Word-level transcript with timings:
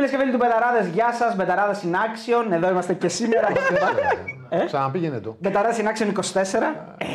Φίλες 0.00 0.10
και 0.14 0.18
φίλοι 0.18 0.30
του 0.30 0.36
Μπεταράδες, 0.36 0.86
γεια 0.86 1.12
σας. 1.12 1.36
Μπεταράδες 1.36 1.80
in 1.84 1.92
action. 1.94 2.52
Εδώ 2.52 2.70
είμαστε 2.70 2.94
και 2.94 3.08
σήμερα. 3.08 3.48
Ε; 4.52 4.64
Ξαναπήγαινε 4.64 5.20
το. 5.20 5.36
Μπεταράδες 5.40 5.78
in 5.78 5.82
action 5.82 6.12
24. 6.12 6.14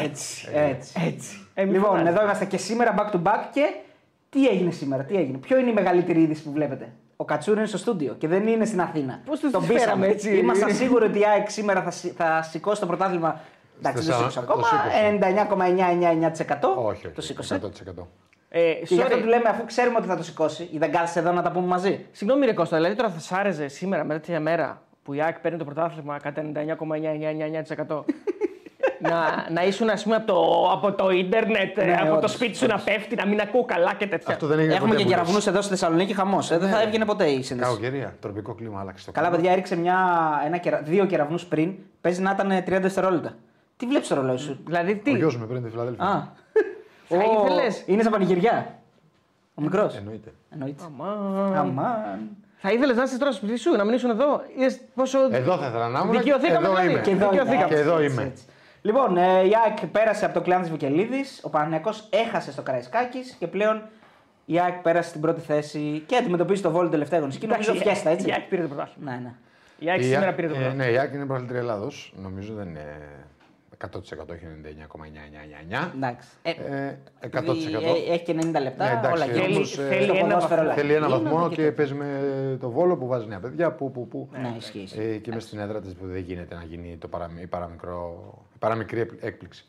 Έτσι, 0.03 0.47
έτσι. 0.53 0.93
έτσι. 1.05 1.47
λοιπόν, 1.55 2.07
εδώ 2.07 2.21
είμαστε 2.21 2.45
και 2.45 2.57
σήμερα 2.57 2.95
back 2.97 3.15
to 3.15 3.21
back 3.23 3.39
και 3.51 3.73
τι 4.29 4.47
έγινε 4.47 4.71
σήμερα, 4.71 5.03
τι 5.03 5.15
έγινε. 5.15 5.37
Ποιο 5.37 5.57
είναι 5.57 5.69
η 5.69 5.73
μεγαλύτερη 5.73 6.21
είδηση 6.21 6.43
που 6.43 6.51
βλέπετε; 6.51 6.91
Ο 7.15 7.25
Κατσούρ 7.25 7.57
είναι 7.57 7.65
στο 7.65 7.77
στούντιο 7.77 8.13
και 8.13 8.27
δεν 8.27 8.47
είναι 8.47 8.65
στην 8.65 8.81
Αθήνα. 8.81 9.19
Πώς 9.25 9.39
το 9.39 9.51
Τον 9.51 9.63
φέραμε 9.63 9.81
πείσαμε. 9.83 10.07
έτσι. 10.07 10.37
Ήμασταν 10.37 10.73
σίγουροι 10.75 11.05
ότι 11.05 11.19
η 11.19 11.25
ΑΕΚ 11.25 11.49
σήμερα 11.49 11.81
θα, 11.81 11.91
σι- 11.91 12.13
θα 12.17 12.41
σηκώσει 12.41 12.79
το 12.81 12.87
πρωτάθλημα. 12.87 13.39
Εντάξει, 13.79 14.03
δεν 14.03 14.11
το 14.11 14.17
σήκωσε 14.17 14.39
Στα- 14.39 14.51
ακόμα. 14.51 14.67
το 14.67 14.77
99,999%. 16.75 16.85
Όχι, 16.85 17.07
Το 17.07 17.21
σήκωσε. 17.21 17.59
100%. 18.55 18.57
Ε, 18.57 18.73
Και 18.73 18.93
γι' 18.95 19.01
αυτό 19.01 19.15
sorry. 19.15 19.19
του 19.21 19.27
λέμε, 19.27 19.49
αφού 19.49 19.65
ξέρουμε 19.65 19.97
ότι 19.97 20.07
θα 20.07 20.17
το 20.17 20.23
σηκώσει, 20.23 20.69
ή 20.71 20.77
δεν 20.77 20.91
κάθεσαι 20.91 21.19
εδώ 21.19 21.31
να 21.31 21.41
τα 21.41 21.51
πούμε 21.51 21.67
μαζί. 21.67 22.05
Συγγνώμη, 22.11 22.45
Ρε 22.45 22.53
Κώστα, 22.53 22.75
δηλαδή 22.75 22.95
τώρα 22.95 23.09
θα 23.09 23.19
σ' 23.19 23.31
άρεσε 23.31 23.67
σήμερα 23.67 24.03
με 24.03 24.13
τέτοια 24.13 24.39
μέρα 24.39 24.81
που 25.03 25.13
η 25.13 25.21
ΑΕΚ 25.21 25.39
παίρνει 25.39 25.57
το 25.57 25.65
πρωτάθλημα 25.65 26.19
κατά 26.19 26.41
99,999% 26.53 28.03
να, 28.99 29.45
να 29.51 29.63
ήσουν 29.65 29.89
ας 29.89 30.03
πούμε 30.03 30.15
από 30.15 30.25
το, 30.25 30.69
από 30.71 30.91
το 30.93 31.09
ίντερνετ, 31.09 31.77
Ναι, 31.77 31.93
από 31.93 32.09
το 32.09 32.15
όντως, 32.15 32.31
σπίτι 32.31 32.57
σου 32.57 32.65
να 32.67 32.79
πέφτει, 32.79 33.15
να 33.15 33.25
μην 33.25 33.39
ακούω 33.41 33.65
καλά 33.65 33.93
και 33.93 34.07
τέτοια. 34.07 34.33
Αυτό 34.33 34.47
δεν 34.47 34.59
έγινε 34.59 34.73
Έχουμε 34.73 34.87
ποτέ 34.89 34.99
και 35.01 35.03
που 35.07 35.09
κεραυνού 35.15 35.33
λες. 35.35 35.47
εδώ 35.47 35.61
στη 35.61 35.69
Θεσσαλονίκη, 35.69 36.13
χαμό. 36.13 36.39
δεν 36.41 36.69
θα 36.69 36.81
έβγαινε 36.81 37.05
ποτέ 37.05 37.25
η 37.29 37.41
σύνδεση. 37.43 37.69
Κακοκαιρία. 37.69 38.15
Τροπικό 38.21 38.53
κλίμα 38.53 38.79
άλλαξε 38.79 39.05
το 39.05 39.11
Καλά, 39.11 39.25
κλίμα. 39.27 39.39
παιδιά, 39.41 39.51
έριξε 39.53 39.75
μια, 39.77 39.97
ένα, 40.45 40.57
κερα- 40.57 40.81
δύο 40.81 41.05
κεραυνού 41.05 41.37
πριν. 41.49 41.73
Παίζει 42.01 42.21
να 42.21 42.31
ήταν 42.31 42.63
30 42.77 42.81
δευτερόλεπτα. 42.81 43.33
Τι 43.77 43.85
βλέπει 43.85 44.07
το 44.07 44.15
ρολόι 44.15 44.37
σου. 44.37 44.59
Δηλαδή 44.65 44.95
τι, 44.95 45.11
Ο 45.11 45.15
γιος 45.15 45.37
με 45.37 45.45
παίρνει 45.45 45.61
τη 45.63 45.69
Φιλαδέλφια. 45.69 46.33
Α. 47.13 47.17
θα 47.19 47.39
Ω, 47.41 47.45
ήθελες; 47.45 47.83
Είναι 47.85 48.01
στα 48.01 48.11
πανηγυριά. 48.11 48.79
Ο 49.55 49.61
μικρός. 49.61 49.95
Εννοείται. 49.97 50.33
Εννοείται. 50.53 50.83
Αμάν. 50.85 51.55
Αμάν. 51.55 52.19
θα 52.57 52.71
ήθελες 52.71 52.95
να 52.97 53.03
είσαι 53.03 53.17
τώρα 53.17 53.31
στο 53.31 53.45
σπίτι 53.45 53.59
σου, 53.59 53.71
να 53.75 53.83
μην 53.83 53.93
ήσουν 53.93 54.09
εδώ; 54.09 54.41
Είδες 54.57 54.79
πόσο... 54.95 55.19
Εδώ 55.31 55.57
θα 55.57 55.67
ήθελα 55.67 55.87
να 55.89 55.99
ήμουν. 55.99 56.17
Δικαιωθήκαμε 56.17 56.67
Εδώ 56.67 56.75
δηλαδή. 56.75 56.91
είμαι. 56.91 57.01
Και 57.01 57.11
εδώ, 57.11 57.29
Δικαιωθήκαμε. 57.29 57.63
έτσι, 57.63 57.75
Και 57.75 57.81
εδώ 57.81 57.97
έτσι, 57.97 58.13
είμαι. 58.13 58.23
έτσι. 58.23 58.43
Λοιπόν, 58.81 59.17
ε, 59.17 59.41
η 59.47 59.51
ΑΕΚ 59.65 59.85
πέρασε 59.91 60.25
από 60.25 60.33
το 60.33 60.41
κλάν 60.41 60.61
τη 60.61 60.69
Βικελίδης. 60.69 61.39
Ο 61.43 61.49
Παναγιακός 61.49 62.07
έχασε 62.09 62.51
στο 62.51 62.61
Καραϊσκάκης 62.61 63.35
και 63.39 63.47
πλέον 63.47 63.81
η 64.45 64.59
ΑΕΚ 64.59 64.73
πέρασε 64.75 65.09
στην 65.09 65.21
πρώτη 65.21 65.41
θέση 65.41 66.03
και 66.05 66.15
αντιμετωπίζει 66.15 66.61
το 66.61 66.71
βόλιο 66.71 66.89
τελευταία 66.89 67.17
αγωνιστική. 67.17 67.47
Νομίζω 67.51 67.71
Εντάξει, 67.71 67.87
φιέστα, 67.89 68.09
έτσι. 68.09 68.27
Η 68.27 68.31
ΑΕΚ 68.31 68.41
πήρε 68.43 68.61
το 68.61 68.67
πρωτάθλημα. 68.67 69.11
Ναι, 69.11 69.17
ναι. 69.23 69.33
Η 69.79 69.89
ΑΕΚ 69.89 69.99
Η 69.99 70.03
σήμερα 70.03 70.25
ΑΕΚ- 70.25 70.35
πήρε 70.35 70.47
το 70.47 70.53
ε, 70.53 70.57
πρωτάθλημα. 70.57 70.85
Ναι, 70.85 70.91
η 70.91 70.97
ΑΕΚ 70.97 71.13
είναι 71.13 71.25
πρωταθλήτρια 71.25 71.59
Ελλάδος. 71.59 72.13
Νομίζω 72.21 72.53
δεν 72.53 72.67
είναι 72.67 72.85
100% 73.77 74.29
όχι 74.31 74.45
99,999. 74.45 75.91
Εντάξει. 75.95 76.27
Ε, 76.41 76.49
Ε, 76.51 76.97
100%. 77.19 78.07
ε, 78.09 78.13
Έχει 78.13 78.23
και 78.23 78.33
90 78.33 78.59
λεπτά. 78.61 78.85
Ναι, 78.85 78.91
εντάξει, 78.91 79.11
όλα 79.11 79.25
θέλει- 79.25 79.47
γίνονται. 79.47 79.65
θέλει 79.95 80.03
Στο 80.03 80.13
ένα 80.13 80.21
ποδόσφαιρο, 80.27 80.39
βαθμό. 80.55 80.63
όλα. 80.63 80.73
Θέλει 80.73 80.93
ένα 80.93 81.05
Γίνονται 81.07 81.23
βαθμό 81.29 81.49
και 81.49 81.55
και 81.55 81.61
τέτοια. 81.61 81.73
παίζει 81.73 81.93
με 81.93 82.57
το 82.59 82.69
βόλο 82.69 82.97
που 82.97 83.07
βάζει 83.07 83.27
νέα 83.27 83.39
παιδιά. 83.39 83.71
Που, 83.71 83.91
που, 83.91 84.07
που. 84.07 84.29
Ναι, 84.41 84.53
ισχύει. 84.57 84.79
ισχύει. 84.79 84.99
Ε, 84.99 85.17
και 85.17 85.31
με 85.33 85.39
στην 85.39 85.59
έδρα 85.59 85.81
της 85.81 85.93
που 85.93 86.05
δεν 86.07 86.21
γίνεται 86.21 86.55
να 86.55 86.63
γίνει 86.63 86.97
το 86.97 87.07
παραμι, 87.07 87.41
η, 87.41 87.47
παραμικρό, 87.47 88.33
η 88.55 88.57
παραμικρή 88.59 88.99
έκπλη- 88.99 89.23
έκπληξη. 89.23 89.65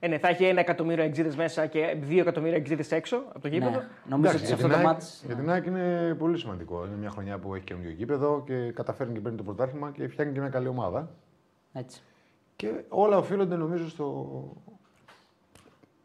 Ε, 0.00 0.08
ναι, 0.08 0.18
θα 0.18 0.28
έχει 0.28 0.44
ένα 0.44 0.60
εκατομμύριο 0.60 1.04
εξήδε 1.04 1.32
μέσα 1.36 1.66
και 1.66 1.96
δύο 2.00 2.20
εκατομμύρια 2.20 2.56
εξήδε 2.56 2.96
έξω 2.96 3.16
από 3.28 3.40
το 3.40 3.48
γήπεδο. 3.48 3.70
Ναι. 3.70 3.84
Νομίζω 4.08 4.30
ότι 4.36 4.38
σε 4.40 4.44
για 4.46 4.54
αυτό 4.54 4.66
την 4.66 4.76
το 4.76 4.80
ΑΕΚ- 4.80 4.92
μάτς... 4.96 5.22
Για 5.26 5.34
την 5.34 5.50
ΑΕΚ 5.50 5.66
είναι 5.66 6.14
πολύ 6.18 6.38
σημαντικό. 6.38 6.84
Είναι 6.86 6.96
μια 6.96 7.10
χρονιά 7.10 7.38
που 7.38 7.54
έχει 7.54 7.64
καινούργιο 7.64 7.90
γήπεδο 7.90 8.42
και 8.46 8.72
καταφέρνει 8.74 9.12
και 9.14 9.20
παίρνει 9.20 9.36
το 9.36 9.42
πρωτάθλημα 9.42 9.90
και 9.90 10.08
φτιάχνει 10.08 10.32
και 10.32 10.40
μια 10.40 10.48
καλή 10.48 10.68
ομάδα. 10.68 11.10
Έτσι. 11.72 12.02
Και 12.56 12.84
όλα 12.88 13.16
οφείλονται 13.16 13.56
νομίζω 13.56 13.88
στο... 13.88 14.38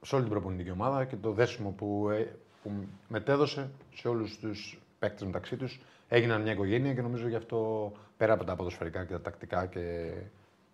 σε 0.01 0.15
όλη 0.15 0.23
την 0.23 0.33
προπονητική 0.33 0.71
ομάδα 0.71 1.05
και 1.05 1.15
το 1.15 1.31
δέσιμο 1.31 1.69
που, 1.69 2.09
ε, 2.09 2.35
που 2.63 2.71
μετέδωσε 3.07 3.69
σε 3.93 4.07
όλους 4.07 4.37
τους 4.37 4.79
παίκτες 4.99 5.25
μεταξύ 5.25 5.55
τους. 5.55 5.79
Έγιναν 6.07 6.41
μια 6.41 6.51
οικογένεια 6.51 6.93
και 6.93 7.01
νομίζω 7.01 7.27
γι' 7.27 7.35
αυτό 7.35 7.91
πέρα 8.17 8.33
από 8.33 8.43
τα 8.43 8.55
ποδοσφαιρικά 8.55 9.05
και 9.05 9.11
τα 9.11 9.21
τακτικά 9.21 9.65
και 9.65 10.11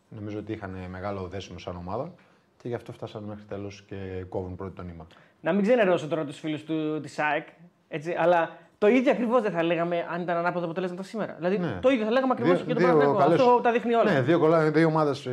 νομίζω 0.09 0.39
ότι 0.39 0.51
είχαν 0.51 0.85
μεγάλο 0.89 1.27
δέσιμο 1.27 1.59
σαν 1.59 1.75
ομάδα 1.75 2.13
και 2.57 2.67
γι' 2.67 2.73
αυτό 2.73 2.91
φτάσαν 2.91 3.23
μέχρι 3.23 3.43
τέλος 3.43 3.83
και 3.88 4.25
κόβουν 4.29 4.55
πρώτο 4.55 4.71
το 4.71 4.81
νήμα. 4.81 5.07
Να 5.41 5.53
μην 5.53 5.63
ξενερώσω 5.63 6.07
τώρα 6.07 6.25
τους 6.25 6.39
φίλους 6.39 6.66
της 7.01 7.19
ΑΕΚ, 7.19 7.47
έτσι, 7.88 8.11
αλλά 8.11 8.57
το 8.78 8.88
ίδιο 8.88 9.12
ακριβώς 9.12 9.41
δεν 9.41 9.52
θα 9.52 9.63
λέγαμε 9.63 10.06
αν 10.09 10.22
ήταν 10.22 10.38
ανάποδα 10.38 10.66
αποτελέσματα 10.66 11.03
σήμερα. 11.03 11.34
Δηλαδή 11.38 11.58
Ναι. 11.58 11.80
το 11.81 11.90
ίδιο 11.90 12.06
θα 12.06 12.12
λέγαμε 12.12 12.34
ακριβώς 12.34 12.56
Δύο- 12.58 12.66
και 12.66 12.74
το 12.74 12.80
δύο 12.80 12.88
Παναθηναϊκό. 12.88 13.19
καλές- 13.24 13.40
Αυτό 13.40 13.62
τα 13.62 13.72
δείχνει 13.72 13.94
όλα. 13.94 14.12
Ναι, 14.13 14.22
δύο, 14.22 14.40
κολλά- 14.40 14.72
δύο 14.74 14.88
ομάδες 14.88 15.28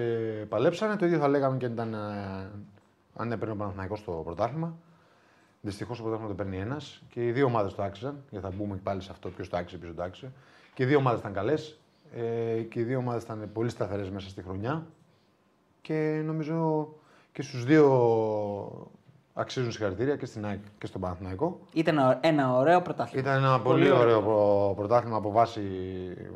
παλέψανε. 0.49 0.97
Το 0.97 1.07
ίδιο 1.07 1.19
θα 1.19 1.29
λέγαμε 1.29 1.57
και 1.57 1.67
αν, 1.67 1.73
ήταν, 1.73 1.95
ε, 1.95 2.51
αν 3.17 3.33
έπαιρνε 3.33 3.55
ο 3.55 3.57
Παναθηναϊκός 3.57 3.99
στο 3.99 4.13
πρωτάθλημα. 4.25 4.75
Δυστυχώς 5.61 5.97
το 5.97 6.03
πρωτάθλημα 6.03 6.35
το 6.35 6.43
παίρνει 6.43 6.59
ένας 6.59 7.03
και 7.09 7.27
οι 7.27 7.31
δύο 7.33 7.47
ομάδες 7.47 7.75
το 7.75 7.83
άξιζαν. 7.83 8.23
Γιατί 8.31 8.47
θα 8.47 8.53
μπούμε 8.57 8.77
πάλι 8.83 9.01
σε 9.03 9.09
αυτό 9.13 9.29
ποιος 9.29 9.49
το 9.49 9.57
άξιζε, 9.57 9.81
ποιος 9.83 9.95
το 9.95 10.03
άξιζε. 10.03 10.33
Και 10.75 10.83
οι 10.83 10.87
δύο 10.87 10.99
ομάδες 10.99 11.21
ήταν 11.21 11.33
καλές. 11.33 11.79
Ε, 12.17 12.61
και 12.63 12.81
οι 12.81 12.83
δύο 12.83 12.99
ομάδες 12.99 13.23
ήταν 13.23 13.51
πολύ 13.53 13.69
σταθερές 13.71 14.11
μέσα 14.11 14.29
στη 14.29 14.43
χρονιά. 14.43 14.87
Και 15.83 16.23
νομίζω 16.25 16.89
και 17.33 17.43
στους 17.43 17.65
δύο 17.65 17.87
αξίζουν 19.35 19.73
συγχαρητήρια 19.73 20.17
και 20.17 20.27
στην 20.27 20.47
ΑΕΚ 20.47 20.59
και 20.79 20.87
στον 20.87 21.01
Παναθηναϊκό. 21.01 21.61
Ήταν 21.73 22.19
ένα 22.21 22.57
ωραίο 22.57 22.83
πρωτάθλημα. 22.83 23.29
Ήταν 23.31 23.45
ένα 23.45 23.61
πολύ, 23.61 23.89
Πολύ 23.89 24.01
ωραίο 24.01 24.21
προ- 24.23 24.75
πρωτάθλημα 24.77 25.17
από 25.17 25.31
βάση, 25.31 25.63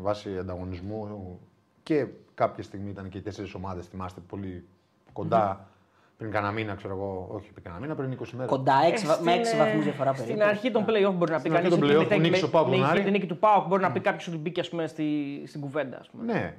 βάση 0.01 0.39
ανταγωνισμού 0.39 1.39
και 1.83 2.07
κάποια 2.35 2.63
στιγμή 2.63 2.91
ήταν 2.91 3.09
και 3.09 3.19
οι 3.19 3.21
τέσσερις 3.21 3.55
ομάδες, 3.55 3.87
θυμάστε, 3.87 4.21
πολύ 4.29 4.65
κοντά 5.13 5.69
πριν 6.19 6.31
κανένα 6.31 6.53
μήνα, 6.53 6.75
ξέρω 6.75 6.95
εγώ. 6.95 7.29
Όχι 7.31 7.51
πριν 7.53 7.65
κανένα 7.65 7.83
μήνα, 7.83 7.95
πριν 7.95 8.13
20 8.13 8.33
μέρες. 8.33 8.51
Κοντά 8.51 8.75
έξι, 8.87 9.07
βα- 9.07 9.21
με 9.23 9.33
6 9.35 9.57
βαθμούς 9.59 9.85
διαφορά 9.85 10.11
περίπου. 10.13 10.31
Στην 10.31 10.43
αρχή 10.43 10.71
των 10.71 10.85
playoff 10.85 11.15
μπορεί 11.17 11.31
να 11.31 11.37
πει 11.37 11.49
Στην 11.49 11.57
αρχή 11.57 11.69
κανεί. 11.69 11.81
των 11.81 11.89
play-off 11.91 12.09
που 12.09 12.21
νίκησε 12.21 12.45
ο 12.45 12.49
Πάοκ 12.51 12.71
τον 12.71 12.85
Άρη. 12.85 13.03
Την 13.03 13.13
νίκη 13.13 13.27
του 13.27 13.39
Πάοκ 13.39 13.67
μπορεί 13.67 13.83
να 13.83 13.91
πει 13.93 14.01
κάποιος 14.01 14.29
ότι 14.29 14.37
μπήκε 14.37 14.61
ας 14.61 14.69
πούμε, 14.69 14.87
στη, 14.87 15.43
στην 15.47 15.61
κουβέντα. 15.61 15.99
Ας 15.99 16.09
πούμε. 16.09 16.33
Ναι. 16.33 16.55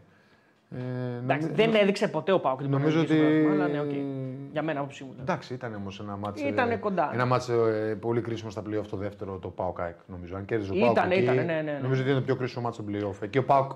Ε, 0.72 0.78
Εντάξει, 1.23 1.45
νομι- 1.47 1.55
δεν 1.57 1.75
έδειξε 1.75 2.07
ποτέ 2.07 2.31
ο 2.31 2.39
Πάοκ. 2.39 2.59
ότι 2.59 2.67
μπορεί 2.69 2.81
να 2.83 2.88
Νομίζω 2.88 3.00
νικήσει 3.01 3.19
το 3.19 3.25
ότι- 3.25 3.41
πρωτάθλημα, 3.41 3.63
Αλλά 3.66 3.83
ναι, 3.83 3.89
οκ. 3.89 3.95
Για 4.51 4.63
μένα, 4.63 4.79
άποψή 4.79 5.03
μου. 5.03 5.09
δηλαδή. 5.11 5.31
Εντάξει, 5.31 5.53
ήταν 5.53 5.73
όμως 5.75 6.00
ένα 6.00 6.16
μάτσο. 6.17 6.47
Ήτανε 6.47 6.75
κοντά. 6.75 7.09
Ένα 7.13 7.25
μάτσο 7.25 7.67
ε, 7.67 7.95
πολύ 7.95 8.22
κρίσιμο 8.22 8.50
στα 8.50 8.61
playoff 8.61 8.85
το 8.89 8.97
δεύτερο, 8.97 9.38
το 9.38 9.47
Πάοκ 9.50 9.79
ΑΕΚ. 9.79 9.95
Νομίζω. 10.07 10.35
Αν 10.35 10.45
κέρδιζε 10.45 10.72
ο 10.72 10.75
Πάοκ. 10.79 10.91
Ήτανε, 10.91 11.13
εκεί, 11.13 11.23
ήτανε, 11.23 11.41
ναι, 11.41 11.53
ναι, 11.53 11.61
ναι. 11.72 11.79
Νομίζω 11.81 12.01
ότι 12.01 12.09
είναι 12.09 12.19
το 12.19 12.25
πιο 12.25 12.35
κρίσιμο 12.35 12.63
μάτσο 12.63 12.81
στο 12.81 12.91
playoff. 13.09 13.22
Εκεί 13.23 13.38
ο 13.38 13.44
Πάοκ 13.45 13.72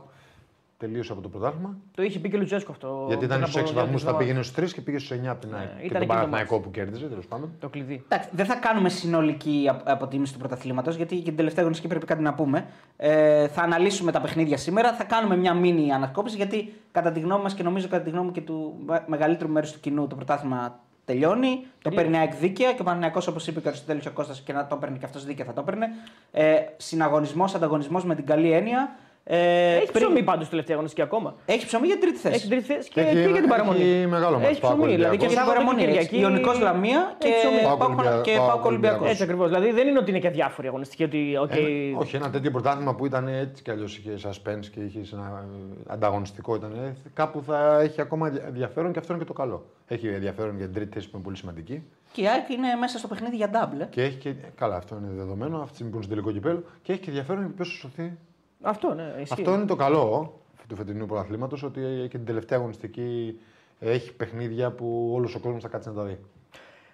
τελείωσε 0.81 1.11
από 1.11 1.21
το 1.21 1.29
πρωτάθλημα. 1.29 1.77
Το 1.95 2.03
είχε 2.03 2.19
πει 2.19 2.29
και 2.29 2.35
ο 2.35 2.39
Λουτζέσκο 2.39 2.71
αυτό. 2.71 3.05
Γιατί 3.07 3.25
ήταν 3.25 3.37
πριν 3.39 3.49
στους 3.51 3.61
από 3.61 3.69
6 3.69 3.73
δύο-τρεις 3.73 3.83
βαθμού, 3.83 3.99
θα 3.99 4.09
εβδομάδες. 4.09 4.25
πήγαινε 4.27 4.43
στους 4.43 4.71
3 4.71 4.73
και 4.75 4.81
πήγε 4.81 4.97
στους 4.97 5.11
9 5.11 5.27
από 5.31 5.41
την 5.45 5.55
ΑΕΚ. 5.55 5.63
ήταν 5.65 5.77
και 5.77 5.83
εκεί 5.85 5.91
τον 5.93 5.99
το 6.01 6.05
Παναθηναϊκό 6.07 6.53
μάτς. 6.53 6.65
που 6.65 6.71
κέρδιζε 6.71 7.05
τέλος 7.07 7.25
πάντων. 7.25 7.51
Το 7.59 7.69
κλειδί. 7.69 8.03
Εντάξει, 8.09 8.29
δεν 8.31 8.45
θα 8.45 8.55
κάνουμε 8.55 8.89
συνολική 8.89 9.67
απ- 9.69 9.89
αποτίμηση 9.89 10.33
του 10.33 10.39
πρωταθλήματος, 10.39 10.95
γιατί 10.95 11.15
και 11.15 11.23
την 11.23 11.35
τελευταία 11.35 11.59
αγωνιστική 11.61 11.89
πρέπει 11.89 12.05
κάτι 12.05 12.21
να 12.21 12.33
πούμε. 12.33 12.65
Ε, 12.97 13.47
θα 13.47 13.61
αναλύσουμε 13.61 14.11
τα 14.11 14.21
παιχνίδια 14.21 14.57
σήμερα, 14.57 14.93
θα 14.93 15.03
κάνουμε 15.03 15.37
μια 15.37 15.53
μίνι 15.53 15.91
ανασκόπηση, 15.93 16.35
γιατί 16.35 16.73
κατά 16.91 17.11
τη 17.11 17.19
γνώμη 17.19 17.43
μας 17.43 17.53
και 17.53 17.63
νομίζω 17.63 17.87
κατά 17.87 18.03
τη 18.03 18.09
γνώμη 18.09 18.31
και 18.31 18.41
του 18.41 18.75
με- 18.85 19.03
μεγαλύτερου 19.07 19.49
μέρους 19.51 19.71
του 19.71 19.79
κοινού 19.79 20.07
το 20.07 20.15
πρωτάθλημα 20.15 20.79
τελειώνει. 21.05 21.49
Το 21.81 21.89
Τελείωσε. 21.89 22.03
παίρνει 22.05 22.17
ΑΕΚ 22.17 22.35
δίκαια 22.39 22.73
και 22.73 22.81
ο 22.81 22.83
Παναγιακός 22.83 23.27
όπως 23.27 23.47
είπε 23.47 23.59
και 23.59 23.67
ο 23.67 23.69
Αριστοτέλης 23.69 24.05
ο 24.05 24.11
Κώστας 24.11 24.41
και 24.41 24.53
να 24.53 24.67
το 24.67 24.75
παίρνει 24.75 24.97
και 24.97 25.05
αυτός 25.05 25.25
δίκαια 25.25 25.45
θα 25.45 25.53
το 25.53 25.63
παίρνει. 25.63 25.85
Ε, 26.31 26.53
συναγωνισμός, 26.77 27.55
ανταγωνισμός 27.55 28.05
με 28.05 28.15
την 28.15 28.25
καλή 28.25 28.51
έννοια. 28.51 28.95
Ε, 29.23 29.75
Έχει 29.75 29.91
πριν- 29.91 30.05
ψωμί 30.05 30.23
πάντως 30.23 30.49
τελευταία 30.49 30.75
αγωνιστική 30.75 31.05
ακόμα. 31.07 31.35
Έχει 31.45 31.65
ψωμί 31.65 31.85
για 31.87 31.95
την 31.97 32.03
τρίτη 32.03 32.19
θέση. 32.19 32.35
Έχει 32.35 32.47
τρίτη 32.47 32.63
θέση 32.63 32.89
και, 32.89 33.01
Έχει- 33.01 33.13
και 33.13 33.19
για 33.19 33.39
την 33.39 33.47
παραμονή. 33.49 33.81
έχει 33.81 34.07
μεγάλο 34.07 34.37
μάτς, 34.37 34.49
Έχει 34.49 34.59
Πάοκ 34.59 34.75
ψωμί. 34.77 34.95
Δηλαδή 34.95 35.17
και 35.17 35.25
Ολυμπιακός. 35.25 35.27
Και 35.27 35.35
Σάββατο 35.35 35.59
και 35.59 35.65
παραμονή. 35.65 35.85
Κυριακή. 35.87 36.19
Ιωνικός 36.19 36.59
Λαμία 36.59 37.15
και 37.17 37.27
Έχει 37.27 37.37
ψωμί. 37.37 37.61
Πάοκ 37.63 37.77
Πάοκ- 37.79 37.91
Ολυμπιακός. 37.99 38.21
και 38.27 38.35
Πάοκ 38.35 38.49
Πάοκ 38.49 38.65
Ολυμπιακός. 38.65 39.09
Έτσι 39.09 39.23
ακριβώς. 39.23 39.47
Δηλαδή 39.49 39.71
δεν 39.71 39.87
είναι 39.87 39.99
ότι 39.99 40.09
είναι 40.09 40.19
και 40.19 40.29
διάφορη 40.29 40.67
αγωνιστική. 40.67 41.03
Ότι, 41.03 41.37
οκ, 41.37 41.51
Ένα- 41.55 41.97
όχι, 41.99 42.15
ένα 42.15 42.29
τέτοιο 42.29 42.51
πρωτάθλημα 42.51 42.95
που 42.95 43.05
ήταν 43.05 43.27
έτσι 43.27 43.63
κι 43.63 43.71
αλλιώς 43.71 43.97
είχε 43.97 44.13
suspense 44.25 44.65
και 44.73 44.79
είχε 44.79 45.01
ένα 45.13 45.45
ε, 45.87 45.93
ανταγωνιστικό. 45.93 46.55
Ήταν, 46.55 46.71
ε, 46.85 46.95
κάπου 47.13 47.43
θα 47.47 47.79
έχει 47.81 48.01
ακόμα 48.01 48.27
ενδιαφέρον 48.47 48.91
και 48.93 48.99
αυτό 48.99 49.13
είναι 49.13 49.21
και 49.21 49.27
το 49.27 49.33
καλό. 49.33 49.65
Έχει 49.87 50.07
ενδιαφέρον 50.07 50.55
για 50.57 50.65
την 50.65 50.75
τρίτη 50.75 50.93
θέση 50.93 51.05
που 51.05 51.11
είναι 51.15 51.23
πολύ 51.23 51.37
σημαντική. 51.37 51.83
Και 52.11 52.21
η 52.21 52.27
ΑΕΚ 52.27 52.49
είναι 52.49 52.67
μέσα 52.79 52.97
στο 52.97 53.07
παιχνίδι 53.07 53.35
για 53.35 53.49
double. 53.53 53.79
ε. 53.81 53.85
Και 53.89 54.01
έχει 54.03 54.17
και. 54.17 54.33
Καλά, 54.55 54.75
αυτό 54.75 54.95
είναι 55.01 55.13
δεδομένο. 55.15 55.55
Αυτή 55.57 55.67
τη 55.69 55.73
στιγμή 55.75 55.91
που 55.91 55.97
είναι 55.97 56.05
στο 56.05 56.15
τελικό 56.15 56.31
κυπέλο. 56.31 56.63
Και 56.81 56.91
έχει 56.91 57.01
και 57.01 57.09
ενδιαφέρον 57.09 57.53
ποιος 57.55 57.69
θα 57.69 57.75
σωθεί. 57.87 58.17
Αυτό, 58.61 58.93
ναι. 58.93 59.13
Ισχύει. 59.21 59.33
Αυτό 59.33 59.53
είναι 59.53 59.65
το 59.65 59.75
καλό 59.75 60.33
του 60.67 60.75
φετινού 60.75 61.05
πρωταθλήματος. 61.05 61.63
Ότι 61.63 61.81
και 62.01 62.17
την 62.17 62.25
τελευταία 62.25 62.57
αγωνιστική 62.57 63.39
έχει 63.79 64.13
παιχνίδια 64.13 64.71
που 64.71 65.11
όλος 65.15 65.35
ο 65.35 65.39
κόσμος 65.39 65.61
θα 65.61 65.67
κάτσει 65.69 65.89
να 65.89 65.95
τα 65.95 66.03
δει. 66.03 66.19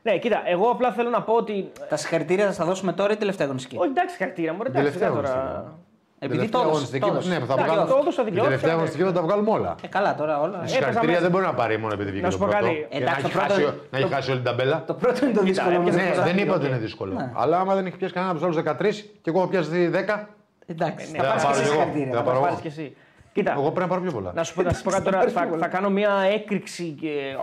Ναι, 0.01 0.17
κοίτα, 0.17 0.41
εγώ 0.45 0.69
απλά 0.69 0.91
θέλω 0.91 1.09
να 1.09 1.21
πω 1.21 1.33
ότι. 1.33 1.71
Τα 1.89 1.95
συγχαρητήρια 1.97 2.51
θα 2.51 2.57
τα 2.57 2.65
δώσουμε 2.65 2.93
τώρα 2.93 3.13
ή 3.13 3.15
τελευταία 3.17 3.45
αγωνιστική; 3.45 3.77
Όχι, 3.77 3.89
εντάξει, 3.89 4.17
χαρακτήρα 4.17 4.51
μου. 4.53 4.59
Εντάξει, 4.61 4.77
Τελευταία 4.83 5.11
δεν 5.11 5.17
τώρα. 5.21 5.33
αγωνιστική. 5.39 5.85
Επειδή 6.19 6.37
Τελευταία 6.37 6.61
το 6.61 6.67
έδωσε, 6.67 6.75
αγωνιστική, 6.75 7.05
το 7.05 7.11
έδωσε. 7.13 7.29
Ναι, 7.29 7.35
θα 7.35 7.43
Εντάξει, 7.53 7.63
βγάλουμε. 7.65 7.89
το 7.93 7.97
έδωσα 8.01 8.23
Την 8.23 8.25
δικαιώθηκα, 8.25 8.43
τελευταία 8.49 8.69
ναι. 8.69 8.75
αγωνιστική 8.77 9.03
θα 9.09 9.13
τα 9.17 9.21
βγάλουμε 9.27 9.51
όλα. 9.57 9.75
Ε, 9.83 9.87
καλά 9.87 10.15
τώρα 10.15 10.41
όλα. 10.41 10.63
Ε, 10.63 10.67
Συγχαρητήρια 10.67 11.07
μέσα. 11.09 11.21
δεν 11.21 11.31
μπορεί 11.31 11.45
να 11.45 11.53
πάρει 11.53 11.77
μόνο 11.83 11.93
επειδή 11.93 12.09
βγήκε 12.13 12.25
Να 12.25 12.31
το 12.31 12.37
σου 12.37 12.41
πω 12.43 12.47
πρώτο. 12.49 12.65
κάτι. 12.65 12.75
Και 12.89 12.97
να 12.97 13.03
Εντάξει, 13.03 13.19
έχει 13.25 13.33
το 13.33 13.37
πρώτο- 13.39 13.53
χάσει, 13.53 13.63
να 13.91 13.97
έχει 13.97 14.07
το- 14.07 14.13
χάσει 14.15 14.27
όλη 14.31 14.39
την 14.41 14.49
ταμπέλα. 14.49 14.77
Το 14.89 14.93
πρώτο 15.01 15.17
είναι 15.25 15.33
το 15.33 15.41
δύσκολο. 15.49 15.69
έπιασε 15.69 15.79
όμως. 15.81 15.95
Ναι, 15.95 16.01
πρωτάθλημα. 16.09 16.25
δεν 16.29 16.37
είπα 16.43 16.53
ότι 16.57 16.65
οκ. 16.65 16.69
είναι 16.71 16.79
δύσκολο. 16.85 17.13
Ναι. 17.13 17.31
Αλλά 17.41 17.55
άμα 17.59 17.73
δεν 17.77 17.85
έχει 17.85 17.97
πιάσει 17.97 18.13
κανένα 18.13 18.31
από 18.31 18.39
τους 18.39 18.47
άλλους 18.47 18.57
13 18.57 18.93
και 19.21 19.29
εγώ 19.31 19.37
έχω 19.39 19.47
πιάσει 19.53 19.89
10, 19.93 20.27
Εντάξει, 20.67 21.11
Ναι, 21.11 21.17
θα 21.17 21.23
θα 21.23 21.29
πάρεις 21.29 21.41
και 21.43 21.47
πάρω 21.47 21.59
εσύ 21.59 21.63
εγώ. 21.63 21.71
συγχαρητήρια. 21.71 22.11
Θα 22.11 22.17
θα 22.17 22.23
πάρω 22.23 22.39
πάρεις. 22.39 22.55
Πάρεις 22.55 22.73
κι 22.73 22.81
εσύ. 22.81 22.95
Κοίτα, 23.33 23.51
εγώ 23.51 23.61
πρέπει 23.61 23.79
να 23.79 23.87
πάρω 23.87 24.01
πιο 24.01 24.11
πολλά. 24.11 24.31
να 24.35 24.43
σου 24.43 24.53
πω, 24.53 24.61
να 24.61 24.73
σου 24.73 24.83
πω 24.83 24.89
κάτι 24.89 25.03
τώρα. 25.03 25.27
θα, 25.27 25.49
θα 25.59 25.67
κάνω 25.67 25.89
μια 25.89 26.11
έκρηξη 26.33 26.95
και, 27.01 27.09
ε, 27.09 27.35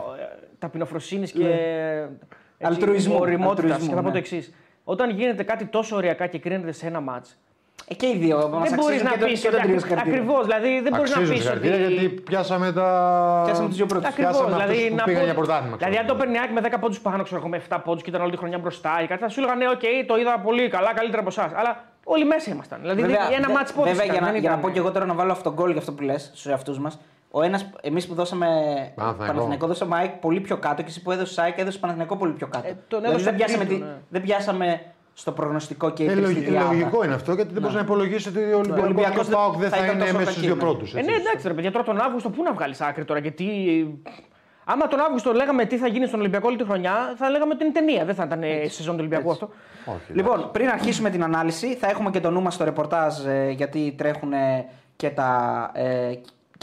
ταπεινοφροσύνης 0.58 1.32
και 1.32 1.48
έτσι, 1.48 2.72
Αλτρουισμού, 2.72 3.16
ωριμότητας 3.20 3.58
αλτρουισμού, 3.64 3.88
και 3.88 3.94
θα 3.94 4.00
πω 4.00 4.06
ναι. 4.06 4.12
το 4.12 4.18
εξής. 4.18 4.54
Όταν 4.84 5.10
γίνεται 5.10 5.42
κάτι 5.42 5.64
τόσο 5.64 5.96
ωριακά 5.96 6.26
και 6.26 6.38
κρίνεται 6.38 6.72
σε 6.72 6.86
ένα 6.86 7.00
μάτς, 7.00 7.30
Ε, 7.30 7.36
και 7.96 8.06
οι 8.06 8.16
δύο. 8.16 8.36
Μας 8.36 8.68
Δεν 8.68 8.78
μπορείς 8.78 8.84
αξίζουν 8.84 9.04
να 9.04 9.10
και 9.12 9.18
το- 9.18 9.26
πεις 9.26 9.40
και 9.40 9.50
το 9.50 9.56
τρίο 9.56 9.78
συγχαρητήρια. 9.78 10.20
Ακριβώς. 10.20 10.42
Δηλαδή 10.46 10.80
δεν 10.80 10.92
μπορείς 10.94 11.10
να 11.10 11.16
Αξίζουν 11.16 11.34
πεις. 11.34 11.42
συγχαρητήρια 11.42 11.76
γιατί 11.88 12.08
πιάσαμε 12.08 12.72
τα. 12.72 12.86
Πιάσαμε 13.46 13.68
τους 13.68 13.76
δύο 13.76 13.86
πρώτους. 13.86 14.08
Ακριβώς. 14.08 14.32
Πιάσαμε 14.32 14.52
Δηλαδή, 14.54 14.72
αυτούς 14.76 14.88
που 14.90 14.94
να 14.96 15.04
πήγαν 15.04 15.18
πω- 15.20 15.24
για 15.30 15.34
πρωτάθλημα. 15.40 15.76
ξέρω 15.76 15.90
Δηλαδή, 15.90 15.96
αν 16.00 16.04
εγώ. 16.04 16.12
το 16.12 16.18
παίρνει 16.20 16.34
η 16.34 16.38
ΑΕΚ 16.42 16.50
με 16.56 16.60
10 16.60 16.78
πόντους 16.82 17.00
πάνω, 17.00 17.22
ξέρω 17.22 17.38
εγώ 17.40 17.48
με 17.48 17.56
7 17.56 17.78
πόντους 17.84 18.02
και 18.02 18.10
ήταν 18.10 18.20
όλη 18.24 18.30
τη 18.30 18.36
χρονιά 18.42 18.58
μπροστά 18.58 18.92
ή 19.02 19.06
κάτι, 19.06 19.20
θα 19.22 19.28
σου 19.28 19.38
έλεγαν 19.40 19.58
ναι, 19.58 19.68
οκ, 19.76 19.84
το 20.10 20.14
είδα 20.20 20.38
πολύ 20.46 20.68
καλά, 20.68 20.90
καλύτερα 20.94 21.20
από 21.24 21.30
εσάς. 21.34 21.50
Αλλά 21.60 21.72
όλοι 22.04 22.24
μέσα 22.24 22.50
ήμασταν. 22.54 22.78
Δηλαδή, 22.80 23.00
δεν- 23.02 23.10
ένα 23.38 23.46
δε- 23.46 23.52
μάτς 23.52 23.72
πόντους. 23.72 23.90
Βέβαια, 23.92 24.06
για, 24.12 24.20
να, 24.20 24.36
για 24.44 24.50
να 24.50 24.56
πω 24.62 24.68
και 24.70 24.78
εγώ 24.78 24.90
τώρα 24.92 25.06
να 25.06 25.14
βάλω 25.14 25.32
αυτόν 25.32 25.44
τον 25.54 25.54
γκολ 25.62 25.70
για 25.70 25.80
αυτό 25.80 25.92
που 25.92 26.02
λες 26.02 26.22
στους 26.22 26.46
εαυτούς 26.46 26.78
μας. 26.78 26.98
Ο 27.36 27.42
ένας, 27.42 27.70
εμείς 27.82 28.06
που 28.06 28.14
δώσαμε 28.14 28.46
Παναθηναϊκό. 28.94 29.32
Παναθηναϊκό, 29.32 29.66
δώσαμε 29.66 29.96
ΑΕΚ 29.96 30.10
πολύ 30.10 30.40
πιο 30.40 30.56
κάτω 30.56 30.82
και 30.82 30.88
εσύ 30.88 31.02
που 31.02 31.10
έδωσες 31.12 31.38
ΑΕΚ 31.38 31.58
έδωσες 31.58 31.80
Παναθηναϊκό 31.80 32.16
πολύ 32.16 32.32
πιο 32.32 32.46
κάτω. 32.46 32.68
Ε, 32.68 32.76
τον 32.88 33.00
δηλαδή 33.00 33.06
έδωσε 33.14 33.24
δεν 33.30 33.34
πιάσαμε, 33.38 33.64
τρίτο, 33.64 33.80
τη- 33.80 33.86
ναι. 33.90 33.96
δεν 34.08 34.22
πιάσαμε 34.22 34.80
στο 35.14 35.32
προγνωστικό 35.32 35.90
και 35.90 36.02
Ε, 36.04 36.06
τρίτη 36.06 36.20
λογι- 36.20 36.44
τριάδα. 36.46 36.68
λογικό 36.72 37.04
είναι 37.04 37.14
αυτό 37.14 37.32
γιατί 37.34 37.52
δεν 37.52 37.60
μπορείς 37.62 37.76
να 37.76 37.82
υπολογίσεις 37.82 38.26
ότι 38.26 38.38
ο 38.38 38.56
Ολυμπιακός 38.58 38.82
Ολυμπιακός 38.84 39.26
και 39.26 39.34
ο 39.34 39.36
Πάοκ 39.36 39.56
δεν 39.56 39.70
θα 39.70 39.76
θα 39.76 39.84
ήταν 39.84 39.94
είναι 39.96 40.04
τόσο 40.04 40.18
μέσα 40.18 40.30
στους 40.30 40.42
δύο 40.42 40.54
κακοί, 40.54 40.64
ναι. 40.64 40.70
πρώτους. 40.70 40.94
Ε, 40.94 41.00
ναι, 41.02 41.12
εντάξει, 41.14 41.48
ρε 41.48 41.54
παιδιά, 41.54 41.72
τώρα 41.72 41.84
τον 41.84 42.00
Αύγουστο 42.00 42.30
πού 42.30 42.42
να 42.42 42.52
βγάλεις 42.52 42.80
άκρη 42.80 43.04
τώρα, 43.04 43.20
γιατί. 43.20 43.46
Άμα 44.66 44.88
τον 44.88 45.00
Αύγουστο 45.00 45.32
λέγαμε 45.32 45.64
τι 45.64 45.76
θα 45.78 45.86
γίνει 45.86 46.06
στον 46.06 46.20
Ολυμπιακό 46.20 46.48
όλη 46.48 46.56
τη 46.56 46.64
χρονιά, 46.64 47.14
θα 47.16 47.30
λέγαμε 47.30 47.52
ότι 47.54 47.64
είναι 47.64 47.72
ταινία. 47.72 48.04
Δεν 48.04 48.14
θα 48.14 48.24
ήταν 48.24 48.42
ε, 48.42 48.68
σεζόν 48.68 48.92
του 48.94 48.98
Ολυμπιακού 49.00 49.30
αυτό. 49.30 49.48
Όχι, 49.84 50.12
Λοιπόν, 50.12 50.48
πριν 50.52 50.68
αρχίσουμε 50.68 51.10
την 51.10 51.22
ανάλυση, 51.22 51.74
θα 51.74 51.88
έχουμε 51.90 52.10
και 52.10 52.20
το 52.20 52.30
νου 52.30 52.42
μας 52.42 52.54
στο 52.54 52.64
ρεπορτάζ 52.64 53.24
ε, 53.26 53.50
γιατί 53.50 53.94
τρέχουν 53.98 54.32
ε, 54.32 54.66
και, 54.96 55.10
τα, 55.10 55.70
ε, 55.74 56.12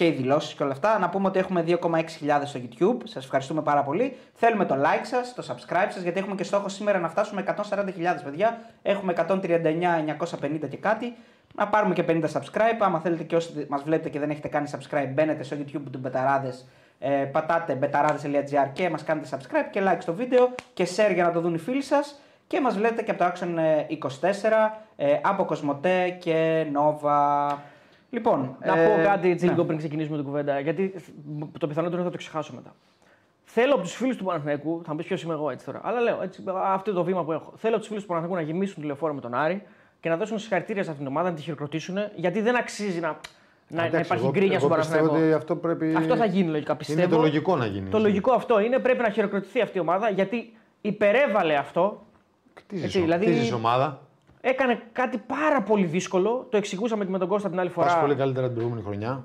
και 0.02 0.08
οι 0.08 0.12
δηλώσεις 0.12 0.54
και 0.54 0.64
όλα 0.64 0.72
αυτά. 0.72 1.00
Να 1.00 1.10
πούμε 1.10 1.28
ότι 1.28 1.40
έχουμε 1.40 1.64
2,6 1.68 2.04
χιλιάδες 2.08 2.50
στο 2.50 2.60
YouTube. 2.64 2.98
Σας 3.04 3.24
ευχαριστούμε 3.24 3.62
πάρα 3.62 3.84
πολύ. 3.84 4.18
Θέλουμε 4.34 4.66
το 4.66 4.76
like 4.76 5.04
σας, 5.04 5.34
το 5.34 5.44
subscribe 5.48 5.88
σας, 5.90 6.02
γιατί 6.04 6.20
έχουμε 6.20 6.36
και 6.36 6.44
στόχο 6.44 6.70
σήμερα 6.70 7.00
να 7.00 7.10
φτάσουμε 7.10 7.44
140.000 7.48 8.24
παιδιά. 8.24 8.60
Έχουμε 8.82 9.14
139.950 9.14 10.68
και 10.70 10.78
κάτι. 10.78 11.16
Να 11.56 11.68
πάρουμε 11.68 11.94
και 11.94 12.04
50 12.08 12.22
subscribe. 12.22 12.80
Άμα 12.80 13.00
θέλετε 13.00 13.24
και 13.24 13.36
όσοι 13.36 13.66
μας 13.70 13.84
βλέπετε 13.84 14.10
και 14.10 14.20
δεν 14.20 14.30
έχετε 14.30 14.48
κάνει 14.48 14.70
subscribe, 14.72 15.10
μπαίνετε 15.14 15.44
στο 15.44 15.58
YouTube 15.60 15.84
του 15.92 16.00
Betarades. 16.00 16.68
Ε, 17.00 17.10
πατάτε 17.10 17.74
betarades.gr 17.74 18.70
και 18.74 18.90
μας 18.90 19.04
κάνετε 19.04 19.28
subscribe 19.32 19.68
και 19.72 19.82
like 19.84 20.00
στο 20.00 20.14
βίντεο 20.14 20.56
και 20.74 20.88
share 20.96 21.14
για 21.14 21.24
να 21.24 21.32
το 21.32 21.42
δουν 21.42 21.54
οι 21.54 21.60
φίλοι 21.60 21.82
σας. 21.82 22.22
Και 22.48 22.62
μας 22.62 22.76
βλέπετε 22.76 23.04
και 23.04 23.12
από 23.12 23.24
το 23.24 23.32
Action 23.34 23.58
ε, 23.58 23.86
24, 24.22 24.72
ε, 24.96 25.20
από 25.22 25.46
Cosmote 25.46 26.10
και 26.10 26.66
Nova. 26.74 27.58
Λοιπόν, 28.14 28.56
Να 28.66 28.80
ε, 28.80 28.88
πω 28.88 29.04
κάτι 29.04 29.30
έτσι 29.30 29.46
ναι. 29.46 29.52
λίγο 29.52 29.66
πριν 29.66 29.78
ξεκινήσουμε 29.78 30.16
την 30.18 30.26
κουβέντα, 30.26 30.60
γιατί 30.60 30.94
το 31.60 31.68
πιθανότερο 31.68 31.96
είναι 32.02 32.06
θα 32.06 32.12
το 32.12 32.18
ξεχάσω 32.18 32.54
μετά. 32.56 32.76
Θέλω 33.44 33.74
από 33.74 33.82
τους 33.84 33.94
φίλους 33.94 34.16
του 34.18 34.24
Παναθηναϊκού, 34.24 34.82
θα 34.86 34.92
μου 34.92 34.98
πεις 34.98 35.06
ποιος 35.08 35.22
είμαι 35.24 35.34
εγώ 35.34 35.50
έτσι 35.50 35.66
τώρα, 35.66 35.82
αλλά 35.84 36.00
λέω 36.00 36.20
έτσι, 36.22 36.44
αυτό 36.64 36.94
το 36.94 37.04
βήμα 37.04 37.24
που 37.24 37.32
έχω. 37.32 37.54
Θέλω 37.56 37.72
από 37.74 37.80
τους 37.80 37.88
φίλους 37.88 38.02
του 38.04 38.10
Παναθηναϊκού 38.10 38.46
να 38.46 38.52
γεμίσουν 38.52 38.82
τηλεφόρο 38.82 39.14
με 39.14 39.22
τον 39.22 39.34
Άρη 39.34 39.64
και 40.00 40.10
να 40.10 40.18
δώσουν 40.18 40.40
συγχαρητήρια 40.40 40.84
σε 40.84 40.90
αυτήν 40.90 41.06
την 41.06 41.16
ομάδα, 41.16 41.30
να 41.30 41.36
τη 41.36 41.42
χειροκροτήσουν, 41.42 41.98
γιατί 42.16 42.42
δεν 42.42 42.56
αξίζει 42.56 43.00
να, 43.00 43.18
να, 43.68 43.90
να 43.90 44.00
υπάρχει 44.00 44.28
γκρίνια 44.30 44.60
στον 44.60 44.72
Πιστεύω 44.76 44.98
Παναθηναϊκό. 45.00 45.16
ότι 45.26 45.34
αυτό 45.34 45.56
πρέπει. 45.56 45.94
Αυτό 45.96 46.16
θα 46.16 46.26
γίνει 46.26 46.50
λογικά 46.50 46.76
πιστεύω. 46.76 47.00
Είναι 47.02 47.10
το 47.10 47.18
λογικό 47.18 47.56
να 47.56 47.66
γίνει. 47.66 47.90
Το 47.90 48.00
λογικό 48.00 48.32
αυτό 48.32 48.60
είναι 48.60 48.80
πρέπει 48.80 49.02
να 49.02 49.10
χειροκροτηθεί 49.10 49.62
αυτή 49.62 49.78
η 49.78 49.82
ομάδα 49.82 50.10
γιατί 50.10 50.54
υπερέβαλε 50.82 51.56
αυτό. 51.56 52.06
Κτίζεις, 52.54 52.86
Έτσι, 52.86 52.98
ο- 53.00 53.02
δηλαδή- 53.02 53.26
κτίζεις 53.26 53.52
ομάδα. 53.52 54.00
Έκανε 54.42 54.82
κάτι 54.92 55.18
πάρα 55.18 55.62
πολύ 55.62 55.86
δύσκολο. 55.86 56.48
Το 56.50 56.58
εξηγούσαμε 56.58 57.06
και 57.06 57.12
με 57.12 57.18
τον 57.18 57.28
Κώστα 57.28 57.50
την 57.50 57.60
άλλη 57.60 57.70
Πας 57.70 57.88
φορά. 57.92 58.02
πολύ 58.02 58.16
καλύτερα 58.16 58.46
την 58.46 58.56
προηγούμενη 58.56 58.84
χρονιά. 58.86 59.24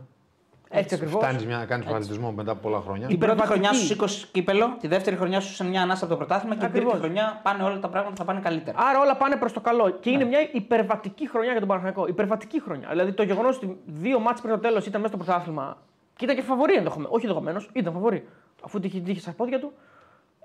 Έτσι 0.68 0.94
ακριβώς. 0.94 1.22
Φτάνεις 1.22 1.44
να 1.46 1.64
κάνεις 1.64 1.86
αθλητισμό 1.86 2.32
μετά 2.32 2.50
από 2.52 2.60
πολλά 2.60 2.80
χρόνια. 2.80 3.06
Την 3.06 3.18
πρώτη 3.18 3.32
υπερβατική. 3.32 3.52
χρονιά 3.64 3.72
σου 3.80 3.86
σήκωσε 3.86 4.26
κύπελο, 4.32 4.76
τη 4.80 4.88
δεύτερη 4.88 5.16
χρονιά 5.16 5.40
σου 5.40 5.54
σε 5.54 5.64
μια 5.64 5.82
ανάσα 5.82 6.04
από 6.04 6.12
το 6.12 6.18
πρωτάθλημα 6.18 6.54
και 6.54 6.60
την 6.60 6.68
Ακριβώς. 6.68 6.90
τρίτη 6.92 7.04
χρονιά 7.06 7.40
πάνε 7.42 7.62
όλα 7.62 7.78
τα 7.78 7.88
πράγματα 7.88 8.14
θα 8.16 8.24
πάνε 8.24 8.40
καλύτερα. 8.40 8.78
Άρα 8.80 9.00
όλα 9.00 9.16
πάνε 9.16 9.36
προς 9.36 9.52
το 9.52 9.60
καλό. 9.60 9.90
Και 9.90 10.10
Ναι. 10.10 10.16
είναι 10.16 10.24
μια 10.24 10.38
υπερβατική 10.52 11.28
χρονιά 11.28 11.50
για 11.50 11.58
τον 11.60 11.68
Παναθηναϊκό. 11.68 12.06
Υπερβατική 12.06 12.62
χρονιά. 12.62 12.88
Δηλαδή 12.90 13.12
το 13.12 13.22
γεγονός 13.22 13.56
ότι 13.56 13.78
δύο 13.84 14.18
μάτς 14.20 14.40
πριν 14.40 14.52
το 14.54 14.60
τέλος 14.60 14.86
ήταν 14.86 15.00
μέσα 15.00 15.14
στο 15.14 15.24
πρωτάθλημα 15.24 15.76
και 16.16 16.24
ήταν 16.24 16.36
και 16.36 16.42
φαβορή 16.42 16.74
ενδεχομένως. 16.74 17.12
Όχι 17.14 17.26
ενδεχομένως, 17.26 17.70
ήταν 17.72 17.92
φαβορή. 17.92 18.28
Αφού 18.64 18.80
τύχει 18.80 19.00
τύχει 19.00 19.20
στα 19.20 19.32
πόδια 19.32 19.60
του, 19.60 19.72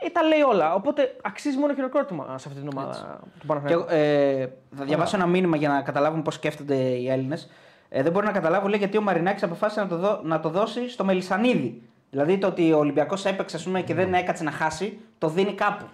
ε, 0.05 0.09
τα 0.09 0.23
λέει 0.23 0.41
όλα. 0.41 0.73
Οπότε 0.73 1.15
αξίζει 1.21 1.57
μόνο 1.57 1.73
χειροκρότημα 1.73 2.37
σε 2.37 2.47
αυτή 2.47 2.59
την 2.59 2.69
ομάδα 2.77 3.19
του 3.29 3.31
Και, 3.39 3.45
Παναθηναϊκού. 3.45 3.85
εγώ, 3.89 4.01
ε, 4.01 4.49
θα 4.75 4.83
διαβάσω 4.85 5.15
ένα 5.15 5.25
μήνυμα 5.27 5.57
για 5.57 5.69
να 5.69 5.81
καταλάβουμε 5.81 6.21
πώς 6.21 6.33
σκέφτονται 6.33 6.75
οι 6.75 7.09
Έλληνες. 7.09 7.49
Ε, 7.89 8.03
δεν 8.03 8.11
μπορώ 8.11 8.25
να 8.25 8.31
καταλάβω 8.31 8.67
λέει, 8.67 8.79
γιατί 8.79 8.97
ο 8.97 9.01
Μαρινάκης 9.01 9.43
αποφάσισε 9.43 9.81
να 9.81 9.87
το, 9.87 9.97
δω- 9.97 10.21
να 10.23 10.39
το 10.39 10.49
δώσει 10.49 10.89
στο 10.89 11.03
Μελισανίδη. 11.03 11.81
Δηλαδή 12.09 12.37
το 12.37 12.47
ότι 12.47 12.73
ο 12.73 12.77
Ολυμπιακός 12.77 13.25
έπαιξε 13.25 13.55
ας 13.55 13.63
πούμε, 13.63 13.81
και 13.81 13.93
δεν 13.93 14.13
έκατσε 14.13 14.43
να 14.43 14.51
χάσει, 14.51 14.99
το 15.17 15.27
δίνει 15.29 15.53
κάπου. 15.53 15.85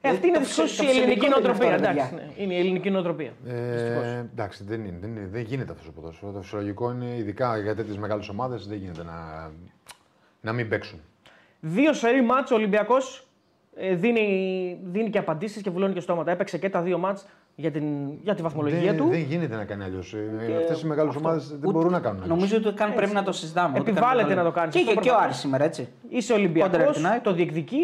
Ε, 0.00 0.08
αυτή 0.08 0.26
είναι 0.26 0.36
Το 0.38 0.42
δυστυχώς 0.44 0.70
φυσι- 0.70 0.82
το 0.86 0.92
η 0.92 0.96
ελληνική 0.96 1.20
φυσιολογικό 1.20 1.50
δεν 1.50 1.60
είναι 1.60 1.76
νοοτροπία. 1.76 1.90
αυτό, 1.90 2.00
ρε 2.00 2.00
Εντάξει, 2.00 2.14
παιδιά. 2.14 2.34
ναι. 2.36 2.42
Είναι 2.44 2.54
η 2.54 2.58
ελληνική 2.58 2.90
νοοτροπία. 2.90 3.32
Ε, 3.46 4.18
εντάξει, 4.32 4.64
δεν, 4.64 4.84
είναι, 4.84 4.96
δεν, 5.00 5.10
είναι, 5.16 5.28
δεν 5.32 5.42
γίνεται 5.42 5.72
αυτός 5.72 5.86
ο 5.88 5.92
ποδόσφαιρο. 5.92 6.32
Το 6.32 6.40
φυσιολογικό 6.40 6.90
είναι, 6.90 7.06
ειδικά 7.16 7.58
για 7.58 7.74
τέτοιες 7.74 7.96
μεγάλες 7.98 8.28
ομάδες, 8.28 8.66
δεν 8.66 8.78
γίνεται 8.78 9.02
να, 9.04 9.50
να 10.40 10.52
μην 10.52 10.68
παίξουν. 10.68 11.00
Δύο 11.60 11.92
σερή 11.92 12.22
μάτς 12.22 12.50
ο 12.50 12.54
Ολυμπιακός 12.54 13.26
δίνει, 13.94 14.78
δίνει 14.84 15.10
και 15.10 15.18
απαντήσεις 15.18 15.62
και 15.62 15.70
βουλώνει 15.70 15.92
και 15.92 16.00
στόματα. 16.00 16.30
Έπαιξε 16.30 16.58
και 16.58 16.68
τα 16.70 16.80
δύο 16.80 16.98
μάτς 16.98 17.26
για, 17.54 17.70
την, 17.70 17.84
για 18.22 18.34
τη 18.34 18.42
βαθμολογία 18.42 18.80
δεν, 18.80 18.96
του. 18.96 19.08
δεν 19.08 19.20
γίνεται 19.20 19.56
να 19.56 19.64
κάνει 19.64 19.84
αλλιώς. 19.84 20.14
Αυτές 20.58 20.82
οι 20.82 20.86
μεγάλες 20.86 21.16
ομάδες 21.16 21.48
δεν 21.48 21.58
Ούτε- 21.58 21.72
μπορούν 21.72 21.92
να 21.92 22.00
κάνουν 22.00 22.22
αλλιώς. 22.22 22.36
Νομίζω 22.36 22.56
ότι 22.56 22.72
καν 22.72 22.94
πρέπει 22.94 23.12
να 23.12 23.22
το 23.22 23.32
συζητάμε. 23.32 23.68
ούτε 23.68 23.78
καν 23.78 23.96
Επιβάλλεται 23.96 24.28
λέμε. 24.28 24.40
να 24.42 24.46
το 24.46 24.54
κάνεις 24.54 24.74
Και, 24.74 24.80
αυτό 24.80 24.92
και, 24.94 25.00
και 25.00 25.08
ο 25.08 25.12
πρώτα. 25.12 25.24
Άρης 25.26 25.36
σήμερα, 25.36 25.64
έτσι. 25.64 25.88
Είσαι 26.08 26.32
Κόντρα 26.32 26.44
Ολυμπιακό, 26.46 26.76
από 26.76 26.92
την 26.92 27.06
ΑΕΚ. 27.06 27.22
το 27.22 27.32
διεκδική, 27.32 27.82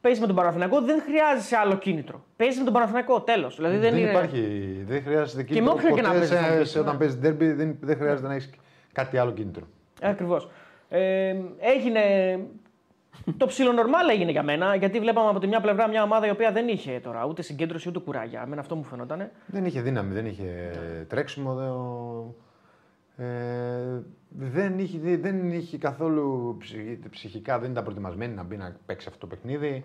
παίζεις 0.00 0.20
με 0.20 0.26
τον 0.26 0.36
Παναθηναϊκό, 0.36 0.80
δεν 0.80 1.02
χρειάζεσαι 1.02 1.56
άλλο 1.56 1.76
κίνητρο. 1.76 2.24
Παίζεις 2.36 2.58
με 2.58 2.64
τον 2.64 2.72
Παναθηναϊκό, 2.72 3.20
τέλος. 3.20 3.56
Δηλαδή 3.56 3.76
δεν, 3.76 3.90
δεν 3.90 4.00
είναι... 4.00 4.10
υπάρχει. 4.10 4.40
Δεν 4.86 5.02
χρειάζεται 5.02 5.36
με 5.36 5.42
κίνητρο. 5.42 5.72
όποιον 5.72 5.94
και 5.94 6.02
να 6.02 6.08
ποτέ 6.08 6.18
παίζεις 6.18 6.36
θα 6.36 6.42
μου 6.42 6.52
σε, 6.52 6.58
πεις, 6.60 6.70
σε, 6.70 6.78
ναι. 6.78 6.84
όταν 6.84 6.98
παίζεις 6.98 7.18
derby 7.22 7.54
δεν, 7.56 7.76
δεν 7.80 7.96
χρειάζεται 7.96 8.28
να 8.28 8.34
έχεις 8.34 8.50
κάτι 8.92 9.18
άλλο 9.18 9.30
κίνητρο. 9.32 9.66
Ακριβώς. 10.02 10.48
Ε, 10.88 11.34
έγινε. 11.74 12.00
Το 13.36 13.46
ψηλό 13.46 13.72
νορμάλ 13.72 14.08
έγινε 14.08 14.30
για 14.30 14.42
μένα, 14.42 14.74
γιατί 14.74 14.98
βλέπαμε 15.00 15.28
από 15.28 15.38
τη 15.38 15.46
μια 15.46 15.60
πλευρά 15.60 15.88
μια 15.88 16.02
ομάδα 16.02 16.26
η 16.26 16.30
οποία 16.30 16.52
δεν 16.52 16.68
είχε 16.68 17.00
τώρα 17.02 17.24
ούτε 17.26 17.42
συγκέντρωση 17.42 17.88
ούτε 17.88 17.98
κουράγια. 17.98 18.42
Εμένα 18.44 18.60
αυτό 18.60 18.76
μου 18.76 18.84
φαινόταν. 18.84 19.30
Δεν 19.46 19.64
είχε 19.64 19.80
δύναμη, 19.80 20.14
δεν 20.14 20.26
είχε 20.26 20.70
τρέξιμο. 21.08 21.54
Δεν, 21.54 21.68
ο- 21.68 22.34
ε, 23.16 24.02
δεν, 24.28 24.78
είχε, 24.78 24.98
δεν 25.16 25.52
είχε 25.52 25.78
καθόλου 25.78 26.56
ψυχ- 26.58 27.08
ψυχικά, 27.10 27.58
δεν 27.58 27.70
ήταν 27.70 27.82
προετοιμασμένη 27.82 28.34
να 28.34 28.42
μπει 28.42 28.56
να 28.56 28.76
παίξει 28.86 29.06
αυτό 29.08 29.20
το 29.20 29.26
παιχνίδι. 29.26 29.84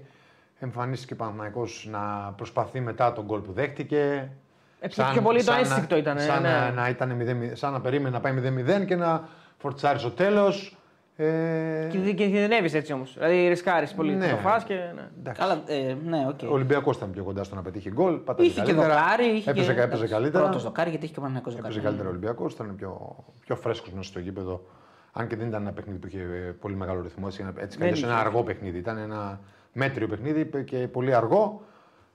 Εμφανίστηκε 0.59 1.13
ο 1.13 1.15
Παναθηναϊκός 1.15 1.87
να 1.91 2.33
προσπαθεί 2.37 2.79
μετά 2.79 3.13
το 3.13 3.25
γκολ 3.25 3.39
που 3.39 3.51
δέχτηκε. 3.51 4.31
Ε, 4.79 4.87
πιο- 4.87 5.05
πιο 5.11 5.21
πολύ 5.21 5.43
το 5.43 5.51
να- 5.51 5.57
ένστικτο 5.57 5.97
ήταν, 5.97 6.19
Σαν, 6.19 6.41
ναι. 6.41 6.49
να, 6.49 6.71
να 6.71 6.89
ήταν 6.89 7.17
0, 7.21 7.55
σαν 7.55 7.71
να 7.73 7.81
περίμενε 7.81 8.09
να 8.09 8.19
πάει 8.19 8.33
0-0 8.81 8.85
και 8.85 8.95
να 8.95 9.27
φορτσάρει 9.57 9.99
στο 9.99 10.11
τέλος. 10.11 10.74
Ε, 11.17 11.87
Και, 11.91 11.97
και 11.97 12.13
κινδυνεύεις 12.13 12.73
έτσι 12.73 12.93
όμως. 12.93 13.13
Δηλαδή 13.13 13.47
ρισκάρεις 13.47 13.93
πολύ. 13.93 14.15
Ναι. 14.15 14.29
Το 14.29 14.35
φας 14.35 14.63
και. 14.63 14.73
Ναι. 14.73 15.09
εντάξει. 15.19 15.41
Καλά, 15.41 15.63
ε, 15.67 15.95
ναι, 16.05 16.25
οκ. 16.29 16.39
Ο 16.49 16.53
Ολυμπιακός 16.53 16.95
ήταν 16.95 17.11
πιο 17.11 17.23
κοντά 17.23 17.43
στο 17.43 17.55
να 17.55 17.61
πετύχει 17.61 17.89
γκολ. 17.91 18.15
πάταγε 18.15 18.47
Είχε 18.49 18.61
και 18.61 18.71
καλύτερα, 18.71 18.93
δοκάρι. 19.01 19.25
Είχε 19.25 19.49
έπαιζε, 19.49 19.73
και... 19.73 19.81
έπαιζε 19.81 20.07
καλύτερα. 20.07 20.43
Πρώτος 20.43 20.63
δοκάρι, 20.63 20.89
γιατί 20.89 21.05
είχε 21.05 21.13
και 21.13 21.19
ο 21.19 21.23
Παναθηναϊκός 21.23 21.49
δοκάρι. 21.49 21.67
Έπαιζε 21.67 21.85
καλύτερα 21.85 22.07
ο 22.07 22.11
Ολυμπιακός, 22.11 22.53
ήταν 22.53 22.75
πιο, 22.75 23.15
πιο 23.39 23.55
φρέσκος 23.55 23.91
μέσα 23.93 24.09
στο 24.09 24.19
γήπεδο. 24.19 24.65
Αν 25.11 25.27
και 25.27 25.35
δεν 25.35 25.47
ήταν 25.47 25.61
ένα 25.61 25.71
παιχνίδι 25.71 25.99
που 25.99 26.07
είχε 26.07 26.55
πολύ 26.59 26.75
μεγάλο 26.75 27.01
ρυθμό, 27.01 27.25
έτσι, 27.27 27.45
έτσι 27.57 27.77
Δεν 27.77 27.87
καλώς 27.87 27.97
είχε. 28.01 28.07
ένα 28.07 28.19
αργό 28.19 28.43
παιχνίδι. 28.43 28.77
Ήταν 28.77 28.97
ένα 28.97 29.39
μέτριο 29.73 30.07
παιχνίδι 30.07 30.49
και 30.65 30.77
πολύ 30.77 31.15
αργό. 31.15 31.61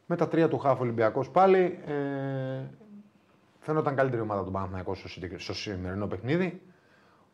Με 0.07 0.17
τα 0.17 0.29
τρία 0.29 0.49
του 0.49 0.59
χάφ 0.59 0.81
Ολυμπιακός 0.81 1.31
πάλι. 1.31 1.79
Ε, 1.87 1.93
φαίνονταν 3.61 3.95
καλύτερη 3.95 4.23
ομάδα 4.23 4.45
του 4.45 4.51
Παναθηναϊκού 4.51 4.95
στο, 4.95 5.09
συγκεκρι- 5.09 5.41
στο 5.41 5.55
σημερινό 5.55 6.07
παιχνίδι. 6.07 6.63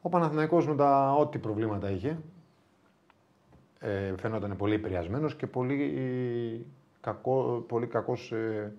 Ο 0.02 0.08
Παναθηναϊκός 0.08 0.66
με 0.68 0.74
τα 0.74 1.12
ό,τι 1.14 1.38
προβλήματα 1.38 1.90
είχε. 1.90 2.18
Ε, 3.80 4.12
φαίνονταν 4.16 4.56
πολύ 4.56 4.74
επηρεασμένος 4.74 5.34
και 5.34 5.46
πολύ, 5.46 6.66
κακό, 7.00 7.64
πολύ 7.68 7.86
κακός 7.86 8.32
ε, 8.32 8.72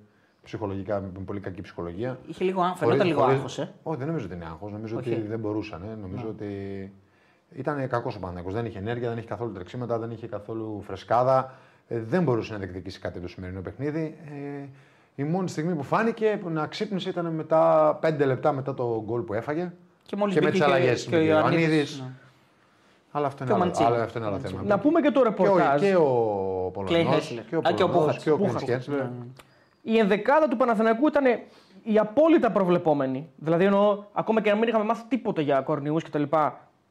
ψυχολογικά, 0.44 1.00
με 1.02 1.22
πολύ 1.26 1.40
κακή 1.40 1.62
ψυχολογία. 1.62 2.20
Είχε 2.28 2.44
λίγο 2.44 2.62
άγχος. 2.62 2.80
Χωρίς- 2.80 2.98
Φαινόταν 2.98 3.08
λίγο 3.08 3.20
χωρίς- 3.22 3.36
άγχος. 3.38 3.60
Ε. 3.60 3.74
Όχι, 3.84 3.98
δεν 3.98 4.08
νομίζω 4.08 4.26
ότι 4.26 4.36
είναι 4.36 4.46
άγχος. 4.46 4.72
Νομίζω 4.72 4.98
Όχι. 4.98 5.12
ότι 5.14 5.22
δεν 5.22 5.40
μπορούσαν. 5.40 5.84
Ε. 5.84 5.96
Νομίζω 6.02 6.28
ότι 6.28 6.92
ήταν 7.56 7.88
κακός 7.88 8.16
ο 8.16 8.20
Παναθηναϊκός. 8.20 8.54
Δεν 8.54 8.66
είχε 8.66 8.80
ενέργεια, 8.80 9.10
δεν 9.10 9.18
είχε 9.18 9.28
καθόλου 9.28 9.52
τρεξίματα, 9.52 9.98
δεν 10.00 10.12
είχε 10.12 10.28
καθόλου 10.28 10.82
φρεσκάδα. 10.82 11.54
Ε, 11.88 12.00
δεν 12.00 12.24
μπορούσε 12.24 12.54
να 12.54 12.60
διεκδικήσει 12.60 13.00
κάτι 13.00 13.20
το 13.20 13.28
σημερινό 13.28 13.62
παιχνίδι. 13.62 14.18
Ε, 14.26 14.66
η 15.16 15.24
μόνη 15.24 15.50
στιγμή 15.50 15.74
που 15.76 15.84
φάνηκε 15.84 16.40
που 16.42 16.50
να 16.50 16.68
ξύπνησε 16.68 17.10
ήταν 17.10 17.26
μετά 17.26 17.94
5 18.02 18.26
λεπτά 18.26 18.52
μετά 18.52 18.74
το 18.74 19.04
γκολ 19.06 19.22
που 19.22 19.34
έφαγε. 19.34 19.72
Και, 20.08 20.16
μόλις 20.16 20.34
Και 20.36 20.42
με 20.42 20.46
μπήκε 20.50 20.58
τις 20.64 20.68
αλλαγές 20.74 21.04
Και, 21.04 21.10
με 21.10 21.16
ο 21.18 21.20
τον 21.20 21.28
Ιωαννίδης. 21.30 21.62
Ιωαννίδης. 21.68 22.00
ναι. 22.00 22.08
Αλλά 23.12 23.28
αυτό 23.28 23.38
Και 23.38 23.44
είναι, 23.44 23.52
ο 23.52 23.56
άλλο, 23.56 23.66
Μαντσίνη. 23.66 23.88
άλλο, 23.94 24.04
αυτό 24.04 24.20
είναι 24.20 24.28
άλλο 24.28 24.40
θέμα. 24.40 24.62
Να 24.66 24.80
πούμε 24.80 25.02
και 25.02 25.12
το 25.12 25.14
και 25.14 25.20
ο, 25.20 25.24
ρεπορτάζ. 25.30 25.82
και 25.82 25.96
ο 25.96 26.72
Κλέι 26.86 27.04
Πολωνός, 27.04 27.26
Χέσλερ. 27.26 27.46
και 27.46 27.56
ο 27.56 27.62
Α, 27.68 27.72
και 27.72 27.84
ο 27.84 27.88
Πολωνός, 27.90 28.06
Πούχατς. 28.06 28.24
και 28.24 28.30
ο 28.32 28.38
Πούχατς. 28.38 28.54
Πούχατς 28.64 28.72
Χέσλερ. 28.86 29.00
Ναι. 29.02 29.10
Η 29.82 29.98
ενδεκάδα 29.98 30.48
του 30.48 30.58
Παναθηναϊκού 30.58 31.08
ήταν 31.08 31.26
η 31.84 31.98
απόλυτα 32.00 32.52
προβλεπόμενη. 32.52 33.30
Δηλαδή 33.36 33.66
εννοώ, 33.66 34.04
ακόμα 34.14 34.42
και 34.42 34.50
να 34.50 34.56
μην 34.56 34.68
είχαμε 34.68 34.84
μάθει 34.84 35.04
τίποτα 35.08 35.42
για 35.42 35.62
κορνιούς 35.62 36.04
κτλ. 36.04 36.24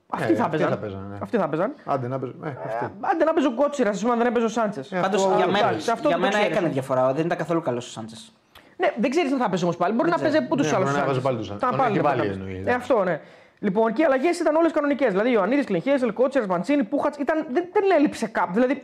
Αυτοί 0.08 0.32
Ε, 0.32 0.36
θα 0.36 0.44
αυτοί 0.44 0.56
παίζαν. 0.56 0.70
θα 0.70 0.76
παίζανε, 0.78 1.06
ναι. 1.10 1.18
Αυτοί 1.22 1.36
θα 1.36 1.48
παίζαν. 1.48 1.72
Άντε 1.84 2.08
να 2.08 2.18
παίζουν. 2.18 2.44
Ε, 2.44 2.48
αυτοί. 2.66 2.90
Άντε 3.00 3.24
να 3.24 3.32
παίζει 3.32 3.48
ο 3.48 3.54
Κότσιρα, 3.54 3.90
ας 3.90 4.00
πούμε, 4.00 4.12
αν 4.12 4.18
δεν 4.18 4.26
έπαιζε 4.26 4.44
ο 4.44 4.48
Σάντσες. 4.48 4.92
Ε, 4.92 5.00
Πάντως 5.00 5.24
αυτό- 5.24 5.36
για, 5.36 5.46
μένα, 5.46 5.68
εντάξει, 5.68 5.90
αυτό 5.90 6.08
για 6.08 6.16
το 6.16 6.22
μένα 6.22 6.32
ξέρεις. 6.36 6.56
έκανε 6.56 6.68
διαφορά. 6.72 7.12
Δεν 7.12 7.24
ήταν 7.26 7.38
καθόλου 7.38 7.60
καλός 7.62 7.86
ο 7.86 7.90
Σάντσες. 7.90 8.32
Ναι, 8.76 8.92
δεν 8.96 9.10
ξέρεις 9.10 9.32
αν 9.32 9.38
θα 9.38 9.48
παίζει 9.48 9.64
όμως 9.64 9.76
πάλι. 9.76 9.94
Μπορεί 9.94 10.10
να 10.10 10.18
παίζει 10.18 10.36
από 10.36 10.56
του 10.56 10.62
Ναι, 10.62 10.68
άλλου. 10.74 10.84
μπορεί 10.84 10.96
να 10.96 11.04
βάζει 11.04 11.20
πάλι 11.20 11.36
τους 11.38 11.50
άλλους. 11.50 11.62
Τον 11.62 11.80
έχει 11.90 12.00
βάλει, 12.00 12.26
εννοεί, 12.26 12.62
Ε, 12.66 12.72
αυτό, 12.72 13.04
ναι. 13.04 13.20
Λοιπόν, 13.58 13.92
και 13.92 14.02
οι 14.02 14.04
αλλαγές 14.04 14.38
ήταν 14.38 14.54
όλες 14.56 14.72
κανονικές. 14.72 15.10
Δηλαδή, 15.10 15.30
Ιωαννίδη, 15.30 15.64
Κλεχέζελ, 15.64 16.12
Κότσερ, 16.12 16.46
Μαντσίνη, 16.46 16.84
Πούχατ. 16.84 17.16
Ήταν... 17.20 17.46
Δεν, 17.50 17.64
δεν 17.72 17.82
έλειψε 17.98 18.26
κάποιο. 18.26 18.52
Δηλαδή, 18.54 18.80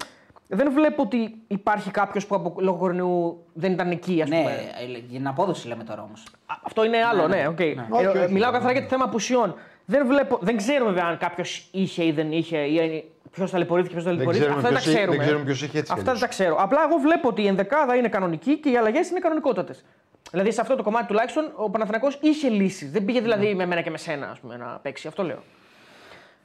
δεν 0.49 0.73
βλέπω 0.73 1.03
ότι 1.03 1.35
υπάρχει 1.49 1.91
κάποιος 1.91 2.27
που 2.27 2.35
από 2.35 2.55
λόγω 2.59 2.77
κορονοϊού 2.79 3.45
δεν 3.53 3.73
ήταν 3.73 3.91
εκεί, 3.91 4.23
ας 4.23 4.29
Ναι, 4.29 4.37
πούμε. 4.37 4.51
ε, 4.51 4.99
για 5.09 5.19
την 5.19 5.27
απόδοση 5.29 5.69
λέμε 5.69 5.85
τώρα 5.85 6.03
όμως. 6.03 6.23
Α, 6.47 6.55
Αυτό 6.63 6.85
είναι 6.85 6.97
άλλο, 7.05 7.29
ναι, 7.29 7.47
οκ. 7.49 7.61
Ε, 7.61 7.75
Όχι, 7.91 8.07
όχι. 8.07 8.33
Μιλάω 8.33 8.53
καθαρά 8.53 8.73
για 8.73 8.83
το 8.83 8.89
θέμα 8.89 9.05
απουσιών. 9.05 9.55
Δεν, 9.85 10.07
βλέπω, 10.07 10.39
δεν 10.41 10.57
ξέρουμε 10.57 10.91
βέβαια 10.91 11.09
αν 11.09 11.19
κάποιος 11.19 11.69
είχε 11.73 12.05
ή 12.05 12.13
δεν 12.13 12.33
είχε, 12.33 12.59
ή 12.59 13.05
ποιος 13.33 13.51
ταλαιπωρήθηκε, 13.51 13.95
ποιος 13.95 14.05
ταλαιπωρήθηκε. 14.07 14.45
ξέρουμε 14.45 14.67
Αυτά 14.67 14.69
δεν 14.69 14.79
τα 14.79 14.83
ποιος 14.85 14.95
είχε- 14.95 15.03
ξέρουμε. 15.05 15.17
δεν 15.17 15.25
ξέρουμε 15.27 15.45
ποιος 15.45 15.63
είχε 15.63 15.79
έτσι 15.79 15.83
κι 15.83 15.99
Αυτά 15.99 16.05
δεν 16.05 16.09
αλλιώς. 16.15 16.21
τα 16.21 16.27
ξέρω. 16.27 16.57
Απλά 16.63 16.79
εγώ 16.89 16.97
βλέπω 16.99 17.29
ότι 17.29 17.43
η 17.43 17.47
ενδεκάδα 17.47 17.95
είναι 17.97 18.09
κανονική 18.09 18.59
και 18.59 18.71
οι 18.71 18.77
αλλαγές 18.77 19.11
είναι 19.11 19.19
κανονικότατες. 19.19 19.85
Δηλαδή 20.31 20.53
σε 20.53 20.61
αυτό 20.61 20.77
το 20.77 20.83
κομμάτι 20.83 21.07
τουλάχιστον 21.07 21.53
ο 21.57 21.71
Παναθηναϊκός 21.71 22.19
είχε 22.21 22.49
λύσεις. 22.49 22.91
Δεν 22.91 23.05
πήγε 23.05 23.21
δηλαδή 23.21 23.55
με 23.55 23.67
μένα 23.67 23.81
και 23.81 23.91
με 23.91 23.99
σένα 23.99 24.27
ας 24.31 24.39
πούμε, 24.39 24.57
να 24.57 24.79
παίξει. 24.83 25.07
Αυτό 25.09 25.23
λέω. 25.23 25.43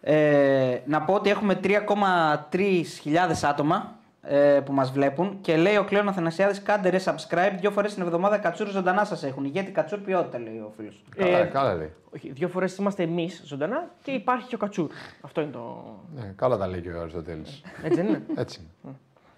Ε, 0.02 0.78
να 0.86 1.02
πω 1.02 1.14
ότι 1.14 1.30
έχουμε 1.30 1.56
3,3 1.64 3.44
άτομα 3.44 3.96
ε, 4.30 4.60
που 4.66 4.74
μας 4.74 4.92
βλέπουν 4.92 5.38
και 5.42 5.56
λέει 5.58 5.76
ο 5.78 5.84
Κλέον 5.84 6.08
Αθανασιάδης: 6.10 6.62
Κάντε 6.62 6.90
ρε 6.90 7.00
subscribe 7.04 7.54
δύο 7.60 7.72
φορές 7.72 7.94
την 7.94 8.04
εβδομάδα 8.04 8.38
κατσούρ 8.38 8.68
ζωντανά 8.68 9.06
σας 9.06 9.24
έχουν. 9.24 9.46
Γιατί 9.46 9.72
κατσούρ 9.72 10.00
ποιότητα, 10.00 10.40
λέει 10.40 10.58
ο 10.58 10.74
φίλος. 10.78 11.04
Καλά, 11.16 11.38
Ε, 11.38 11.44
καλά 11.46 11.74
λέει. 11.76 11.94
Όχι, 12.16 12.32
δύο 12.32 12.48
φορές 12.48 12.76
είμαστε 12.78 13.04
εμείς 13.04 13.42
ζωντανά 13.46 13.92
και 14.02 14.12
υπάρχει 14.12 14.48
και 14.48 14.56
ο 14.56 14.58
Κατσούρ. 14.58 14.90
Αυτό 15.22 15.42
είναι 15.42 15.52
το. 15.52 15.86
Ναι, 16.16 16.34
καλά 16.36 16.58
τα 16.58 16.68
λέει 16.68 16.82
και 16.82 16.90
ο 16.90 17.00
Αριστοτέλης. 17.02 17.62
Έτσι 17.84 17.96
δεν 18.02 18.08
είναι; 18.08 18.22
Έτσι. 18.36 18.68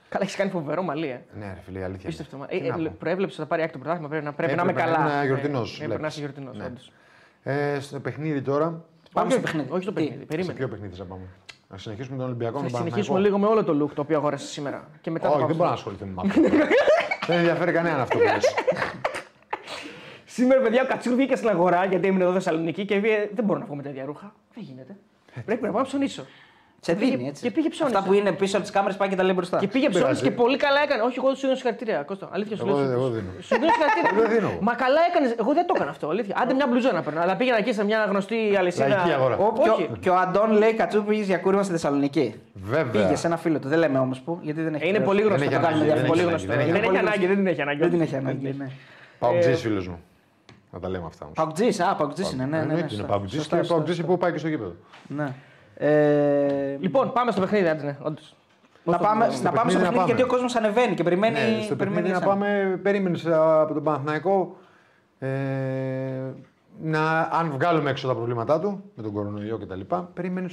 Καλά, 0.10 0.24
έχεις 0.24 0.36
κάνει 0.36 0.50
φοβερό 0.50 0.82
μαλλί. 0.84 1.08
Ε. 1.08 1.22
Ναι, 1.40 1.46
ρε 1.46 1.60
φίλε, 1.66 1.80
η 1.80 1.84
αλήθεια. 1.84 2.10
Πίστευτο. 2.10 2.36
είναι. 2.36 2.46
Ε, 2.50 2.58
Τι 2.60 2.68
να 2.70 2.76
ε, 2.76 2.90
πω. 2.90 2.96
προέβλεψε 3.00 3.34
ότι 3.34 3.42
θα 3.44 3.48
πάρει 3.48 3.62
άκρη 3.62 3.74
το 3.74 3.80
πρωτάθλημα. 3.80 4.10
Πρέπει 4.10 4.26
να, 4.26 4.34
πρέπει 4.34 4.56
να 4.56 4.62
είμαι 4.62 4.72
Έπρεπε 4.72 4.90
καλά. 4.92 5.04
να 5.04 5.12
είναι 5.14 5.22
Ε, 5.22 5.26
γιορτινός, 5.26 5.82
Έπρεπε 5.82 5.92
να 5.92 5.98
βλέπεις. 5.98 6.16
είσαι 6.18 6.20
γιορτινός. 6.26 6.58
Ναι. 6.58 7.54
Ε, 7.54 7.80
στο 7.80 8.00
παιχνίδι 8.00 8.42
τώρα. 8.42 8.84
Πάμε 9.14 9.28
Όχι, 9.28 9.36
στο 9.38 9.42
παιχνίδι. 9.46 9.70
Όχι 9.72 9.82
στο 9.82 9.92
Τι; 9.92 10.00
παιχνίδι. 10.02 10.20
Σε 10.20 10.26
Περίμενε. 10.26 10.54
ποιο 10.54 10.68
παιχνίδι 10.68 10.96
θα 10.96 11.04
πάμε; 11.04 11.22
Να 11.72 11.78
συνεχίσουμε 11.78 12.18
τον 12.18 12.26
Ολυμπιακό 12.26 12.58
Θα 12.58 12.64
με 12.64 12.70
τον 12.70 12.78
συνεχίσουμε 12.80 13.20
Παναθηναϊκό. 13.20 13.48
λίγο 13.48 13.64
με 13.64 13.74
όλο 13.74 13.80
το 13.80 13.86
look 13.86 13.96
το 13.96 14.02
οποίο 14.02 14.18
αγόρασε 14.18 14.48
σήμερα. 14.48 14.88
Και 15.02 15.12
μετά 15.12 15.28
θα 15.30 15.34
Όχι, 15.36 15.42
πάμε 15.42 15.54
δεν 15.54 15.56
στο- 15.56 15.64
μπορώ 15.64 15.70
να 15.70 15.76
ασχοληθούμε 15.76 16.12
με 16.12 16.22
αυτό. 16.26 16.66
Δεν 17.28 17.38
ενδιαφέρει 17.38 17.72
κανέναν 17.72 18.00
αυτό 18.00 18.18
που 18.18 18.24
λες. 18.24 18.46
Σήμερα, 20.36 20.62
παιδιά, 20.62 20.82
ο 20.82 20.86
Κατσούρ 20.88 21.14
βγήκε 21.16 21.36
στην 21.36 21.50
αγορά 21.50 21.86
γιατί 21.86 22.08
έμεινε 22.08 22.24
εδώ 22.24 22.34
Θεσσαλονίκη 22.34 22.86
και 22.86 23.00
βγήκε. 23.00 23.30
Δεν 23.34 23.46
μπορώ 23.46 23.60
να 23.60 23.66
βγω 23.66 23.76
με 23.76 23.84
τέτοια 23.84 24.06
ρούχα. 24.06 24.34
Δεν 24.54 24.64
γίνεται. 24.64 24.96
Πρέπει 25.46 25.64
να 25.64 25.70
πάω 25.72 25.82
να 25.82 25.88
ψωνίσω. 25.88 26.26
Σε 26.82 26.96
πήγε- 26.96 27.16
δίνει 27.18 27.28
έτσι. 27.30 27.42
και 27.44 27.52
πήγε 27.52 27.70
ψώνισε. 27.70 27.98
Αυτά 27.98 28.08
που 28.10 28.14
είναι 28.18 28.32
πίσω 28.32 28.56
από 28.56 28.66
τις 28.66 28.74
κάμερες 28.76 28.98
πάει 28.98 29.10
και 29.10 29.16
τα 29.16 29.24
λέει 29.24 29.34
μπροστά. 29.36 29.58
Και 29.58 29.68
πήγε 29.68 29.88
πειράζει. 29.88 30.04
ψώνισε 30.04 30.24
και 30.24 30.32
πολύ 30.32 30.58
καλά 30.58 30.80
έκανε. 30.86 31.02
Όχι, 31.02 31.18
εγώ 31.22 31.30
του 31.34 31.40
δίνω 31.40 31.54
συγχαρητήρια. 31.56 32.04
Κώστα, 32.04 32.30
αλήθεια 32.32 32.56
σου 32.58 32.64
Εγώ 32.68 32.78
λέω. 32.78 32.86
δεν- 32.86 32.92
σου- 32.96 33.00
εγώ 33.00 33.10
δίνω. 33.16 33.30
Σου 33.48 33.56
δίνω 33.60 33.72
συγχαρητήρια. 33.76 34.10
Εγώ 34.14 34.22
δεν 34.22 34.30
δίνω. 34.36 34.52
Μα 34.68 34.74
καλά 34.84 35.00
έκανες. 35.10 35.30
Εγώ 35.44 35.52
δεν 35.54 35.66
το 35.68 35.74
έκανα 35.76 35.90
αυτό. 35.96 36.06
Αλήθεια. 36.10 36.36
Άντε 36.42 36.54
μια 36.54 36.68
μπλουζά 36.70 36.92
να 36.92 37.02
παίρνω. 37.02 37.20
Αλλά 37.22 37.36
πήγαινα 37.36 37.58
εκεί 37.58 37.74
σε 37.74 37.84
μια 37.90 38.00
γνωστή 38.10 38.38
αλυσίδα. 38.60 38.88
Λαϊκή 38.88 39.12
αγορά. 39.12 39.36
Ο, 39.38 39.54
και, 39.64 39.70
Όχι. 39.70 39.84
ο, 39.84 39.96
και 40.04 40.10
ο 40.10 40.16
Αντών 40.24 40.50
λέει 40.52 40.74
Κατσούρ 40.74 41.04
πήγες 41.04 41.26
για 41.26 41.38
κούρεμα 41.38 41.64
στη 41.64 41.72
Θεσσαλονίκη. 41.72 42.26
Βέβαια. 42.54 43.04
Πήγε 43.04 43.16
σε 43.16 43.28
ένα 43.28 43.38
φίλο 43.38 43.60
του. 43.60 43.68
Δεν 43.68 43.80
λέμε 43.80 44.00
όμως 44.00 44.20
που, 44.20 44.40
γιατί 44.42 44.62
δεν 44.62 44.74
έχει. 44.76 44.84
Ε, 44.84 44.88
Είναι 44.88 44.96
χρέος. 44.98 45.10
πολύ 45.10 45.22
Δεν 45.22 45.30
γνωστό. 45.30 45.46
έχει 45.48 45.56
το 45.56 45.62
κάνουμε 45.62 45.84
ανάγκη, 45.84 46.00
διαφορετικά. 46.02 46.02
δεν 46.02 46.10
Πολύ 46.10 46.22
έχει 46.22 46.30
γνωστό. 46.30 46.52
ανάγκη, 46.52 46.72
Δεν 46.72 46.82
δεν 46.82 46.90
έχει 46.90 46.98
ανάγκη, 47.06 47.26
δεν 47.28 47.36
την 47.36 47.48
έχει 47.48 47.62
ανάγκη. 47.62 47.80
Δεν 47.80 47.90
την 47.90 48.02
έχει 48.02 48.16
ανάγκη. 48.16 48.56
Ναι. 48.58 48.68
Παουτζής 49.20 49.54
Ε, 49.54 49.56
φίλος 49.56 49.88
μου. 49.88 50.00
Να 50.72 50.80
τα 50.80 50.90
λέμε 50.90 51.06
αυτά 51.06 51.26
όμως. 51.26 51.38
Παουτζής, 51.38 51.80
α, 51.80 51.96
παουτζής 51.96 52.32
είναι. 52.32 52.44
Ναι, 52.44 52.50
ναι, 52.50 52.56
ναι, 52.56 52.62
Εννοείται 52.62 52.80
είναι 52.82 52.90
σωστά. 52.90 53.06
παουτζής 53.06 53.40
Σωστά, 53.40 53.56
και 53.56 53.62
σωστά, 53.62 53.76
παουτζής 53.76 53.96
σωστά. 53.96 54.12
που 54.12 54.18
πάει 54.18 54.32
και 54.32 54.38
στο 54.38 54.48
γήπεδο. 54.48 54.74
Ναι. 55.08 55.28
Ε, 55.82 56.78
Λοιπόν, 56.80 57.12
πάμε 57.14 57.32
στο 57.32 57.42
παιχνίδι, 57.42 57.68
άντε, 57.68 57.84
ναι, 57.84 57.98
όντως. 58.02 58.36
να 58.84 58.98
πάμε, 58.98 59.30
στο 59.32 59.44
να 59.44 59.52
πάμε 59.52 59.72
παιχνίδι 59.72 59.72
στο 59.72 59.80
να 59.80 59.84
παιχνίδι 59.84 59.96
πάμε. 59.96 60.06
γιατί 60.06 60.22
ο 60.22 60.28
κόσμος 60.28 60.56
ανεβαίνει 60.56 60.96
και 60.96 61.04
περιμένει. 61.04 61.34
Ναι, 61.34 61.62
στο 61.62 61.76
περιμένει 61.76 62.02
παιχνίδι 62.02 62.26
να 62.26 62.32
εσένα. 62.32 62.50
πάμε, 62.56 62.80
περίμενες 62.84 63.26
από 63.26 63.74
τον 63.74 63.84
Παναθηναϊκό 63.84 64.58
ε, 65.20 65.28
να, 66.82 67.20
αν 67.22 67.50
βγάλουμε 67.50 67.90
έξω 67.90 68.08
τα 68.08 68.16
προβλήματά 68.16 68.60
του 68.60 68.84
με 68.96 69.04
τον 69.04 69.14
κορονοϊό 69.14 69.58
κτλ. 69.58 69.80
Περίμενε 70.14 70.50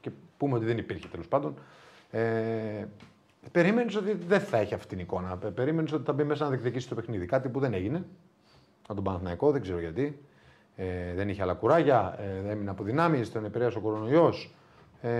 και 0.00 0.10
πούμε 0.36 0.56
ότι 0.56 0.64
δεν 0.64 0.78
υπήρχε 0.78 1.08
τέλος 1.08 1.28
πάντων. 1.28 1.54
Ε, 2.10 2.20
περίμενε 3.52 3.90
ότι 3.96 4.12
δεν 4.28 4.40
θα 4.40 4.58
έχει 4.58 4.74
αυτή 4.74 4.86
την 4.86 4.98
εικόνα. 4.98 5.36
Περίμενε 5.54 5.88
ότι 5.94 6.04
θα 6.04 6.12
μπει 6.12 6.24
μέσα 6.24 6.44
να 6.44 6.50
διεκδικήσει 6.50 6.88
το 6.88 6.94
παιχνίδι. 6.94 7.26
Κάτι 7.26 7.48
που 7.48 7.60
δεν 7.60 7.74
έγινε 7.74 8.04
από 8.82 8.94
τον 8.94 9.04
Παναθηναϊκό, 9.04 9.50
δεν 9.50 9.60
ξέρω 9.62 9.78
γιατί. 9.78 10.24
Ε, 10.76 11.14
δεν 11.14 11.28
είχε 11.28 11.42
άλλα 11.42 11.54
κουράγια, 11.54 12.18
ε, 12.46 12.50
έμεινε 12.50 12.70
από 12.70 12.82
δυνάμεις, 12.82 13.32
τον 13.32 13.44
επηρέασε 13.44 13.78
ο 13.78 13.80
κορονοϊός. 13.80 14.54
Ε, 15.00 15.10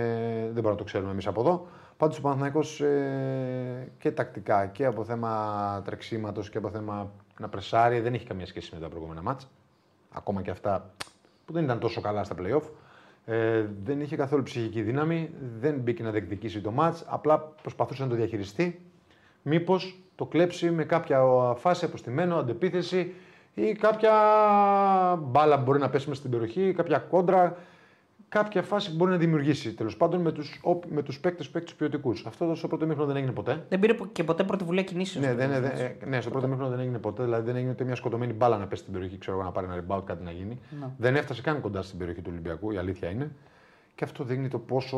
δεν 0.41 0.53
μπορούμε 0.53 0.71
να 0.71 0.75
το 0.75 0.83
ξέρουμε 0.83 1.11
εμείς 1.11 1.27
από 1.27 1.41
εδώ. 1.41 1.67
Πάντως 1.97 2.17
ο 2.17 2.21
Παναθηναϊκός 2.21 2.81
ε, 2.81 3.91
και 3.97 4.11
τακτικά 4.11 4.65
και 4.65 4.85
από 4.85 5.03
θέμα 5.03 5.81
τρεξίματος 5.85 6.49
και 6.49 6.57
από 6.57 6.69
θέμα 6.69 7.11
να 7.39 7.49
πρεσάρει 7.49 7.99
δεν 7.99 8.13
έχει 8.13 8.25
καμία 8.25 8.45
σχέση 8.45 8.71
με 8.73 8.79
τα 8.79 8.89
προηγούμενα 8.89 9.21
μάτσα. 9.21 9.47
Ακόμα 10.11 10.41
και 10.41 10.51
αυτά 10.51 10.93
που 11.45 11.53
δεν 11.53 11.63
ήταν 11.63 11.79
τόσο 11.79 12.01
καλά 12.01 12.23
στα 12.23 12.35
playoff. 12.39 12.63
Ε, 13.25 13.65
δεν 13.83 14.01
είχε 14.01 14.15
καθόλου 14.15 14.43
ψυχική 14.43 14.81
δύναμη, 14.81 15.29
δεν 15.59 15.75
μπήκε 15.79 16.03
να 16.03 16.11
διεκδικήσει 16.11 16.61
το 16.61 16.71
μάτς, 16.71 17.03
απλά 17.07 17.39
προσπαθούσε 17.39 18.03
να 18.03 18.09
το 18.09 18.15
διαχειριστεί. 18.15 18.85
Μήπως 19.41 19.99
το 20.15 20.25
κλέψει 20.25 20.71
με 20.71 20.83
κάποια 20.83 21.21
φάση 21.57 21.85
αποστημένο, 21.85 22.35
αντεπίθεση 22.37 23.13
ή 23.53 23.71
κάποια 23.73 24.13
μπάλα 25.21 25.57
που 25.57 25.63
μπορεί 25.63 25.79
να 25.79 25.89
πέσει 25.89 26.07
μέσα 26.09 26.19
στην 26.19 26.31
περιοχή, 26.31 26.73
κάποια 26.73 26.97
κόντρα, 26.97 27.57
κάποια 28.31 28.61
φάση 28.61 28.89
που 28.89 28.95
μπορεί 28.95 29.11
να 29.11 29.17
δημιουργήσει 29.17 29.73
τέλος 29.73 29.97
πάντων 29.97 30.21
με 30.21 30.31
τους 30.31 30.61
με 30.89 31.01
τους 31.03 31.19
παίκτες 31.19 31.49
παίκτες 31.49 31.73
ποιοτικούς. 31.73 32.25
Αυτό 32.25 32.55
στο 32.55 32.67
πρώτο 32.67 32.85
μήχρονο 32.85 33.07
δεν 33.07 33.15
έγινε 33.15 33.31
ποτέ. 33.31 33.65
Δεν 33.69 33.79
πήρε 33.79 33.95
και 34.11 34.23
ποτέ 34.23 34.43
πρωτοβουλία 34.43 34.83
κινήσεων. 34.83 35.23
Ναι, 35.25 35.29
στο 35.29 35.39
δεν, 35.39 35.49
παιχνίδι, 35.49 35.75
δεν, 35.75 35.85
έτσι. 35.85 35.97
ε, 36.05 36.09
ναι, 36.09 36.21
στο 36.21 36.29
πρώτο 36.29 36.47
μήχρονο 36.47 36.69
δεν 36.69 36.79
έγινε 36.79 36.97
ποτέ. 36.97 37.23
Δηλαδή 37.23 37.45
δεν 37.45 37.55
έγινε 37.55 37.71
ούτε 37.71 37.83
μια 37.83 37.95
σκοτωμένη 37.95 38.33
μπάλα 38.33 38.57
να 38.57 38.67
πέσει 38.67 38.81
στην 38.81 38.93
περιοχή, 38.93 39.17
ξέρω 39.17 39.35
εγώ, 39.37 39.45
να 39.45 39.51
πάρει 39.51 39.67
ένα 39.71 39.83
rebound, 39.87 40.03
κάτι 40.05 40.23
να 40.23 40.31
γίνει. 40.31 40.59
Δεν 40.97 41.15
έφτασε 41.15 41.41
καν 41.41 41.61
κοντά 41.61 41.81
στην 41.81 41.97
περιοχή 41.97 42.21
του 42.21 42.29
Ολυμπιακού, 42.31 42.71
η 42.71 42.77
αλήθεια 42.77 43.09
είναι. 43.09 43.31
Και 43.95 44.03
αυτό 44.03 44.23
δείχνει 44.23 44.47
το 44.47 44.59
πόσο 44.59 44.97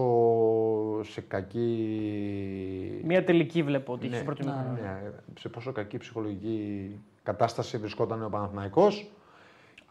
σε 1.03 1.21
κακή. 1.21 3.01
Μία 3.03 3.23
τελική 3.23 3.63
βλέπω 3.63 3.93
ότι 3.93 4.01
έχει 4.05 4.09
Ναι, 4.11 4.15
στο 4.21 4.25
πρώτο 4.25 4.43
μήχρονο. 4.45 4.71
ναι, 4.81 5.11
σε 5.39 5.49
πόσο 5.49 5.71
κακή 5.71 5.97
ψυχολογική 5.97 6.89
κατάσταση 7.23 7.77
βρισκόταν 7.77 8.23
ο 8.23 8.29
Παναθηναϊκός 8.29 9.11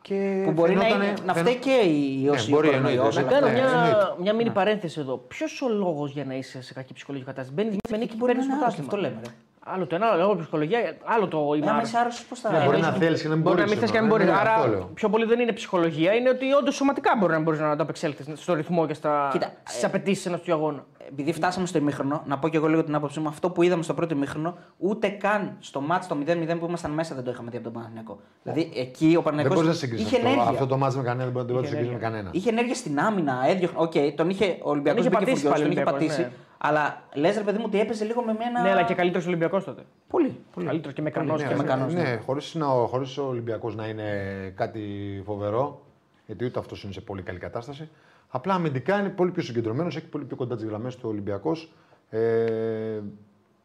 και 0.02 0.42
Που 0.44 0.50
μπορεί 0.52 0.74
να, 0.74 0.80
φαινότανε- 0.82 1.08
είναι, 1.18 1.26
να 1.26 1.32
φαινό- 1.34 1.48
φταίει 1.48 1.60
και 1.82 1.88
η 1.88 2.28
όσοι 2.28 2.50
μπορεί, 2.50 2.68
ο 2.68 2.70
κορονοϊός, 2.70 3.16
εννοείται. 3.16 3.36
Να 3.36 3.36
όλα 3.38 3.46
κάνω 3.46 3.46
αυτά. 3.46 3.60
Ναι, 3.62 3.70
μια, 3.70 3.86
εννοείται. 3.88 4.14
μια 4.22 4.32
μίνι 4.34 4.50
παρένθεση 4.50 5.00
εδώ. 5.00 5.16
Ποιος 5.16 5.62
ο 5.62 5.68
λόγος 5.68 6.10
για 6.12 6.24
να 6.24 6.34
είσαι 6.34 6.62
σε 6.62 6.72
κακή 6.72 6.92
ψυχολογική 6.92 7.28
κατάσταση; 7.30 7.54
Μπαίνει 7.62 7.76
με 7.90 7.96
νίκη 7.96 8.08
και 8.10 8.16
Μπορεί 8.18 8.32
να 8.32 8.38
παίρνεις 8.38 8.44
είναι 8.44 8.54
άρρωστο, 8.64 8.82
πρωτάθλημα. 8.82 9.10
αυτό 9.12 9.24
λέμε. 9.24 9.34
ρε. 9.34 9.40
Άλλο 9.74 9.86
το 9.86 9.94
ένα, 9.94 10.06
άλλο 10.06 10.32
η 10.32 10.36
ψυχολογία, 10.40 10.96
άλλο 11.04 11.28
το 11.28 11.38
είμαι 11.56 11.66
Ε, 11.66 11.68
άμα 11.68 11.70
άρρωστος. 11.70 11.88
είσαι 11.88 11.98
άρρωστο, 11.98 12.24
πώς 12.28 12.40
θα. 12.40 12.50
Ναι, 12.52 12.64
μπορεί 12.64 12.76
Ε, 12.76 12.80
να 12.80 12.92
θέλεις 12.92 13.22
και 13.22 13.28
να 13.28 13.34
μην 13.34 13.42
Μπορεί 13.42 13.56
να 13.56 13.62
μπορείς. 13.62 13.70
μην 13.72 13.80
θες 13.80 13.90
και 13.90 13.96
να 14.00 14.02
μην 14.02 14.10
μπορείς. 14.12 14.28
Άρα, 14.40 14.54
Αυτό 14.54 14.68
λέω. 14.68 14.90
πιο 14.94 15.08
πολύ 15.08 15.24
δεν 15.24 15.40
είναι 15.40 15.52
ψυχολογία, 15.52 16.12
είναι 16.14 16.28
ότι 16.28 16.52
όντως 16.52 16.74
σωματικά 16.74 17.10
μπορεί 17.18 17.32
να 17.32 17.40
μπορείς 17.40 17.60
να 17.60 17.76
το 17.76 17.82
απεξέλθεις 17.82 18.40
στο 18.40 18.54
ρυθμό 18.54 18.86
και 18.86 18.94
Κοίτα, 19.32 19.52
στις 19.64 19.84
απαιτήσεις 19.84 20.26
ενός 20.26 20.40
του 20.40 20.52
αγώνα. 20.52 20.84
Επειδή 21.12 21.32
φτάσαμε 21.32 21.66
στο 21.66 21.78
ημίχρονο, 21.78 22.22
να 22.26 22.38
πω 22.38 22.48
και 22.48 22.56
εγώ 22.56 22.66
λίγο 22.68 22.84
την 22.84 22.94
άποψή 22.94 23.20
μου, 23.20 23.28
αυτό 23.28 23.50
που 23.50 23.62
είδαμε 23.62 23.82
στο 23.82 23.94
πρώτο 23.94 24.14
ημίχρονο, 24.14 24.56
ούτε 24.78 25.08
καν 25.08 25.56
στο 25.60 25.80
μάτς 25.80 26.06
το 26.06 26.16
0-0 26.26 26.56
που 26.58 26.66
ήμασταν 26.66 26.90
μέσα 26.90 27.14
δεν 27.14 27.24
το 27.24 27.30
είχαμε 27.30 27.50
δει 27.50 27.56
από 27.56 27.64
τον 27.64 27.72
Παναθηναϊκό. 27.74 28.20
Δηλαδή 28.42 28.70
εκεί 28.74 29.04
ο 29.06 29.08
Δεν 29.10 29.22
Παναθηναϊκός 29.22 29.54
μπορείς 29.54 29.68
να 29.68 29.74
συγκρίνεις 29.74 30.06
είχε 30.06 30.16
αυτό. 30.16 30.28
ενέργεια. 30.28 30.50
Αυτό 30.50 30.66
το 30.66 30.76
μάτσο 30.76 30.98
με 30.98 31.04
κανένα 31.04 31.30
δεν 31.30 31.32
μπορείς 31.32 31.48
να 31.48 31.54
το 31.54 31.58
Είχε 31.58 31.68
συγκρίνεις 31.68 31.90
με 31.92 31.96
ενέργεια. 31.96 32.08
κανένα. 32.10 32.30
Είχε 32.32 32.50
ενέργεια 32.50 32.74
στην 32.74 32.98
άμυνα, 33.00 33.34
έδιωχνε. 33.48 33.78
Οκ, 33.80 33.92
τον 34.16 34.30
είχε 34.30 34.44
ο 34.62 34.70
Ολυμπιακός 34.70 35.00
είχε 35.00 35.08
μπήκε 35.08 35.24
πατήσει 35.24 35.46
φουριός, 35.46 35.52
πάλι 35.60 35.62
τον 35.62 35.70
ο 35.70 35.80
είχε 35.80 35.90
Ολυμπιακός, 35.90 36.16
πατήσει. 36.16 36.20
ναι. 36.20 36.30
Αλλά 36.64 37.02
λες 37.14 37.36
ρε 37.36 37.42
παιδί 37.42 37.58
μου 37.58 37.64
ότι 37.66 37.80
έπαιζε 37.80 38.04
λίγο 38.04 38.22
με 38.22 38.32
ένα. 38.48 38.62
Ναι, 38.62 38.70
αλλά 38.70 38.82
και 38.82 38.94
καλύτερος 38.94 39.26
Ολυμπιακός 39.26 39.64
τότε. 39.64 39.82
Πολύ. 40.08 40.36
πολύ. 40.54 40.66
Καλύτερος 40.66 40.94
και 40.94 41.02
με 41.02 41.10
κανός 41.10 41.40
και 41.42 41.48
και 41.48 41.54
με 41.54 41.62
με 41.62 41.68
κανός, 41.68 41.94
ναι, 41.94 42.20
χωρίς, 42.26 42.54
να, 42.54 42.66
χωρίς 42.66 43.18
ο 43.18 43.26
Ολυμπιακός 43.26 43.74
να 43.74 43.86
είναι 43.86 44.08
κάτι 44.56 44.82
φοβερό, 45.24 45.82
γιατί 46.26 46.44
ούτε 46.44 46.58
αυτός 46.58 46.82
είναι 46.84 46.92
σε 46.92 47.00
πολύ 47.00 47.22
καλή 47.22 47.38
κατάσταση. 47.38 47.88
Απλά 48.34 48.54
αμυντικά 48.54 49.00
είναι 49.00 49.08
πολύ 49.08 49.30
πιο 49.30 49.42
συγκεντρωμένος, 49.42 49.96
έχει 49.96 50.06
πολύ 50.06 50.24
πιο 50.24 50.36
κοντά 50.36 50.56
τις 50.56 50.64
γραμμές 50.64 50.96
του 50.96 51.08
Ολυμπιακός. 51.08 51.72
Ε, 52.08 53.00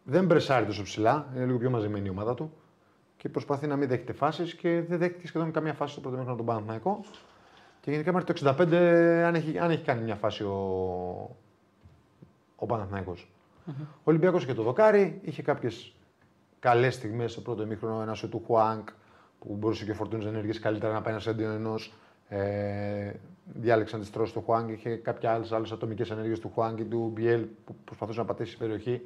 δεν 0.04 0.26
μπρεσάρει 0.26 0.66
τόσο 0.66 0.84
ψηλά, 0.84 1.28
είναι 1.36 1.46
λίγο 1.46 1.58
πιο 1.58 1.70
μαζεμένη 1.70 2.08
η 2.08 2.10
ομάδα 2.10 2.34
του 2.34 2.54
και 3.18 3.30
προσπαθεί 3.30 3.68
να 3.68 3.76
μην 3.76 3.88
δέχεται 3.88 4.14
φάσεις 4.14 4.56
και 4.56 4.82
δεν 4.88 4.98
δέχτηκε 4.98 5.28
σχεδόν 5.28 5.52
καμία 5.52 5.74
φάση 5.74 5.92
στο 5.92 6.02
πρώτο 6.02 6.18
μέχρι 6.18 6.36
τον 6.36 6.46
Παναθηναϊκό. 6.46 7.00
Και 7.82 7.92
γενικά 7.92 8.14
μέχρι 8.14 8.34
το 8.34 8.56
65, 8.60 8.74
αν 9.26 9.36
έχει, 9.36 9.60
αν 9.60 9.72
έχει 9.72 9.84
κάνει 9.84 10.02
μια 10.02 10.16
φάση 10.16 10.44
ο, 10.44 10.56
ο 12.56 12.66
Παναθηναϊκός. 12.66 13.32
Ο 13.68 14.04
Ολυμπιακός 14.04 14.44
είχε 14.44 14.54
το 14.54 14.64
δοκάρι, 14.64 15.20
είχε 15.24 15.42
κάποιες 15.42 15.96
καλές 16.60 16.94
στιγμές 16.94 17.32
στο 17.32 17.42
πρώτο 17.42 17.64
ημίχρονο. 17.64 18.02
Ένα 18.02 18.14
σου 18.14 18.30
του 18.30 18.44
Χουάνκ 18.46 18.90
που 19.40 19.56
μπορούσε 19.56 19.86
και 19.86 19.92
ο 19.92 19.94
Φορτούνης 19.94 20.26
να 20.26 20.32
ενεργήσει 20.32 20.60
καλύτερα 20.60 20.94
να 20.94 21.02
πάει 21.02 21.14
ένα 21.14 21.24
έντυπο 21.26 21.50
ενός. 21.50 21.94
Ε, 22.28 23.12
διάλεξαν 23.54 24.00
τις 24.00 24.12
τρώσεις 24.12 24.34
του 24.34 24.42
Χουάνκ. 24.46 24.70
Είχε 24.70 24.96
κάποια 24.96 25.32
άλλες 25.34 25.52
άλλες 25.52 25.72
ατομικές 25.72 26.12
ενέργειες 26.12 26.40
του 26.40 26.52
Χουάνκ 26.54 26.80
ή 26.80 26.84
του 26.86 27.12
Μπιέλ 27.14 27.46
που 27.66 27.76
προσπαθούσε 27.86 28.20
να 28.20 28.26
πατήσει 28.26 28.54
η 28.54 28.58
περιοχή. 28.58 29.02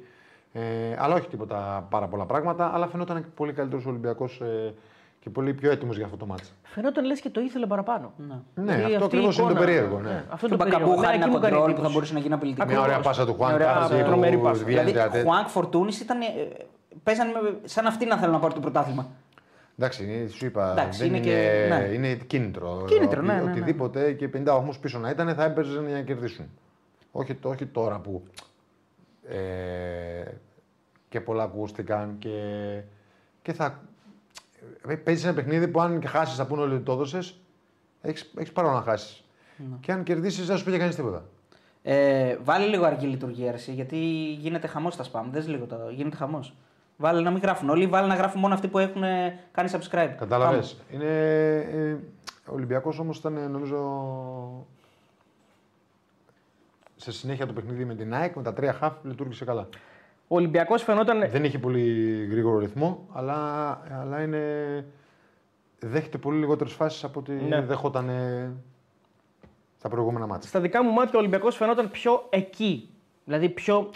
Ε, 0.52 0.60
αλλά 0.98 1.14
όχι 1.14 1.28
τίποτα 1.28 1.86
πάρα 1.90 2.06
πολλά 2.06 2.24
πράγματα. 2.26 2.70
Αλλά 2.74 2.86
φαινόταν 2.88 3.22
και 3.22 3.28
πολύ 3.34 3.52
καλύτερος 3.52 3.86
ο 3.86 3.88
Ολυμπιακός 3.88 4.40
ε, 4.40 4.74
και 5.20 5.30
πολύ 5.30 5.54
πιο 5.54 5.70
έτοιμος 5.70 5.96
για 5.96 6.04
αυτό 6.04 6.16
το 6.16 6.26
μάτσο. 6.26 6.52
Φαινόταν 6.62 7.04
λες 7.04 7.20
και 7.20 7.30
το 7.30 7.40
ήθελε 7.40 7.66
παραπάνω. 7.66 8.12
Ναι. 8.16 8.34
Ναι, 8.54 8.74
Δηλαδή, 8.74 8.94
αυτό 8.94 9.04
αυτή 9.04 9.16
η 9.16 9.18
ακριβώς 9.18 9.36
είναι 9.38 9.46
το 9.46 9.52
εικόνα- 9.52 9.66
περίεργο. 9.66 9.98
Ναι. 10.00 10.24
Αυτό 10.28 10.48
Τον 10.48 10.48
είναι 10.48 10.56
το 10.56 10.56
περίεργο. 10.64 10.78
Μπακαμπού 10.86 10.96
χάρη 11.02 11.14
Εμένα 11.14 11.14
ένα 11.14 11.24
εκεί 11.24 11.34
μου 11.34 11.40
κάνει 11.40 11.52
κοντρόλ 11.54 11.60
που 11.60 11.66
θα 11.66 11.72
εντύπωση. 11.72 11.92
μπορούσε 11.94 12.12
να 12.12 12.18
γίνει 12.20 12.34
απειλητικό. 12.34 12.66
Μια 12.66 12.80
ωραία 12.80 13.00
πάσα 13.00 13.26
του 13.26 13.34
Χουάνκ. 13.34 13.54
Ωραία, 13.54 13.72
κάθεσε 13.72 14.02
τρομερή 14.04 14.36
που 14.36 14.42
πάσα. 14.42 14.64
βγαίνει 14.64 14.90
Δηλαδή, 14.90 15.10
τε- 15.12 15.24
Χουάνκ 15.24 15.48
Φορτούνη 15.48 15.92
ήταν. 16.02 16.20
ε, 16.20 16.26
Παίζανε 17.02 17.30
με- 17.42 17.56
σαν 17.64 17.86
αυτοί 17.86 18.04
να 18.06 18.16
θέλουν 18.16 18.32
να 18.34 18.38
πάρουν 18.40 18.54
το 18.54 18.60
πρωτάθλημα. 18.60 19.06
Εντάξει, 19.78 20.04
είναι- 20.04 20.28
σου 20.28 20.46
είπα. 20.46 20.70
Εντάξει, 20.72 20.98
δεν 20.98 21.08
είναι 21.08 21.16
είναι, 21.16 21.26
και- 21.26 21.66
ναι. 21.68 21.94
είναι 21.94 22.14
κίνητρο. 22.14 22.84
Κίνητρο, 22.86 23.22
ναι, 23.22 23.32
Οτι- 23.32 23.44
ναι, 23.44 23.44
ναι. 23.44 23.50
Οτιδήποτε 23.50 24.12
και 24.12 24.28
50 24.28 24.42
βαθμού 24.44 24.72
πίσω 24.80 24.98
να 24.98 25.10
ήταν 25.10 25.34
θα 25.34 25.44
έπαιζαν 25.44 25.86
για 25.86 25.96
να 25.96 26.02
κερδίσουν. 26.02 26.46
Όχι, 27.12 27.34
το- 27.34 27.48
όχι 27.48 27.66
τώρα 27.66 27.98
που 28.00 28.22
ε, 29.28 30.24
και 31.08 31.20
πολλά 31.20 31.42
ακούστηκαν 31.42 32.14
και, 32.18 32.38
και 33.42 33.52
θα. 33.52 33.80
Ε, 34.88 34.94
Παίζεις 34.94 35.24
ένα 35.24 35.34
παιχνίδι 35.34 35.68
που 35.68 35.80
αν 35.80 36.00
και 36.00 36.06
χάσεις, 36.06 36.36
θα 36.36 36.46
πούνε 36.46 36.62
όλοι 36.62 36.74
ότι 36.74 36.82
το 36.84 36.92
έδωσες, 36.92 37.40
έχεις 38.00 38.32
έχεις 38.36 38.52
παρόν 38.52 38.72
να 38.72 38.80
χάσεις. 38.80 39.24
Ναι. 39.56 39.76
Και 39.80 39.92
αν 39.92 40.02
κερδίσεις, 40.02 40.46
δεν 40.46 40.56
σου 40.56 40.64
πει 40.64 40.70
για 40.70 40.78
κανείς 40.78 40.94
τίποτα. 40.94 41.24
Ε, 41.82 42.36
βάλε 42.42 42.66
λίγο 42.66 42.84
αργή 42.84 43.06
λειτουργία 43.06 43.52
εσύ, 43.52 43.72
γιατί 43.72 43.96
γίνεται 44.40 44.66
χαμός 44.66 44.94
στα 44.94 45.04
spam. 45.12 45.24
Δες 45.30 45.48
λίγο 45.48 45.66
το. 45.66 45.76
Γίνεται 45.94 46.16
χαμός. 46.16 46.54
Βάλε 47.02 47.20
να 47.20 47.30
μην 47.30 47.40
γράφουν 47.40 47.68
όλοι, 47.70 47.86
βάλε 47.86 48.06
να 48.06 48.14
γράφουν 48.14 48.40
μόνο 48.40 48.54
αυτοί 48.54 48.68
που 48.68 48.78
έχουν 48.78 49.02
ε, 49.02 49.38
κάνει 49.52 49.70
subscribe. 49.72 50.14
Κατάλαβε. 50.18 50.56
Πάμε. 50.56 50.64
Είναι. 50.90 51.06
Ε, 51.56 51.92
ο 52.46 52.54
Ολυμπιακός 52.54 52.98
όμως 52.98 53.18
ήταν 53.18 53.36
ε, 53.36 53.46
νομίζω. 53.46 54.66
Σε 56.96 57.12
συνέχεια 57.12 57.46
το 57.46 57.52
παιχνίδι 57.52 57.84
με 57.84 57.94
την 57.94 58.14
ΑΕΚ, 58.14 58.36
με 58.36 58.42
τα 58.42 58.52
τρία 58.52 58.72
χαφ 58.72 58.92
λειτουργήσε 59.02 59.44
καλά. 59.44 59.68
Ο 60.28 60.34
Ολυμπιακός 60.34 60.82
φαινόταν. 60.82 61.28
Δεν 61.30 61.44
είχε 61.44 61.58
πολύ 61.58 61.80
γρήγορο 62.30 62.58
ρυθμό, 62.58 63.06
αλλά, 63.12 63.80
αλλά 64.00 64.22
είναι. 64.22 64.84
Δέχεται 65.78 66.18
πολύ 66.18 66.38
λιγότερες 66.38 66.72
φάσεις 66.72 67.04
από 67.04 67.20
ό,τι 67.20 67.32
Ναι. 67.32 67.60
δεχόταν 67.60 68.08
ε, 68.08 68.52
τα 69.82 69.88
προηγούμενα 69.88 70.26
μάτια. 70.26 70.48
Στα 70.48 70.60
δικά 70.60 70.82
μου 70.84 70.92
μάτια 70.92 71.12
ο 71.14 71.18
Ολυμπιακός 71.18 71.56
φαινόταν 71.56 71.90
πιο 71.90 72.26
εκεί. 72.30 72.88
Δηλαδή 73.24 73.48
πιο 73.48 73.90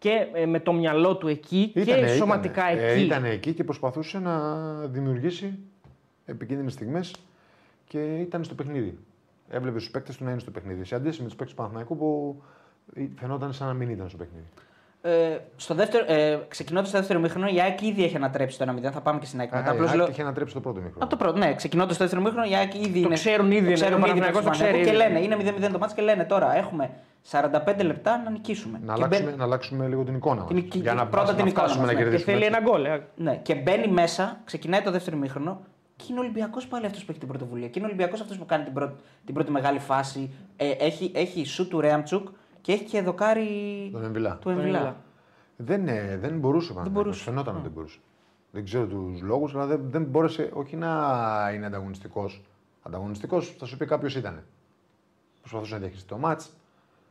και 0.00 0.28
ε, 0.32 0.46
με 0.46 0.60
το 0.60 0.72
μυαλό 0.72 1.16
του 1.16 1.28
εκεί 1.28 1.72
και 1.84 2.06
σωματικά 2.06 2.66
εκεί. 2.66 2.82
Ε, 2.82 3.00
ήταν 3.00 3.24
εκεί 3.24 3.52
και 3.52 3.64
προσπαθούσε 3.64 4.18
να 4.18 4.66
δημιουργήσει 4.86 5.58
επικίνδυνες 6.24 6.72
στιγμές 6.72 7.14
και 7.86 8.16
ήταν 8.16 8.44
στο 8.44 8.54
παιχνίδι. 8.54 8.98
Έβλεπε 9.50 9.78
του 9.78 9.90
παίκτες 9.90 10.16
του 10.16 10.24
να 10.24 10.30
είναι 10.30 10.40
στο 10.40 10.50
παιχνίδι. 10.50 10.84
Σε 10.84 10.94
αντίθεση 10.94 11.20
με 11.20 11.26
τους 11.26 11.36
παίκτες 11.36 11.54
του 11.54 11.60
Παναθηναϊκού 11.62 11.96
που 11.96 12.42
φαινόταν 13.16 13.52
σαν 13.52 13.66
να 13.66 13.74
μην 13.74 13.90
ήταν 13.90 14.08
στο 14.08 14.18
παιχνίδι. 14.18 14.46
Ε, 15.02 15.36
στο 15.56 15.74
δεύτερο, 15.74 16.04
ε, 16.08 16.38
ξεκινώντας 16.48 16.90
το 16.90 16.98
δεύτερο 16.98 17.20
μήχρονο, 17.20 17.46
η 17.46 17.60
ΑΕΚ 17.60 17.82
ήδη 17.82 18.02
είχε 18.02 18.16
ανατρέψει 18.16 18.58
το 18.58 18.64
1-0. 18.64 18.90
Θα 18.92 19.00
πάμε 19.00 19.18
και 19.18 19.26
στην 19.26 19.40
ΑΕΚ 19.40 19.50
μετά. 19.52 19.68
Α, 19.68 19.72
Απλώς 19.72 19.92
η 19.92 19.94
λέω- 19.94 20.04
ΑΕΚ 20.04 20.12
είχε 20.12 20.22
ανατρέψει 20.22 20.54
το 20.54 20.60
πρώτο 20.60 20.76
μήχρονο. 20.80 21.04
Από 21.04 21.10
το 21.10 21.16
πρώτο, 21.16 21.38
ναι. 21.38 21.54
Ξεκινώντας 21.54 21.96
το 21.96 22.02
δεύτερο 22.04 22.22
μήχρονο, 22.22 22.46
η 22.50 22.54
ΑΕΚ 22.54 22.74
ήδη 22.74 22.92
Το 22.92 22.98
είναι. 22.98 23.14
ξέρουν 23.14 23.50
ήδη, 23.50 23.60
το 23.60 23.66
ναι, 23.68 23.72
ξέρουν 23.72 23.92
ο 24.02 24.06
ήδη 24.06 24.18
Παναθηναϊκός 24.18 24.42
το 24.42 24.50
το 24.50 24.50
ξέρει 24.50 24.72
και 24.82 24.88
ήδη. 24.88 24.96
λένε, 24.96 25.20
είναι 25.20 25.36
0-0 25.36 25.72
το 25.72 25.78
μάτς 25.78 25.94
και 25.94 26.02
λένε 26.02 26.24
τώρα 26.24 26.56
έχουμε 26.56 26.90
45 27.30 27.82
λεπτά 27.84 28.22
να 28.24 28.30
νικήσουμε. 28.30 28.78
Να, 28.82 28.86
Και 28.86 28.92
αλλάξουμε, 28.92 29.24
μπαίνει- 29.24 29.38
να 29.38 29.44
αλλάξουμε 29.44 29.86
λίγο 29.88 30.02
την 30.04 30.14
εικόνα 30.14 30.44
Την- 30.44 30.56
μας. 30.56 30.64
και- 30.68 30.78
Για 30.78 30.94
να, 30.94 31.06
πρώτα 31.06 31.30
να 31.30 31.34
την 31.36 31.46
εικόνα 31.46 31.66
φτάσουμε 31.66 31.84
μας, 31.86 31.92
να 31.94 31.98
ναι. 31.98 32.04
Και 32.04 32.10
κερδίσουμε. 32.10 32.32
θέλει 32.32 32.44
έτσι. 32.46 32.56
ένα 32.58 32.70
γκολ. 32.70 32.84
ε. 32.84 33.06
Ναι, 33.16 33.36
και 33.36 33.54
μπαίνει 33.54 33.88
μέσα, 33.88 34.40
ξεκινάει 34.44 34.80
το 34.82 34.90
δεύτερο 34.90 35.16
μήχρονο 35.16 35.60
και 35.96 36.04
είναι 36.10 36.18
ο 36.18 36.22
Ολυμπιακός 36.22 36.66
πάλι 36.66 36.86
αυτός 36.86 37.00
που 37.04 37.10
έχει 37.10 37.18
την 37.20 37.28
πρωτοβουλία. 37.28 37.66
Και 37.68 37.78
είναι 37.78 37.86
ο 37.86 37.90
Ολυμπιακός 37.90 38.20
αυτός 38.20 38.36
που 38.38 38.46
κάνει 38.46 38.64
την 38.64 38.72
πρώτη, 38.72 38.94
την 39.24 39.34
πρώτη 39.34 39.50
μεγάλη 39.50 39.78
φάση. 39.78 40.30
Ε, 40.56 40.70
έχει, 40.70 41.12
έχει 41.14 41.44
σου 41.44 41.68
του 41.68 41.80
Ρέαμτσουκ 41.80 42.28
και 42.60 42.72
έχει 42.72 42.84
και 42.84 43.02
δοκάρι 43.02 43.88
Τον 43.92 44.04
Εμβιλά. 44.04 44.38
του 44.40 44.48
Εμβιλά. 44.48 44.78
Εμβιλά. 44.78 44.96
Δεν, 45.56 45.88
ε, 45.88 46.16
δεν 46.20 46.38
μπορούσε 46.38 46.72
ο 46.72 46.88
μπορούσε. 46.90 47.22
Φαινόταν 47.22 47.54
ότι 47.54 47.62
δεν 47.62 47.72
μπορούσε. 47.72 47.98
Δεν 48.50 48.64
ξέρω 48.64 48.86
τους 48.86 49.20
λόγους, 49.22 49.54
αλλά 49.54 49.66
δεν, 49.66 49.80
δεν 49.90 50.02
μπόρεσε 50.04 50.50
όχι 50.52 50.76
να 50.76 50.88
είναι 51.54 51.66
ανταγωνιστικός. 51.66 52.42
Ανταγωνιστικός 52.82 53.54
θα 53.58 53.66
σου 53.66 53.76
πει 53.76 53.86
κάποιος 53.86 54.16
ήταν. 54.16 54.42
Προσπαθούσε 55.40 55.72
να 55.72 55.78
διαχειριστεί 55.78 56.08
το 56.08 56.16
μάτς, 56.18 56.50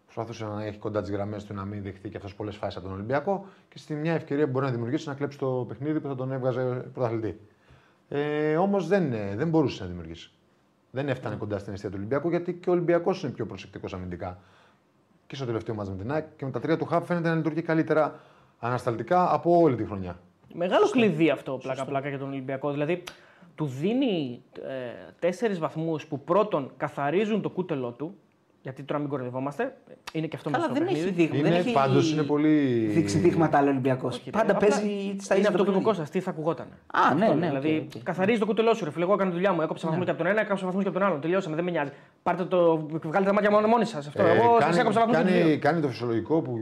προσπαθούσε 0.04 0.46
να 0.46 0.64
έχει 0.64 0.78
κοντά 0.78 1.02
τις 1.02 1.12
γραμμές 1.12 1.44
του 1.44 1.54
να 1.54 1.66
μην 1.66 1.84
δεχτεί 1.84 2.10
και 2.10 2.18
αυτός 2.18 2.36
πολλές 2.36 2.56
φάσεις 2.56 2.76
από 2.78 2.86
τον 2.86 2.96
Ολυμπιακό 2.96 3.46
και 3.70 3.78
στη 3.78 3.94
μια 3.94 4.14
ευκαιρία 4.14 4.46
που 4.46 4.52
μπορεί 4.52 4.66
να 4.66 4.72
δημιουργήσει 4.72 5.08
να 5.08 5.14
κλέψει 5.14 5.38
το 5.38 5.66
παιχνίδι 5.68 6.00
που 6.00 6.08
θα 6.08 6.16
τον 6.16 6.32
έβγαζε 6.32 6.90
πρωταθλητή. 6.94 7.40
Ε, 8.10 8.58
Όμως 8.58 8.88
δεν, 8.88 9.14
ε, 9.14 9.36
δεν 9.36 9.50
μπορούσε 9.50 9.84
να 9.84 9.90
δημιουργήσει. 9.90 10.32
Δεν 10.92 11.10
έφτανε 11.10 11.36
κοντά 11.36 11.60
στην 11.60 11.74
αιστεία 11.74 11.90
του 11.90 11.96
Ολυμπιακού 11.98 12.30
γιατί 12.30 12.54
και 12.54 12.70
ο 12.70 12.74
Ολυμπιακός 12.74 13.24
είναι 13.24 13.32
πιο 13.32 13.46
προσεκτικός 13.46 13.94
αμυντικά. 13.94 14.40
Και 15.30 15.36
στο 15.36 15.46
τελευταίο 15.46 15.76
μάτς 15.76 15.90
με 15.90 15.96
την 15.96 16.12
ΑΕΚ 16.12 16.26
και 16.36 16.46
με 16.46 16.52
τα 16.52 16.60
τρία 16.60 16.78
του 16.78 16.86
χαπ 16.86 17.06
φαίνεται 17.06 17.30
να 17.30 17.36
λειτουργεί 17.36 17.62
καλύτερα 17.62 18.20
ανασταλτικά 18.60 19.34
από 19.34 19.60
όλη 19.60 19.76
τη 19.76 19.86
χρονιά. 19.86 20.20
Μεγάλο 20.54 20.90
κλειδί 20.90 21.30
αυτό 21.30 21.58
πλάκα-πλάκα 21.58 22.10
για 22.10 22.18
τον 22.18 22.30
Ολυμπιακό. 22.30 22.72
Δηλαδή 22.72 23.04
του 23.56 23.66
δίνει 23.66 24.42
ε, 24.54 25.12
τέσσερις 25.20 25.60
βαθμούς 25.60 26.06
που 26.06 26.20
πρώτον 26.20 26.72
καθαρίζουν 26.78 27.42
το 27.42 27.50
κούτελό 27.50 27.92
του. 27.92 28.16
Γιατί 28.62 28.84
τώρα 28.84 29.00
μην 29.00 29.10
κοροϊδευόμαστε, 29.10 29.78
είναι 30.12 30.28
και 30.28 30.36
αυτό 30.36 30.50
Καλά, 30.50 30.64
μέσα 30.64 30.76
στο 30.76 30.86
δεν 30.86 30.96
έχει 30.96 31.06
παιχνίδι. 31.06 31.28
δείγμα. 31.28 31.42
δεν 31.44 31.52
Είναι, 31.52 31.60
έχει 31.62 31.74
πάντως 31.74 32.12
είναι 32.12 32.24
πολύ- 32.24 32.86
δείξει 32.94 33.18
δείγματα 33.18 33.58
άλλο 33.58 33.70
Ολυμπιακός. 33.70 34.20
Πάντα 34.20 34.56
Απλά 34.56 34.58
παίζει 34.70 34.78
στα 35.20 35.36
Είναι 35.36 35.44
ίδια 35.44 35.50
αυτό 35.50 35.50
που 35.50 35.50
είπε 35.50 35.60
ο 35.60 35.64
παιχνίδια. 35.64 35.82
Κώστας, 35.82 36.10
τι 36.10 36.20
θα 36.20 36.30
ακουγόταν. 36.30 36.68
Α, 36.94 37.14
ναι, 37.14 37.28
ναι. 37.28 37.48
δηλαδή, 37.48 37.88
οκ, 37.88 37.96
οκ. 37.96 38.04
καθαρίζει 38.04 38.40
το 38.40 38.46
κούτελό 38.46 38.74
σου. 38.74 38.84
Ρε 38.86 38.92
φίλε, 38.92 39.04
εγώ 39.04 39.14
έκανα 39.14 39.30
τη 39.30 39.36
δουλειά 39.36 39.54
μου. 39.54 39.62
Έκοψα 39.62 39.88
βαθμού 39.88 40.04
και 40.04 40.10
από 40.10 40.20
τον 40.24 40.28
ένα, 40.32 40.42
έκαψα 40.42 40.66
βαθμούς 40.66 40.84
και 40.84 40.90
από 40.90 40.98
τον 41.00 41.08
άλλον. 41.08 41.22
Τελειώσαμε, 41.22 41.56
δεν 41.56 41.64
με 41.64 41.72
νοιάζει. 41.72 41.92
Πάρτε 42.24 42.46
το, 42.46 42.78
βγάλετε 43.04 43.24
τα 43.24 43.34
μάτια 43.34 43.52
μόνο 43.52 43.68
μόνοι 43.68 43.86
σας. 43.86 44.08
Αυτό. 44.08 44.24
Ε, 44.24 44.32
εγώ 44.32 44.56
σας 44.60 44.60
κάνει, 44.66 44.80
έκοψα 44.80 45.00
βαθμούς 45.00 45.16
και 45.16 45.22
από 45.22 45.28
τους 45.28 45.36
κάνει, 45.40 45.50
δύο. 45.50 45.60
κάνει 45.60 45.82
το 45.82 45.88
φυσιολογικό 45.88 46.42
που 46.42 46.54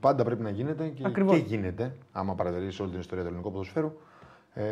πάντα 0.00 0.24
πρέπει 0.24 0.42
να 0.42 0.50
γίνεται 0.50 0.84
και, 0.88 1.02
Ακριβώς. 1.06 1.36
και 1.38 1.44
γίνεται, 1.46 1.92
άμα 2.12 2.34
παρατηρήσει 2.34 2.82
όλη 2.82 2.90
την 2.90 3.00
ιστορία 3.00 3.22
του 3.24 3.28
ελληνικού 3.28 3.50
ποδοσφαίρου. 3.52 3.92
Ε, 4.54 4.64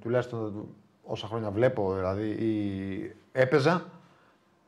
τουλάχιστον 0.00 0.66
όσα 1.02 1.26
χρόνια 1.26 1.50
βλέπω, 1.50 1.94
δηλαδή 1.94 2.26
ή 2.28 3.14
έπαιζα, 3.32 3.84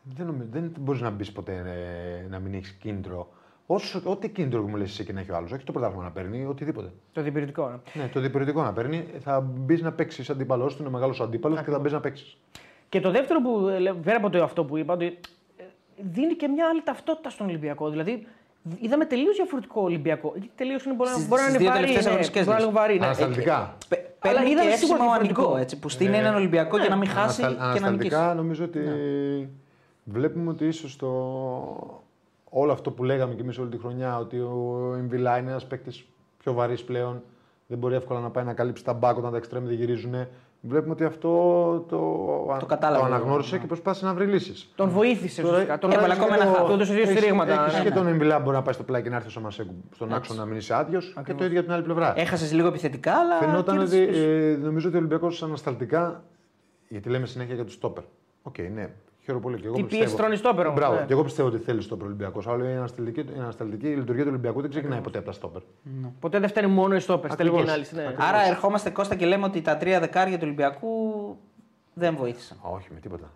δεν, 0.03 0.27
νομι- 0.27 0.49
δεν 0.53 0.73
μπορείς 0.79 1.01
να 1.01 1.11
μπεις 1.11 1.33
ποτέ 1.33 1.53
ε, 1.53 2.29
να 2.31 2.39
μην 2.39 2.55
έχεις 2.55 2.71
κίνητρο. 2.71 3.29
Όσο, 3.67 4.01
ό,τι 4.05 4.29
κίνητρο 4.29 4.63
μου 4.69 4.77
λες 4.77 4.91
εσύ 4.91 5.05
και 5.05 5.13
να 5.13 5.21
έχει 5.21 5.31
ο 5.31 5.37
άλλος, 5.37 5.53
όχι 5.53 5.65
το 5.65 5.73
πρωτάθλημα 5.73 6.03
να 6.05 6.11
παίρνει, 6.11 6.45
οτιδήποτε. 6.47 6.93
Το 7.13 7.23
διπηρετικό. 7.23 7.69
ναι. 7.95 8.03
Ναι, 8.03 8.09
το 8.09 8.21
διπηρετικό 8.21 8.63
να 8.63 8.73
παίρνει, 8.73 9.07
θα 9.21 9.41
μπεις 9.41 9.83
να 9.83 9.93
παίξεις 9.93 10.31
αντίπαλό 10.31 10.67
του, 10.67 10.77
είναι 10.81 10.91
μεγάλος 10.91 11.21
αντίπαλος 11.21 11.63
και 11.63 11.71
θα 11.71 11.79
μπεις 11.79 11.93
να 11.93 12.01
παίξεις. 12.01 12.37
Και 12.89 13.01
το 13.01 13.11
δεύτερο 13.11 13.41
που 13.43 13.69
ε, 13.69 13.79
λέ- 13.79 13.95
πέρα 13.95 14.17
από 14.17 14.31
το 14.31 14.43
αυτό 14.43 14.65
που 14.65 14.77
είπα, 14.77 14.95
ότι 14.95 15.19
ε, 15.57 15.63
δίνει 15.97 16.35
και 16.35 16.49
μια 16.49 16.67
άλλη 16.71 16.83
ταυτότητα 16.83 17.31
στον 17.31 17.47
Ολυμπιακό. 17.47 17.91
Δηλαδή, 17.91 18.27
είδαμε 18.81 19.05
τελείως 19.05 19.37
διαφορετικό 19.37 19.83
Ολυμπιακό. 19.83 20.35
Τελείως 20.55 20.85
είναι 20.85 20.95
μπορεί, 20.95 21.11
να- 21.11 21.17
Στις- 21.17 21.29
μπορεί 21.29 21.43
να 21.43 21.49
στις 21.49 21.61
είναι 21.61 21.71
δύο 21.71 21.73
βαρύ. 21.81 21.81
τελευταίες 21.83 22.05
ναι, 22.05 22.11
αγωνιστικές 22.11 22.45
μπορεί 22.47 22.57
να 22.59 22.63
είναι 22.65 22.73
λες. 22.73 22.81
βαρύ. 22.83 22.99
ναι. 22.99 23.05
Ανασταλτικά. 23.05 23.77
Πε- 23.89 24.01
Αλλά 24.19 24.35
Παίρνει 24.35 24.51
είδαμε 24.51 24.71
και 24.71 24.77
σίγουρα 24.77 24.95
αίσθημα 24.99 25.05
ο 25.05 25.09
διαφορετικό. 25.09 25.43
Ανικό, 25.43 25.57
έτσι, 25.61 25.79
που 25.79 25.89
στείνει 25.89 26.11
Ναι. 26.11 26.17
έναν 26.17 26.35
Ολυμπιακό 26.35 26.79
για 26.79 26.89
να 26.89 26.97
μην 26.97 27.09
χάσει 27.09 27.43
Αναστα- 27.43 27.73
και 27.75 27.81
να 27.81 27.91
νικήσει. 27.91 28.15
Ανασταλτικά 28.15 28.35
νομίζω 28.35 28.65
ότι 28.65 28.81
βλέπουμε 30.05 30.51
ότι 30.51 30.67
ίσως 30.67 30.97
το... 30.97 31.09
όλο 32.51 32.73
αυτό 32.73 32.91
που 32.91 33.05
λέγαμε 33.05 33.35
και 33.35 33.43
εμείς 33.43 33.59
όλη 33.59 33.69
τη 33.71 33.79
χρονιά, 33.79 34.19
ότι 34.19 34.39
ο 34.39 34.95
Εμβιλά 34.99 35.39
είναι 35.39 35.51
ένας 35.51 35.67
παίκτης 35.67 36.05
πιο 36.39 36.53
βαρύς 36.53 36.85
πλέον, 36.85 37.23
δεν 37.67 37.79
μπορεί 37.79 37.95
εύκολα 37.95 38.21
να 38.21 38.31
πάει 38.31 38.45
να 38.45 38.55
καλύψει 38.55 38.85
τα 38.85 38.93
μπάκ 38.93 39.17
όταν 39.17 39.31
τα 39.31 39.37
εξτρέμ 39.37 39.65
δεν 39.65 39.75
γυρίζουν. 39.75 40.15
Βλέπουμε 40.65 40.93
ότι 40.93 41.05
αυτό 41.05 41.29
το, 41.89 41.99
Το 42.59 42.67
κατάλαβε. 42.67 43.05
αναγνώρισε 43.05 43.59
και 43.59 43.67
προσπάθησε 43.67 44.05
να 44.05 44.15
βρει 44.15 44.27
λύσεις. 44.27 44.73
Τον 44.77 44.89
βοήθησε 44.89 45.43
Τώρα- 45.43 45.53
ουσιαστικά. 45.55 45.79
Τον 45.79 45.91
τώρα 45.91 46.03
έβαλε 46.05 46.13
έχεις 46.21 46.25
ακόμα 46.25 46.43
και 46.43 46.49
ένα 46.49 46.53
το- 46.53 46.59
χαφ. 46.59 46.67
Του 46.69 46.73
έδωσε 46.75 46.93
δύο 46.93 47.03
έχεις- 47.03 47.17
στηρίγματα. 47.19 47.53
έχεις 47.63 47.77
Ναι, 47.77 47.83
και 47.83 47.89
ναι. 47.89 47.95
τον 47.95 48.07
Εμβιλά 48.07 48.39
μπορεί 48.39 48.57
να 48.57 48.63
πάει 48.63 48.75
στο 48.75 48.83
πλάι 48.83 49.03
και 49.03 49.09
να 49.09 49.17
έρθει 49.17 49.29
ο 49.29 49.31
Σαμασέκου 49.31 49.75
στον 49.95 50.13
άξονα 50.13 50.41
να 50.41 50.47
μείνεις 50.47 50.71
άδειος 50.71 51.15
και 51.25 51.35
το 51.35 51.39
ίδιο 51.45 51.53
για 51.53 51.63
την 51.63 51.73
άλλη 51.73 51.83
πλευρά. 51.83 52.13
Έχασες 52.21 52.53
λίγο 52.53 52.69
επιθετικά, 52.69 53.13
αλλά. 53.15 53.37
Φαινόταν 53.39 53.79
ότι 53.79 53.89
κέρδισες 53.91 54.07
πίσω. 54.17 54.29
ε, 54.29 54.57
νομίζω 54.63 54.87
ότι 54.89 54.97
ο 54.97 54.99
Ολυμπιακός 54.99 55.43
ανασταλτικά. 55.43 56.23
Γιατί 56.89 57.09
λέμε 57.09 57.27
συνέχεια 57.27 57.55
για 57.55 57.65
τους 57.65 57.75
στόπερ. 57.75 58.03
Οκ, 58.43 58.59
ναι. 58.59 58.89
Χαίρομαι 59.25 59.43
πολύ 59.43 59.57
και 59.61 59.67
εγώ 59.67 59.75
Τι 59.75 59.83
πιστεύω. 59.83 60.03
πίεση 60.05 60.17
τρώνει 60.17 60.37
στόπερ 60.37 60.67
όμως, 60.67 60.79
Μπράβο. 60.79 60.95
ναι. 60.95 61.05
Και 61.07 61.13
εγώ 61.13 61.23
πιστεύω 61.23 61.49
ότι 61.49 61.59
θέλει 61.59 61.83
στόπερ 61.83 62.07
Ολυμπιακός. 62.07 62.47
Αλλά 62.47 62.71
η 62.71 62.77
ανασταλτική, 62.77 63.21
η 63.21 63.39
ανασταλτική 63.41 63.87
λειτουργία 63.87 64.23
του 64.25 64.29
Ολυμπιακού 64.33 64.61
δεν 64.61 64.71
ξεκινάει 64.71 65.01
ποτέ 65.01 65.19
από 65.19 65.27
τα 65.27 65.33
στόπερ. 65.33 65.63
Ποτέ 66.21 66.39
δεν 66.39 66.49
φταίνει 66.49 66.67
μόνο 66.67 66.95
οι 66.95 67.01
στόπερ. 67.01 67.31
Στην 67.31 67.37
τελική 67.37 67.55
Ακριβώς. 67.57 67.73
ανάλυση. 67.75 67.95
ναι. 67.95 68.25
Άρα 68.29 68.47
ερχόμαστε 68.49 68.91
Κώστα 68.91 69.15
και 69.15 69.27
λέμε 69.27 69.45
ότι 69.45 69.61
τα 69.63 69.77
τρία 69.77 70.01
δεκάρια 70.01 70.37
του 70.37 70.43
Ολυμπιακού 70.45 70.89
δεν 71.95 72.17
βοήθησαν. 72.17 72.59
Όχι, 72.63 72.89
με 72.95 73.01
τίποτα. 73.01 73.31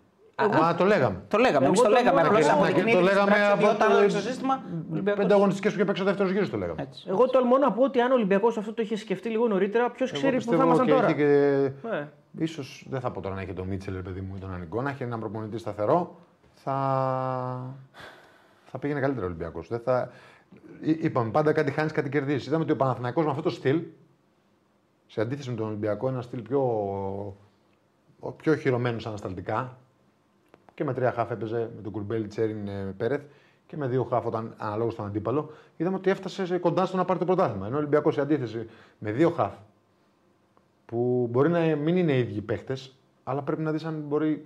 Μα 0.61 0.75
το 0.75 0.85
λέγαμε. 0.85 1.21
Το 1.27 1.37
λέγαμε, 1.37 1.57
Εγώ 1.57 1.65
εμείς 1.65 1.79
το 1.79 1.85
το 1.85 1.91
λέγαμε. 1.91 2.11
μόνο- 2.21 2.27
Απλώ 2.27 2.39
εγώ- 2.39 2.51
αποδεικνύει 2.53 2.91
το 2.91 2.97
ότι 2.97 3.05
λέγαμε 3.07 3.31
στην 3.31 3.43
πράξη, 3.43 3.65
από 3.65 3.75
όταν 3.75 3.89
το- 3.89 3.95
άλλαξε 3.97 4.17
το 4.17 4.23
σύστημα. 4.23 4.53
ο 4.53 4.91
Ολυμπιακός- 4.91 5.21
Πέντε 5.21 5.33
αγωνιστικές 5.33 5.71
που 5.71 5.77
είχε 5.77 5.87
παίξει 5.87 6.01
ο 6.01 6.05
δεύτερος 6.05 6.31
γύρος 6.31 6.49
το 6.49 6.57
λέγαμε. 6.57 6.81
Έτσι. 6.81 7.05
Εγώ 7.09 7.29
τολμώ 7.29 7.57
να 7.57 7.71
πω 7.71 7.83
ότι 7.83 7.99
αν 8.01 8.11
ο 8.11 8.13
Ολυμπιακός 8.13 8.57
αυτό 8.57 8.73
το 8.73 8.81
είχε 8.81 8.95
σκεφτεί 8.97 9.29
λίγο 9.29 9.47
νωρίτερα, 9.47 9.89
ποιος 9.91 10.09
Εγώ 10.09 10.17
ξέρει 10.19 10.31
που 10.31 10.37
πιστεύω 10.37 10.61
θα 10.61 10.65
ήμασταν 10.67 10.85
και 10.85 10.91
τώρα. 11.81 12.09
Έχει 12.33 12.37
Και... 12.37 12.37
Ναι. 12.37 12.43
Ίσως, 12.43 12.85
δεν 12.89 12.99
θα 12.99 13.11
πω 13.11 13.21
τώρα 13.21 13.35
να 13.35 13.41
έχει 13.41 13.53
τον 13.53 13.67
Μίτσελ, 13.67 13.95
ρε 13.95 14.01
παιδί 14.01 14.21
μου, 14.21 14.35
ή 14.35 14.39
τον 14.39 14.53
Ανικό, 14.53 14.81
να 14.81 14.89
έχει 14.89 15.03
έναν 15.03 15.19
προπονητή 15.19 15.57
σταθερό, 15.57 16.19
θα, 16.53 17.75
θα 18.65 18.79
πήγαινε 18.79 18.99
καλύτερα 18.99 19.25
ο 19.25 19.29
Ολυμπιακός. 19.29 19.67
Θα... 19.83 20.11
Εί- 20.81 21.03
Είπαμε 21.03 21.31
πάντα 21.31 21.51
κάτι 21.53 21.71
χάνεις, 21.71 21.91
κάτι 21.91 22.09
κερδίζεις. 22.09 22.47
Είδαμε 22.47 22.63
ότι 22.63 22.71
ο 22.71 22.75
Παναθηναϊκός 22.75 23.23
με 23.23 23.29
αυτό 23.29 23.41
το 23.41 23.49
στυλ, 23.49 23.83
σε 25.07 25.21
αντίθεση 25.21 25.49
με 25.49 25.55
τον 25.55 25.67
Ολυμπιακό, 25.67 26.07
ένα 26.07 26.21
στυλ 26.21 26.41
πιο, 26.41 26.61
ο 28.19 28.31
πιο 28.31 28.55
χειρωμένο 28.55 28.97
ανασταλτικά 29.05 29.77
και 30.73 30.83
με 30.83 30.93
τρία 30.93 31.11
χάφ 31.11 31.31
έπαιζε 31.31 31.71
με 31.75 31.81
τον 31.81 31.91
Κουρμπέλη, 31.91 32.27
Τσέριν, 32.27 32.67
ε, 32.67 32.93
Πέρεθ 32.97 33.21
και 33.67 33.77
με 33.77 33.87
δύο 33.87 34.03
χάφ 34.03 34.25
όταν 34.25 34.53
αναλόγως 34.57 34.93
στον 34.93 35.05
αντίπαλο. 35.05 35.49
Είδαμε 35.77 35.95
ότι 35.95 36.09
έφτασε 36.09 36.45
σε 36.45 36.57
κοντά 36.57 36.85
στο 36.85 36.97
να 36.97 37.05
πάρει 37.05 37.19
το 37.19 37.25
πρωτάθλημα. 37.25 37.65
Ενώ 37.67 37.75
ο 37.75 37.79
Ολυμπιακός 37.79 38.13
σε 38.13 38.21
αντίθεση 38.21 38.69
με 38.99 39.11
δύο 39.11 39.29
χάφ 39.29 39.53
που 40.87 41.27
μπορεί 41.31 41.49
να 41.49 41.59
μην 41.75 41.97
είναι 41.97 42.11
οι 42.13 42.19
ίδιοι 42.19 42.41
παίχτε, 42.41 42.77
αλλά 43.23 43.41
πρέπει 43.41 43.61
να 43.61 43.71
δεις 43.71 43.83
αν 43.83 44.03
μπορεί 44.07 44.45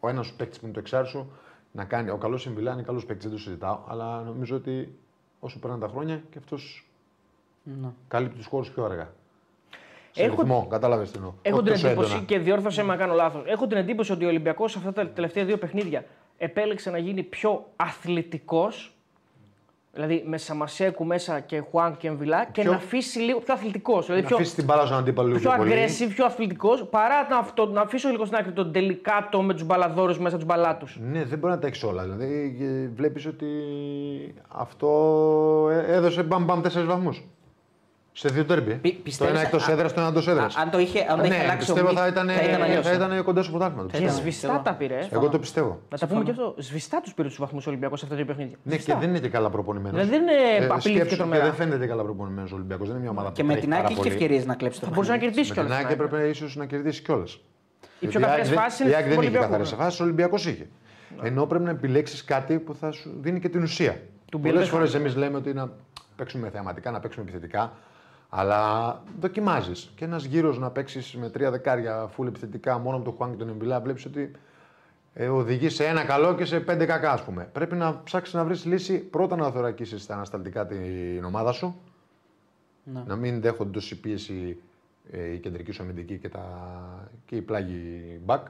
ο 0.00 0.08
ένας 0.08 0.32
παίκτης 0.32 0.58
που 0.58 0.64
είναι 0.64 0.74
το 0.74 0.80
εξάρσο 0.80 1.26
να 1.72 1.84
κάνει. 1.84 2.10
Ο 2.10 2.16
καλός 2.16 2.40
συμβιλά 2.42 2.72
είναι 2.72 2.82
καλό 2.82 3.02
παίκτη, 3.06 3.22
δεν 3.22 3.30
το 3.36 3.42
συζητάω, 3.42 3.78
αλλά 3.88 4.20
νομίζω 4.22 4.56
ότι 4.56 4.98
όσο 5.40 5.58
περνάνε 5.58 5.80
τα 5.82 5.88
χρόνια 5.88 6.22
και 6.30 6.38
αυτός 6.38 6.86
Ναι. 7.62 7.88
καλύπτει 8.08 8.36
τους 8.36 8.46
χώρους 8.46 8.70
πιο 8.70 8.84
αργά. 8.84 9.12
Σε 10.12 10.22
Έχω- 10.22 10.36
ρυθμό, 10.42 10.66
κατάλαβες 10.70 11.10
τι 11.10 11.16
εννοώ. 11.16 11.32
Έχω 11.42 11.54
Όχι 11.56 11.64
την 11.64 11.72
τόσο 11.74 11.86
εντύπωση 11.86 12.10
έντονα. 12.10 12.26
και 12.26 12.38
διόρθωσε 12.38 12.82
με 12.82 12.92
αν 12.92 12.98
κάνω 12.98 13.14
λάθος. 13.14 13.42
Έχω 13.46 13.66
την 13.66 13.76
εντύπωση 13.76 14.12
ότι 14.12 14.24
ο 14.24 14.28
Ολυμπιακός 14.28 14.72
σε 14.72 14.78
αυτά 14.78 14.92
τα 14.92 15.08
τελευταία 15.08 15.44
δύο 15.44 15.58
παιχνίδια 15.58 16.04
επέλεξε 16.38 16.90
να 16.90 16.98
γίνει 16.98 17.22
πιο 17.22 17.66
αθλητικός. 17.76 18.94
Δηλαδή 19.92 20.22
με 20.26 20.38
Σαμασέκου 20.38 21.04
μέσα 21.04 21.40
και 21.40 21.62
Χουάν 21.70 21.96
και 21.96 22.08
Εμβιλά 22.08 22.44
και 22.44 22.60
Πιο- 22.62 22.70
να 22.70 22.76
αφήσει 22.76 23.18
λίγο 23.18 23.38
πιο 23.40 23.54
αθλητικός. 23.54 24.04
Δηλαδή 24.06 24.22
Να 24.22 24.28
πιο, 24.28 24.36
αφήσει 24.36 24.54
την 24.54 24.64
μπάλα 24.64 24.86
στον 24.86 24.98
αντίπαλο 24.98 25.28
λίγο 25.28 25.40
πιο 25.40 25.50
πιο 25.50 25.58
πολύ. 25.58 25.70
aggressive, 25.74 26.08
πιο 26.14 26.24
αθλητικός, 26.24 26.84
παρά 26.90 27.26
να, 27.30 27.36
αυτό, 27.36 27.66
να 27.66 27.80
αφήσω 27.80 28.08
λίγο 28.08 28.24
στην 28.24 28.36
άκρη 28.38 28.52
τον 28.52 28.72
τελικάτο 28.72 29.42
με 29.42 29.52
τους 29.54 29.64
μπαλαδόρους 29.64 30.18
μέσα 30.18 30.36
τους 30.36 30.44
μπαλάτους. 30.44 30.98
Ναι, 31.00 31.24
δεν 31.24 31.38
μπορεί 31.38 31.52
να 31.52 31.58
τα 31.58 31.66
έχεις 31.66 31.82
όλα. 31.82 32.02
Δηλαδή 32.02 32.54
βλέπεις 32.94 33.26
ότι 33.26 33.46
αυτό 34.48 34.88
ε- 35.70 35.92
έδωσε 35.94 36.22
μπαμ 36.22 36.44
μπαμ 36.44 36.60
τέσσερις 36.60 36.86
βαθμούς. 36.88 37.24
Σε 38.20 38.28
δύο 38.28 38.44
τέρμπι. 38.44 38.74
Πι- 38.74 38.96
Το 38.96 39.00
πιστεύεις- 39.02 39.34
ένα 39.34 39.42
εκτός 39.44 39.68
α- 39.68 39.72
έδρας, 39.72 39.92
το 39.92 40.00
ένα 40.00 40.08
εντός 40.08 40.28
έδρας. 40.28 40.56
Α, 40.56 40.60
αν 40.60 40.70
το 40.70 40.78
είχε, 40.78 41.06
αν 41.10 41.18
το 41.18 41.24
είχε 41.24 41.34
Ναι, 41.36 41.42
αλλάξει 41.42 41.70
ο 41.70 41.74
πιστεύω 41.74 41.88
Μιτ, 41.88 41.98
θα 41.98 42.06
ήταν, 42.06 42.28
θα 42.28 42.42
ήταν 42.42 42.62
αλλιώς. 42.62 42.86
θα 42.86 42.92
ήταν 42.92 43.24
κοντά 43.24 43.42
στο 43.42 43.50
πρωτάθλημα. 43.50 43.82
το 43.82 43.88
Και 43.88 43.92
πιστεύω. 43.98 44.18
σβηστά 44.20 44.60
τα 44.64 44.72
πήρε. 44.74 44.94
ε. 44.94 45.08
Εγώ 45.10 45.28
το 45.28 45.38
πιστεύω. 45.38 45.80
Να 45.90 45.98
τα 45.98 46.06
πούμε 46.06 46.24
και 46.24 46.30
αυτό. 46.30 46.54
Σβηστά 46.58 47.00
τους 47.00 47.14
πήρε 47.14 47.28
του 47.28 47.34
βαθμούς 47.38 47.66
Ολυμπιακό 47.66 47.96
σε 47.96 48.04
αυτά 48.04 48.16
τα 48.16 48.22
δύο 48.24 48.34
παιχνίδια. 48.34 48.56
Ναι, 48.62 48.76
και 48.76 48.94
δεν 49.00 49.08
είναι 49.08 49.18
και 49.18 49.28
καλά 49.28 49.50
προπονημένος. 49.50 49.90
Δηλαδή 50.06 50.10
δεν 50.10 50.22
είναι 50.22 50.64
απειλήθηκε 50.74 51.08
και 51.08 51.16
τρομερά. 51.16 51.44
δεν 51.44 51.54
φαίνεται 51.54 51.86
καλά 51.86 52.02
προπονημένος 52.02 52.52
ο 52.52 52.54
Ολυμπιακός. 52.54 52.86
Δεν 52.86 52.96
είναι 52.96 53.02
μια 53.04 53.12
ομάδα 53.18 53.30
Και 53.32 53.40
που 53.42 53.46
με 53.48 53.52
τρέχει 53.52 53.66
την 53.66 53.74
πάρα 53.76 53.82
ΑΕΚ 53.88 53.90
είχε 53.96 54.02
πολύ. 54.02 54.12
ευκαιρίες 54.14 54.46
να 54.46 54.54
κλέψει 54.54 54.80
το 54.80 54.86
Θα 54.86 54.92
μπορούσε 54.92 55.12
να 55.12 55.18
παιχνίδι. 55.18 55.36
κερδίσει 55.42 55.60
Με 55.60 55.66
την 55.66 55.74
κιόλα. 55.76 55.88
ΑΕΚ 55.90 56.00
έπρεπε 56.06 56.28
ίσως 56.28 56.56
να 56.56 56.66
κερδίσει 56.66 57.02
κιόλας. 57.02 57.40
Οι 58.00 58.06
πιο 58.06 58.20
καθαρέ 58.20 58.44
φάσεις 58.44 58.80
είναι 58.80 58.90
Η 58.90 58.94
ΑΕΚ 58.94 59.02
του 59.02 59.08
δεν 59.08 59.18
είχε 59.18 59.18
Ολυμπιακού. 59.26 59.44
καθαρές 59.46 59.70
φάσεις, 59.72 60.00
ο 60.00 60.04
Ολυμπιακός 60.04 60.46
είχε. 60.46 60.66
Ενώ 61.22 61.46
πρέπει 61.46 61.64
να 61.64 61.70
επιλέξεις 61.70 62.24
κάτι 62.24 62.58
που 62.58 62.74
θα 62.74 62.90
σου 62.92 63.10
δίνει 63.20 63.40
και 63.40 63.48
την 63.48 63.62
ουσία. 63.62 63.92
Του 63.92 64.38
Πολλές 64.38 64.52
Μπιελέφα. 64.52 64.70
φορές 64.76 64.94
εμείς 64.94 65.16
λέμε 65.16 65.36
ότι 65.36 65.52
να 65.54 65.70
παίξουμε 66.16 66.50
θεαματικά, 66.50 66.90
να 66.90 67.00
παίξουμε 67.00 67.24
επιθετικά. 67.28 67.72
Αλλά 68.30 69.02
δοκιμάζεις. 69.20 69.92
Και 69.96 70.04
ένας 70.04 70.24
γύρος 70.24 70.58
να 70.58 70.70
παίξεις 70.70 71.14
με 71.14 71.30
τρία 71.30 71.50
δεκάρια 71.50 72.06
φουλ 72.06 72.26
επιθετικά 72.26 72.78
μόνο 72.78 72.98
με 72.98 73.04
τον 73.04 73.12
Χουάνκ 73.12 73.32
και 73.32 73.38
τον 73.38 73.48
Εμπιλά, 73.48 73.80
βλέπεις 73.80 74.04
ότι 74.04 74.30
ε, 75.14 75.28
οδηγείς 75.28 75.74
σε 75.74 75.86
ένα 75.86 76.04
καλό 76.04 76.34
και 76.34 76.44
σε 76.44 76.60
πέντε 76.60 76.84
κακά, 76.86 77.12
ας 77.12 77.22
πούμε. 77.22 77.48
Πρέπει 77.52 77.74
να 77.74 78.02
ψάξεις 78.02 78.34
να 78.34 78.44
βρεις 78.44 78.64
λύση 78.64 78.98
πρώτα 78.98 79.36
να 79.36 79.50
θωρακίσεις 79.50 80.06
τα 80.06 80.14
ανασταλτικά 80.14 80.66
την 80.66 81.24
ομάδα 81.24 81.52
σου. 81.52 81.80
Ναι. 82.84 83.02
Να 83.06 83.16
μην 83.16 83.40
δέχονται 83.40 83.70
τόση 83.70 84.00
πίεση 84.00 84.60
ε, 85.10 85.32
η 85.32 85.38
κεντρική 85.38 85.72
σου 85.72 85.82
αμυντική 85.82 86.18
και, 86.18 86.28
τα, 86.28 86.44
και 87.26 87.36
η 87.36 87.40
πλάγη 87.40 88.20
back. 88.26 88.40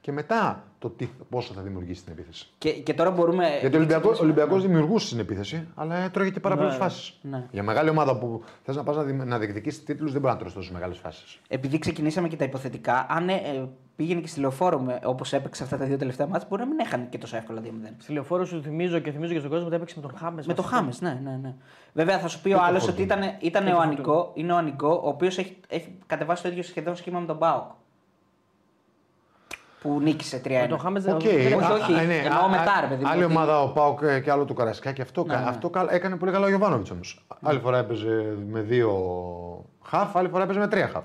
Και 0.00 0.12
μετά 0.12 0.62
το 0.78 0.90
τι, 0.90 1.08
πόσο 1.28 1.52
θα 1.52 1.62
δημιουργήσει 1.62 2.04
την 2.04 2.12
επίθεση. 2.12 2.46
Και, 2.58 2.70
και 2.72 2.94
τώρα 2.94 3.10
μπορούμε. 3.10 3.46
Γιατί 3.60 3.74
ο 3.76 3.78
Ολυμπιακό 3.78 4.14
Ολυμπιακός 4.20 4.62
δημιουργούσε 4.62 5.08
την 5.08 5.18
επίθεση, 5.18 5.66
αλλά 5.74 5.96
έτρωγε 5.96 6.30
και 6.30 6.40
πάρα 6.40 6.54
Ναι, 6.54 6.60
πολλέ 6.60 6.72
ναι. 6.72 6.78
φάσεις. 6.78 7.18
Ναι. 7.22 7.46
Για 7.50 7.62
μεγάλη 7.62 7.88
ομάδα 7.90 8.18
που 8.18 8.42
θες 8.62 8.76
να 8.76 8.82
πας 8.82 8.96
να, 8.96 9.02
δι- 9.02 9.24
να 9.24 9.38
διεκδικήσεις 9.38 9.84
τίτλους, 9.84 10.12
δεν 10.12 10.20
μπορεί 10.20 10.32
να 10.32 10.38
τρώσεις 10.38 10.56
τόσο 10.56 10.72
μεγάλες 10.72 10.98
φάσεις. 10.98 11.38
Επειδή 11.48 11.78
ξεκινήσαμε 11.78 12.28
και 12.28 12.36
τα 12.36 12.44
υποθετικά, 12.44 13.06
αν 13.08 13.28
ε, 13.28 13.32
ε, 13.34 13.68
πήγαινε 13.96 14.20
και 14.20 14.26
στη 14.26 14.40
λεωφόρο 14.40 14.98
όπως 15.04 15.32
έπαιξε 15.32 15.62
αυτά 15.62 15.76
τα 15.76 15.84
δύο 15.84 15.96
τελευταία 15.96 16.26
μάτια, 16.26 16.46
μπορεί 16.50 16.62
να 16.62 16.68
μην 16.68 16.78
έχανε 16.78 17.06
και 17.10 17.18
τόσο 17.18 17.36
εύκολα 17.36 17.60
2-0. 17.64 17.66
Στη 17.98 18.12
λεωφόρο 18.12 18.44
σου 18.44 18.62
θυμίζω 18.62 18.98
και 18.98 19.10
θυμίζω 19.10 19.32
και 19.32 19.38
στον 19.38 19.50
κόσμο 19.50 19.66
ότι 19.66 19.76
έπαιξε 19.76 20.00
με 20.00 20.08
τον 20.08 20.16
Χάμες. 20.18 20.46
Με 20.46 20.54
το 20.54 20.62
Χάμες, 20.62 21.00
ναι, 21.00 21.20
ναι, 21.24 21.38
ναι. 21.42 21.54
Βέβαια 21.92 22.18
θα 22.18 22.28
σου 22.28 22.40
πει 22.42 22.52
ο 22.52 22.62
άλλος 22.62 22.88
ότι 22.88 23.02
ήταν, 23.02 23.20
ήταν 23.40 23.64
Και 23.64 23.70
ο 23.70 23.74
το 23.74 23.80
Ανικό, 23.80 24.30
είναι 24.34 24.52
ο 24.52 24.56
Ανικό, 24.56 25.00
ο 25.04 25.08
οποίος 25.08 25.38
έχει, 25.38 25.56
έχει 25.68 25.94
κατεβάσει 26.06 26.42
το 26.42 26.48
ίδιο 26.48 26.62
σχεδόν 26.62 26.96
σχήμα 26.96 27.18
με 27.20 27.26
τον 27.26 27.36
ΠΑΟΚ. 27.36 27.70
Που 29.82 30.00
νίκησε 30.00 30.40
3-1. 30.44 30.48
Με 30.60 30.66
τον 30.68 30.78
Χάμες 30.78 31.02
δεν 31.04 31.14
Οκ. 31.14 31.20
όχι, 31.20 31.52
Α, 31.52 31.70
όχι. 31.72 31.94
α, 31.94 32.02
ναι, 32.02 32.14
Εννοώ 32.16 32.44
α, 32.44 32.48
μετά, 32.48 32.72
α, 32.72 32.80
ρε 32.80 32.86
παιδί 32.86 33.04
μου, 33.04 33.10
Άλλη 33.10 33.24
ότι- 33.24 33.32
ομάδα 33.34 33.62
ο 33.62 33.68
Πάοκ 33.68 34.00
ε, 34.02 34.20
και 34.20 34.30
άλλο 34.30 34.44
του 34.44 34.54
Καραϊσκάκη. 34.54 35.00
Αυτό, 35.00 35.24
κα- 35.24 35.36
Ναι, 35.36 35.42
ναι. 35.42 35.48
αυτό 35.48 35.70
κα- 35.70 35.86
έκανε 35.90 36.16
πολύ 36.16 36.32
καλά 36.32 36.44
ο 36.44 36.48
Γιοβάνοβιτς 36.48 36.90
όμως. 36.90 37.26
Άλλη 37.42 37.58
φορά 37.60 37.78
έπαιζε 37.78 38.36
με 38.50 38.60
δύο 38.60 38.92
χαφ, 39.84 40.16
άλλη 40.16 40.28
φορά 40.28 40.42
έπαιζε 40.44 40.58
με 40.58 40.68
τρία 40.68 40.88
χαφ. 40.88 41.04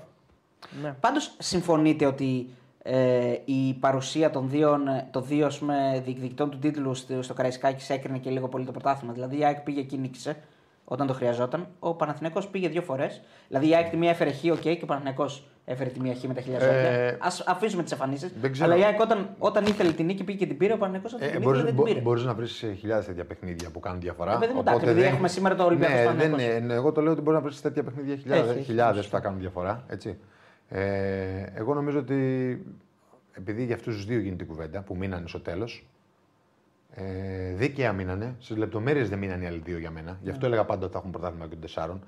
Ναι. 0.82 0.94
Πάντως 1.00 1.34
συμφωνείτε 1.38 2.06
ότι 2.06 2.48
ε, 2.82 3.34
η 3.44 3.74
παρουσία 3.80 4.30
των 4.30 4.48
δύο, 4.50 4.78
των 5.10 5.24
δύο 5.26 5.46
ας 5.46 5.58
πούμε, 5.58 6.02
διεκδικητών 6.04 6.50
του 6.50 6.58
τίτλου 6.58 6.94
στο, 6.94 7.22
στο 7.22 7.34
Καραϊσκάκη 7.34 7.92
έκρινε 7.92 8.18
και 8.18 8.30
λίγο 8.30 8.48
πολύ 8.48 8.64
το 8.64 8.72
πρωτάθλημα. 8.72 9.12
Δηλαδή 9.12 9.38
η 9.38 9.44
ΑΕΚ 9.44 9.60
πήγε 9.60 9.82
και 9.82 9.96
νίκησε 9.96 10.36
όταν 10.84 11.06
το 11.06 11.12
χρειαζόταν. 11.12 11.66
Ο 11.78 11.94
Παναθηναϊκός 11.94 12.48
πήγε 12.48 12.68
δύο 12.68 12.82
φορές. 12.82 13.20
Δηλαδή 13.48 13.68
η 13.68 13.74
ΑΕΚ 13.74 13.88
τη 13.90 13.96
μία 13.96 14.10
έφερε 14.10 14.30
χ, 14.32 14.44
οκ, 14.52 14.60
και 14.60 14.78
ο 14.82 14.86
Παναθηναϊκός 14.86 15.46
έφερε 15.64 15.90
τη 15.90 16.00
μία 16.00 16.14
χ 16.14 16.22
με 16.22 16.34
τα 16.34 16.40
χίλια 16.40 16.58
ζόρια. 16.58 16.74
Ε, 16.74 17.08
Α 17.08 17.28
αφήσουμε 17.46 17.82
τις 17.82 17.92
εμφανίσεις. 17.92 18.32
δεν 18.40 18.52
ξέρω. 18.52 18.72
Αλλά 18.72 18.80
η 18.80 18.84
ΑΕΚ 18.84 19.00
όταν, 19.00 19.28
όταν 19.38 19.64
ήθελε 19.66 19.92
την 19.92 20.06
νίκη 20.06 20.24
πήγε 20.24 20.38
και 20.38 20.46
την 20.46 20.56
πήρε, 20.56 20.72
ο 20.72 20.76
Παναθηναϊκός 20.76 21.12
όταν 21.14 21.28
Ε, 21.28 21.30
την 21.30 21.42
ήθελε 21.42 21.62
δεν 21.62 21.74
την 21.74 21.84
πήρε. 21.84 22.00
Μπορείς 22.00 22.24
να 22.24 22.34
βρεις 22.34 22.64
χιλιάδες 22.78 23.06
τέτοια 23.06 23.24
παιχνίδια 23.24 23.70
που 23.70 23.80
κάνουν 23.80 24.00
διαφορά. 24.00 24.32
Ε, 24.32 24.36
παιδί 24.38 24.52
μου, 24.52 24.60
εντάξει, 24.60 24.84
επειδή 24.88 25.02
έχουμε 25.06 25.28
σήμερα 25.28 25.54
το 25.54 25.64
Ολυμπιακός 25.64 25.96
ναι, 25.96 26.04
Παναθηναϊκός. 26.04 26.46
δεν, 26.46 26.62
είναι. 26.62 26.74
εγώ 26.74 26.92
το 26.92 27.00
λέω 27.00 27.12
ότι 27.12 27.20
μπορεί 27.20 27.36
να 27.36 27.42
βρεις 27.42 27.60
τέτοια 27.60 27.82
παιχνίδια 27.82 28.16
χιλιάδε 28.16 28.40
Έχει, 28.48 28.50
έχει, 28.58 28.62
χιλιάδες 28.64 29.04
που 29.04 29.10
θα 29.10 29.20
κάνουν 29.20 29.38
διαφορά. 29.40 29.84
Έτσι. 29.88 30.18
Ε, 30.68 30.82
εγώ 31.54 31.74
νομίζω 31.74 31.98
ότι 31.98 32.18
επειδή 33.32 33.64
για 33.64 33.74
αυτούς 33.74 33.94
τους 33.94 34.04
δύο 34.04 34.18
γίνεται 34.18 34.44
η 34.44 34.46
κουβέντα 34.46 34.80
που 34.80 34.96
μείνανε 34.96 35.28
στο 35.28 35.40
τέλος. 35.40 35.86
Ε, 36.96 37.54
δίκαια 37.54 37.92
μείνανε. 37.92 38.34
Στις 38.38 38.56
λεπτομέρειες 38.56 39.08
δεν 39.08 39.18
μείνανε 39.18 39.44
οι 39.44 39.46
άλλοι 39.46 39.58
δύο 39.64 39.78
για 39.78 39.90
μένα. 39.90 40.18
Γι' 40.22 40.30
αυτό 40.30 40.46
έλεγα 40.46 40.64
πάντα 40.64 40.84
ότι 40.84 40.92
θα 40.92 40.98
έχουν 40.98 41.10
πρωτάθλημα 41.10 41.44
και 41.44 41.50
των 41.50 41.60
τεσσάρων. 41.60 42.02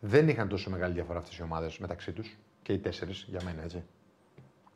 Δεν 0.00 0.28
είχαν 0.28 0.48
τόσο 0.48 0.70
μεγάλη 0.70 0.94
διαφορά 0.94 1.18
αυτές 1.18 1.38
οι 1.38 1.42
ομάδες 1.42 1.78
μεταξύ 1.78 2.12
τους 2.12 2.38
και 2.62 2.72
οι 2.72 2.78
τέσσερις 2.78 3.26
για 3.28 3.40
μένα 3.44 3.62
έτσι. 3.62 3.82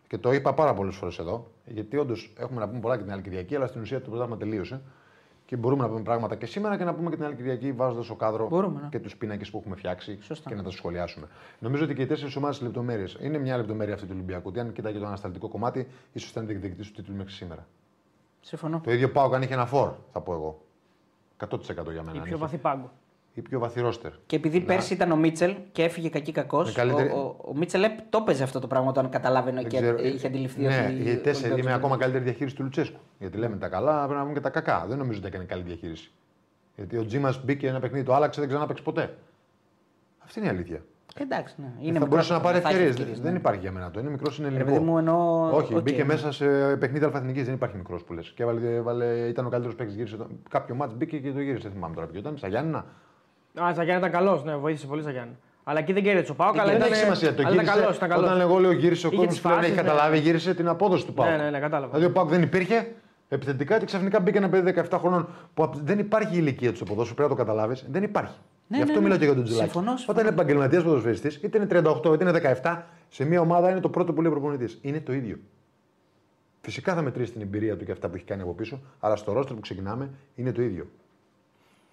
Και 0.09 0.19
το 0.19 0.33
είπα 0.33 0.55
πάρα 0.55 0.75
πολλές 0.75 0.97
φορές 0.97 1.19
εδώ, 1.19 1.51
γιατί 1.65 1.97
όντως 1.97 2.33
έχουμε 2.39 2.61
να 2.61 2.69
πούμε 2.69 2.81
πολλά 2.81 2.97
και 2.97 3.03
την 3.03 3.13
άλλη 3.13 3.23
Κυριακή, 3.23 3.57
αλλά 3.57 3.67
στην 3.67 3.81
ουσία 3.81 4.01
το 4.01 4.09
πρωτάθλημα 4.11 4.39
τελείωσε. 4.39 4.81
Και 5.47 5.57
μπορούμε 5.57 5.83
να 5.83 5.89
πούμε 5.89 6.03
πράγματα 6.03 6.35
και 6.37 6.47
σήμερα 6.47 6.77
και 6.77 6.85
να 6.85 6.95
πούμε 6.95 7.11
και 7.11 7.17
την 7.17 7.25
άλλη 7.25 7.35
Κυριακή, 7.35 7.73
βάζοντας 7.73 8.05
στο 8.05 8.15
κάδρο 8.15 8.49
Μπορούμε, 8.49 8.81
ναι. 8.81 8.89
και 8.89 8.99
τους 8.99 9.17
πίνακες 9.17 9.51
που 9.51 9.59
έχουμε 9.59 9.77
φτιάξει 9.77 10.19
Σωστά. 10.21 10.49
και 10.49 10.55
να 10.55 10.63
τα 10.63 10.71
σχολιάσουμε. 10.71 11.27
Νομίζω 11.59 11.85
ότι 11.85 11.95
και 11.95 12.03
οι 12.03 12.07
τέσσερις 12.07 12.37
ομάδες 12.37 12.61
λεπτομέρειες 12.61 13.17
είναι 13.21 13.39
μια 13.39 13.57
λεπτομέρεια 13.57 13.95
αυτή 13.95 14.07
του 14.07 14.13
Ολυμπιακού. 14.15 14.49
ότι 14.49 14.61
αν 14.61 14.73
κοιτάει 14.73 14.93
το 14.93 15.07
ανασταλτικό 15.07 15.49
κομμάτι, 15.49 15.87
ίσως 16.13 16.31
ήταν 16.31 16.47
διεκδικητής 16.47 16.87
του 16.87 16.93
τίτλου 16.93 17.17
μέχρι 17.17 17.33
σήμερα. 17.33 17.67
Συμφωνώ. 18.47 18.81
Το 18.85 18.93
ίδιο 18.93 19.11
πάω 19.11 19.31
αν 19.35 19.43
είχε 19.43 19.53
ένα 19.55 19.67
φόρ, 19.67 19.93
θα 20.13 20.21
πω 20.21 20.33
εγώ. 20.33 20.61
100% 21.49 21.93
για 21.93 22.03
μένα. 22.03 22.15
Ή 22.15 22.19
αν 22.19 22.23
πιο 22.23 22.23
είχε. 22.25 22.35
βαθύ 22.37 22.57
πάγκο. 22.59 22.91
Ή 23.35 23.43
πιο 23.43 23.59
βαθύ 23.59 23.81
ρόστερ. 23.81 24.11
Και 24.27 24.37
επειδή 24.37 24.61
πέρσι 24.61 24.95
ήταν 24.95 25.11
ο 25.13 25.17
Μίτσελ 25.17 25.57
και 25.73 25.83
έφυγε 25.83 26.09
κακή 26.09 26.33
κακός, 26.33 26.67
Με 26.67 26.73
καλύτερη- 26.73 27.13
ο, 27.13 27.17
ο, 27.19 27.37
ο 27.49 27.57
Μίτσελ 27.57 27.83
ε, 27.83 27.97
το 28.11 28.19
έπαιζε 28.23 28.43
αυτό 28.43 28.59
το 28.61 28.67
πράγμα 28.67 28.89
όταν 28.89 29.09
καταλάβαινε 29.09 29.61
Δεν 29.61 29.71
και 29.71 29.77
ξέρω, 29.81 29.99
είχε 30.03 30.27
αντιληφθεί 30.27 30.61
ναι, 30.61 30.67
ότι. 30.67 30.95
οι 30.95 30.99
ο 31.01 31.03
τέσσερις 31.03 31.25
Ολυμπιακός 31.25 31.51
είναι 31.59 31.63
δεν- 31.63 31.75
ακόμα 31.75 31.97
καλύτερη 31.97 32.25
διαχείριση 32.25 32.57
του 32.57 32.63
Λουτσέσκου. 32.63 32.99
Γιατί 33.19 33.37
λέμε 33.39 33.57
τα 33.57 33.69
καλά, 33.69 33.99
πρέπει 33.99 34.15
να 34.15 34.21
πούμε 34.21 34.33
και 34.35 34.41
τα 34.41 34.51
κακά. 34.51 34.85
Δεν 34.89 34.99
νομίζω 34.99 35.19
ότι 35.19 35.29
έκανε 35.29 35.45
καλή 35.45 35.63
διαχείριση. 35.63 36.11
Γιατί 36.77 36.97
ο 36.97 37.05
Τζίμας 37.07 37.45
μπήκε 37.45 37.69
ένα 37.69 37.81
παιχνίδι, 37.81 38.05
το 38.05 38.15
άλλαξε, 38.15 38.41
δεν 38.41 38.49
ξανά 38.49 38.67
παίξει 38.67 38.83
ποτέ. 38.83 39.17
Αυτή 40.19 40.39
είναι 40.39 40.49
η 40.49 40.51
αλήθεια. 40.51 40.85
Εντάξει, 41.19 41.55
ναι. 41.59 41.67
Είναι 41.81 41.85
θα 41.85 41.91
μικρός, 41.93 42.09
μπορούσε 42.09 42.33
να 42.33 42.41
πάρει 42.41 42.59
θα 42.59 42.69
έχει 42.69 42.69
ευκαιρίε. 42.69 42.89
ευκαιρίες, 42.91 43.21
Δεν 43.21 43.33
ναι. 43.33 43.39
υπάρχει 43.39 43.61
για 43.61 43.73
μένα 43.73 43.91
το. 43.91 44.01
Είναι 44.01 44.11
μικρός, 44.11 44.39
είναι 44.39 44.49
Ρε 44.49 44.55
ελληνικό. 44.55 44.75
παιδί 44.77 44.85
μου, 44.91 44.99
ενώ. 44.99 45.49
Όχι, 45.53 45.75
οκ, 45.75 45.83
μπήκε 45.83 45.97
ναι. 45.99 46.05
μέσα 46.05 46.33
σε 46.33 46.77
παιχνίδι 46.77 47.05
αλφαθηνική. 47.05 47.43
Δεν 47.43 47.55
υπάρχει 47.55 47.77
μικρός 47.77 48.03
που 48.05 48.13
λες. 48.13 48.33
Και 48.37 48.43
έβαλε, 48.43 48.75
έβαλε, 48.75 49.05
ήταν 49.07 49.47
ο 49.47 49.49
καλύτερος 49.49 49.77
παίκτης. 49.77 49.97
Γύρισε. 49.97 50.17
το- 50.17 50.27
Κάποιο 50.51 50.75
μάτ 50.75 50.91
μπήκε 50.93 51.19
και 51.19 51.33
το 51.33 51.41
γύρισε. 51.41 51.63
Δεν 51.63 51.73
θυμάμαι 51.73 51.95
τώρα 51.95 52.07
ποιο 52.07 52.19
ήταν. 52.21 52.37
Στα 52.37 52.49
Γιάννηνα. 52.49 52.79
Α, 53.63 53.73
Ζαγιάννη 53.75 54.07
ήταν 54.07 54.11
καλός, 54.11 54.45
ναι, 54.45 54.57
βοήθησε 54.57 54.87
πολύ 54.87 55.03
Ζαγιάννη. 55.03 55.37
Αλλά 55.65 55.79
εκεί 55.79 55.93
δεν 55.93 56.03
κέρδισε 56.03 56.31
ο 56.33 56.35
Πάοκ, 56.35 56.59
αλλά 56.59 56.65
Δεν 56.71 56.77
ήταν. 56.77 56.89
έχει 56.93 57.01
σημασία. 57.01 57.35
Το 57.35 57.43
αλλά 57.43 57.53
ήταν 57.53 57.65
γύρισε. 57.65 57.81
καλός, 57.81 57.97
ήταν 57.97 58.09
καλός. 58.09 58.25
Όταν 58.25 58.41
εγώ 58.41 58.59
λέω 58.59 58.73
γύρισε 58.73 59.07
ο 59.07 59.09
Είχε 59.13 59.17
κόσμος 59.17 59.35
τις 59.35 59.43
που 59.43 59.49
δεν 59.49 59.59
έχει 59.59 59.67
φάσεις, 59.71 59.83
ναι. 59.83 59.89
καταλάβει, 59.89 60.19
γύρισε 60.19 60.55
την 60.55 60.69
απόδοση 60.69 61.07
του 61.07 61.15
Πάου. 61.15 61.31
Ναι, 61.31 61.37
ναι, 61.37 61.51
ναι, 61.51 61.59
κατάλαβα. 61.59 61.93
Δηλαδή 61.93 62.11
ο 62.11 62.13
Πάουκ 62.13 62.29
δεν 62.29 62.43
υπήρχε 62.43 62.93
επιθετικά 63.29 63.79
και 63.79 63.85
ξαφνικά 63.85 64.21
μπήκε 64.21 64.39
ένα 64.39 64.49
παιδί 64.49 64.73
17 64.91 64.99
χρονών 64.99 65.29
που 65.55 65.63
απ- 65.63 65.75
δεν 65.83 65.99
υπάρχει 65.99 66.35
η 66.35 66.39
ηλικία 66.41 66.69
τους 66.69 66.77
στο 66.77 66.85
ποδόσφαιρο, 66.87 67.15
πρέπει 67.17 67.31
να 67.31 67.37
το 67.37 67.43
καταλάβεις. 67.45 67.87
Δεν 67.91 68.03
υπάρχει. 68.03 68.35
Ναι, 68.69 68.77
Γι' 68.77 68.83
αυτό 68.83 68.95
ναι, 68.95 68.99
ναι. 68.99 69.05
μιλάω 69.05 69.19
και 69.19 69.25
για 69.25 69.35
τον 69.35 69.45
Τζουλάκη. 69.45 69.71
Συμφωνώ, 69.71 69.97
συμφωνώ. 69.97 70.19
Όταν 70.19 70.27
είναι 70.27 70.35
επαγγελματίας 70.35 70.83
ποδοσφαιριστής, 70.83 71.37
είτε 71.37 71.59
είναι 71.59 71.67
38 71.71 72.15
είτε 72.15 72.29
είναι 72.29 72.59
17, 72.63 72.83
σε 73.09 73.25
μια 73.25 73.41
ομάδα 73.41 73.71
είναι 73.71 73.81
το 73.81 73.89
πρώτο 73.89 74.13
που 74.13 74.23
λέει 74.23 74.31
προπονητής. 74.31 74.79
Είναι 74.83 75.01
το 75.01 75.13
ίδιο. 75.13 75.39
Φυσικά 76.61 76.95
θα 76.95 77.03
μετρήσει 77.03 77.33
την 77.33 77.41
εμπειρία 77.41 77.77
του 77.77 77.85
και 77.85 77.93
αυτά 77.93 78.09
που 78.09 78.17
έχει 78.17 78.25
κάνει 78.25 78.43
από 78.43 78.53
πίσω, 78.53 78.81
αλλά 79.01 79.17
στο 79.17 79.33
ρόστρο 79.33 79.55
που 79.55 79.61
ξεκινάμε 79.61 80.11
είναι 80.35 80.53
το 80.53 80.63
ίδιο. 80.63 80.87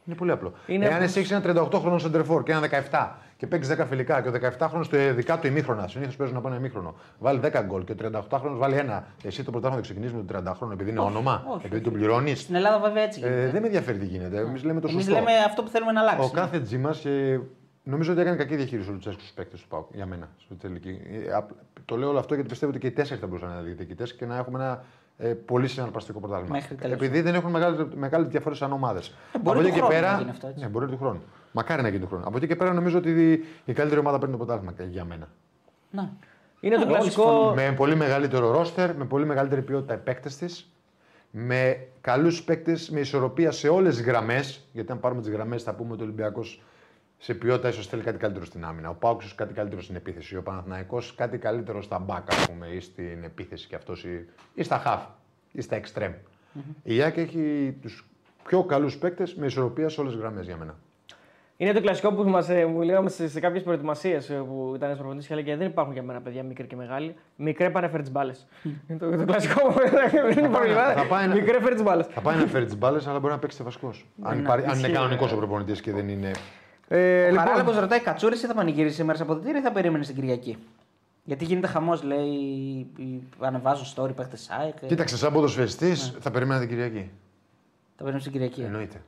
Είναι 0.05 0.15
πολύ 0.15 0.31
απλό. 0.31 0.53
Είναι 0.67 0.83
Εάν 0.85 0.93
απλό. 0.93 1.05
εσύ 1.05 1.19
έχεις 1.19 1.31
ένα 1.31 1.67
38χρονο 1.71 1.95
σεντερφόρ 1.99 2.43
και 2.43 2.51
ένα 2.51 2.61
17 2.91 3.09
και 3.37 3.47
παίξεις 3.47 3.75
10 3.79 3.85
φιλικά 3.89 4.21
και 4.21 4.27
ο 4.27 4.31
17χρονο 4.59 4.83
στο 4.83 4.97
δικά 5.13 5.39
του 5.39 5.47
ημίχρονα, 5.47 5.87
συνήθως 5.87 6.15
παίζουν 6.15 6.37
από 6.37 6.47
ένα 6.47 6.57
ημίχρονο, 6.57 6.95
βάλει 7.19 7.39
10 7.43 7.63
γκολ 7.65 7.83
και 7.83 7.91
ο 7.91 7.95
38χρονο 8.29 8.51
βάλει 8.57 8.75
ένα. 8.75 9.05
Εσύ 9.23 9.43
το 9.43 9.51
πρωτάθλημα 9.51 9.75
το 9.81 9.81
ξεκινήσεις 9.87 10.15
με 10.15 10.23
τον 10.23 10.43
30χρονο 10.59 10.71
επειδή 10.71 10.89
είναι 10.89 10.99
όνομα, 10.99 11.43
όχι, 11.47 11.65
επειδή 11.65 11.81
τον 11.81 11.93
πληρώνεις. 11.93 12.39
Στην 12.39 12.55
Ελλάδα 12.55 12.79
βέβαια 12.79 13.03
έτσι 13.03 13.19
γίνεται. 13.19 13.41
Ε, 13.43 13.49
δεν 13.49 13.61
με 13.61 13.67
ενδιαφέρει 13.67 13.97
τι 13.97 14.05
γίνεται. 14.05 14.37
Εμείς 14.37 14.63
λέμε 14.63 14.79
το 14.79 14.87
Εμείς 14.91 15.03
σωστό. 15.03 15.19
λέμε 15.19 15.31
αυτό 15.47 15.63
που 15.63 15.69
θέλουμε 15.69 15.91
να 15.91 16.01
αλλάξει. 16.01 16.27
Ο 16.27 16.31
κάθε 16.33 16.59
τζίμα 16.59 16.91
και 17.01 17.39
νομίζω 17.83 18.11
ότι 18.11 18.21
έκανε 18.21 18.35
κακή 18.37 18.55
διαχείριση 18.55 18.89
ο 18.89 18.91
Λουτσέσκου 18.93 19.19
στους 19.21 19.33
παίκτες 19.33 19.61
του 19.61 19.67
Πάουκ 19.67 19.87
για 19.93 20.05
μένα. 20.05 20.29
Στο 20.37 20.55
τελική. 20.55 20.99
Ε, 21.27 21.33
απ- 21.33 21.49
Το 21.85 21.97
λέω 21.97 22.09
όλο 22.09 22.19
αυτό 22.19 22.33
γιατί 22.33 22.49
πιστεύω 22.49 22.71
ότι 22.71 22.81
και 22.81 22.87
οι 22.87 22.91
τέσσερις 22.91 23.21
θα 23.21 23.27
μπορούσαν 23.27 23.49
να 23.49 23.55
είναι 23.55 23.63
διεκδικητέ 23.63 24.03
και 24.17 24.25
να 24.25 24.37
έχουμε 24.37 24.63
ένα 24.63 24.83
ε, 25.23 25.33
πολύ 25.33 25.67
συναρπαστικό 25.67 26.19
πρωτάθλημα. 26.19 26.55
Μέχρι 26.55 26.75
τέλος. 26.75 26.95
Επειδή 26.95 27.21
δεν 27.21 27.35
έχουν 27.35 27.51
μεγάλες 27.51 27.85
μεγάλες 27.95 28.27
διαφορές 28.27 28.57
σαν 28.57 28.71
ομάδες. 28.71 29.15
Ε, 29.35 29.39
μπορεί 29.39 29.59
του 29.59 29.73
χρόνου 29.73 30.01
να 30.01 30.17
γίνει 30.17 30.29
αυτό, 30.29 30.47
έτσι. 30.47 30.63
Ναι, 30.63 30.69
μπορεί 30.69 30.87
του 30.87 30.97
χρόνου. 30.97 31.21
Μακάρι 31.51 31.81
να 31.81 31.87
γίνει 31.87 32.01
του 32.01 32.07
χρόνου. 32.07 32.23
Από 32.27 32.37
εκεί 32.37 32.47
και 32.47 32.55
πέρα 32.55 32.73
νομίζω 32.73 32.97
ότι 32.97 33.09
η, 33.09 33.45
η 33.65 33.73
καλύτερη 33.73 33.99
ομάδα 33.99 34.19
παίρνει 34.19 34.37
το 34.37 34.45
πρωτάθλημα 34.45 34.71
και 34.71 34.83
για 34.83 35.05
μένα. 35.05 35.27
Να. 35.91 36.13
Είναι 36.59 36.75
το 36.75 36.85
Ναι, 36.85 36.91
όλοι 36.91 36.99
κλασικό. 37.01 37.53
Με 37.55 37.73
πολύ 37.77 37.95
μεγαλύτερο 37.95 38.51
ρόστερ, 38.51 38.95
με 38.95 39.05
πολύ 39.05 39.25
μεγαλύτερη 39.25 39.61
ποιότητα 39.61 39.93
επέκτε 39.93 40.29
της, 40.39 40.73
με 41.31 41.87
καλούς 42.01 42.43
παίκτες, 42.43 42.89
με 42.89 42.99
ισορροπία 42.99 43.51
σε 43.51 43.69
όλες 43.69 43.95
τις 43.95 44.05
γραμμές. 44.05 44.67
Γιατί 44.71 44.91
αν 44.91 44.99
πάρουμε 44.99 45.21
τις 45.21 45.29
γραμμές, 45.29 45.63
θα 45.63 45.73
πούμε 45.73 45.91
ότι 45.93 46.01
ο 46.01 46.05
Ολυμπιακός 46.05 46.61
σε 47.23 47.33
ποιότητα 47.33 47.67
ίσως 47.67 47.87
θέλει 47.87 48.01
κάτι 48.01 48.17
καλύτερο 48.17 48.45
στην 48.45 48.65
άμυνα. 48.65 48.89
Ο 48.89 48.93
Πάουξ 48.93 49.23
ίσως 49.25 49.35
κάτι 49.37 49.53
καλύτερο 49.53 49.81
στην 49.81 49.95
επίθεση. 49.95 50.35
Ο 50.37 50.41
Παναθναϊκό 50.43 51.01
κάτι 51.15 51.37
καλύτερο 51.37 51.81
στα 51.81 51.99
μπακ, 51.99 52.31
ας 52.33 52.47
πούμε, 52.49 52.67
ή 52.67 52.79
στην 52.79 53.23
επίθεση 53.23 53.67
και 53.67 53.75
αυτός, 53.75 54.03
ή, 54.03 54.25
ή 54.53 54.63
στα 54.63 54.77
χαφ, 54.77 55.01
ή 55.51 55.61
στα 55.61 55.75
εξτρεμ. 55.75 56.11
Η 56.83 56.95
Ιάκ 56.95 57.17
έχει 57.17 57.77
τους 57.81 58.05
πιο 58.43 58.63
καλούς 58.63 58.97
παίκτες 58.97 59.35
με 59.35 59.45
ισορροπία 59.45 59.89
σε 59.89 59.99
όλες 59.99 60.13
τις 60.13 60.21
γραμμές 60.21 60.45
για 60.45 60.57
μένα. 60.57 60.75
Είναι 61.57 61.73
το 61.73 61.81
κλασικό 61.81 62.13
που 62.13 62.23
μας, 62.23 62.49
ε, 62.49 62.65
μου 62.65 62.81
λέγαμε 62.81 63.09
σε, 63.09 63.27
σε 63.29 63.39
κάποιες 63.39 63.63
προετοιμασίες 63.63 64.25
που 64.27 64.73
ήταν 64.75 64.89
ένα 64.89 64.97
προπονητή 64.97 65.27
και 65.27 65.33
έλεγε 65.33 65.55
Δεν 65.55 65.67
υπάρχουν 65.67 65.93
για 65.93 66.03
μένα 66.03 66.21
παιδιά 66.21 66.43
μικροί 66.43 66.67
και 66.67 66.75
μεγάλοι. 66.75 67.15
Μικρέ 67.35 67.69
πάνε 67.69 67.87
φέρει 67.87 68.01
τις 68.03 68.11
μπάλες. 68.11 68.47
Είναι 68.87 68.99
το, 68.99 69.09
το 69.17 69.25
κλασικό 69.25 69.67
που 69.67 69.79
δεν 70.33 70.45
υπάρχει. 70.45 70.73
θα 70.73 71.05
πάει 71.09 71.27
να- 71.27 71.33
Μικρέ 71.35 71.59
φέρει 71.61 71.73
τις 71.73 71.83
μπάλες. 71.83 72.05
Θα 72.07 72.21
πάει 72.21 72.37
να 72.37 72.45
φέρει 72.45 72.65
τις 72.65 72.77
μπάλες, 72.77 73.07
αλλά 73.07 73.19
μπορεί 73.19 73.33
να 73.33 73.39
παίξει 73.39 73.63
βασικός. 73.63 74.05
αν, 74.21 74.35
ναι, 74.35 74.41
υπάρχει- 74.41 74.65
αν 74.65 74.71
είναι 74.77 74.81
ισχύει. 74.81 74.93
κανονικός 74.97 75.31
ο 75.31 75.35
προπονητής 75.37 75.81
και 75.81 75.91
δεν 75.91 76.07
είναι. 76.09 76.31
Ε, 76.87 77.23
Ο 77.23 77.29
λοιπόν, 77.29 77.37
Χαράλαμπος 77.43 77.77
ρωτάει 77.79 77.99
Κατσούρης, 77.99 78.43
ή 78.43 78.45
θα 78.45 78.53
πανηγυρίσει 78.53 78.95
σήμερα 78.95 79.17
σε 79.17 79.23
αποδητήρια 79.23 79.59
ή 79.59 79.63
θα 79.63 79.71
περίμενε 79.71 80.03
την 80.05 80.15
Κυριακή; 80.15 80.57
Γιατί 81.23 81.45
γίνεται 81.45 81.67
χαμός, 81.67 82.03
λέει, 82.03 82.27
οι- 82.97 83.23
ανεβάζουν 83.39 83.85
story 83.95 84.15
παίχτε 84.15 84.37
ΣΑΕΚ. 84.37 84.75
ε, 84.81 84.85
Κοίταξε, 84.85 85.17
σαν 85.17 85.33
ποδοσφαιριστής 85.33 86.11
Ναι. 86.13 86.19
θα 86.19 86.31
περίμενα 86.31 86.59
την 86.59 86.69
Κυριακή. 86.69 87.09
Θα 87.95 88.03
περίμενε 88.03 88.23
την 88.23 88.31
Κυριακή. 88.31 88.61
Εννοείται. 88.61 89.01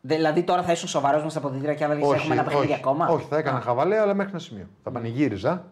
Δηλαδή 0.00 0.42
τώρα 0.42 0.62
θα 0.62 0.72
ήσουν 0.72 0.88
σοβαρός 0.88 1.22
μες 1.22 1.30
στα 1.32 1.40
αποδητήρια 1.40 1.74
και 1.74 1.84
αν 1.84 1.90
δεν 1.90 1.98
έχουμε 2.00 2.34
ένα 2.34 2.42
παιχνίδι 2.44 2.66
όχι, 2.66 2.74
ακόμα; 2.74 3.06
όχι, 3.08 3.26
θα 3.28 3.38
έκανα 3.38 3.60
χαβαλέ, 3.60 3.98
αλλά 3.98 4.14
μέχρι 4.14 4.30
ένα 4.32 4.40
σημείο. 4.40 4.66
Θα 4.82 4.90
πανηγύριζα, 4.90 5.64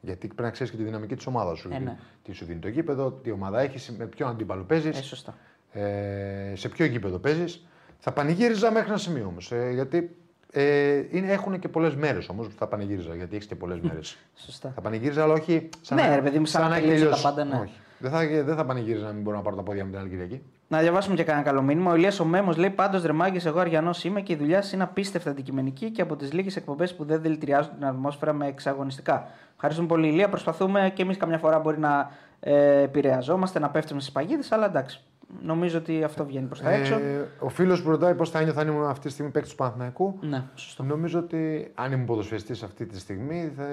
γιατί 0.00 0.26
πρέπει 0.26 0.42
να 0.42 0.50
ξέρεις 0.50 0.70
και 0.72 0.78
τη 0.78 0.82
δυναμική 0.84 1.16
της 1.16 1.26
ομάδας 1.26 1.58
σου. 1.58 1.68
Ε, 1.72 1.78
ναι. 1.78 1.96
Τι 2.22 2.32
σου 2.32 2.44
δίνει 2.44 2.60
το 2.60 2.68
γήπεδο, 2.68 3.10
τι 3.10 3.30
ομάδα 3.30 3.60
έχεις, 3.60 3.90
με 3.98 4.04
ποιο 4.06 4.26
αντίπαλο 4.26 4.62
παίζεις, 4.62 4.98
Ε, 4.98 5.02
σωστά. 5.02 5.34
ε, 5.72 6.52
σε 6.54 6.68
ποιο 6.68 6.84
γήπεδο 6.86 7.18
παίζεις. 7.18 7.66
Θα 7.98 8.12
πανηγύριζα 8.12 8.70
μέχρι 8.70 8.88
ένα 8.88 8.98
σημείο 8.98 9.26
όμως. 9.26 9.52
Ε, 9.52 9.70
γιατί 9.74 10.16
ε, 10.52 11.02
είναι, 11.10 11.32
έχουν 11.32 11.58
και 11.58 11.68
πολλές 11.68 11.94
μέρες 11.94 12.28
όμως 12.28 12.46
που 12.46 12.52
θα 12.58 12.66
πανηγύριζα, 12.66 13.14
γιατί 13.14 13.34
έχεις 13.34 13.46
και 13.46 13.54
πολλές 13.54 13.80
μέρες. 13.80 14.16
σωστά. 14.34 14.72
θα 14.74 14.80
πανηγύριζα, 14.80 15.22
αλλά 15.22 15.32
όχι 15.32 15.68
σαν 15.80 15.96
Ναι, 15.98 16.06
να, 16.08 16.14
ρε 16.14 16.22
παιδί 16.22 16.38
μου, 16.38 16.46
σαν 16.46 16.68
να 16.70 16.76
έχει 16.76 16.86
τελείωσε 16.86 17.04
τα 17.04 17.10
τελειώσει. 17.10 17.22
πάντα, 17.22 17.44
ναι. 17.44 17.60
Όχι. 17.62 17.72
Δεν 17.98 18.10
θα, 18.10 18.18
δεν 18.44 18.56
θα 18.56 18.64
πανηγύριζα 18.64 19.06
να 19.06 19.12
μην 19.12 19.22
μπορώ 19.22 19.36
να 19.36 19.42
πάρω 19.42 19.56
τα 19.56 19.62
πόδια 19.62 19.84
μου 19.84 19.90
την 19.90 19.98
άλλη 20.00 20.08
Κυριακή. 20.08 20.42
Να 20.68 20.78
διαβάσουμε 20.78 21.16
και 21.16 21.24
κανένα 21.24 21.44
καλό 21.44 21.62
μήνυμα. 21.62 21.92
Ο 21.92 21.94
Ηλίας 21.94 22.20
ο 22.20 22.24
Μέμος 22.24 22.56
λέει: 22.56 22.70
Πάντως 22.70 23.02
ρεμάγκε, 23.02 23.48
εγώ 23.48 23.58
αριανός 23.58 24.04
είμαι 24.04 24.20
και 24.20 24.32
η 24.32 24.36
δουλειά 24.36 24.62
σου 24.62 24.74
είναι 24.74 24.84
απίστευτα 24.84 25.30
αντικειμενική 25.30 25.90
και 25.90 26.02
από 26.02 26.16
τις 26.16 26.32
λίγες 26.32 26.56
εκπομπές 26.56 26.94
που 26.94 27.04
δεν 27.04 27.22
δηλητηριάζουν 27.22 27.72
την 27.78 27.86
ατμόσφαιρα 27.86 28.32
με 28.32 28.46
εξαγωνιστικά. 28.46 29.26
Ευχαριστούμε 29.54 29.88
πολύ, 29.88 30.08
Ηλία. 30.08 30.28
Προσπαθούμε 30.28 30.92
και 30.94 31.02
εμείς 31.02 31.16
καμιά 31.16 31.38
φορά 31.38 31.58
μπορεί 31.58 31.78
να 31.78 32.10
ε, 32.40 32.82
επηρεαζόμαστε, 32.82 33.58
να 33.58 33.70
πέφτουμε 33.70 34.00
στις 34.00 34.12
παγίδες, 34.12 34.52
αλλά 34.52 34.66
εντάξει. 34.66 35.00
Νομίζω 35.42 35.78
ότι 35.78 36.04
αυτό 36.04 36.26
βγαίνει 36.26 36.46
προς 36.46 36.60
τα 36.60 36.70
έξω. 36.70 36.94
Ε, 36.94 37.28
ο 37.40 37.48
φίλος 37.48 37.82
που 37.82 37.90
ρωτάει 37.90 38.14
πώς 38.14 38.30
θα 38.30 38.38
ένιωθα 38.38 38.60
αν 38.60 38.68
ήμουν 38.68 38.84
αυτή 38.84 39.06
τη 39.06 39.12
στιγμή 39.12 39.30
παίκτης 39.30 39.50
του 39.50 39.56
Παναθηναϊκού. 39.56 40.18
Ναι, 40.20 40.44
σωστό. 40.54 40.82
Νομίζω 40.82 41.18
ότι 41.18 41.70
αν 41.74 41.92
ήμουν 41.92 42.06
ποδοσφαιριστής 42.06 42.62
αυτή 42.62 42.86
τη 42.86 42.98
στιγμή 42.98 43.52
θα, 43.56 43.64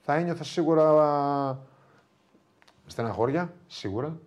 θα 0.00 0.14
ένιωθα 0.14 0.44
σίγουρα 0.44 1.58
στεναχώρια, 2.86 3.52
σίγουρα. 3.66 4.18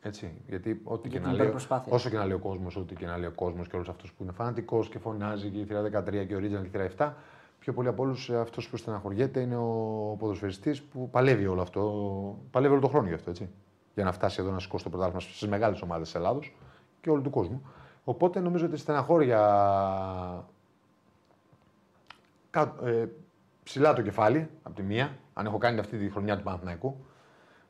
Έτσι, 0.00 0.34
γιατί 0.48 0.80
ό,τι 0.84 1.08
Για 1.08 1.10
και 1.10 1.16
την 1.16 1.26
να 1.26 1.28
λέει, 1.28 1.40
υπερπροσπάθεια. 1.40 1.92
όσο 1.92 2.10
και 2.10 2.16
να 2.16 2.24
λέει 2.24 2.36
ο 2.36 2.38
κόσμος, 2.38 2.76
ό,τι 2.76 2.94
και 2.94 3.06
να 3.06 3.16
λέει 3.16 3.28
ο 3.28 3.32
κόσμος 3.34 3.68
και 3.68 3.76
όλο 3.76 3.84
αυτό 3.88 4.04
που 4.16 4.22
είναι 4.22 4.32
φανατικός 4.32 4.88
και 4.88 4.98
φωνάζει 4.98 5.48
και 5.48 5.58
η 5.58 5.64
θύρα 5.64 5.82
13 5.82 6.26
και 6.26 6.34
ο 6.34 6.38
Ρίτζαν 6.38 6.60
και 6.62 6.66
η 6.66 6.70
θύρα 6.70 6.88
7, 6.96 7.12
πιο 7.58 7.72
πολύ 7.72 7.88
από 7.88 8.02
όλους 8.02 8.30
αυτό 8.30 8.62
που 8.70 8.76
στεναχωριέται 8.76 9.40
είναι 9.40 9.56
ο 9.56 10.16
ποδοσφαιριστής 10.18 10.82
που 10.82 11.10
παλεύει 11.10 11.46
όλο 11.46 11.62
αυτό. 11.62 12.38
Παλεύει 12.50 12.72
όλο 12.72 12.82
τον 12.82 12.90
χρόνο 12.90 13.08
γι' 13.08 13.14
αυτό, 13.14 13.30
έτσι. 13.30 13.48
Για 13.96 14.04
να 14.04 14.12
φτάσει 14.12 14.40
εδώ 14.40 14.50
να 14.50 14.58
σηκώσει 14.58 14.84
το 14.84 14.90
πρωτάθλημα 14.90 15.20
στις 15.20 15.48
μεγάλες 15.48 15.82
ομάδες 15.82 16.06
της 16.06 16.14
Ελλάδος 16.16 16.56
και 17.00 17.10
όλου 17.10 17.22
του 17.22 17.30
κόσμου. 17.30 17.62
Οπότε 18.04 18.40
νομίζω 18.40 18.66
ότι 18.66 18.74
η 18.74 18.78
στεναχώρια 18.78 19.38
κάτω, 22.50 22.86
ε, 22.86 23.08
ψηλά 23.62 23.92
το 23.92 24.02
κεφάλι, 24.02 24.48
από 24.62 24.74
τη 24.74 24.82
μία, 24.82 25.18
αν 25.34 25.46
έχω 25.46 25.58
κάνει 25.58 25.78
αυτή 25.78 25.98
τη 25.98 26.10
χρονιά 26.10 26.36
του 26.36 26.42
Παναθηναϊκού. 26.42 26.96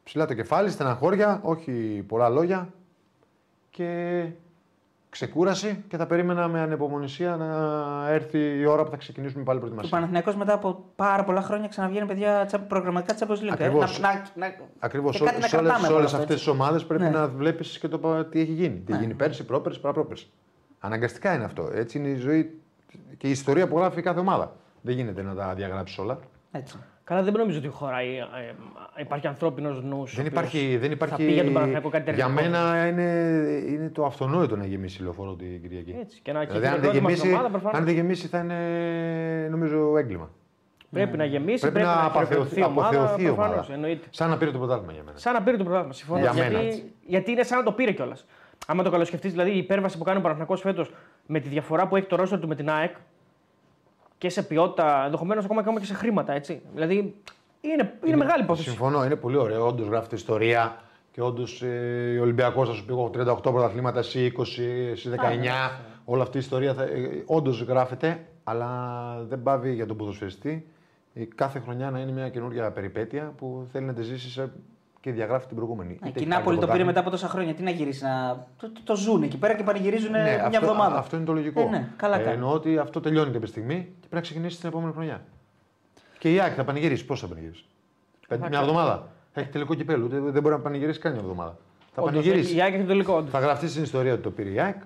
Ψηλά 0.04 0.26
το 0.26 0.34
κεφάλι, 0.34 0.70
στεναχώρια, 0.70 1.40
όχι 1.42 2.04
πολλά 2.08 2.28
λόγια 2.28 2.74
και 3.70 4.30
ξεκούραση 5.10 5.84
και 5.88 5.96
θα 5.96 6.06
περίμενα 6.06 6.48
με 6.48 6.60
ανεπομονησία 6.60 7.36
να 7.36 7.46
έρθει 8.10 8.38
η 8.38 8.64
ώρα 8.66 8.84
που 8.84 8.90
θα 8.90 8.96
ξεκινήσουμε 8.96 9.44
πάλι 9.44 9.58
Και 9.58 9.64
ο 9.64 9.68
προετοιμασία. 9.68 9.96
Παναθηναϊκός 9.98 10.36
μετά 10.36 10.52
από 10.52 10.84
πάρα 10.96 11.24
πολλά 11.24 11.42
χρόνια 11.42 11.68
ξαναβγαίνει 11.68 12.06
παιδιά 12.06 12.44
τσα- 12.46 12.58
προγραμματικά 12.58 13.14
Champions 13.18 13.32
League. 13.32 13.58
ε. 13.58 13.64
Ακριβώς. 13.64 14.00
Να, 14.00 14.12
να, 14.12 14.46
να, 14.46 14.54
Ακριβώς. 14.78 15.10
και 15.12 15.18
Σε 15.18 15.24
κάτι 15.24 15.36
να 15.40 15.46
όλε 15.58 15.68
κρατάμε 15.68 15.86
από 15.86 15.96
αυτό, 16.04 16.16
αυτές 16.16 16.34
έτσι. 16.34 16.44
τι 16.44 16.50
ομάδες 16.50 16.84
πρέπει 16.84 17.02
Ναι. 17.02 17.10
να 17.10 17.28
βλέπεις 17.28 17.78
και 17.78 17.88
το 17.88 17.98
πα- 17.98 18.26
τι 18.26 18.40
έχει 18.40 18.52
γίνει. 18.52 18.78
Τι 18.86 18.92
Ναι. 18.92 18.98
γίνει 18.98 19.14
πέρσι, 19.14 19.44
πρόπερσι, 19.44 19.80
παραπρόπερσι. 19.80 20.30
Αναγκαστικά 20.80 21.34
είναι 21.34 21.44
αυτό. 21.44 21.70
Έτσι 21.74 21.98
είναι 21.98 22.08
η 22.08 22.16
ζωή 22.16 22.60
και 23.16 23.26
η 23.26 23.30
ιστορία 23.30 23.68
που 23.68 23.78
γράφει 23.78 24.02
κάθε 24.02 24.20
ομάδα. 24.20 24.52
Δεν 24.82 24.94
γίνεται 24.94 25.22
να 25.22 25.34
τα 25.34 25.54
διαγράψεις 25.54 25.98
όλα. 25.98 26.18
Έτσι. 26.52 26.76
Καλά, 27.06 27.22
δεν 27.22 27.32
νομίζω 27.32 27.58
ότι 27.58 27.68
χωράει. 27.68 28.08
ε, 28.08 28.20
ε, 28.96 29.00
υπάρχει 29.00 29.26
ανθρώπινος 29.26 29.82
νους. 29.82 30.16
Δεν 30.16 30.26
υπάρχει, 30.26 30.76
δεν 30.76 30.90
υπάρχει... 30.90 31.14
Θα 31.14 31.28
πει 31.28 31.32
για 31.32 31.44
τον 31.44 31.52
Παναθηναϊκό 31.52 31.88
κάτι 31.88 32.12
Για 32.12 32.26
terrific. 32.26 32.30
μένα 32.30 32.86
είναι, 32.86 33.02
είναι 33.66 33.88
το 33.88 34.04
αυτονόητο 34.04 34.56
να 34.56 34.66
γεμίσει 34.66 35.02
λεωφόρο 35.02 35.34
την 35.34 35.62
Κυριακή. 35.62 35.96
Έτσι, 36.00 36.20
και 36.22 36.32
να 36.32 36.40
έχει 36.40 36.50
δηλαδή, 36.50 36.66
αν 36.66 36.72
δεν, 36.72 36.80
χειροκρότημα 36.80 37.10
στην 37.10 37.24
γεμίσει, 37.24 37.38
ομάδα, 37.38 37.48
προφανώς. 37.50 37.78
αν 37.78 37.84
δεν 37.84 37.94
γεμίσει 37.94 38.26
θα 38.26 38.38
είναι 38.38 39.48
νομίζω 39.50 39.96
έγκλημα. 39.96 40.30
Πρέπει 40.90 41.16
να 41.16 41.24
γεμίσει, 41.24 41.60
Πρέπει, 41.60 41.74
πρέπει, 41.74 41.88
να 41.88 41.94
χειροκροτηθεί 41.94 42.60
απαθεωθεί, 42.60 42.60
η 42.60 42.64
ομάδα. 42.64 42.88
αποθεωθεί 42.88 43.22
η 43.22 43.28
ομάδα. 43.28 43.42
προφανώς, 43.52 43.70
εννοείται. 43.70 44.06
Σαν 44.10 44.30
να 44.30 44.36
πήρε 44.36 44.50
το 44.50 44.58
πρωτάθλημα 44.58 44.92
για 44.92 45.02
μένα. 45.02 45.18
Σαν 45.18 45.32
να 45.32 45.42
πήρε 45.42 45.56
το 45.56 45.62
πρωτάθλημα. 45.64 45.94
Συμφωνώ. 45.94 46.20
Για 46.20 46.30
γιατί, 46.32 46.52
μένα, 46.52 46.64
έτσι. 46.64 46.92
γιατί 47.06 47.30
είναι 47.30 47.42
σαν 47.42 47.58
να 47.58 47.64
το 47.64 47.72
πήρε 47.72 47.92
κιόλας. 47.92 48.26
Άμα 48.66 48.82
το 48.82 48.90
καλοσκεφτείς, 48.90 49.30
δηλαδή 49.30 49.50
η 49.50 49.58
υπέρβαση 49.58 49.98
που 49.98 50.04
κάνει 50.04 50.18
ο 50.18 50.20
Παναθηναϊκός 50.20 50.60
φέτος 50.60 50.90
με 51.26 51.40
τη 51.40 51.48
διαφορά 51.48 51.88
που 51.88 51.96
έχει 51.96 52.06
το 52.06 52.16
ρόστερ 52.16 52.38
του 52.40 52.48
με 52.48 52.54
την 52.54 52.70
ΑΕΚ 52.70 52.94
και 54.18 54.28
σε 54.28 54.42
ποιότητα, 54.42 55.04
ενδεχομένως 55.04 55.44
ακόμα, 55.44 55.60
ακόμα 55.60 55.80
και 55.80 55.86
σε 55.86 55.94
χρήματα. 55.94 56.32
Έτσι. 56.32 56.62
Δηλαδή 56.74 57.14
είναι, 57.60 57.98
είναι, 58.04 58.16
μεγάλη 58.16 58.42
υπόθεση. 58.42 58.68
Συμφωνώ, 58.68 59.04
είναι 59.04 59.16
πολύ 59.16 59.36
ωραίο. 59.36 59.66
Όντως 59.66 59.86
γράφεται 59.86 60.14
ιστορία 60.14 60.76
και 61.10 61.22
όντως 61.22 61.62
ε, 61.62 62.16
ο 62.18 62.22
Ολυμπιακός 62.22 62.68
θα 62.68 62.74
σου 62.74 62.84
πει: 62.84 62.92
Εγώ 62.92 63.10
έχω 63.16 63.36
38 63.36 63.42
πρωταθλήματα, 63.42 63.98
εσύ 63.98 64.32
20, 64.38 64.42
εσύ 64.92 65.10
19. 65.16 65.70
Όλη 66.04 66.22
αυτή 66.22 66.36
η 66.36 66.40
ιστορία 66.40 66.74
θα, 66.74 66.82
ε, 66.82 67.22
όντως 67.26 67.60
γράφεται, 67.62 68.26
αλλά 68.44 68.70
δεν 69.28 69.42
πάβει 69.42 69.74
για 69.74 69.86
τον 69.86 69.96
ποδοσφαιριστή 69.96 70.66
ε, 71.14 71.24
κάθε 71.34 71.58
χρονιά 71.58 71.90
να 71.90 71.98
είναι 72.00 72.12
μια 72.12 72.28
καινούργια 72.28 72.70
περιπέτεια 72.70 73.32
που 73.36 73.66
θέλει 73.72 73.84
να 73.84 73.92
τη 73.92 74.02
ζήσει 74.02 74.40
ε, 74.40 74.46
και 75.06 75.12
διαγράφει 75.12 75.46
την 75.46 75.56
προηγούμενη. 75.56 75.90
Ε, 75.92 75.94
Είτε 75.94 76.04
Και 76.04 76.08
έχει 76.18 76.24
η 76.24 76.28
πάρει 76.28 76.38
Νάπολη 76.38 76.58
το 76.58 76.66
πήρε 76.66 76.66
πρωτάθλημα. 76.66 76.86
μετά 76.86 77.00
από 77.00 77.10
τόσα 77.10 77.28
χρόνια. 77.28 77.54
Τι 77.54 77.62
να 77.62 77.70
γυρίσει, 77.70 78.04
να... 78.04 78.46
το, 78.60 78.70
το, 78.72 78.80
το 78.84 78.96
ζουν 78.96 79.22
εκεί 79.22 79.36
πέρα 79.38 79.54
και 79.54 79.62
πανηγυρίζουν 79.62 80.10
Ναι, 80.10 80.22
μια 80.22 80.44
αυτό, 80.44 80.56
εβδομάδα. 80.56 80.98
αυτό 80.98 81.16
είναι 81.16 81.24
το 81.24 81.32
λογικό. 81.32 81.60
Ε, 81.60 81.64
ναι, 81.64 81.88
καλά 81.96 82.16
Ε, 82.16 82.22
κάνει. 82.22 82.34
εννοώ 82.34 82.52
ότι 82.52 82.78
αυτό 82.78 83.00
τελειώνει 83.00 83.30
κάποια 83.32 83.46
στιγμή 83.46 83.74
και 83.74 83.96
πρέπει 83.98 84.14
να 84.14 84.20
ξεκινήσει 84.20 84.58
την 84.60 84.68
επόμενη 84.68 84.92
χρονιά. 84.92 85.22
Και 86.18 86.32
η 86.32 86.40
Άκη 86.40 86.54
θα 86.54 86.64
πανηγυρίσει. 86.64 87.04
Πώς 87.04 87.20
θα 87.20 87.26
πανηγυρίσει; 87.26 87.64
Κάτι- 88.28 88.48
Μια 88.48 88.60
εβδομάδα. 88.60 89.08
Θα 89.32 89.40
έχει 89.40 89.50
τελικό 89.50 89.74
κυπέλο. 89.74 90.04
ούτε- 90.04 90.18
Δεν 90.20 90.42
μπορεί 90.42 90.54
να 90.54 90.60
πανηγυρίσει 90.60 90.98
καν 90.98 91.12
μια 91.12 91.20
εβδομάδα. 91.20 91.56
Θα 91.94 92.02
Όντως, 92.02 92.14
πανηγυρίσει. 92.22 92.56
Η 92.56 92.60
ΑΕΚ 92.62 92.72
έχει 92.72 92.82
το 92.82 92.88
τελικό. 92.88 93.14
όντως. 93.16 93.30
Θα 93.30 93.38
γραφτεί 93.38 93.68
στην 93.68 93.82
ιστορία 93.82 94.12
ότι 94.12 94.22
το 94.22 94.30
πήρε 94.30 94.50
η 94.50 94.60
ΑΕΚ. 94.60 94.76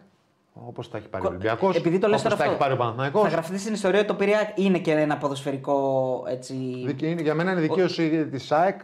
Όπως 0.66 0.90
τα 0.90 0.98
έχει 0.98 1.08
πάρει 1.08 1.24
ο 1.24 1.26
Κο- 1.26 1.34
Ολυμπιακός. 1.34 1.76
Επειδή 1.76 1.98
το 1.98 2.08
λες 2.08 2.22
τώρα 2.22 2.36
τα 2.36 2.42
έχει 2.44 2.52
αυτό, 2.52 2.62
πάρει 2.64 2.74
ο 2.74 2.76
Παναθηναϊκός. 2.76 3.22
Θα 3.22 3.28
γραφτεί 3.28 3.58
στην 3.58 3.72
ιστορία 3.72 3.98
ότι 3.98 4.08
το 4.08 4.14
Πειραιά 4.14 4.52
είναι 4.54 4.78
και 4.78 4.92
ένα 4.92 5.16
ποδοσφαιρικό 5.16 6.24
έτσι. 6.28 6.54
Δικαι- 6.86 7.10
είναι- 7.10 7.22
Για 7.22 7.34
μένα 7.34 7.52
είναι 7.52 7.60
δικαίωση 7.60 8.26
της 8.26 8.52
ΑΕΚ. 8.52 8.80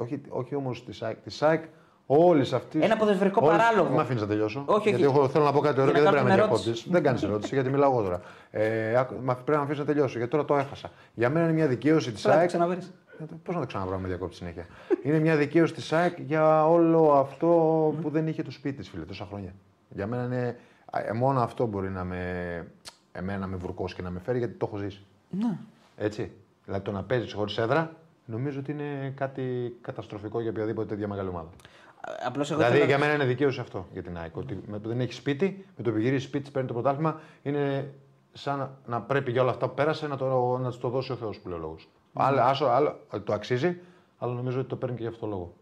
Όχι, 0.00 0.20
όχι 0.28 0.54
όμως 0.54 0.84
τη 0.84 0.98
ΑΕΚ. 1.00 1.16
Τη 1.22 1.36
ΑΕΚ 1.40 1.64
όλη 2.06 2.54
αυτή. 2.54 2.78
Ένα 2.82 2.96
ποδοσφαιρικό 2.96 3.40
παράλογο. 3.40 3.88
Με 3.94 4.00
αφήνεις 4.00 4.22
να 4.22 4.28
τελειώσω. 4.28 4.62
Όχι, 4.66 4.88
γιατί 4.88 5.04
όχι. 5.06 5.16
εγώ 5.16 5.28
θέλω 5.28 5.44
να 5.44 5.52
πω 5.52 5.60
κάτι 5.60 5.80
ωραίο 5.80 5.92
Για 5.92 6.00
και 6.00 6.06
να 6.06 6.10
δεν 6.12 6.20
πρέπει 6.22 6.28
να 6.38 6.44
με 6.44 6.48
κάνουμε 6.48 6.62
διακόπτει. 6.62 6.90
δεν 6.90 7.02
κάνεις 7.02 7.22
ερώτηση 7.22 7.54
γιατί 7.54 7.70
μιλάω 7.70 7.90
εγώ 7.92 8.02
τώρα. 8.02 8.20
Ε, 8.50 8.96
άκου- 8.96 9.18
μα 9.22 9.34
πρέπει 9.34 9.58
να 9.58 9.64
αφήσει 9.64 9.78
να 9.80 9.84
τελειώσω 9.86 10.16
γιατί 10.16 10.30
τώρα 10.32 10.44
το 10.44 10.56
έχασα. 10.56 10.90
Για 11.14 11.30
μένα 11.30 11.44
είναι 11.44 11.54
μια 11.54 11.66
δικαίωση 11.66 12.12
της 12.12 12.20
Θέλω 12.20 12.34
να 12.34 12.40
το 12.40 12.40
ΑΕΚ. 12.40 12.48
ξαναβρεις. 12.48 12.92
Πώς 13.42 13.54
να 13.54 13.60
το 13.60 13.66
ξαναβρω 13.66 13.98
με 13.98 14.08
διακόπτη 14.08 14.34
συνέχεια; 14.34 14.66
είναι 15.02 15.18
μια 15.18 15.36
δικαίωση 15.36 15.72
της 15.74 15.92
ΑΕΚ 15.92 16.18
για 16.20 16.68
όλο 16.68 17.12
αυτό 17.12 17.46
που 18.02 18.10
δεν 18.10 18.26
είχε 18.26 18.42
το 18.42 18.50
σπίτι 18.50 18.76
της, 18.76 18.88
φίλε, 18.88 19.04
τόσα 19.04 19.26
χρόνια. 19.28 19.54
Για 19.88 20.06
μένα 20.06 20.24
είναι. 20.24 20.56
ε, 20.92 21.12
Μόνο 21.12 21.40
αυτό 21.40 21.66
μπορεί 21.66 21.88
να 21.90 22.04
με, 22.04 22.20
εμένα 23.12 23.38
να 23.38 23.46
με 23.46 23.56
βουρκώσει 23.56 23.94
και 23.94 24.02
να 24.02 24.10
με 24.10 24.20
φέρει 24.20 24.38
γιατί 24.38 24.54
το 24.54 24.66
έχω 24.68 24.76
ζήσει. 24.82 25.04
Ναι. 25.30 25.56
Έτσι. 25.96 26.30
Δηλαδή 26.64 26.84
το 26.84 26.92
να 26.92 27.02
παίζεις 27.02 27.32
χωρίς 27.32 27.58
έδρα 27.58 27.90
νομίζω 28.26 28.58
ότι 28.58 28.72
είναι 28.72 29.12
κάτι 29.16 29.76
καταστροφικό 29.80 30.40
για 30.40 30.50
οποιαδήποτε 30.50 30.88
τέτοια 30.88 31.08
μεγάλη 31.08 31.28
ομάδα. 31.28 31.48
Απλώς 32.26 32.50
εγώ 32.50 32.58
δηλαδή 32.58 32.76
θέλω... 32.76 32.88
για 32.88 32.98
μένα 32.98 33.14
είναι 33.14 33.24
δικαίωση 33.24 33.60
αυτό 33.60 33.86
για 33.92 34.02
την 34.02 34.18
ΑΕΚ. 34.18 34.36
Ότι 34.36 34.60
με 34.66 34.78
το 34.78 34.88
δεν 34.88 35.00
έχει 35.00 35.12
σπίτι, 35.12 35.64
με 35.76 35.84
το 35.84 35.90
που 35.90 35.98
γυρίσει 35.98 36.26
σπίτι, 36.26 36.42
της 36.42 36.52
παίρνει 36.52 36.68
το 36.68 36.74
πρωτάθλημα, 36.74 37.20
είναι 37.42 37.94
σαν 38.32 38.58
να, 38.58 38.70
να 38.86 39.00
πρέπει 39.00 39.30
για 39.30 39.42
όλα 39.42 39.50
αυτά 39.50 39.68
που 39.68 39.74
πέρασε 39.74 40.06
να, 40.06 40.16
το, 40.16 40.58
να 40.58 40.68
της 40.68 40.78
το 40.78 40.88
δώσει 40.88 41.12
ο 41.12 41.16
Θεός 41.16 41.38
που 41.38 41.48
λέει 41.48 41.58
ο 41.58 41.60
λόγος. 41.60 41.88
Άλλο, 42.12 42.40
άσο, 42.40 42.64
άλλο, 42.66 43.00
το 43.24 43.32
αξίζει, 43.32 43.80
αλλά 44.18 44.32
νομίζω 44.32 44.60
ότι 44.60 44.68
το 44.68 44.76
παίρνει 44.76 44.96
και 44.96 45.02
γι' 45.02 45.08
αυτό 45.08 45.20
το 45.20 45.26
λόγο. 45.26 45.54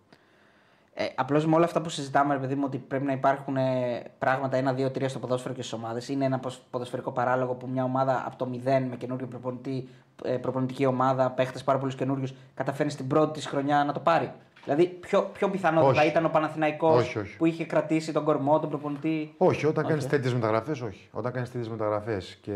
Ε, 0.96 1.04
Απλώς 1.14 1.46
με 1.46 1.54
όλα 1.54 1.64
αυτά 1.64 1.80
που 1.80 1.88
συζητάμε, 1.88 2.34
ρε 2.34 2.40
παιδί 2.40 2.54
μου, 2.54 2.62
ότι 2.66 2.78
πρέπει 2.78 3.04
να 3.04 3.12
υπάρχουν 3.12 3.56
ε, 3.56 4.02
πράγματα 4.18 4.74
1-2-3 4.76 5.04
στο 5.08 5.18
ποδόσφαιρο 5.18 5.54
και 5.54 5.60
στις 5.62 5.72
ομάδες. 5.72 6.08
Είναι 6.08 6.24
ένα 6.24 6.38
ποδοσ- 6.38 6.62
ποδοσφαιρικό 6.70 7.10
παράλογο 7.10 7.54
που 7.54 7.68
μια 7.72 7.84
ομάδα 7.84 8.22
από 8.26 8.36
το 8.36 8.50
0 8.52 8.86
με 8.90 8.96
καινούριο 8.98 9.26
προπονητή, 9.26 9.88
ε, 10.24 10.36
προπονητική 10.36 10.86
ομάδα, 10.86 11.30
παίχτες 11.30 11.64
πάρα 11.64 11.78
πολλούς 11.78 11.94
καινούριους, 11.94 12.34
καταφέρνει 12.54 12.90
στην 12.92 13.06
πρώτη 13.06 13.32
της 13.32 13.46
χρονιά 13.46 13.84
να 13.84 13.92
το 13.92 14.00
πάρει. 14.00 14.32
Δηλαδή, 14.64 14.86
πιο, 14.86 15.22
πιο 15.22 15.50
πιθανό 15.50 15.86
Όχι. 15.86 15.96
θα 15.98 16.04
ήταν 16.04 16.24
ο 16.24 16.28
Παναθηναϊκός 16.28 17.02
Όχι, 17.02 17.18
όχι. 17.18 17.36
που 17.36 17.46
είχε 17.46 17.64
κρατήσει 17.64 18.12
τον 18.12 18.24
κορμό, 18.24 18.60
τον 18.60 18.68
προπονητή. 18.68 19.34
Όχι, 19.36 19.66
όταν 19.66 19.86
κάνεις 19.86 20.02
Όχι. 20.02 20.12
τέτοιες 20.12 20.34
μεταγραφές, 20.34 20.80
όχι. 20.80 21.08
Όταν 21.12 21.32
κάνεις 21.32 21.50
τέτοιες 21.50 21.68
μεταγραφές 21.70 22.38
και 22.40 22.52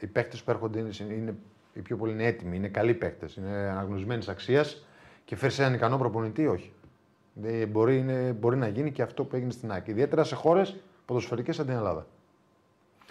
οι 0.00 0.06
παίκτε 0.06 0.36
που 0.44 0.50
έρχονται 0.50 0.78
είναι, 0.78 0.90
είναι, 1.00 1.34
οι 1.72 1.80
πιο 1.80 1.96
πολλοί 1.96 2.12
είναι 2.12 2.24
έτοιμοι, 2.26 2.56
είναι 2.56 2.68
καλοί 2.68 2.94
παίκτε, 2.94 3.28
είναι 3.38 3.50
αναγνωρισμένη 3.56 4.24
αξίας 4.28 4.84
και 5.32 5.38
φέρει 5.38 5.54
έναν 5.58 5.74
ικανό 5.74 5.98
προπονητή, 5.98 6.46
όχι. 6.46 6.72
Δεν 7.32 7.68
μπορεί, 7.68 7.98
είναι, 7.98 8.36
μπορεί 8.40 8.56
να 8.56 8.68
γίνει 8.68 8.92
και 8.92 9.02
αυτό 9.02 9.24
που 9.24 9.36
έγινε 9.36 9.50
στην 9.50 9.72
ΑΕΚ. 9.72 9.86
Ιδιαίτερα 9.86 10.24
σε 10.24 10.34
χώρες 10.34 10.76
ποδοσφαιρικές 11.06 11.56
σαν 11.56 11.66
την 11.66 11.74
Ελλάδα. 11.74 12.06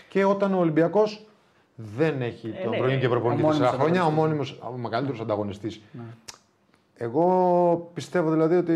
Και 0.09 0.25
όταν 0.25 0.53
ο 0.53 0.59
Ολυμπιακός 0.59 1.25
δεν 1.75 2.21
έχει 2.21 2.53
Ε, 2.57 2.61
τον 2.61 2.69
ναι, 2.71 2.77
πρώην 2.77 2.99
και 2.99 3.09
προπονητή 3.09 3.43
ο 3.43 3.45
μόνιμος 3.45 3.69
4 3.69 3.73
χρόνια, 3.73 4.03
ο 4.03 4.07
ανταγωνιστής. 4.07 4.57
μόνιμο, 4.57 4.73
ο 4.75 4.77
μεγαλύτερος 4.77 5.19
ανταγωνιστής. 5.19 5.81
Εγώ 6.95 7.91
πιστεύω 7.93 8.31
δηλαδή 8.31 8.55
ότι 8.55 8.73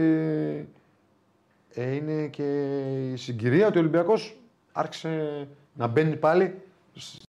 ε, 1.74 1.96
είναι 1.96 2.28
και 2.28 2.78
η 3.12 3.16
συγκυρία 3.16 3.68
ότι 3.68 3.78
ο 3.78 3.80
Ολυμπιακός 3.80 4.38
άρχισε 4.72 5.48
να 5.74 5.88
μπαίνει 5.88 6.16
πάλι 6.16 6.62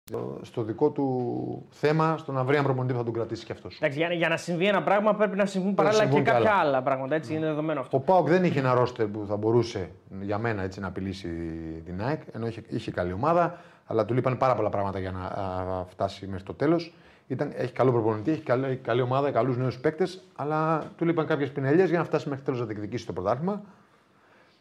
στο, 0.09 0.37
στο 0.41 0.61
δικό 0.63 0.89
του 0.89 1.65
θέμα, 1.69 2.17
στο 2.17 2.31
να 2.31 2.43
βρει 2.43 2.53
έναν 2.53 2.65
προπονητή 2.65 2.93
που 2.93 2.99
θα 2.99 3.05
τον 3.05 3.13
κρατήσει 3.13 3.45
και 3.45 3.51
αυτός. 3.51 3.75
Εντάξει, 3.75 3.97
για, 3.97 4.13
για 4.13 4.29
να 4.29 4.37
συμβεί 4.37 4.67
ένα 4.67 4.83
πράγμα 4.83 5.15
πρέπει 5.15 5.35
να 5.37 5.45
συμβούν 5.45 5.73
παράλληλα 5.73 6.01
και 6.03 6.07
συμβούν 6.07 6.25
και 6.25 6.31
κάποια 6.31 6.51
άλλα. 6.51 6.59
άλλα 6.61 6.81
πράγματα. 6.81 7.15
Έτσι, 7.15 7.33
είναι 7.35 7.45
δεδομένο 7.45 7.79
αυτό. 7.79 7.97
Ο 7.97 7.99
Πάοκ 7.99 8.27
δεν 8.27 8.43
είχε 8.43 8.59
ένα 8.59 8.73
ρόστερ 8.73 9.07
που 9.07 9.25
θα 9.27 9.35
μπορούσε 9.37 9.89
για 10.21 10.37
μένα 10.37 10.63
έτσι, 10.63 10.79
να 10.79 10.87
απειλήσει 10.87 11.29
την 11.85 12.01
ΑΕΚ, 12.01 12.21
ενώ 12.33 12.47
είχε, 12.47 12.61
είχε 12.67 12.91
καλή 12.91 13.13
ομάδα, 13.13 13.57
αλλά 13.85 14.05
του 14.05 14.13
λείπαν 14.13 14.37
πάρα 14.37 14.55
πολλά 14.55 14.69
πράγματα 14.69 14.99
για 14.99 15.11
να 15.11 15.19
α, 15.19 15.85
φτάσει 15.85 16.27
μέχρι 16.27 16.43
το 16.43 16.53
τέλος. 16.53 16.93
Έχει 17.55 17.71
καλό 17.71 17.91
προπονητή, 17.91 18.31
έχει 18.31 18.41
καλή, 18.41 18.65
έχει 18.65 18.75
καλή 18.75 19.01
ομάδα, 19.01 19.31
καλούς 19.31 19.57
νέους 19.57 19.79
παίκτες, 19.79 20.23
αλλά 20.35 20.83
του 20.97 21.05
λείπαν 21.05 21.25
κάποιες 21.25 21.51
πινελιές 21.51 21.89
για 21.89 21.97
να 21.97 22.03
φτάσει 22.03 22.29
μέχρι 22.29 22.43
τέλος 22.43 22.59
να 22.59 22.65
διεκδικήσει 22.65 23.05
το 23.05 23.13
πρωτάθλημα. 23.13 23.61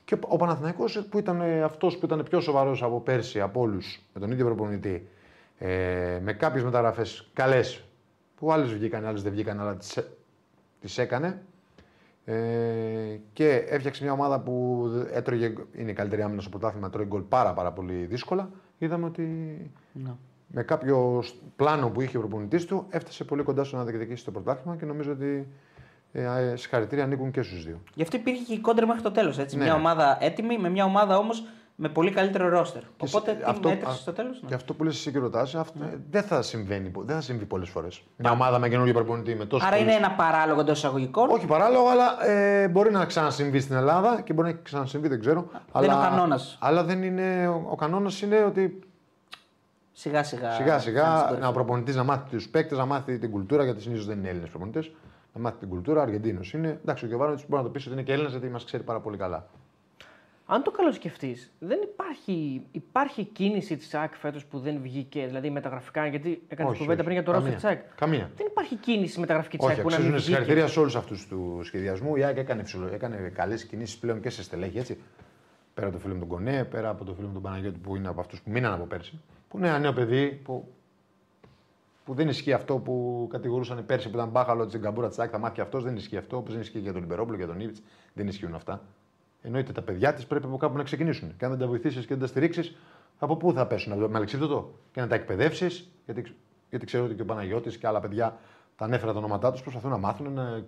Και 0.05 0.15
ο- 0.15 0.19
ο 0.29 0.37
Παναθηναϊκός 0.37 1.07
που 1.11 1.19
ήταν 1.19 1.43
αυτός 1.65 1.97
που 1.99 2.07
ήταν 2.07 2.23
πιο 2.31 2.41
σοβαρός 2.41 2.83
από 2.83 3.01
πέρσι 3.01 3.41
από 3.41 3.61
όλους, 3.61 4.01
με 4.15 4.21
τον 4.21 4.31
ίδιο 4.31 4.45
προπονητή, 4.45 5.09
ε, 5.59 6.19
με 6.23 6.33
κάποιες 6.33 6.65
μεταγραφές 6.65 7.29
καλές, 7.33 7.85
που 8.37 8.53
άλλες 8.53 8.73
βγήκαν, 8.73 9.07
άλλες 9.07 9.23
δεν 9.23 9.33
βγήκαν, 9.33 9.61
αλλά 9.61 9.77
τις 10.81 10.99
έκανε. 10.99 11.43
Ε, 12.25 12.35
και 13.33 13.49
έφτιαξε 13.69 14.03
μια 14.03 14.13
ομάδα 14.13 14.41
που 14.41 14.85
έτρωγε, 15.13 15.53
είναι 15.73 15.91
η 15.91 15.95
καλύτερη 15.95 16.23
άμυνα 16.23 16.41
στο 16.41 16.51
πρωτάθλημα, 16.51 16.91
τρώει 16.91 17.07
γκολ 17.07 17.21
πάρα, 17.21 17.53
πάρα 17.53 17.73
πολύ 17.73 17.95
δύσκολα. 18.05 18.51
Είδαμε 18.79 19.07
ότι 19.07 19.23
Ναι. 19.93 20.11
με 20.47 20.63
κάποιο 20.63 21.21
σ- 21.23 21.35
πλάνο 21.57 21.89
που 21.91 22.01
είχε 22.01 22.17
ο 22.17 22.21
προπονητής 22.21 22.65
του 22.65 22.87
έφτασε 22.91 23.25
πολύ 23.25 23.43
κοντά 23.43 23.65
στο 23.65 23.77
να 23.77 23.85
διεκδικήσει 23.85 24.25
το 24.25 24.31
πρωτάθλημα 24.31 24.77
και 24.77 24.85
νομίζω 24.85 25.13
ότι 25.13 25.49
ε, 26.13 26.23
ε, 26.51 26.57
συγχαρητήρια 26.57 27.05
ανήκουν 27.05 27.31
και 27.31 27.43
στους 27.43 27.65
δύο. 27.65 27.81
Γι' 27.95 28.03
αυτό 28.03 28.17
υπήρχε 28.17 28.43
και 28.45 28.53
η 28.55 28.59
κόντρα 28.61 28.87
μέχρι 28.87 29.03
το 29.03 29.11
τέλος. 29.11 29.37
Ναι. 29.37 29.47
Μια 29.57 29.75
ομάδα 29.75 30.19
έτοιμη 30.21 30.59
με 30.59 30.69
μια 30.69 30.85
ομάδα 30.85 31.19
όμως 31.19 31.45
με 31.79 31.89
πολύ 31.89 32.11
καλύτερο 32.11 32.49
ρόστερ. 32.49 32.83
Οπότε 32.99 33.31
σε- 33.31 33.37
τι 33.37 33.43
αυτό- 33.47 33.69
μέτρησε 33.69 33.91
α- 33.91 33.95
στο 33.95 34.13
τέλος. 34.13 34.43
Και 34.47 34.55
αυτό 34.55 34.75
που 34.75 34.85
λες 34.85 34.95
εσύ 34.97 35.13
και 35.13 35.19
ρωτάς, 35.19 35.55
αυτό 35.55 35.79
δεν 36.11 36.23
θα 36.23 36.43
συμβαίνει, 36.43 36.89
πο- 36.89 37.03
δεν 37.03 37.15
θα 37.17 37.21
συμβεί 37.23 37.45
πολλές 37.45 37.69
φορές. 37.69 38.03
Μια 38.17 38.31
ομάδα 38.31 38.59
με 38.59 38.69
καινούργιο 38.69 38.95
προπονητή 38.95 39.35
με 39.35 39.45
τόσο. 39.45 39.67
Άρα 39.67 39.77
είναι 39.77 39.93
ένα 39.93 40.11
παράλογο 40.11 40.61
εντός 40.61 40.79
εισαγωγικών. 40.79 41.31
Όχι 41.31 41.47
παράλογο, 41.47 41.89
αλλά 41.89 42.27
ε, 42.29 42.69
μπορεί 42.69 42.91
να 42.91 43.05
ξανασυμβεί 43.05 43.61
στην 43.61 43.77
Ελλάδα 43.77 44.21
και 44.21 44.33
μπορεί 44.33 44.49
να 44.53 44.59
ξανασυμβεί, 44.63 45.09
δεν 45.09 45.21
ξέρω. 45.21 45.49
αλλά, 45.73 45.87
είναι 45.87 45.95
ο 45.95 45.99
κανόνας. 45.99 46.57
Αλλά 46.61 46.85
δεν 46.85 47.03
είναι. 47.03 47.49
Ο, 47.49 47.67
ο 47.71 47.77
κανόνας 47.77 48.21
είναι 48.23 48.45
ότι 48.45 48.81
Σιγά 49.93 50.23
σιγά. 50.23 50.51
σιγά 50.51 50.79
σιγά 50.79 51.03
φτάνει 51.03 51.19
στην 51.19 51.31
να 51.33 51.39
κορυφή. 51.41 51.49
ο 51.49 51.53
προπονητής 51.53 51.97
να 51.97 52.03
μάθει 52.05 52.31
τους 52.31 52.49
παίκτες, 52.49 52.79
να 52.79 52.85
μάθει 52.87 53.19
την 53.19 53.31
κουλτούρα, 53.31 53.65
γιατί 53.65 53.81
συνήθως 53.83 54.07
δεν 54.07 54.19
είναι 54.19 54.29
Έλληνες 54.29 54.49
προπονητές. 54.49 54.91
Να 55.35 55.41
μάθει 55.41 55.57
την 55.59 55.69
κουλτούρα, 55.69 56.03
Αργεντίνος 56.03 56.53
είναι. 56.53 56.79
Εντάξει, 56.83 57.05
ο 57.05 57.09
Γιωβάνο 57.09 57.33
μπορεί 57.35 57.47
να 57.49 57.63
το 57.63 57.69
πεις 57.69 57.85
ότι 57.85 57.95
είναι 57.95 58.03
και 58.03 58.13
Έλληνας 58.13 58.33
γιατί 58.33 58.49
μας 58.49 58.65
ξέρει 58.65 58.83
πάρα 58.83 59.01
πολύ 59.01 59.17
καλά. 59.17 59.47
Αν 60.49 60.63
το 60.63 60.71
καλοσκεφτείς, 60.71 61.53
δεν 61.59 61.79
υπάρχει, 61.83 62.63
υπάρχει 62.73 63.25
κίνηση 63.25 63.77
της 63.77 63.95
ΑΕΚ 63.95 64.15
φέτος 64.15 64.45
που 64.45 64.59
δεν 64.59 64.79
βγήκε, 64.83 65.27
δηλαδή 65.27 65.51
μεταγραφικά, 65.51 66.07
γιατί 66.07 66.43
έκανες 66.49 66.71
Όχι, 66.73 66.81
κουβέντα 66.81 67.03
όχι. 67.03 67.11
πριν 67.11 67.17
για 67.17 67.23
το 67.25 67.33
ρόστερ 67.33 67.53
Καμία. 67.53 67.69
τη 67.71 67.77
ΑΕΚ. 67.81 67.95
Καμία. 67.97 68.31
Δεν 68.37 68.47
υπάρχει 68.47 68.75
κίνηση 68.77 69.21
μεταγραφική 69.21 69.57
της 69.57 69.67
Όχι, 69.67 69.75
ΑΕΚ 69.75 69.83
που 69.85 69.91
να 69.91 69.97
μην 69.99 70.05
αξίζουν 70.07 70.25
βγήκε. 70.25 70.37
συγχαρητήρια 70.39 70.73
σε 70.73 70.81
όλους 70.81 70.97
αυτούς 70.97 71.27
του 71.27 71.61
σχεδιασμού. 71.63 72.17
Η 72.17 72.23
ΑΕΚ 72.25 72.37
έκανε, 72.37 72.63
φυσιολο- 72.63 72.93
έκανε 72.93 73.17
καλές 73.35 73.65
κινήσεις 73.65 73.99
πλέον 73.99 74.21
και 74.21 74.31
σε 74.31 74.43
στελέχη. 74.43 74.79
Έτσι. 74.79 74.99
Πέρα 75.75 75.87
από 75.87 75.97
το 75.97 76.03
φίλο 76.03 76.15
μου 76.15 76.21
τον 76.21 76.29
Κονέ, 76.29 76.65
πέρα 76.65 76.89
από 76.89 77.05
το 77.05 77.15
φίλο 77.15 77.27
μου 77.27 77.33
τον 77.33 77.43
Παναγιώτη 77.43 77.79
που 77.79 77.97
είναι 77.97 78.09
από 78.09 78.21
αυτούς 78.21 78.43
που 78.43 78.51
μείναν 78.51 78.73
από 78.73 78.85
πέρσι. 78.85 79.21
Που 79.49 79.59
είναι 79.59 79.69
ένα 79.69 79.79
νέο 79.79 79.93
παιδί 79.93 80.41
που, 80.45 80.69
που 82.05 82.15
δεν 82.15 82.29
ισχύει 82.29 82.53
αυτό 82.53 82.77
που 82.79 83.27
κατηγορούσαν 83.31 83.87
πέρσι 83.87 84.11
που 84.11 84.17
ήταν 84.17 84.29
μπάχαλο 84.29 84.67
της 84.67 84.79
Γκαμπούρα 84.79 85.09
Τσάκ. 85.09 85.29
Θα 85.33 85.39
μάθει 85.39 85.61
αυτός, 85.61 85.85
δεν 85.85 85.97
ισχύει 85.97 86.17
αυτό. 86.17 86.37
Όπως 86.37 86.53
δεν 86.53 86.61
ισχύει 86.61 86.79
για 86.79 86.93
τον 86.93 87.01
Λιμπερόπουλο, 87.01 87.37
για 87.37 87.47
τον 87.47 87.61
Ήβιτ. 87.61 87.77
Δεν 88.13 88.27
ισχύουν 88.29 88.55
αυτά. 88.55 88.83
Εννοείται 89.47 89.73
τα 89.73 89.83
παιδιά 89.83 90.13
της 90.13 90.27
πρέπει 90.27 90.47
από 90.47 90.57
κάπου 90.57 90.77
να 90.77 90.83
ξεκινήσουν. 90.83 91.37
Και 91.37 91.45
αν 91.45 91.51
δεν 91.51 91.61
τα 91.61 91.67
βοηθήσεις 91.67 92.01
και 92.01 92.09
δεν 92.09 92.19
τα 92.19 92.27
στηρίξεις, 92.27 92.77
από 93.19 93.37
πού 93.37 93.53
θα 93.53 93.67
πέσουν, 93.67 93.99
με 93.99 94.17
αλεξίδωτο 94.17 94.75
και 94.93 95.01
να 95.01 95.07
τα 95.07 95.15
εκπαιδεύσεις. 95.15 95.91
Γιατί, 96.05 96.35
γιατί 96.71 96.87
ξέρω 96.87 97.05
ότι 97.05 97.15
και 97.15 97.23
ο 97.23 97.25
Παναγιώτης 97.25 97.77
και 97.77 97.87
άλλα 97.87 98.01
παιδιά 98.01 98.39
τα 98.77 98.85
ανέφερα 98.85 99.13
τα 99.13 99.19
ονόματά 99.19 99.53
τους, 99.53 99.63
προσπαθούν 99.63 99.91
να 99.91 99.99
μάθουν, 99.99 100.33
να, 100.33 100.63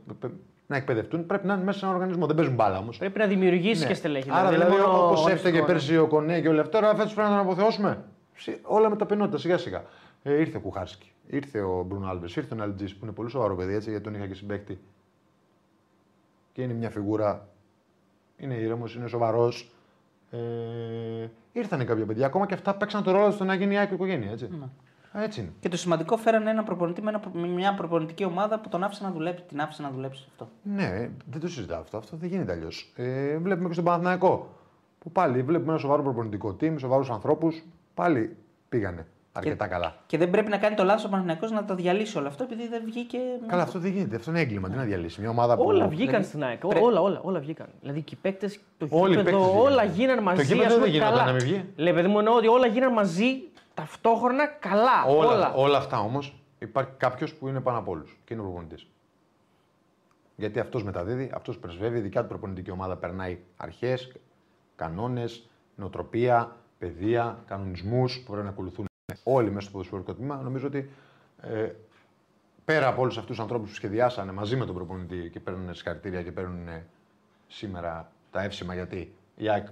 να 0.67 0.77
εκπαιδευτούν. 0.77 1.27
Πρέπει 1.27 1.47
να 1.47 1.55
είναι 1.55 1.65
μέσα 1.65 1.79
σε 1.79 1.85
έναν 1.85 1.97
οργανισμό. 1.97 2.27
Δεν 2.27 2.37
παίζουν 2.37 2.55
μπάλα 2.55 2.79
όμως. 2.79 2.99
Πρέπει 2.99 3.19
να 3.19 3.27
δημιουργήσεις 3.27 3.87
και 3.87 3.95
στελέχη. 3.95 4.29
Ναι. 4.29 4.35
Άρα 4.35 4.49
δεν 4.49 4.59
δηλαδή, 4.59 4.73
είναι 4.73 4.81
μόνο 4.81 4.93
όπως 4.93 5.05
αγωνιστικό, 5.05 5.37
έφταιγε 5.37 5.61
ναι. 5.61 5.67
πέρσι 5.67 5.99
ο 5.99 6.07
Κονέ 6.07 6.41
και 6.41 6.49
όλα 6.49 6.61
αυτά, 6.61 6.81
τώρα 6.81 6.95
φέτος 6.95 7.15
πρέπει 7.15 7.29
να 7.29 7.37
τον 7.37 7.45
αποθεώσουμε. 7.47 8.05
Σι- 8.35 8.61
Όλα 8.63 8.89
με 8.91 8.97
ταπεινότητα 8.97 9.39
σιγά 9.39 9.59
σιγά. 9.59 9.85
Ε, 10.23 10.41
ήρθε 10.41 10.57
ο 10.57 10.61
Κουχάρσκι, 10.61 11.13
ήρθε 11.27 11.61
ο 11.61 11.83
Μπρουνο 11.89 12.09
Άλβες, 12.09 12.37
ήρθε 12.37 12.55
ο 12.55 12.57
Ναλτζής 12.57 12.95
που 12.95 13.05
είναι 13.05 13.15
πολύ 13.15 13.31
σοβαρό 13.31 13.57
παιδί 13.57 13.75
έτσι, 13.75 13.91
γιατί 13.91 14.05
τον 14.05 14.15
είχα 14.15 14.27
και 14.27 14.35
συμπέκτη. 14.35 14.79
Και 16.53 16.63
είναι 16.63 16.73
μια 16.73 16.91
φιγούρα. 16.91 17.49
Είναι 18.39 18.55
ήρεμος, 18.55 18.95
είναι 18.95 19.07
σοβαρός. 19.07 19.71
Ε, 20.31 20.39
ήρθαν 21.53 21.87
κάποια 21.87 22.07
παιδιά 22.07 22.27
ακόμα 22.27 22.47
και 22.47 22.55
αυτά 22.55 22.75
παίξαν 22.75 23.03
το 23.03 23.11
ρόλο 23.11 23.31
στο 23.31 23.45
να 23.45 23.55
γίνει 23.55 23.75
η 23.75 23.79
άκρη 23.79 23.95
οικογένεια. 23.95 24.31
Έτσι. 24.31 24.49
Α, 25.13 25.23
έτσι 25.23 25.41
είναι. 25.41 25.53
Και 25.61 25.69
το 25.69 25.77
σημαντικό 25.77 26.17
φέρανε 26.17 26.51
ένα 26.51 26.63
προπονητή 26.63 27.03
με, 27.03 27.11
ένα, 27.11 27.21
με 27.33 27.47
μια 27.47 27.75
προπονητική 27.75 28.25
ομάδα 28.25 28.61
που 28.61 28.69
τον 28.69 28.83
άφησε 28.85 29.05
να 29.05 29.11
δουλέψει. 29.11 29.45
Την 29.45 29.61
άφησε 29.61 29.83
να 29.83 29.91
δουλέψει 29.91 30.27
αυτό. 30.31 30.49
Ναι, 30.63 31.11
δεν 31.31 31.41
το 31.41 31.49
συζητάω 31.49 31.81
αυτό. 31.81 31.97
Αυτό 31.97 32.17
δεν 32.17 32.29
γίνεται 32.29 32.53
αλλιώς. 32.53 32.93
Ε, 32.97 33.39
βλέπουμε 33.39 33.67
και 33.67 33.73
στον 33.73 33.85
Παναθηναϊκό. 33.85 34.57
Που 34.99 35.13
πάλι 35.13 35.43
βλέπουμε 35.43 35.71
ένα 35.71 35.81
σοβαρό 35.81 36.03
προπονητικό 36.03 36.57
team, 36.61 36.75
σοβαρούς 36.79 37.11
ανθρώπους. 37.11 37.63
Πάλι 37.95 38.37
πήγανε 38.69 39.07
αρκετά 39.39 39.67
καλά. 39.67 39.97
Και 40.07 40.19
δεν 40.19 40.31
πρέπει 40.31 40.49
να 40.51 40.59
κάνει 40.59 40.77
το 40.77 40.85
λάθος 40.85 41.05
ο 41.05 41.09
Παναθηναϊκός 41.09 41.51
να 41.51 41.65
το 41.65 41.75
διαλύσει 41.75 42.19
όλο 42.19 42.27
αυτό 42.27 42.45
επειδή 42.45 42.69
δεν 42.69 42.83
βγήκε. 42.85 43.19
Καλά, 43.47 43.63
αυτό 43.63 43.79
δεν 43.79 43.93
γίνεται. 43.93 44.17
Αυτό 44.17 44.31
είναι 44.31 44.41
έγκλημα. 44.41 44.69
Τι 44.69 44.77
να 44.77 44.83
διαλύσει; 44.83 45.21
Μια 45.21 45.31
ομάδα 45.31 45.57
που. 45.57 45.63
Όλα 45.65 45.89
βγήκαν 45.89 46.07
Δηλαδή, 46.07 46.25
στην 46.27 46.45
ΑΕΚ. 46.45 46.59
πρέπει- 46.59 46.85
Όλα, 46.85 47.01
όλα, 47.01 47.21
όλα 47.23 47.39
βγήκαν. 47.41 47.67
Δηλαδή 47.81 48.03
και 48.03 48.15
οι 48.15 48.19
παίκτες, 48.23 48.61
το 48.79 48.87
Όλοι 48.91 49.13
οι 49.13 49.17
παίκτες 49.17 49.33
γήπεδο, 49.35 49.53
βγήκαν. 49.53 49.73
όλα 49.73 49.85
γίναν 49.85 50.23
μαζί. 50.23 50.43
γήπεδο 50.43 50.63
ας 50.67 50.73
πούμε, 50.73 50.85
δεν 50.85 50.93
γινόταν 50.93 51.13
καλά. 51.13 51.25
να 51.25 51.33
μην 51.33 51.41
βγει. 51.41 51.65
Λέει, 51.77 51.93
παιδί 51.93 52.09
μου, 52.09 52.19
εννοώ 52.19 52.35
ότι 52.37 52.47
όλα 52.47 52.67
γίναν 52.67 52.93
μαζί 52.93 53.27
ταυτόχρονα 53.75 54.47
καλά. 54.47 55.05
Όλα, 55.09 55.29
όλα. 55.35 55.53
όλα 55.55 55.79
αυτά 55.79 55.99
όμως 56.01 56.43
υπάρχει 56.59 56.91
κάποιος 56.97 57.35
που 57.35 57.49
είναι 57.49 57.61
πάνω 57.61 57.79
από 57.79 57.91
όλους 57.91 58.19
και 58.25 58.35
είναι 58.35 58.43
ο 58.43 58.47
προπονητή. 58.47 58.83
Γιατί 60.37 60.61
αυτός 60.61 60.85
μεταδίδει, 60.85 61.31
αυτός 61.35 61.59
πρεσβεύει, 61.59 61.99
η 61.99 62.01
δικιά 62.01 62.23
του 62.23 62.29
προπονητική 62.29 62.71
ομάδα 62.71 62.97
περνάει 62.97 63.39
αρχές, 63.57 64.13
κανόνες, 64.77 65.49
νοοτροπία, 65.75 66.57
παιδεία, 66.79 67.39
κανονισμούς 67.47 68.19
που 68.19 68.31
πρέπει 68.31 68.45
να 68.47 68.51
ακολουθούν 68.53 68.87
όλοι 69.23 69.49
μέσα 69.51 69.61
στο 69.61 69.71
ποδοσφαιρικό 69.71 70.15
τμήμα. 70.15 70.37
Νομίζω 70.43 70.67
ότι 70.67 70.91
ε, 71.43 71.71
πέρα 72.65 72.87
από 72.89 73.01
όλους 73.03 73.15
αυτούς 73.17 73.31
τους 73.31 73.41
ανθρώπους 73.41 73.69
που 73.69 73.75
σχεδιάσανε 73.75 74.33
μαζί 74.33 74.57
με 74.57 74.67
τον 74.67 74.75
προπονητή 74.75 75.29
και 75.33 75.41
παίρνουν 75.41 75.75
συγχαρητήρια 75.75 76.23
και 76.23 76.33
παίρνουν 76.33 76.69
ε, 76.69 76.87
σήμερα 77.49 78.13
τα 78.31 78.43
εύσημα 78.43 78.75
γιατί 78.75 79.15
η 79.37 79.49
ΑΕΚ 79.51 79.67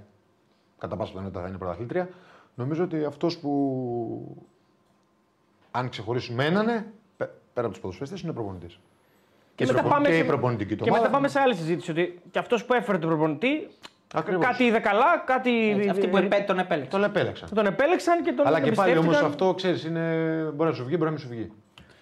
κατά 0.78 0.96
πάσα 0.96 1.10
πιθανότητα 1.10 1.40
θα 1.42 1.48
είναι 1.48 1.58
πρωταθλήτρια. 1.58 2.08
Νομίζω 2.54 2.84
ότι 2.84 3.04
αυτός 3.04 3.38
που 3.38 4.46
αν 5.70 5.88
ξεχωρίσουμε 5.88 6.44
έναν, 6.44 6.66
πέ- 7.16 7.30
πέρα 7.54 7.66
από 7.66 7.68
τους 7.70 7.80
ποδοσφαιριστές, 7.80 8.10
είναι 8.22 8.30
ο 8.30 8.34
προπονητής. 8.34 8.78
Και, 9.54 9.64
η 9.64 9.66
μετά 9.66 9.78
προπο- 9.80 9.94
πάμε 9.96 10.08
και 10.08 10.14
σε- 10.14 10.20
η 10.20 10.26
προπονητική 10.26 10.76
του 10.76 10.84
Και 10.84 10.90
ομάδα. 10.90 11.02
μετά 11.04 11.14
πάμε 11.16 11.28
σε 11.28 11.40
άλλη 11.40 11.54
συζήτηση. 11.54 11.90
Ότι 11.90 12.20
και 12.30 12.38
αυτός 12.38 12.64
που 12.64 12.74
έφερε 12.74 12.98
τον 12.98 13.08
προπονητή, 13.08 13.68
Ακριβώς. 14.18 14.46
κάτι 14.46 14.64
είδε 14.64 14.78
καλά, 14.78 15.22
κάτι. 15.26 15.70
Έτσι, 15.70 15.88
αυτοί 15.88 16.06
που 16.08 16.16
επέ, 16.16 16.44
τον 16.46 16.58
επέλεξαν. 16.58 16.90
Τον 16.90 17.04
επέλεξαν. 17.04 17.48
τον 17.54 17.66
επέλεξαν 17.66 18.22
και 18.22 18.32
τον 18.32 18.46
Αλλά 18.46 18.60
και 18.60 18.70
πάλι 18.72 18.90
όμως 18.92 19.04
εμπιστεύτηκαν. 19.04 19.30
αυτό 19.48 19.54
ξέρεις, 19.54 19.84
είναι... 19.84 20.00
μπορεί 20.54 20.70
να 20.70 20.76
σου 20.76 20.84
βγει, 20.84 20.94
μπορεί 20.98 21.04
να 21.04 21.10
μην 21.10 21.18
σου 21.18 21.28
βγει. 21.28 21.50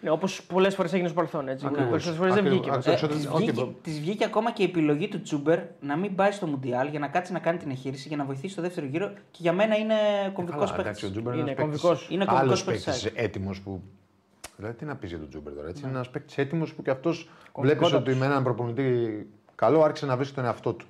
Ναι, 0.01 0.11
Όπως 0.11 0.43
πολλές 0.43 0.75
φορές 0.75 0.93
έγινε 0.93 1.09
στο 1.09 1.17
παρελθόν. 1.17 1.49
Έτσι. 1.49 1.67
Ακριβώς. 1.67 1.91
Περισσότερες 1.91 2.19
φορές 2.19 2.35
δεν 2.35 2.43
Ακριβώς. 2.45 2.65
βγήκε. 2.67 2.77
Ακριβώς. 2.77 3.03
Ε, 3.03 3.07
Περισσότερο- 3.07 3.21
της, 3.21 3.27
όχι, 3.43 3.45
βγήκε, 3.45 3.61
μπρο- 3.61 3.83
της 3.83 4.01
βγήκε 4.01 4.25
ακόμα 4.25 4.53
και 4.53 4.63
η 4.63 4.65
επιλογή 4.65 5.09
του 5.09 5.21
Τσούμπερ 5.23 5.59
να 5.81 5.97
μην 5.97 6.15
πάει 6.15 6.31
στο 6.31 6.47
Μουντιάλ 6.47 6.89
για 6.89 6.99
να 6.99 7.09
κάτσει 7.09 7.33
να 7.33 7.39
κάνει 7.39 7.59
την 7.59 7.71
εγχείρηση 7.71 8.09
για 8.09 8.17
να 8.17 8.25
βοηθήσει 8.25 8.53
στο 8.53 8.63
δεύτερο 8.63 8.87
γύρο. 8.87 9.09
Και 9.31 9.39
για 9.41 9.53
μένα 9.53 9.77
είναι 9.77 9.95
κομβικός 10.33 10.71
Καλά, 10.71 10.81
εντάξει, 10.83 11.01
παίκτη. 11.03 11.07
ο 11.07 11.21
Τζούμπερ 11.21 11.39
Είναι 11.39 11.43
ένας 11.51 11.55
παίκτης- 11.57 11.81
κομβικός. 11.81 12.09
Είναι 12.11 12.25
κομβικός 12.25 12.49
άλλος 12.49 12.65
παίκτης, 12.65 12.85
παίκτης 12.85 13.05
έτσι. 13.05 13.23
έτοιμος 13.23 13.61
που. 13.61 13.83
Δηλαδή, 14.57 14.75
τι 14.75 14.85
να 14.85 14.97
πεις 14.97 15.09
για 15.11 15.19
τον 15.19 15.29
Τζούμπερ 15.29 15.53
τώρα. 15.55 15.69
Έτσι. 15.69 15.83
Ναι. 15.83 15.89
Είναι 15.89 15.97
ένας 15.97 16.11
παίκτης 16.11 16.39
έτοιμος 16.39 16.75
που 16.75 16.83
και 16.83 16.91
αυτός 16.91 17.17
βλέπεις 17.19 17.53
Κομβικότατος. 17.53 18.01
ότι 18.01 18.15
με 18.15 18.27
έναν 18.27 18.43
προπονητή 18.43 19.27
καλό 19.55 19.83
άρχισε 19.83 20.07
να 20.07 20.17
βρίσκει 20.17 20.35
τον 20.35 20.45
εαυτό 20.45 20.73
του. 20.73 20.87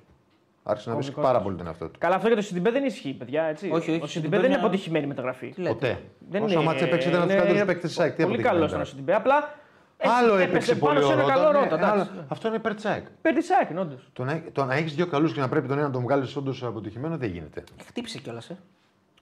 Άρχισε 0.67 0.89
να 0.89 0.95
βρίσκει 0.95 1.13
Κομβικότατος. 1.13 1.31
πάρα 1.31 1.39
πολύ 1.43 1.55
τον 1.55 1.67
εαυτό 1.67 1.85
του. 1.85 1.99
Καλά, 1.99 2.15
αυτό 2.15 2.27
για 2.27 2.35
το 2.35 2.41
Σιντιμπέ 2.41 2.71
δεν 2.71 2.83
ισχύει, 2.85 3.13
παιδιά. 3.13 3.43
Έτσι. 3.43 3.65
Όχι, 3.65 3.75
όχι, 3.75 3.89
Ο 3.89 3.91
Σιντιμπέ 3.91 4.07
Σιντιμπέ 4.07 4.35
δεν 4.35 4.45
είναι 4.45 4.53
είναι- 4.53 4.63
αποτυχημένη 4.65 5.05
μεταγραφή. 5.07 5.49
Τι 5.49 5.61
λέτε. 5.61 5.73
Ποτέ. 5.73 5.99
Δεν 6.29 6.43
Όσα 6.43 6.61
μάτια 6.61 6.89
παίξει 6.89 7.07
ήταν 7.09 7.21
από 7.21 7.29
του 7.31 7.37
καλύτερου 7.37 7.65
παίκτε 7.65 7.87
της 7.87 7.99
ΑΕΚ. 7.99 8.09
Τι 8.15 8.15
Πολύ 8.23 8.25
αποτυχημένο 8.27 8.55
καλός 8.57 8.71
τώρα. 8.71 8.81
ήταν 8.81 8.81
ο 8.81 8.85
Σιντιμπέ. 8.85 9.13
Απλά 9.15 9.53
Έτσι, 9.97 10.15
Άλλο 10.19 10.33
έπεσε 10.33 10.43
έπαιξε 10.49 10.75
πάνω 10.75 10.93
πολύ 10.93 11.05
σε 11.05 11.13
ένα 11.13 11.23
ο 11.23 11.27
καλό 11.27 11.45
Ρότα. 11.51 11.59
Ρότα, 11.59 11.75
ναι, 11.75 11.83
εντάξει. 11.83 12.09
άλλο- 12.13 12.25
Αυτό 12.27 12.47
είναι 12.47 12.59
περτσάκ. 12.59 13.05
Παίρνει 13.21 13.39
τσάκι, 13.41 13.73
όντως. 13.77 14.09
Το 14.13 14.23
να, 14.23 14.41
το 14.51 14.65
να 14.65 14.73
έχεις 14.73 14.93
δύο 14.95 15.07
καλούς 15.07 15.33
και 15.33 15.39
να 15.39 15.49
πρέπει 15.49 15.67
τον 15.67 15.77
ένα 15.77 15.87
να 15.87 15.93
τον 15.93 16.01
βγάλεις 16.01 16.35
όντως 16.35 16.63
αποτυχημένο 16.63 17.17
δεν 17.17 17.29
γίνεται. 17.29 17.63
Χτύπησε 17.87 18.17
κιόλας. 18.19 18.49
Ε. 18.49 18.57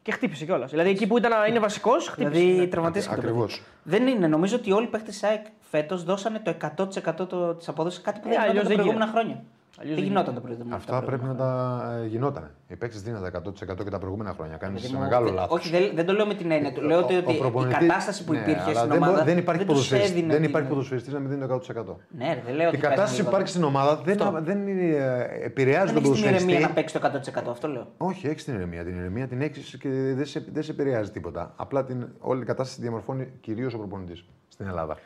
Και 0.01 0.11
χτύπησε 0.11 0.45
κιόλας. 0.45 0.69
Δηλαδή 0.71 0.89
εκεί 0.89 1.07
που 1.07 1.17
ήταν 1.17 1.31
να 1.31 1.45
είναι 1.45 1.59
βασικός, 1.59 2.07
χτύπησε. 2.07 2.39
Δηλαδή 2.39 2.59
ναι. 2.59 2.67
τραυματίστηκε. 2.67 3.15
το 3.15 3.21
παιδί. 3.21 3.33
Ακριβώς. 3.33 3.61
Δεν 3.83 4.07
είναι. 4.07 4.27
Νομίζω 4.27 4.55
ότι 4.55 4.71
όλοι 4.71 4.85
οι 4.85 4.89
παίχτε 4.89 5.09
της 5.09 5.23
ΑΕΚ 5.23 5.45
φέτος 5.59 6.03
δώσανε 6.03 6.39
το 6.43 6.49
100% 6.49 7.55
της 7.57 7.67
απόδοσης. 7.67 8.01
Κάτι 8.01 8.19
που 8.19 8.27
Ε, 8.27 8.31
δεν 8.31 8.39
αλλιώς 8.39 8.53
γινόταν 8.53 8.63
τα 8.63 8.67
δεν 8.67 8.75
προηγούμενα 8.77 9.05
γίνεται. 9.05 9.19
χρόνια. 9.19 9.43
Αλλιώς 9.79 9.95
δεν 9.95 10.03
δεν 10.03 10.13
γινόταν 10.13 10.33
τα 10.33 10.41
προηγούμενα 10.41 10.75
Αυτά 10.75 11.01
πρέπει 11.03 11.25
να 11.25 11.35
τα 11.35 11.81
ε, 12.03 12.07
γινότανε. 12.07 12.49
Οι 12.67 12.75
παίκτες 12.75 13.01
δίνανε 13.01 13.29
τα 13.29 13.41
100% 13.45 13.83
και 13.83 13.89
τα 13.89 13.99
προηγούμενα 13.99 14.33
χρόνια. 14.33 14.57
Κάνεις 14.57 14.81
Δηλαδή, 14.81 14.93
ένα 14.95 15.03
μου- 15.03 15.09
μεγάλο 15.09 15.25
δεν- 15.25 15.35
λάθος. 15.35 15.59
Όχι, 15.59 15.69
δεν, 15.69 15.91
δεν 15.95 16.05
το 16.05 16.13
λέω 16.13 16.25
με 16.25 16.33
την 16.33 16.51
έννοια 16.51 16.73
του. 16.73 16.81
Λέω 16.81 16.99
ότι, 16.99 17.15
ότι 17.15 17.33
η 17.33 17.67
κατάσταση 17.79 18.23
που 18.23 18.33
υπήρχε 18.33 18.73
στην 18.73 18.87
δεν, 18.89 18.97
ομάδα. 18.97 19.17
μπο- 19.17 19.23
δεν 19.23 19.37
υπάρχει 19.37 19.61
τους 19.61 19.71
ποδοσφαιριστής- 19.71 20.11
έδινε 20.15 20.31
δεν 20.33 20.41
την- 20.41 20.49
υπάρχει 20.49 20.69
ποδοσφαιριστής 20.69 21.13
να 21.13 21.19
μην 21.19 21.29
δίνει 21.29 21.41
το 21.41 21.45
100%. 21.53 21.97
Ναι, 22.17 22.33
ρε, 22.33 22.41
δεν 22.45 22.55
λέω 22.55 22.67
ότι 22.67 22.75
Η 22.75 22.79
κατάσταση 22.79 23.09
που 23.09 23.15
παίζουν 23.15 23.29
υπάρχει 23.31 23.47
στην 23.49 23.63
ομάδα 23.63 23.95
δεν, 23.95 24.21
Αυτό. 24.21 24.39
δεν 24.43 24.67
είναι, 24.67 24.95
ε, 24.95 25.45
επηρεάζει 25.45 25.93
Δεν 25.93 26.03
τον 26.03 26.11
έχεις 26.11 26.21
την 26.21 26.29
ηρεμία 26.29 26.39
ποδοσφαιριστή. 26.39 26.61
να 26.61 26.69
παίξεις 26.73 26.99
το 26.99 27.07
100%. 27.47 27.51
Αυτό 27.51 27.67
λέω. 27.67 27.87
Όχι, 27.97 28.27
έχεις 28.27 28.43
την 28.43 28.53
ηρεμία. 28.53 28.83
Την 28.83 28.95
ηρεμία 28.99 29.27
την 29.27 29.41
έχεις 29.41 29.77
και 29.77 29.89
δεν 29.89 30.25
σε, 30.25 30.45
δεν 30.53 30.63
σε 30.63 30.71
επηρεάζει 30.71 31.11
τίποτα. 31.11 31.53
Απλά 31.55 31.83
την, 31.83 32.07
όλη 32.19 32.41
η 32.41 32.45
κατάσταση 32.45 32.81
διαμορφώνει 32.81 33.31
κυρίως 33.41 33.73
ο 33.73 33.77
προπονητής 33.77 34.25
στην 34.47 34.67
Ελλάδα. 34.67 34.97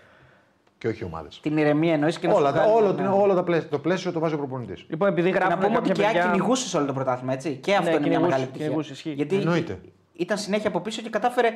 Και 0.77 0.87
όχι 0.87 1.03
οι 1.03 1.05
ομάδες. 1.05 1.39
Την 1.41 1.57
ηρεμία 1.57 1.93
εννοείς 1.93 2.19
και 2.19 2.27
να 2.27 2.33
Όλα, 2.33 2.47
σου 2.47 2.53
τα, 2.53 2.61
βγάλει, 2.61 2.75
όλο, 2.77 2.87
ναι. 2.87 2.93
την- 2.95 3.05
όλα 3.05 3.33
τα 3.33 3.43
πλαίσια, 3.43 3.69
το 3.69 3.79
πλαίσιο 3.79 4.11
το 4.11 4.19
βάζει 4.19 4.33
ο 4.33 4.37
προπονητής. 4.37 4.85
Λοιπόν, 4.89 5.07
επειδή 5.07 5.29
Και 5.31 5.35
γράφουν 5.37 5.59
να 5.59 5.65
πούμε 5.65 5.77
ότι 5.77 5.87
κάποια 5.89 5.93
και 5.93 6.01
η 6.01 6.05
ΑΕΚ 6.05 6.13
παιδιά- 6.15 6.31
κυνηγούσε 6.31 6.67
σε 6.67 6.77
όλο 6.77 6.85
το 6.85 6.93
πρωτάθλημα, 6.93 7.33
έτσι. 7.33 7.55
Και 7.55 7.71
αυτό 7.75 7.83
Ναι, 7.83 7.89
είναι 7.89 7.99
μια 7.99 8.07
κυνηγούσε, 8.07 8.25
μεγάλη 8.29 8.43
επιτυχία. 8.43 8.65
κυνηγούσε, 8.67 8.91
ισχύει. 8.93 9.11
Γιατί 9.11 9.35
Εννοείται. 9.35 9.79
ήταν 10.13 10.37
συνέχεια 10.37 10.69
από 10.69 10.79
πίσω 10.79 11.01
και 11.01 11.09
κατάφερε 11.09 11.49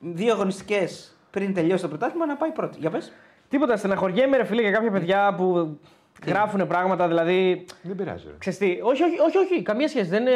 δύο 0.00 0.32
αγωνιστικές 0.32 1.16
πριν 1.30 1.54
τελειώσει 1.54 1.82
το 1.82 1.88
πρωτάθλημα 1.88 2.26
να 2.26 2.36
πάει 2.36 2.50
πρώτη. 2.50 2.76
Για 2.80 2.90
πες. 2.90 3.12
Τίποτα, 3.48 3.76
στεναχωριέμαι 3.76 4.36
ρε 4.36 4.44
φίλε 4.44 4.60
για 4.62 4.70
κάποια 4.70 4.90
παιδιά 4.90 5.34
που 5.36 5.78
γράφουν 6.26 6.66
πράγματα, 6.66 7.08
δηλαδή. 7.08 7.64
Δεν 7.82 7.96
πειράζει. 7.96 8.24
Ρε. 8.26 8.32
Ξέρεις 8.38 8.58
τι, 8.58 8.66
όχι, 8.66 9.02
όχι, 9.02 9.18
όχι, 9.26 9.36
όχι, 9.38 9.62
καμία 9.62 9.88
σχέση. 9.88 10.08
Δεν 10.08 10.20
είναι. 10.20 10.32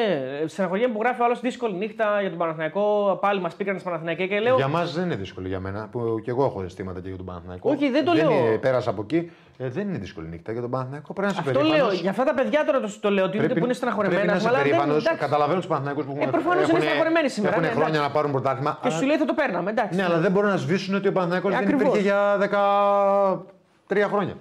Στεναχωριέμαι 0.46 0.94
που 0.94 1.00
γράφει 1.02 1.20
ο 1.20 1.24
άλλος 1.24 1.40
δύσκολη 1.40 1.74
νύχτα 1.74 2.20
για 2.20 2.28
τον 2.28 2.38
Παναθηναϊκό. 2.38 3.18
Πάλι 3.20 3.40
μας 3.40 3.54
πήγαν 3.54 3.78
στο 3.78 3.84
Παναθηναϊκό 3.88 4.26
και 4.26 4.40
λέω. 4.40 4.56
Για 4.56 4.68
μας 4.68 4.94
δεν 4.94 5.04
είναι 5.04 5.14
δύσκολο 5.16 5.46
για 5.48 5.60
μένα, 5.60 5.88
που 5.92 6.20
και 6.24 6.30
εγώ 6.30 6.44
έχω 6.44 6.62
αισθήματα 6.62 7.00
και 7.00 7.08
για 7.08 7.16
τον 7.16 7.26
Παναθηναϊκό. 7.26 7.70
Όχι, 7.70 7.90
δεν 7.90 8.04
το 8.04 8.12
λέω. 8.12 8.30
Είναι, 8.30 8.58
πέρασα 8.58 8.90
από 8.90 9.02
εκεί. 9.02 9.30
Ε, 9.58 9.68
δεν 9.68 9.88
είναι 9.88 9.98
δύσκολη 9.98 10.26
νύχτα 10.28 10.52
για 10.52 10.60
τον 10.60 10.70
Παναθηναϊκό. 10.70 11.12
Πρέπει 11.12 11.32
να 11.34 11.40
είσαι 11.40 11.48
Αυτό 11.50 11.60
περήφανος. 11.60 11.92
λέω. 11.92 12.00
Για 12.00 12.10
αυτά 12.10 12.24
τα 12.24 12.34
παιδιά 12.34 12.64
τώρα 12.64 12.80
το, 12.80 12.90
το 13.00 13.10
λέω 13.10 13.24
ότι 13.24 13.36
Πρέπει, 13.38 13.58
που 13.58 13.64
είναι 13.64 13.72
στεναχωρημένα. 13.74 14.20
πρέπει 14.20 14.32
να 14.32 14.38
είσαι 14.38 14.48
αλλά 14.48 14.58
δεν- 14.58 14.66
περήφανος. 14.66 15.04
εντάξει. 15.04 15.20
Καταλαβαίνω 15.20 15.58
τους 15.58 15.66
Παναθηναϊκούς 15.68 16.04
που 16.04 16.16
Ε, 16.20 16.26
προφανώς 16.26 16.68
είναι 16.68 16.80
στεναχωρημένοι 16.80 17.28
σήμερα, 17.28 17.54
Έχουν 17.54 17.66
ναι, 17.66 17.72
χρόνια 17.72 17.88
εντάξει. 17.88 18.06
να 18.08 18.14
πάρουν 18.14 18.30
πρωτάθλημα. 18.30 18.70
Και 18.82 18.88
αλλά- 18.88 18.96
σου 18.96 19.06
λέει 19.06 19.16
θα 19.16 19.24
το 19.24 19.34
παίρναμε, 19.34 19.70
εντάξει. 19.70 19.96
Ναι, 19.98 20.04
αλλά 20.04 20.18
δεν 20.18 20.30
μπορούν 20.32 20.50
να 20.50 20.56
σβήσουν 20.56 20.94
ότι 20.94 21.08
ο 21.08 21.12
Παναθηναϊκός 21.12 21.52
Ε, 21.52 21.54
δεν 21.56 21.64
ακριβώς. 21.64 21.82
υπήρχε 21.88 22.02
για 22.08 22.36
13 22.38 24.08
χρόνια. 24.08 24.34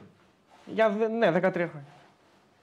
Για 0.66 0.90
δε- 1.00 1.08
ναι, 1.08 1.32
13 1.32 1.52
χρόνια. 1.54 1.88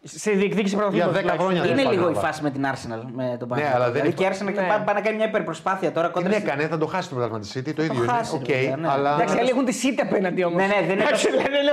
Σε 0.02 0.30
διεκδίκηση 0.30 0.74
πρωταθλήματος, 0.76 1.14
10 1.16 1.20
τουλάχιστον. 1.20 1.46
χρόνια. 1.46 1.62
δεν 1.62 1.70
Είναι 1.70 1.80
υπάρχει 1.80 1.96
λίγο 1.98 2.10
να 2.10 2.18
η 2.18 2.20
πάρει. 2.20 2.26
φάση 2.26 2.42
με 2.42 2.50
την 2.50 2.62
Arsenal 2.72 3.02
με 3.20 3.24
τον 3.40 3.48
Ναι, 3.48 3.50
Παναθηναϊκό. 3.50 3.76
αλλά 3.76 3.84
δεν 3.84 3.92
Δηλαδή 3.92 4.08
υπά- 4.08 4.18
και 4.18 4.24
η 4.24 4.28
Arsenal 4.32 4.44
Ναι. 4.54 4.68
πάει 4.70 4.80
πάει 4.86 4.94
να 4.94 5.00
κάνει 5.00 5.16
μια 5.16 5.26
υπερπροσπάθεια 5.26 5.92
τώρα 5.92 6.08
κόντρα. 6.08 6.28
Ναι, 6.30 6.34
στη- 6.38 6.44
έκανε, 6.46 6.62
θα 6.66 6.78
το 6.78 6.86
χάσει 6.86 7.08
το 7.08 7.14
πρωτάθλημα 7.14 7.44
τη 7.44 7.48
City. 7.54 7.72
Το 7.78 7.82
ίδιο 7.82 8.02
είναι. 8.02 8.12
χάσει, 8.12 8.34
Οκ, 8.34 8.44
βέβαια, 8.46 8.76
ναι. 8.76 8.88
αλλά. 8.94 9.10
Εντάξει, 9.14 9.38
άλλοι 9.40 9.48
έχουν 9.54 9.64
τη 9.64 9.74
City 9.82 10.00
απέναντι 10.06 10.44
όμως. 10.44 10.58
Ναι, 10.60 10.66
ναι, 10.66 10.78
δεν 10.86 10.96
είναι, 10.98 11.04
τόσο, 11.10 11.28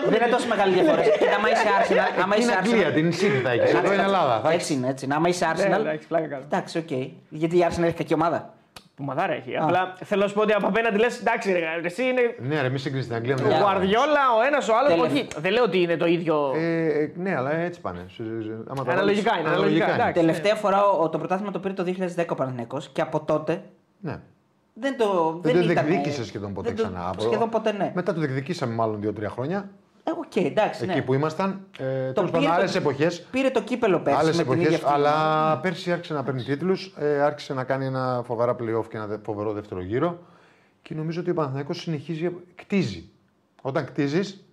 δεν 0.09 0.19
είναι 0.21 0.32
τόσο 0.36 0.47
μεγάλη 0.47 0.73
διαφορά. 0.73 1.01
Και 1.01 1.30
άμα 1.38 1.47
είσαι 1.53 1.67
Arsenal. 1.80 2.21
Άμα 2.23 2.36
Είναι 2.36 2.43
είσαι 2.45 2.55
Αγγλία, 2.61 2.88
Arsenal. 2.89 2.93
την 2.93 3.07
City 3.19 3.39
θα 3.43 3.49
έχεις. 3.55 3.73
Εδώ 3.73 3.93
είναι 3.93 4.03
Ελλάδα. 4.11 4.34
θα 4.43 4.47
Έτσι 4.51 4.55
έχεις- 4.55 4.69
είναι, 4.69 4.88
έτσι. 4.88 5.05
είναι. 5.05 5.15
Άμα 5.15 5.28
είσαι 5.28 5.45
Ναι, 5.45 5.51
Arsenal. 5.53 5.80
εντάξει, 5.80 6.07
πλάκα 6.07 6.28
κάνω. 6.28 6.43
Εντάξει, 6.51 6.78
οκ. 6.78 6.91
Γιατί 7.30 7.55
η 7.57 7.65
Arsenal 7.69 7.84
έχει 7.89 7.93
κακή 8.01 8.13
ομάδα; 8.13 8.53
Ομαδάρα 8.95 9.34
έχει. 9.34 9.58
Απλά 9.58 9.93
θέλω 10.04 10.22
να 10.22 10.28
σου 10.28 10.34
πω 10.34 10.41
ότι 10.41 10.54
από 10.54 10.68
απέναντι 10.68 10.98
λες, 10.98 11.20
εντάξει, 11.20 11.52
ρε, 11.52 11.60
εσύ 11.84 12.04
είναι 12.04 12.36
Ναι, 12.39 12.62
ρε, 12.62 12.70
μη 12.70 12.78
συγκρίνει 12.80 13.06
την 13.06 13.14
Αγγλία 13.16 13.36
με 13.36 13.41
ο 13.41 13.43
την 13.43 13.54
Ελλάδα. 13.54 13.72
Γουαρδιόλα, 13.72 14.22
ο 14.39 14.41
ένας, 14.48 14.70
ο 14.70 14.74
άλλος. 14.78 14.89
Τέλος. 14.93 15.08
Όχι, 15.12 15.28
δεν 15.38 15.52
λέω 15.52 15.64
ότι 15.64 15.82
είναι 15.82 15.98
το 15.98 16.06
ίδιο. 16.06 16.52
Ε, 16.56 16.86
ε, 17.02 17.12
ναι, 17.16 17.36
αλλά 17.36 17.52
έτσι 17.56 17.82
πάνε. 17.82 18.06
Σου- 18.08 18.24
σου- 18.24 18.43
σου- 18.43 18.66
άμα 18.70 18.84
τα 18.84 18.91
Αναλογικά 18.91 19.30
βάλεις- 19.32 19.46
είναι, 19.46 19.56
αναλογικά, 19.56 19.93
εντάξει. 19.93 20.14
Τελευταία 20.14 20.56
φορά 20.56 20.84
ο- 20.86 21.10
το 21.10 21.18
πρωτάθλημα 21.18 21.52
το 21.52 21.60
πήρε 21.60 21.74
το 21.74 21.84
2010 21.84 22.32
ο 22.32 22.36
Παναθηναϊκός 22.36 22.89
και 22.89 23.02
από 23.02 23.20
τότε 23.20 23.62
Ναι. 24.00 24.20
δεν 24.74 24.98
το. 24.98 25.39
Δεν 25.43 25.54
το 25.54 25.60
ήταν- 25.72 25.86
διεκδίκησε 25.86 26.26
σχεδόν 26.26 26.54
ποτέ 26.54 26.68
δεν 26.68 26.78
το- 26.78 26.84
ξανά. 26.84 27.10
Από- 27.10 27.22
Σχεδόν 27.22 27.50
ποτέ 27.50 27.72
ναι. 27.72 27.91
Μετά 27.96 28.14
το 28.14 28.20
διεκδικήσαμε 28.20 28.74
μάλλον 28.74 29.00
2-3 29.02 29.30
χρόνια. 29.30 29.70
Ε, 30.08 30.12
οκ, 30.12 30.36
εντάξει. 30.36 30.84
Εκεί 30.84 30.93
ναι. 30.93 31.01
που 31.01 31.14
ήμασταν. 31.14 31.68
Ε, 31.78 31.84
Τέλος 31.84 32.14
πήρε 32.14 32.26
πάντων, 32.32 32.43
το- 32.43 32.51
άλλες 32.51 32.76
εποχές. 32.76 33.22
Πήρε 33.22 33.49
το 33.49 33.62
κύπελλο 33.64 33.99
πέρσι. 33.99 34.20
Άλλες 34.20 34.38
με 34.38 34.43
την 34.43 34.51
ίδια 34.51 34.66
εποχή, 34.68 34.84
αυτή 34.86 34.95
αλλά 34.95 35.58
πέρσι 35.60 35.91
άρχισε 35.91 36.14
να 36.14 36.24
παίρνει 36.24 36.43
τίτλους, 36.43 36.93
ε, 36.99 37.22
άρχισε 37.22 37.53
να 37.53 37.64
κάνει 37.64 37.86
ένα 37.86 38.22
φοβερά 38.26 38.51
playoff 38.56 38.88
και 38.89 38.97
ένα 38.97 39.08
δε- 39.08 39.18
φοβερό 39.24 39.53
δεύτερο 39.53 39.82
γύρο. 39.82 40.20
Και 40.82 40.93
νομίζω 40.95 41.22
ότι 41.22 41.30
ο 41.30 41.34
Παναθηναϊκός 41.34 41.80
συνεχίζει, 41.80 42.32
κτίζει. 42.56 43.10
Όταν 43.62 43.86
κτίζεις, 43.86 44.43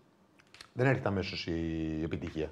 δεν 0.73 0.87
έρχεται 0.87 1.09
αμέσως 1.09 1.47
η 1.47 2.01
επιτυχία. 2.05 2.51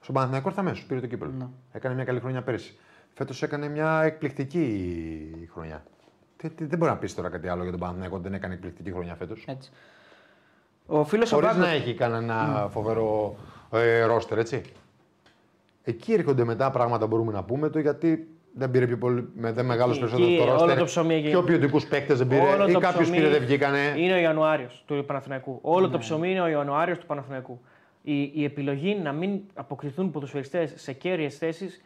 Στον 0.00 0.14
Παναθηναϊκό 0.14 0.48
ήρθε 0.48 0.60
αμέσως, 0.60 0.84
πήρε 0.84 1.00
το 1.00 1.06
κύπελο. 1.06 1.32
Ναι. 1.38 1.46
Έκανε 1.72 1.94
μια 1.94 2.04
καλή 2.04 2.20
χρονιά 2.20 2.42
πέρσι. 2.42 2.78
Φέτος 3.14 3.42
έκανε 3.42 3.68
μια 3.68 4.02
εκπληκτική 4.02 5.48
χρονιά. 5.52 5.82
Τι- 6.36 6.50
τι- 6.50 6.64
δεν 6.64 6.78
μπορεί 6.78 6.90
να 6.90 6.96
πεις 6.96 7.14
τώρα 7.14 7.28
κάτι 7.28 7.48
άλλο 7.48 7.62
για 7.62 7.70
τον 7.70 7.80
Παναθηναϊκό 7.80 8.14
ότι 8.14 8.24
δεν 8.24 8.34
έκανε 8.34 8.54
εκπληκτική 8.54 8.90
χρονιά 8.92 9.14
φέτος. 9.14 9.44
Έτσι. 10.88 11.00
Ο 11.00 11.04
φίλος 11.04 11.32
ο 11.32 11.34
Χωρίς 11.34 11.50
Βάγκο. 11.50 11.64
να 11.64 11.70
έχει 11.72 11.94
κανένα 11.94 12.68
φοβερό 12.70 13.36
ε, 13.72 14.02
ρόστερ, 14.04 14.38
έτσι. 14.38 14.62
Εκεί 15.82 16.12
έρχονται 16.12 16.44
μετά 16.44 16.70
πράγματα 16.70 17.06
μπορούμε 17.06 17.32
να 17.32 17.42
πούμε 17.42 17.68
το 17.68 17.78
γιατί 17.78 18.28
δεν 18.54 18.70
πήρε 18.70 18.86
πιο 18.86 18.98
πολύ, 18.98 19.28
με 19.34 19.52
δεν 19.52 19.64
μεγάλο 19.66 19.90
Εκεί, 19.90 20.00
περισσότερο 20.00 20.28
εκεί, 20.28 20.36
το 20.38 20.42
όλο 20.42 20.52
ρόστερ. 20.52 20.78
το 20.78 20.84
ψωμί 20.84 21.14
εκεί. 21.14 21.28
Πιο 21.28 21.42
ποιοτικούς 21.42 21.86
παίκτες 21.86 22.18
δεν 22.18 22.26
πήρε 22.26 22.40
Όλο 22.40 22.68
ή 22.68 22.72
το 22.72 22.78
κάποιους 22.78 23.02
ψωμί 23.02 23.16
πήρε 23.16 23.28
δεν 23.30 23.40
βγήκανε. 23.40 23.94
Είναι 23.96 24.12
ο 24.12 24.16
Ιανουάριος 24.16 24.82
του 24.86 25.04
Παναθηναϊκού. 25.06 25.58
Όλο 25.62 25.86
Ναι. 25.86 25.92
το 25.92 25.98
ψωμί 25.98 26.30
είναι 26.30 26.40
ο 26.40 26.48
Ιανουάριος 26.48 26.98
του 26.98 27.06
Παναθηναϊκού. 27.06 27.60
Η, 28.02 28.22
η 28.34 28.44
επιλογή 28.44 28.94
να 28.94 29.12
μην 29.12 29.40
αποκριθούν 29.54 30.10
ποδοσφαιριστές 30.10 30.72
σε 30.76 30.92
κέρυες 30.92 31.36
θέσεις 31.36 31.84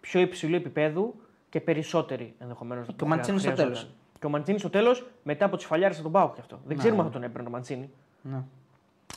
πιο 0.00 0.20
υψηλού 0.20 0.54
επίπεδου 0.54 1.14
και 1.48 1.60
περισσότεροι 1.60 2.34
ενδεχομένως. 2.38 2.86
Και 2.96 3.04
ο 3.04 3.06
Μαντσίνης 3.06 3.42
στο 3.42 3.52
τέλος. 3.52 3.90
Και 4.18 4.26
ο 4.26 4.28
Μαντσίνης 4.28 4.60
στο 4.60 4.70
τέλος 4.70 5.06
μετά 5.22 5.44
από 5.44 5.56
τις 5.56 5.66
φαλιάρες 5.66 5.96
από 5.96 6.04
τον 6.04 6.12
Πάουκ 6.12 6.34
και 6.34 6.40
αυτό. 6.40 6.60
Δεν 6.66 6.76
ξέρουμε 6.76 7.00
ναι. 7.00 7.06
αν 7.06 7.12
θα 7.12 7.18
τον 7.18 7.28
έπαιρνε 7.28 7.48
ο 7.48 7.50
Μαντσίνη. 7.50 7.90
Ναι. 8.30 8.42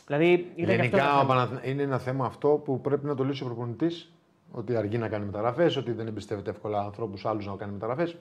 Δηλαδή 0.08 0.52
ήταν 0.56 0.76
και 0.76 0.82
αυτό 0.82 0.84
Γενικά 0.84 0.98
ένα 1.04 1.16
ο 1.16 1.20
θέμα. 1.22 1.28
Παναθ- 1.28 1.66
είναι 1.68 1.82
ένα 1.84 1.98
θέμα 2.00 2.26
αυτό 2.26 2.48
που 2.50 2.82
πρέπει 2.82 3.06
να 3.06 3.16
το 3.16 3.24
λύσει 3.24 3.44
ο 3.44 3.46
προπονητής. 3.46 4.12
Ότι 4.52 4.76
αργεί 4.76 4.98
να 4.98 5.08
κάνει 5.08 5.26
μεταγραφές, 5.26 5.76
ότι 5.78 5.92
δεν 5.92 6.08
εμπιστεύεται 6.08 6.50
εύκολα 6.50 6.80
ανθρώπους 6.82 7.26
άλλους 7.26 7.46
να 7.46 7.56
κάνει 7.56 7.72
μεταγραφές. 7.72 8.18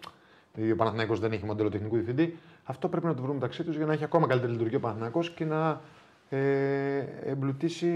Ο 0.73 0.77
Παναθηναϊκός 0.77 1.21
δεν 1.21 1.33
έχει 1.33 1.45
μοντέλο 1.45 1.69
τεχνικού 1.69 1.95
διευθυντή. 1.95 2.39
Αυτό 2.65 2.89
πρέπει 2.89 3.07
να 3.07 3.15
το 3.15 3.19
βρούμε 3.23 3.35
μεταξύ 3.35 3.65
τους 3.65 3.77
για 3.77 3.87
να 3.87 3.93
έχει 3.93 4.05
ακόμα 4.05 4.27
καλύτερη 4.27 4.53
λειτουργία 4.53 4.79
ο 4.79 4.81
Παναθηναϊκός 4.81 5.31
και 5.31 5.45
να 5.45 5.81
ε, 6.29 6.99
εμπλουτίσει 7.25 7.93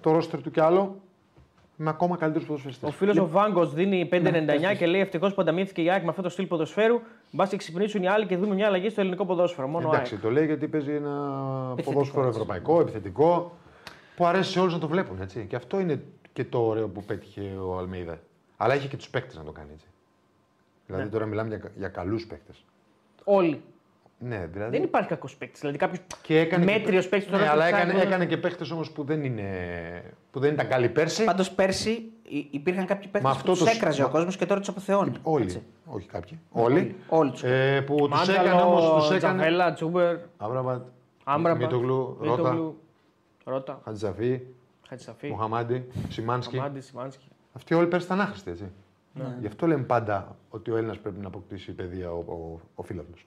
το 0.00 0.12
ρόστερ 0.12 0.40
του 0.42 0.50
κι 0.50 0.60
άλλο 0.60 1.00
με 1.76 1.90
ακόμα 1.90 2.16
καλύτερου 2.16 2.44
ποδοσφαιριστέ. 2.44 2.86
Ο 2.86 2.90
φίλος 2.90 3.16
ο 3.18 3.28
Βάγκος 3.28 3.74
δίνει 3.74 4.08
5,99 4.12 4.76
και 4.78 4.86
λέει 4.86 5.00
ευτυχώς 5.00 5.34
που 5.34 5.40
ανταμείφθηκε 5.40 5.82
η 5.82 5.90
ΑΕΚ 5.90 6.02
με 6.02 6.08
αυτό 6.08 6.22
το 6.22 6.28
στυλ 6.28 6.46
ποδοσφαίρου. 6.46 7.00
Μπας 7.30 7.48
και 7.48 7.56
ξυπνήσουν 7.56 8.02
οι 8.02 8.08
άλλοι 8.08 8.26
και 8.26 8.36
δούμε 8.36 8.54
μια 8.54 8.66
αλλαγή 8.66 8.88
στο 8.88 9.00
ελληνικό 9.00 9.26
ποδόσφαιρο. 9.26 9.66
Μόνο 9.68 9.84
ΑΕΚ. 9.88 9.94
Εντάξει, 9.94 10.16
το 10.18 10.30
λέει 10.30 10.46
γιατί 10.46 10.68
παίζει 10.68 10.90
ένα 10.94 11.10
Επιθετικός, 11.72 11.84
ποδόσφαιρο 11.94 12.26
έτσι. 12.26 12.40
ευρωπαϊκό, 12.40 12.80
επιθετικό, 12.80 13.56
που 14.16 14.26
αρέσει 14.26 14.50
σε 14.50 14.60
όλους 14.60 14.72
να 14.72 14.78
το 14.78 14.88
βλέπουν. 14.88 15.20
Έτσι. 15.20 15.46
Και 15.48 15.56
αυτό 15.56 15.80
είναι 15.80 16.02
και 16.32 16.44
το 16.44 16.66
ωραίο 16.66 16.88
που 16.88 17.02
πέτυχε 17.04 17.40
ο 17.66 17.78
Αλμέιδα. 17.78 18.18
Αλλά 18.56 18.74
έχει 18.74 18.88
και 18.88 18.96
τους 18.96 19.08
παίκτες 19.10 19.36
να 19.36 19.44
το 19.44 19.52
κάνει 19.52 19.70
έτσι. 19.74 19.86
Δηλαδή 20.86 21.04
Ναι. 21.04 21.10
τώρα 21.10 21.26
μιλάμε 21.26 21.48
για, 21.48 21.70
για 21.76 21.88
καλούς 21.88 22.26
παίκτες. 22.26 22.64
Όλοι. 23.24 23.62
Ναι, 24.26 24.46
δηλαδή. 24.52 24.70
Δεν 24.76 24.82
υπάρχει 24.82 25.08
κακός 25.08 25.36
παίκτης. 25.36 25.60
Δηλαδή 25.60 25.78
κάποιος 25.78 26.00
και 26.22 26.38
έκανε 26.38 26.64
μέτριος 26.64 27.04
και... 27.04 27.10
παίκτη 27.10 27.30
Ναι, 27.30 27.48
αλλά 27.48 27.66
έκανε, 27.66 28.00
έκανε 28.02 28.26
και 28.26 28.36
παίκτες 28.36 28.70
όμως 28.70 28.90
που, 28.90 29.04
δεν 29.04 29.24
είναι... 29.24 29.48
που 30.30 30.40
δεν 30.40 30.52
ήταν 30.52 30.68
καλοί 30.68 30.88
πέρσι. 30.88 31.24
Πάντως 31.24 31.50
πέρσι 31.50 32.12
υ- 32.22 32.54
υπήρχαν 32.54 32.86
κάποιοι 32.86 33.08
παίκτες 33.08 33.22
Μα 33.22 33.30
που 33.30 33.36
αυτό 33.36 33.50
τους 33.52 33.60
το- 33.60 33.70
έκραζε 33.76 34.02
ο 34.02 34.04
μα- 34.06 34.10
κόσμος 34.12 34.36
και 34.36 34.46
τώρα 34.46 34.60
τους 34.60 34.68
αποθεώνει. 34.68 35.12
Όλοι. 35.22 35.44
Έτσι. 35.44 35.62
Όχι 35.86 36.06
κάποιοι. 36.08 36.38
Όλοι. 36.50 36.96
Όλοι 37.08 37.30
τους. 37.30 37.42
Ε, 37.42 37.80
που 37.86 38.08
τους 38.10 38.28
έκανε 38.28 38.50
όμως. 38.50 38.82
Μάνταλο, 38.82 38.98
Τους 39.00 39.10
έκανε. 39.10 39.18
Τζαβέλα, 39.18 39.72
Τσούμπερ, 39.72 40.16
Άμραμπατ, 40.36 40.86
Άμπραμπα, 41.24 41.58
Μητογλου, 41.58 42.16
Ρότα, 42.20 42.36
Μίτογλου, 42.42 42.78
Ρότα, 43.44 43.80
Χατζαφή, 43.84 44.40
Χατζησαφή, 44.88 45.28
Μοχαμάντι, 45.28 45.86
Σιμάνσκι. 46.08 46.56
Μαμάντι, 46.56 46.80
Σιμάνσκι. 46.80 47.28
Αυτοί 47.52 47.74
όλοι 47.74 47.86
πέρσι 47.86 48.06
ήταν 48.06 48.20
άχρηστοι, 48.20 48.50
έτσι. 48.50 48.70
Ναι. 49.12 49.36
Γι' 49.40 49.46
αυτό 49.46 49.66
λέμε 49.66 49.82
πάντα 49.82 50.36
ότι 50.50 50.70
ο 50.70 50.76
Έλληνας 50.76 50.98
πρέπει 50.98 51.20
να 51.20 51.26
αποκτήσει 51.26 51.72
παιδεία 51.72 52.12
ο, 52.12 52.18
ο, 52.26 52.60
ο 52.74 52.82
φίλαθλος. 52.82 53.26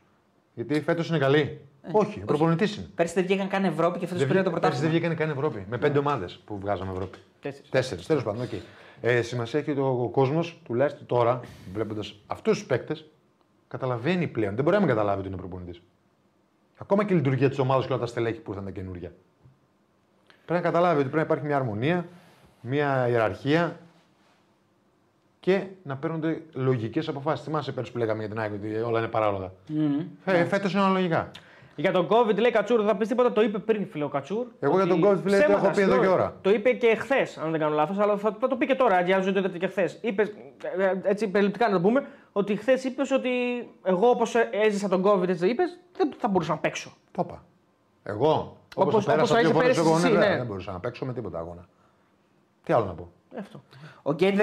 Γιατί 0.57 0.81
φέτος 0.81 1.09
είναι 1.09 1.17
καλή. 1.17 1.61
όχι, 1.91 2.21
ο 2.21 2.25
προπονητής 2.25 2.75
είναι. 2.75 2.87
Πέρσι 2.95 3.13
δεν 3.13 3.23
βγήκαν 3.25 3.47
καν 3.47 3.63
Ευρώπη 3.65 3.99
και 3.99 4.05
φέτος 4.05 4.19
Δεν 4.19 4.27
πήραν 4.27 4.43
το 4.43 4.49
βγή- 4.49 4.61
πέρσι 4.61 4.79
δεν 4.81 4.89
πρωτάθλημα. 4.89 5.09
βγήκαν 5.11 5.27
καν 5.35 5.45
Ευρώπη. 5.45 5.65
Με 5.69 5.77
πέντε 5.77 5.97
ομάδες 5.99 6.39
που 6.45 6.59
βγάζαμε 6.59 6.91
Ευρώπη. 6.91 7.17
Τέσσερις. 7.41 7.69
Τέσσερις, 7.69 8.05
τέλος 8.05 8.23
πάντων. 8.23 8.45
Okay. 8.47 8.59
Ε, 9.01 9.21
σημασία 9.21 9.59
έχει 9.59 9.71
ότι 9.71 9.79
ο, 9.79 9.85
ο 10.03 10.09
κόσμος, 10.09 10.61
τουλάχιστον 10.65 11.05
τώρα, 11.05 11.39
βλέποντας 11.73 12.15
αυτούς 12.27 12.57
τους 12.57 12.67
παίκτες, 12.67 13.05
καταλαβαίνει 13.67 14.27
πλέον. 14.27 14.55
Δεν 14.55 14.63
μπορεί 14.63 14.75
να 14.75 14.81
μην 14.81 14.89
καταλάβει 14.95 15.19
ότι 15.19 15.27
είναι 15.27 15.37
προπονητής. 15.37 15.81
Ακόμα 16.77 17.05
και 17.05 17.13
η 17.13 17.15
λειτουργία 17.17 17.49
της 17.49 17.59
ομάδας 17.59 17.85
και 17.85 17.91
όλα 17.91 18.01
τα 18.01 18.07
στελέχη 18.07 18.39
που 18.39 18.49
ήρθαν 18.51 18.65
τα 18.65 18.71
καινούργια. 18.71 19.11
Πρέπει 20.45 20.63
να 20.63 20.71
καταλάβει 20.71 20.99
ότι 20.99 21.09
πρέπει 21.09 21.15
να 21.15 21.21
υπάρχει 21.21 21.45
μια 21.45 21.55
αρμονία, 21.55 22.07
μια 22.61 23.07
ιεραρχία 23.09 23.79
και 25.47 25.63
να 25.83 25.95
παίρνονται 25.95 26.41
λογικές 26.53 27.07
αποφάσεις. 27.07 27.45
Θυμάσαι 27.45 27.71
πέρσι 27.71 27.91
που 27.91 27.97
λέγαμε 27.97 28.19
για 28.19 28.29
την 28.29 28.39
ΑΕΚ 28.39 28.53
ότι 28.53 28.75
όλα 28.75 28.99
είναι 28.99 29.07
παράλογα. 29.07 29.51
Μμμ. 29.67 29.99
Ε, 30.25 30.45
Φέτος 30.45 30.73
είναι 30.73 30.81
αναλογικά. 30.81 31.31
Για 31.75 31.91
τον 31.91 32.07
COVID 32.09 32.35
λέει 32.37 32.51
Κατσούρ, 32.51 32.77
δεν 32.77 32.87
θα 32.87 32.95
πεις 32.95 33.07
τίποτα, 33.07 33.31
το 33.31 33.41
είπε 33.41 33.57
πριν 33.59 33.87
φίλε 33.87 34.03
ο 34.03 34.07
Κατσούρ. 34.07 34.45
Εγώ 34.59 34.73
για 34.81 34.83
ότι 34.93 35.01
τον 35.01 35.09
COVID, 35.11 35.17
φίλε, 35.23 35.37
το 35.37 35.43
ψέματα, 35.43 35.65
έχω 35.65 35.75
πει 35.75 35.81
εδώ 35.81 35.91
συγγνώμη. 35.91 36.01
και 36.01 36.07
ώρα. 36.13 36.35
Το 36.41 36.49
είπε 36.49 36.71
και 36.71 36.95
χθες, 36.95 37.37
αν 37.37 37.51
δεν 37.51 37.59
κάνω 37.59 37.75
λάθος, 37.75 37.99
αλλά 37.99 38.17
θα, 38.17 38.35
θα 38.39 38.47
το 38.47 38.55
πει 38.55 38.65
και 38.65 38.75
τώρα, 38.75 38.95
γιατί 38.95 39.13
αν 39.13 39.23
δεν 39.23 39.33
το 39.33 39.39
είδατε 39.39 39.57
και 39.57 39.67
χθες. 39.67 39.97
Είπε, 40.01 40.21
ε, 40.77 40.93
έτσι 41.03 41.27
περιληπτικά 41.27 41.67
να 41.67 41.73
το 41.73 41.81
πούμε, 41.81 42.05
ότι 42.31 42.55
χθες 42.55 42.83
είπες 42.83 43.11
ότι 43.11 43.29
εγώ 43.83 44.09
όπως 44.09 44.35
έζησα 44.65 44.87
τον 44.87 45.03
COVID, 45.05 45.27
έτσι 45.27 45.47
είπες, 45.47 45.79
δεν 45.97 46.13
θα 46.17 46.27
μπορούσα 46.27 46.51
να 46.51 46.57
παίξω. 46.59 46.91
Το 47.11 47.23
είπα. 47.25 47.43
Εγώ. 48.03 48.57
Όπως- 48.75 48.93
Όπως, 48.93 49.05
πέρασα 49.05 49.21
όπως 49.23 49.35
δύο 49.35 49.49
είχε 49.49 49.53
φορές 49.53 49.75
πέρασει 49.75 49.89
εγώ, 49.89 49.97
εσύ, 49.97 50.11
ναι, 50.17 50.27
ναι. 50.27 50.37
δεν 50.37 50.45
μπορούσα 50.45 50.71
να 50.71 50.79
παίξω 50.79 51.05
με 51.05 51.13
τίποτα 51.13 51.39
αγώνα. 51.39 51.65
Τι 52.63 52.73
άλλο 52.73 52.85
να 52.85 52.93
πω. 52.93 53.11
Ε, 53.37 53.39
Αυτό. 53.39 53.61
Ο 54.01 54.13
Γκέιτ 54.13 54.39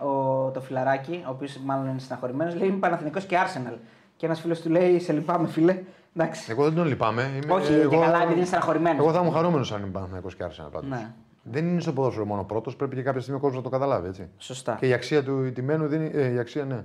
13, 0.00 0.06
ο, 0.06 0.50
το 0.50 0.60
φιλαράκι, 0.60 1.22
ο 1.26 1.30
οποίος 1.30 1.58
μάλλον 1.64 1.88
είναι 1.88 1.98
συναχωρημένο, 1.98 2.54
λέει 2.54 2.68
είμαι 2.68 2.78
Παναθηνικό 2.78 3.20
και 3.20 3.36
Arsenal. 3.44 3.76
Και 4.16 4.26
ένας 4.26 4.40
φίλος 4.40 4.60
του 4.60 4.70
λέει: 4.70 4.98
Σε 4.98 5.12
λυπάμαι, 5.12 5.48
φίλε. 5.48 5.82
Εντάξει. 6.16 6.50
Εγώ 6.50 6.64
δεν 6.64 6.74
τον 6.74 6.86
λυπάμαι. 6.86 7.22
Είμαι, 7.22 7.52
Όχι, 7.52 7.72
εγώ, 7.72 7.90
και 7.90 7.96
καλά, 7.96 8.22
επειδή 8.22 8.36
είναι 8.36 8.46
στεναχωρημένος. 8.46 8.98
Εγώ 8.98 9.12
θα 9.12 9.20
ήμουν 9.20 9.32
χαρούμενος 9.32 9.72
αν 9.72 9.80
είμαι 9.80 9.90
Παναθυναϊκό 9.90 10.28
και 10.28 10.44
Άρσενα 10.44 10.68
πάντως. 10.68 10.90
Ναι. 10.90 11.12
Δεν 11.42 11.68
είναι 11.68 11.80
στο 11.80 11.92
ποδόσφαιρο 11.92 12.24
μόνο 12.24 12.44
πρώτος, 12.44 12.76
πρέπει 12.76 12.96
και 12.96 13.02
κάποια 13.02 13.20
στιγμή 13.20 13.38
ο 13.38 13.42
κόσμος 13.42 13.62
να 13.64 13.70
το 13.70 13.76
καταλάβει. 13.76 14.08
Έτσι. 14.08 14.28
Σωστά. 14.38 14.76
Και 14.80 14.88
η 14.88 14.92
αξία 14.92 15.24
του 15.24 15.44
ηττημένου 15.44 15.86
δίνει. 15.86 16.10
Ε, 16.14 16.32
η 16.32 16.38
αξία, 16.38 16.64
ναι. 16.64 16.84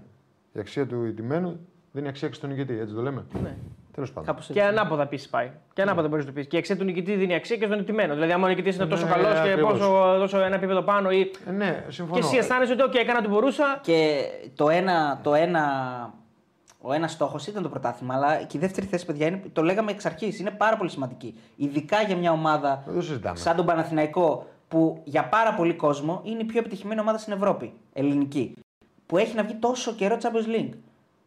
Η 0.53 0.59
αξία 0.59 0.87
του 0.87 1.05
ηττημένου 1.05 1.59
δίνει 1.91 2.07
αξία 2.07 2.27
και 2.27 2.33
στον 2.33 2.49
νικητή, 2.49 2.79
έτσι 2.79 2.93
το 2.93 3.01
λέμε. 3.01 3.25
Ναι. 3.43 3.55
Τέλος 3.99 4.13
πάντων. 4.13 4.25
Κάπως 4.33 4.45
Και 4.45 4.59
έτσι. 4.59 4.71
ανάποδα 4.77 5.01
επίσης 5.03 5.29
πάει. 5.29 5.51
Και 5.73 5.81
ανάποδα 5.81 6.07
μπορείς 6.07 6.25
να 6.25 6.31
το 6.31 6.37
πεις. 6.37 6.47
Και 6.47 6.55
η 6.55 6.59
αξία 6.59 6.77
του 6.77 6.83
νικητή 6.83 7.13
δίνει 7.15 7.33
αξία 7.35 7.57
και 7.57 7.65
στον 7.65 7.77
νικημένο. 7.77 8.13
Δηλαδή, 8.13 8.31
αν 8.31 8.43
ο 8.43 8.47
νικητής 8.47 8.75
είναι 8.75 8.85
τόσο 8.85 9.05
Ναι, 9.05 9.11
καλός 9.11 9.33
και 9.33 9.49
ακριβώς. 9.49 9.71
πόσο 9.71 9.89
δώσω 10.17 10.39
ένα 10.39 10.55
επίπεδο 10.55 10.81
πάνω 10.81 11.11
ή. 11.11 11.31
Ε, 11.47 11.51
ναι, 11.51 11.83
Και 11.85 11.91
συμφωνώ. 11.91 12.25
εσύ 12.25 12.37
αισθάνεσαι 12.37 12.73
ότι, 12.73 12.83
OK, 12.87 12.95
έκανα 12.95 13.19
ό,τι 13.19 13.27
μπορούσα. 13.27 13.79
Και 13.81 14.21
το 14.55 14.69
ένα, 14.69 15.19
το 15.23 15.33
ένα, 15.33 15.63
ο 16.81 16.93
ένας 16.93 17.11
στόχος 17.11 17.47
ήταν 17.47 17.63
το 17.63 17.69
πρωτάθλημα, 17.69 18.13
αλλά 18.15 18.35
και 18.35 18.57
η 18.57 18.59
δεύτερη 18.59 18.85
θέση, 18.87 19.05
παιδιά, 19.05 19.27
είναι, 19.27 19.41
το 19.53 19.61
λέγαμε 19.63 19.91
εξ 19.91 20.05
αρχής, 20.05 20.39
είναι 20.39 20.51
πάρα 20.51 20.77
πολύ 20.77 20.89
σημαντική. 20.89 21.35
Ειδικά 21.55 22.01
για 22.01 22.15
μια 22.15 22.31
ομάδα 22.31 22.83
Δεν 22.85 22.95
το 22.95 23.01
συζητάμε. 23.01 23.37
σαν 23.37 23.55
τον 23.55 23.65
Παναθηναϊκό, 23.65 24.47
που 24.67 25.01
για 25.03 25.23
πάρα 25.25 25.53
πολύ 25.53 25.73
κόσμο 25.73 26.21
είναι 26.23 26.41
η 26.41 26.45
πιο 26.45 26.59
επιτυχημένη 26.59 26.99
ομάδα 26.99 27.17
στην 27.17 27.33
Ευρώπη, 27.33 27.73
ελληνική. 27.93 28.53
Που 29.05 29.17
έχει 29.17 29.35
να 29.35 29.43
βγει 29.43 29.53
τόσο 29.53 29.93
καιρό 29.93 30.17
Champions 30.21 30.55
League. 30.59 30.69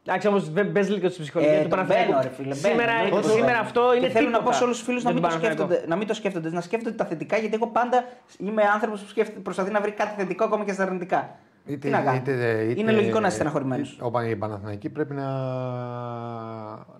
Εντάξει, 0.06 0.26
όμως 0.28 0.50
δεν 0.52 0.72
παίζει 0.72 0.92
λίγο 0.92 1.08
στη 1.08 1.20
ψυχολογία 1.22 1.52
Ε, 1.54 1.62
του 1.62 1.68
τον 1.68 1.70
Παναθηναϊκού. 1.70 2.10
μπαίνω, 2.10 2.22
ρε 2.22 2.28
φίλε, 2.28 2.46
μπαίνω, 2.54 2.56
Σήμερα, 2.68 2.92
εννοείται 2.92 3.16
ότι 3.16 3.26
σήμερα 3.28 3.46
μπαίνω. 3.46 3.58
αυτό 3.60 3.94
είναι 3.94 4.06
και 4.06 4.12
θέλω 4.12 4.26
τίποτα. 4.26 4.44
να 4.44 4.50
πω 4.50 4.56
σε 4.56 4.64
όλους 4.64 4.76
τους 4.76 4.86
φίλους 4.86 5.02
να, 5.02 5.10
για 5.10 5.20
μην 5.20 5.28
τον 5.30 5.30
το 5.30 5.36
Παναθηναϊκό. 5.46 5.72
σκέφτονται, 5.72 5.90
να 5.90 5.96
μην 5.96 6.06
το 6.06 6.14
σκέφτονται, 6.14 6.50
να 6.50 6.60
σκέφτονται 6.60 6.96
τα 6.96 7.04
θετικά, 7.04 7.36
γιατί 7.36 7.54
εγώ 7.54 7.66
πάντα 7.66 8.04
είμαι 8.38 8.62
άνθρωπος 8.74 9.00
που 9.02 9.08
σκέφτεται, 9.08 9.40
προσπαθεί 9.40 9.70
να 9.70 9.80
βρει 9.80 9.90
κάτι 9.90 10.12
θετικό 10.20 10.44
ακόμα 10.44 10.64
και 10.64 10.72
στα 10.72 10.82
αρνητικά. 10.82 11.36
Είτε, 11.66 11.76
Τι 11.78 11.88
να 11.90 12.00
κάνω. 12.00 12.16
είτε, 12.16 12.32
είτε, 12.32 12.80
είναι 12.80 12.92
λογικό 12.92 13.20
να 13.20 13.26
είσαι 13.26 13.34
στεναχωρημένος. 13.36 13.98
Ο 14.00 14.10
Πα- 14.10 14.28
Οι 14.28 14.36
Παναθηναϊκοί 14.36 14.88
πρέπει 14.88 15.14
να, 15.14 15.26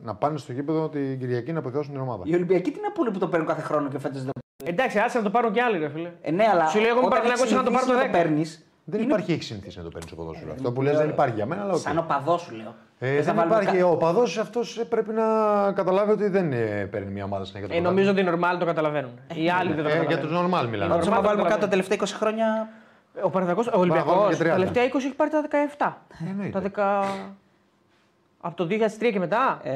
να 0.02 0.14
πάνε 0.18 0.38
στο 0.38 0.52
γήπεδο 0.52 0.88
την 0.88 1.18
Κυριακή 1.18 1.52
να 1.52 1.58
αποθεώσουν 1.58 1.92
την 1.92 2.00
ομάδα. 2.02 2.22
Οι 2.26 2.34
Ολυμπιακοί 2.34 2.70
τι 2.70 2.80
να 2.80 2.92
πούνε 2.92 3.10
που 3.10 3.18
το 3.18 3.28
παίρνουν 3.28 3.48
κάθε 3.48 3.62
χρόνο 3.62 3.88
και 3.88 3.98
φέτος 3.98 4.22
δεν 4.22 4.30
το 4.32 4.40
Εντάξει, 4.70 4.98
άσε 4.98 5.18
να 5.18 5.24
το 5.24 5.30
πάρουν 5.30 5.52
και 5.52 5.62
άλλοι, 5.62 5.78
ρε 5.78 5.88
φίλε. 5.88 6.10
Ε, 6.20 6.30
ναι, 6.30 6.44
αλλά 6.52 6.66
Σου 6.66 6.78
λέει, 6.78 6.88
εγώ 6.88 6.98
είμαι 6.98 7.06
όταν 7.06 7.20
Παναθηναϊκός, 7.22 7.44
έχεις 7.44 7.56
να 7.56 7.62
το 7.62 7.70
πάρω 7.70 7.86
το 7.86 7.92
συνηθίσει 7.92 8.10
να 8.12 8.18
10. 8.18 8.24
Παίρνεις, 8.84 8.84
Δεν 8.84 9.00
είναι 9.00 9.12
υπάρχει, 9.12 9.32
έχει 9.32 9.42
συνηθίσει 9.42 9.78
να 9.78 9.84
το 9.84 9.90
παίρνεις 9.90 10.10
στο 10.10 10.16
ποδόσφαιρο. 10.22 10.52
Αυτό 10.52 10.72
που 10.72 10.82
λες 10.82 10.96
δεν 10.96 11.08
υπάρχει 11.08 11.34
για 11.34 11.46
μένα, 11.46 11.62
αλλά 11.62 11.72
οκ. 11.72 11.78
Σαν 11.78 11.98
οπαδό 11.98 12.38
σου 12.38 12.54
λέω. 12.54 12.74
Ε, 12.98 13.16
θα 13.16 13.22
δεν 13.22 13.34
βάλουμε 13.34 13.56
υπάρχει. 13.56 13.76
κα- 13.80 13.86
Ο 13.86 13.96
οπαδός 13.96 14.38
αυτός 14.38 14.84
πρέπει 14.88 15.12
να 15.12 15.22
καταλάβει 15.72 16.10
ότι 16.10 16.28
δεν 16.28 16.52
ε, 16.52 16.88
παίρνει 16.90 17.10
μια 17.10 17.24
ομάδα 17.24 17.44
συνέχεια. 17.44 17.68
το 17.68 17.74
Ε, 17.74 17.80
νομίζω 17.80 18.10
ότι 18.10 18.20
οι 18.20 18.26
normal 18.28 18.56
το 18.58 18.64
καταλαβαίνουν. 18.64 19.10
Οι 19.34 19.50
άλλοι 19.50 19.72
δεν 19.72 19.82
το 19.84 19.88
Ε, 19.90 19.92
για 19.92 20.02
καταλαβαίνουν. 20.02 20.50
τους 20.50 20.60
normal 20.64 20.68
μιλάμε. 20.70 20.90
Πάντως, 20.90 21.06
Normal 21.06 21.12
άμα 21.12 21.20
το 21.20 21.26
βάλουμε 21.28 21.48
κάτω 21.48 21.60
τα 21.60 21.66
καταλαβαίνω. 21.66 21.70
τελευταία 21.70 21.96
20 21.98 22.14
χρόνια. 22.20 22.68
Ο 23.22 23.30
Παναθηναϊκός, 23.30 23.66
ο 23.66 23.70
βάλουμε 23.78 23.98
Ολυμπιακό, 23.98 24.28
και 24.28 24.34
30. 24.34 24.48
τα 24.48 24.54
τελευταία 24.54 24.84
20 24.84 25.04
έχει 25.06 25.14
πάρει 25.14 25.30
τα 25.30 25.40
17. 25.40 25.92
εννοείται. 26.28 26.60
Τα 26.60 27.04
10... 27.04 27.04
Από 28.44 28.56
το 28.56 28.64
2003 28.70 29.10
και 29.12 29.18
μετά; 29.18 29.60
Ε, 29.62 29.72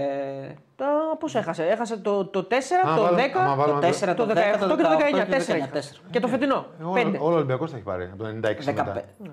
Τα... 0.77 0.87
Πώς 1.19 1.35
έχασε, 1.35 1.65
έχασε 1.67 1.97
το, 1.97 2.25
το 2.25 2.47
4, 2.51 2.55
Άμα 2.85 2.97
το 2.97 3.03
βάλουμε- 3.03 3.23
10, 3.35 3.37
άμα 3.39 3.51
το 3.51 3.61
βάλουμε 3.63 3.89
4, 3.89 4.15
το 4.17 4.27
το 4.27 4.33
17 4.33 4.37
10, 4.37 4.59
και 4.59 4.59
το 4.59 4.77
το 4.77 4.77
19. 4.77 5.73
19. 5.73 5.77
4 5.77 5.81
και 6.11 6.21
το 6.21 6.29
φετινό. 6.29 6.67
Ε, 6.81 6.83
5. 6.83 6.87
Όλο, 6.87 7.17
όλο 7.21 7.33
ο 7.33 7.37
Ολυμπιακός 7.37 7.71
τα 7.71 7.77
έχει 7.77 7.85
πάρει 7.85 8.05
από 8.13 8.17
το 8.23 8.29
96 8.29 8.55
και 8.65 8.73
μετά. 8.73 9.03
15. 9.25 9.31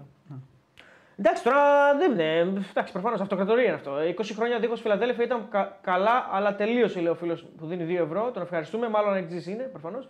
Εντάξει, 1.17 1.43
τώρα 1.43 1.61
δεν 1.97 2.11
είναι. 2.11 2.61
Εντάξει, 2.69 2.93
προφανώς 2.93 3.21
αυτοκρατορία 3.21 3.63
είναι 3.63 3.73
αυτό. 3.73 3.91
20 4.17 4.33
χρόνια 4.35 4.59
δίχως 4.59 4.81
Φιλαδέλφια 4.81 5.23
ήταν 5.23 5.47
κα- 5.49 5.77
καλά, 5.81 6.27
αλλά 6.31 6.55
τελείωσε, 6.55 6.99
λέει 6.99 7.11
ο 7.11 7.15
φίλος 7.15 7.45
που 7.57 7.65
δίνει 7.65 7.83
2 7.99 8.03
ευρώ. 8.03 8.31
Τον 8.31 8.41
ευχαριστούμε, 8.41 8.89
μάλλον 8.89 9.15
εξής 9.15 9.47
είναι 9.47 9.63
προφανώς. 9.63 10.07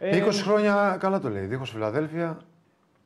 20 0.00 0.42
χρόνια, 0.44 0.96
καλά 1.00 1.20
το 1.20 1.28
λέει. 1.28 1.44
Δίχως 1.44 1.70
Φιλαδέλφια 1.70 2.36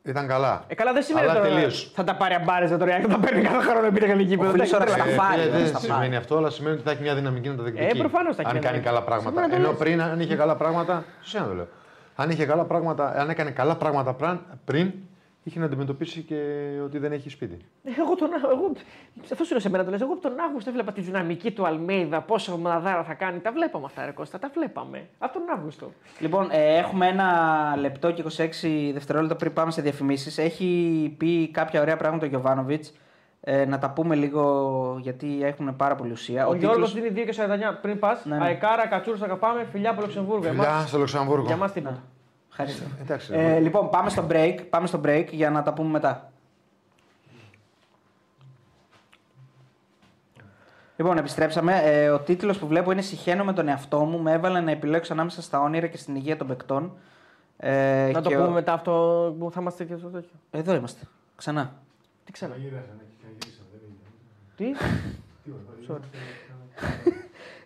ήταν 0.07 0.27
καλά. 0.27 0.65
Ε, 0.67 0.75
καλά, 0.75 0.93
δεν 0.93 1.03
σημαίνει 1.03 1.27
Αλλά 1.29 1.35
τώρα 1.41 1.55
τελείωσε. 1.55 1.89
θα 1.95 2.05
τα 2.05 2.15
πάρει 2.17 2.35
αμπάρε 2.35 2.67
το 2.69 2.85
Real 2.85 2.89
και 3.01 3.03
θα 3.03 3.09
τα 3.09 3.19
παίρνει 3.19 3.43
κάθε 3.43 3.69
χρόνο 3.71 3.87
επειδή 3.87 4.11
είναι 4.11 4.23
γήπεδο. 4.23 4.49
Ο 4.49 4.53
φίλος 4.53 4.73
Εντάξει, 4.73 4.93
τώρα 4.95 5.03
τρελά. 5.05 5.13
στα 5.17 5.23
φάρει, 5.23 5.41
Ε, 5.41 5.45
δεν 5.49 5.59
δεν 5.59 5.67
στα 5.67 5.79
σημαίνει 5.79 6.01
πάρει. 6.01 6.17
αυτό, 6.17 6.37
αλλά 6.37 6.51
σημαίνει 6.51 6.75
ότι 6.75 6.85
θα 6.85 6.91
έχει 6.91 7.03
μια 7.03 7.15
δυναμική 7.15 7.49
να 7.49 7.55
τα 7.57 7.63
διεκδικεί. 7.63 7.97
Ε, 7.97 8.01
προφανώς 8.01 8.37
θα 8.37 8.43
έχει 8.43 8.51
Αν 8.51 8.57
μια 8.59 8.69
κάνει 8.71 8.79
δυναμική. 8.81 8.87
καλά 8.89 9.03
πράγματα. 9.03 9.31
Σήμερα 9.31 9.49
το 9.49 9.55
Ενώ 9.57 9.69
λες. 9.69 9.79
πριν, 9.79 10.03
αν 10.03 10.21
είχε 10.21 10.37
καλά 10.37 10.57
πράγματα. 10.57 11.05
Σε 11.23 11.39
να 11.39 11.47
το 11.47 11.55
λέω. 11.55 11.69
Αν, 12.17 12.31
είχε 12.31 12.45
καλά 12.47 12.65
πράγματα, 12.65 13.13
αν 13.17 13.31
έκανε 13.31 13.51
καλά 13.51 13.75
πράγματα 13.77 14.13
πραν- 14.13 14.41
πριν, 14.65 14.93
είχε 15.45 15.59
να 15.59 15.65
αντιμετωπίσει 15.65 16.21
και 16.23 16.37
ότι 16.85 16.99
δεν 16.99 17.13
έχει 17.13 17.29
σπίτι. 17.31 17.59
Εγώ 17.99 18.15
τον 18.17 18.29
εγώ, 18.53 18.73
αυτό 19.33 19.45
σου 19.45 19.51
λέω 19.51 19.61
σε 19.61 19.71
μένα 19.71 19.85
το 19.85 19.91
λες. 19.91 20.01
Εγώ 20.01 20.13
από 20.13 20.23
τον 20.23 20.41
Αύγουστο 20.41 20.71
έβλεπα 20.71 20.93
τη 20.93 21.01
δυναμική 21.01 21.51
του 21.51 21.67
Αλμέιδα, 21.67 22.21
πόσο 22.21 22.57
μαδάρα 22.59 23.03
θα 23.05 23.15
κάνει. 23.15 23.39
Τα 23.41 23.53
βλέπαμε 23.53 23.85
αυτά, 23.85 24.05
ρε 24.05 24.11
Κώστα, 24.11 24.39
τα 24.39 24.51
βλέπαμε. 24.55 25.07
Από 25.19 25.33
τον 25.33 25.43
Αύγουστο. 25.57 25.93
Λοιπόν, 26.19 26.49
ε, 26.51 26.77
έχουμε 26.77 27.07
ένα 27.09 27.29
λεπτό 27.79 28.11
και 28.13 28.23
26 28.23 28.91
δευτερόλεπτα 28.93 29.37
πριν 29.37 29.53
πάμε 29.53 29.71
σε 29.71 29.83
διαφημίσεις. 29.83 30.39
Έχει 30.39 31.15
πει 31.19 31.49
κάποια 31.51 31.81
ωραία 31.81 31.97
πράγματα 31.97 32.27
ο 32.27 32.29
Γιωβάνοβιτς. 32.29 32.93
Ε, 33.47 33.65
να 33.65 33.79
τα 33.79 33.91
πούμε 33.91 34.15
λίγο 34.15 34.99
γιατί 35.03 35.39
έχουν 35.43 35.77
πάρα 35.77 35.95
πολύ 35.95 36.13
ουσία. 36.13 36.47
Ο, 36.47 36.55
Γιώργος 36.55 36.93
τίτλος- 36.93 37.13
δίνει 37.15 37.23
2 37.23 37.25
και 37.25 37.33
49 37.33 37.79
πριν 37.83 37.99
πας. 37.99 38.25
Ναι, 38.25 38.37
ναι. 38.37 38.45
Αεκάρα, 38.45 38.87
κατσούρ, 38.87 39.17
θα 39.19 39.25
αγαπάμε. 39.25 39.67
Φιλιά 39.73 39.91
από 39.91 40.01
Λουξεμβούργο. 40.01 40.43
Φιλιά 40.43 40.65
Εμάς- 40.69 40.89
στο 40.89 40.99
Λουξεμβούργο. 40.99 41.47
Για 41.47 41.57
μας 41.57 41.73
τίποτα. 41.73 42.03
Ευχαριστώ. 42.57 42.85
Εντάξει. 43.01 43.33
Ε, 43.35 43.59
λοιπόν, 43.59 43.91
πάμε 43.91 44.11
στο 44.11 44.27
break. 44.31 44.59
Πάμε 44.71 44.87
στο 44.87 45.01
break 45.05 45.27
για 45.31 45.51
να 45.51 45.63
τα 45.63 45.73
πούμε 45.73 45.89
μετά. 45.91 46.33
Λοιπόν, 50.97 51.19
επιστρέψαμε. 51.19 51.81
Ε, 51.85 52.09
ο 52.09 52.19
τίτλος 52.21 52.59
που 52.59 52.67
βλέπω 52.67 52.91
είναι 52.93 53.03
Συχαίνω 53.03 53.45
με 53.45 53.53
τον 53.53 53.69
εαυτό 53.69 54.01
μου. 54.05 54.19
Με 54.19 54.33
έβαλε 54.33 54.61
να 54.61 54.71
επιλέξω 54.71 55.13
ανάμεσα 55.13 55.43
στα 55.43 55.61
όνειρα 55.61 55.87
και 55.87 55.97
στην 55.97 56.15
υγεία 56.15 56.37
των 56.37 56.47
παικτών. 56.47 56.97
Ε, 57.57 58.11
Να 58.13 58.21
το 58.23 58.29
και 58.29 58.35
πούμε 58.37 58.49
ο- 58.49 58.51
μετά 58.51 58.73
αυτό 58.73 58.93
που 59.39 59.51
θα 59.51 59.61
είμαστε 59.61 59.85
και 59.85 59.97
στο 59.97 60.09
τέτοιο. 60.09 60.31
Εδώ 60.51 60.75
είμαστε. 60.75 61.07
Ξανά. 61.37 61.73
Τι 62.25 62.33
ξανά. 62.33 62.55
Τι; 64.57 64.65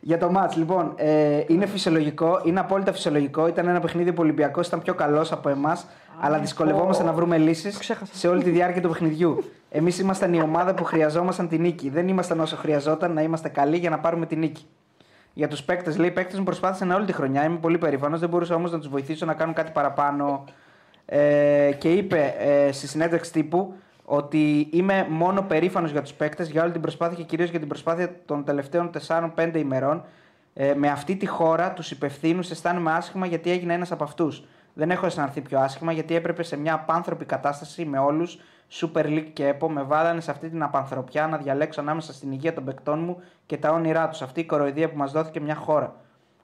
Για 0.08 0.18
το 0.18 0.30
μάτς, 0.30 0.56
λοιπόν, 0.56 0.92
ε, 0.96 1.42
είναι 1.46 1.66
φυσιολογικό, 1.66 2.40
είναι 2.44 2.60
απόλυτα 2.60 2.92
φυσιολογικό. 2.92 3.46
Ήταν 3.46 3.68
ένα 3.68 3.80
παιχνίδι 3.80 4.12
που 4.12 4.20
ο 4.20 4.22
Ολυμπιακός 4.22 4.66
ήταν 4.66 4.82
πιο 4.82 4.94
καλός 4.94 5.32
από 5.32 5.48
εμάς, 5.48 5.86
αλλά 6.20 6.38
δυσκολευόμαστε 6.38 7.04
να 7.04 7.12
βρούμε 7.12 7.38
λύσεις 7.38 7.78
ξέχασα. 7.78 8.14
σε 8.14 8.28
όλη 8.28 8.42
τη 8.42 8.50
διάρκεια 8.50 8.82
του 8.82 8.88
παιχνιδιού. 8.88 9.44
Εμείς 9.70 9.98
ήμασταν 9.98 10.32
η 10.32 10.40
ομάδα 10.42 10.74
που 10.74 10.84
χρειαζόμασταν 10.84 11.48
την 11.48 11.60
νίκη. 11.60 11.90
Δεν 11.90 12.08
ήμασταν 12.08 12.40
όσο 12.40 12.56
χρειαζόταν 12.56 13.12
να 13.12 13.22
είμαστε 13.22 13.48
καλοί 13.48 13.76
για 13.76 13.90
να 13.90 13.98
πάρουμε 13.98 14.26
την 14.26 14.38
νίκη. 14.38 14.66
Για 15.32 15.48
τους 15.48 15.62
παίκτες, 15.62 15.96
λέει: 15.96 16.08
Οι 16.08 16.12
παίκτες 16.12 16.38
μου 16.38 16.44
προσπάθησαν 16.44 16.90
όλη 16.90 17.04
τη 17.04 17.12
χρονιά. 17.12 17.44
Είμαι 17.44 17.58
πολύ 17.58 17.78
περήφανος. 17.78 18.20
Δεν 18.20 18.28
μπορούσα 18.28 18.54
όμως 18.54 18.72
να 18.72 18.78
τους 18.78 18.88
βοηθήσω 18.88 19.26
να 19.26 19.34
κάνουν 19.34 19.54
κάτι 19.54 19.70
παραπάνω. 19.70 20.44
Ε, 21.06 21.70
και 21.78 21.92
είπε 21.92 22.34
ε, 22.38 22.72
στη 22.72 22.86
συνέντευξη 22.86 23.32
τύπου 23.32 23.74
ότι 24.10 24.68
είμαι 24.70 25.06
μόνο 25.10 25.42
περήφανος 25.42 25.90
για 25.90 26.02
τους 26.02 26.12
παίκτες, 26.12 26.50
για 26.50 26.62
όλη 26.62 26.72
την 26.72 26.80
προσπάθεια 26.80 27.16
και 27.16 27.22
κυρίως 27.22 27.50
για 27.50 27.58
την 27.58 27.68
προσπάθεια 27.68 28.14
των 28.24 28.44
τελευταίων 28.44 28.90
4-5 28.90 29.54
ημερών. 29.54 30.04
Ε, 30.54 30.74
με 30.74 30.88
αυτή 30.88 31.16
τη 31.16 31.26
χώρα, 31.26 31.72
τους 31.72 31.90
υπευθύνου, 31.90 32.38
αισθάνομαι 32.38 32.92
άσχημα 32.92 33.26
γιατί 33.26 33.50
έγινα 33.50 33.72
ένας 33.72 33.92
από 33.92 34.04
αυτούς. 34.04 34.44
Δεν 34.74 34.90
έχω 34.90 35.06
αισθανθεί 35.06 35.40
πιο 35.40 35.58
άσχημα 35.58 35.92
γιατί 35.92 36.14
έπρεπε 36.14 36.42
σε 36.42 36.56
μια 36.56 36.74
απάνθρωπη 36.74 37.24
κατάσταση 37.24 37.84
με 37.84 37.98
όλους, 37.98 38.38
Super 38.70 39.04
League 39.04 39.30
και 39.32 39.46
ΕΠΟ, 39.46 39.70
με 39.70 39.82
βάλανε 39.82 40.20
σε 40.20 40.30
αυτή 40.30 40.48
την 40.48 40.62
απανθρωπιά 40.62 41.26
να 41.26 41.36
διαλέξω 41.36 41.80
ανάμεσα 41.80 42.12
στην 42.12 42.32
υγεία 42.32 42.54
των 42.54 42.64
παικτών 42.64 42.98
μου 42.98 43.22
και 43.46 43.56
τα 43.56 43.70
όνειρά 43.70 44.08
τους. 44.08 44.22
Αυτή 44.22 44.40
η 44.40 44.44
κοροϊδία 44.44 44.90
που 44.90 44.96
μας 44.96 45.12
δόθηκε 45.12 45.40
μια 45.40 45.54
χώρα. 45.54 45.94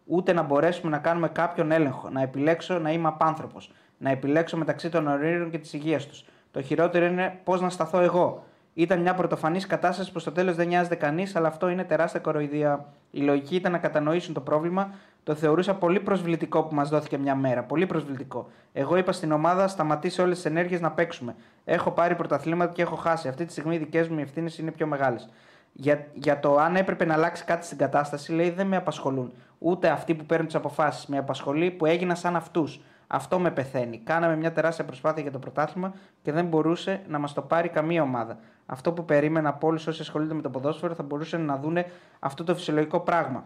Ούτε 0.07 0.33
να 0.33 0.43
μπορέσουμε 0.43 0.91
να 0.91 0.99
κάνουμε 0.99 1.29
κάποιον 1.29 1.71
έλεγχο. 1.71 2.09
Να 2.11 2.23
επιλέξω 2.23 2.79
να 2.79 2.93
είμαι 2.93 3.09
απάνθρωπος. 3.09 3.73
Να 3.99 4.11
επιλέξω 4.11 4.57
μεταξύ 4.57 4.89
των 4.89 5.07
ορείρων 5.07 5.51
και 5.51 5.59
της 5.59 5.73
υγείας 5.73 6.07
τους. 6.07 6.25
Το 6.55 6.62
χειρότερο 6.62 7.05
είναι 7.05 7.38
πώς 7.44 7.61
να 7.61 7.70
σταθώ 7.70 8.00
εγώ. 8.00 8.44
Ήταν 8.74 9.00
μια 9.00 9.14
πρωτοφανής 9.14 9.66
κατάσταση 9.66 10.12
που 10.12 10.18
στο 10.18 10.32
τέλος 10.32 10.57
δεν 10.57 10.66
νοιάζεται 10.66 10.94
κανείς, 10.94 11.36
αλλά 11.36 11.48
αυτό 11.48 11.68
είναι 11.68 11.84
τεράστια 11.84 12.20
κοροϊδία. 12.20 12.86
Η 13.11 13.20
λογική 13.20 13.55
ήταν 13.55 13.72
να 13.72 13.78
κατανοήσουν 13.78 14.34
το 14.34 14.40
πρόβλημα. 14.40 14.90
Το 15.22 15.34
θεωρούσα 15.34 15.74
πολύ 15.74 16.00
προσβλητικό 16.00 16.62
που 16.62 16.74
μας 16.74 16.88
δόθηκε 16.88 17.18
μια 17.18 17.34
μέρα. 17.34 17.62
Πολύ 17.62 17.86
προσβλητικό. 17.86 18.48
Εγώ 18.72 18.96
είπα 18.96 19.12
στην 19.12 19.32
ομάδα: 19.32 19.68
Σταματήσει 19.68 20.20
όλες 20.20 20.36
τις 20.36 20.44
ενέργειες 20.44 20.80
να 20.80 20.90
παίξουμε. 20.90 21.34
Έχω 21.64 21.90
πάρει 21.90 22.14
πρωταθλήματα 22.14 22.72
και 22.72 22.82
έχω 22.82 22.96
χάσει. 22.96 23.28
Αυτή 23.28 23.44
τη 23.44 23.52
στιγμή 23.52 23.74
οι 23.74 23.78
δικές 23.78 24.09
μου 24.09 24.18
ευθύνες 24.18 24.59
είναι 24.59 24.70
πιο 24.70 24.86
μεγάλες. 24.86 25.28
Για, 25.72 26.07
για 26.14 26.40
το 26.40 26.57
αν 26.57 26.76
έπρεπε 26.76 27.05
να 27.05 27.14
αλλάξει 27.14 27.44
κάτι 27.44 27.66
στην 27.66 27.78
κατάσταση, 27.78 28.32
λέει 28.32 28.50
δεν 28.50 28.66
με 28.66 28.76
απασχολούν. 28.76 29.32
Ούτε 29.59 29.88
αυτοί 29.88 30.14
που 30.14 30.24
παίρνουν 30.24 30.46
τις 30.46 30.57
αποφάσεις. 30.57 31.07
Με 31.07 31.18
απασχολεί 31.18 31.70
που 31.70 31.86
έγινα 31.86 32.14
σαν 32.14 32.36
αυτούς. 32.36 32.80
Αυτό 33.07 33.38
με 33.38 33.50
πεθαίνει. 33.50 33.98
Κάναμε 33.98 34.36
μια 34.36 34.52
τεράστια 34.52 34.84
προσπάθεια 34.84 35.22
για 35.22 35.30
το 35.30 35.38
πρωτάθλημα 35.38 35.94
και 36.22 36.32
δεν 36.32 36.46
μπορούσε 36.46 37.02
να 37.09 37.18
μας 37.18 37.32
το 37.32 37.42
πάρει 37.42 37.68
καμία 37.68 38.02
ομάδα. 38.02 38.38
Αυτό 38.66 38.92
που 38.92 39.05
περίμενα 39.05 39.48
από 39.48 39.66
όλους 39.66 39.86
όσοι 39.86 40.00
ασχολούνται 40.00 40.34
με 40.34 40.42
το 40.42 40.50
ποδόσφαιρο 40.50 40.94
θα 40.94 41.02
μπορούσαν 41.02 41.44
να 41.44 41.57
δούνε 41.57 41.86
αυτό 42.18 42.44
το 42.44 42.55
φυσιολογικό 42.55 43.00
πράγμα. 43.00 43.44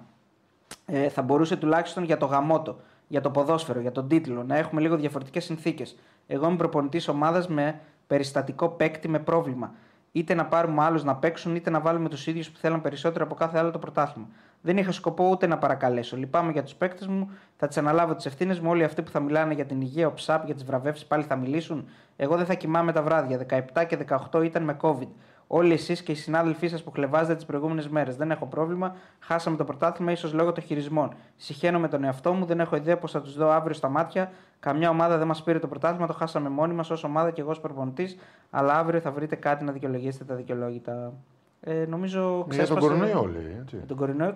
ε, 0.86 1.09
θα 1.09 1.22
μπορούσε 1.22 1.56
τουλάχιστον 1.56 2.04
για 2.04 2.16
το 2.16 2.26
γαμότο, 2.26 2.80
για 3.09 3.20
το 3.20 3.30
ποδόσφαιρο, 3.30 3.80
για 3.80 3.92
τον 3.92 4.09
τίτλο 4.09 4.42
να 4.44 4.56
έχουμε 4.56 4.80
λίγο 4.80 4.96
διαφορετικές 4.96 5.44
συνθήκες. 5.44 5.96
Εγώ 6.26 6.46
είμαι 6.46 6.56
προπονητής 6.56 7.09
ομάδας 7.09 7.48
με 7.48 7.80
περιστατικό 8.06 8.68
παίκτη 8.68 9.09
με 9.09 9.18
πρόβλημα. 9.18 9.72
Είτε 10.12 10.34
να 10.34 10.46
πάρουμε 10.46 10.82
άλλους 10.84 11.04
να 11.04 11.16
παίξουν, 11.16 11.54
είτε 11.54 11.70
να 11.70 11.80
βάλουμε 11.80 12.09
τους 12.09 12.26
ίδιους 12.26 12.50
που 12.50 12.59
θέλουν 12.59 12.80
περισσότερο 12.80 13.24
από 13.24 13.34
κάθε 13.34 13.59
άλλο 13.59 13.70
το 13.70 13.78
πρωτάθλημα. 13.78 14.28
Δεν 14.61 14.76
είχα 14.76 14.92
σκοπό 14.92 15.28
ούτε 15.28 15.46
να 15.46 15.59
παρακαλέσω. 15.59 16.16
Λυπάμαι 16.16 16.52
για 16.52 16.62
τους 16.62 16.74
παίκτες 16.74 17.06
μου, 17.06 17.30
θα 17.56 17.66
τις 17.66 17.76
αναλάβω 17.76 18.14
τις 18.14 18.26
ευθύνες 18.26 18.61
μου. 18.61 18.70
Όλοι 18.70 18.84
αυτοί 18.84 19.02
που 19.02 19.11
θα 19.11 19.20
μιλάνε 19.20 19.54
για 19.54 19.64
την 19.64 19.80
υγεία, 19.80 20.06
ο 20.06 20.12
ψάπ, 20.12 20.44
για 20.44 20.54
τις 20.54 20.64
βραβεύσεις 20.64 21.06
πάλι 21.06 21.22
θα 21.22 21.36
μιλήσουν. 21.36 21.88
Εγώ 22.16 22.36
δεν 22.36 22.46
θα 22.46 22.54
κοιμάμαι 22.54 22.92
τα 22.92 23.02
βράδια. 23.02 23.38
17 23.72 23.84
και 23.84 23.96
18 24.32 24.44
ήταν 24.44 24.62
με 24.62 24.76
COVID. 24.80 25.09
Όλοι 25.46 25.72
εσείς 25.72 26.02
και 26.02 26.12
οι 26.12 26.14
συνάδελφοί 26.14 26.68
σας 26.68 26.82
που 26.82 26.90
χλεβάζετε 26.90 27.34
τις 27.34 27.44
προηγούμενες 27.44 27.88
μέρες. 27.88 28.16
Δεν 28.16 28.30
έχω 28.30 28.46
πρόβλημα. 28.46 28.96
Χάσαμε 29.20 29.56
το 29.56 29.64
πρωτάθλημα 29.64 30.12
ίσως 30.12 30.32
λόγω 30.32 30.52
των 30.52 30.64
χειρισμών. 30.64 31.14
Συχαίνω 31.36 31.78
με 31.78 31.88
τον 31.88 32.04
εαυτό 32.04 32.32
μου, 32.32 32.44
δεν 32.44 32.61
έχω 32.61 32.76
ιδέα 32.76 32.98
πώς 32.98 33.12
θα 33.12 33.20
τους 33.20 33.36
δω 33.36 33.50
αύριο 33.50 33.74
στα 33.74 33.88
μάτια. 33.88 34.32
Καμιά 34.61 34.90
ομάδα 34.90 35.18
δεν 35.18 35.26
μας 35.26 35.42
πήρε 35.42 35.59
το 35.59 35.66
πρωτάθλημα, 35.66 36.06
το 36.06 36.12
χάσαμε 36.12 36.48
μόνοι 36.48 36.74
μας 36.74 36.90
ως 36.90 37.04
ομάδα 37.04 37.30
και 37.30 37.40
εγώ 37.40 37.50
ως 37.50 37.61
προπονητής. 37.61 38.16
Αλλά 38.50 38.78
αύριο 38.78 39.00
θα 39.00 39.11
βρείτε 39.11 39.36
κάτι 39.36 39.64
να 39.64 39.72
δικαιολογήσετε 39.72 40.24
τα 40.24 40.34
δικαιολόγητα. 40.34 41.12
Ε, 41.61 41.84
νομίζω 41.88 42.46
Για 42.50 42.66
τον 42.66 42.78
κορονοϊό 42.78 43.20
όλοι. 43.20 43.56
Έτσι. 43.61 43.76
Με 43.76 43.86
τον 43.86 43.96
κορονοϊό 43.96 44.32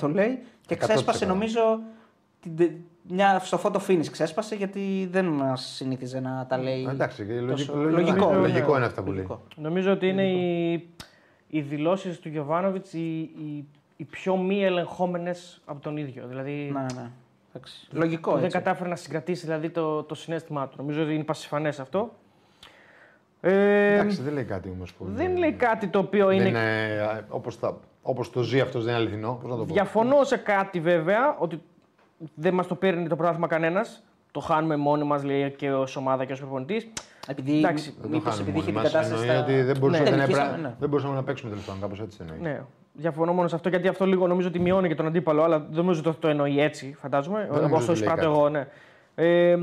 100% 0.00 0.08
λέει 0.12 0.42
και 0.66 0.74
100%. 0.74 0.78
ξέσπασε 0.78 1.26
νομίζω. 1.26 1.80
την- 2.40 2.74
Μια, 3.08 3.38
στο 3.38 3.60
photo 3.62 3.76
finish 3.88 4.06
ξέσπασε 4.10 4.54
γιατί 4.54 5.08
δεν 5.12 5.24
μας 5.26 5.62
συνήθιζε 5.74 6.20
να 6.20 6.46
τα 6.48 6.58
λέει. 6.58 6.86
Εντάξει, 6.90 7.26
και 7.26 7.40
τόσο- 7.40 7.74
λογικό, 7.74 7.90
λογικό, 7.90 8.32
λογικό 8.34 8.70
ναι. 8.70 8.76
είναι 8.76 8.86
αυτά 8.86 9.02
που 9.02 9.08
λέει. 9.08 9.16
Λογικό. 9.16 9.42
Νομίζω 9.56 9.92
ότι 9.92 10.08
είναι 10.08 10.30
οι, 10.30 10.72
οι 11.48 11.60
δηλώσεις 11.60 12.18
του 12.20 12.28
Γιωβάνοβιτς 12.28 12.92
οι, 12.92 13.18
οι, 13.20 13.64
οι 13.96 14.04
πιο 14.04 14.36
μη 14.36 14.64
ελεγχόμενες 14.64 15.60
από 15.64 15.80
τον 15.80 15.96
ίδιο. 15.96 16.26
Δηλαδή 16.26 16.70
Ναι, 16.72 16.80
ναι. 17.02 17.10
Εντάξει. 17.54 17.88
Λογικό 17.90 18.34
δεν 18.34 18.44
έτσι. 18.44 18.56
κατάφερε 18.58 18.88
να 18.88 18.96
συγκρατήσει 18.96 19.44
δηλαδή, 19.46 19.70
το, 19.70 20.02
το 20.02 20.14
συνέστημά 20.14 20.68
του. 20.68 20.74
Νομίζω 20.78 21.02
ότι 21.02 21.14
είναι 21.14 21.24
πασιφανές 21.24 21.80
αυτό. 21.80 22.12
Ε, 23.44 23.92
Εντάξει, 23.94 24.22
δεν 24.22 24.32
λέει 24.32 24.44
κάτι 24.44 24.72
όμως. 24.76 24.94
δεν 24.98 25.36
λέει 25.36 25.52
κάτι 25.52 25.86
το 25.86 25.98
οποίο 25.98 26.30
είναι. 26.30 26.48
είναι. 26.48 27.24
Όπως 27.28 27.58
όπως 28.02 28.30
το 28.30 28.42
ζει 28.42 28.60
αυτός 28.60 28.84
δεν 28.84 28.92
είναι 28.94 29.02
αληθινό. 29.02 29.38
Πώς 29.42 29.50
να 29.50 29.56
το 29.56 29.64
πω. 29.64 29.72
Διαφωνώ 29.72 30.24
σε 30.24 30.36
κάτι 30.36 30.80
βέβαια, 30.80 31.36
ότι 31.38 31.62
δεν 32.34 32.54
μας 32.54 32.66
το 32.66 32.74
παίρνει 32.74 33.08
το 33.08 33.16
πρωτάθλημα 33.16 33.46
κανένας. 33.46 34.02
Το 34.30 34.40
χάνουμε 34.40 34.76
μόνοι 34.76 35.04
μας 35.04 35.22
και 35.56 35.72
ως 35.72 35.96
ομάδα 35.96 36.24
και 36.24 36.32
ως 36.32 36.38
προπονητής. 36.40 36.88
Επειδή, 37.28 37.58
Εντάξει, 37.58 37.90
Δεν 37.90 38.02
το 38.02 38.08
μήπως 38.08 38.22
χάνουμε 38.34 38.50
επειδή 38.50 38.58
είχε 38.58 38.72
μόνοι 38.72 38.82
την 38.88 38.92
μας. 38.92 38.92
κατάσταση. 38.92 39.22
Εννοεί 39.28 39.36
στα- 39.36 39.44
ότι 39.52 39.62
δεν 39.62 39.76
μπορούσαμε, 39.78 40.10
Ναι, 40.10 40.16
να, 40.16 40.22
νικήσαμε, 40.22 40.48
έπρα- 40.48 40.60
ναι. 40.62 40.74
δεν 40.78 40.88
μπορούσαμε 40.88 41.14
να 41.14 41.22
παίξουμε 41.22 41.50
τέλος 41.50 41.64
πάντων. 41.64 41.80
Κάπως 41.80 42.00
έτσι 42.00 42.18
εννοείς. 42.20 42.40
Ναι, 42.40 42.60
διαφωνώ 42.92 43.32
μόνο 43.32 43.48
σε 43.48 43.54
αυτό 43.54 43.68
γιατί 43.68 43.88
αυτό 43.88 44.06
λίγο 44.06 44.26
νομίζω 44.26 44.48
ότι 44.48 44.58
μειώνει 44.58 44.88
και 44.88 44.94
τον 44.94 45.06
αντίπαλο, 45.06 45.42
αλλά 45.42 45.58
δεν 45.58 45.68
νομίζω 45.76 46.02
ότι 46.06 46.16
το 46.20 46.28
εννοεί 46.28 46.60
έτσι, 46.60 46.96
φαντάζομαι. 47.00 47.48
νομίζω 47.52 47.74
Όσο 47.74 47.92
ότι 47.92 48.00
λέει 48.00 48.08
εισπράττω 48.08 48.26
κάτι. 48.26 48.36
εγώ, 48.38 48.48
ναι. 48.48 48.66
Ε, 49.14 49.56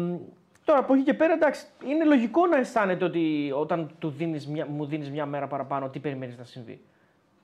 τώρα 0.70 0.82
από 0.82 0.94
εκεί 0.94 1.04
και 1.04 1.14
πέρα, 1.14 1.34
εντάξει, 1.34 1.66
είναι 1.88 2.04
λογικό 2.06 2.46
να 2.48 2.58
αισθάνεται 2.58 3.06
ότι 3.06 3.52
όταν 3.56 3.90
του 4.00 4.10
δίνεις 4.10 4.48
μια, 4.48 4.66
μου 4.66 4.86
δίνεις 4.86 5.10
μια 5.12 5.26
μέρα 5.26 5.48
παραπάνω, 5.48 5.90
τι 5.90 6.00
περιμένεις 6.00 6.38
να 6.38 6.44
συμβεί. 6.44 6.82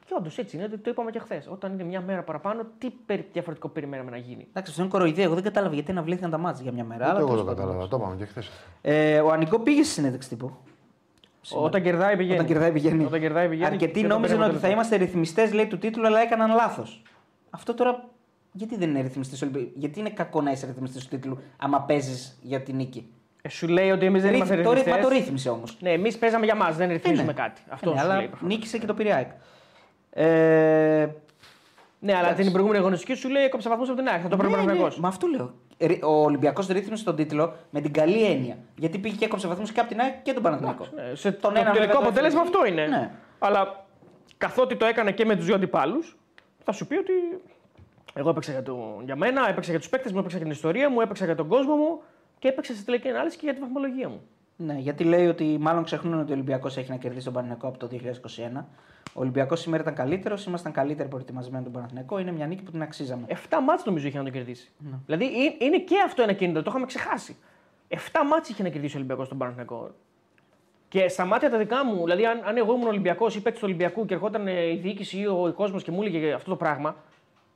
Και 0.05 0.13
όντως 0.17 0.37
έτσι 0.37 0.57
είναι, 0.57 0.67
το 0.67 0.89
είπαμε 0.89 1.11
και 1.11 1.19
χθες. 1.19 1.47
Όταν 1.51 1.73
είναι 1.73 1.83
μια 1.83 2.01
μέρα 2.01 2.21
παραπάνω, 2.23 2.61
τι 2.77 2.89
περι- 3.05 3.25
διαφορετικό 3.33 3.67
περιμέναμε 3.67 4.11
να 4.11 4.17
γίνει. 4.17 4.47
Εντάξει, 4.49 4.69
αυτό 4.71 4.81
είναι 4.81 4.91
κοροϊδία. 4.91 5.23
Εγώ 5.23 5.33
δεν 5.33 5.43
κατάλαβα 5.43 5.73
γιατί 5.73 5.91
αναβλήθηκαν 5.91 6.29
τα 6.29 6.37
μάτια 6.37 6.63
για 6.63 6.71
μια 6.71 6.83
μέρα. 6.83 7.01
Ούτε 7.05 7.09
αλλά 7.09 7.19
εγώ 7.19 7.27
τέλος 7.29 7.41
το 7.41 7.45
πάντων. 7.47 7.63
κατάλαβα. 7.65 7.87
Το 7.87 7.97
είπαμε 7.97 8.15
και 8.15 8.25
χθες. 8.25 8.49
Ε, 8.81 9.19
ο 9.19 9.31
Ανικό 9.31 9.59
πήγε 9.59 9.83
στη 9.83 9.93
συνέντευξη 9.93 10.29
τύπου. 10.29 10.51
Σήμερα. 11.41 11.65
Όταν 11.67 11.81
κερδάει 11.83 12.15
πηγαίνει. 12.17 12.33
Όταν 12.35 12.45
κερδάει 12.45 12.71
πηγαίνει. 12.71 13.03
Όταν 13.05 13.19
κερδάει 13.19 13.49
πηγαίνει 13.49 13.65
Αρκετοί 13.67 13.93
και 13.93 13.99
τον 13.99 14.09
νόμιζαν 14.09 14.37
παίρνει 14.37 14.53
ότι 14.53 14.61
θα 14.61 14.67
αποτέλεσμα. 14.67 14.95
είμαστε 14.95 14.95
ρυθμιστές, 14.95 15.53
λέει, 15.53 15.67
του 15.67 15.77
τίτλου, 15.77 16.05
αλλά 16.05 16.19
έκαναν 16.19 16.55
λάθος. 16.55 17.01
Αυτό 17.49 17.73
τώρα. 17.73 18.03
Γιατί 18.57 18.77
δεν 18.77 18.89
είναι 18.89 19.01
ρυθμιστής 19.01 19.43
Γιατί 19.75 19.99
είναι 19.99 20.09
κακό 20.09 20.41
να 20.41 20.51
είσαι 20.51 20.65
ρυθμιστής 20.65 21.03
του 21.03 21.09
τίτλου, 21.09 21.39
άμα 21.57 21.81
παίζεις 21.81 22.39
για 22.41 22.61
την 22.61 22.75
νίκη; 22.75 23.09
Ε, 23.41 23.49
σου 23.49 23.67
λέει 23.67 23.91
ότι 23.91 24.05
εμείς 24.05 24.21
δεν 24.21 24.31
Ρυθ- 24.31 24.43
είμαστε 24.45 24.61
το 24.63 24.71
ρυθμα 24.73 24.83
ρυθμιστές. 24.95 25.03
το 25.09 25.09
ρύθμισε 25.23 25.49
όμως. 25.49 25.77
Ναι, 25.81 25.91
εμείς 25.91 26.17
παίζαμε 26.17 26.45
για 26.45 26.55
μας, 26.55 26.75
δεν 26.75 26.89
ρυθμίζουμε 26.89 27.33
κάτι. 27.33 27.61
Αυτό 27.69 27.89
ναι, 27.93 27.99
σου 27.99 28.05
αλλά 28.05 28.15
λέει. 28.17 28.27
προφανώς. 28.27 28.53
νίκησε 28.55 28.77
και 28.77 28.85
το 28.85 28.93
πήρε 28.93 29.09
η 29.09 29.11
ΑΕΚ. 29.11 29.29
Ε, 30.09 31.07
Ναι, 31.99 32.13
αλλά 32.13 32.21
Εντάξει. 32.23 32.41
την 32.43 32.51
προηγούμενη 32.51 32.81
αγωνιστική 32.81 33.13
σου 33.13 33.29
λέει 33.29 33.43
έκοψε 33.43 33.69
βαθμούς 33.69 33.87
από 33.89 33.97
την 33.97 34.07
ΑΕΚ. 34.07 34.19
Θα 34.23 34.27
το 34.29 34.37
πρέπει 34.37 34.51
ναι, 34.53 34.57
να 34.59 34.65
ναι, 34.73 34.79
είναι 34.79 34.89
Μα 34.99 35.07
αυτό 35.07 35.27
λέω. 35.27 35.53
Ε, 35.77 35.87
Ο 36.05 36.23
Ολυμπιακός 36.23 36.67
ρύθμισε 36.67 37.03
τον 37.03 37.15
τίτλο 37.15 37.53
με 37.69 37.81
την 37.81 37.93
καλή 37.93 38.23
έννοια. 38.23 38.57
Γιατί 38.77 38.97
πήγε 38.97 39.15
και 39.15 39.25
έκοψε 39.25 39.47
βαθμούς 39.47 39.71
και 39.71 39.79
από 39.79 39.89
την 39.89 39.99
ΑΕΚ 39.99 40.21
και 40.21 40.33
τον 40.33 40.43
Παναθηναϊκό. 40.43 40.87
Ναι, 40.95 41.15
σε 41.15 41.31
Τον 41.31 41.53
το 41.53 41.59
ένα 41.59 41.71
τελικό 41.71 41.79
βέβαια 41.79 41.93
το 41.93 41.99
αποτέλεσμα 41.99 42.41
έφερε. 42.41 42.55
αυτό 42.57 42.65
είναι. 42.71 42.87
Ναι. 42.97 43.11
Αλλά 43.39 43.85
καθότι 44.37 44.75
το 44.75 44.85
έκανε 44.85 45.11
και 45.11 45.25
με 45.25 45.35
τους 45.35 45.45
δύο 45.45 45.55
αντιπάλους, 45.55 46.17
θα 46.63 46.71
σου 46.71 46.87
πει 46.87 46.95
ότι 46.97 47.11
εγώ 48.17 48.29
έπαιξα 48.29 48.51
για, 48.51 48.63
το, 48.63 49.01
για 49.05 49.15
μένα, 49.15 49.49
έπαιξα 49.49 49.69
για 49.71 49.79
τους 49.79 49.89
παίκτες 49.89 50.11
μου, 50.11 50.19
έπαιξα 50.19 50.37
για 50.37 50.45
την 50.45 50.55
ιστορία 50.55 50.89
μου, 50.89 51.01
έπαιξα 51.01 51.25
για 51.25 51.35
τον 51.35 51.47
κόσμο 51.47 51.75
μου 51.75 52.01
και 52.39 52.47
έπαιξα 52.47 52.73
στη 52.73 52.83
τελική 52.83 53.09
ανάλυση 53.09 53.37
και 53.37 53.45
για 53.45 53.53
τη 53.53 53.59
βαθμολογία 53.59 54.09
μου. 54.09 54.21
Ναι, 54.57 54.73
γιατί 54.73 55.03
λέει 55.03 55.27
ότι 55.27 55.57
μάλλον 55.59 55.83
ξεχνούν 55.83 56.19
ότι 56.19 56.31
ο 56.31 56.33
Ολυμπιακός 56.33 56.77
έχει 56.77 56.89
να 56.89 56.95
κερδίσει 56.95 57.23
τον 57.23 57.33
Παναθηναϊκό 57.33 57.67
από 57.67 57.77
το 57.77 57.89
2021. 58.57 58.63
Ο 59.13 59.19
Ολυμπιακός 59.19 59.59
σήμερα 59.59 59.81
ήταν 59.81 59.93
καλύτερος, 59.93 60.45
ήμασταν 60.45 60.71
καλύτεροι 60.71 61.09
προετοιμασμένοι 61.09 61.63
τον 61.63 61.73
Παναθηναϊκό. 61.73 62.19
Είναι 62.19 62.31
μια 62.31 62.47
νίκη 62.47 62.63
που 62.63 62.71
την 62.71 62.81
αξίζαμε. 62.81 63.25
7 63.27 63.33
μάτς 63.63 63.85
νομίζω 63.85 64.07
είχε 64.07 64.17
να 64.17 64.23
το 64.23 64.29
κερδίσει. 64.29 64.71
Ναι. 64.77 64.97
Δηλαδή 65.05 65.25
ε- 65.25 65.65
είναι 65.65 65.79
και 65.79 65.95
αυτό 66.05 66.21
ένα 66.21 66.33
κίνητρο, 66.33 66.61
το 66.61 66.69
είχαμε 66.69 66.85
ξεχάσει. 66.85 67.37
7 67.87 67.97
μάτς 68.29 68.49
είχε 68.49 68.63
να 68.63 68.69
κερδίσει 68.69 68.95
ο 68.95 68.97
Ολυμπιακός 68.97 69.25
στον 69.25 69.37
Παναθηναϊκό. 69.37 69.91
Και 70.87 71.07
στα 71.07 71.25
μάτια 71.25 71.49
τα 71.49 71.57
δικά 71.57 71.85
μου, 71.85 72.03
δηλαδή 72.03 72.25
αν, 72.25 72.41
αν 72.45 72.57
εγώ 72.57 72.73
ήμουν 72.73 72.87
Ολυμπιακός 72.87 73.35
ή 73.35 73.41
παίκτης 73.41 73.61
του 73.61 73.67
Ολυμπιακού 73.67 74.05
και 74.05 74.13
ερχόταν 74.13 74.47
ε, 74.47 74.71
η 74.71 74.75
διοίκηση 74.75 75.17
ή 75.17 75.27
ο 75.27 75.53
κόσμος 75.55 75.83
και 75.83 75.91
μου 75.91 76.01
έλεγε 76.01 76.33
αυτό 76.33 76.49
το 76.49 76.55
πράγμα, 76.55 76.95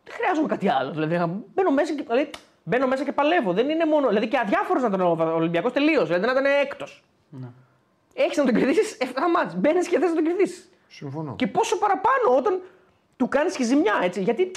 δεν 0.09 0.17
χρειάζομαι 0.17 0.47
κάτι 0.47 0.69
άλλο. 0.69 0.91
Δηλαδή 0.91 1.17
να 1.17 1.27
μπαίνω 1.53 1.71
μέσα 1.71 1.93
και, 1.93 2.03
δηλαδή, 2.03 2.29
μπαίνω 2.63 2.87
μέσα 2.87 3.03
και 3.03 3.11
παλεύω. 3.11 3.53
Δεν 3.53 3.69
είναι 3.69 3.85
μόνο. 3.85 4.07
Δηλαδή 4.07 4.27
και 4.27 4.37
αδιάφορος 4.37 4.81
να 4.81 4.87
ήταν 4.87 5.01
ο 5.01 5.33
Ολυμπιακός 5.35 5.71
τελείως. 5.71 6.07
Δηλαδή 6.07 6.25
να 6.25 6.31
ήταν 6.31 6.45
έκτος. 6.45 7.03
Ναι. 7.29 7.47
Έχεις 8.13 8.37
να 8.37 8.45
τον 8.45 8.53
κερδίσεις 8.53 8.97
7 8.99 9.05
μάτς. 9.33 9.55
Μπαίνεις 9.55 9.87
και 9.87 9.99
θες 9.99 10.09
να 10.09 10.15
τον 10.15 10.23
κερδίσεις. 10.23 10.69
Συμφωνώ. 10.87 11.35
Και 11.35 11.47
πόσο 11.47 11.77
παραπάνω 11.77 12.37
όταν 12.37 12.61
του 13.17 13.27
κάνεις 13.27 13.55
και 13.55 13.63
ζημιά, 13.63 13.99
έτσι. 14.01 14.21
Γιατί 14.21 14.51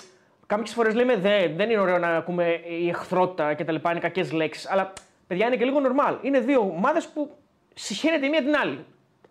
κάποιες 0.47 0.75
φορές 0.75 0.95
λέμε 0.95 1.17
δεν, 1.17 1.57
δεν 1.57 1.71
είναι 1.71 1.81
ωραίο 1.81 1.99
να 1.99 2.09
ακούμε 2.09 2.61
η 2.81 2.89
εχθρότητα 2.89 3.55
και 3.55 3.65
τα 3.65 3.73
λοιπά, 3.73 3.91
είναι 3.91 4.01
κακές 4.01 4.33
λέξεις. 4.33 4.71
Αλλά 4.71 4.93
παιδιά 5.27 5.47
είναι 5.47 5.57
και 5.57 5.65
λίγο 5.65 5.79
normal. 5.85 6.17
Είναι 6.23 6.41
δύο 6.41 6.61
ομάδες 6.61 7.07
που 7.07 7.31
συχαίνεται 7.75 8.27
η 8.27 8.29
μία 8.29 8.43
την 8.43 8.57
άλλη. 8.57 8.85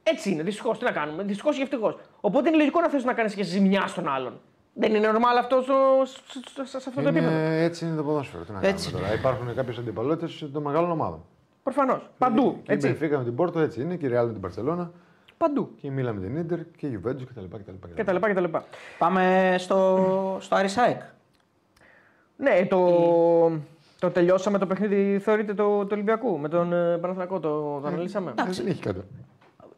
Έτσι 0.03 0.31
είναι, 0.31 0.43
δυστυχώς. 0.43 0.77
Τι 0.77 0.83
να 0.83 0.91
κάνουμε, 0.91 1.23
δυστυχώς 1.23 1.57
ή 1.57 1.61
ευτυχώς. 1.61 1.97
Οπότε 2.21 2.49
είναι 2.49 2.57
λογικό 2.57 2.81
να 2.81 2.89
θες 2.89 3.03
να 3.03 3.13
κάνεις 3.13 3.35
και 3.35 3.43
ζημιά 3.43 3.87
στον 3.87 4.07
άλλον. 4.07 4.41
Δεν 4.73 4.95
είναι 4.95 5.09
normal 5.13 5.37
αυτό 5.39 5.61
στο, 5.61 5.73
στο- 6.05 6.39
στο- 6.49 6.79
σε 6.79 6.89
αυτό 6.89 7.01
το 7.01 7.07
επίπεδο. 7.07 7.29
Είναι, 7.31 7.63
έτσι 7.63 7.85
είναι 7.85 7.95
το 7.95 8.03
ποδόσφαιρο. 8.03 8.43
Τι 8.43 8.51
να 8.51 8.59
Έτσι 8.67 8.89
κάνουμε 8.91 9.07
τώρα. 9.07 9.19
Υπάρχουν 9.19 9.55
κάποιες 9.55 9.77
αντιπαλότητες 9.77 10.49
των 10.53 10.61
μεγάλων 10.63 10.91
ομάδων. 10.91 11.23
Προφανώς. 11.63 12.09
Παντού. 12.17 12.51
Και 12.63 12.71
η 12.71 12.75
Έτσι. 12.75 12.87
Μπενφίκα 12.87 13.17
με 13.17 13.23
την 13.23 13.35
Πόρτο 13.35 13.59
έτσι 13.59 13.81
είναι, 13.81 13.95
και 13.95 14.05
η 14.05 14.09
Ρεάλ 14.09 14.25
με 14.25 14.31
την 14.31 14.41
Παρσελώνα, 14.41 14.91
Παντού. 15.37 15.71
και 15.81 15.87
η 15.87 15.89
Μίλα 15.89 16.13
με 16.13 16.21
την 16.21 16.35
Ίντερ 16.35 16.59
και 16.77 16.87
η 16.87 16.99
Juventus 17.03 17.23
κτλ. 17.29 17.43
Και 17.95 18.03
τα 18.03 18.13
λοιπά 18.13 18.27
και 18.27 18.33
τα 18.33 18.41
λοιπά. 18.41 18.63
Πάμε 18.97 19.55
στο, 19.57 20.37
στο 20.39 20.55
Αρισάικ. 20.55 21.01
Ναι, 22.37 22.65
το, 22.69 22.79
το 23.99 24.09
τελειώσαμε 24.11 24.57
το 24.57 24.65
παιχνίδι, 24.67 25.19
θεωρείτε 25.19 25.53
το, 25.53 25.85
το 25.85 25.93
Ολυμπιακού 25.95 26.37
με 26.39 26.49
τον 26.49 26.73
ε, 26.73 26.97
Παναθηναϊκό, 26.97 27.39
το, 27.39 27.79
το 27.81 27.87
αναλύσαμε. 27.87 28.33
Δεν 28.49 28.67
έχει 28.67 28.81
κάτι. 28.81 28.99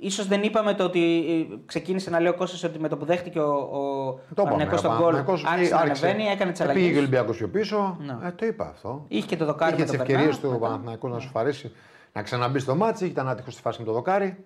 Σω 0.10 0.24
δεν 0.24 0.44
είπαμε 0.44 0.74
το 0.74 0.84
ότι 0.84 1.24
ε, 1.52 1.56
ξεκίνησε 1.66 2.10
να 2.10 2.20
λέει 2.20 2.32
ο 2.32 2.36
Κώστας 2.36 2.64
ότι 2.64 2.80
με 2.80 2.88
το 2.88 2.98
που 2.98 3.06
δέχτηκε 3.06 3.40
ο, 3.40 3.52
ο 3.54 4.12
Το 4.12 4.20
είπαμε. 4.32 4.50
Παναθηναϊκός 4.50 4.82
τον 4.82 4.92
ο 4.92 4.96
γκολ 4.96 5.04
Παναθηναϊκός 5.04 5.44
άρχισε 5.46 5.74
να 5.74 5.80
άρχισε. 5.80 6.06
ανεβαίνει, 6.06 6.30
έκανε 6.30 6.52
τις 6.52 6.60
Πήγε 6.62 6.72
και 6.74 6.80
ο 6.80 6.82
αλλαγέ. 6.84 6.98
Ολυμπιακός 6.98 7.38
πιο 7.38 7.48
πίσω. 7.48 7.98
Ναι. 8.00 8.28
Ε, 8.28 8.32
το 8.32 8.46
είπα 8.46 8.68
αυτό. 8.68 9.06
Είχε 9.08 9.28
και 9.28 9.38
το 9.38 9.46
δοκάρι 9.46 9.72
Είχε 9.74 9.82
με 9.82 9.88
τις 9.88 9.98
το 9.98 10.02
ευκαιρίες 10.02 10.38
Βερνά. 10.40 10.54
του 10.56 10.62
Παναθηναϊκού 10.62 11.08
να 11.08 11.20
ισοφαρίσει 11.20 11.72
να 12.14 12.22
ξαναμπεί 12.22 12.60
στο 12.60 12.76
ματς. 12.76 13.06
Ήταν 13.06 13.28
άτυχος 13.30 13.54
στη 13.54 13.62
φάση 13.62 13.80
με 13.80 13.86
το 13.86 13.92
δοκάρι. 13.94 14.38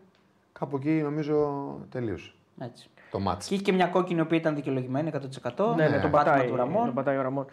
Κάπου 0.60 0.76
εκεί 0.78 0.90
νομίζω 0.90 1.66
τελείωσε 1.92 2.32
Έτσι. 2.62 2.90
το 3.12 3.20
ματς. 3.20 3.48
Και 3.48 3.54
είχε 3.54 3.64
και 3.64 3.72
μια 3.72 3.86
κόκκινη 3.88 4.20
η 4.20 4.22
οποία 4.22 4.38
ήταν 4.38 4.56
δικαιολογημένη 4.56 5.12
100%. 5.14 5.76
Ναι, 5.76 5.88
ναι, 5.88 5.96
το 5.96 6.02
τον 6.02 6.12
πάτημα 6.12 6.12
πατάει, 6.12 6.48
του 6.48 6.56
Ραμόν. 6.56 6.86
τον 6.86 6.94
πατάει 6.94 7.18
ο 7.18 7.22
Ραμόν. 7.22 7.46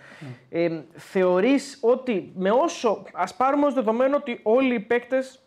Ε, 0.50 0.80
θεωρείς 0.94 1.78
ότι 1.82 2.32
με 2.36 2.50
όσο. 2.50 3.02
Ας 3.12 3.34
πάρουμε 3.34 3.66
ως 3.66 3.74
δεδομένο 3.74 4.16
ότι 4.16 4.40
όλοι 4.42 4.74
οι 4.74 4.80
παίκτες 4.80 5.38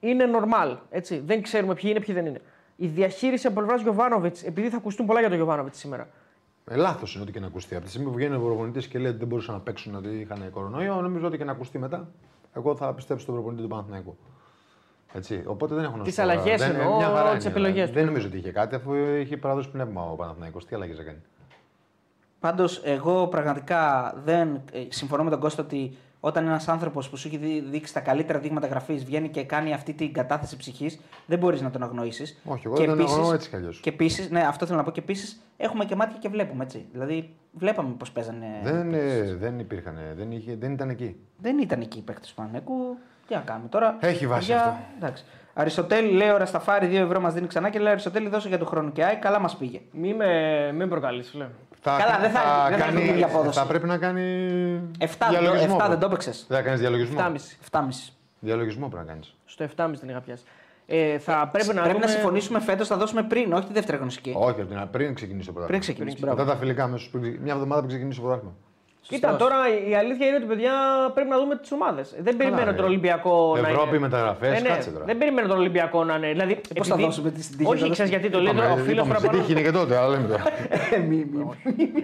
είναι 0.00 0.24
normal. 0.34 0.76
Έτσι. 0.90 1.18
Δεν 1.26 1.42
ξέρουμε 1.42 1.74
ποιοι 1.74 1.90
είναι, 1.94 2.00
ποιοι 2.04 2.14
δεν 2.14 2.26
είναι. 2.26 2.40
Η 2.76 2.86
διαχείριση 2.86 3.46
από 3.46 3.56
πλευράς 3.56 3.80
Γιωβάνοβιτς, 3.82 4.42
επειδή 4.42 4.68
θα 4.68 4.76
ακουστούν 4.76 5.06
πολλά 5.06 5.18
για 5.20 5.28
τον 5.28 5.36
Γιωβάνοβιτς 5.38 5.78
σήμερα. 5.78 6.08
Ε, 6.70 6.76
Λάθος 6.76 7.14
είναι 7.14 7.22
ό,τι 7.22 7.32
και 7.32 7.40
να 7.40 7.46
ακουστεί. 7.46 7.74
Από 7.74 7.84
τη 7.84 7.90
στιγμή 7.90 8.08
που 8.08 8.14
βγαίνει 8.14 8.36
ο 8.36 8.40
προπονητή 8.40 8.88
και 8.88 8.98
λέει 8.98 9.08
ότι 9.10 9.18
δεν 9.18 9.28
μπορούσαν 9.28 9.54
να 9.54 9.60
παίξουν 9.60 9.94
ότι 9.94 10.08
είχαν 10.08 10.50
κορονοϊό, 10.50 11.00
νομίζω 11.00 11.26
ότι 11.26 11.36
και 11.36 11.44
να 11.44 11.52
ακουστεί 11.52 11.78
μετά. 11.78 12.08
Εγώ 12.54 12.76
θα 12.76 12.94
πιστέψω 12.94 13.22
στον 13.22 13.34
προπονητή 13.34 13.62
του 13.62 13.68
Παναθηναϊκού. 13.68 14.16
Έτσι. 15.12 15.42
Οπότε 15.46 15.74
δεν 15.74 15.84
έχω 15.84 15.96
να 15.96 16.02
Τις 16.04 16.14
σου 16.14 16.22
πω, 16.22 16.30
αλλαγές 16.30 16.60
δεν- 16.60 16.74
εννοώ, 16.74 16.96
μια 16.96 17.06
χαρά 17.06 17.34
τις 17.34 17.42
είναι, 17.44 17.52
επιλογές 17.52 17.72
δηλαδή. 17.74 17.90
του. 17.92 17.98
Δεν 17.98 18.06
νομίζω 18.06 18.26
ότι 18.26 18.36
είχε 18.36 18.50
κάτι, 18.52 18.74
αφού 18.74 18.94
είχε 18.94 19.36
παραδώσει 19.36 19.70
πνεύμα 19.70 20.10
ο 20.10 20.14
Παναθηναϊκός. 20.14 20.64
Τι 20.66 20.74
αλλαγές 20.74 20.98
έκανε. 20.98 21.20
Πάντως, 22.40 22.80
εγώ 22.84 23.26
πραγματικά 23.26 24.14
δεν 24.24 24.60
ε, 24.72 24.84
συμφωνώ 24.88 25.24
με 25.24 25.30
τον 25.30 25.40
Κώστα 25.40 25.62
ότι 25.62 25.96
όταν 26.20 26.46
ένας 26.46 26.68
άνθρωπος 26.68 27.08
που 27.08 27.16
σου 27.16 27.28
έχει 27.28 27.36
δει- 27.36 27.64
δείξει 27.70 27.94
τα 27.94 28.00
καλύτερα 28.00 28.38
δείγματα 28.38 28.66
γραφής 28.66 29.04
βγαίνει 29.04 29.28
και 29.28 29.44
κάνει 29.44 29.72
αυτή 29.74 29.92
την 29.92 30.12
κατάθεση 30.12 30.56
ψυχής, 30.56 31.00
δεν 31.26 31.38
μπορείς 31.38 31.60
να 31.60 31.70
τον 31.70 31.82
αγνοήσεις. 31.82 32.40
Όχι, 32.44 32.66
εγώ 32.66 32.76
δεν 32.76 32.86
τον 32.86 33.00
αγνοώ 33.00 33.32
έτσι 33.32 33.48
κι 33.48 33.56
αλλιώς. 33.56 33.80
Και 33.80 33.88
επίσης, 33.88 34.30
ναι, 34.30 34.40
αυτό 34.40 34.66
θέλω 34.66 34.78
να 34.78 34.84
πω. 34.84 34.90
Και 34.90 35.00
επίσης 35.00 35.40
έχουμε 35.56 35.84
και 35.84 35.94
μάτια 35.96 36.16
και 36.20 36.28
βλέπουμε 36.28 36.64
έτσι. 36.64 36.86
Δηλαδή, 36.92 37.34
βλέπαμε 37.52 37.94
πώς 37.98 38.10
παίζανε. 38.12 38.46
Δεν, 38.62 38.94
ε, 38.94 39.34
δεν 39.34 39.58
υπήρχαν, 39.58 39.96
δεν, 40.16 40.30
είχε, 40.32 40.56
δεν 40.56 40.72
ήταν 40.72 40.88
εκεί. 40.90 41.16
Δεν 41.38 41.58
ήταν 41.58 41.80
εκεί 41.80 41.98
οι 41.98 42.02
παίκτες 42.02 42.28
του 42.28 42.34
Παναγενικού. 42.34 42.96
Τι 43.28 43.34
να 43.34 43.40
κάνουμε 43.40 43.68
τώρα; 43.68 43.96
Έχει 44.00 44.26
βάση 44.26 44.46
παιδιά, 44.48 44.64
αυτό. 44.64 44.76
Εντάξει. 44.96 45.24
Αριστοτέλη, 45.54 46.10
λέει 46.12 46.28
ο 46.28 46.36
Ρασταφάρη 46.36 46.86
2 46.86 46.94
ευρώ 46.94 47.20
μας 47.20 47.34
δίνει 47.34 47.46
ξανά 47.46 47.70
και 47.70 47.78
λέει 47.78 47.90
Αριστοτέλη 47.92 48.28
δώσε 48.28 48.48
για 48.48 48.58
το 48.58 48.64
χρόνο 48.64 48.90
και 48.90 49.04
ΑΕΚ, 49.04 49.18
καλά 49.18 49.38
μας 49.38 49.56
πήγε. 49.56 49.80
Μη 49.92 50.14
με, 50.14 50.26
μη 50.72 50.78
με 50.78 50.86
προκαλείς, 50.86 51.28
φίλε. 51.30 51.46
Θα, 51.80 51.96
Καλά, 51.98 52.18
δεν 52.18 52.30
θα- 52.30 52.66
δεν 52.70 52.78
θα 52.78 52.84
κάνει, 52.84 53.02
έχει 53.02 53.12
την 53.12 53.24
απόδοση. 53.24 53.58
θα 53.58 53.66
πρέπει 53.66 53.86
να 53.86 53.98
κάνει 53.98 54.22
7, 54.98 55.26
διαλογισμό. 55.30 55.76
7 55.80 55.88
δεν 55.88 55.98
το 55.98 56.06
έπαιξες. 56.06 56.44
Δεν 56.48 56.56
θα 56.56 56.62
κάνεις 56.62 56.80
διαλογισμό. 56.80 57.14
7,5. 57.20 57.56
7,5. 57.70 58.12
Διαλογισμό 58.40 58.88
πρέπει 58.88 59.06
να 59.06 59.12
κάνεις. 59.12 59.34
Στο 59.44 59.64
7,5 59.64 60.00
δεν 60.00 60.08
είχα 60.08 60.20
πιάσει. 60.20 60.42
Ε, 60.86 61.18
θα 61.18 61.48
πρέπει 61.52 61.66
να 61.74 61.80
Πρέπει 61.82 61.92
δούμε... 61.94 62.04
να 62.06 62.10
συμφωνήσουμε 62.12 62.60
φέτος, 62.60 62.88
θα 62.88 62.96
δώσουμε 62.96 63.22
πριν, 63.22 63.52
όχι 63.52 63.66
τη 63.66 63.72
δεύτερη 63.72 63.96
αγωνιστική. 63.96 64.34
Όχι, 64.36 64.60
από 64.60 64.64
την 64.68 64.76
αρχή, 64.78 64.88
πριν 64.90 65.14
ξεκινήσει 65.14 65.46
το 65.46 65.52
Πριν 65.52 65.66
πρωτάθλημα. 65.66 65.80
ξεκινήσει. 65.80 66.16
Μετά 66.20 66.34
Μπράβο. 66.34 66.50
τα 66.50 66.56
φιλικά 66.56 66.82
αμέσως, 66.84 67.08
πριν- 67.08 67.38
μια 67.42 67.52
εβδομάδα 67.52 67.76
πριν 67.80 67.88
ξεκινήσει 67.88 68.18
το 68.20 68.24
πρωτάθλημα. 68.26 68.54
Κοίτα, 69.08 69.28
Σωστός. 69.28 69.48
τώρα 69.48 69.58
η 69.90 69.94
αλήθεια 69.94 70.26
είναι 70.26 70.36
ότι 70.36 70.44
παιδιά 70.44 70.72
πρέπει 71.14 71.28
να 71.28 71.38
δούμε 71.38 71.56
τις 71.56 71.72
ομάδες. 71.72 72.14
Δεν 72.26 72.36
περιμένω 72.36 72.64
ρε. 72.70 72.76
τον 72.76 72.84
Ολυμπιακό 72.84 73.56
να 73.62 73.68
Ευρώπη, 73.68 73.88
είναι. 73.88 73.98
μεταγραφές, 73.98 74.58
Ε, 74.58 74.60
ναι, 74.60 74.68
κάτσε 74.68 74.90
τώρα. 74.90 75.04
Δεν 75.04 75.18
περιμένω 75.18 75.48
τον 75.48 75.58
Ολυμπιακό 75.58 76.04
να 76.04 76.14
είναι. 76.16 76.28
Δηλαδή, 76.28 76.54
Πώς 76.54 76.86
θα 76.86 76.94
επειδή- 76.94 77.02
δώσουμε 77.08 77.30
τη 77.30 77.42
στην 77.42 77.56
τύχη, 77.56 77.64
θα 77.64 77.68
Όχι, 77.70 77.78
δώσουμε- 77.78 77.94
ξέρει 77.94 78.08
γιατί 78.08 78.28
το 78.30 78.40
λέει 78.40 78.54
τώρα 78.54 78.72
ο 78.72 78.76
φίλος 78.76 79.04
Είπαμε, 79.06 79.18
στην 79.18 79.30
τύχη 79.30 79.52
είναι 79.52 79.60
και 79.62 79.70
τότε, 79.70 79.96
αλλά 79.96 80.08
λέμε 80.08 80.26
τώρα. 80.28 80.42
Ε, 80.94 80.98
μη, 80.98 81.16
μη. 81.32 81.42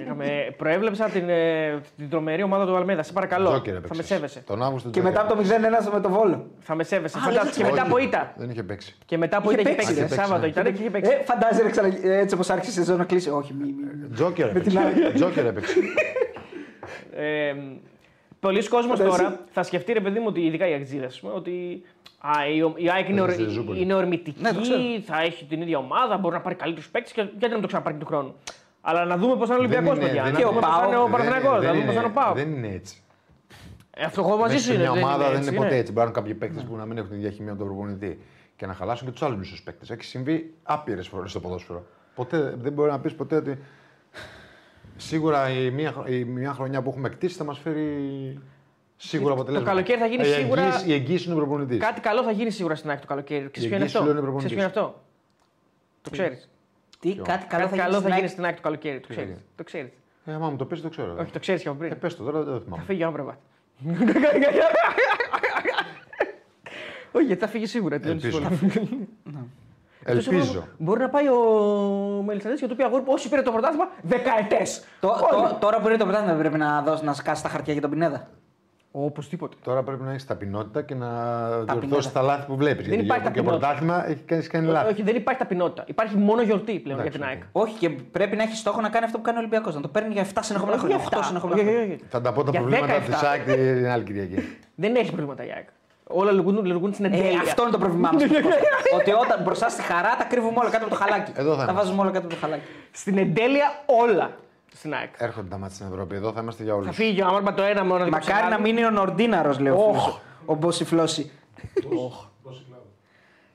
Είχαμε- 0.03 0.55
Προέβλεψα 0.57 1.05
την, 1.09 1.29
ε, 1.29 1.81
την 1.97 2.09
τρομερή 2.11 2.43
ομάδα 2.43 2.67
του 2.67 2.77
Αλμέδα. 2.77 3.03
Σε 3.03 3.13
παρακαλώ. 3.13 3.49
Τζόκερ 3.51 3.73
θα 3.75 3.81
με 3.81 3.85
έπαιξες. 3.87 4.07
σέβεσαι. 4.07 4.41
Τον 4.47 4.63
Αύγουστο 4.63 4.89
Και 4.91 5.01
Τζόκερ. 5.01 5.11
μετά 5.13 5.25
από 5.25 5.35
το 5.35 5.37
0-1 5.41 5.91
με 5.93 6.01
το 6.01 6.09
βόλο. 6.09 6.47
Θα 6.61 6.75
με 6.75 6.85
σέβεσαι. 6.85 7.19
Α, 7.19 7.21
Φαντάζομαι. 7.21 7.45
λες, 7.47 7.57
Και 7.57 7.63
μετά 7.65 7.83
όχι. 7.83 7.91
από 7.91 7.99
ήττα. 7.99 8.33
Δεν 8.37 8.51
είχε 8.51 8.63
παίξει. 8.63 8.97
Και 9.07 9.19
μετά 9.19 9.37
από 9.37 9.51
Είχε 9.51 9.61
ήττα 9.61 9.71
είχε 9.71 9.79
παίξει, 9.79 9.95
παίξει. 10.01 10.15
ρε. 10.15 10.21
Σάββατο 10.23 10.47
ήταν 10.47 10.65
και 10.65 10.81
είχε 10.81 10.91
παίξει. 10.91 11.11
Ε, 11.11 11.23
φαντάζεσαι 11.25 11.63
ρε, 11.63 11.71
ξανα... 11.71 11.89
έτσι 12.03 12.35
όπως 12.35 12.51
άρχισε 12.51 12.71
η 12.71 12.75
σεζόν 12.85 12.97
να 12.99 13.05
κλείσει. 13.05 13.31
Όχι, 13.31 13.53
μη, 13.55 13.65
μη. 13.65 13.73
μη. 13.73 14.15
Τζόκερ 14.15 14.53
Με 14.53 14.61
την 14.61 15.47
έπαιξε. 15.47 15.75
Τζόκερ 16.85 17.21
έπαιξε. 17.21 17.51
Ε, 17.51 17.55
Πολλοί 18.41 18.69
κόσμος 18.69 18.99
Φαντάζει. 18.99 19.17
τώρα 19.17 19.41
θα 19.51 19.63
σκεφτεί, 19.63 19.93
ρε 19.93 20.01
παιδί 20.01 20.19
μου, 20.19 20.25
ότι 20.29 20.41
ειδικά 20.41 20.69
οι 20.69 20.73
Αγτζίδε, 20.73 21.11
ότι 21.35 21.83
α, 22.19 22.31
η, 22.55 22.63
ο- 22.63 22.75
η 22.77 22.91
ΑΕΚ 22.91 23.09
είναι, 23.09 23.21
Παίζει 23.21 23.41
ορ, 23.43 23.49
στη 23.49 23.55
Ζούπολη. 23.55 23.81
είναι 23.83 23.95
ορμητική, 23.95 24.43
Ναι, 24.43 24.53
το 24.53 24.61
ξέρω. 24.61 24.81
θα 25.05 25.21
έχει 25.21 25.45
την 25.45 25.61
ίδια 25.63 25.79
ομάδα, 25.79 26.17
μπορεί 26.17 26.35
να 26.35 26.41
πάρει 26.41 26.55
καλύτερους 26.55 26.91
παίκτες 26.91 27.13
και 27.13 27.21
γιατί 27.21 27.39
να 27.47 27.53
μην 27.53 27.61
το 27.61 27.67
ξαναπάρει 27.67 27.97
του 27.97 28.07
χρόνου. 28.07 28.35
Αλλά 28.81 29.05
να 29.05 29.17
δούμε 29.17 29.37
πώς 29.37 29.49
θα 29.49 29.55
είναι 29.55 29.65
ο 29.65 29.69
Δεν 29.69 29.77
Ολυμπιακός, 29.79 29.99
είναι- 29.99 30.07
παιδιά. 30.07 30.23
δεν 30.23 30.33
Να 30.33 30.39
είναι- 30.39 30.49
δούμε 30.49 30.61
πώς 30.61 30.71
θα 30.71 30.77
ΠΑΟΚ, 30.77 30.87
είναι 30.89 30.97
ο 30.99 31.03
Δεν- 31.03 31.11
Παναθηναϊκός, 31.11 31.61
δεν 31.61 31.69
να 31.69 31.73
δούμε 31.75 31.85
πώς 31.85 31.95
θα 31.95 32.01
είναι 32.01 32.09
ο 32.09 32.13
είναι- 32.13 32.21
Πάο. 32.25 32.35
Δεν 32.35 32.53
είναι 32.53 32.69
έτσι. 32.75 33.03
Αυτό 34.05 34.21
εγώ 34.21 34.37
μαζί 34.37 34.53
Μέσα 34.55 34.59
σου 34.59 34.65
σε 34.65 34.73
είναι. 34.75 34.83
μια 34.83 34.91
ομάδα 34.91 35.29
δεν 35.29 35.37
έτσι, 35.37 35.49
είναι 35.49 35.57
ποτέ 35.59 35.77
έτσι. 35.77 35.93
Υπάρχουν 35.93 36.15
κάποιοι 36.15 36.35
παίκτες 36.35 36.63
που 36.65 36.77
να 36.77 36.85
μην 36.85 36.97
έχουν 36.97 37.09
την 37.11 37.19
ίδια 37.19 37.31
χημία 37.31 37.51
από 37.53 37.59
τον 37.61 37.69
προπονητή 37.69 38.19
και 38.57 38.67
να 38.67 38.75
χαλάσουν 38.75 39.07
και 39.07 39.13
τους 39.13 39.23
άλλους 39.23 39.37
μισούς 39.39 39.63
παίκτες. 39.63 39.91
Έχει 39.91 40.05
συμβεί 40.05 40.55
άπειρες 40.63 41.09
φορές 41.09 41.31
στο 41.31 41.41
ποδόσφαιρο. 41.41 41.87
Ποτέ 42.15 42.55
δεν 42.59 42.73
μπορεί 42.73 42.91
να 42.91 43.01
πεις 43.01 43.15
ποτέ 43.15 43.37
ότι. 43.37 43.59
Σίγουρα 44.97 45.51
η 45.51 45.71
μία, 45.71 45.93
χρο- 45.93 46.09
η 46.09 46.25
μία 46.25 46.53
χρονιά 46.53 46.83
που 46.83 46.91
έχουμε 46.91 47.09
κτίσει 47.09 47.37
θα 47.37 47.45
μας 47.45 47.59
φέρει 47.59 48.39
σίγουρα 48.97 49.33
αποτελέσματα. 49.33 49.71
καλοκαίρι 49.71 49.99
θα 50.01 50.07
γίνει 50.07 50.23
η 50.29 50.33
σίγουρα- 50.33 50.63
εγγύηση- 50.63 50.87
Η 50.89 50.93
εγγύηση 50.93 51.25
είναι 51.25 51.35
ο 51.35 51.37
προπονητής. 51.37 51.79
Κάτι 51.79 52.01
καλό 52.01 52.23
θα 52.23 52.31
γίνει 52.31 52.51
σίγουρα 52.51 52.75
στην 52.75 52.91
ΑΕΚ 52.91 53.01
το 53.01 53.07
καλοκαίρι. 53.07 53.51
Ξέρεις 53.51 53.69
ποιο 53.69 53.77
είναι 53.77 53.77
εγγύηση 53.77 53.97
αυτό; 53.97 54.09
σου 54.11 54.15
λένε 54.15 54.37
Ξέρεις 54.37 54.47
ποιο 54.47 54.57
είναι 54.57 54.65
αυτό; 54.65 55.03
Το 56.03 56.11
ξέρεις. 56.11 56.49
Τι, 57.01 57.15
κάτι 57.15 57.47
καλό 57.47 57.65
Κάτι 57.65 57.77
θα 57.77 57.83
καλό 57.83 57.97
γίνει. 57.99 58.09
θα 58.11 58.17
γίνει 58.17 58.29
στην 58.29 58.29
στην 58.29 58.45
ΑΕΚ 58.45 58.55
το 58.57 58.63
καλοκαίρι. 58.63 59.01
Το 59.01 59.07
Τι 59.07 59.15
θα 59.15 59.21
ξέρει. 59.21 59.27
γίνει; 59.33 59.41
Το 59.57 59.65
ξέρεις. 59.65 59.91
Ε, 60.25 60.33
άμα 60.33 60.49
μου 60.51 60.57
το 60.57 60.65
πεις, 60.65 60.81
το 60.81 60.89
ξέρω. 60.89 61.17
Όχι, 61.21 61.31
το 61.33 61.39
ξέρεις 61.39 61.63
και 61.63 61.69
από 61.69 61.85
Ε, 61.85 61.87
πριν. 61.89 62.01
πες 62.01 62.17
το 62.17 62.25
τώρα, 62.25 62.39
δεν 62.43 62.47
το 62.53 62.59
Θα 62.59 62.65
θυμάμαι. 62.65 62.83
φύγει 62.87 63.05
ο 63.05 63.07
Άμπρεβατ. 63.07 63.39
Όχι, 67.13 67.25
γιατί 67.27 67.41
θα 67.41 67.49
φύγει 67.49 67.67
σίγουρα. 67.67 68.01
Τι 70.05 70.13
δεν 70.13 70.17
Ελπίζω. 70.17 70.31
συμφωνώ. 70.31 70.45
Ελπίζω. 70.61 70.75
Μπορεί 70.79 71.01
να 71.01 71.09
πάει 71.09 71.29
ο 71.29 71.39
Μελισσαντή 72.27 72.57
και 72.57 72.67
του 72.69 72.77
πει 72.77 72.83
αγόρι 72.83 73.03
μου, 73.03 73.09
όσοι 73.13 73.29
πήρε 73.29 73.43
το 73.43 73.51
πρωτάθλημα, 73.53 73.89
δεκαετές. 74.03 74.85
Το, 75.01 75.09
το, 75.09 75.57
τώρα 75.61 75.81
που 75.81 75.89
είναι 75.89 75.97
το 75.97 76.05
πρωτάθλημα 76.05 76.39
πρέπει 76.39 76.59
να, 76.59 76.83
δώσει, 76.83 77.05
να 77.05 77.13
σκάσει 77.13 77.43
τα 77.43 77.49
χαρτιά 77.49 77.73
για 77.73 77.83
τον 77.83 77.91
Πινέδα. 77.91 78.27
Οπωσδήποτε. 78.97 79.57
Τώρα 79.65 79.83
πρέπει 79.83 80.03
να 80.03 80.11
έχεις 80.11 80.27
ταπεινότητα 80.27 80.83
και 80.83 80.95
να 80.95 81.07
Ταπεινότητα. 81.07 81.75
διορθώσεις 81.75 82.13
τα 82.13 82.23
λάθη 82.23 82.47
που 82.47 82.57
βλέπεις. 82.57 82.81
Δεν 82.87 82.89
Γιατί 82.89 83.05
υπάρχει 83.05 83.23
και 83.23 83.29
ταπεινότητα. 83.29 83.67
πρωτάθλημα 83.67 84.09
έχει 84.09 84.21
κάνει, 84.27 84.43
κάνει 84.43 84.67
λάθη. 84.67 84.93
Όχι, 84.93 85.03
δεν 85.03 85.17
υπάρχει 85.17 85.41
ταπεινότητα. 85.41 85.85
Υπάρχει 85.87 86.17
μόνο 86.17 86.43
γιορτή 86.43 86.79
πλέον 86.79 86.99
Εντάξει, 87.01 87.19
για 87.19 87.27
την 87.27 87.37
ΑΕΚ. 87.39 87.43
Όχι, 87.53 87.75
και 87.79 87.91
πρέπει 87.91 88.37
να 88.37 88.43
έχεις 88.43 88.59
στόχο 88.59 88.81
να 88.81 88.89
κάνει 88.89 89.05
αυτό 89.05 89.17
που 89.17 89.23
κάνει 89.25 89.37
ο 89.37 89.41
Ολυμπιακός. 89.41 89.75
Να 89.75 89.81
το 89.81 89.89
παίρνει 89.89 90.13
για 90.13 90.23
7 90.35 90.39
συνεχόμενα 90.41 90.77
Όχι 90.77 90.87
χρόνια. 90.87 90.97
για 90.97 91.07
8 91.07 91.13
αυτά. 91.15 91.27
συνεχόμενα 91.27 91.61
Όχι, 91.61 91.69
χρόνια. 91.71 91.85
όχι, 91.85 91.93
όχι. 91.95 92.05
Θα 92.09 92.21
τα 92.21 92.33
πω 92.33 92.45
τα 92.45 92.51
Για 92.51 92.61
προβλήματα 92.61 92.95
17. 92.99 93.05
της 93.07 93.17
ΣΑΚ 93.17 93.43
την 93.45 93.89
άλλη 93.89 94.05
Κυριακή. 94.05 94.39
Δεν 94.75 94.95
έχει 94.95 95.07
προβλήματα 95.11 95.45
η 95.47 95.51
ΑΕΚ. 95.51 95.69
Όλα 96.07 96.31
λειτουργούν, 96.31 96.65
λειτουργούν 96.65 96.93
στην 96.93 97.05
Ε, 97.05 97.09
εντέλεια. 97.09 97.41
αυτό 97.41 97.63
είναι 97.63 97.71
το 97.71 97.79
πρόβλημά 97.79 98.11
μας. 98.13 98.23
ότι 98.99 99.11
όταν 99.13 99.43
μπροστά 99.43 99.69
στη 99.69 99.83
χαρά 99.83 100.17
τα 100.19 100.25
κρύβουμε 100.25 100.59
όλα 100.59 100.71
κάτω 100.71 100.85
από 100.85 100.95
το 100.95 101.01
χαλάκι. 101.01 101.33
Εδώ 101.37 101.51
θα 101.51 101.57
τα 101.57 101.63
είμαστε. 101.63 101.73
βάζουμε 101.81 102.03
όλα 102.03 102.11
κάτω 102.11 102.27
από 102.27 102.35
το 102.35 102.41
χαλάκι. 102.41 102.63
Στην 102.93 103.19
εντέλεια 103.19 103.83
όλα 103.87 104.31
στην 104.75 104.95
ΑΕΚ. 104.95 105.11
Έρχονται 105.19 105.49
τα 105.49 105.59
μάτια 105.59 105.75
στην 105.75 105.87
Ευρώπη. 105.93 106.15
Εδώ 106.15 106.33
θα 106.33 106.41
είμαστε 106.41 106.63
για 106.63 106.75
όλους. 106.75 106.87
Θα 106.87 106.93
φύγει 106.93 107.23
ο 107.23 107.27
Άμαρμα 107.27 107.55
το 107.55 107.63
ένα 107.63 107.85
μόνο 107.85 108.07
Μακάρι 108.09 108.49
να 108.51 108.61
μείνει 108.61 108.85
ο 108.85 108.91
Νορντίναρος, 108.91 109.59
λέει 109.59 109.73
ο 109.73 109.77
Οχ. 109.77 109.85
φίλος, 110.03 110.21
Ο 110.45 110.55
Μπόση 110.55 110.85
Φλόση. 110.85 111.31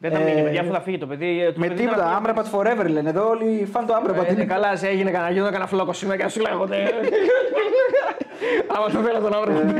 Δεν 0.02 0.12
θα 0.12 0.18
Ε, 0.18 0.24
μείνει, 0.24 0.41
παιδιά, 0.43 0.62
αφού 0.62 0.72
θα 0.72 0.82
φύγει 0.82 0.97
το 0.97 1.08
παιδί. 1.08 1.52
το 1.54 1.60
Με 1.60 1.68
παιδί 1.68 1.82
τίποτα, 1.84 2.04
θα- 2.04 2.16
Άμραπατ 2.16 2.45
forever 2.54 2.86
λένε. 2.89 3.10
Εδώ 3.10 3.30
όλοι 3.30 3.68
φαν 3.72 3.86
το 3.86 3.93
Ε, 3.93 3.95
Άμραπατ. 3.95 4.32
Είναι 4.32 4.45
καλά, 4.45 4.76
σε 4.76 4.88
έγινε 4.88 5.12
κανένα 5.12 5.32
γύρω, 5.32 5.45
κανένα 5.45 5.68
φλόκο 5.68 5.93
σήμερα 5.93 6.18
και 6.18 6.24
να 6.24 6.30
σου 6.30 6.39
λέγονται. 6.41 6.78
Άμα 8.76 8.86
το 8.89 9.00
θέλω 9.00 9.20
τον 9.20 9.34
Άμαρμα. 9.34 9.74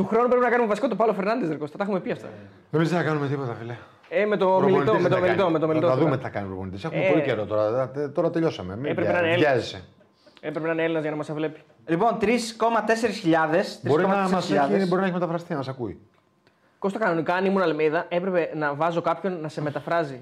Ε, 0.00 0.02
Του 0.02 0.08
χρόνου 0.08 0.28
πρέπει 0.28 0.42
να 0.42 0.50
κάνουμε 0.50 0.68
βασικό 0.68 0.88
το 0.88 0.96
Πάλο 0.96 1.12
Φερνάντες, 1.12 1.48
ρε 1.48 1.54
Κώστα. 1.54 1.76
Τα 1.76 1.84
έχουμε 1.84 2.00
πει 2.00 2.10
αυτά. 2.10 2.28
Δεν 2.70 2.86
θα 2.86 3.02
κάνουμε 3.02 3.28
τίποτα, 3.28 3.54
φίλε. 3.54 3.76
Ε, 4.08 4.24
με 4.26 4.36
το 4.36 4.46
μιλητό, 4.46 4.66
Προπονητής 4.66 5.02
με 5.02 5.08
το 5.08 5.14
θα 5.14 5.20
μιλητό, 5.20 5.40
κάνει. 5.42 5.52
με 5.52 5.58
το 5.58 5.66
μιλητό. 5.66 5.86
Θα 5.86 5.92
τώρα. 5.92 6.04
δούμε 6.04 6.16
τι 6.16 6.22
θα 6.22 6.28
κάνει 6.28 6.46
ο 6.46 6.48
προπονητής. 6.48 6.84
Έχουμε 6.84 7.04
Ε. 7.04 7.08
πολύ 7.10 7.22
καιρό 7.22 7.44
τώρα. 7.46 7.88
Τε- 7.88 8.12
Τώρα 8.14 8.30
τελειώσαμε. 8.30 8.76
Μην 8.76 8.90
Έπρεπε 8.90 9.12
να 9.12 9.18
είναι 9.18 9.26
βιά- 9.26 9.32
Έλληνας. 9.32 9.52
βιάζεσαι. 9.52 9.84
Έπρεπε 10.40 10.66
να 10.66 10.72
είναι 10.72 10.82
Έλληνας 10.82 11.02
για 11.02 11.10
να 11.10 11.16
μας 11.16 11.32
βλέπει. 11.32 11.60
Λοιπόν, 11.86 12.18
3,4 12.18 13.12
χιλιάδες. 13.12 13.80
Μπορεί 13.82 14.02
να, 14.06 14.28
μας 14.28 14.50
έχει, 14.50 14.86
μπορεί 14.86 15.00
να 15.00 15.06
έχει 15.06 15.12
μεταφραστεί, 15.14 15.50
να 15.52 15.56
μας 15.58 15.68
ακούει. 15.68 16.00
Κώστα 16.78 16.98
κανονικά, 16.98 17.34
αν 17.34 17.44
ήμουν 17.44 17.62
Αλμίδα, 17.62 18.06
έπρεπε 18.08 18.50
να 18.54 18.74
βάζω 18.74 19.00
κάποιον 19.00 19.40
να 19.40 19.48
σε 19.48 19.62
μεταφράζει. 19.62 20.20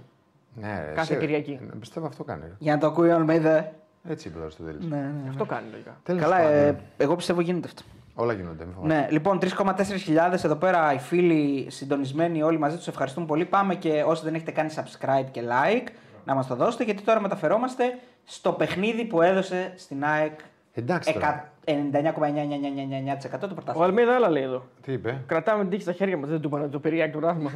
Ναι, 0.54 0.82
ρε, 0.86 0.92
Κάθε 0.94 1.12
σε- 1.12 1.18
Κυριακή. 1.20 1.58
Ε, 1.62 1.76
Πιστεύω 1.80 2.06
αυτό 2.06 2.24
κάνει. 2.24 2.40
ρε. 2.44 2.52
Για 2.58 2.72
να 2.74 2.80
το 2.80 2.86
ακούει 2.86 3.08
ο 3.10 3.14
Αλμέιδα. 3.14 3.72
Έτσι 4.08 4.28
είπε 4.28 4.38
τώρα 4.38 4.50
στο 4.50 4.62
τέλος. 4.62 4.84
Ναι, 4.88 4.96
ναι. 4.96 5.28
Αυτό 5.28 5.44
κάνει 5.44 5.66
λογικά. 5.70 5.96
Τέλος 6.02 6.22
Καλά, 6.22 6.36
πάντων. 6.36 6.52
ε, 6.52 6.80
εγώ 6.96 7.16
πιστεύω 7.16 7.40
γίνεται 7.40 7.66
αυτό. 7.66 7.82
Όλα 8.20 8.32
γίνονται. 8.32 8.64
Μην 8.64 8.74
φοβάσαι. 8.74 8.94
Ναι, 8.94 9.06
λοιπόν, 9.10 9.38
3,4 9.42 9.82
χιλιάδε 9.98 10.38
εδώ 10.44 10.54
πέρα 10.56 10.92
οι 10.92 10.98
φίλοι 10.98 11.66
συντονισμένοι 11.70 12.42
όλοι 12.42 12.58
μαζί 12.58 12.76
του 12.76 12.84
ευχαριστούν 12.88 13.26
πολύ. 13.26 13.44
Πάμε 13.44 13.74
και 13.74 14.02
όσοι 14.06 14.24
δεν 14.24 14.34
έχετε 14.34 14.50
κάνει 14.50 14.70
subscribe 14.76 15.26
και 15.30 15.40
like 15.42 15.86
να 16.24 16.34
μα 16.34 16.44
το 16.44 16.54
δώσετε 16.54 16.84
γιατί 16.84 17.02
τώρα 17.02 17.20
μεταφερόμαστε 17.20 17.84
στο 18.24 18.52
παιχνίδι 18.52 19.04
που 19.04 19.22
έδωσε 19.22 19.72
στην 19.76 20.04
ΑΕΚ 20.04 20.38
Εντάξει 20.72 21.12
τώρα. 21.12 21.26
εκα- 21.26 21.52
99,999% 21.64 23.38
του 23.40 23.48
Ο 23.50 23.54
πρωτάθλημα. 23.54 23.86
Αλμίδα 23.86 24.14
άλλα 24.14 24.30
λέει 24.30 24.42
εδώ. 24.42 24.64
Τι 24.82 24.92
είπε. 24.92 25.22
Κρατάμε 25.26 25.60
την 25.60 25.70
τύχη 25.70 25.82
στα 25.82 25.92
χέρια 25.92 26.16
μα. 26.16 26.26
Δεν 26.26 26.40
του 26.40 26.48
είπα 26.48 26.58
να 26.58 26.68
το 26.68 26.78
περιάκι 26.78 27.12
το 27.12 27.18
πράγμα. 27.18 27.50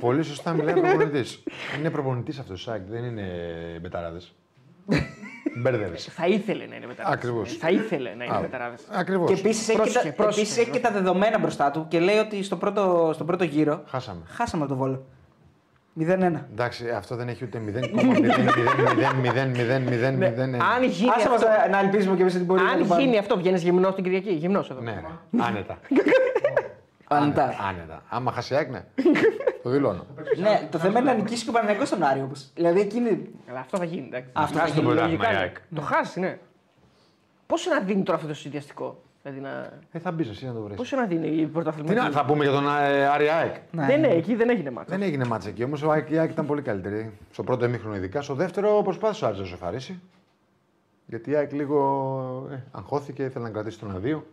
Πολύ 0.00 0.22
σωστά 0.22 0.52
μιλάει 0.52 0.74
προπονητή. 0.80 1.24
είναι 1.78 1.90
προπονητή 1.90 2.36
αυτό 2.40 2.52
ο 2.52 2.56
Σάκ, 2.56 2.80
δεν 2.88 3.04
είναι 3.04 3.22
μπεταράδε. 3.80 4.18
Μπέρδευε. 5.62 5.96
Θα 5.96 6.26
ήθελε 6.26 6.66
να 6.66 6.76
είναι 6.76 6.86
μεταράδε. 6.86 7.14
Ακριβώς. 7.14 7.56
Θα 7.56 7.70
ήθελε 7.70 8.14
να 8.14 8.24
είναι 8.24 8.38
μεταράδε. 8.40 8.76
Ακριβώς. 8.90 9.30
Και 9.30 9.34
επίσης 9.38 9.68
έχει, 9.68 9.76
και 9.78 9.82
Πρόσεχε, 9.82 10.08
τα- 10.08 10.12
πρόσεχε, 10.14 10.40
επίσης 10.40 10.58
έχει 10.58 10.70
και 10.70 10.80
τα 10.80 10.90
δεδομένα 10.90 11.38
μπροστά 11.38 11.70
του 11.70 11.86
και 11.88 11.98
λέει 12.00 12.18
ότι 12.18 12.42
στο 12.42 12.56
πρώτο, 12.56 13.10
στον 13.14 13.26
πρώτο 13.26 13.44
γύρο 13.44 13.82
Χάσαμε. 13.86 14.20
χάσαμε 14.26 14.62
από 14.64 14.72
το 14.72 14.78
βόλο. 14.78 15.04
0-1. 16.00 16.02
Εντάξει, 16.52 16.88
αυτό 16.90 17.16
δεν 17.16 17.28
έχει 17.28 17.44
ούτε 17.44 17.60
0,0000000000000. 17.66 20.58
Αν 20.76 20.82
γίνει 20.82 21.10
Άσε 21.16 21.28
μας 21.28 21.42
αυτό, 21.42 21.46
να, 21.48 21.68
να 21.68 21.78
ελπίζουμε 21.78 22.16
και 22.16 22.22
εμείς 22.22 22.34
ότι 22.34 22.44
μπορεί 22.44 22.60
να 22.62 22.66
το 22.66 22.72
αν 22.72 22.78
πάρουμε. 22.86 23.06
γίνει 23.06 23.18
αυτό, 23.18 23.36
βγαίνεις 23.36 23.62
γυμνός 23.62 23.94
την 23.94 24.04
Κυριακή. 24.04 24.30
Γυμνός 24.32 24.70
εδώ. 24.70 24.80
Ναι, 24.80 24.90
ρε. 24.90 25.42
άνετα. 25.44 25.78
Άνετα. 27.12 27.54
Άνετα. 27.68 28.02
Άμα 28.08 28.32
χάσει 28.32 28.54
η 28.54 28.56
ΑΕΚ, 28.56 28.70
ναι. 28.70 28.84
Το 29.62 29.70
δηλώνω. 29.70 30.06
ναι, 30.40 30.68
το 30.70 30.78
θέμα 30.78 30.98
είναι 30.98 31.10
να 31.12 31.16
νικήσει 31.16 31.44
και 31.44 31.50
ο 31.50 31.52
Παναγιακός 31.52 31.88
στον 31.88 32.02
Άρη 32.02 32.20
όμω. 32.20 32.32
Δηλαδή 32.54 32.80
εκείνη. 32.80 33.28
Αλλά 33.50 33.58
αυτό 33.60 33.78
θα 33.78 33.84
γίνει. 33.84 34.06
Εντάξει. 34.06 34.30
Αυτό 34.32 34.58
Χάσει 34.58 34.72
θα 34.72 34.76
το 34.76 34.82
γίνει. 34.82 34.94
πρωτάθλημα 34.94 35.24
Λογικά 35.24 35.28
η 35.28 35.34
είναι. 35.34 35.40
ΑΕΚ. 35.42 35.56
Το 35.74 35.80
χάσει, 35.80 36.20
ναι. 36.20 36.38
Πόσο 37.46 37.70
να 37.70 37.80
δίνει 37.80 38.02
τώρα 38.02 38.16
αυτό 38.18 38.28
το 38.30 38.34
συνδυαστικό. 38.34 39.02
Δηλαδή 39.22 39.40
να... 39.40 39.72
Ε, 39.92 39.98
θα 39.98 40.10
μπεις 40.12 40.28
εσύ 40.28 40.46
να 40.46 40.52
το 40.52 40.60
βρεις. 40.60 40.76
Πόσο 40.76 40.96
να 40.96 41.04
δίνει 41.04 41.26
η 41.28 41.36
Τι 41.36 41.46
πρωταθλητική. 41.46 41.94
να, 41.94 42.10
θα 42.10 42.24
πούμε 42.24 42.44
για 42.44 42.52
τον 42.52 42.66
ε, 42.68 43.06
Άρη 43.06 43.28
ΑΕΚ. 43.28 43.54
Ναι. 43.70 43.86
Δεν 43.86 43.98
είναι, 44.04 44.08
εκεί 44.14 44.34
δεν 44.34 44.50
έγινε 44.50 44.70
μάτσο. 44.70 44.90
Δεν 44.96 45.02
έγινε 45.02 45.24
μάτσα 45.24 45.48
εκεί 45.48 45.64
όμως. 45.64 45.82
Ο 45.82 45.90
ΑΕΚ, 45.90 46.10
η 46.10 46.18
ΑΕΚ 46.18 46.30
ήταν 46.30 46.46
πολύ 46.46 46.62
καλύτερη. 46.62 47.12
Στο 47.32 47.42
πρώτο 47.42 47.64
ημίχρονο 47.64 47.96
ειδικά. 47.96 48.22
Στο 48.22 48.34
δεύτερο 48.34 48.82
προσπάθησε 48.82 49.24
ο 49.24 49.28
Άρης 49.28 49.38
να 49.40 49.44
σοφαρίσει. 49.44 50.00
Γιατί 51.06 51.30
η 51.30 51.34
ΑΕΚ 51.34 51.52
λίγο 51.52 52.48
ε, 52.52 52.56
αγχώθηκε, 52.70 53.22
ήθελε 53.22 53.44
να 53.44 53.50
κρατήσει 53.50 53.78
τον 53.78 53.90
αδείο. 53.94 54.26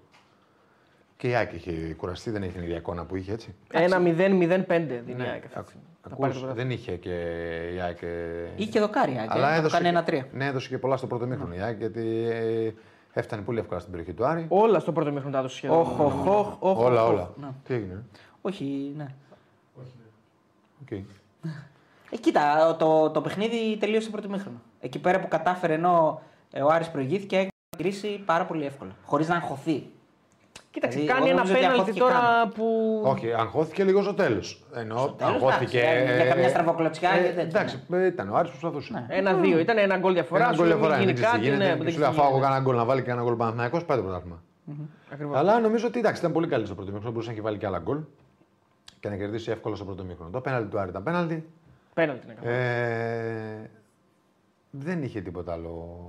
Και 1.17 1.27
η 1.29 1.35
ΑΕΚ 1.35 1.53
είχε 1.53 1.71
κουραστεί, 1.97 2.29
δεν 2.31 2.43
είχε 2.43 2.51
την 2.51 2.63
ίδια 2.63 2.75
εικόνα 2.75 3.05
που 3.05 3.15
είχε 3.15 3.31
έτσι. 3.33 3.55
Ένα 3.71 3.97
0-0-5 3.97 4.01
δίνει 4.05 5.03
η 5.07 5.13
Ναι, 5.13 5.23
ΑΕΚ 5.27 5.43
αυτή 5.43 5.47
τη 5.47 5.59
ακ- 5.59 5.67
στιγμή. 5.67 5.85
Θα 6.01 6.09
ακούς, 6.11 6.17
πάρει 6.19 6.33
το 6.33 6.39
πρωτάθλημα. 6.39 6.53
δεν 6.53 6.69
είχε 6.71 6.95
και 6.95 7.13
η 7.75 7.79
ΑΕΚ. 7.79 8.01
ε, 8.01 8.07
Ή 8.55 8.65
και 8.65 8.79
δοκάρια. 8.79 9.25
Αλλά 9.29 9.51
και 9.53 9.57
έδωσε, 9.59 9.75
κάνει 9.75 9.87
ένα 9.87 10.03
3. 10.07 10.21
ναι, 10.31 10.45
έδωσε 10.45 10.69
και 10.69 10.77
πολλά 10.77 10.97
στο 10.97 11.07
πρώτο 11.07 11.25
μήχρονο 11.25 11.53
η 11.55 11.59
ΑΕΚ 11.59 11.77
γιατί 11.77 12.27
ε, 12.31 12.71
Έφτανε 13.13 13.41
πολύ 13.41 13.59
εύκολα 13.59 13.79
στην 13.79 13.91
περιοχή 13.91 14.13
του 14.13 14.25
Άρη. 14.25 14.45
Όλα 14.49 14.79
στο 14.79 14.91
πρώτο 14.91 15.11
μήχρονο 15.11 15.31
τα 15.33 15.39
έδωσε 15.39 15.55
σχεδόν. 15.55 15.77
Όχ, 15.79 15.99
όχ, 15.99 16.25
όχ, 16.27 16.55
όχ, 16.59 16.79
όλα, 16.79 17.03
όχ. 17.03 17.09
όλα. 17.09 17.33
Ναι. 17.41 17.47
Τι 17.63 17.73
έγινε. 17.73 18.03
Όχι, 18.41 18.93
ναι. 18.97 19.05
Οκ. 20.81 20.91
Ε, 22.11 22.17
κοίτα, 22.19 22.75
το, 22.79 23.09
το 23.09 23.21
παιχνίδι 23.21 23.77
τελείωσε 23.79 24.09
πρώτο 24.09 24.29
μήχρονο. 24.29 24.57
Εκεί 24.79 24.99
πέρα 24.99 25.19
που 25.19 25.27
κατάφερε 25.27 25.73
ενώ 25.73 26.21
ε, 26.51 26.61
ο 26.61 26.67
Άρης 26.67 26.89
προηγήθηκε, 26.89 27.35
έκανε 27.35 27.49
την 27.69 27.85
κρίση 27.85 28.21
πάρα 28.25 28.45
πολύ 28.45 28.65
εύκολα. 28.65 28.91
Χωρίς 29.05 29.27
να 29.27 29.35
αγχωθεί. 29.35 29.89
Κοίταξε, 30.77 30.99
Δηλαδή, 30.99 31.19
κάνει 31.19 31.29
εγώ 31.29 31.37
ένα 31.39 31.47
νομίζω 31.47 31.53
ότι 31.53 31.61
πέναλτι 31.65 31.79
αγχώθηκε 31.79 31.99
τώρα 31.99 32.19
καν. 32.39 32.51
που. 32.55 33.01
Όχι, 33.03 33.33
αγχώθηκε 33.33 33.83
λίγο 33.83 34.01
στο 34.01 34.13
τέλο. 34.13 34.41
Ενώ 34.73 35.15
τέλος, 35.17 35.33
αγχώθηκε. 35.33 35.79
εντάξει, 35.79 36.03
για- 36.05 36.15
για 36.15 36.25
καμιά 36.33 36.49
στραβοκλωτσιά 36.49 37.19
ή 37.19 37.23
τέτοια, 37.23 37.41
εντάξει, 37.41 37.83
ε, 37.91 38.05
ήταν 38.05 38.29
ο 38.29 38.35
Άρης 38.35 38.51
που 38.51 38.57
προσπαθούσε. 38.59 39.05
Ένα-δύο. 39.09 39.59
Ήταν 39.59 39.77
ένα 39.77 39.97
γκολ 39.97 40.13
διαφορά. 40.13 40.43
Ένα 40.43 40.51
σου 40.53 40.57
γκολ 40.57 40.67
λέει, 40.67 40.77
διαφορά. 40.77 40.97
μην 40.97 41.05
Δεν 41.05 41.15
γίνει 41.15 41.25
ξέρει 41.27 41.41
τι 41.41 41.47
κάτι. 41.47 41.55
γίνεται. 41.55 41.71
Ναι, 41.71 41.77
Και 41.77 41.83
δεν 41.83 41.91
σου 41.93 41.99
λέει, 41.99 42.09
ξέρει 42.09 42.09
αφού 42.09 42.15
τι 42.15 42.21
εγώ 42.21 42.29
γίνεται. 42.35 42.47
κάνα 42.47 42.59
γκολ 42.63 42.75
να 42.75 42.85
βάλει 42.85 43.01
και 43.03 43.11
ένα 43.11 43.21
γκολ 43.21 43.35
Παναθηναϊκός, 43.35 43.85
πάει 43.85 43.97
το 43.97 44.03
πρωτάθλημα. 44.03 44.41
Ακριβώς. 45.13 45.37
Αλλά 45.37 45.59
νομίζω 45.59 45.87
ότι 45.87 45.99
εντάξει, 45.99 46.19
ήταν 46.19 46.31
πολύ 46.31 46.47
καλή 46.47 46.65
στο 46.65 46.75
πρώτο 46.75 46.89
μήχρονο. 46.91 47.11
Μπορούσε 47.11 47.29
να 47.29 47.35
έχει 47.35 47.43
βάλει 47.45 47.57
και 47.57 47.65
άλλα 47.65 47.79
γκολ 47.79 47.97
και 48.99 49.09
να 49.09 49.15
κερδίσει 49.15 49.51
εύκολα 49.51 49.75
στο 49.75 49.85
πρώτο 49.85 50.03
μήχρονο. 50.03 50.29
Το 50.31 50.41
πέναλτι 50.41 50.69
του 50.69 50.79
Άρη 50.79 50.89
ήταν 50.89 51.03
πέναλτι. 51.03 51.47
Πέναλτι 51.93 52.25
είναι 52.25 52.33
καθαρό. 52.35 52.55
Ε, 52.55 53.69
δεν 54.69 55.03
είχε 55.03 55.21
τίποτα 55.21 55.51
άλλο. 55.53 55.99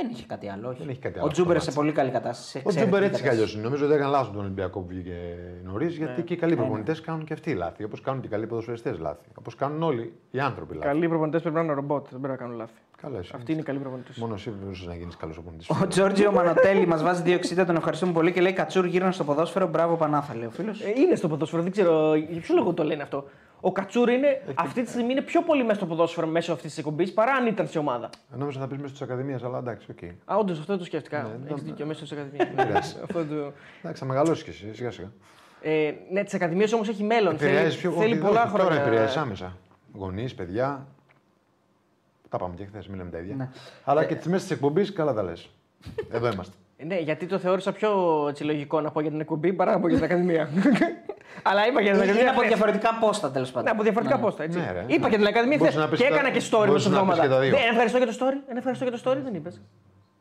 Δεν 0.00 0.08
είχε 0.10 0.24
κάτι 0.26 0.48
άλλο. 0.48 0.68
Όχι. 0.68 0.78
Δεν 0.78 0.88
είχε 0.88 1.00
κάτι 1.00 1.18
ο 1.18 1.22
άλλο 1.22 1.30
Τζούμπερ 1.30 1.54
στο 1.60 1.64
σε 1.64 1.66
ματς. 1.70 1.76
πολύ 1.80 1.92
καλή 1.92 2.10
κατάσταση. 2.10 2.62
Ο 2.64 2.68
Τζούμπερ 2.70 2.84
έτσι 2.86 2.94
κι 2.94 3.04
εξαιρετική 3.04 3.28
αλλιώς 3.28 3.52
είναι. 3.54 3.62
Νομίζω 3.62 3.84
ότι 3.84 3.94
έκανε 3.94 4.10
λάθος 4.10 4.30
τον 4.30 4.40
Ολυμπιακό 4.40 4.80
που 4.80 4.86
βγήκε 4.88 5.16
νωρίς, 5.64 5.98
Ναι. 5.98 6.04
γιατί 6.04 6.22
και 6.22 6.32
οι 6.34 6.36
καλοί 6.36 6.56
προπονητές 6.56 7.00
κάνουν 7.00 7.24
και 7.24 7.32
αυτοί 7.32 7.54
λάθη. 7.54 7.84
Όπως 7.84 8.00
κάνουν 8.00 8.20
και 8.20 8.26
οι 8.26 8.30
καλοί 8.30 8.46
ποδοσφαιριστές 8.46 8.98
λάθη. 8.98 9.26
Όπως 9.38 9.54
κάνουν 9.54 9.82
όλοι 9.82 10.12
οι 10.30 10.40
άνθρωποι 10.40 10.74
λάθη. 10.74 10.86
Καλοί 10.86 11.08
προπονητές 11.08 11.40
πρέπει 11.42 11.56
να 11.56 11.62
είναι 11.62 11.72
ρομπότ. 11.72 12.06
Δεν 12.10 12.20
πρέπει 12.20 12.28
να 12.32 12.36
κάνουν 12.36 12.56
λάθη. 12.56 12.72
Καλά, 13.02 13.18
εσύ. 13.18 13.32
Αυτοί 13.34 13.52
είναι 13.52 13.60
οι 13.60 13.64
καλοί 13.64 13.78
προπονητές. 13.78 14.16
Μόνο 14.16 14.34
εσύ 14.34 14.50
μπορούσες 14.62 14.86
να 14.86 14.94
γίνεις 14.94 15.16
καλός 15.16 15.34
προπονητής. 15.34 15.70
Ο 15.70 15.86
Τζόρτζιο 15.86 16.32
Μανοτέλη 16.32 16.86
μας 16.86 17.02
βάζει 17.02 17.22
2,60, 17.26 17.64
τον 17.66 17.76
ευχαριστούμε 17.76 18.12
πολύ 18.12 18.32
και 18.32 18.40
λέει 18.40 18.52
Κατσούρ 18.52 18.84
γύρω 18.86 19.12
στο 19.12 19.24
ποδόσφαιρο. 19.24 19.66
Μπράβο, 19.66 19.96
Πανάθα, 19.96 20.34
λέει 20.34 20.46
ο 20.46 20.50
φίλος; 20.50 20.80
Ε, 20.80 20.92
είναι 20.96 21.14
στο 21.14 21.28
ποδόσφαιρο, 21.28 21.62
δεν 21.62 21.72
ξέρω 21.72 22.14
για 22.14 22.40
ποιο 22.40 22.54
λόγο 22.54 22.72
το 22.72 22.84
λένε 22.84 23.02
αυτό. 23.02 23.24
Ο 23.60 23.72
Κατσούρ 23.72 24.08
είναι, 24.08 24.42
αυτή 24.54 24.82
τη 24.82 24.90
στιγμή 24.90 25.12
είναι 25.12 25.20
πιο 25.22 25.42
πολύ 25.42 25.62
μέσα 25.62 25.74
στο 25.74 25.86
ποδόσφαιρο 25.86 26.26
μέσω 26.26 26.52
αυτής 26.52 26.68
της 26.68 26.78
εκπομπής 26.78 27.12
παρά 27.12 27.32
αν 27.32 27.46
ήταν 27.46 27.68
σε 27.68 27.78
ομάδα. 27.78 28.10
Νόμιζα 28.36 28.60
θα 28.60 28.66
πεις 28.66 28.78
μέσα 28.78 28.92
της 28.92 29.02
Ακαδημίας, 29.02 29.42
αλλά 29.42 29.58
εντάξει, 29.58 29.90
οκ. 29.90 29.98
Α, 30.24 30.36
όντως 30.36 30.58
αυτό 30.58 30.70
δεν 30.72 30.78
το 30.78 30.84
σκέφτηκα. 30.84 31.22
Ναι, 31.22 31.50
Έχεις 31.50 31.62
ναι. 31.62 31.68
δίκιο 31.70 31.86
μέσα 31.86 32.00
της 32.00 32.12
Ακαδημίας. 32.12 32.48
πειράζει. 32.66 32.96
Αυτό 33.04 33.24
το... 33.24 33.52
Εντάξει, 33.78 34.00
θα 34.02 34.04
μεγαλώσεις 34.04 34.44
κι 34.44 34.50
εσύ, 34.50 34.74
σιγά 34.74 34.90
σιγά. 34.90 35.10
ε, 35.62 35.92
ναι, 36.10 36.24
της 36.24 36.34
Ακαδημίας 36.34 36.72
όμως 36.72 36.88
έχει 36.88 37.02
μέλλον. 37.04 37.34
Επηρεάζεις 37.34 37.80
Θέλει, 37.80 37.92
πιο 37.92 38.00
θέλει 38.00 38.12
όχι, 38.12 38.22
πολλά 38.22 38.42
όχι, 38.42 38.50
Τώρα 38.52 38.64
χρόνια. 38.64 38.82
επηρεάζεις 38.82 39.16
άμεσα. 39.16 39.56
Γονείς, 39.92 40.34
παιδιά. 40.34 40.86
Τα 42.28 42.38
πάμε 42.38 42.54
και 42.54 42.64
χθες, 42.64 42.88
μην 42.88 42.96
λέμε 42.98 43.10
τα 43.10 43.18
ίδια. 43.18 43.34
Ναι. 43.34 43.48
Αλλά 43.84 44.04
και 44.04 44.14
τις 44.14 44.26
μέσα 44.26 44.42
της 44.42 44.50
εκπομπής, 44.50 44.92
καλά 44.92 45.12
τα 45.12 45.22
λες. 45.22 45.50
Εδώ 46.12 46.30
είμαστε. 46.32 46.56
Ε, 46.80 46.84
Ναι, 46.84 46.98
γιατί 46.98 47.26
το 47.26 47.38
θεώρησα 47.38 47.72
πιο 47.72 47.90
έτσι, 48.28 48.44
λογικό 48.44 48.80
να 48.80 48.90
πω 48.90 49.00
για 49.00 49.10
την 49.10 49.20
εκπομπή 49.20 49.52
παρά 49.52 49.72
να 49.72 49.80
πω 49.80 49.88
για 49.88 49.96
την 49.96 50.04
Ακαδημία. 50.04 50.48
Αλλά 51.48 51.66
είπα 51.66 51.80
για 51.80 51.92
την 51.92 52.00
Ακαδημία. 52.00 52.20
Είναι 52.20 52.30
από 52.30 52.38
χθες. 52.38 52.48
διαφορετικά 52.52 52.94
πόστα 53.00 53.30
τέλος 53.30 53.48
πάντων. 53.50 53.64
Ναι, 53.64 53.70
από 53.70 53.82
διαφορετικά 53.82 54.16
Ναι. 54.16 54.22
πόστα. 54.22 54.42
Έτσι. 54.42 54.58
Ναι, 54.58 54.72
ρε. 54.72 54.84
είπα 54.86 55.08
για 55.08 55.18
την 55.18 55.26
Ακαδημία 55.26 55.56
Μπορείς 55.56 55.72
χθες 55.74 55.84
να 55.84 55.90
πεις 55.90 56.00
και 56.00 56.08
τα- 56.08 56.14
έκανα 56.14 56.30
και 56.30 56.42
story 56.50 56.66
μπορείς 56.66 56.72
μέσα 56.72 56.88
να 56.88 57.00
πεις 57.00 57.18
εβδομάδα. 57.18 57.22
και 57.22 57.28
τα 57.28 57.40
δύο. 57.40 57.50
Δεν 57.50 57.68
ευχαριστώ 57.70 57.98
για 57.98 58.06
το 58.06 58.12
story. 58.20 58.36
Δεν 58.46 58.56
ευχαριστώ 58.56 58.84
για 58.88 58.98
το 58.98 59.00
story, 59.04 59.16
δεν 59.24 59.34
είπες. 59.34 59.60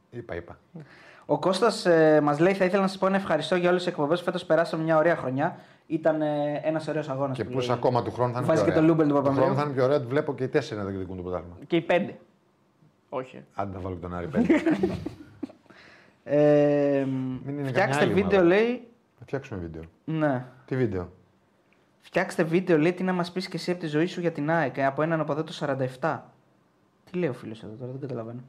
είπα, 0.10 0.36
είπα. 0.36 0.58
Ο 1.26 1.40
Κώστας 1.40 1.86
ε, 1.86 2.20
μας 2.24 2.40
λέει: 2.40 2.54
Θα 2.54 2.66
ήθελα 2.66 2.82
να 2.82 2.88
σας 2.88 2.98
πω 2.98 3.08
ένα 3.08 3.16
ευχαριστώ 3.16 3.56
για 3.56 3.70
όλες 3.70 3.84
τις 3.84 3.92
εκπομπές. 3.92 4.22
Φέτος 4.22 4.46
περάσαμε 4.46 4.84
μια 4.84 4.98
ωραία 4.98 5.16
χρονιά. 5.16 5.56
Ήταν 5.88 6.22
ε, 6.22 6.62
ένας 6.64 6.88
ωραίος 6.88 7.10
αγώνας. 7.10 7.38
Και 7.38 7.44
πώς 7.44 7.70
ακόμα 7.70 8.04
του 8.04 8.12
χρόνου 8.12 8.32
θα 8.34 8.38
είναι 8.40 8.48
Βάζει 8.48 8.64
πιο 8.64 8.72
και 8.74 8.78
ωραία. 8.80 8.88
το 8.90 8.94
Λούμπεν 8.96 9.08
του 9.08 9.14
Του 9.14 9.20
χρόνου 9.22 9.36
Παπανδρέου. 9.38 9.60
θα 9.60 9.66
είναι 9.70 9.74
πιο 9.74 9.84
ωραία, 9.84 10.02
του 10.02 10.08
βλέπω 10.08 10.34
και 10.36 10.44
οι 10.44 10.48
τέσσερα 10.48 10.82
να 10.84 10.90
διεκδικούν 10.90 11.16
το 11.18 11.22
πρωτάθλημα. 11.22 11.56
Και 11.68 11.76
οι 11.76 11.82
πέντε. 11.82 12.18
Όχι. 13.10 13.44
Άντε 13.56 13.72
θα 13.74 13.80
βάλω 13.80 13.96
και 13.96 14.02
τον 14.02 14.16
Άρη 14.16 14.28
πέντε. 14.28 14.48
Ε, 16.30 17.06
Μην 17.46 17.58
είναι 17.60 17.68
φτιάξτε 17.68 18.00
καμιά 18.06 18.14
άλλη 18.14 18.14
βίντεο, 18.24 18.40
ομάδα. 18.40 18.56
λέει. 18.56 18.88
Θα 19.20 19.26
φτιάξουμε 19.26 19.60
βίντεο. 19.60 19.82
Ναι. 20.06 20.46
Τι 20.66 20.76
βίντεο; 20.76 21.10
Φτιάξτε 22.02 22.44
βίντεο, 22.44 22.78
λέει, 22.78 22.94
τι 22.94 23.04
να 23.04 23.14
μας 23.14 23.32
πεις 23.32 23.48
και 23.48 23.56
εσύ 23.58 23.72
από 23.72 23.80
τη 23.80 23.88
ζωή 23.88 24.06
σου 24.06 24.20
για 24.22 24.32
την 24.32 24.50
ΑΕΚ 24.52 24.78
ε, 24.78 24.86
από 24.86 25.02
έναν 25.02 25.20
από 25.20 25.32
εδώ 25.32 25.44
το 25.44 25.54
47. 26.02 26.20
Τι 27.12 27.18
λέει 27.18 27.30
ο 27.30 27.34
φίλος 27.34 27.64
εδώ 27.64 27.74
τώρα, 27.80 27.92
δεν 27.92 28.02
καταλαβαίνω. 28.02 28.40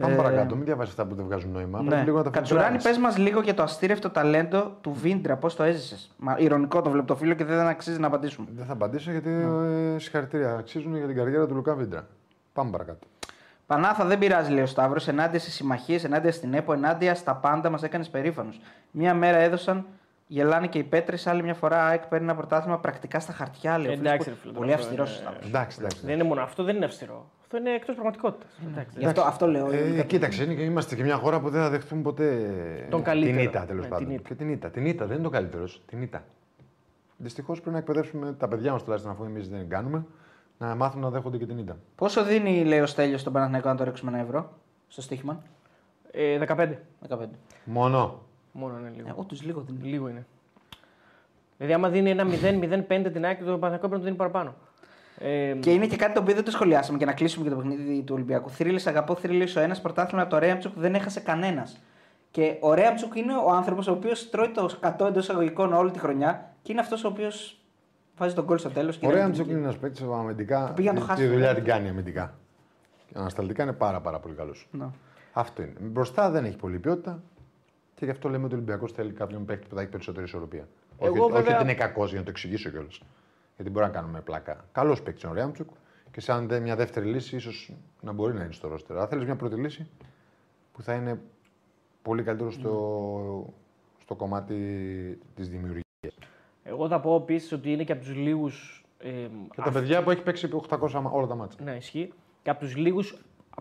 Πάμε 0.00 0.12
Ε, 0.12 0.16
παρακάτω, 0.16 0.56
μην 0.56 0.64
διαβάσεις 0.64 0.90
αυτά 0.92 1.06
που 1.06 1.14
δεν 1.14 1.24
βγάζουν 1.24 1.50
νόημα. 1.52 1.78
Πρέπει 1.78 1.94
Ναι. 1.96 2.02
λίγο 2.04 2.16
να 2.16 2.22
τα 2.22 2.30
Κατσουράνη, 2.30 2.70
φιλτράρεις. 2.70 2.98
πες 2.98 3.06
μας 3.08 3.18
λίγο 3.26 3.40
για 3.40 3.54
το 3.54 3.62
αστήρευτο 3.62 4.10
ταλέντο 4.10 4.76
του 4.80 4.92
Βίντρα, 4.92 5.36
πώς 5.36 5.56
το 5.56 5.62
έζησες. 5.62 6.10
Ηρωνικό 6.38 6.82
το 6.82 6.90
βλέπω 6.90 7.06
το 7.06 7.16
φίλο 7.16 7.34
και 7.34 7.44
δεν 7.44 7.58
αξίζει 7.66 7.98
να 8.00 8.06
απαντήσουμε. 8.06 8.46
Δεν 8.56 8.64
θα 8.66 8.72
απαντήσω 8.72 9.10
γιατί 9.10 9.28
Ναι. 9.28 9.94
ε, 9.94 9.98
συγχαρητήρια. 9.98 10.54
Αξίζουν 10.54 10.96
για 10.96 11.06
την 11.06 11.16
καριέρα 11.16 11.46
του 11.46 11.54
Λουκά 11.54 11.74
Βίντρα. 11.74 12.06
Πάμε 12.52 12.70
παρακάτω. 12.70 13.06
Πανάθα 13.68 14.04
δεν 14.04 14.18
πειράζει, 14.18 14.52
λέει 14.52 14.62
ο 14.62 14.66
Σταύρος. 14.66 15.08
Ενάντια 15.08 15.38
στις 15.38 15.54
συμμαχίες, 15.54 16.04
ενάντια 16.04 16.32
στην 16.32 16.54
ΕΠΟ, 16.54 16.72
ενάντια 16.72 17.14
στα 17.14 17.34
πάντα 17.34 17.70
μας 17.70 17.82
έκανες 17.82 18.08
περήφανου. 18.08 18.52
Μία 18.90 19.14
μέρα 19.14 19.36
έδωσαν, 19.38 19.86
γελάνε 20.26 20.66
και 20.66 20.78
οι 20.78 20.82
πέτρες, 20.82 21.26
άλλη 21.26 21.42
μια 21.42 21.54
φορά 21.54 21.84
ΑΕΚ 21.86 22.06
παίρνει 22.06 22.24
ένα 22.24 22.34
πρωτάθλημα 22.36 22.78
πρακτικά 22.78 23.20
στα 23.20 23.32
χαρτιά, 23.32 23.78
λέει 23.78 23.86
ο 23.92 23.96
φίλος 23.96 24.06
Εντάξει, 24.12 24.28
που- 24.30 24.34
ρε 24.34 24.40
φίλε, 24.40 24.52
Πολύ 24.52 24.70
τώρα 24.70 24.80
αυστηρός 24.82 25.08
ο 25.10 25.12
είναι- 25.12 25.22
Σταύρος. 25.22 25.46
Εντάξει, 25.48 25.76
εντάξει. 25.80 26.00
Δεν 26.04 26.14
είναι 26.14 26.22
μόνο 26.24 26.40
αυτό, 26.42 26.62
δεν 26.64 26.76
είναι 26.76 26.84
αυστηρό. 26.84 27.30
Αυτό 27.42 27.56
είναι 27.56 27.70
εκτός 27.70 27.94
πραγματικότητας. 27.94 28.58
Γι' 28.96 29.04
αυτό, 29.06 29.20
αυτό 29.22 29.46
λέω. 29.46 29.70
Ε, 29.70 30.02
κοίταξε, 30.06 30.42
είναι, 30.44 30.54
και- 30.54 30.62
είμαστε 30.62 30.94
και 30.94 31.02
μια 31.02 31.16
χώρα 31.16 31.40
που 31.40 31.50
δεν 31.50 31.60
θα 31.62 31.70
δεχτούμε 31.70 32.02
ποτέ 32.02 32.26
Τον 32.90 33.02
καλύτερο. 33.02 33.36
την 33.36 33.44
ήττα 33.44 33.64
τέλος 33.64 33.82
Ναι, 33.84 33.88
πάντων. 33.90 34.06
την 34.06 34.14
ήττα. 34.14 34.28
Και 34.28 34.34
την 34.34 34.48
ήττα. 34.50 34.68
Την 34.70 34.86
ήττα 34.86 35.06
δεν 35.06 35.14
είναι 35.14 35.24
το 35.24 35.30
καλύτερος. 35.30 35.82
Την 35.86 36.02
ήττα. 36.02 36.24
Δυστυχώς 37.16 37.56
πρέπει 37.60 37.72
να 37.72 37.78
εκπαιδεύσουμε 37.78 38.32
τα 38.38 38.48
παιδιά 38.48 38.72
μας 38.72 38.82
τουλάχιστον 38.82 39.12
αφού 39.12 39.24
εμείς 39.24 39.48
δεν 39.48 39.68
κάνουμε 39.68 40.04
να 40.58 40.74
μάθουν 40.74 41.00
να 41.00 41.10
δέχονται 41.10 41.36
και 41.38 41.46
την 41.46 41.58
ήττα. 41.58 41.76
Πόσο 41.94 42.24
δίνει, 42.24 42.64
λέει 42.64 42.80
ο 42.80 42.86
Στέλιος 42.86 43.20
στον 43.20 43.32
Παναθηναϊκό 43.32 43.68
να 43.68 43.74
το 43.76 43.84
ρίξουμε 43.84 44.10
ένα 44.10 44.20
ευρώ 44.20 44.50
στο 44.88 45.02
στοίχημα; 45.02 45.42
Ε, 46.10 46.38
15. 46.38 46.78
15. 47.08 47.16
Μόνο. 47.64 48.20
Μόνο 48.52 48.78
είναι 48.78 48.92
λίγο. 48.96 49.08
Ε, 49.08 49.12
Όντως 49.16 49.42
λίγο 49.42 49.60
δίνει. 49.60 49.88
Λίγο 49.88 50.08
είναι. 50.08 50.26
Δηλαδή, 51.56 51.74
άμα 51.74 51.88
δίνει 51.88 52.10
ένα 52.10 52.24
0-0-5 52.24 53.10
την 53.12 53.26
άκρη, 53.26 53.44
το 53.44 53.58
Παναθηναϊκό 53.58 53.78
πρέπει 53.78 53.92
να 53.92 53.98
το 53.98 54.04
δίνει 54.04 54.16
παραπάνω. 54.16 54.54
Ε, 55.18 55.52
Και 55.60 55.72
είναι 55.72 55.86
και 55.86 55.96
κάτι 55.96 56.12
το 56.14 56.20
οποίο 56.20 56.34
δεν 56.34 56.44
το 56.44 56.50
σχολιάσαμε 56.50 56.98
και 56.98 57.04
να 57.04 57.12
κλείσουμε 57.12 57.44
και 57.44 57.50
το 57.50 57.56
παιχνίδι 57.56 58.02
του 58.02 58.14
Ολυμπιακού. 58.14 58.50
Θρύλη, 58.50 58.80
αγαπώ 58.84 59.14
θρύλη, 59.14 59.48
ο 59.56 59.60
ένας 59.60 59.80
πρωτάθλημα 59.80 60.22
από 60.22 60.30
το 60.30 60.38
Ρέαμτσουκ 60.38 60.72
δεν 60.76 60.94
έχασε 60.94 61.20
κανένας. 61.20 61.80
Και 62.30 62.56
ο 62.60 62.74
Ρέαμτσουκ 62.74 63.14
είναι 63.16 63.36
ο 63.36 63.50
άνθρωπος 63.50 63.86
ο 63.86 63.92
οποίος 63.92 64.30
τρώει 64.30 64.48
το 64.48 64.70
100 64.80 65.06
εντός 65.06 65.22
εισαγωγικών 65.22 65.72
όλη 65.72 65.90
τη 65.90 65.98
χρονιά 65.98 66.52
και 66.62 66.72
είναι 66.72 66.80
αυτός 66.80 67.04
ο 67.04 67.08
οποίος 67.08 67.57
βάζει 68.18 68.34
τον 68.34 68.44
γκολ 68.44 68.58
στο 68.58 68.70
τέλος. 68.70 68.98
Ωραία, 69.02 69.24
αν 69.24 69.32
είναι 69.32 69.52
ένας 69.52 69.78
παίκτης 69.78 70.00
αμυντικά. 70.02 70.72
πήγε 70.74 70.88
να 70.88 70.94
το 70.94 71.00
τη- 71.00 71.06
χάσει 71.06 71.20
Τη 71.22 71.26
το 71.28 71.32
δουλειά 71.32 71.48
τέλος. 71.48 71.62
την 71.64 71.72
κάνει 71.72 71.88
αμυντικά. 71.88 72.34
Και 73.06 73.14
ανασταλτικά 73.18 73.62
είναι 73.62 73.72
πάρα, 73.72 74.00
πάρα 74.00 74.18
πολύ 74.18 74.34
καλός. 74.34 74.68
Ναι. 74.70 74.86
Αυτό 75.32 75.62
είναι. 75.62 75.72
Μπροστά 75.80 76.30
δεν 76.30 76.44
έχει 76.44 76.56
πολλή 76.56 76.78
ποιότητα 76.78 77.22
και 77.94 78.04
γι' 78.04 78.10
αυτό 78.10 78.28
λέμε 78.28 78.44
ότι 78.44 78.54
ο 78.54 78.56
Ολυμπιακός 78.56 78.92
θέλει 78.92 79.12
κάποιον 79.12 79.44
παίκτη 79.44 79.66
που 79.68 79.74
θα 79.74 79.80
έχει 79.80 79.90
περισσότερη 79.90 80.24
ισορροπία. 80.24 80.68
Εγώ, 80.98 81.10
όχι, 81.12 81.20
όχι 81.20 81.32
βέβαια- 81.32 81.54
ότι 81.54 81.64
είναι 81.64 81.74
κακός 81.74 82.08
για 82.10 82.18
να 82.18 82.24
το 82.24 82.30
εξηγήσω 82.30 82.70
κιόλας. 82.70 83.00
Γιατί 83.56 83.70
μπορεί 83.70 83.86
να 83.86 83.92
κάνουμε 83.92 84.20
πλάκα. 84.20 84.64
Καλός 84.72 85.02
παίκτης 85.02 85.22
είναι 85.22 85.32
ο 85.32 85.34
Ρέαμτσουκ 85.34 85.68
και 86.10 86.20
σαν 86.20 86.48
δε- 86.48 86.60
μια 86.60 86.76
δεύτερη 86.76 87.06
λύση 87.06 87.36
ίσως 87.36 87.72
να 88.00 88.12
μπορεί 88.12 88.34
να 88.34 88.42
είναι 88.44 88.52
στο 88.52 88.68
ρόστερ. 88.68 88.96
Αλλά 88.96 89.06
θέλεις 89.06 89.24
μια 89.24 89.36
πρώτη 89.36 89.54
λύση 89.54 89.88
που 90.72 90.82
θα 90.82 90.94
είναι 90.94 91.20
πολύ 92.02 92.22
καλύτερο 92.22 92.50
στο, 92.50 93.54
στο 94.02 94.14
κομμάτι 94.14 94.54
της 95.34 95.48
δημιουργίας. 95.48 95.82
Εγώ 96.68 96.88
θα 96.88 97.00
πω 97.00 97.14
επίσης 97.16 97.52
ότι 97.52 97.72
είναι 97.72 97.84
και 97.84 97.92
από 97.92 98.00
τους 98.04 98.14
λίγους. 98.14 98.84
Ε, 98.98 99.08
Και 99.54 99.60
τα 99.64 99.70
παιδιά 99.70 100.02
που 100.02 100.10
έχει 100.10 100.22
παίξει 100.22 100.48
800 100.68 101.10
όλα 101.12 101.26
τα 101.26 101.34
μάτια. 101.34 101.64
Ναι, 101.64 101.76
ισχύει. 101.76 102.12
Και 102.42 102.50
από 102.50 102.60
τους 102.60 102.76
λίγους 102.76 103.16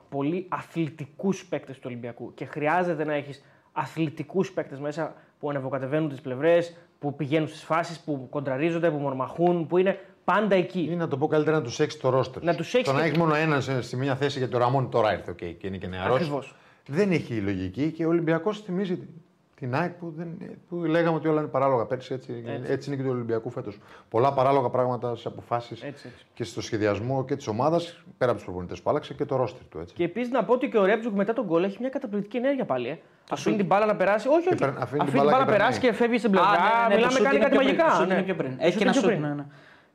πολύ 0.09 0.45
αθλητικούς 0.49 1.45
παίκτες 1.45 1.75
του 1.75 1.83
Ολυμπιακού. 1.85 2.33
Και 2.33 2.45
χρειάζεται 2.45 3.03
να 3.05 3.13
έχεις 3.13 3.43
αθλητικούς 3.71 4.51
παίκτες 4.51 4.79
μέσα 4.79 5.13
που 5.39 5.49
ανεβοκατεβαίνουν 5.49 6.09
τις 6.09 6.21
πλευρές, 6.21 6.75
που 6.99 7.15
πηγαίνουν 7.15 7.47
στις 7.47 7.63
φάσεις, 7.63 7.99
που 7.99 8.27
κοντραρίζονται, 8.29 8.91
που 8.91 8.97
μορμαχούν, 8.97 9.67
που 9.67 9.77
είναι 9.77 9.99
πάντα 10.23 10.55
εκεί. 10.55 10.87
Ή 10.91 10.95
να 10.95 11.07
το 11.07 11.17
πω 11.17 11.27
καλύτερα 11.27 11.57
να 11.57 11.63
τους 11.63 11.79
έχεις 11.79 11.97
το 11.99 12.09
ρόστερ. 12.09 12.43
Να 12.43 12.55
τους 12.55 12.73
έχεις 12.73 12.87
Το 12.87 12.93
να 12.93 12.99
και- 12.99 13.05
έχεις 13.05 13.17
μόνο 13.17 13.33
έναν 13.35 13.61
σε, 13.61 13.81
σε 13.81 13.97
μια 13.97 14.15
θέση 14.15 14.37
γιατί 14.37 14.55
ο 14.55 14.57
Ραμόν 14.59 14.89
τώρα 14.89 15.13
ήρθε 15.13 15.31
okay, 15.31 15.55
και 15.57 15.67
είναι 15.67 15.77
και 15.77 15.87
νεαρός. 15.87 16.15
Ακριβώς. 16.15 16.55
Δεν 16.87 17.11
έχει 17.11 17.33
λογική 17.41 17.91
και 17.91 18.05
ο 18.05 18.09
Ολυμπιακός 18.09 18.59
θυμίζει 18.61 19.07
την 19.59 19.75
ΑΕΚ 19.75 19.91
που, 19.93 20.13
δεν, 20.17 20.27
που 20.69 20.75
λέγαμε 20.75 21.15
ότι 21.17 21.27
όλα 21.27 21.39
είναι 21.41 21.49
παράλογα 21.49 21.85
πέρσι. 21.85 22.13
Έτσι, 22.13 22.43
έτσι. 22.45 22.71
Έτσι. 22.71 22.89
είναι 22.89 22.97
και 22.97 23.03
του 23.07 23.13
Ολυμπιακού 23.13 23.49
φέτος. 23.49 23.77
Πολλά 24.09 24.33
παράλογα 24.33 24.69
πράγματα 24.69 25.15
σε 25.15 25.27
αποφάσεις 25.27 25.83
Έτσι, 25.83 26.07
έτσι. 26.07 26.25
και 26.33 26.43
στο 26.43 26.61
σχεδιασμό 26.61 27.25
και 27.25 27.35
της 27.35 27.47
ομάδας 27.47 27.97
πέρα 28.17 28.29
από 28.31 28.39
τους 28.39 28.49
προπονητές 28.49 28.81
που 28.81 28.89
άλλαξε 28.89 29.13
και 29.13 29.25
το 29.25 29.35
ρόστερ 29.35 29.61
του. 29.69 29.79
Έτσι. 29.79 29.93
Και 29.93 30.03
επίσης 30.03 30.31
να 30.31 30.43
πω 30.43 30.53
ότι 30.53 30.69
και 30.69 30.77
ο 30.77 30.85
Ρέπτζουκ 30.85 31.15
μετά 31.15 31.33
τον 31.33 31.45
γκολ 31.45 31.63
έχει 31.63 31.77
μια 31.79 31.89
καταπληκτική 31.89 32.37
ενέργεια 32.37 32.65
πάλι. 32.65 32.87
Ε. 32.87 32.97
Αφήνει 33.29 33.39
σουτ. 33.49 33.55
την 33.57 33.65
μπάλα 33.65 33.85
να 33.85 33.95
περάσει. 33.95 34.27
Όχι, 34.27 34.37
όχι. 34.47 34.55
παίρνει- 34.57 34.81
αφήνει 34.81 34.83
Αφήνει 34.83 35.03
την 35.03 35.11
την 35.11 35.17
μπάλα 35.19 35.31
μπάλα 35.31 35.43
και 35.45 35.51
να 35.51 35.57
περάσει 35.57 35.79
περνάει. 35.79 35.91
και 35.97 36.03
φεύγει 36.03 36.17
στην 36.17 36.31
πλευρά. 36.31 36.49
ναι, 36.51 36.57
ναι, 36.87 36.95
Μιλάμε 36.95 37.05
το 37.05 37.09
σουτ 37.11 37.23
κάνει 37.23 37.35
είναι 37.35 37.43
κάτι 37.45 37.55
πιο 37.57 37.65
πριν, 37.65 37.77
το 37.77 37.83
μαγικά. 37.83 37.97
σουτ 37.99 38.07
ναι. 38.07 38.13
είναι 38.13 38.23
πιο 38.23 38.35
πριν. 38.35 38.51
Το 38.51 38.63
Έχει 38.63 38.71
σουτ 38.71 38.77
και 38.81 38.83
ένα 38.87 38.91
είναι 38.91 39.01
πιο 39.01 39.09
σουτ. 39.09 39.19
πριν. 39.19 39.21
Ναι, 39.29 39.35
ναι. 39.35 39.45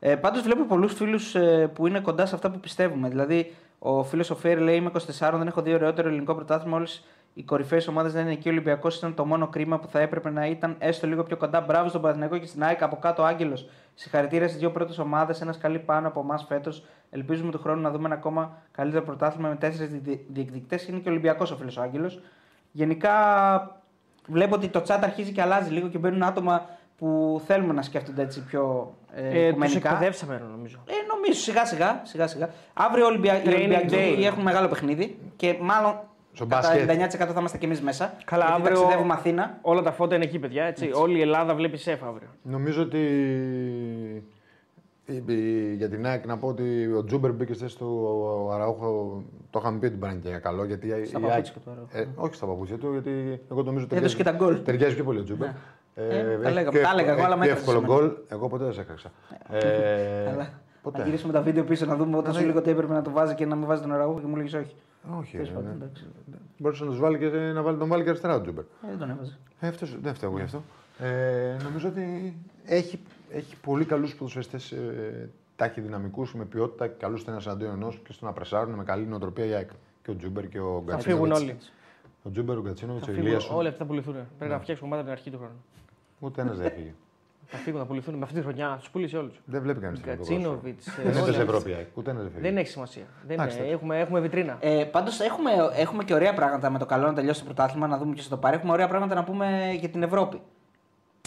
Ε, 0.05 0.17
Πάντως 0.17 0.43
βλέπω 0.43 0.65
πολλούς 0.65 0.93
φίλους 0.95 1.35
ε, 1.35 1.71
που 1.75 1.87
είναι 1.87 2.01
κοντά 2.01 2.27
σε 2.27 2.35
αυτά 2.35 2.51
που 2.51 2.61
πιστεύουμε. 2.61 3.09
Δηλαδή, 3.09 3.53
ο 3.79 4.03
φίλος 4.05 4.31
ο 4.31 4.35
Φέρ 4.37 4.59
λέει: 4.61 4.77
Είμαι 4.77 4.91
24, 5.19 5.33
δεν 5.39 5.47
έχω 5.47 5.63
δει 5.63 5.75
ωραιότερο 5.75 6.09
ελληνικό 6.09 6.35
πρωτάθλημα. 6.35 6.77
Όλες 6.77 7.05
οι 7.35 7.43
κορυφαίες 7.43 7.89
ομάδες 7.89 8.13
δεν 8.13 8.23
είναι 8.23 8.33
εκεί. 8.33 8.49
Ο 8.49 8.51
Ολυμπιακός 8.51 8.97
ήταν 8.97 9.15
το 9.15 9.25
μόνο 9.25 9.47
κρίμα 9.49 9.79
που 9.79 9.89
θα 9.89 10.01
έπρεπε 10.01 10.31
να 10.31 10.47
ήταν 10.47 10.77
έστω 10.79 11.07
λίγο 11.07 11.23
πιο 11.23 11.37
κοντά. 11.37 11.61
Μπράβο 11.61 11.89
στον 11.89 12.01
Παναθηναϊκό 12.01 12.39
και 12.39 12.47
στην 12.47 12.63
ΑΕΚ 12.65 12.83
από 12.83 12.97
κάτω 12.97 13.23
Άγγελος. 13.23 13.69
Συγχαρητήρια 13.95 14.49
στις 14.49 14.61
δύο 14.61 14.71
πρώτες 14.71 14.99
ομάδες. 14.99 15.41
Ένας 15.41 15.59
καλή 15.59 15.79
πάνω 15.79 16.09
από 16.09 16.21
εμάς 16.21 16.45
φέτος. 16.49 16.85
Ελπίζουμε 17.11 17.51
του 17.51 17.59
χρόνου 17.59 17.81
να 17.81 17.91
δούμε 17.91 18.05
ένα 18.07 18.15
ακόμα 18.15 18.57
καλύτερο 18.73 19.05
πρωτάθλημα 19.05 19.49
με 19.49 19.57
τέσσερις 19.57 19.91
διεκδικητέ. 20.29 20.79
Είναι 20.89 20.99
και 20.99 21.09
ο 21.09 21.11
Ολυμπιακός 21.11 21.51
ο 21.51 21.57
φίλος 21.57 21.79
Άγγελος. 21.79 22.21
Γενικά 22.73 23.13
βλέπω 24.29 24.55
ότι 24.55 24.69
το 24.69 24.83
chat 24.87 24.99
αρχίζει 25.03 25.33
και 25.33 25.43
αλλάζει 25.43 25.71
λίγο 25.73 25.89
και 25.89 25.99
μπαίνουν 25.99 26.23
άτομα 26.23 26.67
που 26.99 27.41
θέλουμε 27.47 27.73
να 27.73 27.83
σκέφτονται 27.83 28.23
έτσι 28.23 28.45
πιο 28.45 28.95
ε, 29.15 29.27
Ε, 29.27 29.31
τους 29.31 29.49
οικουμενικά. 29.49 29.89
εκπαιδεύσαμε, 29.91 30.43
νομίζω. 30.51 30.79
Ε, 30.87 30.93
νομίζω 31.17 31.41
σιγά 31.41 31.67
σιγά. 31.67 32.01
σιγά, 32.05 32.27
σιγά. 32.27 32.49
Αύριο 32.75 33.07
Ολυμπια... 33.07 33.37
οι 33.37 33.43
Training 33.45 33.55
Ολυμπιακοί 33.55 34.17
day. 34.19 34.25
έχουν 34.25 34.43
μεγάλο 34.43 34.69
παιχνίδι 34.69 35.19
και 35.37 35.57
μάλλον 35.61 36.01
Στο 36.33 36.47
κατά 36.47 36.69
μπάσκετ. 36.69 36.91
99% 36.91 37.33
θα 37.33 37.39
είμαστε 37.39 37.59
κι 37.59 37.65
εμείς 37.65 37.81
μέσα. 37.81 38.15
Καλά, 38.25 38.45
γιατί 38.45 38.61
αύριο- 38.61 38.77
ταξιδεύουμε 38.79 39.13
Αθήνα. 39.15 39.59
Όλα 39.63 39.83
τα 39.83 39.93
φώτα 39.93 40.15
είναι 40.15 40.25
εκεί, 40.25 40.39
παιδιά. 40.39 40.65
Έτσι. 40.65 40.91
Όλη 40.95 41.19
η 41.19 41.21
Ελλάδα 41.21 41.55
βλέπει 41.55 41.77
σεφ 41.77 42.03
αύριο. 42.05 42.29
Νομίζω 42.43 42.83
ότι 42.83 42.99
η- 45.07 45.23
η- 45.27 45.75
για 45.75 45.89
την 45.89 46.07
ΑΕΚ 46.07 46.27
να 46.27 46.37
πω 46.39 46.47
ότι 46.49 46.93
ο 46.97 47.05
Τζούμπερ 47.05 47.33
μπήκε 47.33 47.53
στη 47.53 47.63
θέση 47.63 47.77
του 47.79 48.49
Αραούχο. 48.53 49.23
Το 49.51 49.59
είχαμε 49.63 49.79
πει 49.79 49.87
ότι 49.87 49.97
μπορεί 49.97 50.13
να 50.13 50.19
είναι 50.25 50.37
και 50.37 50.43
καλό. 50.43 50.65
Γιατί 50.65 50.87
η- 50.87 50.91
Στα 50.91 50.99
η 51.19 51.23
παπούτσια 51.23 51.33
ΑΕΚ- 51.35 51.65
του 51.65 51.71
Αραούχο. 51.71 51.89
Ε, 51.99 52.07
όχι 52.15 52.35
στα 52.35 52.47
παπούτσια 52.47 52.79
του, 52.79 52.91
γιατί 52.93 53.41
εγώ 53.51 53.63
νομίζω 53.63 53.85
ότι 53.85 53.97
Έδωσε 53.97 54.17
και 54.17 54.23
τα 54.23 54.33
γκολ. 54.33 54.63
Ταιριάζει 54.63 54.95
πιο 54.95 55.05
πολύ 55.05 55.19
ο 55.19 55.25
Τζούμπερ. 55.25 55.49
Ε, 55.95 56.03
έχει 56.09 56.43
τα 56.43 56.51
λέγαμε, 56.51 56.71
πιο 56.71 56.81
τα 56.83 56.91
έλεγα 56.93 57.11
εγώ, 57.13 57.21
εύκολο- 57.21 57.25
αλλά 57.25 57.37
με 57.37 57.43
πιο 57.45 57.51
έκραξες 57.53 57.75
εύκολο 57.75 57.79
εμένα. 57.79 57.95
γκολ. 57.95 58.13
Εγώ 58.29 58.49
ποτέ 58.49 58.65
δεν 58.65 58.73
σε 58.73 58.81
έκραξα. 58.81 59.11
Ε, 59.51 60.29
Αλλά 60.31 60.49
ποτέ. 60.83 60.99
να 60.99 61.05
γυρίσουμε 61.05 61.33
τα 61.33 61.43
βίντεο 61.43 61.65
πίσω 61.65 61.87
να 61.87 61.97
δούμε 61.97 62.17
όταν 62.17 62.35
σου 62.35 62.45
λέγω 62.45 62.59
ότι 62.59 62.71
έπρεπε 62.71 62.93
να 62.93 63.03
το 63.03 63.11
βάζει 63.11 63.35
και 63.35 63.47
να 63.47 63.55
μην 63.57 63.67
βάζει 63.67 63.83
τον 63.83 63.93
Αραούχο 63.93 64.21
και 64.21 64.27
μου 64.27 64.37
λέγεις 64.37 64.55
όχι. 64.55 64.75
Όχι, 65.19 65.33
Τέλος 65.33 65.49
ρε, 65.49 65.55
πάντων, 65.55 65.69
ναι. 65.71 65.75
εντάξει. 65.85 66.07
Μπορούσε 66.59 66.85
να, 66.85 66.91
τους 66.91 66.99
βάλει 66.99 67.19
και, 67.19 67.27
να 67.29 67.63
βάλει, 67.63 67.79
τον 67.79 67.89
βάλει 67.89 68.03
και 68.03 68.09
αριστερά 68.09 68.35
ο 68.35 68.41
Τζούμπερ. 68.41 68.65
Ε, 68.65 68.89
Δεν 68.89 68.99
τον 68.99 69.11
έβαζε. 69.11 69.39
Ε, 69.61 69.69
αυτός, 69.69 69.99
δεν 70.01 70.15
φταίω 70.15 70.29
εγώ 70.29 70.39
γι' 70.39 70.45
αυτό. 70.45 70.63
Ε, 70.99 71.57
νομίζω 71.63 71.89
ότι 71.89 72.37
έχει, 72.65 73.01
έχει 73.31 73.57
πολύ 73.57 73.85
καλούς 73.85 74.15
ποδοσφαιριστές 74.15 74.73
ε, 74.73 75.31
ταχυδυναμικού 75.57 76.27
με 76.35 76.45
ποιότητα 76.45 76.87
και 76.87 76.95
καλούς 76.99 77.25
ένα 77.25 77.41
εναντίον 77.47 77.73
ενός 77.75 78.01
και 78.07 78.13
στο 78.13 78.25
να 78.27 78.33
πρεσάρουν 78.33 78.75
με 78.75 78.85
καλή 78.85 79.07
νοοτροπία 79.07 79.45
η 79.45 79.53
ΑΕΚ. 79.53 79.71
Και 80.03 80.11
ο 80.11 80.17
Τζούμπερ 80.17 80.49
και 80.49 80.61
ο 80.61 80.83
Θα 80.87 80.99
φύγουν 80.99 81.27
Γκατσίνοβιτς. 81.29 81.51
όλοι. 81.51 81.59
Ο 82.23 82.31
Τζούμπερ, 82.31 82.57
ο 82.57 82.61
Γκατσίνοβιτς, 82.63 83.07
Θα 83.07 83.13
ο 83.13 83.15
φύγουν. 83.15 83.29
Ηλίασον. 83.29 83.57
Όλοι 83.57 83.67
αυτοί 83.67 83.79
θα 83.81 83.87
πουληθούν. 83.87 84.15
Πρέπει 84.39 84.53
να 84.53 84.59
φτιάξουμε 84.61 84.89
ομάδα 84.89 85.03
την 85.03 85.13
αρχή 85.13 85.31
του 85.31 85.39
χρόνου. 85.39 85.65
Ούτε 86.21 86.41
ένας 86.41 86.57
δεν 86.57 86.67
έφυγε. 86.67 86.95
Θα 87.53 87.59
φύγουν, 87.59 87.81
θα 87.81 87.87
πουληθούν 87.87 88.15
με 88.15 88.21
αυτή 88.23 88.35
τη 88.35 88.43
χρονιά. 88.43 88.77
Τους 88.79 88.91
πουλήσει 88.91 89.17
όλους. 89.17 89.41
δεν 89.45 89.63
βλέπει 89.63 89.81
κανείς 89.81 90.01
Κατσίνοβιτς. 90.01 90.89
Δεν 91.03 91.23
είναι 91.23 91.33
σε 91.33 91.43
Ευρώπη 91.43 91.71
η 91.71 91.75
ΑΕΚ. 91.75 91.87
Ούτε 91.95 92.11
ένα 92.11 92.21
δεν 92.21 92.31
φύγει. 92.31 92.43
Δεν 92.43 92.57
έχει 92.57 92.69
σημασία. 92.69 93.03
Δεν 93.27 93.39
Εντάξει, 93.39 93.59
είναι. 93.59 93.67
έχουμε, 93.69 93.99
έχουμε 94.01 94.21
βιτρίνα. 94.21 94.57
Ε, 94.61 94.85
Πάντως 94.85 95.21
έχουμε, 95.21 95.51
έχουμε 95.77 96.05
και 96.05 96.15
ωραία 96.15 96.35
πράγματα 96.35 96.71
με 96.71 96.79
το 96.79 96.87
καλό 96.87 97.07
να 97.07 97.15
τελειώσει 97.15 97.39
το 97.41 97.45
πρωτάθλημα, 97.45 97.87
να 97.87 97.99
δούμε 97.99 98.15
και 98.15 98.23
στο 98.23 98.37
πάρει. 98.37 98.57
Έχουμε 98.57 98.73
ωραία 98.73 98.89
πράγματα 98.89 99.15
να 99.15 99.25
πούμε 99.25 99.77
για 99.81 99.89
την 99.89 100.03
Ευρώπη. 100.03 100.41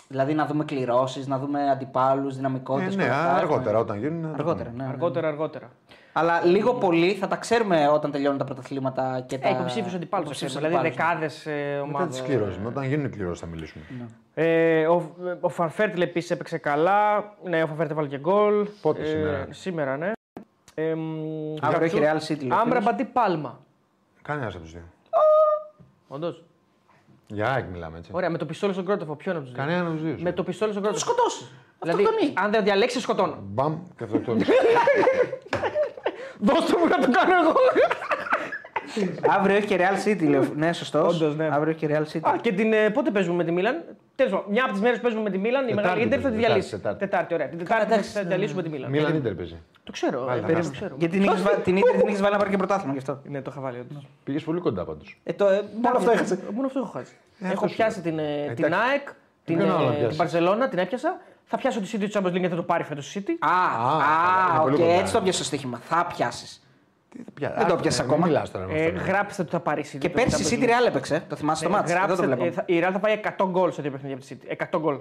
Δηλαδή 0.07 0.33
να 0.33 0.45
δούμε 0.45 0.65
κληρώσεις, 0.65 1.27
να 1.27 1.39
δούμε 1.39 1.69
αντιπάλους, 1.69 2.35
δυναμικότητες. 2.35 2.93
Ε, 2.93 2.97
ναι, 2.97 3.09
αργότερα 3.13 3.77
όταν 3.79 3.97
γίνουν. 3.99 4.21
να 4.21 4.27
το 4.27 4.33
Αργότερα, 4.33 4.69
πούμε. 4.69 4.81
ναι. 4.83 4.87
ναι. 4.89 4.93
Αργότερα, 4.95 5.27
αργότερα. 5.27 5.69
Αλλά 6.13 6.45
λίγο 6.45 6.73
πολύ 6.73 7.13
θα 7.13 7.27
τα 7.27 7.35
ξέρουμε 7.35 7.87
όταν 7.87 8.11
τελειώνουν 8.11 8.37
τα 8.37 8.43
πρωταθλήματα 8.43 9.23
και 9.27 9.37
τα. 9.37 9.47
Ε, 9.47 9.51
υποψήφιους 9.51 9.93
αντιπάλους. 9.93 10.25
υποψήφιους 10.25 10.55
Δηλαδή 10.57 10.75
αντιπάλους, 10.75 10.97
ναι. 10.97 11.03
δεκάδες 11.05 11.45
Μετά 11.45 11.81
ομάδες. 11.81 12.15
τι 12.21 12.27
κληρώσει. 12.27 12.59
Όταν 12.65 12.83
γίνουν 12.83 13.05
οι 13.05 13.09
κληρώσεις 13.09 13.39
θα 13.39 13.45
μιλήσουμε. 13.47 13.83
Ε, 14.33 14.87
ο, 14.87 15.11
ο 15.39 15.49
Φανφέρτλ 15.49 16.01
επίσης 16.01 16.31
έπαιξε 16.31 16.57
καλά. 16.57 17.33
Ναι, 17.43 17.63
ο 17.63 17.67
Φανφέρτλ 17.67 17.93
βάλει 17.93 18.07
και 18.07 18.19
γκολ. 18.19 18.67
Πότε, 18.81 19.01
Ε, 19.01 19.05
σήμερα; 19.05 19.47
Σήμερα, 19.49 19.97
ναι. 19.97 20.11
Ε, 20.75 20.95
Αύριο 21.61 21.83
έχει 21.85 21.99
Real 22.01 22.31
City. 22.31 22.39
λέει 22.39 22.49
ο 22.51 22.55
Άμπρα 22.55 22.79
φίλος. 22.79 22.83
μπατή 22.83 23.03
πάλμα. 23.05 23.59
Κανένας 24.21 24.53
από 24.53 24.63
τους 24.63 24.71
δύο. 24.73 24.83
Όντως. 26.07 26.43
Για 27.27 27.47
ΑΕΚ 27.51 27.65
μιλάμε 27.71 27.97
έτσι. 27.97 28.11
Ωραία, 28.13 28.29
με 28.29 28.37
το 28.37 28.45
πιστόλι 28.45 28.73
στον 28.73 28.85
κρότοφο. 28.85 29.15
Ποιον 29.15 29.35
από 29.35 29.45
τους 29.45 29.53
δύο. 29.53 29.63
Κανένα 29.63 29.81
από 29.87 29.91
τους 29.91 30.01
δύο. 30.03 30.15
Με 30.19 30.31
το 30.31 30.43
πιστόλι 30.43 30.71
στον 30.71 30.83
Θα 30.83 30.89
κρότοφο. 30.89 31.13
το 31.13 31.19
σκοτώσει. 31.21 31.45
Δηλαδή, 31.81 32.03
Αυτοκτονεί. 32.03 32.33
αν 32.37 32.51
δεν 32.51 32.63
διαλέξεις, 32.63 33.01
σκοτώνω. 33.01 33.37
Μπαμ 33.41 33.77
και 33.97 34.03
αυτοκτόνησε. 34.03 34.51
Δώστε 36.47 36.77
μου 36.79 36.87
να 36.87 36.97
το 36.99 37.07
κάνω 37.11 37.35
εγώ. 37.41 37.53
Αύριο 39.27 39.55
έχει 39.55 39.65
και 39.67 39.77
Real 39.79 40.07
City, 40.07 40.27
λέω. 40.29 40.43
Ναι, 40.55 40.73
σωστός. 40.73 41.15
Όντως, 41.21 41.35
ναι. 41.35 41.45
Αύριο 41.51 41.69
έχει 41.69 41.85
και 41.87 41.97
Real 41.97 42.15
City. 42.17 42.19
Α, 42.33 42.37
και 42.41 42.51
την, 42.53 42.73
ε, 42.73 42.89
πότε 42.89 43.11
παίζουμε 43.11 43.35
με 43.35 43.43
τη 43.43 43.51
Μίλαν; 43.51 43.83
Τέλος 44.15 44.31
πάντων, 44.31 44.45
μια 44.51 44.63
από 44.63 44.71
τις 44.71 44.81
μέρες 44.81 44.99
παίζουμε 44.99 45.23
με 45.23 45.29
τη 45.29 45.37
Μίλαν. 45.37 45.63
Η 45.67 45.69
Τετάρτη 45.69 45.87
μεγάλη 45.87 46.05
Ιντερ 46.05 46.19
θα 46.21 46.29
τη 46.29 46.33
παίζουμε, 46.33 46.47
διαλύσει. 46.47 46.69
Τετάρτη, 46.71 46.99
Τετάρτη, 46.99 47.33
ωραία. 47.33 47.47
Την 47.47 47.57
Τετάρτη 47.57 47.85
εντάξει, 47.93 48.09
θα 48.09 48.21
ναι, 48.21 48.27
διαλύσουμε 48.27 48.63
τη 48.63 48.69
Μίλαν. 48.69 48.89
Μίλαν 48.89 49.15
Ιντερ 49.15 49.33
παίζει. 49.33 49.57
Το 49.83 49.91
ξέρω. 49.91 50.21
ε, 50.21 50.25
Βάλε, 50.25 50.41
περίμενε, 50.41 50.57
χάστε. 50.57 50.71
το 50.71 50.75
ξέρω. 50.85 50.95
Γιατί 50.99 51.17
την 51.19 51.29
έχεις 51.29 51.41
βα- 51.41 51.51
την 51.55 51.77
Ιντερ 51.77 51.95
την 51.95 52.07
έχεις 52.07 52.21
βάλει 52.21 52.31
να 52.33 52.37
πάρει 52.37 52.49
και 52.49 52.57
πρωτάθλημα 52.57 52.91
γι' 52.93 52.97
αυτό. 52.99 53.21
Ναι, 53.23 53.41
το 53.41 53.49
είχα 53.51 53.61
βάλει. 53.61 53.79
όντως. 53.79 54.07
Πήγες 54.23 54.43
πολύ 54.43 54.59
κοντά 54.59 54.85
πάντως. 54.85 55.19
Ε, 55.23 55.33
το, 55.33 55.47
ε, 55.47 55.61
μόνο 55.81 55.97
αυτό 55.97 56.11
έχασε. 56.11 56.39
Μόνο 56.53 56.67
αυτό 56.67 56.79
έχω 56.79 56.89
χάσει. 56.89 57.13
Ε, 57.39 57.45
έχω 57.45 57.53
αυτό 57.53 57.67
σου 57.67 57.75
πιάσει 57.75 58.01
λέω. 58.03 58.11
την, 58.11 58.19
ε, 58.19 58.23
Ε, 58.49 58.53
την 58.53 58.65
εντάξει. 58.65 58.87
ΑΕΚ, 58.89 59.07
την, 59.45 59.57
Ποιον 59.57 59.69
άλλο 59.71 59.79
να 59.79 59.85
ε, 59.85 59.89
την 59.89 59.99
πιάσεις; 59.99 60.17
Παρσελώνα, 60.17 60.69
την 60.69 60.79
έπιασα. 60.79 61.17
Θα 61.45 61.57
πιάσω 61.57 61.79
τη 61.81 61.89
City 61.93 62.05
του 62.09 62.11
Champions 62.19 62.27
League 62.27 62.31
γιατί 62.39 62.47
θα 62.47 62.55
το 62.55 62.63
πάρει 62.63 62.83
φέτος 62.83 63.15
η 63.15 63.23
City. 63.27 63.31
Α, 63.39 63.49
Α, 63.49 63.87
α, 63.87 64.49
είναι 64.51 64.59
πολύ 64.61 64.75
οκ, 64.75 64.79
κοντά. 64.81 64.93
έτσι 64.93 65.13
το 65.13 65.21
πιάσες 65.21 65.37
το 65.41 65.45
στοίχημα. 65.45 65.77
Θα 65.83 66.07
πιάσει. 67.33 67.53
Δεν 67.57 67.67
το 67.67 67.75
πιάσεις 67.75 67.99
ακόμα. 67.99 68.25
Μιλάς 68.25 68.51
τώρα. 68.51 68.65
με 68.65 68.73
Ε, 68.73 68.85
αυτόν. 68.85 69.03
γράψτε 69.05 69.41
ότι 69.41 69.51
θα 69.51 69.59
πάρεις 69.59 69.93
η 69.93 69.97
City. 69.97 69.99
Και 69.99 70.09
το 70.09 70.13
πέρσι 70.13 70.41
η 70.41 70.59
Champions 70.59 70.63
City 70.63 70.65
League. 70.67 70.69
Real 70.83 70.87
έπαιξε. 70.87 71.23
Το 71.29 71.35
θυμάσαι 71.35 71.63
το 71.63 71.69
Ε, 71.69 71.71
μάτι. 71.73 71.87
Δεν 71.91 71.95
το 71.95 72.03
γράψτε, 72.05 72.25
βλέπαμε. 72.25 72.47
ε, 72.47 72.51
θα- 72.51 72.63
η 72.65 72.79
Real 72.83 72.89
θα 72.93 72.99
πάει 72.99 73.13
100 73.13 73.47
γκολ 73.49 73.71
σε 73.71 73.81
δύο 73.81 73.91
παιχνίδια 73.91 74.15
από 74.17 74.25
τη 74.25 74.35
City. 74.35 74.51
100 74.51 74.79
γκολ. 74.79 74.97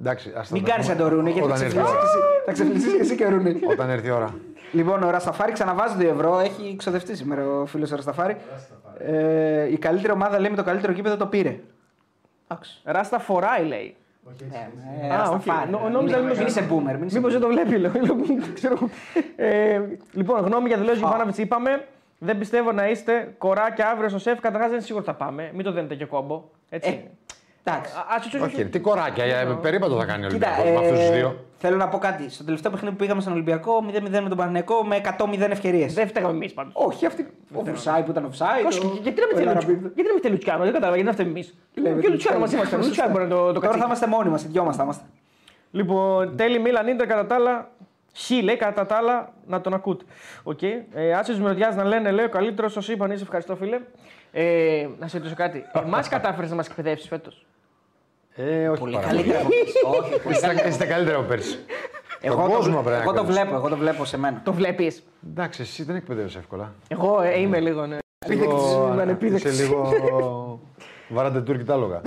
Εντάξει, 0.00 0.32
ας 0.36 0.48
τα 0.48 0.54
Μην 0.54 0.64
τα 0.64 0.70
κάνεις 0.70 0.86
πούμε 0.86 0.98
σαν 0.98 1.08
το 1.08 1.14
Ρούνε 1.14 1.30
γιατί 1.30 1.48
θα 1.48 1.54
όταν 1.54 1.64
έρθει 1.66 1.76
η 1.76 1.80
ξεφλήσει 1.80 2.16
ώρα. 2.16 2.42
θα 2.46 2.52
ξεφλήσεις 2.52 2.92
και 2.94 3.00
εσύ 3.00 3.14
και 3.16 3.24
ο 3.24 3.28
Ρούνε. 3.28 3.54
Όταν 3.70 3.90
έρθει 3.90 4.06
η 4.06 4.10
ώρα. 4.10 4.34
Λοιπόν, 4.72 5.02
ο 5.02 5.10
Ρασταφάρη 5.10 5.52
ξαναβάζει 5.52 5.94
2 5.98 6.08
ευρώ. 6.08 6.38
Έχει 6.38 6.74
ξοδευτεί 6.78 7.16
σήμερα 7.16 7.48
ο 7.60 7.66
φίλος 7.66 7.92
ο 7.92 7.94
Ρασταφάρη. 7.96 8.36
Ε, 8.98 9.70
η 9.72 9.78
καλύτερη 9.78 10.12
ομάδα 10.12 10.38
λέει 10.38 10.50
με 10.50 10.56
το 10.56 10.62
καλύτερο 10.64 10.92
γήπεδο 10.92 11.16
το 11.16 11.26
πήρε. 11.26 11.60
Εντάξει. 12.48 12.80
Ράστα 12.84 13.18
φοράει, 13.18 13.64
λέει. 13.64 13.96
Ε, 15.02 15.12
Α, 15.14 15.16
Ρασταφάρη. 15.16 15.74
οκ. 15.74 15.80
Νο- 15.80 15.88
νόμιζα 15.88 16.16
Μην- 16.16 16.22
μήπως- 16.24 16.38
Μην 16.38 16.46
είσαι 16.46 16.66
boomer. 16.70 16.96
μην 16.98 17.06
είσαι 17.06 17.16
Μήπως 17.16 17.32
δεν 17.32 17.40
το 17.40 17.46
βλέπει, 17.48 17.78
λέω. 17.78 17.92
Ξέρω. 18.54 18.76
ε, 19.36 19.80
λοιπόν, 20.12 20.44
γνώμη 20.44 20.68
για 20.68 20.76
δηλώσει 20.76 20.98
Γιοβάνοβιτς 20.98 21.38
είπαμε. 21.38 21.84
Δεν 22.18 22.38
πιστεύω 22.38 22.72
να 22.72 22.88
είστε 22.88 23.34
κοράκια 23.38 23.88
αύριο 23.90 24.08
στο 24.08 24.18
σεφ. 24.18 24.40
Καταρχάς 24.40 24.66
δεν 24.68 24.76
είναι 24.76 24.86
σίγουρο 24.86 25.04
ότι 25.08 25.18
θα 25.18 25.24
πάμε. 25.24 25.50
Μην 25.54 25.64
το 25.64 25.72
δένετε 25.72 25.94
και 25.94 26.04
κόμπο. 26.04 26.44
Έτσι. 26.68 26.90
Ε, 26.90 27.10
Εντάξει. 27.70 27.92
Α, 27.96 28.04
ας, 28.08 28.26
όχι, 28.26 28.36
όχι, 28.36 28.44
Όχι, 28.44 28.64
τι 28.64 28.78
κοράκια, 28.80 29.24
ε, 29.24 29.44
περίπατο 29.62 29.96
θα 29.98 30.04
κάνει 30.04 30.24
ο 30.24 30.28
Κοίτα, 30.28 30.48
Ολυμπιακός 30.58 30.80
με 30.80 30.86
αυτούς 30.86 30.98
τους 31.00 31.08
ε, 31.08 31.16
δύο. 31.18 31.44
Θέλω 31.58 31.76
να 31.76 31.88
πω 31.88 31.98
κάτι. 31.98 32.30
Στο 32.30 32.44
τελευταίο 32.44 32.70
παιχνίδι 32.70 32.94
που 32.94 33.00
πήγαμε 33.00 33.20
στον 33.20 33.32
Ολυμπιακό, 33.32 33.84
0-0 33.88 34.20
με 34.22 34.28
τον 34.28 34.36
Παναιτωλικό 34.36 34.84
με 34.84 35.00
100-0 35.18 35.50
ευκαιρίες. 35.50 35.94
Δεν 35.94 36.08
φταίγαμε 36.08 36.32
εμείς 36.34 36.52
πάντως. 36.52 36.72
Όχι, 36.76 37.06
αυτή. 37.06 37.26
Ο 37.54 37.64
Φουσάη 37.64 38.02
που 38.02 38.10
ήταν 38.10 38.30
offside. 38.30 38.66
Όχι, 38.66 38.86
ο- 38.86 38.98
γιατί 39.02 39.20
να 39.20 39.26
μην 39.26 39.34
ο 39.34 39.38
θέλει 39.38 39.42
Ελαραμπίδη. 39.42 39.72
Λουτσιάνο, 39.72 39.92
γιατί 39.94 40.02
να 40.08 40.12
μην 40.12 40.22
θέλει 40.22 40.32
Λουτσιάνο, 40.34 40.62
δεν 40.64 40.72
κατάλαβα, 40.72 40.96
γιατί 40.96 41.08
να 41.10 41.14
φταίμε 41.14 41.30
εμείς. 41.30 41.54
Λέμε 41.74 42.00
Και 42.00 42.06
το 42.06 42.12
Λουτσιάνο 42.12 42.38
μαζί 42.38 42.56
Λουτσιάνο. 42.56 42.58
είμαστε. 42.58 42.76
Ο 42.76 42.78
Λουτσιάνο 42.86 43.10
μπορεί 43.12 43.24
να 43.24 43.30
το, 43.30 43.36
το 43.36 43.42
Τώρα 43.46 43.54
θα 43.60 43.60
κατσίκι. 43.66 43.84
είμαστε 43.86 44.06
μόνοι 44.06 44.28
μας, 44.28 44.42
οι 44.44 44.46
δυο 44.48 44.64
μας 44.64 44.76
θα 44.76 44.82
είμαστε. 44.82 45.04
Λοιπόν, 45.70 46.36
τέλει 46.36 46.58
Μίλαν 46.58 46.86
Ίντερ 46.88 47.06
κατά 47.06 47.26
τα 47.26 47.34
άλλα. 47.34 47.70
Χ 48.16 48.30
λέει 48.42 48.56
κατά 48.56 48.86
τα 48.86 48.96
άλλα 48.96 49.32
να 49.46 49.60
τον 49.60 49.74
ακούτε. 49.74 50.04
Οκ. 50.42 50.62
Ε, 50.62 51.14
Άσε 51.18 51.32
του 51.34 51.40
μυρωδιάς 51.40 51.74
να 51.76 51.84
λένε, 51.84 52.10
λέει 52.10 52.24
ο 52.24 52.28
καλύτερος, 52.28 52.76
σα 52.78 52.92
είπαν, 52.92 53.10
είσαι 53.10 53.22
ευχαριστώ 53.22 53.56
φίλε. 53.56 53.80
Ε, 54.32 54.86
να 54.98 55.08
σε 55.08 55.16
ρωτήσω 55.16 55.34
κάτι. 55.34 55.64
Εμάς 55.84 56.08
κατάφερες 56.08 56.50
να 56.50 56.56
μας 56.56 56.66
εκπαιδεύσεις 56.68 57.08
φέτος; 57.08 57.46
Ε, 58.40 58.68
όχι 58.68 58.80
Πολύ 58.80 58.94
πάρα 58.94 59.06
καλύτερα. 59.06 59.38
από 59.40 59.48
πέρσι. 59.48 59.72
Όχι, 60.00 60.20
πολύ 60.22 60.34
Είστε, 60.34 60.68
είστε 60.68 60.84
καλύτερα 60.84 61.16
από 61.18 61.26
πέρσι. 61.28 61.58
Εγώ 62.20 62.34
Τον 62.36 62.50
το, 62.50 62.56
κόσμο 62.56 62.72
πρέπει 62.82 62.88
να 62.88 62.96
εγώ 63.02 63.12
το 63.12 63.20
εκπαιδεύσεις. 63.20 63.42
βλέπω, 63.42 63.56
εγώ 63.56 63.68
το 63.68 63.76
βλέπω 63.76 64.04
σε 64.04 64.18
μένα. 64.18 64.40
Το 64.44 64.52
βλέπεις. 64.52 65.02
Εντάξει, 65.30 65.62
εσύ 65.62 65.82
δεν 65.82 65.96
εκπαιδεύεσαι 65.96 66.38
εύκολα. 66.38 66.72
Εγώ 66.88 67.20
ε, 67.20 67.40
είμαι 67.40 67.60
λίγο. 67.60 67.86
Ναι. 67.86 67.98
Επίδεκτης, 68.18 68.62
είμαι 68.72 68.90
Είσαι 68.92 69.00
ανεπίδεκτης. 69.02 69.60
λίγο. 69.60 70.60
Βάρατε 71.08 71.40
Τούρκοι 71.40 71.64
τα 71.64 71.74
άλογα. 71.74 72.00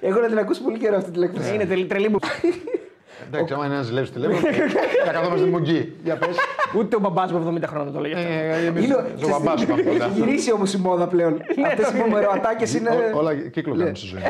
Έχω 0.00 0.20
να 0.20 0.26
την 0.28 0.38
ακούσει 0.38 0.62
πολύ 0.62 0.78
καιρό 0.78 0.96
αυτή 0.96 1.10
τη 1.10 1.18
λέξη. 1.18 1.54
Είναι 1.54 1.64
τελ, 1.66 1.86
τρελή 1.86 2.08
μου. 2.08 2.18
Εντάξει, 3.32 3.54
άμα 3.54 3.64
είναι 3.64 3.74
ένας 3.74 3.86
ζηλεύει 3.86 4.10
τηλέφωνος, 4.10 4.40
θα 5.06 5.12
καθόμαστε 5.12 5.46
μουγγί. 5.46 5.92
Για 6.04 6.16
πες. 6.16 6.36
Ούτε 6.76 6.96
ο 6.96 6.98
μπαμπάς 6.98 7.32
μου 7.32 7.56
70 7.58 7.62
χρόνια 7.66 7.92
το 7.92 8.00
λέει 8.00 8.12
αυτό. 8.12 8.28
Είναι- 8.80 8.94
Ο 9.24 9.28
μπαμπάς 9.28 9.60
σου 9.60 9.66
πάμε 9.66 9.82
κοντά. 9.82 10.04
Έχει 10.04 10.12
γυρίσει 10.20 10.52
όμως 10.52 10.72
η 10.74 10.78
μόδα 10.78 11.06
πλέον. 11.06 11.32
Αυτές 11.66 11.90
οι 11.90 11.94
μουμεροατάκε 11.96 12.76
είναι. 12.76 12.90
Ό- 13.14 13.18
Όλα 13.18 13.34
κύκλο 13.34 13.74
κάνουν 13.76 13.96
στη 13.96 14.06
ζωή. 14.06 14.20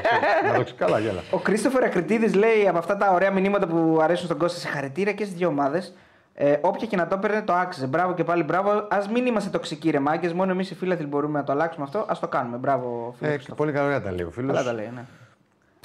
Να 0.52 0.64
το 0.64 0.70
καλά, 0.76 0.98
γέλα. 0.98 1.20
Ο 1.30 1.38
Κρίστοφερ 1.38 1.84
Ακριτίδη 1.84 2.32
λέει 2.32 2.68
από 2.68 2.78
αυτά 2.78 2.96
τα 2.96 3.10
ωραία 3.14 3.30
μηνύματα 3.30 3.66
που 3.66 3.98
αρέσουν 4.02 4.24
στον 4.26 4.38
Κώστα 4.38 4.58
συγχαρητήρια 4.58 5.12
και 5.12 5.24
στις 5.24 5.36
δύο 5.36 5.48
ομάδες. 5.48 5.94
Ε, 6.34 6.56
όποια 6.60 6.86
και 6.86 6.96
να 6.96 7.06
το 7.06 7.14
έπαιρνε 7.14 7.42
το 7.42 7.52
άξιζε. 7.52 7.86
Μπράβο 7.86 8.14
και 8.14 8.24
πάλι 8.24 8.42
μπράβο. 8.42 8.70
Α 8.70 8.98
μην 9.12 9.26
είμαστε 9.26 9.50
τοξικοί 9.50 9.90
ρε 9.90 9.98
μάγκες, 9.98 10.32
Μόνο 10.32 10.50
εμείς 10.52 10.70
οι 10.70 10.74
φίλαθλοι 10.74 11.06
μπορούμε 11.06 11.38
να 11.38 11.44
το 11.44 11.52
αλλάξουμε 11.52 11.84
αυτό. 11.84 11.98
Α 11.98 12.16
το 12.20 12.28
κάνουμε. 12.28 12.56
Μπράβο, 12.56 13.14
φίλε. 13.18 13.28
Ε, 13.30 13.32
Χριστόφο. 13.32 13.56
πολύ 13.56 13.72
καλά 13.72 14.00
τα 14.02 14.12
λέει 14.12 14.24
ο 14.26 14.30
φίλος. 14.30 14.52
Καλά 14.56 14.64
τα 14.64 14.72
λέει, 14.72 14.90
ναι. 14.94 15.02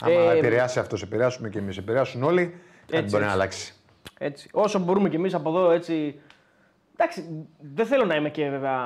Άμα 0.01 0.32
Ε, 0.32 0.38
επηρεάσει 0.38 0.80
αυτό, 0.80 0.97
επηρεάσουμε 1.03 1.49
και 1.49 1.59
εμείς, 1.59 1.78
επηρεάσουν 1.78 2.24
όλοι, 2.24 2.41
κάτι 2.41 2.55
Έτσι, 2.89 3.09
μπορεί 3.09 3.23
να 3.23 3.29
έτσι. 3.29 3.39
αλλάξει. 3.39 3.73
Έτσι. 4.17 4.49
Όσο 4.53 4.79
μπορούμε 4.79 5.09
κι 5.09 5.15
εμείς 5.15 5.33
από 5.33 5.49
εδώ 5.49 5.71
έτσι. 5.71 6.19
Εντάξει, 6.93 7.47
δεν 7.59 7.86
θέλω 7.86 8.05
να 8.05 8.15
είμαι 8.15 8.29
και 8.29 8.49
βέβαια. 8.49 8.81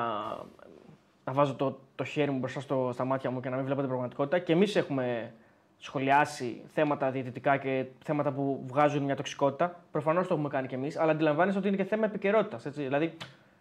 να 1.24 1.32
βάζω 1.32 1.54
το, 1.54 1.80
το 1.94 2.04
χέρι 2.04 2.30
μου 2.30 2.38
μπροστά 2.38 2.60
στο, 2.60 2.90
στα 2.92 3.04
μάτια 3.04 3.30
μου 3.30 3.40
και 3.40 3.48
να 3.48 3.56
μην 3.56 3.64
βλέπω 3.64 3.80
την 3.80 3.88
πραγματικότητα. 3.88 4.38
Και 4.38 4.52
εμείς 4.52 4.76
έχουμε 4.76 5.32
σχολιάσει 5.78 6.62
θέματα 6.74 7.10
διαιτητικά 7.10 7.56
και 7.56 7.86
θέματα 8.04 8.32
που 8.32 8.64
βγάζουν 8.66 9.02
μια 9.02 9.16
τοξικότητα. 9.16 9.80
Προφανώς 9.90 10.26
το 10.26 10.34
έχουμε 10.34 10.48
κάνει 10.48 10.66
κι 10.66 10.74
εμείς, 10.74 10.98
αλλά 10.98 11.10
αντιλαμβάνεσαι 11.12 11.58
ότι 11.58 11.68
είναι 11.68 11.76
και 11.76 11.84
θέμα 11.84 12.04
επικαιρότητας. 12.04 12.62
Δηλαδή, 12.62 13.16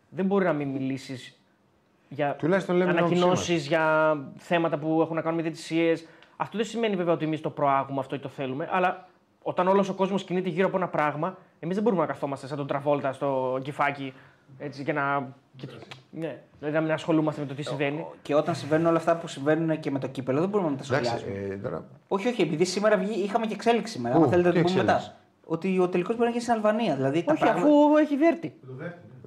δεν 0.09 0.25
μπορεί 0.25 0.45
να 0.45 0.53
μην 0.53 0.67
μιλήσεις 0.67 1.39
για 2.09 2.35
Τουλάχιστον 2.35 2.75
λέμε 2.75 2.91
την 2.91 2.99
άποψή 2.99 3.15
ανακοινώσεις, 3.15 3.67
για 3.67 4.17
θέματα 4.37 4.77
που 4.77 5.01
έχουν 5.01 5.15
να 5.15 5.21
κάνουν 5.21 5.37
με 5.37 5.41
διαιτησίες. 5.41 6.05
Αυτό 6.37 6.57
δεν 6.57 6.65
σημαίνει 6.65 6.95
βέβαια 6.95 7.13
ότι 7.13 7.25
εμείς 7.25 7.41
το 7.41 7.49
προάγουμε 7.49 7.99
αυτό 7.99 8.15
ή 8.15 8.19
το 8.19 8.29
θέλουμε, 8.29 8.69
αλλά 8.71 9.08
όταν 9.41 9.67
όλος 9.67 9.89
ο 9.89 9.93
κόσμος 9.93 10.23
κινείται 10.23 10.49
γύρω 10.49 10.67
από 10.67 10.77
ένα 10.77 10.87
πράγμα, 10.87 11.37
εμείς 11.59 11.75
δεν 11.75 11.83
μπορούμε 11.83 12.01
να 12.01 12.07
καθόμαστε 12.07 12.47
σαν 12.47 12.57
τον 12.57 12.67
Τραβόλτα 12.67 13.13
στο 13.13 13.59
κεφάκι 13.63 14.13
έτσι, 14.57 14.83
και 14.83 14.93
να. 14.93 15.27
και- 15.55 15.67
Ναι. 16.11 16.37
Δηλαδή 16.59 16.75
να 16.75 16.81
μην 16.81 16.91
ασχολούμαστε 16.91 17.41
με 17.41 17.47
το 17.47 17.53
τι 17.53 17.61
συμβαίνει. 17.63 18.05
Και 18.21 18.35
όταν 18.35 18.55
συμβαίνουν 18.55 18.85
όλα 18.85 18.97
αυτά 18.97 19.15
που 19.15 19.27
συμβαίνουν 19.27 19.79
και 19.79 19.91
με 19.91 19.99
το 19.99 20.07
κύπελο, 20.07 20.39
δεν 20.39 20.49
μπορούμε 20.49 20.69
να 20.69 20.75
τα 20.75 20.83
Εντάξει, 20.87 21.17
σχολιάζουμε. 21.17 21.53
ε, 21.53 21.57
τώρα, 21.57 21.83
Όχι, 22.07 22.27
όχι, 22.27 22.41
επειδή 22.41 22.65
σήμερα 22.65 22.97
βγει, 22.97 23.23
είχαμε 23.23 23.45
και 23.45 23.53
εξέλιξη 23.53 23.93
σήμερα. 23.93 24.15
Πού, 24.15 24.23
Αν 24.23 24.29
θέλετε 24.29 24.47
να 24.47 24.53
τι 24.53 24.61
το 24.61 24.67
πούμε 24.67 24.79
μετά. 24.81 24.93
εξέλιξη; 24.95 25.17
Ότι 25.45 25.79
ο 25.79 25.87
τελικός 25.89 26.13
μπορεί 26.15 26.25
να 26.27 26.31
γίνει 26.31 26.41
στην 26.43 26.53
Αλβανία. 26.55 26.95
Δηλαδή, 26.95 27.23
τα 27.23 27.31
Όχι, 27.33 27.41
πράγματα- 27.41 27.67
αφού 27.67 27.97
έχει 27.97 28.17
βέρτη. 28.17 28.53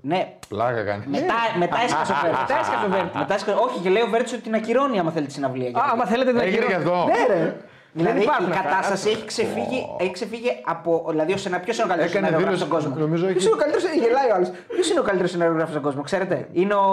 Ναι, 0.04 0.34
πλάκα 0.48 0.84
κάνει. 0.84 1.04
μετά, 1.06 1.34
μετά 1.58 1.76
έσκασε 1.84 2.12
ο 2.12 2.16
Βέρτη. 2.22 2.38
Μετά 2.40 2.58
έσκασε 2.60 2.86
ο 2.86 2.88
Βέρτη. 2.88 3.18
Μετά 3.18 3.34
έσκασε- 3.34 3.58
Όχι, 3.64 3.78
και 3.80 3.88
λέει 3.88 4.02
ο 4.02 4.06
Βέρτης 4.08 4.32
ότι 4.32 4.42
την 4.42 4.54
ακυρώνει 4.54 4.98
άμα 4.98 5.10
θέλει 5.10 5.26
τη 5.26 5.32
συναυλία. 5.32 5.68
Α, 5.78 5.82
άμα 5.92 6.04
θέλετε 6.06 6.32
να 6.32 6.42
Έγινε 6.42 6.64
και 6.66 6.74
αυτό. 6.74 7.04
Ναι, 7.06 7.34
ρε. 7.34 7.56
Δηλαδή 7.95 8.18
η 8.18 8.22
υπάρχουν 8.22 8.51
αυτά. 8.53 8.62
κατάσταση 8.62 9.09
έχει 9.09 9.24
ξεφύγει, 9.24 9.86
έχει 9.99 10.11
ξεφύγει 10.11 10.51
από. 10.64 11.07
Δηλαδή, 11.11 11.32
ως 11.32 11.47
ένα 11.47 11.61
ποιος 11.61 11.76
είναι 11.76 11.84
ο 11.84 11.88
καλύτερος 11.88 12.14
Έκανε 12.14 12.26
σενάριογράφο 12.26 12.66
δήλωση, 12.66 12.80
στον 12.82 12.93
κόσμο; 12.93 13.07
νομίζω 13.07 13.26
Ποιος 13.26 13.36
έχει- 13.36 13.47
είναι 13.47 13.55
ο 13.55 13.59
καλύτερος. 13.62 13.84
Γελάει 14.05 14.30
ο 14.30 14.34
άλλος. 14.34 14.51
Ποιος 14.68 14.90
είναι 14.90 15.01
ο 15.01 15.03
καλύτερος 15.03 15.30
σενάριογράφο 15.30 15.70
στον 15.70 15.82
κόσμο, 15.82 16.03
ξέρετε; 16.03 16.49
Είναι 16.53 16.74
ο... 16.74 16.88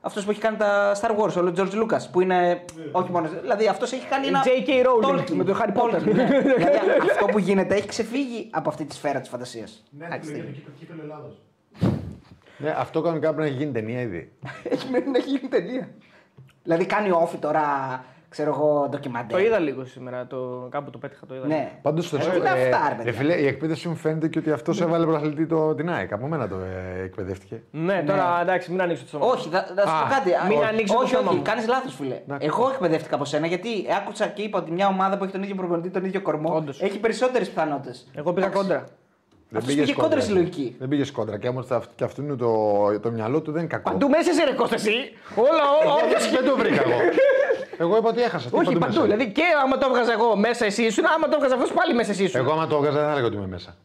αυτός 0.00 0.24
που 0.24 0.30
έχει 0.30 0.40
κάνει 0.40 0.56
τα 0.56 0.96
Star 1.00 1.10
Wars, 1.18 1.32
ο 1.36 1.52
George 1.56 1.74
Lucas. 1.82 2.02
Που 2.12 2.20
είναι. 2.20 2.64
Όχι 2.92 3.10
μόνος. 3.10 3.30
Δηλαδή 3.40 3.66
αυτός 3.68 3.92
έχει 3.92 4.06
κάνει 4.06 4.26
ένα. 4.26 4.42
J.K. 4.44 4.70
Rowling 4.86 5.18
Tolkien. 5.18 5.30
με 5.34 5.44
το 5.44 5.56
Harry 5.60 5.72
Potter. 5.80 5.94
Tolkien, 5.94 6.14
ναι. 6.14 6.24
δηλαδή 6.24 7.08
αυτό 7.10 7.26
που 7.26 7.38
γίνεται 7.38 7.74
έχει 7.74 7.88
ξεφύγει 7.88 8.48
από 8.50 8.68
αυτή 8.68 8.84
τη 8.84 8.94
σφαίρα 8.94 9.20
της 9.20 9.28
φαντασίας. 9.28 9.82
Ναι, 9.98 10.08
το 10.08 10.16
για 10.30 10.42
το 10.64 10.70
κύπελο 10.78 11.00
Ελλάδος. 11.02 11.40
Ναι, 12.56 12.74
αυτό 12.78 13.00
κανονικά 13.00 13.34
πρέπει 13.34 13.50
να 13.50 13.56
γίνει 13.56 13.72
ταινία 13.72 14.00
ήδη. 14.00 14.32
Έχει 14.62 14.90
μένει 14.90 15.10
να 15.10 15.18
γίνει 15.18 15.38
ταινία. 15.38 15.88
Δηλαδή 16.62 16.86
κάνει 16.86 17.10
όφη 17.10 17.36
τώρα, 17.36 17.60
ξέρω 18.32 18.50
εγώ, 18.56 18.86
ντοκιμαντέρ. 18.90 19.38
Το 19.38 19.44
είδα 19.44 19.58
λίγο 19.58 19.84
σήμερα. 19.84 20.26
Το... 20.26 20.66
Κάπου 20.70 20.90
το 20.90 20.98
πέτυχα, 20.98 21.26
το 21.26 21.34
είδα. 21.34 21.46
Ναι. 21.46 21.72
Πάντως 21.82 22.10
το 22.10 22.16
Ε, 22.16 22.36
είναι 22.36 22.48
αυτά, 22.48 22.86
ρε 22.88 22.94
παιδιά. 22.94 23.12
φίλε, 23.12 23.34
η 23.34 23.46
εκπαίδευση 23.46 23.88
μου 23.88 23.94
φαίνεται 23.96 24.28
και 24.28 24.38
ότι 24.38 24.50
αυτός 24.50 24.80
έβαλε 24.80 25.04
πρωταθλητή 25.04 25.46
το, 25.46 25.74
την 25.74 25.90
ΑΕΚ. 25.90 26.12
Από 26.12 26.26
μένα 26.26 26.48
το 26.48 26.56
ε, 26.98 27.02
εκπαιδεύτηκε. 27.02 27.62
Ναι, 27.70 28.02
τώρα 28.06 28.38
εντάξει, 28.42 28.70
μην 28.70 28.80
ανοίξω 28.82 29.02
το 29.02 29.08
στόμα. 29.08 29.26
Όχι, 29.26 29.48
θα, 29.48 29.66
θα 29.76 29.86
σου 29.86 29.94
Α, 29.94 30.02
πω 30.02 30.08
κάτι. 30.14 30.30
μην 30.48 30.58
όχι, 30.58 30.66
ανοίξεις 30.66 30.90
το 30.96 30.98
όχι, 31.02 31.08
στόμα 31.14 31.28
όχι, 31.28 31.36
μου. 31.36 31.42
κάνεις 31.44 31.66
λάθος, 31.68 31.94
φίλε. 31.94 32.20
Εγώ 32.38 32.68
εκπαιδεύτηκα 32.72 33.14
από 33.14 33.24
σένα 33.24 33.46
γιατί 33.46 33.68
άκουσα 34.02 34.26
και 34.26 34.42
είπα 34.42 34.58
ότι 34.58 34.70
μια 34.72 34.86
ομάδα 34.86 35.16
που 35.18 35.24
έχει 35.24 35.32
τον 35.32 35.42
ίδιο 35.42 35.54
προπονητή, 35.54 35.88
τον 35.90 36.04
ίδιο 36.04 36.20
κορμό, 36.22 36.54
Όντως. 36.54 36.80
έχει 36.82 36.98
περισσότερες 36.98 37.48
πιθανότητες. 37.48 38.10
Εγώ 38.14 38.32
πήγα 38.32 38.48
κόντρα. 38.48 38.84
Αυτός 39.54 39.74
πήγες 39.74 39.92
κόντρα 39.94 40.20
στη 40.20 40.32
λογική. 40.32 40.76
Δεν 40.78 40.88
πήγες 40.88 41.10
κόντρα. 41.10 41.38
Και 41.38 41.48
όμως 41.48 41.66
και 41.94 42.04
αυτού 42.04 42.22
είναι 42.22 42.34
το, 42.36 42.52
το 43.00 43.10
μυαλό 43.10 43.40
του 43.40 43.52
δεν 43.52 43.60
είναι 43.60 43.70
κακό. 43.70 43.90
Παντού 43.90 44.08
μέσα 44.08 44.32
σε 44.32 44.44
ρε 44.44 44.52
Κώστα, 44.52 44.74
εσύ. 44.74 44.90
Όλα, 45.36 45.64
όλα. 45.82 45.94
Όχι, 46.16 46.30
δεν 46.36 46.44
το 46.44 46.56
βρήκα 46.56 46.82
εγώ. 46.82 46.96
Εγώ 47.82 47.96
είπα 47.96 48.08
ότι 48.08 48.22
έχασα. 48.22 48.48
Τι 48.48 48.56
Όχι, 48.56 48.64
παντού 48.64 48.78
παντού. 48.78 48.92
μέσα. 48.94 49.06
Δηλαδή 49.06 49.32
και 49.32 49.42
άμα 49.62 49.78
το 49.78 49.86
έβγαζα 49.90 50.12
εγώ 50.12 50.36
μέσα 50.36 50.64
εσύ 50.64 50.82
ήσουν, 50.82 51.04
άμα 51.16 51.28
το 51.28 51.34
έβγαζα 51.36 51.54
αυτός 51.54 51.72
πάλι 51.72 51.94
μέσα 51.94 52.10
εσύ 52.10 52.24
ήσουν. 52.24 52.40
Εγώ 52.40 52.52
άμα 52.52 52.66
το 52.66 52.76
έβγαζα 52.76 52.96
δεν 52.96 53.04
θα 53.06 53.10
έλεγα 53.12 53.26
ότι 53.26 53.36
είμαι 53.36 53.46
μέσα. 53.46 53.76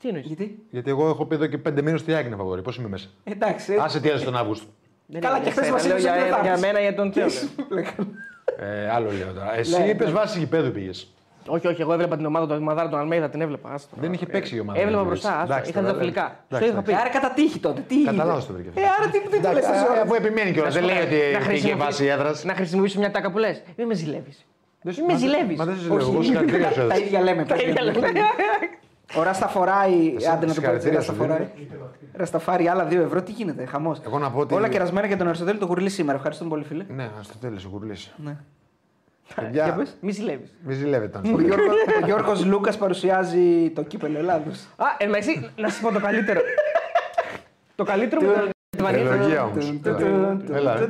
Τι 0.00 0.08
εννοείς; 0.08 0.26
Γιατί; 0.26 0.58
Γιατί 0.70 0.90
εγώ 0.90 1.08
έχω 1.08 1.26
πει 1.26 1.34
εδώ 1.34 1.46
και 1.46 1.58
πέντε 1.58 1.82
μήνες 1.82 2.00
ότι 2.00 2.10
η 2.10 2.14
ΑΕΚ 2.14 2.26
είναι 2.26 2.36
φαβορή. 2.36 2.62
Πώς 2.62 2.76
είμαι 2.76 2.88
μέσα; 2.88 3.06
Εντάξει. 3.24 3.72
ε, 3.72 3.76
Άσε 3.80 4.00
τι 4.00 4.08
έδωσε 4.08 4.24
τον 4.24 4.36
Αύγουστο. 4.36 4.66
Καλά, 5.18 5.38
και 5.40 5.50
χθες 5.50 5.70
μας 5.70 5.86
λέω 5.86 5.96
είπες 5.96 6.10
ότι 6.10 6.18
δεν 6.18 6.26
για, 6.26 6.36
θα 6.36 6.42
για 6.42 6.50
έρθεις. 6.50 6.66
μένα 6.66 6.80
για 6.80 6.94
τον 6.94 7.10
Τσέο. 7.10 7.26
Ε, 8.58 8.90
άλλο 8.90 9.10
λέω 9.10 9.32
τώρα. 9.32 9.56
Εσύ 9.56 9.78
Ναι, 9.78 9.88
είπες 9.88 10.06
ναι. 10.06 10.12
βάση 10.12 10.38
γηπέδου 10.38 10.70
πήγες. 10.70 11.14
Όχι, 11.46 11.66
όχι, 11.66 11.80
εγώ 11.80 11.92
έβλεπα 11.92 12.16
την 12.16 12.26
ομάδα 12.26 12.56
του 12.56 12.62
Μαδάρα 12.62 12.88
τον 12.88 12.98
Αλμέιδα, 12.98 13.28
την 13.28 13.40
έβλεπα. 13.40 13.70
άστο. 13.72 13.96
Δεν 14.00 14.12
είχε 14.12 14.26
παίξει 14.26 14.56
η 14.56 14.60
ομάδα. 14.60 14.78
Έβλεπα 14.78 14.98
δεν 14.98 15.06
μπροστά, 15.06 15.28
πήγες. 15.28 15.42
άστο, 15.42 15.52
Εντάξει, 15.52 15.70
είχαν 15.70 15.82
τα 15.84 15.88
τώρα, 15.88 16.00
φιλικά. 16.02 16.22
εντάξει, 16.22 16.46
Στο 16.48 16.56
είχα 16.66 16.66
εντάξει. 16.72 16.92
πει. 16.92 17.00
Άρα 17.00 17.08
κατά 17.08 17.30
τύχη 17.34 17.58
τότε. 17.58 17.80
Τι 17.88 17.96
Κατά 17.98 18.10
έγινε; 18.10 18.24
λάθος 18.24 18.46
το 18.46 18.52
βρήκε. 18.52 18.68
Ε, 18.74 18.82
άρα 18.98 19.10
τι, 19.10 19.18
τι 19.20 19.24
του 19.24 19.30
λες 19.30 19.38
Εντάξει, 19.38 19.68
τόση 19.70 19.84
ώρα. 19.90 20.00
Αφού 20.02 20.14
επιμένει 20.14 20.50
κιόλας, 20.52 20.74
δεν 20.74 20.84
λέει 20.84 20.96
ότι 21.06 21.14
Να 21.14 21.38
πήγε 21.38 21.38
χρησιμοποιήσω- 21.38 21.76
βάση 21.84 22.04
έδρας. 22.04 22.44
Να 22.44 22.54
χρησιμοποιήσω 22.54 22.98
μια 22.98 23.10
τάκα 23.10 23.30
που 23.30 23.38
λες. 23.38 23.62
Μην 23.76 23.86
με 23.86 23.94
ζηλεύεις. 23.94 24.46
Μην 24.82 25.04
με 25.08 25.16
ζηλεύεις. 25.16 25.58
Μα 25.58 25.64
δεν 25.64 25.76
σε 25.76 25.88
λέω. 25.88 25.98
Εγώ 25.98 26.22
συγχαρητήρια 26.22 26.68
σου 26.70 26.74
Τα 26.76 26.82
έδωσα. 26.82 26.98
ίδια 27.04 27.20
λέμε. 27.20 27.42
Τα 27.44 27.54
παιδιά. 27.54 27.68
ίδια 27.68 27.82
λέμε. 27.82 28.02
Ο 29.18 29.22
Ράστα 29.22 29.46
φοράει. 29.48 30.14
Άντε 30.16 30.24
να 30.24 30.30
το 30.30 30.36
πω 30.38 30.44
έτσι. 30.44 30.52
συγχαρητήρια 30.54 30.96
Ράστα 30.98 31.12
σου, 31.12 31.18
φοράει. 31.18 31.48
Ράστα 32.12 32.38
φάρει 32.38 32.68
άλλα 32.68 32.86
2 32.90 32.92
ευρώ. 33.04 33.22
Τι 33.22 33.32
γίνεται, 33.32 33.64
χαμός. 33.66 34.00
Εγώ 34.06 34.18
να 34.18 34.30
πω 34.30 34.38
ότι- 34.40 34.54
Όλα 34.54 34.68
κερασμένα 34.68 35.06
για 35.06 35.16
τον 35.16 35.26
Αριστοτέλη 35.26 35.58
το 35.58 35.66
γουρλί 35.66 35.88
σήμερα. 35.90 36.16
Ευχαριστούμε 36.16 36.50
πολύ, 36.50 36.64
φίλε. 36.64 36.84
Ναι, 36.88 37.08
στο 37.22 37.34
τέλο 37.40 37.58
ο 37.66 37.68
κουρλή. 37.68 37.94
Ναι. 38.16 38.36
Για 39.34 39.42
Παιδιά, 39.44 39.72
πες. 39.74 39.96
Μη 40.00 40.10
ζηλεύεις. 40.12 40.54
μη 40.62 40.74
ζηλεύετε. 40.74 41.20
Ο 41.34 41.40
Γιώργος, 41.40 41.74
ο 42.02 42.04
Γιώργος 42.06 42.44
Λούκας 42.44 42.76
παρουσιάζει 42.76 43.70
το 43.74 43.82
κύπελο 43.82 44.18
Ελλάδος. 44.18 44.66
Α, 44.76 44.84
εν 44.98 45.08
μεταξύ, 45.08 45.50
να 45.56 45.68
σας 45.68 45.80
πω 45.80 45.92
το 45.92 46.00
καλύτερο. 46.00 46.40
το 47.74 47.84
καλύτερο 47.84 48.20
με 48.20 48.32
την 48.70 48.86
Αλβανία. 48.86 49.10
Ευλογία 49.12 49.44
όμως. 49.44 49.74
Έλα. 50.52 50.88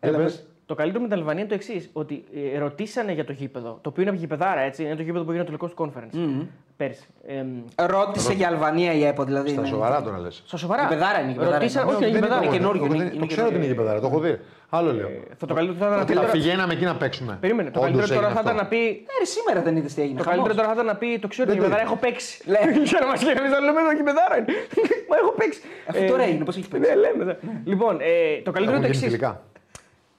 Έλα, 0.00 0.16
πες. 0.18 0.22
πες. 0.22 0.46
Το 0.66 0.74
καλύτερο 0.74 1.02
με 1.02 1.08
την 1.08 1.18
Αλβανία 1.18 1.40
είναι 1.40 1.48
το 1.48 1.54
εξής: 1.54 1.90
Ότι 1.92 2.24
ε, 2.54 2.58
ρωτήσανε 2.58 3.12
για 3.12 3.24
το 3.24 3.32
γήπεδο. 3.32 3.78
Το 3.82 3.88
οποίο 3.88 4.02
είναι 4.02 4.12
γηπεδάρα, 4.16 4.60
έτσι. 4.60 4.82
Είναι 4.84 4.96
το 4.96 5.02
γήπεδο 5.02 5.24
που 5.24 5.30
έγινε 5.30 5.44
το 5.50 5.56
τελικός 5.58 5.74
conference. 5.78 6.46
Πέρσι. 6.76 7.06
Εμ, 7.26 7.46
Ρώτησε 7.86 8.32
για 8.32 8.48
Αλβανία 8.48 8.92
η 8.92 9.04
ΕΠΟ, 9.04 9.24
δηλαδή. 9.24 9.48
Στα 9.50 9.60
ναι. 9.60 9.66
σοβαρά 9.66 10.02
τώρα 10.02 10.18
λες. 10.18 10.42
στα 10.46 10.56
σοβαρά. 10.56 10.82
Γηπεδάρα 10.82 11.20
είναι, 11.20 11.30
γηπεδάρα 11.32 11.58
Ρωτήσανε, 11.58 11.84
είναι. 11.90 11.94
όχι, 11.96 12.02
είναι 12.08 12.12
δεν 12.12 12.22
γηπεδάρα. 12.22 12.44
είναι 12.44 12.48
Είναι 12.54 12.56
καινούργιο, 12.56 12.82
καινούργιο. 12.82 13.04
είναι- 13.06 13.14
είναι 13.16 13.26
Το 13.26 13.32
ξέρω 13.32 13.46
ότι 13.46 13.56
είναι 13.56 13.66
γηπεδάρα, 13.66 14.00
το 14.00 14.06
έχω 14.06 14.18
δει. 14.20 14.38
Άλλο 14.78 14.92
λέω. 14.92 15.08
Θα 15.40 15.46
το 15.46 15.54
καλύτερο 15.54 15.78
θα 15.78 15.86
ήταν 15.86 15.98
να 15.98 16.04
πει. 16.04 16.12
Θα 16.12 16.20
τώρα- 16.20 16.32
πηγαίναμε 16.32 16.72
εκεί 16.72 16.84
να 16.84 16.96
παίξουμε. 16.96 17.32
Περίμενε. 17.40 17.70
Το 17.70 17.78
Όντως 17.80 17.90
καλύτερο 17.90 18.14
τώρα 18.20 18.26
έγινε 18.28 18.40
θα 18.40 18.50
ήταν 18.50 18.60
αυτό. 18.60 18.76
να 18.76 18.82
πει. 18.82 18.82
Ε, 19.12 19.18
ρε, 19.22 19.26
σήμερα 19.36 19.60
δεν 19.66 19.76
είδες 19.76 19.94
τι 19.94 20.00
έγινε. 20.04 20.18
Το 20.18 20.24
χαμός. 20.24 20.36
καλύτερο 20.36 20.54
τώρα 20.60 20.68
θα 20.70 20.74
ήταν 20.78 20.86
να 20.92 20.96
πει 21.00 21.08
το 21.24 21.28
ξέρω 21.32 21.46
Δεν 21.48 21.54
ότι 21.58 21.62
το 21.64 21.68
γηπεδάρα 21.68 21.82
είδα. 21.82 21.90
έχω 21.90 21.96
παίξει. 22.04 22.32
Ναι. 22.52 22.60
Για 22.90 22.98
να 23.04 23.06
μας 23.10 23.18
λέει 23.24 23.34
κανείς 23.38 23.52
να 23.56 23.60
λέμε 23.66 23.80
το 23.88 23.92
γηπεδάρα 24.00 24.34
είναι. 24.38 24.48
Μα 25.10 25.14
έχω 25.22 25.32
παίξει. 25.40 25.60
Αυτό 25.90 26.02
Ε, 26.04 26.06
τώρα 26.12 26.22
έγινε, 26.28 26.44
πώς 26.48 26.54
έχει 26.58 26.68
παίξει. 26.72 26.84
Ναι, 26.88 26.94
λέμε. 27.04 27.22
ναι. 27.28 27.34
Λοιπόν, 27.72 27.94
ε, 28.10 28.12
το 28.46 28.50
καλύτερο 28.56 28.76
είναι 28.78 28.86
Έχουν 28.90 29.00
το 29.00 29.06
γίνει 29.06 29.14
εξής. 29.14 29.28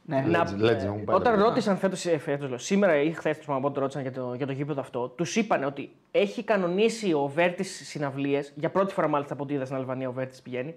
Τελικά. 0.10 0.28
Ναι. 0.28 0.38
Να, 0.38 0.72
Legend, 0.72 0.84
έχουν 0.84 1.04
πάει 1.04 1.16
όταν 1.16 1.36
τα 1.38 1.44
ρώτησαν 1.44 1.78
φέτος, 1.78 2.06
φέτος, 2.20 2.50
λέω, 2.50 2.58
σήμερα 2.58 3.02
ή 3.02 3.12
χθες 3.12 3.38
τους 3.38 3.46
το 3.46 3.72
ρώτησαν 3.76 4.02
για 4.02 4.12
το, 4.12 4.34
για 4.38 4.46
το 4.46 4.52
γήπεδο 4.52 4.82
αυτό, 4.82 5.08
τους 5.08 5.36
είπαν 5.36 5.64
ότι 5.64 5.92
έχει 6.12 6.44
κανονίσει 6.44 7.14
ο 7.14 7.32
Βέρτης 7.36 7.88
συναυλίες, 7.88 8.54
για 8.56 8.70
πρώτη 8.70 8.94
φορά 8.94 9.08
μάλιστα 9.08 9.34
από 9.34 9.44
ό,τι 9.44 9.54
είδα 9.54 9.66
στην 9.66 9.78
Αλβανία 9.78 10.10
ο 10.10 10.12
Βέρτης 10.12 10.42
πηγαίνει, 10.42 10.76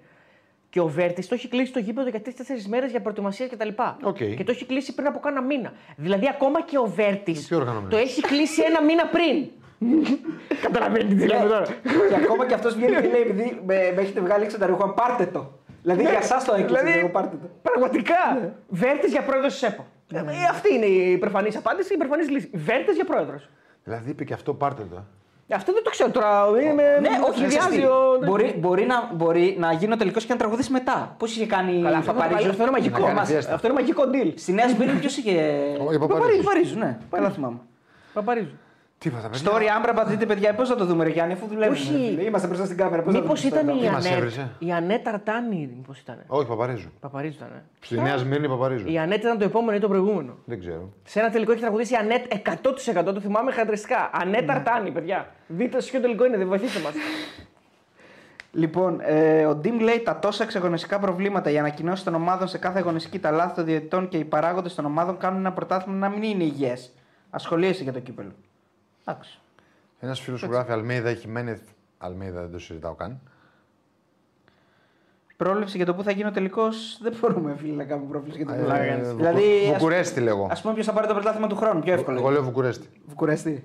και 0.69 0.79
ο 0.79 0.87
Βέρτης 0.87 1.27
το 1.27 1.35
έχει 1.35 1.47
κλείσει 1.47 1.73
το 1.73 1.79
γήπεδο 1.79 2.09
για 2.09 2.21
τρει-τέσσερι 2.21 2.63
μέρες 2.67 2.91
για 2.91 3.01
προετοιμασία 3.01 3.47
κτλ. 3.47 3.67
Οκ. 4.03 4.15
Και 4.17 4.43
το 4.43 4.51
έχει 4.51 4.65
κλείσει 4.65 4.93
πριν 4.93 5.07
από 5.07 5.19
κάνα 5.19 5.41
μήνα. 5.41 5.73
Δηλαδή, 5.95 6.27
ακόμα 6.29 6.61
και 6.61 6.77
ο 6.77 6.85
Βέρτης 6.85 7.47
πιο 7.47 7.57
οργανωμένος. 7.57 7.91
το 7.91 7.97
έχει 7.97 8.21
κλείσει 8.21 8.61
ένα 8.67 8.83
μήνα 8.83 9.05
πριν. 9.07 9.49
Καταλαβαίνετε 10.61 11.15
τι 11.15 11.27
λέμε 11.27 11.49
τώρα. 11.49 11.65
Και 12.09 12.15
ακόμα 12.23 12.47
και 12.47 12.53
αυτός 12.53 12.75
βγαίνει 12.75 12.95
και 12.95 13.07
λέει: 13.07 13.21
Επειδή 13.21 13.61
με, 13.65 13.91
με 13.95 14.01
έχετε 14.01 14.19
βγάλει 14.19 14.43
έξω 14.43 14.57
τα 14.57 14.65
ρούχα, 14.65 14.93
πάρτε 14.93 15.25
το. 15.25 15.51
Δηλαδή 15.81 16.01
για 16.01 16.17
εσά 16.21 16.37
το 16.45 16.53
έκλεισε, 16.53 16.81
Δηλαδή, 16.83 16.99
εγώ 16.99 17.09
πάρτε 17.09 17.35
το. 17.41 17.47
Πραγματικά. 17.61 18.51
Βέρτη 18.69 19.07
για 19.07 19.21
πρόεδρος 19.21 19.53
της 19.53 19.61
ΕΠΟ. 19.63 19.85
Ε, 20.13 20.19
Αυτή 20.51 20.73
είναι 20.73 20.85
η 20.85 21.11
υπερφανή 21.11 21.55
απάντηση, 21.55 21.93
η 21.93 21.95
υπερφανή 21.95 22.23
λύση. 22.25 22.49
Βέρτη 22.53 22.91
για 22.91 23.05
πρόεδρος. 23.05 23.49
Δηλαδή 23.83 24.09
είπε 24.09 24.23
και 24.23 24.33
αυτό 24.33 24.53
πάρτε 24.53 24.83
το. 24.89 24.95
ε. 24.95 25.55
Αυτό 25.55 25.73
δεν 25.73 25.83
το 25.83 25.89
ξέρω 25.89 26.09
τώρα. 26.11 26.45
Είμαι, 26.47 26.83
Ναι, 27.01 27.09
με 27.09 27.15
όχι, 27.27 27.37
σχεδιάζει 27.37 27.57
ξέρεις 27.67 27.79
τι. 27.79 27.85
ο- 27.85 28.19
Μπορεί, 28.25 28.55
μπορεί, 28.59 28.85
να, 28.85 29.09
μπορεί 29.13 29.55
να 29.59 29.71
γίνει 29.73 29.93
ο 29.93 29.95
τελικός 29.97 30.25
και 30.25 30.33
να 30.33 30.39
τραγουδήσει 30.39 30.71
μετά. 30.71 31.15
Πώς 31.17 31.35
είχε 31.35 31.45
κάνει 31.45 31.71
Καλά, 31.81 31.95
η 31.95 31.99
αυτό, 31.99 32.11
είναι- 32.11 32.21
Παπαρίζου. 32.21 32.49
αυτό 32.49 32.61
είναι 32.61 32.71
μαγικό. 32.71 32.99
Να 32.99 33.05
κάνει 33.05 33.17
Μας- 33.19 33.27
φιέστα. 33.27 33.53
Αυτό 33.53 33.67
είναι 33.67 33.75
μαγικό 33.75 34.03
deal. 34.13 34.33
Στη 34.35 34.51
Νέα 34.51 34.67
Σμύρνη 34.69 34.99
ποιος 34.99 35.17
είχε. 35.17 35.31
Ο- 35.87 35.91
η 35.93 35.99
Παπαρίζου. 35.99 36.43
Παπαρίζου, 36.43 36.77
ναι. 36.79 36.97
Καλά 37.11 37.29
θυμάμαι. 37.29 37.57
Παπαρίζου. 38.13 38.51
Τίποτα, 38.99 39.29
παιδιά. 39.29 39.51
Story 39.51 39.65
Άμπρα, 39.77 39.93
πατήτε 39.93 40.25
παιδιά, 40.25 40.53
πώς 40.55 40.69
θα 40.69 40.75
το 40.75 40.85
δούμε, 40.85 41.03
ρε 41.03 41.09
Γιάννη, 41.09 41.33
αφού 41.33 41.47
δουλεύουμε. 41.47 41.77
Όχι. 41.77 41.91
ρε 41.91 41.97
φίλε. 42.09 42.23
Είμαστε 42.23 42.47
μπροστά 42.47 42.65
στην 42.65 42.77
κάμερα. 42.77 43.01
πώς 43.01 43.13
θα 43.13 43.19
Μήπως 43.21 43.41
το 43.41 43.49
δούμε 43.49 43.61
ήταν 43.61 43.75
στο 43.75 43.85
η 43.85 43.87
Instagram. 43.89 43.93
μας 43.93 44.05
Ανέτ. 44.05 44.17
έβριζε; 44.17 44.49
Η 44.59 44.71
Ανέτ 44.71 45.07
Αρτάνη, 45.07 45.69
μήπως 45.75 45.99
ήταν. 45.99 46.23
Όχι, 46.27 46.47
Παπαρίζου. 46.47 46.89
Παπαρίζου 46.99 47.35
ήταν. 47.35 47.47
ε. 47.55 47.63
Στη 47.79 47.99
Νέα 48.01 48.17
Σμύρνη 48.17 48.47
Παπαρίζου. 48.47 48.91
Η 48.91 48.97
Ανέτ 48.99 49.19
ήταν 49.23 49.37
το 49.37 49.43
επόμενο 49.45 49.77
ή 49.77 49.79
το 49.79 49.87
προηγούμενο; 49.87 50.37
Δεν 50.45 50.59
ξέρω. 50.59 50.89
Σε 51.03 51.19
ένα 51.19 51.29
τελικό 51.29 51.51
έχει 51.51 51.61
τραγουδήσει 51.61 51.93
η 51.93 51.95
Ανέτ 51.95 52.25
100% 53.01 53.13
το 53.13 53.19
θυμάμαι 53.19 53.51
χαρακτηριστικά. 53.51 54.09
Ανέτ 54.13 54.49
Αρτάνη, 54.49 54.91
παιδιά. 54.91 55.27
Δείτε 55.47 55.81
σε 55.81 55.89
ποιο 55.91 55.99
τελικό 55.99 56.25
είναι, 56.25 56.37
δεν 56.37 56.47
βοηθήστε 56.47 56.79
μας. 56.79 56.93
Λοιπόν, 58.51 58.99
ε, 59.03 59.45
ο 59.45 59.55
Ντίμ 59.55 59.79
λέει 59.79 59.99
τα 59.99 60.19
τόσα 60.19 60.43
εξαγωνιστικά 60.43 60.99
προβλήματα, 60.99 61.49
οι 61.49 61.57
ανακοινώσει 61.57 62.03
των 62.03 62.15
ομάδων 62.15 62.47
σε 62.47 62.57
κάθε 62.57 62.79
αγωνιστική, 62.79 63.19
τα 63.19 63.31
λάθη 63.31 63.55
των 63.55 63.65
διαιτητών 63.65 64.07
και 64.07 64.17
οι 64.17 64.23
παράγοντες 64.25 64.75
των 64.75 64.85
ομάδων 64.85 65.17
κάνουν 65.17 65.39
ένα 65.39 65.51
πρωτάθλημα 65.51 65.97
να 65.97 66.09
μην 66.09 66.23
είναι 66.23 66.43
υγιές. 66.43 66.91
Ασχολίεσαι 67.29 67.83
για 67.83 67.93
το 67.93 67.99
κύπελο. 67.99 68.31
Εντάξει. 69.09 69.39
Ένας 69.99 70.19
φίλο 70.19 70.37
σου 70.37 70.45
γράφει 70.51 70.71
Αλμέιδα 70.71 71.09
έχει 71.09 71.27
Μένεθ. 71.27 71.61
Αλμέιδα 71.97 72.41
δεν 72.41 72.51
το 72.51 72.59
συζητάω 72.59 72.93
καν. 72.93 73.19
Πρόβλεψη 75.37 75.77
για 75.77 75.85
το 75.85 75.93
πού 75.93 76.03
θα 76.03 76.11
γίνει 76.11 76.27
ο 76.27 76.31
τελικός. 76.31 76.75
Δεν 77.03 77.13
μπορούμε, 77.21 77.55
φίλε, 77.57 77.73
να 77.75 77.83
κάνουμε 77.83 78.09
πρόβλεψη 78.09 78.43
για 78.43 78.55
το 78.55 78.63
πού 78.63 78.69
θα 78.69 78.77
Ε, 78.77 78.89
γίνει. 78.89 79.01
Βουκου- 79.01 79.17
Δηλαδή, 79.17 79.43
Βουκουρέστι 79.73 80.19
λέγω. 80.19 80.47
ας 80.51 80.61
πούμε, 80.61 80.73
ποιος 80.73 80.85
θα 80.85 80.93
πάρει 80.93 81.07
το 81.07 81.13
πρωτάθλημα 81.13 81.47
του 81.47 81.55
χρόνου. 81.55 81.79
Πιο 81.79 81.93
εύκολο. 81.93 82.17
Εγώ 82.19 82.29
λέω 82.29 82.43
Βουκουρέστι. 82.43 82.89
Βουκουρέστι. 83.05 83.63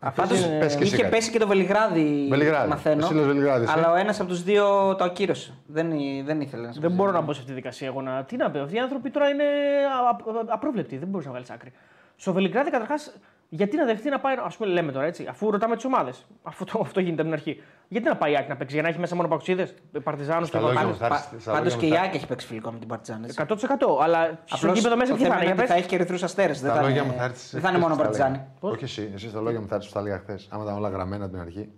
Πες- 0.00 0.12
Πάντως, 0.14 0.40
πες 0.58 0.74
και 0.76 0.82
εσύ 0.82 0.94
είχε 0.94 1.02
κάτι. 1.02 1.14
πέσει 1.14 1.30
και 1.30 1.38
το 1.38 1.46
Βελιγράδι, 1.46 2.26
Βελιγράδι. 2.30 2.68
μαθαίνω. 2.68 3.04
Εσύ 3.04 3.14
λες 3.14 3.24
Βελιγράδι, 3.26 3.64
εσύ. 3.64 3.72
αλλά 3.76 3.90
ο 3.92 3.94
ένας 3.94 4.20
από 4.20 4.28
τους 4.28 4.42
δύο 4.42 4.94
το 4.94 5.04
ακύρωσε. 5.04 5.54
Δεν, 5.66 5.90
δεν 6.24 6.40
ήθελε 6.40 6.66
να 6.66 6.72
σε 6.72 6.80
Δεν 6.80 6.90
πει. 6.90 6.96
μπορώ 6.96 7.10
να 7.12 7.20
μπω 7.20 7.32
σε 7.32 7.38
αυτή 7.38 7.50
τη 7.50 7.56
δικασία 7.56 7.86
εγώ 7.86 8.00
να. 8.02 8.24
Τι 8.24 8.36
να 8.36 8.50
πω, 8.50 8.58
αυτοί 8.60 8.76
οι 8.76 8.78
άνθρωποι 8.78 9.10
τώρα 9.10 9.28
είναι 9.28 9.44
α- 9.44 10.08
α- 10.38 10.44
απρόβλεπτοι. 10.54 10.96
Δεν 10.98 11.08
μπορείς 11.08 11.26
να 11.26 11.32
βγάλεις 11.32 11.50
άκρη. 11.50 11.72
Στο 12.16 12.32
Βελιγράδι 12.32 12.70
καταρχάς, 12.70 13.12
γιατί 13.54 13.76
να 13.76 13.84
δεχτεί 13.84 14.08
να 14.10 14.20
πάει. 14.20 14.34
Α 14.34 14.50
πούμε, 14.58 14.70
λέμε 14.70 14.92
τώρα 14.92 15.06
έτσι, 15.06 15.26
αφού 15.30 15.50
ρωτάμε 15.50 15.74
τις 15.76 15.84
ομάδες. 15.84 16.26
Αφού 16.42 16.64
το, 16.64 16.78
αυτό 16.82 17.00
γίνεται 17.00 17.22
από 17.22 17.30
την 17.30 17.40
αρχή. 17.40 17.62
Γιατί 17.88 18.08
να 18.08 18.16
πάει 18.16 18.32
η 18.32 18.36
Άκη 18.36 18.48
να 18.48 18.56
παίξει, 18.56 18.74
για 18.74 18.82
να 18.82 18.88
έχει 18.88 18.98
μέσα 18.98 19.14
μόνο 19.16 19.28
παουξίδε, 19.28 19.68
παρτιζάνου 20.02 20.40
και 20.40 20.46
Στα 20.46 20.60
λόγια 20.60 20.74
παπάδε. 20.74 20.92
μου 20.92 20.98
θα 20.98 21.06
έρθει- 21.06 21.40
στα 21.40 21.52
Πάντως 21.52 21.72
λόγια 21.72 21.80
και 21.80 21.86
μου 21.86 21.92
η 21.94 21.96
θα- 21.96 22.02
Άκη 22.04 22.16
έχει 22.16 22.26
παίξει 22.26 22.46
φιλικό 22.46 22.70
με 22.72 22.78
την 22.78 22.88
Παρτιζάν. 22.88 23.24
έτσι. 23.24 23.34
100%. 23.42 23.98
Αλλά 24.02 24.38
στο 24.44 24.56
Απλώς 24.56 24.76
γήπεδο 24.76 24.96
μέσα 24.96 25.10
το 25.10 25.16
τι 25.16 25.22
θέμα 25.22 25.34
θα 25.34 25.42
είναι, 25.42 25.50
είναι 25.50 25.54
για 25.54 25.62
ότι 25.62 25.66
θα 25.66 25.66
πες. 25.74 25.76
έχει 25.78 25.88
και 25.88 25.94
ερυθρού 25.94 26.24
αστέρες. 26.24 26.60
Δεν 26.60 26.70
Στα 26.70 26.78
θα 26.80 26.86
λόγια 26.86 27.02
είναι, 27.02 27.12
μου 27.12 27.18
θα 27.18 27.24
έρθεις. 27.24 27.50
δεν 27.52 27.60
θα 27.60 27.68
είναι 27.68 27.78
μόνο 27.78 27.96
Παρτιζάνη. 27.96 28.40
Όχι 28.60 28.84
εσύ, 28.84 29.10
εσύ 29.14 29.28
στα 29.28 29.40
λόγια 29.40 29.60
μου 29.60 29.66
θα 29.66 29.74
έρθεις 29.74 29.88
που 29.90 29.94
τα 29.94 30.00
έλεγα 30.00 30.18
χθες. 30.18 30.48
Άμα 30.50 30.62
ήταν 30.64 30.76
όλα 30.76 30.88
γραμμένα 30.88 31.24
από 31.24 31.32
την 31.32 31.42
αρχή. 31.42 31.68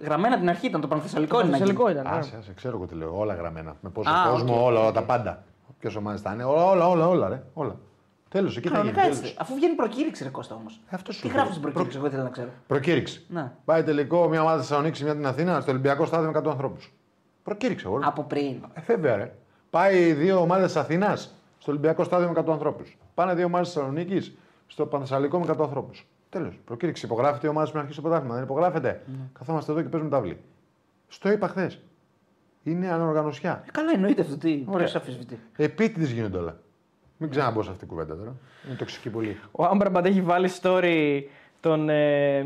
Γραμμένα 0.00 0.38
την 0.38 0.48
αρχή 0.48 0.66
ήταν 0.66 0.80
το 0.80 0.88
Πανθεσσαλικό. 0.88 1.40
είναι 1.40 1.50
να 1.50 1.56
γίνει. 1.56 1.72
Παναθηναϊκό 1.72 2.00
ήταν. 2.00 2.12
ναι. 2.12 2.18
Άσε, 2.18 2.36
άσε, 2.38 2.52
ξέρω 2.54 2.76
εγώ 2.76 2.86
τι 2.86 2.94
λέω. 2.94 3.18
Όλα 3.18 3.34
γραμμένα. 3.34 3.76
Με 3.80 3.90
πόσο 3.90 4.10
Α, 4.10 4.28
κόσμο, 4.30 4.54
οκ, 4.54 4.64
όλα, 4.66 4.80
οκ. 4.86 4.92
τα 4.94 5.02
πάντα. 5.02 5.42
Ποιες 5.78 5.94
ομάδες 5.94 6.20
θα 6.20 6.32
είναι. 6.32 6.44
Όλα, 6.44 6.64
όλα, 6.68 6.88
όλα, 6.88 7.08
όλα, 7.08 7.28
ρε. 7.28 7.42
όλα. 7.54 7.76
Τέλος, 8.30 8.56
εκεί 8.56 8.68
θα 8.68 8.74
γίνει. 8.80 8.92
Κανονικά 8.92 9.08
έτσι. 9.08 9.20
τέλος. 9.20 9.36
Αφού 9.38 9.54
βγαίνει 9.54 9.74
προκήρυξη, 9.74 10.22
ρε 10.24 10.28
Κώστα 10.30 10.54
όμως. 10.54 10.80
Αυτό 10.90 11.12
σου 11.12 11.20
Τι 11.20 11.26
λέω. 11.26 11.34
γράφεις 11.36 11.50
στην 11.54 11.62
προκήρυξη, 11.62 11.96
εγώ 11.96 12.06
ήθελα 12.06 12.22
να 12.22 12.28
ξέρω. 12.30 12.48
Προκήρυξη. 12.66 13.24
Ναι. 13.28 13.52
Πάει 13.64 13.82
τελικό 13.82 14.28
μια 14.28 14.40
ομάδα 14.40 14.58
της 14.58 14.66
Θεσσαλονίκης, 14.66 15.02
μια 15.02 15.14
την 15.14 15.26
Αθήνα, 15.26 15.60
στο 15.60 15.70
Ολυμπιακό 15.70 16.06
στάδιο 16.06 16.30
με 16.30 16.38
100 16.38 16.50
ανθρώπους. 16.50 16.92
Προκήρυξε, 17.42 17.86
εγώ. 17.86 18.00
Από 18.02 18.22
πριν. 18.22 18.64
Ε, 18.74 18.80
βέβαια, 18.86 19.16
ρε. 19.16 19.34
Πάει 19.70 20.12
δύο 20.12 20.40
ομάδες 20.40 20.66
της 20.66 20.76
Αθήνας 20.76 21.34
στο 21.58 21.70
Ολυμπιακό 21.70 22.04
στάδιο 22.04 22.26
με 22.26 22.32
100 22.40 22.52
ανθρώπους. 22.52 22.98
Πάνε 23.14 23.34
δύο 23.34 23.44
ομάδες 23.44 23.66
της 23.66 23.76
Θεσσαλονίκης 23.76 24.32
στο 24.66 24.86
Πανθεσσαλικό 24.86 25.38
με 25.38 25.44
100 25.44 25.62
ανθρώπους. 25.64 26.06
Τέλος. 26.28 26.60
Προκήρυξη. 26.64 27.06
Υπογράφεται 27.06 27.46
η 27.46 27.50
ομάδα 27.50 27.66
πριν 27.68 27.80
αρχίσει 27.80 27.96
το 28.00 28.02
πρωτάθλημα. 28.02 28.34
Δεν 28.34 28.44
υπογράφεται. 28.44 29.02
Ναι. 29.06 29.14
Καθόμαστε 29.38 29.72
εδώ 29.72 29.82
και 29.82 29.88
παίζουμε 29.88 30.10
ταύλη. 30.12 30.40
Στο 31.08 31.30
είπα 31.30 31.48
χθες. 31.48 31.78
Είναι 32.62 32.88
ανοργανωσιά. 32.90 33.62
Ε, 33.66 33.70
καλά, 33.70 33.90
εννοείται 33.94 34.20
αυτό. 34.22 34.36
Τι 34.36 34.62
Ωραία. 34.66 34.84
ποιος 34.84 34.94
αφισβητεί. 34.94 35.38
Επίτηδες 35.56 36.10
γίνονται 36.10 36.38
όλα. 36.38 36.56
Μην 37.22 37.30
ξαναμπω 37.30 37.62
σε 37.62 37.68
αυτή 37.68 37.80
την 37.80 37.88
κουβέντα 37.88 38.16
τώρα. 38.16 38.34
Είναι 38.66 38.76
τοξική 38.76 39.10
πολύ. 39.10 39.40
Ο 39.50 39.64
Άμπραμπαντ 39.64 40.06
έχει 40.06 40.20
βάλει 40.20 40.50
story 40.62 41.22
τον, 41.60 41.88
ε, 41.88 42.44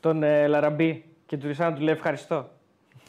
τον 0.00 0.22
ε, 0.22 0.46
Λαραμπή 0.46 1.04
και 1.26 1.36
του 1.36 1.46
Ρισάνου 1.46 1.76
του 1.76 1.82
λέει 1.82 1.94
ευχαριστώ. 1.94 2.34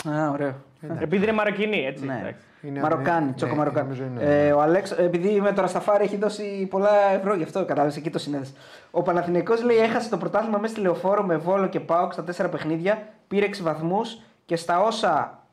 Α, 0.09 0.29
ωραίο. 0.31 0.53
Επειδή 0.99 1.23
είναι 1.23 1.31
Μαροκινή, 1.33 1.85
έτσι. 1.85 2.05
Ναι. 2.05 2.17
εντάξει. 2.21 2.45
Είναι- 2.61 2.79
Μαροκάνι, 2.79 3.25
ναι, 3.25 3.33
τσόκο 3.33 3.51
ναι, 3.51 3.57
Μαροκάνι. 3.57 3.83
νομίζω 3.87 4.03
είναι. 4.03 4.45
Ε, 4.47 4.51
ο 4.53 4.61
Αλέξ, 4.61 4.91
επειδή 4.91 5.27
είμαι 5.29 5.51
τώρα 5.51 5.67
στα 5.67 5.79
φάρη, 5.79 6.03
έχει 6.03 6.17
δώσει 6.17 6.67
πολλά 6.69 7.09
ευρώ 7.13 7.35
γι' 7.35 7.43
αυτό. 7.43 7.59
Κατάλαβες 7.65 7.97
εκεί 7.97 8.09
το 8.09 8.19
συνέδεσαι. 8.19 8.53
Ο 8.91 9.01
Παναθηναϊκός 9.01 9.63
λέει 9.63 9.77
έχασε 9.77 10.09
το 10.09 10.17
πρωτάθλημα 10.17 10.57
μέσα 10.57 10.73
στη 10.73 10.81
λεωφόρο 10.83 11.23
με 11.23 11.37
βόλο 11.37 11.67
και 11.67 11.79
πάοκ 11.79 12.13
στα 12.13 12.23
τέσσερα 12.23 12.49
παιχνίδια. 12.49 13.07
Πήρε 13.27 13.45
6 13.45 13.61
βαθμούς 13.63 14.17
και 14.45 14.55
στα 14.55 14.81
όσα 14.81 15.43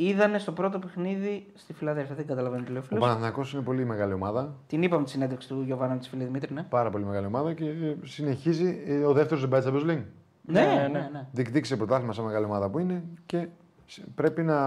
είδανε 0.00 0.38
στο 0.38 0.52
πρώτο 0.52 0.78
παιχνίδι 0.78 1.46
στη 1.54 1.72
Φιλαδέλφια. 1.72 2.14
Δεν 2.14 2.26
καταλαβαίνω 2.26 2.62
τι 2.62 2.68
λέει 2.68 2.78
ο 2.78 2.82
Ο 2.84 2.86
φίλος. 2.86 3.02
Παναθηναϊκός 3.02 3.52
είναι 3.52 3.62
πολύ 3.62 3.84
μεγάλη 3.84 4.12
ομάδα. 4.12 4.54
Την 4.66 4.82
είπαμε 4.82 5.04
τη 5.04 5.10
συνέντευξη 5.10 5.48
του 5.48 5.62
Γιωβάνα 5.66 5.96
της 5.96 6.08
φίλη 6.08 6.24
Δημήτρη, 6.24 6.54
ναι. 6.54 6.62
Πάρα 6.62 6.90
πολύ 6.90 7.04
μεγάλη 7.04 7.26
ομάδα 7.26 7.52
και 7.54 7.64
ε, 7.64 7.96
συνεχίζει. 8.04 8.82
ε, 8.86 9.04
Ο 9.04 9.12
δεύτερος 9.12 9.40
δεν 9.48 9.50
πάει 9.50 9.62
Champions 9.64 9.90
League. 9.90 10.04
Ναι, 10.42 10.60
Ναι, 10.60 10.66
ναι, 10.74 10.88
ναι. 10.88 11.08
ναι. 11.12 11.26
Διεκδίκησε 11.32 11.76
πρωτάθλημα 11.76 12.12
σε 12.12 12.22
μεγάλη 12.22 12.44
ομάδα 12.44 12.68
που 12.70 12.78
είναι 12.78 13.02
και 13.26 13.48
σ- 13.86 14.04
πρέπει 14.14 14.42
να 14.42 14.58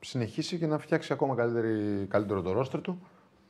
συνεχίσει 0.00 0.58
και 0.58 0.66
να 0.66 0.78
φτιάξει 0.78 1.12
ακόμα 1.12 1.34
καλύτερη, 1.34 2.06
καλύτερο 2.08 2.42
το 2.42 2.52
ρόστερ 2.52 2.80
του 2.80 3.00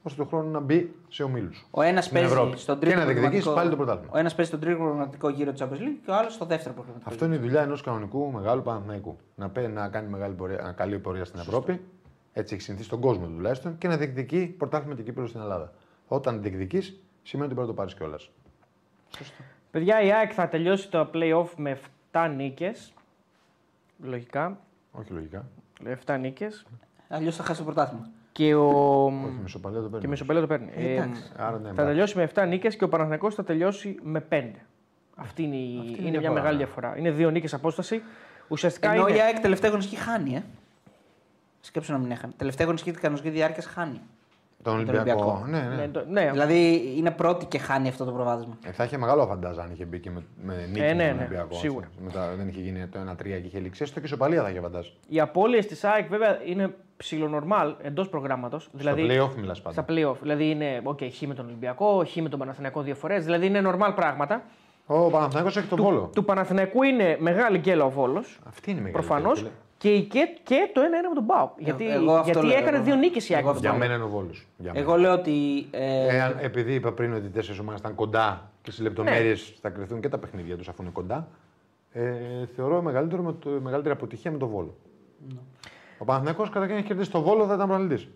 ώστε 0.02 0.22
το 0.22 0.28
χρόνο 0.28 0.48
να 0.48 0.60
μπει 0.60 0.94
σε 1.08 1.22
ομίλους. 1.22 1.66
Ο 1.70 1.82
ένας 1.82 2.04
Στην 2.04 2.16
Ευρώπη. 2.16 2.48
παίζει 2.48 2.62
στον 2.62 2.78
Και 2.78 2.84
τρίτο 2.86 2.98
να 2.98 3.04
διεκδικήσει 3.04 3.42
προγραμματικό- 3.42 3.54
πάλι 3.54 3.70
το 3.70 3.76
πρωτάθλημα. 3.76 4.12
Ο 4.14 4.18
ένας 4.18 4.34
παίζει 4.34 4.50
στον 4.50 4.62
τρίτο 4.62 4.76
προγραμματικό 4.78 5.28
γύρο 5.28 5.52
της 5.52 5.62
Champions 5.62 5.80
League 5.86 5.98
και 6.04 6.10
ο 6.10 6.14
άλλος 6.14 6.34
στο 6.34 6.44
δεύτερο 6.44 6.74
προγραμματικό. 6.74 7.10
Αυτό 7.10 7.24
είναι 7.24 7.34
η 7.34 7.38
δουλειά 7.38 7.62
ενός 7.62 7.82
κανονικού 7.82 8.30
μεγάλου 8.32 8.62
Παναθηναϊκού. 8.62 9.16
Να, 9.34 9.48
πέ, 9.50 9.66
να 9.68 9.88
κάνει 9.88 10.08
μεγάλη 10.08 10.34
πορεία, 10.34 10.74
καλή 10.76 10.98
πορεία 10.98 11.24
στην 11.24 11.40
Ευρώπη, 11.40 11.80
έτσι 12.32 12.54
έχει 12.54 12.62
συνηθίσει 12.62 12.88
στον 12.88 13.00
κόσμο 13.00 13.26
του 13.26 13.32
τουλάχιστον, 13.34 13.78
και 13.78 13.88
να 13.88 13.96
διεκδικεί 13.96 14.54
πρωτάθλημα 14.58 14.94
και 14.94 15.02
κύπελο 15.02 15.26
στην 15.26 15.40
Ελλάδα. 15.40 15.72
Όταν 16.08 16.42
διεκδικείς, 16.42 17.00
σημαίνει 17.22 17.46
ότι 17.52 17.54
πρέπει 17.54 17.60
να 17.60 17.66
το 17.66 17.72
πάρεις 17.74 17.94
κιόλας. 17.94 18.30
Παιδιά, 19.70 20.02
η 20.02 20.12
ΑΕΚ 20.12 20.30
θα 20.34 20.48
τελειώσει 20.48 20.90
το 20.90 21.10
playoff 21.14 21.46
με 21.56 21.70
7 22.10 22.28
νίκες. 22.36 22.92
Λογικά. 24.02 24.58
Όχι 24.92 25.12
λογικά. 25.12 25.44
7 25.84 26.16
νίκες. 26.18 26.66
Αλλιώς 27.08 27.36
θα 27.36 27.42
χάσει 27.42 27.58
το 27.58 27.64
πρωτάθλημα. 27.64 28.08
Και 28.32 28.54
ο. 28.54 28.66
Όχι, 29.04 29.14
μισοπαλία 29.42 29.78
το 29.80 29.84
Και 29.84 29.90
παίρνει. 29.92 30.08
Μεσοπέλιο 30.08 30.40
το 30.40 30.46
παίρνει. 30.48 30.70
Ε, 30.76 30.84
Ε, 30.84 30.92
εντάξει. 30.92 31.22
Άρα 31.36 31.50
ναι, 31.50 31.62
θα 31.62 31.68
εντάξει. 31.68 31.84
τελειώσει 31.86 32.16
με 32.16 32.30
7 32.34 32.46
νίκες 32.48 32.76
και 32.76 32.84
ο 32.84 32.88
Παναθηναϊκός 32.88 33.34
θα 33.34 33.44
τελειώσει 33.44 33.96
με 34.02 34.20
5. 34.20 34.50
Αυτή 35.16 35.42
είναι, 35.42 35.56
η- 35.56 35.78
Αυτή 35.78 35.88
είναι 35.90 35.96
η 35.96 35.96
είναι 36.00 36.10
μια 36.10 36.18
διαφορά, 36.20 36.32
μεγάλη 36.40 36.56
ναι. 36.58 36.64
διαφορά. 36.64 36.98
Είναι 36.98 37.10
δύο 37.10 37.30
νίκες 37.30 37.54
απόσταση. 37.54 38.02
Ουσιαστικά 38.48 38.92
Ενώ 38.92 39.08
είναι. 39.08 39.16
η 39.18 39.20
ΑΕΚ 39.20 39.40
τελευταία 39.40 39.68
αγωνιστική 39.70 40.00
χάνει, 40.02 40.34
ε. 40.34 40.42
Σκέψου 41.60 41.92
να 41.92 41.98
μην 41.98 42.10
έχανε. 42.10 42.32
Τελευταία 42.36 42.66
αγωνιστική 42.66 42.98
κανονικής 42.98 43.30
διάρκειας 43.32 43.66
χάνει. 43.66 44.00
Τον 44.62 44.74
Ολυμπιακό. 44.74 45.00
Ολυμπιακό. 45.00 45.44
Ναι, 45.48 45.58
ναι. 45.60 45.74
Ναι, 45.74 45.88
το- 45.88 46.04
ναι. 46.08 46.28
Δηλαδή 46.30 46.92
είναι 46.96 47.10
πρώτη 47.10 47.46
και 47.46 47.58
χάνει 47.58 47.88
αυτό 47.88 48.04
το 48.04 48.12
προβάδισμα. 48.12 48.58
Ε, 48.66 48.72
θα 48.72 48.84
είχε 48.84 48.96
μεγάλο 48.98 49.26
φαντάζα 49.26 49.62
αν 49.62 49.70
είχε 49.72 49.84
μπει 49.84 49.98
και 50.00 50.10
με, 50.10 50.22
με 50.44 50.66
νίκη 50.66 50.80
Ε, 50.80 50.92
ναι, 50.92 51.04
στον 51.04 51.16
ναι, 51.16 51.20
Ολυμπιακό. 51.20 51.54
σίγουρα. 51.54 51.86
έτσι. 51.86 52.04
Μετά 52.04 52.34
δεν 52.36 52.48
είχε 52.48 52.60
γίνει 52.60 52.86
το 52.86 52.98
1-3 52.98 53.22
και 53.40 53.46
είχε 53.46 53.58
λήξει. 53.58 53.82
Έστω 53.82 54.00
και 54.00 54.06
σοπαλία 54.06 54.42
θα 54.42 54.50
είχε 54.50 54.60
φαντάζα. 54.60 54.88
Οι 55.08 55.20
απώλειες 55.20 55.66
της 55.66 55.84
ΑΕΚ 55.84 56.08
βέβαια 56.08 56.38
είναι 56.46 56.74
ψιλονορμάλ 56.96 57.74
εντός 57.82 58.08
προγράμματος. 58.08 58.68
Δηλαδή, 58.72 59.04
Στο 59.10 59.12
play-off 59.26 59.34
μιλάς 59.40 59.62
πάντα. 59.62 59.82
Στα 59.82 59.92
playoff. 59.92 60.16
Δηλαδή 60.20 60.50
είναι 60.50 60.80
okay, 60.84 61.08
χ 61.12 61.20
με 61.20 61.34
τον 61.34 61.46
Ολυμπιακό, 61.46 62.04
χ 62.06 62.16
με 62.16 62.28
τον 62.28 62.38
Παναθηναϊκό 62.38 62.80
δύο 62.80 62.94
φορές. 62.94 63.24
Δηλαδή 63.24 63.46
είναι 63.46 63.62
normal 63.66 63.92
πράγματα. 63.94 64.42
Ο 64.86 65.10
Παναθηναϊκός 65.10 65.56
έχει 65.56 65.66
τον 65.66 65.78
Του, 65.78 65.84
Βόλο. 65.84 66.10
του 66.14 66.24
Παναθηναϊκού 66.24 66.82
είναι 66.82 67.16
μεγάλη 67.20 67.58
γκέλα 67.58 67.84
ο 67.84 67.90
Βόλος. 67.90 68.38
Αυτή 68.48 68.70
είναι 68.70 68.80
η 68.80 68.82
μεγάλη 68.82 69.04
Προφανώς. 69.06 69.46
Φίλε. 69.82 69.98
Και, 69.98 70.00
και, 70.00 70.28
και 70.42 70.70
το 70.74 70.80
1-1 70.80 70.84
με 71.08 71.14
τον 71.14 71.24
Μπάου. 71.24 71.50
Γιατί, 71.58 71.88
εγώ 71.90 72.12
αυτό 72.12 72.30
γιατί 72.32 72.46
λέω, 72.46 72.58
έκανε 72.58 72.76
εγώ. 72.76 72.84
δύο 72.86 72.94
νίκες 72.94 73.28
η 73.28 73.34
ΑΕΚ. 73.34 73.42
Εγώ 73.44 73.52
με 73.54 73.60
τον 73.60 73.62
Για 73.62 73.70
ΠΑΟΚ. 73.70 73.82
μένα 73.82 73.94
είναι 73.94 74.04
ο 74.04 74.08
Βόλος. 74.08 74.46
Εγώ 74.72 74.96
λέω 74.96 75.12
ότι. 75.12 75.66
Ε, 75.70 76.16
Εάν, 76.16 76.36
επειδή 76.40 76.74
είπα 76.74 76.92
πριν 76.92 77.12
ότι 77.12 77.26
οι 77.26 77.30
τέσσερις 77.30 77.58
ομάδες 77.60 77.80
ήταν 77.80 77.94
κοντά 77.94 78.50
και 78.62 78.70
στι 78.70 78.82
λεπτομέρειες 78.82 79.54
θα 79.60 79.68
κρυθούν 79.70 80.00
και 80.00 80.08
τα 80.08 80.18
παιχνίδια 80.18 80.56
τους 80.56 80.68
αφού 80.68 80.82
είναι 80.82 80.90
κοντά, 80.94 81.28
ε, 81.92 82.02
θεωρώ 82.56 82.82
μεγαλύτερο 82.82 83.22
με 83.22 83.32
το, 83.32 83.50
μεγαλύτερη 83.62 83.94
αποτυχία 83.94 84.30
με 84.30 84.38
τον 84.38 84.48
Βόλο. 84.48 84.74
Ο 85.98 86.04
Παναθηναϊκός 86.04 86.50
καταρχήν 86.50 86.76
έχει 86.76 86.86
κερδίσει 86.86 87.10
το 87.10 87.22
Βόλο, 87.22 87.46
θα 87.46 87.54
ήταν 87.54 87.66
πρωταθλητή. 87.68 88.08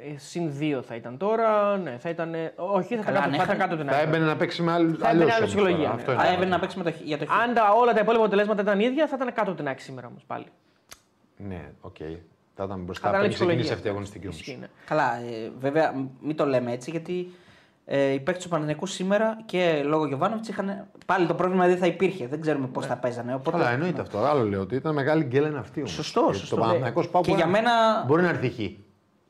Ε, 0.00 0.18
συν 0.18 0.52
2 0.60 0.80
θα 0.82 0.94
ήταν 0.94 1.16
τώρα. 1.16 1.76
Ναι, 1.78 1.96
θα 1.98 2.08
ήταν. 2.08 2.34
ε, 2.34 2.52
Όχι, 2.56 2.88
θα 2.88 2.94
ήταν 2.94 3.04
Καλά, 3.04 3.18
κάτω, 3.18 3.30
ναι, 3.30 3.36
θα 3.36 3.42
ήταν 3.42 3.56
είχα- 3.56 3.64
κάτω 3.66 3.76
την 3.76 3.86
Θα 3.88 3.96
ΑΕΚ. 3.96 4.06
έμπαινε 4.06 4.24
να 4.24 4.36
παίξει 4.36 4.62
με 4.62 4.72
άλλη 4.72 4.84
Θα 4.92 5.08
έμπαινε 5.08 5.08
αλλιώς 5.08 5.30
άλλη 5.30 5.38
όμως 5.42 5.48
ψυχολογία, 5.54 5.76
τώρα. 5.78 5.94
ναι. 5.94 6.00
Αυτό 6.00 6.12
Α, 6.12 6.24
είναι. 6.26 6.34
έμπαινε 6.34 6.50
να 6.50 6.58
παίξει 6.58 6.78
με 6.78 6.84
το, 6.84 6.92
χ- 6.92 7.00
για 7.02 7.18
το 7.18 7.26
χ. 7.26 7.30
Αν 7.42 7.54
τα, 7.54 7.62
όλα 7.72 7.92
τα 7.92 8.00
υπόλοιπα 8.00 8.22
αποτελέσματα 8.24 8.62
ήταν 8.62 8.80
ίδια, 8.80 9.06
θα 9.06 9.16
ήταν 9.16 9.32
κάτω 9.32 9.48
από 9.50 9.54
την 9.58 9.66
ΑΕΚ 9.68 9.80
σήμερα 9.80 10.06
όμως 10.06 10.24
πάλι. 10.26 10.46
Ναι, 11.36 11.70
οκ. 11.80 11.96
Θα 12.54 12.64
ήταν 12.64 12.68
Θα 12.68 12.76
μπροστά 12.76 13.08
ήταν 13.08 13.20
πριν 13.20 13.30
ψυχολογία. 13.32 13.62
ξεκινήσει 13.62 13.72
αυτή 13.72 13.86
η 13.86 13.90
αγωνιστική 13.90 14.26
όμως. 14.26 14.38
Ισχύει, 14.40 14.56
ναι. 14.60 14.66
Καλά, 14.86 15.14
ε, 15.16 15.50
βέβαια, 15.58 15.92
μ- 15.92 16.08
μην 16.26 16.36
το 16.36 16.46
λέμε 16.46 16.72
έτσι 16.72 16.90
γιατί 16.90 17.30
ε, 17.84 18.12
οι 18.12 18.20
παίκτες 18.20 18.42
του 18.42 18.48
Παναθηναϊκού 18.48 18.86
σήμερα 18.86 19.38
και 19.46 19.82
λόγω 19.84 20.06
Γιωβάνοβιτς 20.06 20.48
είχαν. 20.48 20.86
Πάλι 21.06 21.26
το 21.26 21.34
πρόβλημα 21.34 21.66
δεν 21.66 21.76
θα 21.78 21.86
υπήρχε. 21.86 22.26
Δεν 22.26 22.40
ξέρουμε 22.40 22.66
πώς 22.66 22.86
θα 22.86 22.96
παίζανε. 22.96 23.34
Οπότε... 23.34 23.56
Καλά, 23.56 23.70
εννοείται 23.70 24.00
αυτό. 24.00 24.18
Άλλο 24.18 24.44
λέω 24.44 24.60
ότι 24.60 24.74
ήταν 24.74 24.94
μεγάλη 24.94 25.24
γκέλα 25.24 25.48
είναι 25.48 25.58
αυτή. 25.58 25.78
Όμως. 25.78 25.90
Σωστό, 25.92 26.20
Γιατί 26.20 26.38
σωστό. 26.38 26.54
Το 26.56 26.60
Παναθηναϊκός 26.62 27.08
πάω 27.08 27.22
Και 27.22 27.30
μπορεί 27.30 27.42
για 27.42 27.50
να- 27.50 27.58
μένα- 27.60 28.04
Μπορεί 28.06 28.22
να 28.22 28.28
έρθει 28.28 28.48
χ. 28.50 28.58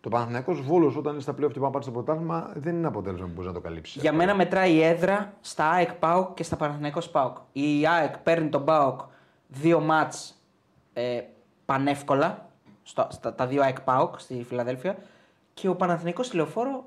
Το 0.01 0.09
Παναθηναϊκός 0.09 0.61
Βόλος 0.61 0.97
όταν 0.97 1.13
είναι 1.13 1.23
στα 1.23 1.33
πλέον 1.35 1.53
και 1.53 1.59
πάει 1.59 1.67
να 1.67 1.73
πάρεις 1.73 1.87
στο 1.89 2.03
πρωτάθλημα 2.03 2.53
δεν 2.55 2.77
είναι 2.77 2.87
αποτέλεσμα 2.87 3.27
που 3.27 3.33
μπορείς 3.33 3.47
να 3.49 3.53
το 3.55 3.61
καλύψεις. 3.61 4.03
Για 4.03 4.13
μένα 4.13 4.35
μετράει 4.35 4.73
η 4.75 4.83
έδρα 4.85 5.33
στα 5.41 5.71
ΑΕΚ 5.71 5.93
ΠΑΟΚ 5.95 6.35
και 6.35 6.43
στα 6.43 6.57
Παναθηναϊκός 6.57 7.09
ΠΑΟΚ. 7.11 7.37
Η 7.53 7.87
ΑΕΚ 7.87 8.19
παίρνει 8.19 8.49
τον 8.49 8.65
ΠΑΟΚ 8.65 9.01
δύο 9.49 9.81
μάτς 9.81 10.43
ε, 10.93 11.21
πανεύκολα, 11.65 12.47
στο, 12.83 13.07
στα, 13.11 13.35
τα 13.35 13.47
δύο 13.47 13.63
ΑΕΚ 13.63 13.81
ΠΑΟΚ 13.81 14.21
στη 14.21 14.45
Φιλαδέλφια 14.49 14.97
και 15.55 15.69
ο 15.69 15.75
Παναθηναϊκός 15.77 16.27
στη 16.27 16.37
Λεωφόρο 16.37 16.85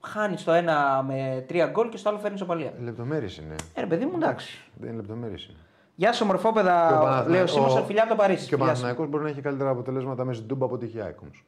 χάνει 0.00 0.36
στο 0.36 0.52
ένα 0.52 1.04
με 1.06 1.44
τρία 1.48 1.66
γκολ 1.66 1.88
και 1.88 1.96
στο 1.96 2.08
άλλο 2.08 2.18
φέρνει 2.18 2.38
σοπαλία. 2.38 2.72
Λεπτομέρειες 2.82 3.36
είναι. 3.36 3.54
Ε, 3.74 3.80
ρε 3.80 3.86
παιδί 3.86 4.04
μου, 4.04 4.12
εντάξει. 4.14 4.58
Δεν 4.74 4.88
είναι 4.88 4.96
λεπτομέρειες 4.96 5.44
είναι. 5.44 5.56
Γεια 5.96 6.12
σου, 6.12 6.18
Και 6.18 6.24
ο 6.24 6.26
ομορφόπεδα, 6.26 6.98
Παναθηνα- 7.02 7.28
λέει 7.34 7.42
ο 7.42 7.46
Σίμως, 7.46 7.74
ο- 7.74 7.82
φιλιά 7.84 8.02
από 8.02 8.10
το 8.10 8.16
Παρίσι. 8.16 8.48
Και 8.48 8.54
ο 8.54 8.56
Γεια 8.56 8.66
σου. 8.66 8.72
Παναθηναϊκός 8.72 9.08
μπορεί 9.08 9.22
να 9.24 9.28
έχει 9.30 9.40
καλύτερα 9.40 9.70
αποτελέσματα 9.70 10.24
μέσα 10.24 10.36
στην 10.36 10.48
Τούμπα 10.48 10.64
από 10.64 10.74
ότι 10.74 10.84
έχει 10.86 10.96
η 10.96 11.00
ΑΕΚ 11.00 11.20
όμως. 11.20 11.44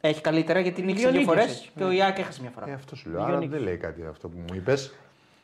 Έχει 0.00 0.20
καλύτερα 0.20 0.60
γιατί 0.60 0.82
νίκησε 0.82 1.08
Δύο 1.08 1.16
δύο 1.18 1.26
φορές 1.26 1.44
νίκες 1.44 1.58
έχει. 1.60 1.70
και 1.76 1.84
ο 1.84 1.90
Ιάκ 1.90 2.18
έχασε 2.18 2.40
μια 2.40 2.50
φορά. 2.50 2.68
Ε, 2.68 2.72
αυτός 2.72 2.98
σου 2.98 3.10
λέω. 3.10 3.18
Δύο 3.18 3.28
Άρα 3.28 3.38
νίκες. 3.38 3.54
δεν 3.54 3.62
λέει 3.62 3.76
κάτι 3.76 4.04
αυτό 4.10 4.28
που 4.28 4.36
μου 4.38 4.54
είπες. 4.54 4.94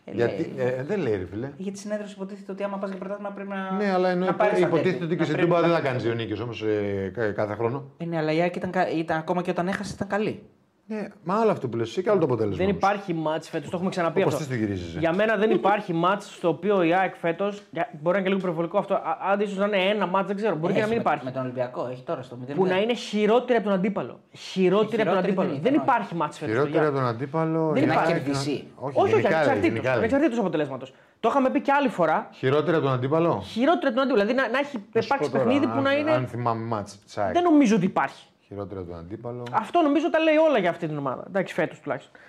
Ε, 0.05 0.11
Γιατί. 0.13 0.53
λέει. 0.57 0.67
Ε, 0.67 0.83
δεν 0.83 1.01
λέει, 1.01 1.17
ρε 1.17 1.27
φίλε. 1.31 1.51
Γιατί 1.57 1.79
συνέδριο 1.79 2.09
υποτίθεται 2.15 2.53
ότι 2.53 2.63
άμα 2.63 2.77
πας 2.77 2.91
για 2.91 2.99
πρωτάθλημα 2.99 3.31
πρέπει 3.31 3.49
να. 3.49 3.71
Ναι, 3.71 3.91
αλλά 3.93 4.09
ενώ 4.09 4.25
να 4.27 4.35
πάρεις 4.35 4.61
τα 4.61 4.67
υποτίθεται 4.67 4.91
τέτοια. 4.99 5.05
ότι 5.07 5.15
και 5.15 5.21
Να 5.21 5.25
στην 5.25 5.37
πρέπει 5.37 5.49
Τούμπα 5.51 5.61
να- 5.61 5.67
δεν 5.67 5.77
θα 5.77 5.83
κάνεις 5.83 6.03
δύο 6.03 6.15
νίκε 6.15 6.43
όμως 6.43 6.65
κάθε 7.35 7.55
χρόνο. 7.55 7.85
Ε, 7.99 8.05
ναι, 8.05 8.17
αλλά 8.17 8.33
η 8.33 8.43
Άκη 8.43 8.59
ήταν, 8.59 8.71
κα- 8.71 8.91
ήταν, 8.91 9.19
ακόμα 9.19 9.43
και 9.43 9.51
όταν 9.51 9.69
έχασε 9.69 9.93
ήταν 9.95 10.09
καλή. 10.09 10.43
Ναι, 10.89 11.09
μα 11.25 11.35
άλλο 11.41 11.51
αυτό 11.51 11.69
που 11.69 11.77
λες, 11.77 11.89
εσύ 11.89 12.03
και 12.03 12.11
άλλο 12.11 12.19
το 12.19 12.25
αποτέλεσμα. 12.25 12.57
Δεν 12.57 12.67
όμως. 12.67 12.77
υπάρχει 12.77 13.15
μάτς 13.15 13.49
φέτος, 13.49 13.71
το 13.71 13.77
έχουμε 13.77 13.91
ξαναπεί 13.91 14.21
Όπως 14.21 14.33
αυτό. 14.35 14.47
τις 14.47 14.57
το 14.57 14.65
γυρίζεις, 14.65 14.95
ε. 14.95 14.99
Για 14.99 15.13
μένα 15.15 15.37
δεν 15.37 15.51
υπάρχει 15.51 15.93
μάτς 15.93 16.35
στο 16.35 16.49
οποίο 16.49 16.83
η 16.83 16.95
ΑΕΚ 16.95 17.15
φέτος. 17.15 17.63
Μπορεί 17.73 17.87
να 18.03 18.11
είναι 18.11 18.21
και 18.23 18.29
λίγο 18.29 18.41
προβολικό 18.41 18.79
αυτό. 18.79 18.95
α- 18.95 19.19
Άντε 19.33 19.45
ίσως 19.45 19.57
να 19.57 19.65
είναι 19.67 19.77
ένα 19.77 20.07
μάτς, 20.07 20.27
δεν 20.27 20.37
ξέρω. 20.37 20.57
Μπορεί 20.57 20.73
και 20.73 20.79
να 20.79 20.85
Έχει 20.85 20.95
μην 20.95 20.97
με, 20.97 21.03
υπάρχει. 21.09 21.25
Με 21.25 21.31
τον 21.31 21.43
Ολυμπιακό, 21.43 21.89
έχει 21.93 22.03
τώρα 22.03 22.23
στο 22.23 22.37
0. 22.49 22.55
Που 22.55 22.67
να 22.67 22.81
είναι 22.81 22.95
χειρότερη 22.95 23.59
από 23.59 23.69
τον 23.69 23.75
αντίπαλο. 23.77 24.21
Χειρότερη 24.33 25.03
από 25.03 25.11
τον 25.11 25.23
χειρότερη 25.23 25.27
αντίπαλο. 25.27 25.49
δεν 25.51 25.61
Δεν 25.63 25.73
ήταν, 25.73 25.85
υπάρχει 25.85 26.15
μάτς 26.15 26.39
φέτος. 26.39 26.55
Χειρότερα 26.55 26.87
από 26.87 26.97
τον 26.97 27.07
αντίπαλο. 27.07 27.71
Δεν 27.73 27.83
η 27.83 27.87
υπάρχει. 27.91 28.13
ΑΕΚ- 28.13 28.23
κερδίσει. 28.25 28.65
Όχι, 28.77 28.99
Όχι, 29.01 29.13
όχι, 29.13 29.21
γενικά, 29.21 29.45
ρε, 29.55 29.59
γενικά, 29.61 29.91
ρε. 29.93 29.97
ανεξαρτήτω 29.99 30.41
αποτελέσματος. 30.41 30.95
Το 31.21 31.29
είχαμε 31.29 31.51
πει 31.51 31.61
και 31.61 31.73
άλλη 31.73 31.89
φορά. 31.89 32.29
Χειρότερα 32.33 32.77
από 32.77 32.87
τον 32.87 32.95
αντίπαλο; 32.95 33.43
Χειρότερη 33.47 33.87
από 33.87 33.95
τον 33.95 34.03
αντίπαλο. 34.03 34.25
Δηλαδή 34.27 34.35
να, 34.35 34.49
να 34.49 34.59
έχει 34.59 34.77
Να 34.93 35.01
σου 35.01 35.07
υπάρξει 35.07 35.31
πω 35.31 35.37
τώρα, 35.37 35.45
παιχνίδι 35.45 35.67
που 35.67 35.77
αν- 35.77 35.83
να 35.83 35.93
είναι. 35.93 36.11
Αν 36.11 36.27
θυμάμαι 36.27 36.65
μάτς 36.65 36.99
της 37.05 37.19
ΑΕΚ. 37.19 37.33
Δεν 37.33 37.43
νομίζω 37.43 37.77
ότι 37.77 37.85
υπάρχει. 37.85 38.25
Χειρότερα 38.47 38.81
από 38.81 38.91
τον 38.91 38.99
αντίπαλο. 38.99 39.43
Αυτό 39.53 39.81
νομίζω 39.83 40.11
τα 40.11 40.19
λέει 40.19 40.37
όλα 40.37 40.59
για 40.59 40.71
αυτή 40.71 40.87
την 40.87 40.99
ομάδα. 40.99 41.25
Εντάξει, 41.27 41.55
φέτος 41.55 41.81
τουλάχιστον. 41.81 42.21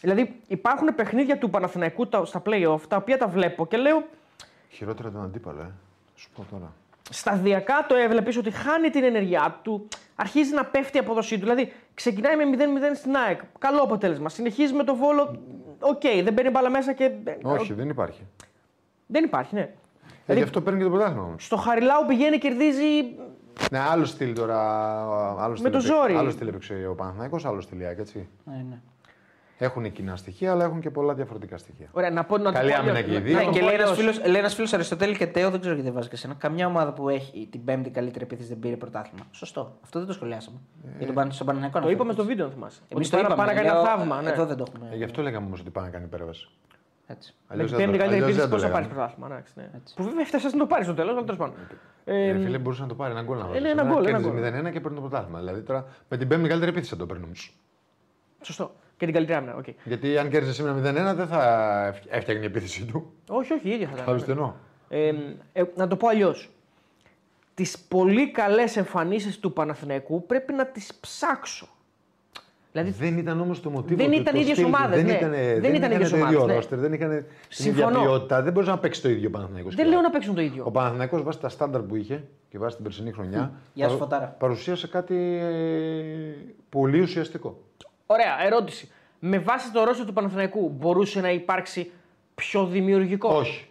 Δηλαδή 0.00 0.40
υπάρχουν 0.46 0.94
παιχνίδια 0.94 1.38
του 1.38 1.50
Παναθηναϊκού 1.50 2.08
τα- 2.08 2.24
στα 2.24 2.42
playoff 2.46 2.80
τα 2.88 2.96
οποία 2.96 3.18
τα 3.18 3.28
βλέπω 3.28 3.66
και 3.66 3.76
λέω 3.76 4.04
Χειρότερα 4.70 5.08
από 5.08 5.16
τον 5.16 5.26
αντίπαλο, 5.26 5.60
ε. 5.60 5.70
Σου 6.14 6.28
πω 6.36 6.46
τώρα. 6.50 6.72
σταδιακά 7.10 7.86
το 7.88 7.94
έβλεπες 7.94 8.36
ότι 8.36 8.50
χάνει 8.50 8.90
την 8.90 9.04
ενεργειά 9.04 9.58
του, 9.62 9.88
αρχίζει 10.14 10.54
να 10.54 10.64
πέφτει 10.64 10.96
η 10.96 11.00
απόδοσή 11.00 11.34
του. 11.34 11.40
Δηλαδή 11.40 11.72
ξεκινάει 11.94 12.36
με 12.36 12.44
0-0 12.44 12.94
στην 12.94 13.16
ΑΕΚ. 13.16 13.40
Καλό 13.58 13.82
αποτέλεσμα. 13.82 14.28
Συνεχίζει 14.28 14.72
με 14.72 14.84
το 14.84 14.94
βόλο. 14.96 15.38
Οκ, 15.80 16.00
δεν 16.24 16.32
μπαίνει 16.32 16.50
μπάλα 16.50 16.70
μέσα 16.70 16.92
και. 16.92 17.10
Όχι, 17.42 17.72
δεν 17.72 17.88
υπάρχει. 17.88 18.22
Δεν 19.06 19.24
υπάρχει, 19.24 19.54
ναι. 19.54 19.74
Ε, 20.26 20.34
γι' 20.34 20.42
αυτό 20.42 20.60
παίρνει 20.60 20.78
και 20.78 20.84
το 20.84 20.90
πρωτάθλημα 20.90 21.22
όμως. 21.22 21.34
Στο 21.38 21.56
Χαριλάου 21.56 22.04
πηγαίνει, 22.06 22.38
κερδίζει. 22.38 23.16
Ναι, 23.70 23.78
άλλο 23.78 24.04
στυλ 24.04 24.34
τώρα. 24.34 24.60
Άλλο 25.42 25.56
στυλ 25.56 25.70
το 25.70 25.76
έπαιξε- 25.78 25.96
ζόρι. 26.00 26.14
Άλλο 26.14 26.30
στυλ 26.30 26.48
έπαιξε 26.48 26.86
ο 26.90 26.94
Παναθηναϊκός, 26.94 27.44
άλλο 27.44 27.60
στυλ 27.60 27.80
η 27.80 27.84
ΑΕΚ, 27.84 27.98
έτσι. 27.98 28.28
Ναι, 28.44 28.64
ναι. 28.68 28.78
Έχουν 29.58 29.92
κοινά 29.92 30.16
στοιχεία, 30.16 30.50
αλλά 30.52 30.64
έχουν 30.64 30.80
και 30.80 30.90
πολλά 30.90 31.14
διαφορετικά 31.14 31.56
στοιχεία. 31.58 31.88
Ωραία, 31.92 32.10
να 32.10 32.24
πω 32.24 32.36
να 32.38 32.44
το 32.44 32.52
Καλή 32.52 32.70
πω 32.70 32.76
άμυνα 32.76 32.92
αλλιώς. 32.98 33.10
και 33.10 33.16
οι 33.16 33.20
δύο. 33.20 33.34
Να 33.34 33.38
Ναι, 33.40 33.44
το 33.46 33.52
και 33.52 33.58
πω 33.58 33.64
λέει 33.66 33.74
ένας 33.74 33.90
αλλιώς. 33.98 34.14
φίλο 34.16 34.28
λέει 34.30 34.38
ένας 34.40 34.54
φίλοςς 34.54 34.72
Αριστοτέλη 34.72 35.16
και 35.16 35.26
Τέο, 35.26 35.50
δεν 35.50 35.60
ξέρω 35.60 35.74
γιατί 35.74 35.88
δεν 35.90 35.96
βάζει 35.98 36.08
και 36.08 36.14
εσένα. 36.14 36.34
Καμιά 36.34 36.66
ομάδα 36.66 36.92
που 36.92 37.08
έχει 37.08 37.48
την 37.50 37.64
πέμπτη 37.64 37.90
καλύτερη 37.90 38.24
επίθεση 38.24 38.48
δεν 38.48 38.58
πήρε 38.58 38.76
πρωτάθλημα. 38.76 39.24
Σωστό. 39.30 39.76
Αυτό 39.82 39.98
δεν 39.98 40.08
το 40.08 40.14
σχολιάσαμε. 40.14 40.56
Για 40.98 41.06
τον 41.06 41.14
Παν- 41.14 41.32
στον 41.32 41.46
Παναθηναϊκό 41.46 41.80
Το 41.80 41.90
είπαμε 41.90 42.12
στο 42.12 42.24
βίντεο, 42.24 42.44
αν 42.46 42.52
θυμάσαι. 42.52 42.80
Εμείς 42.88 43.06
Ότι 43.12 43.16
το 43.16 43.22
πάνε- 43.22 43.32
είπαμε. 43.32 43.48
πάνε 43.48 43.52
να 43.60 43.66
κάνει 43.66 43.74
λέω, 43.74 43.90
ένα 43.90 43.96
θαύμα. 43.96 44.22
ναι. 44.22 44.30
Εδώ 44.30 44.46
δεν 44.46 44.56
το 44.56 44.64
Ε, 44.68 44.72
έχουμε. 44.76 44.96
γι' 44.96 45.04
αυτό 45.04 45.22
λέγαμε 45.22 45.46
όμως 45.46 45.60
ότι 45.60 45.70
πάνε 45.70 45.86
να 45.86 45.92
κάνει 45.92 46.04
υπέρβαση. 46.04 46.48
Έτσι. 47.06 47.34
Με 47.38 47.54
Αλλιώς 47.54 47.68
την 47.70 47.76
δεν 47.78 47.86
πέμπτη 47.90 47.98
το- 47.98 48.04
καλύτερη 48.04 48.22
αλλιώς 48.22 48.28
επίθεση 48.28 48.40
δεν 48.40 48.48
το 48.48 48.54
πώς 48.54 48.62
θα 48.64 48.68
πάρεις 48.70 48.86
λέγαμε. 48.88 49.06
πρωτάθλημα. 49.06 49.26
εντάξει, 49.36 49.52
ναι. 49.56 49.70
Έτσι. 49.80 49.94
Που 49.94 50.02
βέβαια 50.04 50.20
έφτασες 50.20 50.52
να 50.52 50.58
το 50.58 50.66
πάρεις 50.66 50.86
στο 50.86 50.94
τέλος, 50.94 51.10
αλλά 51.12 51.20
τέλος 51.24 51.36
πάντων. 51.38 51.54
Ε, 52.04 52.28
Ε, 52.28 52.38
φίλε, 52.38 52.58
μπορούσε 52.58 52.82
να 52.82 52.88
το 52.88 52.94
πάρει 52.94 53.12
ένα 53.12 53.22
γκολ 53.22 53.38
να 53.38 53.46
βάλει. 53.46 53.60
ναι, 53.60 53.68
ένα 53.68 53.82
γκολ, 53.84 54.04
ένα 54.06 54.18
γκολ. 54.20 54.32
0-1 54.32 54.70
και 54.72 54.80
παίρνει 54.80 54.96
το 54.96 55.00
πρωτάθλημα. 55.06 55.38
Δηλαδή 55.38 55.60
τώρα 55.60 55.86
με 56.08 56.16
την 56.16 56.28
πέμπτη 56.28 56.48
καλύτερη 56.48 56.70
επίθεση 56.70 56.90
θα 56.90 56.96
το 56.96 57.06
παίρνει 57.06 57.24
όμως. 57.24 57.56
Σωστό. 58.40 58.74
Και 58.96 59.04
την 59.04 59.14
καλύτερη 59.14 59.38
άμυνα. 59.38 59.54
οκ. 59.56 59.64
Γιατί 59.84 60.18
αν 60.18 60.28
κέρδισε 60.30 60.54
σήμερα 60.54 60.74
0-1 60.74 61.14
δεν 61.14 61.26
θα 61.26 61.42
έφτιαχνε 62.08 62.42
η 62.42 62.46
επίθεση 62.46 62.84
του. 62.84 63.12
Όχι, 63.28 63.52
όχι, 63.52 63.68
η 63.68 63.72
ίδια 63.72 63.86
θα 63.86 63.92
ήταν. 63.92 64.04
Κατάλαβε 64.04 64.24
τι 64.24 64.30
εννοώ. 64.30 64.52
Ε, 64.88 65.12
ε, 65.52 65.64
να 65.76 65.88
το 65.88 65.96
πω 65.96 66.08
αλλιώς. 66.08 66.50
Τις 67.54 67.78
πολύ 67.78 68.30
καλές 68.30 68.76
εμφανίσεις 68.76 69.38
του 69.38 69.52
Παναθηναϊκού 69.52 70.26
πρέπει 70.26 70.52
να 70.52 70.66
τις 70.66 70.94
ψάξω. 71.00 71.68
Δηλαδή, 72.76 72.90
Δεν 72.90 73.18
ήταν 73.18 73.40
όμως 73.40 73.60
το 73.60 73.70
μοτίβο. 73.70 73.96
Δεν 74.02 74.10
του, 74.12 74.20
ήταν 74.20 74.34
το 74.34 74.40
ίδιες 74.40 74.56
στυλ 74.56 74.68
του. 74.70 74.72
ομάδες, 74.76 74.96
Δεν 74.96 75.06
ναι. 75.06 75.12
ήταν, 75.18 75.30
Δεν 75.30 75.60
δεν 75.60 75.74
ήταν 75.74 75.90
είχαν 75.90 75.92
ίδιες 75.92 76.10
το 76.10 76.16
ίδιο 76.16 76.26
ομάδες, 76.28 76.46
ναι. 76.46 76.54
ρόστερ, 76.54 76.78
δεν 76.78 76.92
είχαν 76.92 77.08
την 77.08 77.18
ίδια 77.18 77.32
Συμφωνώ. 77.48 78.00
ποιότητα. 78.00 78.42
Δεν 78.42 78.52
μπορούσε 78.52 78.70
να 78.70 78.78
παίξει 78.78 79.02
το 79.02 79.08
ίδιο 79.08 79.28
ο 79.28 79.30
Παναθηναϊκός. 79.30 79.74
δεν 79.74 79.84
πια. 79.84 79.92
λέω 79.94 80.02
να 80.02 80.10
παίξουν 80.10 80.34
το 80.34 80.40
Ο 80.40 80.44
ίδιο. 80.44 80.70
Παναθηναϊκός 80.70 81.22
βάσει 81.22 81.38
τα 81.40 81.48
στάνταρ 81.48 81.80
που 81.82 81.96
είχε 81.96 82.24
και 82.48 82.58
βάσει 82.58 82.74
την 82.74 82.84
περσινή 82.84 83.12
χρονιά 83.12 83.52
Γεια 83.74 83.88
σου, 83.88 83.96
παρου- 83.98 84.12
Φωτάρα. 84.12 84.36
παρουσίασε 84.38 84.86
κάτι 84.88 85.14
ε, 85.42 86.52
πολύ 86.68 87.00
ουσιαστικό. 87.00 87.60
Ωραία, 88.06 88.44
ερώτηση. 88.46 88.88
Με 89.18 89.38
βάση 89.38 89.72
το 89.72 89.84
ρόλο 89.84 90.04
του 90.06 90.12
Παναθηναϊκού 90.12 90.68
μπορούσε 90.78 91.20
να 91.20 91.30
υπάρξει 91.30 91.90
πιο 92.34 92.66
δημιουργικό; 92.66 93.28
Όχι. 93.36 93.66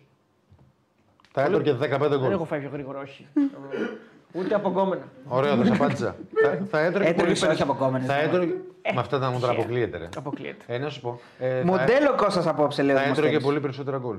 Θα 1.32 1.42
έτρωγε 1.42 1.72
15 1.74 1.78
Δεν 1.78 2.12
έχω 2.12 2.36
γκολ. 2.38 2.46
φάει 2.46 2.60
πιο 2.60 2.70
γρήγορα, 2.74 3.00
όχι. 3.00 3.28
Ούτε 4.34 4.56
από 4.56 4.70
γκόμενα. 4.70 5.02
Ωραία, 5.28 5.56
δεν 5.56 5.66
σε 5.66 5.74
απάντησα. 5.74 6.16
θα, 6.44 6.60
θα 6.70 6.80
έτρωγε 6.80 7.10
Έτρωγες 7.10 7.40
πολύ 7.40 7.52
όχι 7.52 7.62
από 7.62 7.74
κόμενες, 7.74 8.08
Θα 8.08 8.16
ναι. 8.16 8.22
έτρωγε. 8.22 8.54
Με 8.94 9.00
αυτά 9.00 9.20
τα 9.20 9.30
μούτρα 9.30 9.50
χαίρε. 9.50 9.62
αποκλείεται. 9.62 9.98
Ρε. 9.98 10.10
Αποκλείεται. 10.18 10.64
Ε, 10.68 10.78
να 10.78 10.90
σου 10.90 11.02
πω. 11.02 11.20
Ε, 11.40 11.60
θα- 11.60 11.66
Μοντέλο 11.66 12.14
Κώστα 12.16 12.50
απόψε 12.50 12.82
λέει 12.82 12.96
ο 12.96 12.98
Θα 12.98 13.04
έτρωγε 13.04 13.16
Δημοσθένης. 13.20 13.44
πολύ 13.46 13.60
περισσότερα 13.60 13.98
γκολ. 13.98 14.18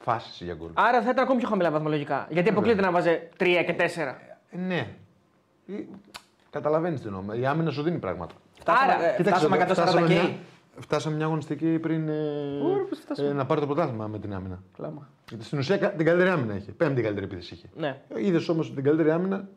Φάσει 0.00 0.44
για 0.44 0.54
γκολ. 0.54 0.68
Άρα 0.74 1.02
θα 1.02 1.10
ήταν 1.10 1.24
ακόμη 1.24 1.38
πιο 1.38 1.48
χαμηλά 1.48 1.70
βαθμολογικά. 1.70 2.26
Γιατί 2.30 2.48
αποκλείεται 2.48 2.80
να 2.80 2.90
βάζει 2.90 3.10
3 3.36 3.62
και 3.66 3.72
4. 3.78 4.16
Ε, 4.50 4.56
ναι. 4.58 4.86
Καταλαβαίνεις 6.50 7.00
τι 7.00 7.06
εννοώ. 7.06 7.22
Η 7.40 7.46
άμυνα 7.46 7.70
σου 7.70 7.82
δίνει 7.82 7.98
πράγματα. 7.98 8.34
Φτάσαμε- 8.60 8.92
Άρα, 8.94 9.04
ε, 9.18 9.22
φτάσαμε 9.22 9.56
140 9.56 9.72
φτάσαμε 9.72 10.06
και. 10.06 10.20
Μια, 10.80 10.88
φτάσαμε 10.88 11.16
μια 11.16 11.24
αγωνιστική 11.24 11.78
πριν 11.78 12.08
ε, 12.08 13.26
ε, 13.28 13.32
να 13.32 13.46
πάρει 13.46 13.60
το 13.60 13.66
πρωτάθλημα 13.66 14.06
με 14.06 14.18
την 14.18 14.34
άμυνα. 14.34 14.62
Κλάμα. 14.76 15.08
Γιατί 15.28 15.44
στην 15.44 15.58
ουσία 15.58 15.76
κα- 15.76 15.90
την 15.92 16.06
καλύτερη 16.06 16.30
άμυνα 16.30 16.56
είχε. 16.56 16.72
Πέμπτη 16.72 17.02
καλύτερη 17.02 17.26
επίθεση 17.26 17.54
είχε. 17.54 17.66
Ναι. 17.76 18.00
Είδες 18.16 18.48
όμως 18.48 18.74
την 18.74 18.84
καλύτερη 18.84 19.10
άμυνα. 19.10 19.48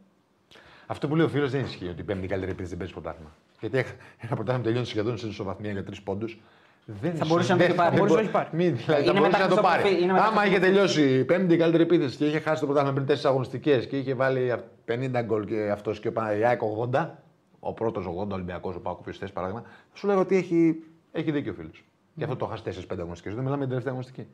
Αυτό 0.87 1.07
που 1.07 1.15
λέει 1.15 1.25
ο 1.25 1.29
φίλος 1.29 1.51
δεν 1.51 1.61
ισχύει 1.63 1.87
ότι 1.87 2.01
η 2.01 2.03
πέμπτη 2.03 2.27
καλύτερη 2.27 2.51
επίθεση 2.51 2.69
δεν 2.69 2.77
παίζει 2.77 2.93
πρωτάθλημα. 2.93 3.29
Γιατί 3.59 3.77
έχ- 3.77 3.93
ένα 4.17 4.35
πρωτάθλημα 4.35 4.63
τελειώνει 4.65 4.85
σχεδόν 4.85 5.17
σε 5.17 5.27
ισοβαθμία 5.27 5.71
για 5.71 5.83
τρεις 5.83 6.01
πόντους. 6.01 6.39
Δεν 6.85 7.15
Θα 7.15 7.25
μπορούσε 7.25 7.51
να 7.51 7.57
το 7.57 7.63
δεν- 7.63 7.71
έχει 7.71 7.77
πάρει. 7.81 7.95
δεν 7.95 8.05
Μπορούσε 8.05 8.15
μπο- 8.15 8.31
να 8.31 8.39
έχει 8.39 8.49
πάρει. 8.49 8.49
Μη, 8.51 8.69
δηλαδή, 8.69 9.03
Είναι 9.03 9.11
θα 9.11 9.19
μπορούσε 9.19 9.37
να 9.41 9.47
το 9.47 9.55
μετά 9.55 9.67
πάρει. 9.67 9.81
Χριστόφο- 9.81 10.03
είναι 10.03 10.13
μετά 10.13 10.25
Άμα 10.25 10.45
είχε 10.45 10.55
Χριστόφο- 10.59 10.73
τελειώσει 10.75 11.19
η 11.19 11.23
πέμπτη 11.23 11.57
καλύτερη 11.57 11.83
επίθεση 11.83 12.17
και 12.17 12.25
είχε 12.25 12.39
χάσει 12.39 12.59
το 12.59 12.65
πρωτάθλημα 12.65 12.95
πριν 12.95 13.05
τέσσερις 13.07 13.29
αγωνιστικές 13.29 13.87
και 13.87 13.97
είχε 13.97 14.13
βάλει 14.13 14.53
50 14.85 15.21
γκολ 15.21 15.45
και 15.45 15.69
αυτός 15.71 15.99
και 15.99 16.07
ο 16.07 16.11
Παναγιάκ 16.11 16.61
80, 16.61 17.23
ο 17.59 17.73
πρώτος 17.73 18.05
80 18.05 18.33
Ολυμπιακός, 18.35 18.75
ο 18.75 18.79
Πάκο, 18.79 19.01
ποιο 19.01 19.13
θες 19.13 19.31
παράδειγμα, 19.31 19.61
θα 19.91 19.97
σου 19.97 20.07
λέγω 20.07 20.19
ότι 20.19 20.35
έχει, 20.37 20.83
έχει 21.13 21.31
δίκιο 21.31 21.51
ο 21.51 21.55
φίλος. 21.55 21.83
Γι' 22.15 22.23
αυτό 22.23 22.35
το 22.35 22.45
χάσει 22.45 22.63
4-5 22.63 22.99
αγωνιστικές. 22.99 23.33
Δεν 23.35 23.43
μιλάμε 23.43 23.65
για 23.65 23.75
την 23.75 23.83
τελευταία 23.83 23.91
αγωνιστική. 23.91 24.27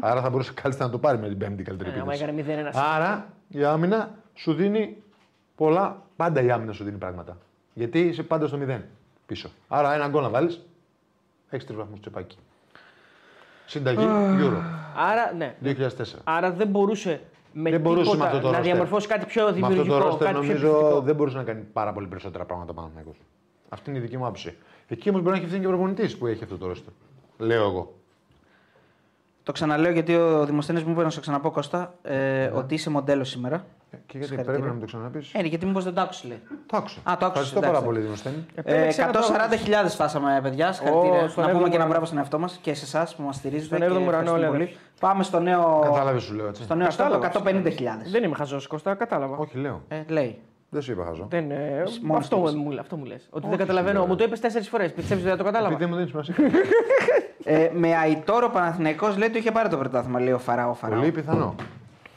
Άρα 0.00 0.20
θα 0.22 0.30
μπορούσε 0.30 0.52
κάλλιστα 0.54 0.84
να 0.84 0.90
το 0.90 0.98
πάρει 0.98 1.18
με 1.18 1.28
την 1.28 1.38
πέμπτη 1.38 1.62
καλύτερη 1.62 1.90
Ε, 1.90 2.00
άμα 2.00 2.12
επίθεση. 2.14 2.50
έκανε 2.50 2.70
0-1. 2.70 2.72
Άρα 2.94 3.32
η 3.48 3.64
άμυνα 3.64 4.10
σου 4.34 4.54
δίνει 4.54 5.02
πολλά. 5.56 6.02
Πάντα 6.16 6.42
η 6.42 6.50
άμυνα 6.50 6.72
σου 6.72 6.84
δίνει 6.84 6.96
πράγματα. 6.98 7.36
Γιατί 7.74 8.00
είσαι 8.00 8.22
πάντα 8.22 8.46
στο 8.46 8.58
0 8.68 8.80
πίσω. 9.26 9.50
Άρα 9.68 9.94
ένα 9.94 10.08
γκολ 10.08 10.22
να 10.22 10.28
βάλεις, 10.28 10.60
έχεις 11.50 11.66
τρεις 11.66 11.78
βαθμούς 11.78 12.00
τσεπάκι. 12.00 12.36
Συνταγή 13.66 14.04
Euro 14.40 14.60
Άρα, 14.96 15.32
ναι. 15.36 15.54
2004. 15.62 15.88
Άρα 16.24 16.50
δεν 16.52 16.68
μπορούσε 16.68 17.20
με 17.52 17.70
Δεν 17.70 17.80
μπορούσε 17.80 18.10
τίποτα 18.10 18.18
με 18.22 18.26
αυτό 18.36 18.40
το 18.40 18.50
να 18.50 18.58
roster. 18.58 18.62
διαμορφώσει 18.62 19.06
κάτι 19.08 19.26
πιο 19.26 19.42
Με 19.42 19.48
αυτό 19.50 19.66
δημιουργικό. 19.66 19.98
το 19.98 20.04
ρόστερ 20.04 20.26
κάτι 20.26 20.38
πιο 20.40 20.46
νομίζω 20.48 20.66
επιθετικό. 20.68 21.00
δεν 21.00 21.14
μπορούσε 21.14 21.36
να 21.36 21.42
κάνει 21.44 21.60
πάρα 21.72 21.92
πολύ 21.92 22.06
περισσότερα 22.06 22.44
πράγματα 22.44 22.72
πάνω 22.72 22.90
από 23.00 23.14
Αυτή 23.68 23.90
είναι 23.90 23.98
η 23.98 24.02
δική 24.02 24.16
μου 24.16 24.24
άποψη. 24.24 24.56
Εκεί 24.92 25.08
όμως 25.08 25.20
μπορεί 25.20 25.30
να 25.32 25.36
έχει 25.36 25.44
ευθύνη 25.44 25.60
και 25.60 25.66
ο 25.66 25.70
προπονητής 25.70 26.16
που 26.18 26.26
έχει 26.26 26.42
αυτό 26.44 26.58
το 26.58 26.66
ρόστερ. 26.66 26.92
Λέω 27.38 27.62
εγώ. 27.64 27.94
Το 29.42 29.52
ξαναλέω 29.52 29.92
γιατί 29.92 30.14
ο 30.14 30.44
Δημοσθένης 30.46 30.82
μου 30.84 30.92
είπε 30.92 31.02
να 31.02 31.10
σου 31.10 31.20
ξαναπώ 31.20 31.50
Κώστα 31.50 31.94
ε, 32.02 32.44
ότι 32.46 32.74
είσαι 32.74 32.90
μοντέλος 32.90 33.28
σήμερα. 33.28 33.56
Ε, 33.90 33.96
Και 33.96 34.18
γιατί 34.18 34.26
Συγχαρητήρια. 34.26 34.52
πρέπει 34.52 34.66
να 34.68 34.72
μου 34.74 34.80
το 34.80 34.86
ξαναπείς; 34.86 35.30
Ε, 35.34 35.40
γιατί 35.42 35.66
μήπως 35.66 35.84
δεν 35.84 35.94
το 35.94 36.00
άκουσε 36.00 36.26
λέει. 36.28 36.42
Το 36.66 36.76
άκουσα. 36.76 36.98
Α, 36.98 37.02
το 37.04 37.10
άκουσες, 37.10 37.28
Ευχαριστώ 37.28 37.58
εντάξει. 37.58 37.74
πάρα 37.74 37.84
πολύ, 37.86 38.00
Δημοσθένη. 38.00 38.46
Ε, 38.54 38.60
Επέλεξε 38.60 39.04
να 39.04 39.10
το 39.12 39.18
140.000 39.84 39.88
φτάσαμε, 39.88 40.40
παιδιά. 40.42 40.72
Συγχαρητήρια. 40.72 41.22
Ω, 41.22 41.28
στον 41.28 41.28
να 41.28 41.32
πούμε 41.34 41.46
έβδομο 41.46 41.62
και 41.64 41.66
ένα 41.66 41.74
ουρανό. 41.74 41.88
μπράβο 41.88 42.04
στον 42.06 42.18
εαυτό 42.18 42.38
μας 42.38 42.58
και 42.62 42.74
σε 42.74 42.84
εσάς 42.84 43.14
που 43.14 43.22
μας 43.22 43.36
στηρίζετε. 43.36 43.64
Στον 43.66 43.78
και 43.78 43.84
έβδομο 43.84 44.06
ουρανό, 44.06 44.22
ευχαριστούμε 44.22 44.46
όλοι 44.46 44.56
πολύ. 44.56 44.62
αδερφοί. 44.62 45.00
Πάμε 45.00 45.22
στο 45.22 45.40
νέο. 45.40 45.80
Κατάλαβες 45.82 46.22
σου 46.22 46.34
λέω 46.34 46.46
έτσι. 46.48 46.62
Στο 46.62 46.74
νέο 46.74 46.90
στόχο 46.90 47.18
Κατάλαβα. 47.18 47.50
150.000. 47.50 48.10
Δεν 48.10 48.22
είμαι 48.24 48.34
χαζός, 48.34 48.66
Κώστα, 48.66 48.94
κατάλαβα. 48.94 49.36
Όχι, 49.36 49.58
λέω. 49.58 49.82
Ε, 49.88 50.02
λέει. 50.08 50.38
Δεν 50.74 50.82
σου 50.82 50.92
είπα 50.92 51.04
χαζό. 51.04 51.26
Δεν, 51.30 51.50
ε, 51.50 51.82
Μόνος 52.02 52.22
αυτό, 52.22 52.36
του 52.36 52.42
είπες. 52.42 52.54
μου, 52.54 52.76
αυτό 52.80 52.96
μου 52.96 53.04
λες. 53.04 53.26
Ότι 53.30 53.40
δεν 53.42 53.48
Όχι, 53.50 53.58
καταλαβαίνω. 53.58 53.92
σου 53.94 53.98
λέω. 54.04 54.06
Μου 54.12 54.16
το 54.16 54.24
είπες 54.24 54.40
τέσσερις 54.40 54.68
φορές. 54.68 54.92
Πιστεύεις 54.92 55.22
ότι 55.24 55.28
δεν 55.34 55.38
το 55.38 55.44
κατάλαβα. 55.44 55.74
Επειδή 55.74 55.90
δεν 55.90 55.98
μου 55.98 56.06
δίνεις 56.06 56.26
σημασία. 56.26 56.34
Ε, 57.44 57.70
με 57.74 57.96
Αϊτόρο 57.96 58.48
Παναθηναϊκός 58.50 59.16
λέει 59.16 59.28
ότι 59.28 59.38
είχε 59.38 59.50
πάρει 59.50 59.68
το 59.68 59.76
πρωτάθλημα, 59.76 60.20
λέει 60.20 60.32
ο 60.32 60.38
Φαράω. 60.38 60.74
Φαράω. 60.74 60.98
Πολύ 60.98 61.10
πιθανό. 61.12 61.54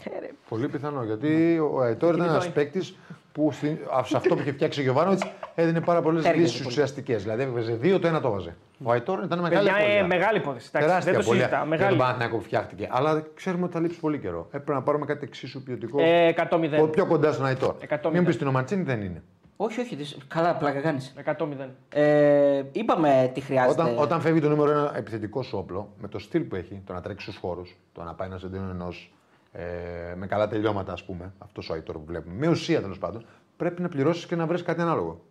Ε, 0.04 0.10
Πολύ 0.50 0.68
πιθανό. 0.68 1.04
Γιατί 1.04 1.60
ο 1.74 1.82
Αϊτόρ 1.82 2.16
ήταν 2.16 2.28
ένας 2.28 2.38
Κινητό 2.44 2.60
παίκτης 2.60 2.96
που 3.36 3.52
στην- 3.52 3.78
σε 4.06 4.18
αυτό 4.18 4.36
που 4.36 4.42
είχε 4.42 4.52
φτιάξει 4.52 4.80
ο 4.80 4.84
Γιωβάνοβιτς 4.84 5.24
έδινε 5.56 5.82
πάρα 5.82 6.02
πολλές 6.02 6.24
Τέριαζε 6.24 6.42
λύσεις 6.44 6.58
πολύ. 6.58 6.70
ουσιαστικές. 6.74 7.24
Δηλαδή 7.24 7.44
έβγαζε 7.44 7.74
δύο, 7.74 8.00
το 8.00 8.08
ένα 8.08 8.22
το 8.22 8.28
έβαζε. 8.28 8.56
Ο 8.84 8.92
Αϊτόρ 8.92 9.24
ήταν 9.24 9.40
μεγάλη 9.40 9.66
Παιδιά, 9.70 9.82
ε, 9.82 9.86
απώλεια. 9.86 10.06
μεγάλη 10.06 10.38
υπόθεση. 10.38 10.68
Εντάξει, 10.70 10.88
Τεράστια 10.88 11.12
δεν 11.12 11.22
το 11.22 11.26
απώλεια 11.28 11.44
συζητάω. 11.44 11.60
για 11.66 11.70
Μεγάλη. 11.70 11.90
τον 11.90 11.98
Παναθηναϊκό 11.98 12.38
που 12.38 12.44
φτιάχτηκε. 12.44 12.88
Αλλά 12.92 13.24
ξέρουμε 13.36 13.64
ότι 13.64 13.74
θα 13.74 13.80
λείψει 13.80 14.00
πολύ 14.00 14.20
καιρό. 14.20 14.46
Έπρεπε 14.48 14.74
να 14.74 14.82
πάρουμε 14.82 15.06
κάτι 15.06 15.26
εξίσου 15.26 15.64
ποιοτικό. 15.64 16.02
Ε, 16.02 16.28
100-0. 16.28 16.82
ο 16.82 16.88
πιο 16.88 17.06
κοντά 17.06 17.32
στον 17.32 17.46
Αϊτόρ. 17.46 17.76
100-0. 17.90 18.12
Μην 18.14 18.26
πεις 18.26 18.38
την 18.38 18.48
Ομαντσίνη 18.48 18.84
δεν 18.84 19.02
είναι. 19.02 19.24
Όχι, 19.58 19.80
όχι. 19.82 19.96
δυσ- 19.96 20.18
Καλά, 20.28 20.56
πλάκα 20.56 20.80
κάνεις. 20.80 21.14
100-0. 21.24 21.70
Ε, 21.94 22.64
είπαμε 22.72 23.32
τι 23.34 23.42
χρειάζεται. 23.42 23.82
Όταν, 23.82 23.98
όταν 23.98 24.22
φεύγει 24.22 24.40
το 24.42 24.50
νούμερο 24.50 24.72
ένα 24.72 24.92
επιθετικό 24.98 25.42
σου 25.42 25.58
όπλο, 25.58 25.90
με 26.02 26.08
το 26.08 26.20
στυλ 26.20 26.42
που 26.42 26.56
έχει, 26.56 26.82
το 26.86 26.94
να 26.94 27.02
τρέξει 27.02 27.26
στους 27.26 27.38
χώρους, 27.42 27.76
το 27.94 28.04
να 28.04 28.14
πάει 28.14 28.28
ένα 28.28 28.40
εναντίον 28.44 28.70
ενός 28.70 29.14
ε, 29.58 30.16
με 30.16 30.28
καλά 30.28 30.48
τελειώματα, 30.48 30.94
ας 30.94 31.04
πούμε, 31.04 31.34
αυτός 31.38 31.70
ο 31.70 31.74
Αϊτόρ 31.74 31.96
που 31.96 32.06
βλέπουμε, 32.06 32.36
με 32.36 32.48
ουσία 32.48 32.82
τέλος 32.82 32.98
πάντων, 32.98 33.26
πρέπει 33.58 33.82
να 33.82 33.90
πληρώσεις 33.90 34.26
και 34.26 34.36
να 34.36 34.46
βρεις 34.46 34.64
κάτι 34.64 34.82
ανάλογο. 34.82 35.22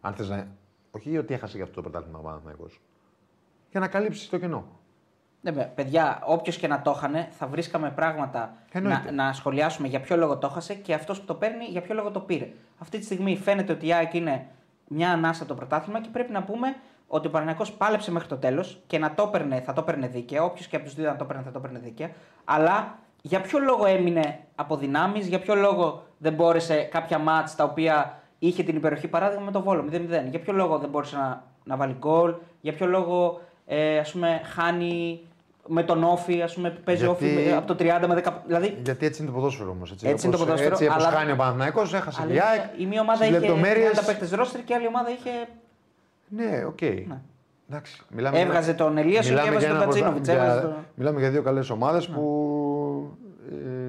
Αν 0.00 0.14
θες 0.14 0.28
να. 0.28 0.46
Όχι 0.90 1.18
ότι 1.18 1.34
έχασε 1.34 1.56
για 1.56 1.64
αυτό 1.64 1.74
το 1.82 1.82
πρωτάθλημα 1.90 2.18
ο 2.18 2.22
Παναθηναϊκός. 2.22 2.80
Για 3.70 3.80
να 3.80 3.88
καλύψεις 3.88 4.28
το 4.28 4.38
κενό. 4.38 4.64
Ναι, 5.40 5.52
με- 5.52 5.72
παιδιά, 5.74 6.22
όποιος 6.24 6.56
και 6.56 6.66
να 6.68 6.82
το 6.82 6.94
είχανε, 6.96 7.28
θα 7.30 7.46
βρίσκαμε 7.46 7.90
πράγματα 7.90 8.56
Εννοείται. 8.72 9.10
να, 9.10 9.24
να 9.24 9.32
σχολιάσουμε 9.32 9.88
για 9.88 10.00
ποιο 10.00 10.16
λόγο 10.16 10.38
το 10.38 10.46
έχασε 10.46 10.74
και 10.74 10.94
αυτός 10.94 11.20
που 11.20 11.26
το 11.26 11.34
παίρνει 11.34 11.64
για 11.64 11.80
ποιο 11.80 11.94
λόγο 11.94 12.10
το 12.10 12.20
πήρε. 12.20 12.52
Αυτή 12.78 12.98
τη 12.98 13.04
στιγμή 13.04 13.36
φαίνεται 13.36 13.72
ότι 13.72 13.86
η 13.86 13.92
ΑΕΚ 13.92 14.14
είναι 14.14 14.46
μια 14.88 15.10
ανάσα 15.10 15.44
το 15.46 15.54
πρωτάθλημα 15.54 16.00
και 16.00 16.08
πρέπει 16.12 16.32
να 16.32 16.42
πούμε 16.42 16.76
ότι 17.06 17.26
ο 17.26 17.30
Παναγιακός 17.30 17.72
πάλεψε 17.72 18.10
μέχρι 18.10 18.28
το 18.28 18.36
τέλος 18.36 18.82
και 18.86 18.98
να 18.98 19.14
το 19.14 19.22
έπαιρνε, 19.22 19.60
θα 19.60 19.72
το 19.72 19.80
έπαιρνε 19.80 20.06
δίκαια. 20.06 20.42
Όποιος 20.44 20.66
και 20.66 20.76
από 20.76 20.84
τους 20.84 20.94
δύο 20.94 21.04
να 21.10 21.16
το 21.16 21.24
έπαιρνε, 21.24 21.42
θα 21.42 21.50
το 21.50 21.58
έπαιρνε 21.58 21.78
δίκαια. 21.78 22.10
Αλλά 22.44 22.98
για 23.26 23.40
ποιο 23.40 23.58
λόγο 23.58 23.86
έμεινε 23.86 24.38
από 24.54 24.76
δυνάμεις, 24.76 25.26
για 25.26 25.38
ποιο 25.40 25.54
λόγο 25.54 26.02
δεν 26.18 26.32
μπόρεσε 26.32 26.74
κάποια 26.82 27.18
μάτς 27.18 27.54
τα 27.54 27.64
οποία 27.64 28.20
είχε 28.38 28.62
την 28.62 28.76
υπεροχή 28.76 29.08
παράδειγμα 29.08 29.44
με 29.44 29.50
το 29.50 29.62
Βόλο 29.62 29.84
0-0. 29.92 29.96
Για 30.30 30.40
ποιο 30.40 30.52
λόγο 30.52 30.78
δεν 30.78 30.88
μπόρεσε 30.88 31.16
να, 31.16 31.42
να 31.64 31.76
βάλει 31.76 31.96
γκολ, 31.98 32.34
για 32.60 32.72
ποιο 32.72 32.86
λόγο 32.86 33.40
ε, 33.66 33.98
ας 33.98 34.12
πούμε, 34.12 34.40
χάνει 34.54 35.20
με 35.66 35.82
τον 35.82 36.04
Όφη, 36.04 36.42
ας 36.42 36.54
πούμε, 36.54 36.70
παίζει 36.70 37.04
Γιατί- 37.04 37.24
Όφη 37.24 37.52
από 37.56 37.66
το 37.66 37.74
30 37.84 38.06
με 38.06 38.14
10. 38.24 38.32
Δηλαδή, 38.46 38.78
Γιατί 38.84 39.06
έτσι 39.06 39.22
είναι 39.22 39.30
το 39.30 39.36
ποδόσφαιρο 39.36 39.70
όμως. 39.70 39.90
Έτσι, 39.92 40.08
Έτσι 40.08 40.26
είναι 40.26 40.36
το 40.36 40.42
όπως- 40.42 40.54
ποδόσφαιρο, 40.54 40.74
Έτσι, 40.84 40.86
όπως 40.96 41.06
αλλά- 41.06 41.16
χάνει 41.18 41.32
ο 41.32 41.36
Παναθηναϊκός, 41.36 41.94
έχασε 41.94 42.20
και 42.26 42.26
η 42.26 42.38
αλήθεια, 42.38 42.44
ΑΕΚ. 42.48 42.80
η 42.80 42.86
μία 42.86 43.00
ομάδα 43.00 43.16
Στις 43.24 43.28
είχε 43.28 43.38
λεπτομέρειες- 43.38 43.90
30 43.90 44.02
παίκτες 44.06 44.30
ρόστερ 44.30 44.64
και 44.64 44.72
η 44.72 44.76
άλλη 44.76 44.86
ομάδα 44.86 45.10
είχε. 45.10 45.30
Ναι, 46.28 46.64
οκ. 46.66 46.80
Ναι. 46.82 47.18
Εντάξει, 47.70 48.00
μιλάμε 48.08 48.38
Έβγαζε 48.40 48.64
για- 48.74 48.74
τον 48.84 48.96
Ελίασον 48.98 49.30
μιλάμε 49.30 49.48
και 49.48 49.54
έβαζε 49.54 49.66
για 49.66 49.74
τον 49.74 49.82
ένα 49.82 49.84
Γκατσίνοβιτς, 49.92 50.28
πρωτα- 50.28 50.42
έβαζε 50.44 50.60
για- 50.60 50.68
τον- 50.70 50.84
Μιλάμε 50.94 51.20
για 51.20 51.30
δύο 51.30 51.42
καλές 51.42 51.70
ομάδες 51.70 52.08
που 52.08 52.20
ε, 52.20 52.63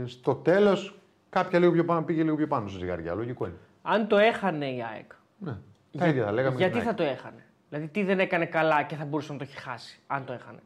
στο 0.08 0.36
τέλος 0.36 1.00
κάποια 1.30 1.60
λίγο 1.60 1.72
πιο 1.72 1.86
πάνω 1.86 2.02
πήγε 2.04 2.24
λίγο 2.24 2.36
πιο 2.36 2.48
πάνω 2.48 2.68
στη 2.68 2.78
ζυγαριά. 2.80 3.14
Λογικό 3.14 3.46
είναι. 3.46 3.56
Αν 3.82 4.08
το 4.08 4.18
έχανε 4.18 4.66
η 4.72 4.84
ΑΕΚ, 4.84 5.12
Ναι. 5.40 5.58
Τα 5.98 6.08
ίδια 6.08 6.24
θα 6.26 6.32
λέγαμε. 6.32 6.56
γιατί 6.58 6.78
για 6.78 6.84
την 6.84 6.96
θα 6.96 7.04
ΑΕΚ. 7.04 7.14
το 7.16 7.20
έχανε; 7.20 7.44
Δηλαδή, 7.70 7.88
τι 7.88 8.04
δεν 8.04 8.20
έκανε 8.20 8.46
καλά 8.46 8.84
και 8.84 8.96
θα 8.96 9.06
μπορούσε 9.06 9.32
να 9.32 9.38
το 9.38 9.44
έχει 9.48 9.58
χάσει, 9.58 10.00
αν 10.08 10.26
το 10.26 10.34
έχανε; 10.34 10.60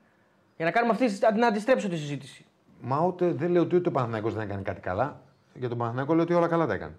Για 0.56 0.66
να 0.66 0.72
κάνουμε 0.72 0.94
αυτή, 0.94 1.38
να 1.40 1.48
αντιστρέψω 1.48 1.90
τη 1.90 1.98
συζήτηση. 1.98 2.46
Μα 2.82 3.00
ούτε, 3.06 3.32
δεν 3.34 3.52
λέω 3.52 3.62
ότι 3.62 3.76
ούτε 3.76 3.90
ο 3.90 3.92
Παναθηναϊκός 3.92 4.34
δεν 4.34 4.44
έκανε 4.44 4.62
κάτι 4.62 4.82
καλά. 4.82 5.22
Για 5.54 5.70
τον 5.70 5.78
Παναθηναϊκό 5.78 6.14
λέω 6.14 6.24
ότι 6.24 6.34
όλα 6.34 6.48
καλά 6.48 6.66
τα 6.66 6.74
έκανε. 6.74 6.96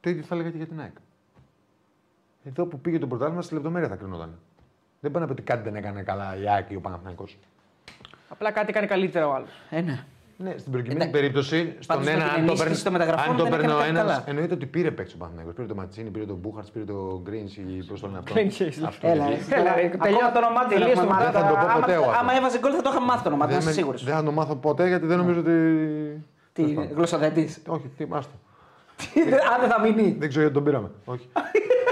Το 0.00 0.10
ίδιο 0.10 0.22
θα 0.22 0.34
έλεγα 0.34 0.50
και 0.50 0.56
για 0.56 0.66
την 0.66 0.80
ΑΕΚ. 0.80 0.94
Εδώ 2.44 2.66
που 2.66 2.80
πήγε 2.80 2.98
το 2.98 3.06
πρωτάθλημα 3.06 3.42
στη 3.42 3.54
λεπτομέρεια 3.54 3.88
θα 3.88 3.96
κρινόταν. 3.96 4.38
Δεν 5.00 5.10
πάνε 5.10 5.24
να 5.26 5.32
πει 5.34 5.40
ότι 5.40 5.50
κάτι 5.50 5.62
δεν 5.62 5.76
έκανε 5.76 6.02
καλά 6.02 6.36
η 6.36 6.48
ΑΕΚ 6.48 6.70
ή 6.70 6.76
ο 6.76 6.80
Παναθηναϊκός. 6.80 7.38
Απλά 8.28 8.50
κάτι 8.52 8.68
έκανε 8.70 8.86
καλύτερα 8.86 9.28
ο 9.28 9.34
άλλος. 9.34 9.50
Ε, 9.70 9.80
ναι. 9.80 10.04
Ναι, 10.44 10.54
στην 10.58 10.72
προκειμένη 10.72 11.00
Εντάξει. 11.02 11.16
περίπτωση, 11.20 11.58
στον 11.78 11.86
Πάντως 11.96 12.04
με 12.04 12.10
ένα, 12.12 12.24
την 12.24 12.30
αν 12.30 12.34
το 12.34 12.40
ενίσχυση 12.40 12.62
παίρνει 12.64 12.82
των 12.82 12.92
μεταγραφών 12.92 13.30
αν 13.30 13.36
το 13.36 13.42
δεν 13.42 13.52
παίρνει 13.52 13.64
έκανε 13.66 13.78
ο 13.80 13.84
κάτι 13.84 13.90
ένας, 13.96 14.06
καλά. 14.06 14.24
εννοείται 14.30 14.54
ότι 14.54 14.66
πήρε 14.74 14.90
παίκτη 14.90 15.12
ο 15.14 15.18
Παναθηναϊκός. 15.18 15.54
Πήρε 15.54 15.66
το 15.66 15.74
Ματσίνη, 15.74 16.10
πήρε 16.10 16.24
τον 16.32 16.36
Μπούχαρτς, 16.40 16.70
πήρε 16.70 16.84
τον 16.84 17.20
Γκρίνς 17.24 17.56
ή 17.56 17.62
πώς 17.88 18.00
το 18.00 18.06
λένε 18.06 18.18
αυτό; 18.18 18.32
Glenn 18.36 18.50
Hayes. 18.58 18.78
Αυτό 18.86 19.06
Έλα, 19.12 19.24
εκεί. 19.24 19.32
εσύ. 19.40 19.50
Έλα, 19.60 19.70
Ακόμα 19.70 20.04
τελείω- 20.04 20.30
το 20.34 20.38
όνομά 20.44 20.60
του 20.62 20.68
δεν 20.68 20.78
τελείως 20.78 20.90
έχουμε 20.98 21.06
το 21.06 21.12
μάθει. 21.12 21.24
δεν 21.24 21.32
θα 21.40 21.42
το 21.48 21.54
πω 21.54 21.60
Άμα- 21.66 21.80
ποτέ 21.80 21.92
εγώ 21.98 22.04
αυτό. 22.10 22.18
Άμα 22.20 22.32
έβαζε 22.38 22.58
γκολ 22.62 22.72
θα 22.78 22.82
το 22.86 22.90
είχαμε 22.92 23.06
μάθει 23.10 23.22
το 23.26 23.28
όνομα, 23.32 23.44
δεν 23.46 23.52
Δεν 23.54 23.60
είμαι 23.62 23.70
με- 23.74 23.78
σίγουρος. 23.80 24.00
Δεν 24.08 24.14
θα 24.18 24.22
το 24.28 24.32
μάθω 24.38 24.54
ποτέ 24.66 24.84
γιατί 24.92 25.06
δεν 25.10 25.18
νομίζω 25.22 25.38
ότι. 25.44 25.54
Τι, 26.56 26.62
γλωσσοδέτη. 26.96 27.44
Όχι, 27.74 27.86
τι, 27.96 28.02
άστο. 28.18 28.34
Αν 29.52 29.56
δεν 29.62 29.68
θα 29.72 29.78
μείνει. 29.84 30.06
Δεν 30.18 30.28
ξέρω 30.28 30.40
γιατί 30.46 30.54
τον 30.58 30.64
πήραμε. 30.64 30.88
Όχι. 31.14 31.26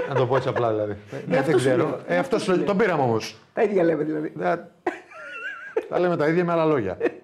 Να 0.09 0.15
το 0.15 0.25
πω 0.29 0.35
έτσι 0.35 0.49
απλά 0.49 0.67
δηλαδή. 0.73 0.95
Ναι, 1.29 1.37
αυτό 1.37 1.51
δεν 1.51 1.59
σου 1.59 1.65
ξέρω. 1.67 1.77
λέω. 1.87 1.99
Ε, 2.07 2.17
αυτός 2.17 2.41
σου 2.43 2.51
λέει. 2.55 2.63
Τον 2.71 2.77
πήραμε 2.77 3.03
όμως. 3.03 3.23
Τα 3.53 3.61
ίδια 3.63 3.83
λέμε 3.83 4.03
δηλαδή. 4.03 4.33
Τα 5.89 5.99
λέμε 5.99 6.15
τα 6.17 6.27
ίδια 6.27 6.43
με 6.45 6.51
άλλα 6.51 6.65
λόγια. 6.65 6.97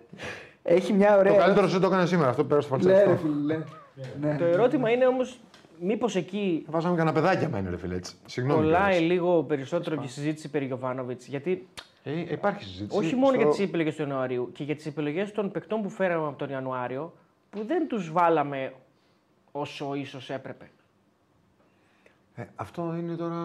Έχει 0.68 0.94
μια 0.94 1.14
Το 1.14 1.20
ωραία. 1.20 1.38
καλύτερο 1.38 1.68
σου 1.68 1.80
το 1.80 1.88
έκανε 1.88 2.06
σήμερα. 2.06 2.30
Αυτό 2.30 2.44
πέρασε 2.46 2.70
το 2.70 2.78
Ναι, 2.78 2.84
ρε 2.94 3.06
φαλτσάκι. 3.06 3.22
φίλε. 3.28 3.60
ναι. 4.22 4.38
Το 4.38 4.44
ερώτημα 4.46 4.90
είναι 4.90 5.06
όμως, 5.08 5.40
μήπως 5.80 6.16
εκεί 6.16 6.66
Βάζαμε 6.70 6.96
κανένα 6.96 7.16
παιδάκι 7.22 7.48
μένει, 7.48 7.70
ρε 7.70 7.78
φίλε. 7.78 7.96
έτσι. 7.96 8.16
Συγγνώμη. 8.26 8.62
κολλάει 8.62 8.92
κιόλας. 8.92 9.10
λίγο 9.12 9.44
περισσότερο 9.44 9.96
και 9.96 10.06
η 10.06 10.10
συζήτηση 10.10 10.50
περί 10.50 10.66
Γιωβάνοβιτς. 10.66 11.28
Γιατί 11.28 11.68
Ε, 12.04 12.20
υπάρχει 12.20 12.64
συζήτηση. 12.64 12.98
όχι 12.98 13.16
μόνο 13.16 13.36
για 13.36 13.46
στο- 13.46 13.56
τις 13.56 13.60
επιλογές 13.66 13.96
του 13.96 14.02
Ιανουαρίου 14.02 14.52
και 14.54 14.64
για 14.64 14.76
τις 14.76 14.86
επιλογές 14.86 15.32
των 15.32 15.52
παικτών 15.52 15.82
που 15.82 15.90
φέραμε 15.90 16.28
από 16.28 16.38
τον 16.38 16.50
Ιανουάριο, 16.50 17.14
που 17.50 17.66
δεν 17.66 17.88
τους 17.88 18.12
βάλαμε 18.12 18.74
όσο 19.52 19.96
ίσως 19.96 20.30
έπρεπε. 20.30 20.70
Ε, 22.36 22.44
αυτό 22.56 22.96
είναι 23.00 23.16
τώρα. 23.16 23.36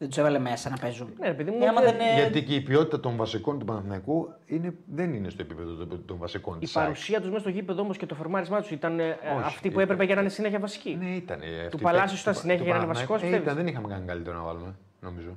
Δεν 0.00 0.08
τους 0.08 0.16
έβαλε 0.18 0.38
μέσα 0.38 0.70
να 0.70 0.76
παίζουν. 0.76 1.12
Ναι, 1.20 1.26
ρε 1.26 1.34
παιδί 1.34 1.50
μου, 1.50 1.58
Ε, 1.62 1.66
άμα 1.68 1.80
δεν- 1.80 1.96
δεν 1.96 2.06
είναι- 2.06 2.20
Γιατί 2.20 2.42
και 2.42 2.54
η 2.54 2.60
ποιότητα 2.60 3.00
των 3.00 3.16
βασικών 3.16 3.58
του 3.58 3.64
Παναθηναϊκού 3.64 4.32
είναι, 4.46 4.74
δεν 4.86 5.14
είναι 5.14 5.28
στο 5.28 5.42
επίπεδο 5.42 5.84
των, 5.84 6.04
των 6.04 6.16
βασικών 6.18 6.56
η 6.56 6.58
της 6.58 6.76
ΑΕΚ. 6.76 6.86
παρουσία 6.86 7.18
τους 7.20 7.28
μέσα 7.28 7.40
στο 7.40 7.48
γήπεδο 7.48 7.80
όμως 7.82 7.96
και 7.96 8.06
το 8.06 8.14
φορμάρισμά 8.14 8.60
τους 8.60 8.70
ήταν 8.70 9.00
ε, 9.00 9.04
Όχι, 9.04 9.18
αυτή 9.44 9.60
που 9.68 9.68
ήταν- 9.68 9.82
έπρεπε 9.82 10.04
για 10.04 10.14
να 10.14 10.20
είναι 10.20 10.30
συνέχεια 10.30 10.58
βασική. 10.58 10.96
Ναι, 11.00 11.10
ήταν. 11.14 11.40
Του 11.70 11.78
Παλάσιου 11.78 12.18
ήταν 12.20 12.34
συνέχεια 12.34 12.64
για 12.64 12.72
να 12.72 12.78
είναι 12.78 12.88
βασικός, 12.88 13.16
Ε, 13.16 13.20
πιστεύεις; 13.20 13.44
ήταν, 13.44 13.56
δεν 13.56 13.66
είχαμε 13.66 13.88
κάνει 13.88 14.06
καλύτερο 14.06 14.36
να 14.36 14.42
βάλουμε, 14.42 14.74
νομίζω. 15.00 15.36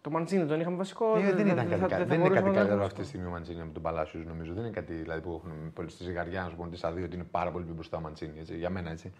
Το 0.00 0.10
Μαντζίνι 0.12 0.46
τον 0.46 0.60
είχαμε 0.60 0.76
βασικό. 0.76 1.16
Ε, 1.16 1.32
δεν, 1.32 1.46
ήταν 1.46 1.68
κάτι, 1.68 1.80
θα- 1.80 1.86
κα- 1.86 1.96
θα 1.96 2.04
δεν 2.04 2.06
είναι 2.06 2.16
μπορούσαμε 2.16 2.28
κάτι 2.28 2.44
να 2.44 2.52
καλύτερο 2.52 2.62
έχουμε 2.72 2.84
αυτή 2.84 3.00
τη 3.00 3.06
στιγμή 3.06 3.26
ο 3.26 3.30
Μαντσίνη 3.30 3.60
από 3.60 3.72
τον 3.72 3.82
Παλάσιο, 3.82 4.20
νομίζω. 4.26 4.52
Δεν 4.52 4.62
είναι 4.62 4.72
κάτι 4.72 4.92
δηλαδή, 4.92 5.20
που 5.20 5.30
έχουν 5.44 5.72
πολύ 5.72 5.90
στη 5.90 6.02
ζυγαριά 6.04 6.42
να 6.42 6.48
σου 6.48 6.56
πω 6.56 6.68
στα 6.72 6.92
δύο 6.92 7.04
ότι 7.04 7.14
είναι 7.14 7.26
πάρα 7.30 7.50
πολύ 7.50 7.64
πιο 7.64 7.74
μπροστά 7.74 7.96
ο 7.96 8.00
Μαντσίνη. 8.00 8.38
Έτσι, 8.40 8.56
για 8.56 8.70
μένα 8.70 8.90
έτσι. 8.90 9.12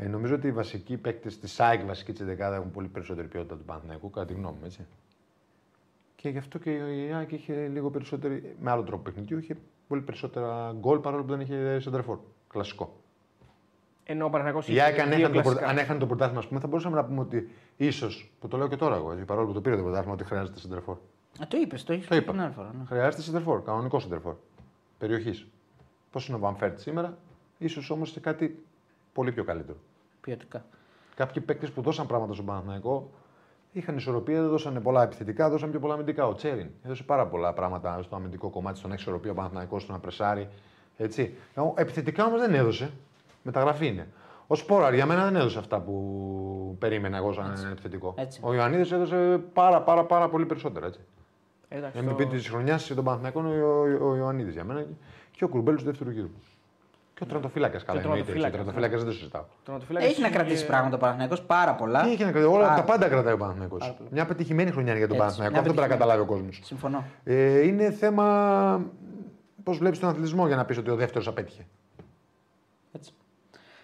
Ε, 0.00 0.08
νομίζω 0.08 0.34
ότι 0.34 0.46
οι 0.46 0.52
βασικοί 0.52 0.96
παίκτες 0.96 1.38
της 1.38 1.52
ΣΑΙΚ, 1.52 1.84
βασικοί 1.86 2.12
της 2.12 2.26
δεκάδα, 2.26 2.56
έχουν 2.56 2.70
πολύ 2.70 2.88
περισσότερη 2.88 3.28
ποιότητα 3.28 3.56
του 3.56 3.64
Παναθηναϊκού, 3.64 4.10
κατά 4.10 4.26
τη 4.26 4.32
γνώμη 4.32 4.56
μου. 4.58 4.64
Έτσι. 4.64 4.86
Και 6.16 6.28
γι' 6.28 6.38
αυτό 6.38 6.58
και 6.58 6.70
η 6.70 7.12
ΑΕΚ 7.12 7.32
είχε 7.32 7.68
λίγο 7.68 7.90
περισσότερη, 7.90 8.56
με 8.60 8.70
άλλο 8.70 8.82
τρόπο 8.82 9.02
παιχνιδιού, 9.02 9.38
είχε 9.38 9.56
πολύ 9.88 10.00
περισσότερα 10.00 10.74
γκολ 10.78 10.98
παρόλο 10.98 11.22
που 11.22 11.28
δεν 11.30 11.40
είχε 11.40 11.78
σεντρεφόρ. 11.80 12.18
Κλασικό. 12.48 12.96
Ενώ 14.04 14.24
ο 14.24 14.30
Παναγιακός 14.30 14.68
Η 14.68 14.80
ΑΕΚ, 14.80 14.98
αν 15.00 15.10
έχανε 15.12 15.34
το, 15.34 15.40
πρωτα- 15.40 15.66
αν 15.66 15.78
έχανε 15.78 15.98
το 15.98 16.06
πρωτάθλημα, 16.06 16.40
ας 16.40 16.46
πούμε, 16.48 16.60
θα 16.60 16.66
μπορούσαμε 16.66 16.96
να 16.96 17.04
πούμε 17.04 17.20
ότι 17.20 17.50
ίσως, 17.76 18.32
που 18.40 18.48
το 18.48 18.56
λέω 18.56 18.68
και 18.68 18.76
τώρα 18.76 18.96
εγώ, 18.96 19.12
έτσι, 19.12 19.24
παρόλο 19.24 19.46
που 19.46 19.52
το 19.52 19.60
πήρε 19.60 19.76
το 19.76 19.82
πρωτάθλημα, 19.82 20.12
ότι 20.14 20.24
χρειάζεται 20.24 20.58
σεντρεφόρ. 20.58 20.96
Α, 21.42 21.46
το 21.48 21.56
είπες, 21.56 21.84
το 21.84 21.92
είπε 21.92 22.06
Το 22.06 22.16
είπα. 22.16 22.32
την 22.32 22.40
άλλη 22.40 22.52
φορά. 22.52 22.70
ναι. 22.78 22.84
Χρειάζεται 22.86 23.22
σεντερφόρ, 23.22 23.62
κανονικό 23.62 23.98
σεντερφόρ. 23.98 24.34
Περιοχής. 24.98 25.46
Πώς 26.10 26.26
είναι 26.28 26.36
ο 26.36 26.40
Βαμφέρτ 26.40 26.78
σήμερα, 26.78 27.18
ίσως 27.58 27.90
όμως 27.90 28.10
σε 28.10 28.20
κάτι 28.20 28.64
πολύ 29.12 29.32
πιο 29.32 29.44
καλύτερο. 29.44 29.78
Ποιοτικά. 30.28 30.64
Κάποιοι 31.14 31.42
παίκτες 31.42 31.70
που 31.70 31.82
δώσαν 31.82 32.06
πράγματα 32.06 32.32
στον 32.32 32.44
Παναθηναϊκό 32.46 33.10
είχαν 33.72 33.96
ισορροπία, 33.96 34.40
δεν 34.40 34.50
δώσαν 34.50 34.82
πολλά 34.82 35.02
επιθετικά, 35.02 35.50
δώσαν 35.50 35.70
πιο 35.70 35.80
πολλά 35.80 35.94
αμυντικά. 35.94 36.26
Ο 36.26 36.34
Τσέριν 36.34 36.68
έδωσε 36.84 37.02
πάρα 37.02 37.26
πολλά 37.26 37.52
πράγματα 37.52 38.02
στο 38.02 38.16
αμυντικό 38.16 38.48
κομμάτι, 38.48 38.78
στον 38.78 38.92
εξορροπία 38.92 39.30
ο 39.30 39.34
Παναθηναϊκός, 39.34 39.82
στο 39.82 39.92
να 39.92 39.98
πρεσάρει. 39.98 40.48
Έτσι. 40.96 41.34
Ε, 41.54 41.60
Επιθετικά 41.74 42.24
όμως 42.24 42.40
δεν 42.40 42.54
έδωσε. 42.54 42.90
Μεταγραφή 43.42 43.86
είναι. 43.86 44.08
Ο 44.46 44.54
Σπόραρ 44.54 44.94
για 44.94 45.06
μένα 45.06 45.24
δεν 45.24 45.36
έδωσε 45.36 45.58
αυτά 45.58 45.80
που 45.80 46.76
περίμενα 46.78 47.16
εγώ 47.16 47.32
σαν 47.32 47.68
επιθετικό. 47.72 48.14
Έτσι. 48.16 48.40
Ο 48.44 48.54
Ιωαννίδης 48.54 48.92
έδωσε 48.92 49.40
πάρα, 49.52 49.82
πάρα, 49.82 50.04
πάρα 50.04 50.28
πολύ 50.28 50.46
περισσότερα. 50.46 50.86
Έτσι. 50.86 51.00
Εντάξει, 51.68 52.00
MVP 52.08 52.16
το- 52.22 52.26
της 52.26 52.48
χρονιάς 52.48 52.86
για 52.86 52.94
τον 52.94 53.04
Παναθηναϊκό 53.04 53.40
είναι 53.40 53.62
ο, 53.62 53.80
ο, 54.04 54.10
ο 54.10 54.16
Ιωαννίδης 54.16 54.52
για 54.54 54.64
μένα 54.64 54.84
και 55.30 55.44
ο 55.44 55.48
Κουρμπέλη 55.48 55.76
του 55.76 55.84
δεύτερου 55.84 56.10
γύρου. 56.10 56.30
Και 57.18 57.24
ο 57.24 57.26
Τερματοφύλακα 57.26 57.78
καλά. 57.78 57.98
ο 57.98 58.02
εννοείται, 58.02 58.32
έτσι. 58.32 58.38
Ο 58.38 58.50
τερματοφύλακας, 58.50 58.56
τερματοφύλακα 58.56 58.96
δεν 58.96 59.06
το 59.06 59.12
συζητάω. 59.12 59.44
τερματοφύλακας 59.64 60.08
Έχει 60.10 60.20
να 60.20 60.26
είναι- 60.26 60.36
κρατήσει 60.36 60.66
πράγματα 60.66 60.96
ο 60.96 60.98
Παναθηναϊκός 60.98 61.42
πάρα 61.42 61.74
πολλά. 61.74 62.02
Τι 62.02 62.10
έχει 62.12 62.24
να 62.24 62.30
κρατήσει, 62.30 62.52
όλα 62.54 62.62
Πάρα- 62.66 62.74
τα 62.76 62.82
πάντα 62.84 63.08
κρατάει 63.08 63.32
ο 63.32 63.36
Παναθηναϊκός. 63.36 63.94
Μια 64.10 64.24
πετυχημένη 64.26 64.70
χρονιά 64.70 64.90
είναι 64.90 64.98
για 64.98 65.08
τον 65.08 65.16
Έτσι, 65.16 65.26
Παναθηναϊκό. 65.38 65.52
μια 65.52 65.60
Αυτό 65.70 65.72
πρέπει 65.82 65.90
να 65.90 65.96
πετυχημένη. 65.96 66.22
καταλάβει 66.22 66.22
ο 66.22 66.26
κόσμος. 66.50 66.60
Συμφωνώ. 66.66 67.04
Ε, 67.24 67.66
είναι 67.66 67.90
θέμα 67.90 68.26
πώς 69.62 69.78
βλέπεις 69.78 69.98
τον 69.98 70.08
αθλητισμό 70.08 70.46
για 70.46 70.56
να 70.56 70.64
πεις 70.64 70.78
ότι 70.78 70.90
ο 70.90 70.96
δεύτερος 70.96 71.26
απέτυχε. 71.28 71.66
Έτσι. 72.92 73.12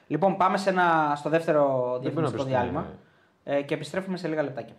Λοιπόν, 0.07 0.37
πάμε 0.37 0.57
σε 0.57 0.71
ένα, 0.71 1.13
στο 1.17 1.29
δεύτερο 1.31 1.63
Δεν 1.63 1.79
μπορεί 1.79 2.03
να 2.03 2.11
διαφημιστικό 2.11 2.43
πεις 2.43 2.53
διάλειμμα 2.53 2.83
τι- 3.45 3.53
ε, 3.53 3.63
και 3.63 3.75
επιστρέφουμε 3.75 4.17
σε 4.17 4.29
λίγα 4.29 4.43
λεπτάκια. 4.43 4.75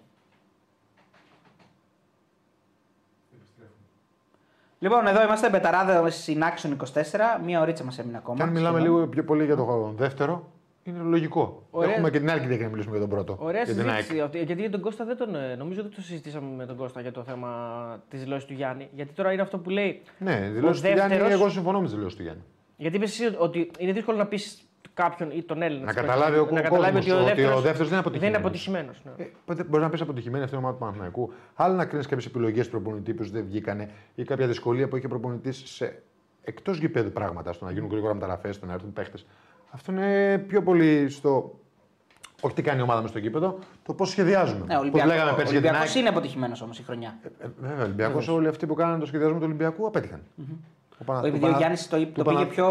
Λοιπόν, 4.86 5.07
εδώ 5.07 5.24
είμαστε 5.24 5.49
Μπεταράδε 5.49 6.10
στην 6.10 6.41
Action 6.44 6.70
24. 6.70 7.44
Μία 7.45 7.62
ωρίτσα 7.62 7.84
μας 7.84 7.99
έμεινε 7.99 8.18
ακόμα. 8.18 8.38
Και 8.38 8.44
αν 8.44 8.49
μιλάμε 8.49 8.80
σχεδόν. 8.80 8.95
λίγο 8.95 9.07
πιο 9.07 9.24
πολύ 9.24 9.45
για 9.45 9.56
τον 9.56 9.94
δεύτερο, 9.98 10.52
είναι 10.84 10.99
λογικό. 11.03 11.64
Ωραία. 11.72 11.91
Έχουμε 11.91 12.10
και 12.10 12.20
την 12.20 12.30
άλλη 12.32 12.40
κυρία 12.41 12.57
να 12.57 12.68
μιλήσουμε 12.70 12.98
για 12.98 13.07
τον 13.07 13.16
πρώτο. 13.16 13.38
Ωραία 13.40 13.64
για 13.64 13.74
την 13.74 13.90
ΑΕΚ. 13.90 13.95
συζήτηση. 13.98 14.22
αυτή, 14.22 14.38
Γιατί 14.38 14.62
για 14.62 14.70
τον 14.70 14.82
Κώστα 14.82 15.06
δεν 15.06 15.18
τον. 15.18 15.36
ε, 15.36 15.56
Νομίζω 15.56 15.82
δεν 15.82 15.91
το 15.95 16.02
συζητήσαμε 16.02 16.48
με 16.56 16.66
τον 16.66 16.76
Κώστα 16.76 17.02
για 17.02 17.12
το 17.12 17.24
θέμα 17.24 17.49
της 18.10 18.20
δηλώσης 18.24 18.45
του 18.45 18.53
Γιάννη. 18.53 18.90
Γιατί 18.94 19.14
τώρα 19.14 19.32
είναι 19.32 19.41
αυτό 19.41 19.57
που 19.57 19.70
λέει. 19.70 20.02
Ναι, 20.18 20.49
δηλώσεις 20.53 20.82
του 20.82 20.88
Γιάννη, 20.88 21.16
δεύτερος- 21.18 21.41
εγώ 21.41 21.49
συμφωνώ 21.49 21.78
με 21.80 21.86
τις 21.86 21.94
δηλώσεις 21.95 22.18
του 22.18 22.24
Γιάννη. 22.24 22.41
Γιατί 22.78 22.98
είπες 22.98 23.10
εσύ 23.20 23.36
ότι 23.38 23.72
είναι 23.80 23.91
δύσκολο 23.91 24.18
να 24.18 24.26
πεις 24.26 24.64
κάποιον 24.94 25.32
ή 25.32 25.44
τον 25.44 25.62
Έλληνα. 25.62 25.86
Να 25.86 25.91
της 25.94 26.02
καταλάβει 26.02 26.38
ο 26.38 26.41
να 26.41 26.45
κόσμος 26.48 26.62
καταλάβει 26.62 26.98
ότι 27.12 27.44
ο 27.44 27.60
δεύτερος 27.62 27.62
δεν 27.62 27.86
είναι 27.86 27.90
Δεν 27.90 27.99
αποτυχημένος. 27.99 28.28
είναι 28.28 28.38
αποτυχημένος. 28.38 29.02
Ναι. 29.18 29.24
Ε, 29.60 29.64
Μπορεί 29.64 29.84
να 29.84 29.90
πεις 29.90 30.02
αποτυχημένη 30.02 30.44
αυτή 30.44 30.56
η 30.56 30.57
ομάδα 30.57 30.74
του 30.74 30.80
Παναθηναϊκού. 30.80 31.32
Άλλο 31.56 31.76
να 31.76 31.86
κρίνεις 31.86 32.07
κάποιες 32.07 32.26
επιλογές 32.26 32.66
του 32.66 32.72
προπονητή 32.82 33.14
που 33.14 33.30
δεν 33.30 33.45
βγήκανε 33.45 33.90
ή 34.16 34.24
κάποια 34.24 34.48
δυσκολία 34.48 34.88
που 34.88 34.95
είχε 34.95 35.07
προπονητής 35.07 35.62
σε 35.66 36.02
εκτός 36.44 36.78
γηπέδου 36.78 37.12
πράγματα, 37.12 37.53
στο 37.53 37.66
να 37.66 37.72
γίνουν 37.72 37.90
γρήγορα 37.90 38.14
μεταγραφές, 38.14 38.56
στο 38.56 38.66
να 38.66 38.74
έρθουν 38.74 38.94
παίχτες. 38.94 39.26
Αυτό 39.72 39.91
είναι 39.91 40.38
πιο 40.48 40.62
πολύ 40.64 41.10
στο. 41.10 41.60
Όχι 42.41 42.53
τι 42.56 42.62
κάνει 42.62 42.80
η 42.80 42.82
ομάδα 42.82 43.02
με 43.02 43.07
στο 43.07 43.20
γήπεδο, 43.20 43.60
το 43.84 43.94
πώς 43.94 44.10
σχεδιάζουμε. 44.10 44.57
Ναι, 44.60 44.64
ο 44.64 44.68
Πώς 44.68 44.80
Ολυμπιακός, 44.80 45.12
λέγαμε 45.12 45.32
ο 45.32 45.36
πέρσι 45.36 45.52
για 45.52 45.62
την 45.62 45.70
Ολυμπιακός 45.70 45.90
ΑΕΚ. 45.95 45.99
είναι 45.99 46.10
αποτυχημένος 46.10 46.62
όμως 46.62 46.80
η 46.80 46.84
χρονιά. 46.84 47.18
Ε, 47.41 47.48
βέβαια, 47.60 47.80
ο 47.80 47.84
Ολυμπιακός, 47.84 48.28
όλοι 48.28 48.48
αυτοί 48.48 48.66
που 48.66 48.74
κάνανε 48.74 48.99
το 48.99 49.06
σχεδιασμό 49.06 49.38
του 49.38 49.44
Ολυμπιακού 49.45 49.88
απέτυχαν. 49.88 50.22
Ο 50.98 51.03
Πανα- 51.03 51.20
Επειδή 51.20 51.40
του 51.40 51.44
ο 51.44 51.45
Πανα- 51.45 51.57
Γιάννης 51.57 51.88
το, 51.90 51.98
του 51.98 52.12
το 52.12 52.24
Πανα- 52.24 52.40
πήγε 52.40 52.52
πιο, 52.52 52.68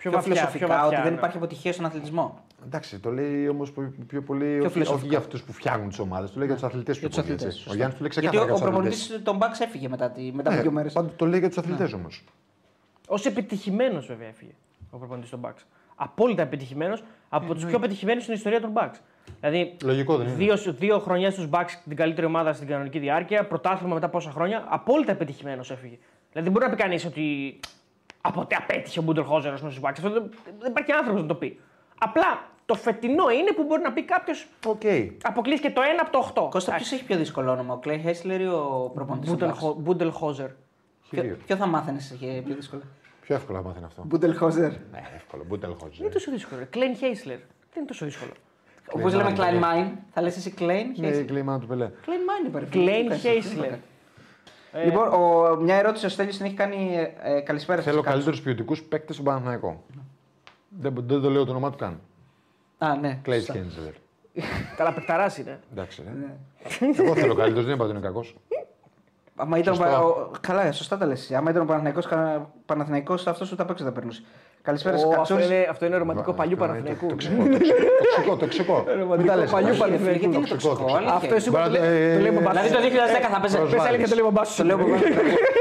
πιο, 0.00 0.10
βαθιά, 0.10 0.34
φιλοσοφικά, 0.34 0.66
πιο 0.66 0.74
βαθιά, 0.74 0.86
ότι 0.86 0.96
δεν 0.96 1.12
ναι. 1.12 1.18
υπάρχει 1.18 1.36
αποτυχία 1.36 1.72
στον 1.72 1.84
αθλητισμό. 1.84 2.44
Εντάξει, 2.64 2.98
το 2.98 3.10
λέει 3.10 3.48
όμως 3.48 3.72
πιο 4.06 4.22
πολύ. 4.22 4.44
Πιο 4.44 4.64
όχι, 4.64 4.72
φιλοσοφικά. 4.72 4.94
όχι 4.94 5.06
για 5.08 5.18
αυτούς 5.18 5.42
που 5.42 5.52
φτιάχνουν 5.52 5.88
τις 5.88 5.98
ομάδες, 5.98 6.30
το 6.30 6.38
λέει 6.38 6.46
για 6.46 6.56
τους 6.56 6.64
αθλητές 6.64 6.98
Για 6.98 7.08
τους. 7.08 7.16
του 7.16 7.22
αθλητές. 7.22 7.66
Ο 7.66 7.74
Γιάννης 7.74 7.96
του 7.96 8.02
λέει 8.02 8.10
Γιατί 8.12 8.26
ξεκάθαρα 8.26 8.42
ο, 8.42 8.44
για 8.44 8.54
ο 8.54 8.58
του 8.58 8.64
αθλητέ. 8.64 8.70
προπονητής 8.70 9.22
των 9.24 9.36
Μπαξ 9.36 9.60
έφυγε 9.60 9.88
μετά, 9.88 10.10
τη, 10.10 10.32
μετά 10.32 10.52
από 10.52 10.62
δύο 10.62 10.70
μέρες. 10.70 10.92
Πάντα 10.92 11.10
το 11.16 11.26
λέει 11.26 11.38
για 11.38 11.48
τους 11.48 11.58
αθλητές 11.58 11.92
όμως. 11.92 12.24
Ω 13.08 13.14
επιτυχημένος 13.24 14.06
βέβαια 14.06 14.28
έφυγε 14.28 14.52
ο 14.90 14.98
προπονητής 14.98 15.30
των 15.30 15.40
Bucks. 15.44 15.62
Απόλυτα 15.94 16.42
επιτυχημένος 16.42 17.02
από 17.28 17.54
τους 17.54 17.64
πιο 17.64 17.78
πετυχημένου 17.78 18.20
στην 18.20 18.34
ιστορία 18.34 18.60
των 18.60 18.72
Bucks. 18.74 18.96
Δηλαδή, 19.40 19.76
Λογικό 19.82 20.16
δεν 20.16 20.26
είναι. 20.26 20.36
δύο, 20.36 20.56
δύο 20.72 20.98
χρονιές 20.98 21.32
στους 21.32 21.48
Bucks 21.50 21.70
την 21.88 21.96
καλύτερη 21.96 22.26
ομάδα 22.26 22.52
στην 22.52 22.68
κανονική 22.68 22.98
διάρκεια, 22.98 23.46
πρωτάθλημα 23.46 23.94
μετά 23.94 24.08
πόσα 24.08 24.30
χρόνια, 24.30 24.64
απόλυτα 24.68 25.12
επιτυχημένος 25.12 25.70
έφυγε. 25.70 25.98
Δηλαδή, 26.32 26.48
δεν 26.48 26.52
μπορεί 26.52 26.64
να 26.64 26.70
πει 26.70 26.82
κανείς 26.82 27.04
ότι 27.04 27.60
από 28.20 28.46
τι 28.46 28.54
απέτυχε 28.54 28.98
ο 28.98 29.02
Μπουντενχόλζερ 29.02 29.56
στους 29.56 29.66
Bucks. 29.80 29.90
Αυτό 29.90 30.10
δεν, 30.10 30.30
δεν 30.58 30.70
υπάρχει 30.70 30.92
άνθρωπος 30.92 31.20
να 31.22 31.28
το 31.28 31.34
πει. 31.34 31.60
Απλά 31.98 32.48
το 32.66 32.74
φετινό 32.74 33.30
είναι 33.30 33.52
που 33.52 33.64
μπορεί 33.64 33.82
να 33.82 33.92
πει 33.92 34.02
κάποιος 34.02 34.46
Οκ. 34.66 34.80
αποκλείσει 35.22 35.62
και 35.62 35.70
το 35.70 35.80
1 35.80 35.84
από 36.00 36.10
το 36.34 36.46
8. 36.46 36.50
Κώστα, 36.50 36.74
ποιος 36.74 36.92
έχει 36.92 37.04
πιο 37.04 37.16
δύσκολο 37.16 37.50
όνομα, 37.50 37.74
ο 37.74 37.78
Κλαϊνχάισλερ 37.78 38.40
ή 38.40 38.46
ο 38.46 38.90
προπονητής 38.94 39.30
των 39.32 39.38
Bucks? 39.60 39.76
Μπούντελ 39.76 40.10
Χόζερ. 40.10 40.48
Χίλιο. 41.08 41.36
Ποιο 41.46 41.56
θα 41.56 41.66
μάθαινες 41.66 42.16
πιο 42.44 42.54
δύσκολο; 42.54 42.82
Πιο 43.20 43.34
εύκολα 43.34 43.62
μάθει 43.62 43.80
αυτό. 43.84 44.02
Μπούντελ 44.06 44.36
Χόζερ. 44.36 44.70
Ναι, 44.70 45.02
εύκολο. 45.14 45.44
Μπούτελ 45.48 45.74
Δεν 45.80 45.88
είναι 45.98 46.08
τόσο 46.08 46.30
δύσκολο. 46.30 46.66
Κλέιν 46.70 46.96
Χέισλερ. 46.96 47.36
Δεν 47.36 47.46
είναι 47.76 47.86
τόσο 47.86 48.04
δύσκολο. 48.04 48.30
Όπως 48.92 49.14
λέμε 49.14 49.32
Klein 49.36 49.62
Mine, 49.64 49.92
θα 50.12 50.22
λες 50.22 50.36
εσύ 50.36 50.54
Klein 50.58 50.64
Ναι, 50.96 51.06
Χέσλερ. 51.06 51.24
κλίμα 51.24 51.58
του 51.58 51.66
πελέ. 51.66 51.90
Klein 52.06 52.08
Mine 52.08 52.46
είπα. 52.46 52.58
ρε 52.58 52.64
φίλε, 52.66 53.78
Κλέιν 54.72 54.90
τι 54.90 54.94
κάνεις, 54.94 54.94
Χέισλερ. 54.94 55.02
τι 55.02 55.04
είπα. 55.04 55.04
Λοιπόν, 55.04 55.20
ο, 55.52 55.56
μια 55.56 55.76
ερώτηση 55.76 56.06
ο 56.06 56.08
Στέλιος 56.08 56.36
την 56.36 56.46
έχει 56.46 56.54
κάνει. 56.54 56.96
Ε, 56.96 57.36
ε, 57.36 57.40
καλησπέρα 57.40 57.82
Θέλω 57.82 57.94
σας 57.94 58.04
κάτω. 58.04 58.14
καλύτερους 58.14 58.42
ποιοτικούς 58.42 58.82
παίκτες 58.82 59.14
στον 59.14 59.26
Παναθηναϊκό. 59.26 59.82
Δεν, 60.68 60.94
δεν 61.06 61.20
το 61.20 61.30
λέω 61.30 61.44
το 61.44 61.50
όνομά 61.50 61.70
του 61.70 61.76
καν. 61.78 62.00
Α, 62.78 62.96
ναι. 62.96 63.18
Κλέι 63.22 63.38
σωστά. 63.38 63.52
Κέντζελερ. 63.52 63.92
Καλά, 64.76 64.92
παικταρά 64.92 65.32
είναι. 65.38 65.60
Εντάξει. 65.72 66.02
ρε. 66.04 66.10
Ναι. 66.10 66.36
Εγώ 67.02 67.14
θέλω 67.14 67.34
καλύτερος, 67.34 67.64
δεν 67.64 67.74
είπα 67.74 67.84
ότι 67.84 67.92
είναι 67.92 68.00
κακός. 68.00 68.36
Άμα 69.36 69.58
ήταν 69.58 69.74
Σωστό. 69.74 70.04
ο- 70.04 70.08
ο- 70.08 70.30
Καλά, 70.40 70.72
σωστά 70.72 70.98
τα 70.98 71.06
λες. 71.06 71.30
Άμα 71.32 71.50
ήταν 71.50 71.62
ο 71.62 71.64
Παναθηναϊκός, 71.64 72.06
κα- 72.06 72.50
Παναθηναϊκός 72.66 73.26
αυτός 73.26 73.52
ούτε 73.52 73.62
απ' 73.62 73.70
έξω 73.70 73.84
θα 73.84 73.92
περνούσε. 73.92 74.22
Καλησπέρα 74.62 74.96
σα, 74.98 75.06
Ω, 75.06 75.08
αυτό, 75.08 75.16
Κατσούρη. 75.34 75.44
είναι, 75.44 75.66
αυτό 75.70 75.86
είναι 75.86 75.96
ρομαντικό 75.96 76.32
παλιού 76.32 76.52
Αυτό 76.62 76.64
είναι 76.64 76.72
Παναθηναϊκού. 76.72 77.06
Το 77.06 77.12
τοξικό, 77.14 77.42
τοξικό, 78.36 78.36
τοξικό. 78.36 78.84
Μην 79.18 79.26
τα 79.26 79.36
λες. 79.36 79.50
παλιού 79.50 79.68
Όχι, 79.70 79.78
Παναθηναϊκού. 79.80 80.18
Γιατί 80.18 80.24
είναι 80.24 80.46
τοξικό, 80.48 80.54
τοξικό, 80.54 80.74
τοξικό. 80.74 80.96
αλήθεια. 80.96 81.14
Αυτό 81.14 81.34
εσύ 81.34 81.50
Μπράβο, 81.50 81.66
το 81.66 81.72
λέει- 81.72 81.82
ε, 82.10 82.14
το 82.16 82.20
λέει 82.24 82.30
ο 82.30 82.34
μπαμπάς 82.34 82.52
Δηλαδή 82.52 82.68
σου. 82.68 82.74
το 82.76 82.80
2010 82.80 83.28
θα 83.34 83.38
παίζει. 83.40 83.56
Προσβάλλεις. 83.56 83.82
Πες 83.82 83.88
αλήθεια, 83.90 84.08
το 84.12 84.14
λέει 84.18 84.24
ο 84.24 84.30
μπαμπάς 84.30 84.48
σου. 84.48 84.56
Το 84.60 84.64
λέω 84.68 84.76
από 84.76 84.84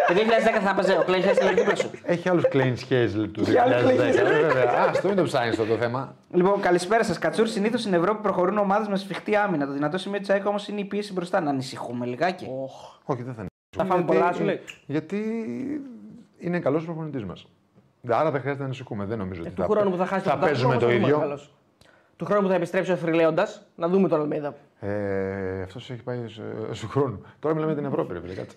Το 0.09 0.13
2010 0.19 0.59
θα 0.67 0.73
παίζει 0.77 0.91
ο 1.01 1.03
Κλέιν 1.07 1.23
Χέσλερ 1.27 1.53
δίπλα 1.59 1.75
σου. 1.81 1.89
Έχει 2.13 2.25
άλλους 2.31 2.43
Klein 2.53 2.73
Σχέζλ 2.83 3.23
του 3.33 3.41
Έχει 3.47 3.57
άλλους 3.63 3.81
2010. 3.83 4.31
ε, 4.35 4.41
Βέβαια. 4.47 4.71
Α, 4.79 4.83
αυτό 4.93 5.05
μην 5.07 5.17
το 5.17 5.23
ψάχνει 5.29 5.49
αυτό 5.55 5.65
το 5.71 5.75
θέμα. 5.83 6.01
Λοιπόν, 6.39 6.55
καλησπέρα 6.67 7.03
σας. 7.09 7.17
Κατσούρη, 7.23 7.49
συνήθως 7.49 7.79
στην 7.81 7.93
Ευρώπη 7.99 8.19
προχωρούν 8.21 8.57
ομάδες 8.57 8.87
με 8.87 8.97
σφιχτή 8.97 9.35
άμυνα. 9.35 9.65
Το 9.65 9.73
δυνατό 9.79 9.97
σημείο 9.97 10.19
της 10.19 10.29
ΑΕΚ 10.29 10.45
όμως 10.45 10.67
είναι 10.67 10.79
η 10.79 10.85
πίεση 10.85 11.13
μπροστά. 11.13 11.37
Να 11.41 11.49
ανησυχούμε 11.49 12.05
λιγάκι. 12.05 12.45
Οχ. 12.63 12.73
Όχι, 13.11 13.21
δεν 13.23 13.33
θα 13.33 13.39
είναι. 13.41 13.49
Θα 13.77 13.83
φάμε 13.85 14.01
Γιατί- 14.03 14.17
πολλά, 14.17 14.33
σου 14.33 14.43
λέει. 14.43 14.59
Γιατί 14.85 15.19
είναι 16.39 16.59
καλός 16.59 16.83
προπονητής 16.85 17.23
μας. 17.25 17.45
Άρα 18.09 18.31
δεν 18.31 18.39
χρειάζεται 18.39 18.59
να 18.59 18.65
ανησυχούμε. 18.65 19.05
Δεν 19.05 19.17
νομίζω 19.17 19.41
ότι 19.41 19.49
Του 19.51 19.63
χρόνου 19.69 19.91
που 19.91 19.97
θα 19.97 20.05
χάσει 20.05 20.23
θα 20.27 20.31
το 20.31 20.45
παίζουμε 20.45 20.73
το 20.73 20.79
πρωτάθλημα, 20.79 21.07
θα 21.07 21.13
δούμε 21.13 21.23
ίδιο. 21.23 21.27
καλώς. 21.27 21.53
Του 22.17 22.25
χρόνου 22.25 22.41
που 22.41 22.47
θα 22.47 22.55
επιστρέψει 22.55 22.91
ο 22.91 22.95
Θρυλέοντα, 22.95 23.47
να 23.75 23.87
δούμε 23.87 24.07
τον 24.07 24.19
Αλμίδα. 24.21 24.55
Ε, 24.79 25.61
Αυτό 25.61 25.79
έχει 25.93 26.03
πάει 26.03 26.17
σε- 26.27 26.73
σου 26.73 26.87
χρόνου. 26.89 27.21
Τώρα 27.39 27.55
μιλάμε 27.55 27.73
για 27.73 27.81
την 27.81 27.91
Ευρώπη, 27.91 28.13
ρε 28.13 28.19
φίλε. 28.21 28.33
κάτσε. 28.33 28.55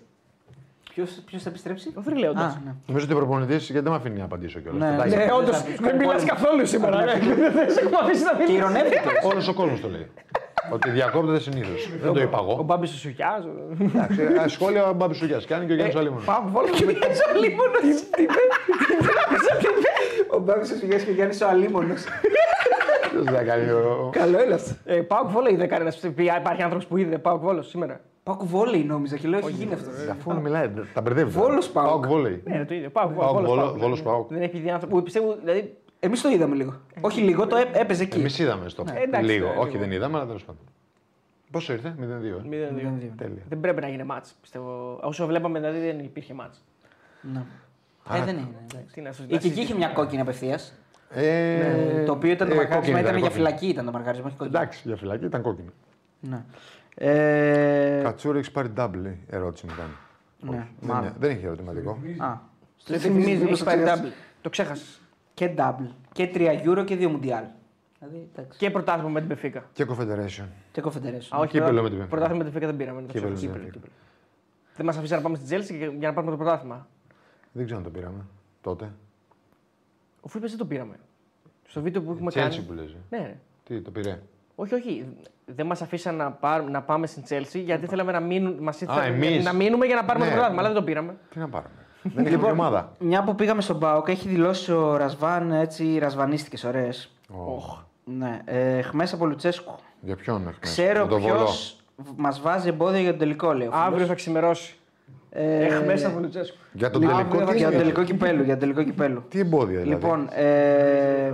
Ποιο 1.26 1.38
θα 1.38 1.48
επιστρέψει. 1.48 1.92
Ο 1.94 2.02
Θρυλέοντα. 2.02 2.40
Α, 2.40 2.56
ναι. 2.64 2.74
Νομίζω 2.86 3.04
ότι 3.06 3.14
ο 3.14 3.16
προπονητή 3.16 3.56
γιατί 3.56 3.80
δεν 3.80 3.90
με 3.90 3.96
αφήνει 3.96 4.18
να 4.18 4.24
απαντήσω 4.24 4.58
κιόλα. 4.60 4.78
Ναι, 4.78 4.96
Ναι, 4.96 5.08
Δεν 5.16 5.30
όντω 5.30 5.52
θα 5.52 5.62
πεις 5.64 5.74
δεν 5.76 5.82
κάτι 5.82 5.96
μιλά 5.96 6.12
πόλεμο. 6.12 6.28
καθόλου 6.28 6.66
σήμερα. 6.66 7.04
ναι. 7.04 7.12
Δεν 7.12 7.70
σε 7.70 7.80
έχουμε 7.80 7.96
αφήσει 8.02 8.24
να 8.24 8.30
Και 8.30 8.36
μιλήσει. 8.38 8.56
ηρωνεύτηκε. 8.56 9.08
Όλο 9.24 9.46
ο 9.50 9.54
κόσμο 9.54 9.76
το 9.82 9.88
λέει. 9.88 10.06
Ότι 10.70 10.90
διακόπτεται 10.90 11.40
συνήθως. 11.40 11.90
δεν 12.00 12.12
το 12.12 12.20
είπα 12.20 12.38
Ο 12.38 12.50
εγώ. 12.52 12.62
Μπάμπη 12.62 12.86
Σουσουκιά. 12.86 13.44
Εντάξει, 13.80 14.20
ε, 14.44 14.48
σχόλια 14.48 14.88
ο 14.88 14.92
Μπάμπης 14.92 15.16
Σουγιάς. 15.16 15.44
Κάνει 15.46 15.66
και 15.66 15.72
ο 15.72 15.74
Γιάννης 15.74 15.96
Αλίμονο. 15.96 16.22
Πάω 16.24 16.42
βόλο. 16.46 16.66
Ο 20.30 20.38
Μπάμπης 20.38 20.70
ο 20.70 20.76
Σουγιάς 20.76 21.02
και 21.02 21.10
ο 21.10 21.14
Γιάννης 21.14 21.40
ο 21.40 21.48
Αλίμονος. 21.48 22.04
Ποιος 23.10 23.24
δεν 23.24 23.46
κάνει. 23.46 23.70
ο- 23.70 24.08
Καλό 24.12 24.38
έλας. 24.38 24.76
Πάω 25.06 25.28
βόλο 25.28 25.48
είδε 25.48 25.66
κανένα. 25.66 25.92
Υπάρχει 26.38 26.62
άνθρωπος 26.62 26.86
που 26.86 26.96
είδε 26.96 27.18
Πάω 27.18 27.38
βόλο 27.38 27.62
σήμερα. 27.62 28.00
Πάω 28.22 28.36
βόλεϊ 28.40 28.84
νόμιζα 28.84 29.16
και 29.16 29.28
λέω 29.28 29.38
έχει 29.38 29.50
γίνει 29.50 29.72
αυτό. 29.72 29.90
Αφού 30.10 30.40
μιλάει, 30.40 30.70
τα 30.94 31.00
μπερδεύει. 31.00 31.30
Βόλος 31.30 31.68
Πάοκ. 31.68 31.88
Πάοκ 31.88 32.06
βόλεϊ. 32.06 32.42
Ναι, 32.44 32.64
το 32.64 32.74
ίδιο. 32.74 32.90
Πάω 32.90 33.06
Πάοκ, 33.08 33.32
Βόλο- 33.34 33.46
βόλο. 33.48 33.74
Βόλος 33.78 34.02
Πάοκ. 34.02 34.28
Δεν 34.32 34.42
έχει 34.42 34.58
δει 34.58 34.70
άνθρωπο. 34.70 34.96
που 34.96 35.02
Πιστεύω, 35.02 35.36
δηλαδή. 35.44 35.76
Εμείς 36.04 36.20
το 36.22 36.28
είδαμε 36.28 36.54
λίγο. 36.54 36.80
Όχι 37.00 37.20
λίγο, 37.20 37.46
το 37.46 37.56
έ- 37.56 37.76
έπαιζε 37.76 38.02
εκεί. 38.02 38.18
Εμείς 38.18 38.38
είδαμε 38.38 38.68
στο 38.68 38.84
εντάξει, 39.04 39.30
λίγο. 39.30 39.46
ναι, 39.48 39.56
Όχι, 39.58 39.66
λίγο. 39.70 39.78
δεν 39.78 39.92
είδαμε, 39.92 40.16
αλλά 40.16 40.26
τέλος 40.26 40.44
πάντων. 40.44 40.62
Πόσο 41.50 41.72
ήρθε, 41.72 41.94
0-2. 41.98 42.02
ε. 42.44 42.48
μηδέν, 42.48 42.74
δύο. 42.76 42.98
0-2. 43.00 43.12
Τέλεια. 43.16 43.42
Δεν 43.48 43.60
πρέπει 43.60 43.80
να 43.80 43.88
γίνει 43.88 44.04
μάτς. 44.04 44.34
Πιστεύω. 44.40 44.98
Όσο 45.02 45.26
βλέπαμε, 45.26 45.58
δηλαδή 45.58 45.78
δεν 45.78 45.98
υπήρχε 45.98 46.34
μάτς. 46.34 46.64
Ναι. 47.32 47.42
Ε, 48.14 48.24
δεν 48.24 48.36
είναι. 48.36 48.48
εντάξει. 48.70 48.92
Τι 48.94 49.00
να 49.00 49.12
σου 49.12 49.24
Η 49.28 49.38
Κική 49.38 49.60
είχε 49.60 49.74
μια 49.74 49.88
κόκκινη 49.88 50.20
απευθείας. 50.20 50.74
Ε, 51.10 52.04
Το 52.04 52.12
οποίο 52.12 52.30
ήταν 52.30 52.48
το 52.48 52.54
ε, 52.54 52.56
μαρκάρισμα, 52.56 52.80
κόκκινη 52.80 53.00
ήταν 53.00 53.16
για 53.16 53.28
κόκκινη. 53.28 53.44
φυλακή 53.46 53.66
ήταν 53.68 53.84
το 53.84 53.92
μαρκάρισμα, 53.92 54.26
όχι 54.26 54.36
κόκκινη. 54.36 54.56
Εντάξει, 54.58 54.80
για 54.84 54.96
φυλακή 54.96 55.24
ήταν 55.24 55.42
κόκκινη. 55.42 55.68
Ναι. 56.20 56.44
Ε, 56.94 58.00
Κατσούρη, 58.02 58.38
έχεις 58.38 58.50
πάρει 58.50 58.68
double 58.76 59.04
ε, 59.04 59.36
ερώτηση 59.36 59.66
μου 59.66 59.72
κάνει. 59.76 59.92
Ναι, 60.40 60.48
Όχι, 60.60 60.68
δεν, 60.80 60.88
μάλλον. 60.90 61.02
είναι- 61.04 61.14
δεν 61.18 61.30
έχει 61.30 61.44
ερωτηματικό. 61.46 61.98
Α, 62.18 62.34
Το 62.84 62.94
θυμίζει, 62.98 63.46
έχει 63.50 63.64
πάρει 63.64 63.82
double. 63.86 64.08
Το 64.40 64.48
ξέχασες. 64.50 65.00
Και 65.34 65.54
double. 65.56 65.86
Και 66.12 66.30
3 66.34 66.62
euro 66.64 66.84
και 66.84 66.96
2 67.00 67.08
mundial. 67.08 67.44
Δηλαδή, 67.98 68.28
εντάξει. 68.34 68.58
Και 68.58 68.70
πρωτάθλημα 68.70 69.08
με 69.08 69.18
την 69.20 69.28
Πεφίκα. 69.28 69.64
Και 69.72 69.86
Confederation. 69.88 70.44
Και 70.72 70.82
confederation. 70.84 71.28
Α, 71.30 71.38
όχι, 71.38 71.48
Κύπελλο 71.48 71.80
πρωτά- 71.80 71.82
με 71.82 71.88
την 71.90 71.98
Benfica. 72.02 72.08
Πρωτάθλημα 72.08 72.38
με 72.38 72.44
την 72.44 72.52
Πεφίκα 72.52 72.66
δεν 72.66 72.76
πήραμε. 72.76 73.00
το 73.00 73.06
Κύπελλο 73.12 73.34
ξέχασα. 73.34 73.52
με 73.58 73.58
την 73.58 73.70
Κύπελλο, 73.70 73.70
Benfica. 73.70 73.72
κύπελλο. 73.72 73.92
Δεν 74.76 74.86
μας 74.86 74.96
αφήσει 74.96 75.12
να 75.14 75.20
πάμε 75.20 75.34
στην 75.36 75.46
Τζέλση 75.48 75.76
για 75.76 75.86
για 75.86 76.08
να 76.08 76.14
πάρουμε 76.14 76.32
το 76.32 76.38
πρωτάθλημα. 76.38 76.86
Δεν 77.52 77.64
ξέρω 77.64 77.78
αν 77.80 77.84
το 77.84 77.90
πήραμε 77.90 78.24
τότε. 78.60 78.92
Αφού 80.26 80.38
είπε 80.38 80.46
δεν 80.46 80.56
το 80.58 80.64
πήραμε. 80.64 80.94
Στο 81.68 81.80
βίντεο 81.82 82.02
που 82.02 82.10
έχουμε 82.12 82.30
Τσέλσι 82.30 82.56
κάνει. 82.56 82.68
που 82.68 82.72
λες. 82.74 82.90
ε. 82.92 83.16
Ναι, 83.16 83.18
ναι. 83.22 83.36
Τι, 83.64 83.80
το 83.80 83.90
πήρε; 83.90 84.20
Όχι, 84.54 84.74
όχι. 84.74 85.06
Δεν 85.46 85.66
μας 85.66 85.82
αφήσαν 85.82 86.14
να, 86.16 86.30
πάρ- 86.32 86.68
να 86.70 86.82
πάμε 86.82 87.06
στην 87.06 87.22
Τσέλση 87.22 87.60
γιατί 87.60 87.86
θέλαμε 87.86 88.12
να, 88.12 88.20
μείνουν, 88.20 88.56
μας 88.62 88.80
ήρθε- 88.80 88.98
Α, 88.98 89.02
εμείς. 89.04 89.44
να 89.44 89.52
μείνουμε 89.52 89.86
για 89.86 89.94
να 89.94 90.04
πάρουμε 90.04 90.24
Ναι. 90.24 90.30
το 90.30 90.36
πρωτάθλημα. 90.36 90.62
Αλλά 90.62 90.72
δεν 90.72 90.80
το 90.80 90.86
πήραμε. 90.86 91.16
Τι 91.30 91.38
να 91.38 91.48
πάρουμε; 91.48 91.81
Δεν 92.02 92.26
είχαμε 92.26 92.44
και 92.46 92.50
ομάδα. 92.50 92.92
Μια 92.98 93.22
που 93.24 93.34
πήγαμε 93.34 93.60
στον 93.62 93.78
Πάοκ, 93.78 94.08
έχει 94.08 94.28
δηλώσει 94.28 94.72
ο 94.72 94.96
Ρασβάν 94.96 95.52
έτσι 95.52 95.98
ρασβανίστηκες 95.98 96.64
ωραίες. 96.64 97.10
Ω, 97.30 97.78
Ναι. 98.04 98.40
Ε, 98.44 98.82
Χμές 98.82 99.12
από 99.12 99.26
Λουτσέσκου. 99.26 99.74
Για 100.00 100.16
ποιον 100.16 100.36
έχουμε. 100.36 100.56
Ξέρω 100.60 100.92
Για 101.00 101.06
τον 101.06 101.20
ποιος 101.22 101.76
Βολό. 101.96 102.14
μας 102.16 102.40
βάζει 102.40 102.68
εμπόδια 102.68 103.00
για 103.00 103.10
τον 103.10 103.18
τελικό, 103.18 103.52
λέει. 103.52 103.66
ο 103.66 103.70
φίλος. 103.70 103.86
Αύριο 103.86 104.06
θα 104.06 104.14
ξημερώσει. 104.14 104.74
Ε, 105.30 105.64
Έχει 105.64 105.84
μέσα 105.84 106.06
από 106.08 106.18
Λουτσέσκου. 106.18 106.56
Για 106.72 106.90
τον 106.90 107.02
αύριο 107.04 107.16
τελικό. 107.24 107.38
θα- 107.46 107.52
τι 107.52 107.56
για 107.58 107.66
τον 107.66 107.74
είναι. 107.74 107.82
τελικό 107.82 108.04
κυπέλου. 108.04 108.42
Για 108.42 108.58
τον 108.58 108.60
τελικό 108.60 108.82
κυπέλου. 108.82 109.24
Τι 109.28 109.38
εμπόδια 109.38 109.80
δηλαδή; 109.80 109.88
Λοιπόν, 110.02 110.28
ε, 110.32 111.32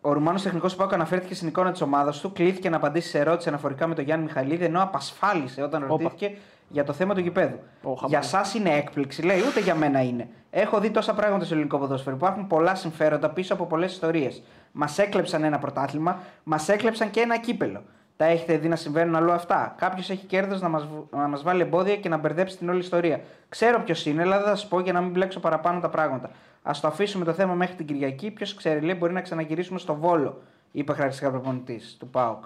ο 0.00 0.12
Ρουμάνος 0.12 0.42
τεχνικός 0.42 0.72
του 0.72 0.78
Πάουκ 0.78 0.92
αναφέρθηκε 0.92 1.34
στην 1.34 1.48
εικόνα 1.48 1.72
της 1.72 1.80
ομάδας 1.80 2.20
του, 2.20 2.32
κλήθηκε 2.32 2.68
να 2.70 2.76
απαντήσει 2.76 3.08
σε 3.08 3.18
ερώτηση 3.18 3.48
αναφορικά 3.48 3.86
με 3.86 3.94
τον 3.94 4.04
Γιάννη 4.04 4.24
Μιχαλίδη, 4.24 4.64
ενώ 4.64 4.82
απασφάλισε 4.82 5.62
όταν 5.62 5.84
ρωτήθηκε 5.88 6.36
για 6.72 6.84
το 6.84 6.92
θέμα 6.92 7.14
του 7.14 7.20
γηπέδου. 7.20 7.58
Ω, 7.82 7.94
χαμός. 7.94 8.10
για 8.10 8.18
εσά 8.18 8.44
είναι 8.56 8.70
έκπληξη, 8.70 9.22
λέει, 9.22 9.38
ούτε 9.48 9.60
για 9.60 9.74
μένα 9.74 10.02
είναι. 10.02 10.28
Έχω 10.50 10.80
δει 10.80 10.90
τόσα 10.90 11.14
πράγματα 11.14 11.44
στο 11.44 11.54
ελληνικό 11.54 11.78
ποδόσφαιρο. 11.78 12.16
Υπάρχουν 12.16 12.46
πολλά 12.46 12.74
συμφέροντα 12.74 13.30
πίσω 13.30 13.54
από 13.54 13.66
πολλές 13.66 13.92
ιστορίες. 13.92 14.42
Μας 14.72 14.98
έκλεψαν 14.98 15.44
ένα 15.44 15.58
πρωτάθλημα, 15.58 16.18
μας 16.42 16.68
έκλεψαν 16.68 17.10
και 17.10 17.20
ένα 17.20 17.38
κύπελο. 17.38 17.82
Τα 18.16 18.24
έχετε 18.24 18.56
δει 18.56 18.68
να 18.68 18.76
συμβαίνουν 18.76 19.16
αλλού 19.16 19.32
αυτά; 19.32 19.74
Κάποιος 19.78 20.10
έχει 20.10 20.26
κέρδος 20.26 20.60
να 20.60 20.68
μας 20.68 20.88
να 21.10 21.28
μας 21.28 21.42
βάλει 21.42 21.60
εμπόδια 21.60 21.96
και 21.96 22.08
να 22.08 22.16
μπερδέψει 22.16 22.56
την 22.56 22.68
όλη 22.68 22.78
ιστορία. 22.78 23.20
Ξέρω 23.48 23.80
ποιος 23.80 24.06
είναι, 24.06 24.22
αλλά 24.22 24.36
δεν 24.36 24.46
θα 24.46 24.56
σας 24.56 24.68
πω 24.68 24.80
για 24.80 24.92
να 24.92 25.00
μην 25.00 25.10
μπλέξω 25.10 25.40
παραπάνω 25.40 25.80
τα 25.80 25.88
πράγματα. 25.88 26.30
Α 26.62 26.72
το 26.80 26.86
αφήσουμε 26.86 27.24
το 27.24 27.32
θέμα 27.32 27.54
μέχρι 27.54 27.74
την 27.74 27.86
Κυριακή. 27.86 28.30
Ποιος 28.30 28.54
ξέρει, 28.54 28.80
λέει, 28.80 28.96
μπορεί 28.98 29.12
να 29.12 29.20
ξαναγυρίσουμε 29.20 29.78
στο 29.78 29.94
βόλο, 29.94 30.42
είπε 30.72 30.92
χαρακτηριστικά 30.92 31.30
προπονητής 31.30 31.96
του 31.98 32.08
ΠΑΟΚ. 32.08 32.44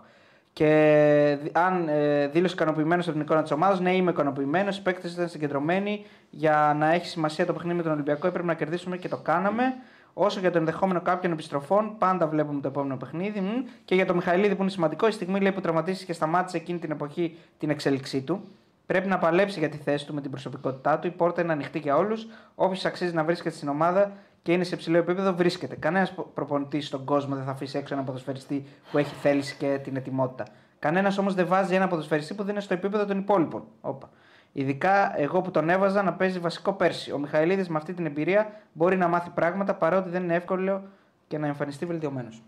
Και 0.56 1.38
δι- 1.42 1.56
αν 1.56 1.88
ε, 1.88 2.26
δήλωσε 2.26 2.54
ικανοποιημένος 2.54 3.04
από 3.04 3.12
την 3.12 3.20
εικόνα 3.20 3.42
της 3.42 3.50
ομάδας, 3.50 3.80
ναι, 3.80 3.94
είμαι 3.94 4.10
ικανοποιημένος. 4.10 4.76
Οι 4.76 4.82
παίκτες 4.82 5.12
ήταν 5.12 5.28
συγκεντρωμένοι 5.28 6.04
για 6.30 6.76
να 6.78 6.92
έχει 6.92 7.06
σημασία 7.06 7.46
το 7.46 7.52
παιχνίδι 7.52 7.76
με 7.76 7.82
τον 7.82 7.92
Ολυμπιακό. 7.92 8.26
Έπρεπε 8.26 8.46
να 8.46 8.54
κερδίσουμε 8.54 8.96
και 8.96 9.08
το 9.08 9.16
κάναμε. 9.16 9.74
Όσο 10.12 10.40
για 10.40 10.50
το 10.50 10.58
ενδεχόμενο 10.58 11.00
κάποιων 11.00 11.32
επιστροφών, 11.32 11.94
πάντα 11.98 12.26
βλέπουμε 12.26 12.60
το 12.60 12.68
επόμενο 12.68 12.96
παιχνίδι. 12.96 13.40
Μμ. 13.40 13.64
Και 13.84 13.94
για 13.94 14.06
το 14.06 14.14
Μιχαηλίδη 14.14 14.54
που 14.54 14.62
είναι 14.62 14.70
σημαντικό, 14.70 15.06
η 15.06 15.10
στιγμή 15.10 15.40
λέει, 15.40 15.52
που 15.52 15.60
τραυματίστηκε 15.60 16.04
και 16.06 16.12
σταμάτησε 16.12 16.56
εκείνη 16.56 16.78
την 16.78 16.90
εποχή 16.90 17.36
την 17.58 17.70
εξέλιξή 17.70 18.20
του. 18.22 18.40
Πρέπει 18.86 19.08
να 19.08 19.18
παλέψει 19.18 19.58
για 19.58 19.68
τη 19.68 19.76
θέση 19.76 20.06
του 20.06 20.14
με 20.14 20.20
την 20.20 20.30
προσωπικότητά 20.30 20.98
του. 20.98 21.06
Η 21.06 21.10
πόρτα 21.10 21.42
είναι 21.42 21.52
ανοιχτή 21.52 21.78
για 21.78 21.96
όλους. 21.96 22.26
Όποιος 22.54 22.84
αξίζει 22.84 23.14
να 23.14 23.24
βρίσκεται 23.24 23.56
στην 23.56 23.68
ομάδα 23.68 24.12
και 24.46 24.52
είναι 24.52 24.64
σε 24.64 24.76
ψηλό 24.76 24.96
επίπεδο, 24.98 25.34
βρίσκεται. 25.34 25.76
Κανένας 25.76 26.14
προπονητής 26.34 26.86
στον 26.86 27.04
κόσμο 27.04 27.34
δεν 27.34 27.44
θα 27.44 27.50
αφήσει 27.50 27.78
έξω 27.78 27.94
ένα 27.94 28.02
ποδοσφαιριστή 28.02 28.64
που 28.90 28.98
έχει 28.98 29.14
θέληση 29.14 29.56
και 29.56 29.80
την 29.82 29.96
ετοιμότητα. 29.96 30.44
Κανένας 30.78 31.18
όμως 31.18 31.34
δεν 31.34 31.46
βάζει 31.46 31.74
ένα 31.74 31.86
ποδοσφαιριστή 31.88 32.34
που 32.34 32.42
δεν 32.42 32.52
είναι 32.52 32.60
στο 32.60 32.74
επίπεδο 32.74 33.06
των 33.06 33.18
υπόλοιπων. 33.18 33.64
Όπα. 33.80 34.08
Ειδικά 34.52 35.20
εγώ 35.20 35.40
που 35.40 35.50
τον 35.50 35.68
έβαζα 35.70 36.02
να 36.02 36.12
παίζει 36.12 36.38
βασικό 36.38 36.72
πέρσι. 36.72 37.12
Ο 37.12 37.18
Μιχαηλίδης 37.18 37.68
με 37.68 37.76
αυτή 37.76 37.92
την 37.94 38.06
εμπειρία 38.06 38.50
μπορεί 38.72 38.96
να 38.96 39.08
μάθει 39.08 39.30
πράγματα 39.30 39.74
παρότι 39.74 40.08
δεν 40.10 40.22
είναι 40.22 40.34
εύκολο 40.34 40.82
και 41.28 41.38
να 41.38 41.46
εμφανιστεί 41.46 41.86
βελτιωμένος. 41.86 42.42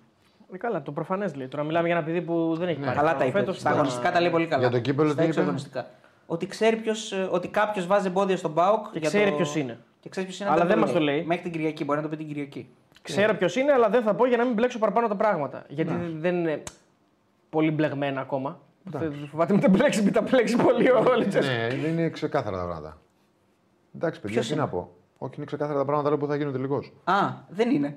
Ε, 0.53 0.57
καλά, 0.57 0.83
το 0.83 0.93
προφανές 0.93 1.35
λέει. 1.35 1.47
Τώρα 1.49 1.65
μιλάμε 1.65 1.87
για 1.89 1.97
ένα 1.97 2.05
παιδί 2.05 2.21
που 2.23 2.55
δεν 2.59 2.69
έχει 2.69 2.79
Ναι. 2.81 2.85
πάρει. 2.87 2.99
Καλά 2.99 3.17
τα 3.17 3.25
είπε. 3.25 3.39
Φέτος 3.39 3.57
Στα 3.59 3.69
τα- 3.69 3.75
αγωνιστικά 3.75 4.13
τα 4.13 4.21
λέει 4.21 4.31
πολύ 4.31 4.47
καλά. 4.47 4.61
Για 4.63 4.71
το 4.71 4.79
κύπελλο 4.79 5.09
Στα 5.11 5.17
τι 5.21 5.27
έξω 5.27 5.39
είπε; 5.41 5.49
αγωνιστικά. 5.49 5.87
Ότι 6.27 6.47
ξέρει 6.47 6.77
ποιος, 6.77 7.13
ε, 7.13 7.29
ότι 7.31 7.49
κάποιος 7.49 7.87
βάζει 7.87 8.07
εμπόδια 8.07 8.37
στον 8.37 8.51
Μπάουκ. 8.51 8.91
Και 8.93 8.99
για 8.99 9.09
ξέρει 9.09 9.31
το- 9.31 9.37
ποιος 9.37 9.57
είναι. 9.57 9.79
Και 10.09 10.15
ξέρεις 10.21 10.29
ποιος 10.29 10.41
είναι. 10.41 10.49
Αλλά 10.51 10.59
δεν 10.59 10.69
δεν 10.69 10.79
μας 10.79 10.93
το 10.93 11.01
λέει. 11.01 11.25
Μέχρι 11.25 11.43
την 11.43 11.53
Κυριακή. 11.53 11.85
Μπορεί 11.85 11.97
να 11.99 12.05
το 12.05 12.09
πει 12.11 12.17
την 12.17 12.27
Κυριακή. 12.27 12.69
Ξέρω 13.03 13.35
ποιος 13.35 13.57
είναι, 13.57 13.73
αλλά 13.73 13.89
δεν 13.89 14.03
θα 14.03 14.15
πω 14.15 14.27
για 14.27 14.37
να 14.37 14.45
μην 14.45 14.53
μπλέξω 14.55 14.79
παραπάνω 14.79 15.09
τα 15.09 15.15
πράγματα. 15.17 15.65
Γιατί 15.69 15.93
δεν 16.19 16.35
είναι 16.37 16.63
πολύ 17.51 17.71
μπλεγμένα 17.71 18.21
ακόμα. 18.21 18.61
Θε- 18.91 19.13
Φοβάται 19.31 19.53
μην 19.53 19.63
τα 19.63 19.69
μπλέξει, 19.69 20.03
μην 20.03 20.13
τα 20.13 20.21
μπλέξει 20.23 20.57
πολύ 20.57 20.91
ο 20.91 21.03
Λουτσέσκου. 21.17 21.53
Ναι, 21.53 21.69
δεν 21.69 21.91
είναι 21.91 22.09
ξεκάθαρα 22.11 22.57
τα 22.57 22.65
πράγματα. 22.65 22.99
Εντάξει, 23.95 24.21
παιδιά, 24.21 24.35
Ποιος 24.37 24.47
τι 24.49 24.53
είναι; 24.53 24.63
να 24.63 24.69
πω. 24.69 24.91
Όχι, 25.19 25.33
είναι 25.37 25.45
ξεκάθαρα 25.45 25.79
τα 25.79 25.85
πράγματα 25.85 26.09
λέω, 26.09 26.19
που 26.19 26.27
θα 26.27 26.37
γίνουν 26.37 26.53
τελικώς. 26.53 26.93
Α, 27.05 27.15
δεν 27.49 27.71
είναι. 27.71 27.97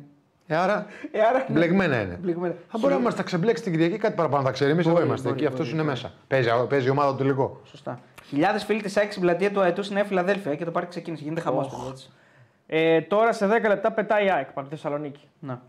Ε, 0.51 0.55
άρα 0.55 0.85
Ε, 1.11 1.21
άρα. 1.21 1.45
μπλεγμένα 1.49 2.01
είναι. 2.01 2.17
Μπλεγμένα. 2.21 2.53
Θα 2.69 2.77
μπορεί 2.77 2.93
να 2.93 2.99
μας 2.99 3.15
τα 3.15 3.23
ξεμπλέξει 3.23 3.63
την 3.63 3.71
Κυριακή 3.71 3.97
κάτι 3.97 4.15
παραπάνω 4.15 4.43
θα 4.43 4.51
ξέρει. 4.51 4.71
Εμείς 4.71 4.85
εδώ 4.85 4.93
Μπορεί, 4.95 5.05
είμαστε 5.07 5.27
μπορεί, 5.29 5.39
και 5.39 5.47
αυτός 5.47 5.65
μπορεί, 5.65 5.71
είναι 5.79 5.83
μέσα. 5.89 6.11
Παίζει, 6.27 6.49
παίζει 6.69 6.87
η 6.87 6.89
ομάδα 6.89 7.11
του 7.11 7.17
τελικό. 7.17 7.61
Σωστά. 7.65 7.99
Χιλιάδες 8.27 8.63
φίλοι 8.63 8.81
της 8.81 8.97
ΑΕΚ 8.97 9.09
στην 9.11 9.21
πλατεία 9.23 9.51
του 9.51 9.61
Αετού 9.61 9.83
στη 9.83 9.93
Νέα 9.93 10.03
Φιλαδέλφια 10.03 10.55
και 10.55 10.65
το 10.65 10.71
πάρει 10.71 10.85
ξεκίνησε. 10.87 11.23
Γίνεται 11.23 11.41
χαμός. 11.41 12.09
Ε, 12.67 13.01
τώρα 13.01 13.33
σε 13.33 13.47
10 13.47 13.49
λεπτά 13.67 13.91
πετάει 13.91 14.25
η 14.25 14.31
ΑΕΚ 14.31 14.51
πάνω 14.51 14.67
στη 14.67 14.75
Θεσσαλονίκη. 14.75 15.27
Να. 15.39 15.61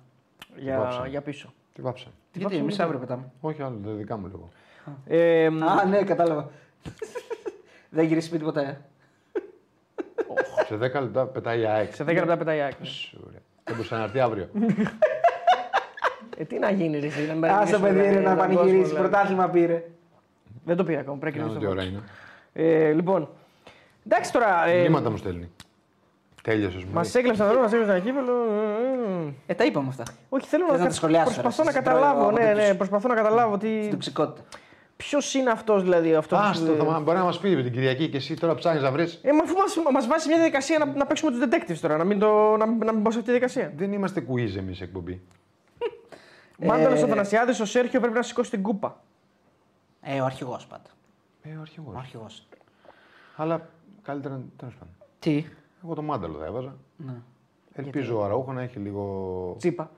Για, 0.57 0.79
βάψανε. 0.79 1.09
για 1.09 1.21
πίσω. 1.21 1.53
Τι 1.75 1.83
βάψα. 1.83 2.07
Γιατί 2.33 2.57
εμείς 2.57 2.79
αύριο 2.81 2.99
πετάμε. 2.99 3.25
Όχι 3.41 3.63
άλλο, 3.63 3.79
δεν 3.85 3.97
δικά 3.97 4.17
μου 4.17 4.27
λίγο. 4.27 4.49
Ε, 5.07 5.47
Α, 5.47 5.85
ναι, 5.89 6.03
κατάλαβα. 6.03 6.51
δεν 7.91 8.05
γυρίσει 8.05 8.27
σπίτι 8.27 8.45
ποτέ. 8.45 8.61
ε. 8.61 8.77
Σε 10.67 10.75
10 10.75 10.81
λεπτά 10.81 11.27
πετάει 11.27 11.61
η 11.61 11.67
ΑΕΚ. 11.67 11.95
σε 11.95 12.03
10 12.05 12.07
λεπτά 12.07 12.37
πετάει 12.37 12.57
η 12.59 12.61
ΑΕΚ. 12.61 12.75
Ναι. 13.77 13.77
Ωραία. 13.77 13.77
Δεν 13.77 13.77
μπορούσε 13.77 13.95
να 13.95 14.03
έρθει 14.03 14.21
αύριο. 14.21 14.49
Ε, 16.37 16.45
τι 16.45 16.59
να 16.59 16.71
γίνει, 16.71 16.99
ρε, 16.99 17.07
εσύ, 17.07 17.21
να 17.41 17.49
Άσε 17.57 17.79
μεριμνήσουμε, 17.79 17.89
παιδί 17.89 17.99
δηλαδή, 18.09 18.25
να 18.25 18.37
τον 18.37 18.37
κόσμο, 18.47 18.57
πανηγυρίσει. 18.57 18.89
δηλαδή. 18.89 19.09
Πρωτάθλημα 19.09 19.49
πήρε. 19.49 19.85
Δεν 20.65 20.77
το 20.77 20.85
πήρα 20.85 21.01
ακόμα. 21.01 21.19
Πρέπει 21.19 21.39
να 21.39 21.45
Κάνω 21.45 21.59
τι 21.59 21.65
το 21.65 21.71
ώρα 21.71 21.83
είναι. 21.83 22.01
Ε, 22.53 22.93
λοιπόν, 22.93 23.29
εντάξει 24.07 24.33
τώρα. 24.33 24.67
Ε, 24.67 24.81
Μηνύματα 24.81 25.11
μου 25.11 25.17
στέλνει. 25.17 25.51
Τέλειωσε. 26.43 26.79
Μας 26.93 27.15
έκλεψαν 27.15 27.49
εδώ, 27.51 27.61
μας 27.61 27.73
έκλεψαν 27.73 27.95
ένα 27.97 28.05
κύπελο. 28.05 28.33
ε, 28.33 29.27
ε. 29.27 29.33
Ε, 29.47 29.55
τα 29.55 29.65
είπαμε 29.65 29.89
αυτά. 29.89 30.05
Όχι, 30.29 30.47
θέλω 30.47 30.65
Θες 30.67 30.77
να, 30.77 30.83
να 30.83 30.89
τα 30.89 30.95
σχολιάσεις 30.95 31.41
προσπαθώ 31.41 31.57
τώρα, 31.63 31.71
να 31.73 31.81
στην 31.81 31.85
καταλάβω. 31.85 32.21
πρώην 32.21 32.35
Ναι, 32.35 32.43
ναι, 32.45 32.51
αποδείξη. 32.51 32.77
προσπαθώ 32.77 33.09
να 33.09 33.15
καταλάβω 33.15 33.59
τι. 33.59 33.79
Στην 33.79 33.91
τοξικότητα. 33.91 34.47
Ποιος 35.09 35.35
είναι 35.35 35.51
αυτός 35.51 35.83
δηλαδή. 35.83 36.15
Αυτός 36.15 36.39
που- 36.39 36.45
Άστο, 36.45 36.73
θα 36.75 36.85
μα- 36.85 37.01
μπορεί 37.01 37.19
να 37.19 37.25
μας 37.25 37.39
πει 37.41 37.57
με 37.57 37.63
την 37.63 37.73
Κυριακή 37.73 38.09
και 38.09 38.17
εσύ 38.17 38.35
τώρα 38.37 38.55
ψάχνεις 38.55 38.83
να 38.83 38.91
βρεις. 38.91 39.21
Ε, 39.23 39.33
μα 39.33 39.43
αφού 39.43 39.55
μας, 39.57 39.77
μας 39.93 40.07
βάζει 40.07 40.23
σε 40.23 40.29
μια 40.29 40.37
διαδικασία 40.37 40.79
να, 40.79 40.85
να 40.87 41.07
παίξουμε 41.07 41.31
τους 41.31 41.41
detectives 41.45 41.79
τώρα, 41.81 41.97
να 41.97 42.05
μην, 42.05 42.19
το, 42.19 42.57
να, 42.57 42.67
μην- 42.67 42.85
να 42.85 42.93
μην 42.93 43.03
πω 43.03 43.11
σε 43.11 43.19
αυτή 43.19 43.31
τη 43.33 43.39
διαδικασία. 43.39 43.73
Δεν 43.77 43.93
είμαστε 43.93 44.27
quiz 44.31 44.57
εμείς 44.57 44.81
εκπομπή. 44.81 45.21
Ο 46.63 46.67
Μάνταλο 46.67 46.95
ο 46.95 47.07
Θανασιάδης, 47.07 47.61
ο 47.61 47.65
Σέρχιο 47.65 48.01
πρέπει 48.01 48.15
να 48.15 48.23
σηκώσει 48.23 48.51
την 48.51 48.63
κούπα. 48.63 49.01
Ε, 50.01 50.21
ο 50.21 50.25
αρχηγός 50.25 50.67
πάντα. 50.67 50.91
Ε, 51.43 51.57
ο 51.57 51.61
αρχηγός. 51.61 51.95
Ο 51.95 51.99
αρχηγός. 51.99 52.47
Αλλά 53.37 53.69
καλύτερα 54.03 54.41
τέλος 54.57 54.75
πάντων. 54.75 54.95
Τι; 55.19 55.45
Εγώ 55.85 55.95
το 55.95 56.03
μάνταλο 56.03 56.39
θα 56.39 56.45
έβαζα. 56.45 56.77
Ναι. 56.97 57.13
Ελπίζω 57.75 58.19
ο 58.19 58.25
Αραούχο 58.25 58.53
να 58.53 58.63
έχει 58.63 58.79
λίγο. 58.79 59.55
Τσίπα. 59.59 59.91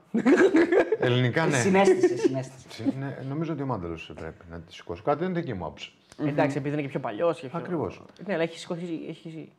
Ελληνικά, 1.05 1.45
ναι. 1.45 1.57
Συνέστηση, 1.59 2.17
συνέστηση. 2.17 2.93
ναι. 2.99 3.17
Νομίζω 3.29 3.53
ότι 3.53 3.61
ο 3.61 3.65
μάνταλο 3.65 3.97
πρέπει 4.15 4.43
να 4.51 4.59
τη 4.59 4.73
σηκώσει. 4.73 5.01
Κάτι 5.01 5.23
είναι 5.23 5.33
δική 5.33 5.53
μου 5.53 5.65
άποψη. 5.65 5.91
Εντάξει, 6.25 6.57
επειδή 6.57 6.73
είναι 6.73 6.81
και 6.83 6.87
πιο 6.89 6.99
παλιός. 6.99 7.39
Πιο... 7.39 7.49
Ακριβώς. 7.53 8.01
Ναι, 8.25 8.33
αλλά 8.33 8.43
έχει 8.43 8.59
σηκώσει, 8.59 8.99
έχει, 9.09 9.51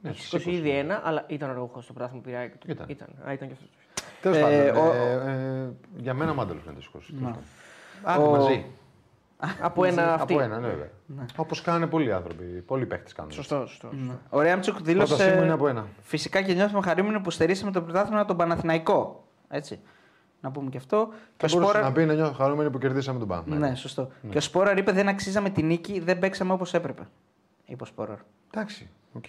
Ναι, 0.00 0.10
έχει 0.10 0.20
σηκώσει 0.22 0.50
ήδη 0.50 0.70
ένα, 0.70 1.00
αλλά 1.04 1.24
ήταν 1.28 1.50
ο 1.50 1.52
Ρούχος 1.52 1.84
στο 1.84 1.92
πράγμα 1.92 2.14
που 2.16 2.20
πήρε. 2.22 2.52
Ήταν. 2.66 2.86
ήταν. 2.88 3.08
Α, 3.28 3.32
ήταν 3.32 3.48
και 3.48 3.54
αυτός. 3.54 3.68
Τέλος 4.20 4.36
Ε, 4.36 4.40
πάντων. 4.70 4.86
ο- 4.86 4.92
ε, 4.94 5.64
ε, 5.64 5.68
για 5.96 6.14
μένα 6.14 6.30
ο 6.30 6.34
μάνταλο 6.34 6.60
να 6.66 6.72
τη 6.72 6.82
σηκώσει. 6.82 7.12
τέλος 7.12 7.22
πάντων. 7.30 7.42
Άντε 8.02 8.22
Ο- 8.24 8.30
μαζί. 8.30 8.64
Από 9.60 9.84
ένα 9.84 10.14
αυτή. 10.14 10.32
Από 10.32 10.42
ένα, 10.42 10.58
ναι, 10.58 10.68
βέβαια. 10.68 10.88
Όπως 11.36 11.60
κάνουν 11.62 11.88
πολλοί 11.88 12.12
άνθρωποι. 12.12 12.44
Πολλοί 12.44 12.86
παίχτες 12.86 13.12
κάνουν. 13.12 13.32
Σωστό, 13.32 13.66
σωστό. 13.66 13.90
Ο 14.30 14.40
Ρέαμτσουκ 14.40 14.74
Πρότασή 14.82 15.14
μου 15.14 15.26
είναι 15.26 15.34
δήλωσε. 15.34 15.52
από 15.52 15.68
ένα. 15.68 15.86
Φυσικά 16.02 16.42
και 16.42 16.52
νιώθουμε 16.52 16.82
χαρούμενοι 16.82 17.20
που 17.20 17.30
στερήσαμε 17.30 17.70
το 17.72 17.82
πρωτάθλημα 17.82 18.24
τον 18.24 18.36
Παναθηναϊκό. 18.36 19.24
Έτσι. 19.48 19.78
Να 20.40 20.50
πούμε 20.50 20.70
και 20.70 20.76
αυτό. 20.76 21.08
Και 21.36 21.46
Θα 21.46 21.46
ο 21.46 21.50
μπορούσε 21.50 21.70
Σπόραρ. 21.70 21.88
να 21.88 21.92
πει 21.92 22.04
να 22.04 22.14
νιώθω 22.14 22.32
χαρούμενοι 22.32 22.70
που 22.70 22.78
κερδίσαμε 22.78 23.18
τον 23.18 23.28
Παναθηναϊκό. 23.28 23.66
Ναι, 23.66 23.74
σωστό. 23.74 24.08
Και 24.30 24.36
ο 24.38 24.40
Σπόραρ 24.40 24.76
είπε 24.76 24.92
δεν 24.92 25.08
αξίζαμε 25.08 25.50
τη 25.50 25.62
νίκη, 25.62 26.00
δεν 26.00 26.18
παίξαμε 26.18 26.52
όπως 26.52 26.74
έπρεπε. 26.74 27.02
Είπε 27.66 27.82
ο 27.82 27.86
Σπόραρ. 27.86 28.18
Εντάξει, 28.54 28.88
οκ. 29.12 29.24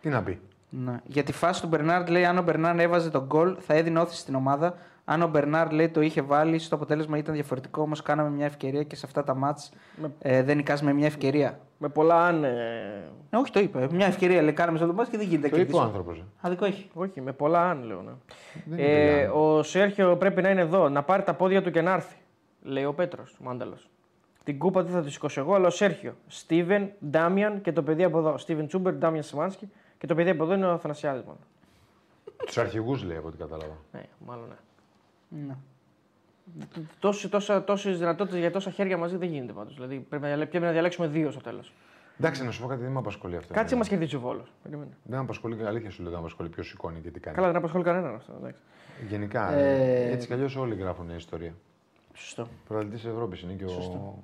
Τι 0.00 0.08
να 0.08 0.22
πει. 0.22 0.40
Ναι. 0.70 1.00
Για 1.04 1.22
τη 1.22 1.32
φάση 1.32 1.60
του 1.60 1.68
Μπερνάρντ 1.68 2.08
λέει: 2.08 2.24
Αν 2.24 2.38
ο 2.38 2.42
Μπερνάρντ 2.42 2.78
έβαζε 2.80 3.10
το 3.10 3.24
γκολ, 3.24 3.56
θα 3.60 3.74
έδινε 3.74 3.98
ώθηση 4.00 4.20
στην 4.20 4.34
ομάδα. 4.34 4.74
Αν 5.12 5.22
ο 5.22 5.26
Μπερνάρντ 5.28 5.72
λέει 5.72 5.88
το 5.88 6.00
είχε 6.00 6.22
βάλει, 6.22 6.58
στο 6.58 6.74
αποτέλεσμα 6.74 7.18
ήταν 7.18 7.34
διαφορετικό. 7.34 7.82
Όμως 7.82 8.02
κάναμε 8.02 8.30
μια 8.30 8.46
ευκαιρία 8.46 8.82
και 8.82 8.96
σε 8.96 9.06
αυτά 9.06 9.24
τα 9.24 9.34
ματς 9.34 9.72
ε, 10.18 10.42
δεν 10.42 10.56
νικάζουμε 10.56 10.92
μια 10.92 11.06
ευκαιρία. 11.06 11.58
Με 11.78 11.88
πολλά 11.88 12.26
αν. 12.26 12.44
ε, 12.44 13.04
Ε, 13.30 13.36
όχι, 13.36 13.52
το 13.52 13.60
είπε. 13.60 13.88
Μια 13.92 14.06
ευκαιρία 14.06 14.42
λέει: 14.42 14.52
Κάναμε 14.52 14.76
σε 14.78 14.84
αυτό 14.84 14.94
το 14.96 15.00
ματς 15.02 15.12
και 15.12 15.18
δεν 15.18 15.26
γίνεται. 15.28 15.48
Το 15.48 15.56
είπε 15.56 15.62
ο 15.76 15.78
κερδίσουμε. 15.78 15.84
άνθρωπο. 15.84 16.16
Αδικό 16.40 16.64
έχει. 16.64 16.90
Όχι, 16.94 17.20
με 17.20 17.32
πολλά 17.32 17.70
αν 17.70 17.82
λέω. 17.84 18.02
Ναι. 18.02 18.10
Δεν 18.64 18.78
Ε, 18.78 18.82
είπε 19.22 19.30
ο 19.34 19.62
Σέρχιο 19.62 20.16
πρέπει 20.16 20.42
να 20.42 20.50
είναι 20.50 20.60
εδώ, 20.60 20.88
να 20.88 21.02
πάρει 21.02 21.22
τα 21.22 21.34
πόδια 21.34 21.62
του 21.62 21.70
και 21.70 21.80
να 21.80 21.92
έρθει. 21.92 22.16
Λέει 22.62 22.84
ο 22.84 22.92
Πέτρος, 22.94 23.36
ο 23.40 23.44
Μάνταλος. 23.44 23.88
Την 24.44 24.58
κούπα 24.58 24.82
δεν 24.82 24.92
θα 24.92 25.00
τη 25.02 25.10
σηκώσω 25.10 25.40
εγώ, 25.40 25.54
αλλά 25.54 25.66
ο 25.66 25.70
Σέρχιο. 25.70 26.14
Στίβεν, 26.26 26.90
Ντάμιαν 27.10 27.60
και 27.60 27.72
το 27.72 27.82
παιδί 27.82 28.04
από 28.04 28.18
εδώ. 28.18 28.38
Στίβεν 28.38 28.66
Τσούμπερ, 28.66 28.94
Ντάμιαν 28.94 29.22
Σιμάνσκι 29.22 29.68
και 29.98 30.06
το 30.06 30.14
παιδί 30.14 30.30
από 30.30 30.42
εδώ 30.44 30.54
είναι 30.54 30.66
ο 30.66 30.78
Θανασιάδη. 30.78 31.18
Μάλλον. 31.20 31.38
Τους 32.46 32.58
αρχηγούς 32.58 33.02
λέει 33.04 33.16
από 33.16 33.28
ό,τι 33.28 33.36
κατάλαβα. 33.36 33.72
Ναι, 33.92 34.02
μάλλον 34.26 34.48
ναι. 34.48 34.54
Ναι. 35.46 35.54
Τόσε 36.98 37.28
τόσα, 37.28 37.64
τόσες 37.64 37.98
δυνατότητες 37.98 38.40
για 38.40 38.50
τόσα 38.50 38.70
χέρια 38.70 38.96
μαζί 38.96 39.16
δεν 39.16 39.28
γίνεται 39.28 39.52
πάντως. 39.52 39.74
Δηλαδή 39.74 39.98
πρέπει 39.98 40.22
να, 40.22 40.28
διαλέ- 40.28 40.48
πρέπει 40.50 40.64
να 40.64 40.70
διαλέξουμε 40.72 41.06
δύο 41.06 41.30
στο 41.30 41.40
τέλος. 41.40 41.72
Εντάξει, 42.18 42.44
να 42.44 42.50
σου 42.50 42.60
πω 42.62 42.66
κάτι, 42.66 42.82
δεν 42.82 42.90
με 42.92 42.98
απασχολεί 42.98 43.36
αυτό. 43.36 43.54
Κάτσε 43.54 43.76
μας 43.76 43.86
εμένα. 43.86 44.00
κερδίσει 44.04 44.16
ο 44.24 44.28
Βόλος. 44.28 44.52
Δεν 44.62 44.78
με 45.04 45.16
απασχολεί, 45.16 45.66
αλήθεια 45.66 45.90
σου 45.90 46.02
λέω, 46.02 46.10
δεν 46.10 46.18
με 46.20 46.24
απασχολεί 46.26 46.48
ποιος 46.48 46.68
σηκώνει 46.68 47.00
και 47.00 47.10
τι 47.10 47.20
κάνει. 47.20 47.36
Καλά, 47.36 47.46
δεν 47.48 47.56
απασχολεί 47.56 47.84
κανέναν 47.84 48.14
αυτό. 48.14 48.32
εντάξει. 48.38 48.60
Γενικά, 49.08 49.52
Ε, 49.52 50.10
έτσι 50.10 50.26
κι 50.26 50.32
αλλιώς 50.32 50.56
όλοι 50.56 50.74
γράφουν 50.74 51.10
ιστορία. 51.16 51.54
Σωστό. 52.14 52.48
Πρωταθλητή 52.68 53.02
τη 53.02 53.08
Ευρώπης 53.08 53.40
είναι 53.40 53.52
και 53.52 53.64
ο 53.64 54.18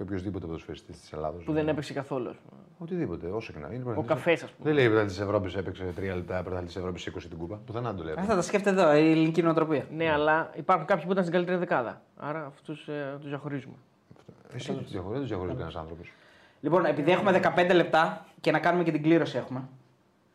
και 0.00 0.06
οποιοδήποτε 0.06 0.46
ποδοσφαιριστής 0.46 1.00
της 1.00 1.12
Ελλάδος. 1.12 1.44
Που 1.44 1.52
ναι. 1.52 1.58
δεν 1.58 1.68
έπαιξε 1.68 1.92
καθόλου. 1.92 2.34
Οτιδήποτε, 2.78 3.26
όσο 3.26 3.52
και 3.52 3.58
να 3.58 3.68
είναι. 3.74 3.84
Ο 3.96 4.02
καφές, 4.02 4.42
ας 4.42 4.50
πούμε. 4.50 4.64
Δεν 4.64 4.74
λέει 4.74 4.84
πρωταθλητή 4.86 5.14
της 5.14 5.24
Ευρώπης 5.24 5.54
έπαιξε 5.54 5.92
3 5.96 6.02
λεπτά, 6.02 6.42
πρωταθλητή 6.42 6.66
της 6.66 6.76
Ευρώπης 6.76 7.06
20 7.06 7.28
την 7.28 7.38
κούπα. 7.38 7.60
Πουθενά 7.66 7.94
το 7.94 8.04
λέει. 8.04 8.14
Ε, 8.16 8.20
αυτά 8.20 8.34
τα 8.34 8.42
σκέφτεται 8.42 8.82
εδώ, 8.82 8.94
η 8.94 9.10
ελληνική 9.10 9.42
νοοτροπία. 9.42 9.86
Ναι, 9.90 10.12
αλλά 10.12 10.50
υπάρχουν 10.54 10.86
κάποιοι 10.86 11.04
που 11.04 11.10
ήταν 11.12 11.22
στην 11.22 11.34
καλύτερη 11.34 11.58
δεκάδα. 11.58 12.02
Άρα 12.16 12.46
αυτούς 12.46 12.88
ε, 12.88 13.16
τους 13.20 13.28
διαχωρίζουμε. 13.28 13.74
Εσύ 14.54 14.72
τους 14.72 14.90
διαχωρίζεις, 14.90 15.28
διαχωρίζει 15.28 15.54
κανένας 15.56 15.76
άνθρωπος. 15.76 16.12
Λοιπόν, 16.60 16.84
επειδή 16.84 17.10
έχουμε 17.10 17.40
15 17.56 17.74
λεπτά 17.74 18.26
και 18.40 18.50
να 18.50 18.58
κάνουμε 18.58 18.84
και 18.84 18.92
την 18.92 19.02
κλήρωση 19.02 19.36
έχουμε. 19.36 19.68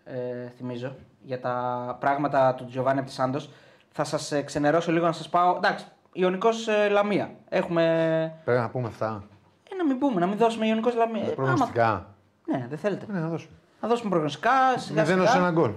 Ε, 0.04 0.50
θυμίζω 0.58 0.96
για 1.22 1.40
τα 1.40 1.98
πράγματα 2.00 2.54
του 2.54 2.66
Τζοβάνι 2.66 3.00
από 3.00 3.08
τη 3.08 3.14
Σάντος. 3.14 3.50
Θα 3.92 4.04
σας 4.04 4.32
ε, 4.32 4.42
ξενερώσω 4.42 4.92
λίγο 4.92 5.06
να 5.06 5.12
σας 5.12 5.30
πάω. 5.30 5.56
Εντάξει, 5.56 5.86
Ιωνικός 6.14 6.68
ε, 6.68 6.88
Λαμία. 6.90 7.32
Έχουμε. 7.50 8.42
Πρέπει 8.46 8.60
να 8.60 8.70
πούμε 8.70 8.88
αυτά. 8.88 9.24
Ε, 9.76 9.78
να 9.78 9.86
μην 9.86 9.98
πούμε, 9.98 10.20
να 10.20 10.28
μην 10.28 10.38
δώσουμε 10.38 10.66
γενικώς. 10.66 10.94
Δηλαδή, 10.94 11.20
ε, 11.20 11.34
προγνωστικά. 11.34 12.16
Ναι, 12.46 12.66
δεν 12.70 12.78
θέλετε. 12.78 13.06
Ναι, 13.12 13.20
να 13.20 13.28
δώσουμε. 13.28 13.56
Να 13.82 13.88
δώσουμε 13.88 14.10
προγνωστικά. 14.10 14.52
0 14.96 15.36
ένα 15.36 15.52
γκολ. 15.52 15.72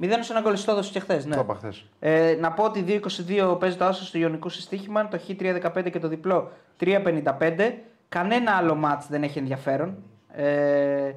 0 0.00 0.30
ένα 0.30 0.40
γκολ 0.40 0.52
εσύ 0.52 0.64
έδωσες 0.68 0.92
και 0.92 1.00
χθες. 1.00 1.26
Ναι. 1.26 1.34
Το 1.34 1.40
είπα 1.40 1.54
χθες. 1.54 1.84
Ε, 1.98 2.36
να 2.40 2.52
πω 2.52 2.64
ότι 2.64 2.84
2-22 3.28 3.56
παίζει 3.58 3.76
το 3.76 3.84
άσο 3.84 4.04
στο 4.04 4.18
γενικό 4.18 4.48
συστήχημα, 4.48 5.08
το 5.08 5.20
Χ3-15 5.28 5.90
και 5.90 5.98
το 5.98 6.08
διπλό 6.08 6.50
3-55. 6.80 7.72
Κανένα 8.08 8.52
άλλο 8.52 8.74
μάτς 8.74 9.06
δεν 9.08 9.22
έχει 9.22 9.38
ενδιαφέρον. 9.38 9.96
Ε, 10.32 11.12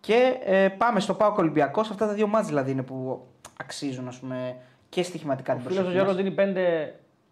και 0.00 0.36
ε, 0.44 0.68
πάμε 0.68 1.00
στο 1.00 1.14
Πάο 1.14 1.34
Ολυμπιακός. 1.36 1.90
Αυτά 1.90 2.06
τα 2.06 2.12
δύο 2.12 2.26
μάτς 2.26 2.46
δηλαδή 2.46 2.70
είναι 2.70 2.82
που 2.82 3.26
αξίζουν 3.56 4.08
ας 4.08 4.18
πούμε, 4.18 4.56
και 4.88 5.02
στοιχηματικά 5.02 5.54
την 5.54 5.64
προσοχή. 5.64 5.88
Ο 5.88 5.90
Γιώργος 5.90 6.16
δίνει 6.16 6.34
5 6.38 6.42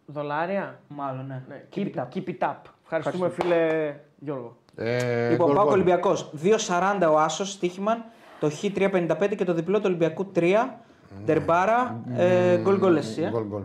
δολάρια. 0.06 0.80
Μάλλον, 0.88 1.26
ναι. 1.26 1.42
ναι. 1.48 1.64
Keep, 1.74 1.78
keep, 1.78 1.94
it 1.94 1.98
up. 1.98 2.08
keep 2.14 2.28
it 2.28 2.48
up. 2.48 2.54
Ευχαριστούμε, 2.82 3.26
Ευχαριστούμε. 3.26 3.28
φίλε 3.28 3.94
Γιώργο. 4.24 4.56
Ε, 4.76 5.30
Λοιπόν, 5.30 5.46
γκολ, 5.46 5.56
Πάο 5.56 5.64
γκολ. 5.64 5.72
Ολυμπιακό. 5.74 6.12
2-40 6.42 7.08
ο 7.12 7.18
Άσος 7.18 7.50
στοίχημα, 7.52 8.04
το 8.40 8.50
Χ3-55 8.62 9.34
και 9.36 9.44
το 9.44 9.54
διπλό 9.54 9.76
του 9.78 9.84
Ολυμπιακού 9.86 10.26
3. 10.34 10.54
Τερμπάρα, 11.26 12.00
ε, 12.16 12.56
γκολ 12.60 12.78
γκολ 12.78 12.96
εσύ. 12.96 13.22
ε. 13.22 13.28
Γκολ, 13.30 13.44
γκολ. 13.44 13.62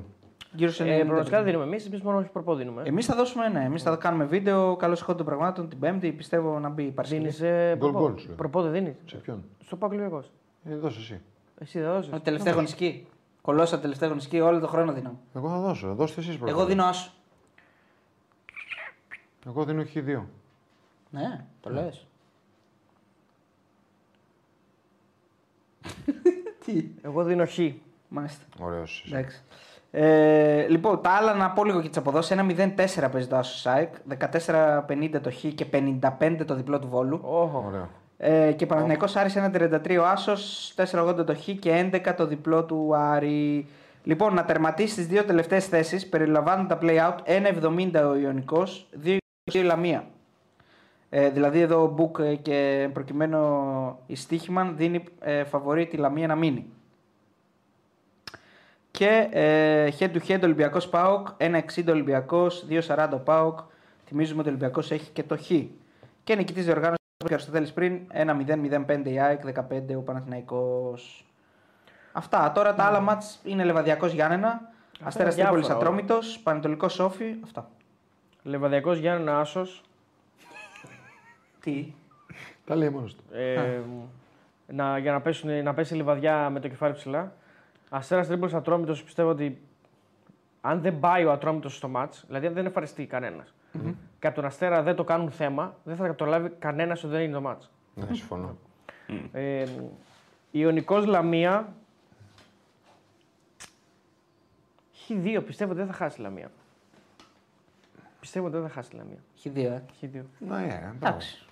Γύρω 0.51 0.71
σε 0.71 0.83
Ε, 0.83 0.87
90. 1.01 1.05
προγνωστικά 1.05 1.37
δεν 1.37 1.45
δίνουμε 1.45 1.63
εμείς, 1.63 1.85
εμείς 1.85 2.01
μόνο 2.01 2.29
προπό 2.33 2.55
δίνουμε. 2.55 2.81
Εμείς 2.85 3.05
θα 3.05 3.15
δώσουμε 3.15 3.47
ναι, 3.47 3.63
εμείς 3.63 3.83
θα 3.83 3.95
κάνουμε 3.95 4.25
βίντεο. 4.25 4.75
Καλώ 4.75 4.93
ηχό 4.93 5.15
των 5.15 5.25
πραγμάτων 5.25 5.69
την 5.69 5.79
Πέμπτη. 5.79 6.11
Πιστεύω 6.11 6.59
να 6.59 6.69
μπει 6.69 6.83
η 6.83 6.91
Παρασκευή. 6.91 7.21
Δίνεις 7.21 7.41
ε, 7.41 7.75
Γκολ, 7.77 7.91
προπό. 7.91 8.05
γκολ, 8.07 8.17
σου 8.19 8.27
λέω. 8.27 8.35
Προπό 8.35 8.61
δεν 8.61 8.71
δίνεις; 8.71 8.95
Σε 9.05 9.15
ποιον; 9.17 9.43
Στο 9.65 9.75
Πάκο 9.75 9.93
Ολυμπιακός. 9.93 10.31
Ε, 10.69 10.75
δώσε 10.75 10.99
εσύ. 10.99 11.21
Εσύ 11.59 11.79
δεν 11.79 11.91
δώσεις. 11.91 12.11
Το 12.11 12.19
τελευταίο 12.19 12.53
γονισκή. 12.53 13.07
Κολόσα 13.41 13.79
τελευταίο 13.79 14.07
γονισκή, 14.09 14.39
όλο 14.39 14.59
τον 14.59 14.69
χρόνο 14.69 14.93
δίνω. 14.93 15.19
Εγώ 15.35 15.49
θα 15.49 15.59
δώσω. 15.59 15.93
Δώστε 15.93 16.21
εσείς 16.21 16.37
πρώτα. 16.37 16.51
Εγώ 16.51 16.65
δίνω 16.65 16.83
άσο. 16.85 17.11
Εγώ 19.47 19.63
δίνω 19.63 19.83
χ2. 19.93 20.21
Ναι, 21.09 21.45
το 21.61 21.69
λες. 21.69 22.07
Τι; 26.65 26.85
Εγώ 27.01 27.23
δίνω 27.23 27.45
χ. 27.45 27.57
Μάλιστα. 28.07 28.45
Ωραίος. 28.59 29.05
Εντάξει. 29.07 29.43
Ε, 29.91 30.67
λοιπόν, 30.67 31.01
τα 31.01 31.09
άλλα 31.09 31.33
να 31.33 31.51
πω 31.51 31.65
λίγο 31.65 31.81
και 31.81 31.87
τις 31.87 31.97
αποδόσεις. 31.97 32.31
Ένα 32.31 32.45
0-4 32.75 33.09
παίζει 33.11 33.27
το 33.27 33.35
Άσο 33.35 33.57
Σάικ, 33.57 33.93
14-50 34.87 35.19
το 35.21 35.31
Χ 35.31 35.45
και 35.55 35.65
55 35.71 36.45
το 36.45 36.55
διπλό 36.55 36.79
του 36.79 36.87
Βόλου. 36.87 37.19
Όχο. 37.23 37.63
Ωραίο. 37.67 37.89
Ε, 38.17 38.51
και 38.51 38.65
Παναθηναϊκός 38.65 39.15
Άρης 39.15 39.35
1-33 39.37 39.97
ο 39.99 40.05
Άσος, 40.05 40.73
4-80 40.75 41.25
το 41.25 41.35
Χ 41.35 41.49
και 41.59 41.89
11 41.93 42.13
το 42.17 42.27
διπλό 42.27 42.65
του 42.65 42.95
Άρη. 42.95 43.67
Λοιπόν, 44.03 44.33
να 44.33 44.45
τερματίσει 44.45 44.95
τις 44.95 45.07
δύο 45.07 45.23
τελευταίες 45.23 45.65
θέσεις, 45.65 46.09
περιλαμβάνουν 46.09 46.67
τα 46.67 46.77
play-out, 46.81 47.15
1-70 47.25 48.03
ο 48.09 48.15
Ιωνικός, 48.15 48.89
2-20 49.03 49.17
η 49.53 49.59
Λαμία. 49.59 50.07
Ε, 51.09 51.29
δηλαδή 51.29 51.59
εδώ 51.59 51.83
ο 51.83 51.87
Μπουκ 51.87 52.17
ε, 52.19 52.35
και 52.35 52.89
προκειμένου 52.93 53.39
η 54.05 54.15
Στίχημαν 54.15 54.77
δίνει 54.77 55.03
ε, 55.19 55.43
φαβορή 55.43 55.87
τη 55.87 55.97
Λαμία 55.97 56.27
να 56.27 56.35
μείνει. 56.35 56.65
Και 58.91 59.27
ε, 59.31 59.89
head 59.99 60.11
to 60.11 60.19
head 60.27 60.39
Ολυμπιακός 60.43 60.89
ΠΑΟΚ, 60.89 61.27
1-60 61.37 61.59
Ολυμπιακός, 61.87 62.65
2-40 62.69 63.09
ο 63.13 63.17
ΠΑΟΚ. 63.17 63.59
Θυμίζουμε 64.05 64.39
ότι 64.39 64.49
ο 64.49 64.51
Ολυμπιακός 64.51 64.91
έχει 64.91 65.11
και 65.11 65.23
το 65.23 65.37
Χ. 65.37 65.51
Και 66.23 66.35
νικητής 66.35 66.65
διοργάνωση 66.65 66.97
και 67.17 67.31
ο 67.31 67.33
Αριστοτέλης 67.33 67.73
πριν, 67.73 67.99
1-0-0-5 68.13 69.01
η 69.05 69.19
ΑΕΚ, 69.19 69.41
15 69.45 69.95
ο 69.95 70.01
Παναθηναϊκός. 70.01 71.25
Αυτά. 72.11 72.51
Τώρα 72.51 72.73
τα 72.73 72.83
άλλα 72.83 72.99
μάτς 72.99 73.39
είναι 73.43 73.63
Λεβαδιακός 73.63 74.11
Γιάννενα, 74.11 74.71
Αστέρας 75.03 75.35
διάφορα 75.35 75.59
Τρίπολης 75.59 75.81
όλα. 75.81 75.89
Ατρόμητος, 75.89 76.39
Πανετολικός 76.39 76.93
Σόφι. 76.93 77.35
Αυτά. 77.43 77.69
Λεβαδιακός 78.43 78.97
Γιάννη 78.97 79.29
Άσος. 79.29 79.83
Τι; 81.61 81.93
Τα 82.65 82.75
λέει 82.75 82.89
μόνος 82.89 83.15
του. 83.15 83.23
Ε, 83.31 83.81
να, 84.67 84.97
για 84.97 85.11
να, 85.11 85.21
πέσουν, 85.21 85.63
να 85.63 85.73
πέσει 85.73 85.93
η 85.93 85.97
λιβαδιά 85.97 86.49
με 86.49 86.59
το 86.59 86.67
κεφάλι 86.67 86.93
ψηλά. 86.93 87.33
Αστέρας 87.89 88.27
Τρίπολη 88.27 88.55
Ατρόμητος 88.55 89.03
πιστεύω 89.03 89.29
ότι 89.29 89.61
αν 90.61 90.81
δεν 90.81 90.99
πάει 90.99 91.25
ο 91.25 91.31
Ατρόμητος 91.31 91.75
στο 91.75 91.87
μάτς, 91.87 92.23
δηλαδή 92.27 92.47
αν 92.47 92.53
δεν 92.53 92.65
εμφανιστεί 92.65 93.05
κανένας, 93.05 93.53
και 94.19 94.27
από 94.27 94.35
τον 94.35 94.45
Αστέρα 94.45 94.83
δεν 94.83 94.95
το 94.95 95.03
κάνουν 95.03 95.31
θέμα, 95.31 95.75
δεν 95.83 95.95
θα 95.95 96.15
το 96.15 96.25
λάβει 96.25 96.49
κανένας 96.49 97.03
ότι 97.03 97.13
δεν 97.13 97.23
είναι 97.23 97.33
το 97.33 97.41
μάτς. 97.41 97.71
Ναι, 97.95 98.05
συμφωνώ. 98.13 98.57
Ε, 99.31 99.65
Ιωνικός 100.51 101.05
Λαμία. 101.05 101.73
Χι 104.91 105.15
δύο, 105.15 105.41
πιστεύω 105.41 105.71
ότι 105.71 105.79
δεν 105.79 105.89
θα 105.89 105.95
χάσει 105.95 106.19
η 106.19 106.23
Λαμία. 106.23 106.51
Πιστεύω 108.19 108.45
ότι 108.45 108.55
δεν 108.55 108.67
θα 108.67 108.73
χάσει 108.73 108.89
η 108.93 108.97
Λαμία. 108.97 109.17
Έχει 109.35 109.49
δύο, 109.49 109.71
ε. 109.71 109.83
Χι 109.97 110.07
δύο. 110.07 110.25
Ναι, 110.39 110.55
ε, 110.55 110.67
μπράβο. 110.67 110.95
Εντάξει. 110.95 111.45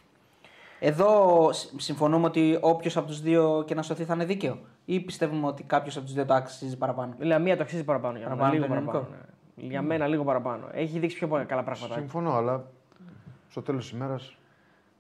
Εδώ 0.80 1.50
σ- 1.54 1.74
συμφωνούμε 1.82 2.26
ότι 2.26 2.58
όποιος 2.62 2.98
από 2.98 3.08
τους 3.08 3.22
δύο 3.22 3.64
και 3.68 3.76
να 3.76 3.82
σωθεί 3.82 4.04
θα 4.04 4.14
είναι 4.14 4.26
δίκαιο; 4.26 4.60
Ή 4.86 5.00
πιστεύουμε 5.00 5.48
ότι 5.48 5.64
κάποιος 5.64 5.96
από 5.98 6.06
τους 6.06 6.14
δύο 6.16 6.26
το 6.26 6.34
αξίζει 6.34 6.78
παραπάνω; 6.78 7.14
Η 7.20 7.24
Λαμία 7.26 7.56
το 7.58 7.64
αξίζει 7.64 7.84
παραπάνω 7.84 8.18
για 8.18 8.28
μένα. 8.28 8.40
Παραπάνω 8.40 8.62
Λίγο 8.64 8.76
το 8.76 8.82
παραπάνω. 8.86 9.08
ναι. 9.56 9.66
Για 9.68 9.82
μένα 9.82 10.08
λίγο 10.08 10.24
παραπάνω. 10.24 10.68
Έχει 10.72 11.00
δείξει 11.00 11.18
πιο 11.18 11.28
πολλά 11.28 11.44
καλά 11.44 11.64
πράγματα. 11.64 11.94
Συμφωνώ, 11.94 12.34
αλλά 12.34 12.64
στο 13.50 13.62
τέλος 13.62 13.82
της 13.84 13.92
ημέρας. 13.92 14.36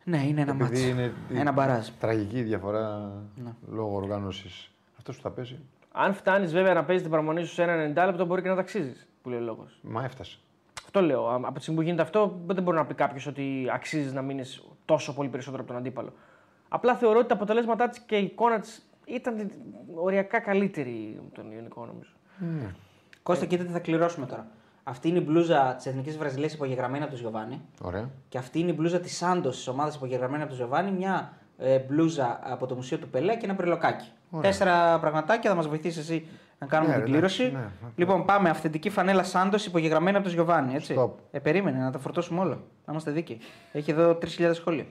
Ναι, 0.03 0.17
είναι 0.27 0.41
ένα 0.41 0.53
μάτσο. 0.53 0.73
Επειδή 0.73 0.89
είναι 0.89 1.13
η- 1.29 1.37
Ένα 1.39 1.51
μπαράζ. 1.51 1.87
Τραγική 1.99 2.41
διαφορά 2.41 3.11
Ναι. 3.35 3.51
λόγω 3.71 3.95
οργάνωσης. 3.95 4.71
Αυτός 4.97 5.15
που 5.15 5.21
θα 5.21 5.29
πέσει, 5.31 5.59
Αν 5.91 6.13
φτάνεις 6.13 6.51
βέβαια 6.53 6.73
να 6.73 6.83
παίζεις 6.83 7.01
την 7.01 7.11
παραμονή 7.11 7.43
σου 7.43 7.53
σε 7.53 7.63
ένα 7.63 7.73
90 7.73 8.05
λεπτό, 8.05 8.25
μπορεί 8.25 8.41
και 8.41 8.49
να 8.49 8.55
ταξίζεις. 8.55 9.07
Που 9.21 9.29
λέει 9.29 9.39
ο 9.39 9.41
λόγος. 9.41 9.79
μα 9.81 10.03
έφτασε. 10.03 10.37
Αυτό 10.85 11.01
λέω. 11.01 11.27
Α, 11.27 11.35
Από 11.35 11.53
τη 11.53 11.59
στιγμή 11.61 11.79
που 11.79 11.85
γίνεται 11.85 12.01
αυτό, 12.03 12.39
δεν 12.47 12.63
μπορεί 12.63 12.77
να 12.77 12.85
πει 12.85 12.93
κάποιος 12.93 13.27
ότι 13.27 13.67
αξίζεις 13.73 14.13
να 14.13 14.21
μείνεις 14.21 14.63
τόσο 14.87 15.13
πολύ 15.13 15.29
περισσότερο 15.29 15.61
από 15.61 15.71
τον 15.71 15.81
αντίπαλο. 15.81 16.13
Απλά 16.69 16.95
θεωρώ 16.95 17.19
ότι 17.19 17.27
τα 17.27 17.33
αποτελέσματά 17.33 17.89
της 17.89 17.99
και 17.99 18.17
η 18.17 18.23
εικόνα 18.23 18.59
της 18.59 18.89
ήταν 19.05 19.51
οριακά 19.95 20.39
καλύτερη 20.39 21.15
από 21.19 21.35
τον 21.35 21.51
Ιωνικό, 21.51 21.85
νομίζω. 21.85 22.11
Κώστα, 23.23 23.45
κοίτα 23.45 23.63
τι 23.63 23.71
θα 23.71 23.79
κληρώσουμε 23.79 24.25
τώρα. 24.25 24.47
Αυτή 24.83 25.07
είναι 25.09 25.17
η 25.17 25.23
μπλούζα 25.25 25.73
της 25.75 25.85
Εθνικής 25.85 26.17
Βραζιλίας 26.17 26.53
υπογεγραμμένη 26.53 27.03
από 27.03 27.11
τον 27.11 27.21
Γιωβάνι. 27.21 27.61
Ωραία. 27.81 28.09
Και 28.29 28.37
αυτή 28.37 28.59
είναι 28.59 28.71
η 28.71 28.73
μπλούζα 28.77 28.99
της 28.99 29.17
Σάντος 29.17 29.55
της 29.55 29.67
ομάδας 29.67 29.95
υπογεγραμμένη 29.95 30.41
από 30.41 30.51
τον 30.51 30.59
Γιωβάνι. 30.59 30.91
Μια 30.91 31.33
ε, 31.57 31.79
μπλούζα 31.79 32.39
από 32.43 32.65
το 32.65 32.75
Μουσείο 32.75 32.97
του 32.97 33.09
Πελέ 33.09 33.35
και 33.35 33.45
ένα 33.45 33.53
μπρελοκάκι. 33.53 34.11
Τέσσερα 34.41 34.99
πραγματάκια 34.99 35.49
θα 35.49 35.55
μας 35.55 35.67
βοηθήσεις 35.67 35.97
εσύ 35.97 36.27
να 36.59 36.67
κάνουμε 36.67 36.95
Ναι, 36.97 37.03
την 37.03 37.13
εντάξει, 37.15 37.37
κλήρωση. 37.37 37.57
ναι. 37.57 37.89
Λοιπόν, 37.95 38.25
πάμε. 38.25 38.49
Αυθεντική 38.49 38.89
φανέλα 38.89 39.23
Σάντος 39.23 39.65
υπογεγραμμένη 39.65 40.15
από 40.15 40.25
τον 40.25 40.33
Γιωβάνι. 40.33 40.75
Έτσι. 40.75 40.95
Stop. 40.97 41.09
Ε, 41.31 41.39
περίμενε 41.39 41.77
να 41.83 41.91
τα 41.91 41.99
φορτώσουμε 41.99 42.39
όλα. 42.39 42.55
Να 42.85 42.91
είμαστε 42.91 43.11
δίκαιοι. 43.11 43.39
Έχει 43.71 43.91
εδώ 43.91 44.17
3.000 44.37 44.49
σχόλια. 44.53 44.85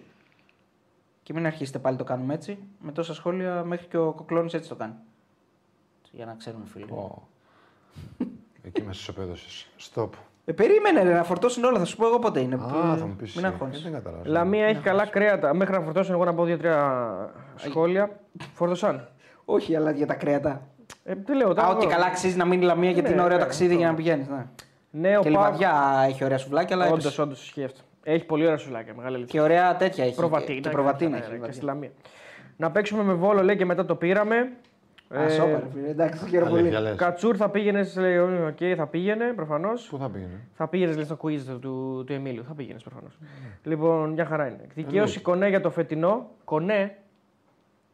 Και 1.23 1.33
μην 1.33 1.47
αρχίσετε 1.47 1.79
πάλι 1.79 1.97
το 1.97 2.05
κάνουμε 2.05 2.35
έτσι. 2.35 2.59
Με 2.81 2.93
τόσα 2.93 3.15
σχόλια 3.15 3.65
μέχρι 3.65 3.87
και 3.87 3.97
ο 3.97 4.13
Κοκλώνης 4.13 4.55
έτσι 4.55 4.69
το 4.69 4.75
κάνει. 4.75 4.93
Για 6.11 6.27
να 6.27 6.35
ξέρουμε, 6.35 6.65
φίλοι. 6.67 6.85
Ω. 6.91 7.29
Εκεί 8.63 8.83
με 8.83 8.91
ισοπαίδωσε. 8.91 9.67
Stop. 9.95 10.09
Ε, 10.45 10.53
περίμενε 10.53 11.03
ρε, 11.03 11.13
να 11.15 11.25
φορτώσουν 11.25 11.65
όλα. 11.65 11.79
Θα 11.79 11.85
σου 11.85 11.97
πω 11.97 12.07
εγώ 12.07 12.19
πότε 12.19 12.41
είναι. 12.41 12.55
Α, 12.55 12.97
θα 12.97 13.07
μου 13.07 13.15
πεις. 13.17 13.35
Μην 13.35 13.47
αγχώνεσαι. 13.47 13.83
Δεν 13.83 13.93
κατάλαβα. 13.93 14.29
Λαμία 14.29 14.67
έχει 14.67 14.81
καλά 14.81 15.07
κρέατα. 15.07 15.55
Μέχρι 15.55 15.75
να 15.75 15.81
φορτώσω 15.81 16.13
εγώ 16.13 16.25
να 16.25 16.35
πω 16.35 16.45
δύο-τρία 16.45 17.35
σχόλια. 17.57 18.21
Φόρτωσαν. 18.55 19.09
Όχι, 19.45 19.77
αλλά 19.77 19.91
για 19.91 20.07
τα 20.07 20.15
κρέατα. 20.15 20.67
Ε, 21.09 21.15
τι 21.15 21.35
λέω, 21.37 21.51
Α, 21.51 21.55
τώρα 21.55 21.69
ότι 21.69 21.83
εγώ. 21.85 21.93
καλά 21.93 22.07
αξίζει 22.07 22.37
να 22.37 22.45
μείνει 22.45 22.62
η 22.62 22.66
Λαμία 22.66 22.91
γιατί 22.91 23.09
Ναι, 23.09 23.15
είναι 23.15 23.23
ωραίο 23.24 23.37
ναι, 23.37 23.43
ταξίδι 23.43 23.66
αυτό. 23.69 23.78
για 23.81 23.89
να 23.91 23.95
πηγαίνεις. 23.97 24.28
Ναι. 24.28 24.47
Νέο 24.91 25.23
Και 25.23 25.31
Πάο. 25.31 25.43
λιβαδιά 25.45 26.05
έχει 26.09 26.24
ωραία 26.24 26.39
σουβλάκια, 26.39 26.77
αλλά 26.77 26.87
Όντως, 26.87 27.05
έπεσε. 27.05 27.23
όντως 27.23 27.43
ισχύει 27.43 27.65
αυτό. 27.65 27.81
Έχει 28.03 28.24
πολύ 28.24 28.45
ωραία 28.45 28.57
σουλάκια, 28.57 28.95
μεγάλη 28.95 29.15
αλήθεια. 29.16 29.41
και 29.41 29.45
ωραία 29.47 29.77
τέτοια 29.77 30.05
έχει. 30.05 30.15
Προβατίνα. 30.15 30.61
Και 30.61 30.69
προβατίνα 30.69 31.11
ναι, 31.11 31.16
έχει. 31.16 31.24
ναι, 31.27 31.33
λιβαδιά. 31.33 31.47
Και 31.53 31.57
στη 31.57 31.65
Λαμία. 31.65 31.91
Να 32.57 32.70
παίξουμε 32.70 33.03
με 33.03 33.12
βόλο, 33.12 33.43
λέει 33.43 33.57
και 33.57 33.65
μετά 33.65 33.85
το 33.85 33.95
πήραμε. 33.95 34.37
Α, 35.09 35.23
Ε, 35.23 35.28
σόπα, 35.28 35.47
ρε 35.51 35.62
φίλε, 35.74 35.89
εντάξει, 35.89 36.20
το 36.20 36.27
χαίρομαι 36.27 36.51
πολύ. 36.51 36.62
Αλήθεια 36.62 36.81
λες. 36.81 36.97
Κατσούρ 36.97 37.35
θα 37.39 37.49
πήγαινες, 37.51 37.97
λέει, 37.97 38.16
οκ, 38.19 38.59
θα 38.77 38.87
πήγαινε 38.87 39.33
προφανώς. 39.37 39.87
Πού 39.91 39.99
θα 39.99 40.09
πήγαινε; 40.11 40.41
Θα 40.55 40.69
πήγαινες 40.69 40.97
λέει, 40.97 41.05
στο 41.05 41.19
quiz 41.23 41.39
του, 41.47 41.59
του, 41.59 42.05
του 42.07 42.12
Εμίλιου. 42.12 42.45
Θα 42.49 42.55
πήγαινες 42.55 42.83
προφανώς. 42.83 43.19
Λοιπόν, 43.62 44.11
μια 44.11 44.24
χαρά 44.24 44.47
είναι. 44.47 44.61
Δικαίωση 44.74 45.20
κονέ 45.20 45.49
για 45.49 45.61
το 45.61 45.70
φετινό. 45.70 46.31
Κονέ. 46.45 46.97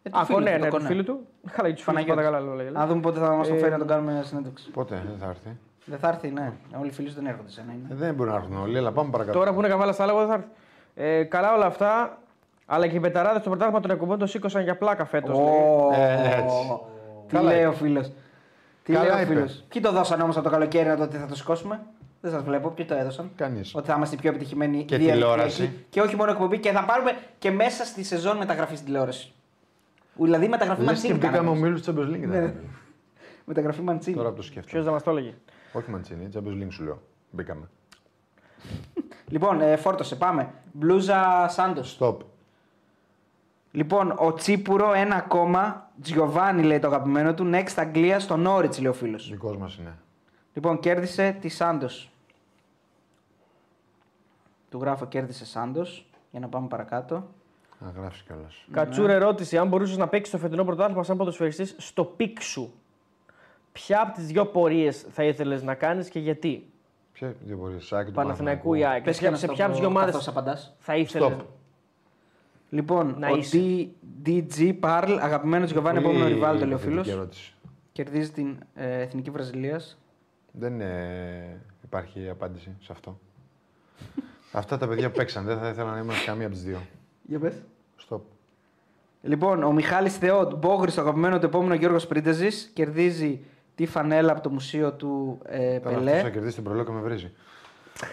Ε, 0.03 0.11
του 0.11 0.19
Α, 0.19 0.25
φίλου 0.25 0.39
κονέ, 0.39 0.51
του, 0.51 0.59
το 0.59 0.65
ναι, 0.65 0.69
του 0.71 0.77
κονέ. 0.77 0.87
φίλου 0.89 1.05
του. 1.05 1.21
Καλά, 1.53 1.69
για 1.69 1.77
τους 1.77 1.85
φίλου 1.85 1.95
Παναγιώτη. 1.97 2.21
πάντα 2.21 2.23
καλά 2.23 2.41
λέω. 2.47 2.55
λέγε. 2.55 2.71
Να 2.71 2.87
δούμε 2.87 3.01
πότε 3.01 3.19
θα 3.21 3.31
μας 3.31 3.49
το 3.49 3.55
Ε, 3.55 3.59
φέρει 3.59 3.71
να 3.71 3.79
τον 3.79 3.87
κάνουμε 3.87 4.23
συνέντευξη. 4.25 4.71
Πότε 4.71 5.03
δεν 5.09 5.19
θα 5.19 5.27
έρθει; 5.29 5.57
Δεν 5.85 5.99
θα 5.99 6.09
έρθει, 6.09 6.29
ναι. 6.31 6.53
Όλοι 6.79 6.89
οι 6.89 6.93
φίλοι 6.93 7.09
σου 7.09 7.15
δεν 7.15 7.27
έρχονται 7.27 7.51
σε 7.51 7.61
ένα. 7.61 7.73
Ε, 7.73 7.75
είναι. 7.75 7.95
δεν 7.95 8.15
μπορεί 8.15 8.31
να 8.31 8.37
έρθουν 8.37 8.57
όλοι, 8.57 8.79
αλλά 8.79 8.93
πάμε 8.93 9.11
παρακάτω. 9.11 9.39
Τώρα 9.39 9.53
που 9.53 9.59
είναι 9.59 9.69
καβάλα 9.69 9.93
στα 9.93 10.03
άλλα, 10.03 10.13
εγώ 10.13 10.21
δεν 10.21 10.29
θα 10.31 10.35
έρθει. 10.35 10.49
Ε, 10.95 11.23
καλά 11.25 11.55
όλα 11.55 11.67
αυτά. 11.67 12.19
Αλλά 12.67 12.87
και 12.87 12.97
οι 12.97 13.01
πεταράδες 13.01 13.41
στο 13.41 13.49
πρωτάθλημα 13.51 13.81
των 13.81 13.91
εκπομπών 13.91 14.19
το 14.19 14.27
σήκωσαν 14.27 14.63
για 14.63 14.77
πλάκα 14.77 15.05
φέτος. 15.05 15.39
Ω, 15.39 15.91
Ε, 15.95 16.13
έτσι. 16.39 16.57
Τι 17.27 17.35
Καλά 17.37 17.49
λέει 17.49 17.59
είπε. 17.59 17.67
ο 17.69 17.73
φίλος. 17.73 18.13
Τι 18.85 18.93
Καλά 18.93 19.05
λέει 19.07 19.15
ο 19.19 19.21
είπε. 19.21 19.35
φίλος. 19.35 19.65
Ποιοι 19.69 19.83
το 19.83 19.93
δώσαν 19.93 20.21
όμως 20.21 20.35
από 20.37 20.45
το 20.45 20.51
καλοκαίρι 20.51 20.89
να 20.89 20.97
το 20.97 21.03
ότι 21.03 21.17
θα 21.17 21.27
το 21.27 21.35
σηκώσουμε. 21.35 21.81
Δεν 22.21 22.31
σας 22.31 22.43
βλέπω. 22.43 22.69
Ποιοι 22.69 22.85
το 22.85 22.95
έδωσαν. 22.95 23.31
Κανείς. 23.37 23.75
Ότι 23.75 23.87
θα 23.87 23.95
είμαστε 23.97 24.15
η 24.15 24.19
πιο 24.19 24.31
επιτυχημένοι 24.31 24.85
Και 24.85 24.97
διαδικτυακοί. 24.97 25.19
τηλεόραση. 25.21 25.87
Και 25.91 26.01
όχι 26.01 26.17
μόνο 26.17 26.31
εκπομπή. 26.31 26.59
Και 26.59 26.71
θα 26.71 26.85
πάρουμε 26.85 27.13
και 27.39 27.51
μέσα 27.51 27.85
στη 27.85 28.05
σεζόν 28.05 28.37
μεταγραφή 28.37 28.75
στην 28.75 28.87
τηλεόραση. 28.87 29.33
Δηλαδή 30.15 30.49
μεταγραφή 30.49 30.81
Λες 30.83 30.89
και 30.89 30.93
Μαντσίνη. 30.95 31.15
μπήκαμε 31.15 31.37
κάναμε. 31.37 31.57
ομίλους 31.59 31.83
τη 31.83 31.93
Champions 31.93 32.01
League. 32.09 32.27
Ναι. 32.29 32.37
ήταν. 32.37 32.55
Μεταγραφή 33.45 33.83
Μαντσίνη. 33.83 34.17
Τώρα 34.17 34.29
που 34.29 34.35
το 34.35 34.41
Ποιος 34.41 34.51
σκέφτομαι. 34.53 34.83
δεν 34.83 34.93
μας 34.93 35.03
το 35.03 35.11
έλεγε; 35.11 35.35
Όχι 35.73 35.91
Μαντσίνη, 35.91 36.29
Champions 36.35 36.63
League 36.63 36.67
σου 36.71 36.83
λέω. 36.83 37.03
Μπήκαμε. 37.31 37.69
Λοιπόν, 39.29 39.61
ε, 39.61 39.77
φόρτωσε, 39.77 40.17
πάμε. 40.17 40.53
Μπλούζα 40.73 41.47
Σάντος. 41.49 41.97
Stop. 42.01 42.17
Λοιπόν, 43.71 44.15
ο 44.19 44.35
Τσίπουρο 44.35 44.93
ένα 44.93 45.17
ακόμα. 45.17 45.91
Τζιοβάνι 46.03 46.63
λέει 46.63 46.79
το 46.79 46.87
αγαπημένο 46.87 47.35
του. 47.35 47.51
Next 47.55 47.73
Αγγλία 47.77 48.21
στο 48.21 48.37
Νόριτ, 48.37 48.77
λέει 48.79 48.91
ο 48.91 48.93
φίλος. 48.93 49.31
Δικός 49.31 49.57
μας 49.57 49.77
είναι. 49.77 49.99
Λοιπόν, 50.53 50.79
κέρδισε 50.81 51.37
τη 51.41 51.49
Σάντος. 51.49 52.11
Του 54.71 54.79
γράφω 54.81 55.07
κέρδισε 55.07 55.47
Σάντος. 55.47 56.07
Για 56.31 56.41
να 56.41 56.49
πάμε 56.49 56.67
παρακάτω. 56.69 57.29
Να 57.85 57.91
γράφει 58.01 58.23
κιόλας. 58.25 58.65
Κατσούρ 58.71 59.11
ερώτηση: 59.11 59.57
Αν 59.59 59.69
μπορούσες 59.69 59.97
να 59.97 60.09
παίξεις 60.09 60.33
το 60.33 60.39
φετινό 60.39 60.65
πρωτάθλημα 60.65 61.03
σαν 61.03 61.17
ποδοσφαιριστής 61.17 61.75
στο 61.79 62.05
πικ 62.05 62.41
σου, 62.43 62.73
ποια 63.73 64.01
από 64.03 64.13
τις 64.13 64.27
δύο 64.27 64.47
πορείες 64.47 65.07
θα 65.11 65.25
ήθελες 65.25 65.63
να 65.63 65.75
κάνεις 65.75 66.09
και 66.09 66.19
γιατί; 66.19 66.67
Ποια 67.13 67.35
δύο 67.45 67.57
μπορεί, 67.57 67.81
Σάκη 67.81 68.09
του 68.09 68.15
Παναθηναϊκού 68.15 68.75
ή 68.75 68.85
ΑΕΚ. 68.85 69.03
Πες 69.05 69.17
Σε- 69.17 69.29
και 69.29 69.35
σε 69.35 69.47
ποια 69.49 69.63
από 69.65 69.73
τις 69.73 69.81
δύο 69.81 69.91
ομάδες 69.91 70.11
Καθώς 70.13 70.29
απαντάς. 70.29 70.75
θα 70.79 70.97
ήθελες. 70.97 71.29
Stop. 71.33 71.45
Λοιπόν, 72.71 73.15
Να 73.19 73.31
ο 73.31 73.37
είσαι. 73.37 73.59
D- 73.59 73.89
DG 74.29 74.75
Parl, 74.81 75.19
αγαπημένος 75.21 75.69
Τζιοβάνι, 75.71 75.99
επόμενο 75.99 76.27
ριβάλ, 76.27 76.59
λέει 76.59 76.73
ο 76.73 76.79
φίλο. 76.79 77.05
ερώτηση. 77.09 77.55
Κερδίζει 77.93 78.31
την 78.31 78.59
ε, 78.75 79.01
εθνική 79.01 79.31
Βραζιλίας. 79.31 79.99
Δεν 80.53 80.81
ε, 80.81 81.61
υπάρχει 81.85 82.29
απάντηση 82.29 82.77
σε 82.81 82.93
αυτό. 82.93 83.19
Αυτά 84.53 84.79
τα 84.79 84.89
παιδιά 84.89 85.11
που 85.11 85.17
παίξαν 85.17 85.45
δεν 85.45 85.59
θα 85.59 85.69
ήθελα 85.69 85.91
να 85.91 85.99
είμαστε 85.99 86.25
καμία 86.25 86.47
από 86.47 86.55
τις 86.55 86.65
δύο. 86.65 86.79
Για 87.23 87.39
πες. 87.39 87.63
Stop. 89.23 89.29
Λοιπόν, 89.29 89.63
ο 89.63 89.73
Μιχάλης 89.73 90.17
Θεότ, 90.17 90.55
Μπόγρης, 90.55 90.95
το 90.95 91.01
αγαπημένος 91.01 91.39
του 91.41 91.47
επόμενο 91.47 91.75
Γιώργος 91.75 92.07
Πρίντεζης, 92.07 92.71
κερδίζει 92.75 93.45
τη 93.75 93.87
φανέλα 93.87 94.33
από 94.33 94.41
το 94.41 94.51
μουσείο 94.51 94.93
του 94.93 95.39
ε, 95.47 95.79
Τώρα 95.79 95.97
Πελέ. 95.97 96.11
αυτό 96.11 96.23
θα 96.23 96.31
κερδίσει 96.31 96.55
τον 96.55 96.65
προλόκ 96.65 96.87
και 96.87 96.93
με 96.93 97.01
βρίζει. 97.01 97.33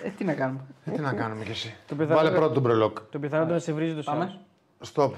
Ε, 0.03 0.09
τι 0.09 0.23
να 0.23 0.33
κάνουμε. 0.33 0.59
Ε, 0.85 0.91
τι 0.91 1.01
να 1.01 1.13
κάνουμε 1.13 1.43
κι 1.43 1.51
εσύ. 1.51 1.75
Το 1.87 1.95
πιθανό- 1.95 2.17
Βάλε 2.23 2.35
πρώτο 2.37 2.53
τον 2.53 2.63
προλόκ. 2.63 2.99
Το 3.01 3.19
πιθανό 3.19 3.45
να 3.53 3.59
σε 3.59 3.73
βρίζει 3.73 3.95
το 3.95 4.01
Πάμε. 4.05 4.39
σώμα. 4.81 5.11
Stop. 5.13 5.15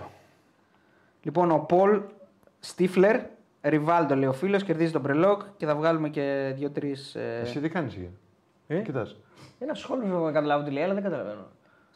Λοιπόν, 1.23 1.51
ο 1.51 1.57
Πολ 1.57 2.01
Στίφλερ, 2.59 3.19
Ριβάλντο 3.61 4.15
λέει 4.15 4.27
ο 4.29 4.33
φίλος, 4.33 4.63
κερδίζει 4.63 4.91
τον 4.91 5.01
Πρελόκ 5.01 5.41
και 5.57 5.65
θα 5.65 5.75
βγάλουμε 5.75 6.09
και 6.09 6.53
δύο-τρεις. 6.55 7.15
Ε... 7.15 7.39
Εσύ 7.41 7.59
τι 7.59 7.69
κάνεις 7.69 7.93
εκεί; 7.93 8.09
Ε; 8.67 8.79
Κοιτάς; 8.79 9.15
Ένα 9.59 9.73
σχόλιο 9.73 10.19
να 10.19 10.31
καταλάβω 10.31 10.63
τι 10.63 10.71
λέει, 10.71 10.83
αλλά 10.83 10.93
δεν 10.93 11.03
καταλαβαίνω. 11.03 11.47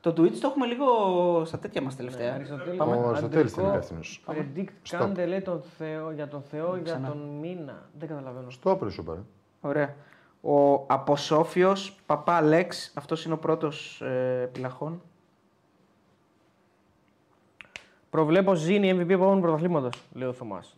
Το 0.05 0.11
Twitch 0.17 0.31
το 0.41 0.47
έχουμε 0.47 0.65
λίγο 0.65 0.85
στα 1.45 1.59
τέτοια 1.59 1.81
μας 1.81 1.95
τελευταία. 1.95 2.33
Αριστοτέλη, 2.33 2.77
Πάμε. 2.77 2.95
Ο 2.95 3.07
Αριστοτέλης 3.07 3.51
ήταν 3.51 3.65
υπεύθυνο. 3.65 3.99
Predict 4.25 4.59
Stop. 4.89 4.97
κάντε 4.97 5.25
λέει 5.25 5.41
τον 5.41 5.61
Θεό, 5.77 6.11
για 6.11 6.27
τον 6.27 6.41
Θεό 6.41 6.73
για 6.75 6.83
Ξανά. 6.83 7.07
τον 7.07 7.17
μήνα. 7.17 7.89
Δεν 7.99 8.07
καταλαβαίνω. 8.07 8.47
Stop, 8.63 8.79
ρε 8.81 8.89
σου 8.89 9.03
πάρε. 9.03 9.19
Ωραία. 9.61 9.95
Ο 10.41 10.73
Αποσόφιος 10.73 11.95
Παπά 12.05 12.41
Λέξ, 12.41 12.91
αυτός 12.95 13.25
είναι 13.25 13.33
ο 13.33 13.37
πρώτος 13.37 14.01
ε, 14.01 14.49
πυλαχών. 14.53 15.01
Προβλέπω 18.09 18.55
ζήνη 18.55 18.97
MVP 18.99 19.09
επόμενου 19.09 19.41
πρωταθλήματος, 19.41 20.03
λέει 20.13 20.27
ο 20.27 20.33
Θωμάς. 20.33 20.75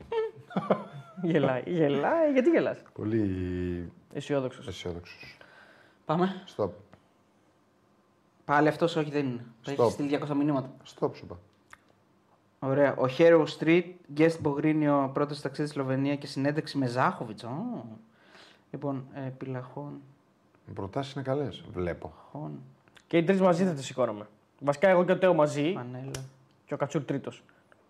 γελάει, 1.21 1.63
γελάει, 1.65 2.31
γιατί 2.31 2.49
γελάς; 2.49 2.77
Πολύ 2.93 3.91
Αισιόδοξος. 4.13 4.67
αισιόδοξος. 4.67 5.37
Πάμε. 6.05 6.43
Stop. 6.55 6.69
Πάλι 8.47 8.67
αυτός 8.67 8.95
όχι 8.95 9.09
δεν 9.11 9.25
είναι. 9.25 9.45
Το 9.61 9.71
έχεις 9.71 9.83
Stop. 9.83 9.89
στείλει 9.91 10.19
200 10.29 10.35
μηνύματα. 10.35 10.69
Stop, 10.99 11.09
σου 11.15 11.21
είπα. 11.25 11.39
Ωραία. 12.59 12.95
Ο 12.95 13.05
Hero 13.17 13.45
Street, 13.59 13.83
guest 14.17 14.35
Μπογρίνιο, 14.39 15.09
πρώτος 15.13 15.41
ταξίδι 15.41 15.67
στη 15.67 15.77
Σλοβενία 15.77 16.15
και 16.15 16.27
συνέντευξη 16.27 16.77
με 16.77 16.87
Ζάχοβιτς. 16.87 17.45
Λοιπόν, 18.71 19.05
ε, 19.13 19.19
πυλαχών. 19.37 20.01
Οι 20.69 20.71
προτάσεις 20.71 21.13
είναι 21.13 21.23
καλές. 21.23 21.63
Βλέπω. 21.71 22.13
Χων, 22.31 22.51
Και 23.07 23.17
οι 23.17 23.23
τρεις 23.23 23.41
μαζί 23.41 23.65
θα 23.65 23.71
τις 23.71 23.85
σηκώναμε. 23.85 24.27
Βασικά 24.59 24.89
εγώ 24.89 25.05
και 25.05 25.11
ο 25.11 25.17
Τέο 25.17 25.33
μαζί 25.33 25.73
φανέλα. 25.75 26.11
και 26.65 26.73
ο 26.73 26.77
Κατσούρ 26.77 27.03
τρίτος. 27.03 27.43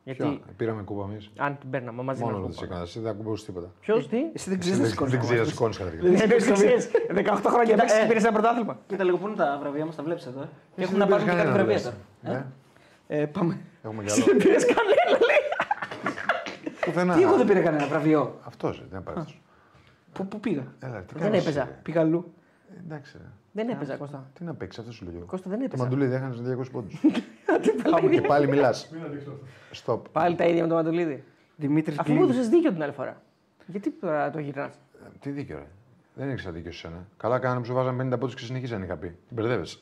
Γιατί 0.08 0.24
Ποιο, 0.24 0.40
πήραμε 0.58 0.82
κούπα 0.82 1.04
εμείς. 1.12 1.30
αν 1.38 1.58
την 1.58 1.70
παίρναμε 1.70 2.02
μαζί 2.04 2.22
Μόνο 2.24 2.38
με 2.38 2.44
δεν 2.44 2.54
σε 2.54 2.66
έκανα. 2.66 2.82
Εσύ 2.82 3.00
δεν 3.00 3.12
ακουμπούσε 3.12 3.46
τίποτα. 3.46 3.72
Ποιος, 3.80 4.08
τι; 4.08 4.18
Εσύ 4.34 4.50
δεν 4.50 4.60
ξέρεις 4.60 4.80
να 4.80 4.86
σηκώνει. 4.86 5.10
Δεν 5.12 5.20
ξέρεις 5.20 5.40
να 5.42 5.48
σηκώνει 5.48 5.76
καταρχήν. 5.76 6.02
Δεν 6.18 6.38
ξέρεις, 6.38 6.90
18 7.16 7.50
χρόνια 7.50 7.64
Κοίτα, 7.64 7.74
εντάξει, 7.74 7.96
ε. 8.04 8.08
πήρες 8.08 8.24
ένα 8.24 8.32
πρωτάθλημα. 8.32 8.78
Κοίτα 8.88 9.04
λίγο 9.04 9.18
πού 9.18 9.28
είναι 9.28 9.36
τα 9.36 9.58
βραβεία 9.62 9.86
μας, 9.86 9.96
τα 9.96 10.04
βλέπεις 10.04 10.26
εδώ. 10.26 10.42
ε. 10.42 10.44
Και 10.76 10.82
Εσύ 10.82 10.84
έχουν 10.84 10.98
να 10.98 11.06
δεν 11.06 11.14
πάρουν 11.14 11.26
και 11.26 11.32
πήρες 11.32 11.46
κάτι 11.46 11.58
κανένα, 11.58 11.66
βραβεία 11.66 11.74
λες. 11.74 11.84
τώρα. 12.24 12.52
Ε, 13.08 13.22
Ε, 13.22 13.26
πάμε. 13.26 13.60
Έχουμε 13.84 14.04
κι 14.04 14.10
Εσύ 14.10 14.22
άλλο. 14.22 14.32
δεν 14.32 14.38
πήρες 14.48 14.66
κανένα, 14.66 15.18
λέει. 15.30 15.44
Πουθενά. 16.86 17.16
Τι, 17.16 17.22
εγώ 17.22 17.36
δεν 17.38 17.46
πήρα 17.48 17.62
κανένα 17.62 17.88
βραβείο; 17.88 18.40
Αυτός 18.44 18.84
δεν 18.92 19.04
πάει 19.04 19.16
αυτό. 19.18 19.34
Πού, 20.14 20.28
πού 20.28 20.40
πήγα; 20.40 20.64
Έλα, 20.80 21.00
τι 21.02 21.14
Δεν 21.14 21.24
κάνεις, 21.24 21.42
έπαιζα. 21.42 21.64
ρε. 21.64 21.80
Πήγα 21.84 22.02
αλλού. 22.02 22.34
Ε, 22.76 22.80
Εντάξει. 22.86 23.18
ρε. 23.18 23.24
Δεν 23.52 23.70
έπαιζα, 23.70 23.96
Κώστα. 23.96 24.30
Τι 24.34 24.44
να 24.44 24.54
παίξεις, 24.54 24.80
αυτό 24.80 24.92
σου 24.92 25.06
λέω. 25.06 25.26
Κώστα 25.26 25.50
δεν 25.50 25.60
Το 25.60 25.66
έπαιζα. 25.66 25.84
μαντουλίδι 25.84 26.14
έχανε 26.14 26.56
200 26.62 26.72
πόντους. 26.72 27.00
Και 28.12 28.22
πάλι 28.22 28.48
μιλάς. 28.48 28.90
Μην 28.94 29.04
αντέξω 29.04 29.30
αυτό. 29.32 29.46
Στοπ. 29.72 30.10
Πάλι 30.10 30.36
τα 30.36 30.46
ίδια 30.46 30.62
με 30.62 30.68
το 30.68 30.76
Μαντολίδη. 30.76 31.24
Δημήτρης 31.56 32.00
Αφού 32.00 32.14
μου 32.14 32.24
έδωσες 32.24 32.50
δίκιο 32.50 32.72
την 32.74 32.84
άλλη 32.84 32.92
φορά. 32.92 33.22
Γιατί 33.66 33.92
τώρα 33.92 34.30
το 34.32 34.40
γυρνάς; 34.40 34.74
Τι 35.20 35.30
δίκιο, 35.30 35.58
ρε. 35.58 35.68
Δεν 36.14 36.30
έχει 36.30 36.52
δίκιο 36.52 36.72
σε 36.72 36.78
σένα. 36.78 37.08
Καλά 37.18 37.40
κάνανε 37.40 37.60
που 37.60 37.66
σου 37.66 37.74
βάζαν 37.74 38.14
50 38.14 38.20
πόντους 38.20 38.36
και 38.36 38.44
συνεχίζαν 38.44 38.84
είχα 38.84 38.96
πει. 38.96 39.16
Μπερδεύεσαι. 39.30 39.78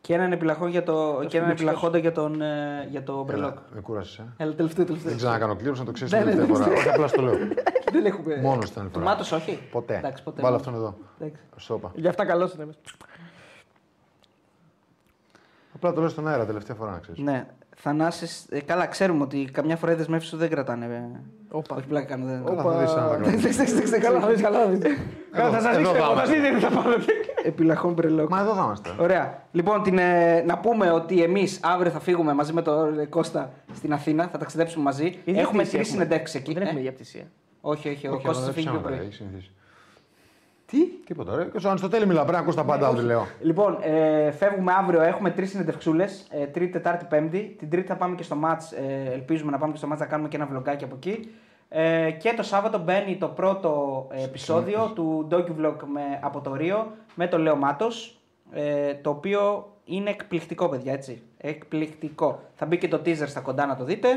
Και 0.00 0.14
έναν 0.14 0.32
επιλαχό 0.32 0.66
για 0.66 0.82
το, 0.82 1.24
και 1.28 1.38
έναν 1.38 1.50
επιλαχόντα 1.50 1.98
για 1.98 2.12
τον, 2.12 2.40
ε, 2.42 2.86
για 2.90 3.02
το 3.02 3.24
μπρελόκ. 3.24 3.50
Έλα, 3.50 3.62
Με 3.74 3.80
κούρασε. 3.80 4.24
Έλα, 4.36 4.54
τελευταίο, 4.54 4.84
τελευταίο. 4.84 5.08
Δεν 5.08 5.18
ξέρω 5.18 5.32
να 5.32 5.38
κάνω 5.38 5.56
κλήρωση 5.56 5.80
να 5.80 5.86
το 5.86 5.92
ξέρεις 5.92 6.12
Ναι, 6.12 6.18
την 6.18 6.28
ναι, 6.28 6.34
τελευταία 6.34 6.58
ναι. 6.58 6.64
φορά. 6.64 6.78
Όχι 6.78 6.88
απλά 6.88 7.06
στο 7.06 7.22
λέω. 7.22 7.34
Δεν 7.92 8.04
έχουμε. 8.06 8.36
Μόνος 8.42 8.68
στην 8.68 8.80
άλλη 8.80 8.90
Του 8.90 8.98
φορά. 8.98 9.10
μάτος 9.10 9.32
όχι; 9.32 9.58
Ποτέ. 9.70 9.96
Εντάξει, 9.96 10.22
ποτέ. 10.22 10.42
Βάλε 10.42 10.56
αυτόν 10.56 10.74
εδώ. 10.74 10.94
Εντάξει. 11.18 11.40
Στο 11.56 11.74
είπα. 11.74 11.90
Γι' 11.94 12.08
αυτά 12.08 12.24
καλό 12.24 12.50
είναι. 12.54 12.68
Απλά 15.74 15.92
το 15.92 16.00
λέω 16.00 16.08
στον 16.08 16.28
αέρα 16.28 16.46
τελευταία 16.46 16.76
φορά 16.76 16.90
να 16.90 16.98
ξέρεις. 16.98 17.20
Ναι. 17.22 17.46
Θανάσης, 17.76 18.46
ε, 18.50 18.60
καλά, 18.60 18.86
ξέρουμε 18.86 19.22
ότι 19.22 19.44
καμιά 19.52 19.76
φορά 19.76 19.92
οι 19.92 19.94
δεσμεύσεις 19.94 20.30
σου 20.30 20.36
δεν 20.36 20.48
κρατάνε. 20.50 20.84
ε. 20.86 21.20
Όπα. 21.50 21.76
Όχι 21.76 21.86
πλάκα 21.86 22.06
κάνω. 22.06 22.26
δεν- 22.26 22.44
Καλά, 22.44 22.62
θα 22.62 22.78
δεις 22.78 22.90
αν 22.92 23.08
θα 23.08 23.14
Εντάξει, 23.14 23.30
κρατήσεις. 23.30 23.56
εντάξει, 23.58 23.74
εντάξει, 23.74 24.00
Καλά, 24.00 24.20
θα 24.20 24.26
εντάξει. 24.26 24.34
δεις, 24.34 24.42
καλά. 24.42 24.58
θα 24.64 24.70
δεις. 24.70 24.98
Καλά, 25.32 25.50
θα 25.50 25.60
σας 25.60 25.76
εδώ 25.76 25.78
δείξω 25.78 25.92
θα 25.92 25.98
εγώ, 25.98 26.06
θα 26.06 26.12
είμαστε. 26.12 26.34
δείτε 26.40 26.54
τι 26.54 26.60
θα 26.74 26.82
πάρετε. 26.82 27.12
Επιλαχών 27.44 27.92
μπρελόκ. 27.92 28.28
Μα 28.30 28.40
εδώ 28.40 28.54
θα 28.54 28.62
είμαστε. 28.62 28.90
Ωραία. 28.98 29.42
Λοιπόν, 29.52 29.82
την, 29.82 29.98
ε, 29.98 30.42
να 30.42 30.58
πούμε 30.58 30.90
ότι 30.90 31.22
εμείς 31.22 31.60
αύριο 31.62 31.90
θα 31.90 32.00
φύγουμε 32.00 32.32
μαζί 32.32 32.52
με 32.52 32.62
τον 32.62 32.98
ε, 32.98 33.04
Κώστα 33.06 33.52
στην 33.74 33.92
Αθήνα. 33.92 34.28
Θα 34.28 34.38
ταξιδέψουμε 34.38 34.84
μαζί. 34.84 35.18
Ίδια 35.24 35.40
έχουμε 35.40 35.62
πτήση 35.62 35.76
τρεις 35.76 35.88
συνεντεύξεις 35.88 36.40
εκεί. 36.40 36.52
Δεν 36.52 36.62
Ε, 36.62 36.66
έχουμε 36.66 36.80
διαπτυσία. 36.80 37.24
Όχι, 37.64 37.88
όχι. 37.88 38.08
Ο 38.08 38.12
Όχι, 38.14 38.26
Κώστας 38.26 38.36
αλλά 38.36 38.46
θα 38.46 38.52
φύγει 38.52 38.66
δεν 38.66 38.74
πιο 38.74 38.82
ψάχνω, 38.82 38.96
πρωί. 38.96 39.06
έχεις 39.06 39.16
συνηθίσει. 39.16 39.50
Τι; 40.66 40.78
Τίποτα, 41.06 41.36
ρε. 41.36 41.44
Και 41.44 41.58
στο 41.58 41.68
Αριστοτέλη 41.68 42.06
μιλάω. 42.06 42.22
Πρέπει 42.22 42.36
να 42.36 42.42
ακούς 42.42 42.54
τα 42.54 42.64
πάντα, 42.64 42.88
ό,τι 42.88 43.02
λέω. 43.02 43.26
Λοιπόν, 43.40 43.78
ε, 43.80 44.30
φεύγουμε 44.30 44.72
αύριο. 44.72 45.00
Έχουμε 45.02 45.30
τρεις 45.30 45.50
συνεντευξούλες. 45.50 46.26
Ε, 46.30 46.46
τρίτη, 46.46 46.72
Τετάρτη, 46.72 47.04
Πέμπτη. 47.04 47.54
Την 47.58 47.70
Τρίτη 47.70 47.86
θα 47.86 47.96
πάμε 47.96 48.14
και 48.14 48.22
στο 48.22 48.34
μάτς. 48.36 48.72
Ε, 48.72 49.10
ελπίζουμε 49.12 49.50
να 49.50 49.58
πάμε 49.58 49.72
και 49.72 49.78
στο 49.78 49.86
μάτς 49.86 50.00
να 50.00 50.06
κάνουμε 50.06 50.28
και 50.28 50.36
ένα 50.36 50.46
βλογκάκι 50.46 50.84
από 50.84 50.94
εκεί. 50.94 51.30
Ε, 51.68 52.10
και 52.10 52.34
το 52.36 52.42
Σάββατο 52.42 52.78
μπαίνει 52.78 53.16
το 53.16 53.28
πρώτο 53.28 54.06
ε, 54.12 54.24
επεισόδιο 54.24 54.92
του 54.94 55.28
DocuVlog 55.30 55.76
με, 55.92 56.18
από 56.20 56.40
το 56.40 56.54
Ρίο 56.54 56.92
με 57.14 57.26
τον 57.26 57.40
Λέο 57.40 57.56
Μάτος, 57.56 58.20
ε, 58.52 58.94
το 58.94 59.10
οποίο 59.10 59.72
είναι 59.84 60.10
εκπληκτικό, 60.10 60.68
παιδιά, 60.68 60.92
έτσι. 60.92 61.22
Εκπληκτικό. 61.38 62.42
Θα 62.54 62.66
μπει 62.66 62.78
και 62.78 62.88
το 62.88 63.00
teaser 63.04 63.26
στα 63.26 63.40
κοντά 63.40 63.66
να 63.66 63.76
το 63.76 63.84
δείτε. 63.84 64.08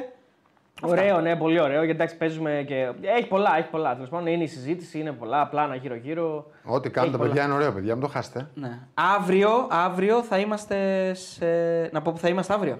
Ωραίο, 0.81 1.19
ναι, 1.21 1.35
πολύ 1.35 1.59
ωραίο. 1.61 1.77
Γιατί 1.77 1.91
εντάξει, 1.91 2.17
παίζουμε 2.17 2.63
και. 2.67 2.91
Έχει 3.01 3.27
πολλά, 3.27 3.57
έχει 3.57 3.69
πολλά. 3.69 3.93
Τέλος 3.93 4.09
πάντων, 4.09 4.27
είναι 4.27 4.43
η 4.43 4.47
συζήτηση, 4.47 4.99
είναι 4.99 5.11
πολλά 5.11 5.47
πλάνα 5.47 5.75
γύρω-γύρω. 5.75 6.45
Ό,τι 6.63 6.89
κάνουν 6.89 7.11
τα 7.11 7.17
πολλά. 7.17 7.29
παιδιά 7.29 7.45
είναι 7.45 7.53
ωραίο, 7.53 7.71
παιδιά. 7.73 7.93
Μην 7.93 8.03
το 8.03 8.09
χάσετε. 8.09 8.47
Ναι. 8.53 8.79
Αύριο, 8.93 9.49
αύριο 9.69 10.23
θα 10.23 10.37
είμαστε 10.37 11.13
σε... 11.13 11.45
Να 11.91 12.01
πω 12.01 12.11
που 12.11 12.17
θα 12.17 12.27
είμαστε 12.27 12.53
αύριο. 12.53 12.77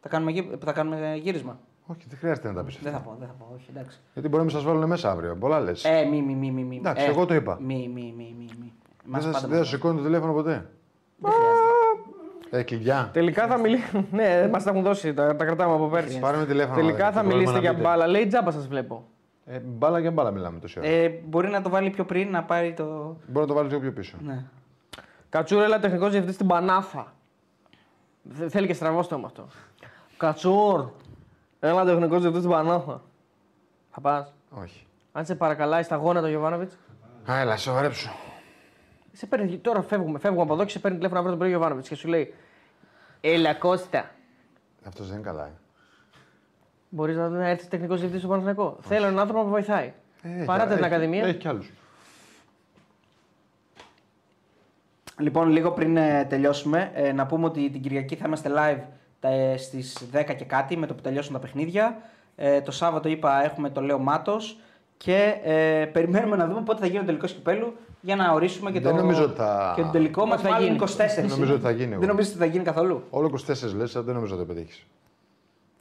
Θα 0.00 0.08
κάνουμε, 0.08 0.30
γύ- 0.30 0.64
θα 0.64 0.72
κάνουμε 0.72 1.16
γύρισμα. 1.22 1.58
Όχι, 1.86 2.04
δεν 2.08 2.18
χρειάζεται 2.18 2.48
να 2.48 2.54
τα 2.54 2.62
πεις. 2.64 2.78
Δεν 2.82 2.92
θα 2.92 2.98
πω, 2.98 3.16
δεν 3.18 3.28
θα 3.28 3.34
πω, 3.38 3.50
όχι, 3.54 3.66
εντάξει. 3.76 3.98
Γιατί 4.14 4.28
μπορεί 4.28 4.44
να 4.44 4.50
σας 4.50 4.62
βάλουν 4.64 4.84
μέσα 4.86 5.10
αύριο. 5.10 5.36
Πολλά 5.36 5.60
λες. 5.60 5.84
Ε, 5.84 6.04
μη, 6.10 6.22
μη, 6.22 6.34
μη, 6.34 6.50
μη, 6.50 6.62
μη. 6.64 6.76
Εντάξει, 6.76 7.04
ε, 7.04 7.08
εγώ 7.08 7.26
το 7.26 7.34
είπα. 7.34 7.58
Μη, 7.60 7.90
μη, 7.94 8.14
μη, 8.16 8.34
μη, 8.38 8.48
μη. 8.60 8.72
Δεν 9.02 9.10
Μας 9.10 9.24
θα 9.24 9.30
πάντα 9.30 9.40
δεν 9.40 9.50
θα 9.50 9.56
μας- 9.58 9.66
σου 9.68 9.74
σηκώνει 9.74 9.96
το 9.96 10.02
τηλέφωνο 10.04 10.32
ποτέ. 10.32 10.70
Δεν 11.18 11.32
χρειάζεται. 11.32 11.65
Ε, 12.58 12.62
κλειδιά. 12.62 13.10
Τελικά 13.12 13.46
θα 13.46 13.58
μιλήσουμε. 13.58 14.04
ναι, 14.18 14.48
μας 14.52 14.62
τα 14.64 14.70
έχουν 14.70 14.82
δώσει, 14.82 15.14
τα, 15.14 15.36
τα 15.36 15.44
κρατάμε 15.44 15.74
από 15.74 15.86
πέρσι. 15.88 16.18
Πάρε 16.18 16.36
με 16.36 16.46
τηλέφωνο. 16.46 16.74
Τελικά 16.76 17.06
αδερφέ, 17.06 17.12
θα 17.12 17.22
το 17.22 17.28
πρόβλημα 17.28 17.34
μιλήσετε 17.36 17.56
να 17.56 17.60
για 17.60 17.70
πείτε. 17.74 17.82
μπάλα. 17.82 18.06
Λέει 18.06 18.26
τζάμπα 18.26 18.50
σας 18.50 18.66
βλέπω. 18.68 19.04
Ε, 19.46 19.58
μπάλα 19.58 19.98
για 19.98 20.10
μπάλα 20.10 20.30
μιλάμε 20.30 20.58
τόση 20.58 20.78
ώρα. 20.78 20.88
Ε, 20.88 21.08
μπορεί 21.24 21.48
να 21.48 21.62
το 21.62 21.68
βάλει 21.68 21.90
πιο 21.90 22.04
πριν 22.04 22.30
να 22.30 22.42
πάρει 22.42 22.72
το. 22.74 22.84
Μπορεί 23.26 23.40
να 23.40 23.46
το 23.46 23.54
βάλει 23.54 23.68
λίγο 23.68 23.80
πιο 23.80 23.92
πίσω. 23.92 24.16
Ναι. 24.24 24.44
Κατσούρ, 25.28 25.60
τεχνικός 25.80 26.08
διευθυντής 26.08 26.34
στην 26.34 26.46
Πανάθα. 26.46 27.12
Θε- 28.30 28.50
Θέλει 28.50 28.66
και 28.66 28.74
στραβό 28.74 29.02
στόμα 29.02 29.26
αυτό. 29.26 29.46
Κατσούρ, 30.16 30.90
έλα 31.60 31.84
τεχνικός 31.84 32.20
διευθυντής 32.20 32.38
στην 32.38 32.50
Πανάθα. 32.50 33.02
Θα 33.90 34.00
πας; 34.00 34.34
Όχι. 34.50 34.86
Αν 35.12 35.24
σε 35.24 35.34
παρακαλάει 35.34 35.82
στα 35.82 35.96
γόνατα 35.96 36.26
ο 36.26 36.30
Γιωβάνοβιτς. 36.30 36.78
Α, 37.30 37.38
έλα, 37.40 37.56
σοβαρέψου. 37.56 38.10
Σε 39.12 39.26
παίρνει, 39.26 39.56
τώρα 39.56 39.82
φεύγουμε, 39.82 40.18
φεύγουμε 40.18 40.42
από 40.42 40.54
εδώ 40.54 40.64
και 40.64 40.70
σε 40.70 40.78
παίρνει 40.78 40.96
τηλέφωνο 40.96 41.20
αύριο 41.20 41.34
το 41.34 41.38
πρωί 41.38 41.52
ο 41.52 41.56
Γιωβάνοβιτς 41.56 41.88
και 41.88 41.94
σου 41.94 42.08
λέει 42.08 42.34
Έλα 43.20 43.54
Κώστα, 43.54 44.10
Αυτός 44.86 45.06
δεν 45.06 45.16
είναι 45.16 45.24
καλά. 45.26 45.44
ε. 45.44 45.50
μπορείς 46.88 47.16
να, 47.16 47.28
να 47.28 47.48
έρθεις 47.48 47.68
τεχνικός 47.68 47.94
διευθυντής 48.00 48.20
στο 48.20 48.28
Παναθηναϊκό. 48.28 48.78
Θέλω 48.80 49.06
έναν 49.06 49.18
άνθρωπο 49.18 49.42
που 49.42 49.48
βοηθάει. 49.48 49.92
Ε, 50.22 50.36
έχει- 50.36 50.44
Παράτε 50.44 50.74
την 50.74 50.84
έχει- 50.84 50.94
Ακαδημία. 50.94 51.24
Έχει 51.26 51.36
κι 51.38 51.48
άλλους. 51.48 51.70
Λοιπόν, 55.18 55.48
λίγο 55.48 55.70
πριν 55.72 55.96
ε, 55.96 56.24
τελειώσουμε, 56.24 56.90
ε, 56.94 57.12
να 57.12 57.26
πούμε 57.26 57.44
ότι 57.46 57.70
την 57.70 57.82
Κυριακή 57.82 58.16
θα 58.16 58.24
είμαστε 58.26 58.50
live 58.56 58.80
τα, 59.20 59.28
ε, 59.28 59.56
στις 59.56 60.06
10 60.12 60.32
και 60.36 60.44
κάτι 60.44 60.76
με 60.76 60.86
το 60.86 60.94
που 60.94 61.00
τελειώσουν 61.02 61.32
τα 61.32 61.38
παιχνίδια. 61.38 61.96
Ε, 62.36 62.60
το 62.60 62.70
Σάββατο 62.70 63.08
είπα 63.08 63.44
έχουμε 63.44 63.70
το 63.70 63.80
Λέο 63.80 63.98
Μάτος 63.98 64.58
και 64.96 65.34
ε, 65.44 65.84
περιμένουμε 65.92 66.36
να 66.36 66.46
δούμε 66.46 66.62
πότε 66.62 66.80
θα 66.80 66.86
γίνει 66.86 66.98
ο 66.98 67.04
τελικός 67.04 67.32
κυπέλου 67.32 67.72
για 68.00 68.16
να 68.16 68.32
ορίσουμε 68.32 68.70
και, 68.70 68.80
Δεν 68.80 68.94
το, 68.96 69.02
νομίζω 69.02 69.24
ότι 69.24 69.34
θα- 69.36 69.72
και 69.76 69.82
το 69.82 69.88
τελικό 69.88 70.26
μας. 70.26 70.40
θα 70.40 70.48
Μάλλον 70.50 70.64
γίνει. 70.66 70.76
24. 70.76 70.96
Δεν 71.16 71.26
νομίζω 71.28 71.52
ότι 71.52 71.62
θα 71.62 71.70
γίνει, 71.70 71.90
εγώ. 71.90 71.98
Δεν 72.00 72.08
νομίζω 72.08 72.28
ότι 72.28 72.38
θα 72.38 72.44
γίνει 72.44 72.64
καθόλου. 72.64 73.02
Όλο 73.10 73.26
24 73.26 73.74
λες, 73.76 73.92
δεν 73.92 74.14
νομίζω 74.14 74.34
να 74.34 74.40
το 74.46 74.46
πετύχεις. 74.54 74.86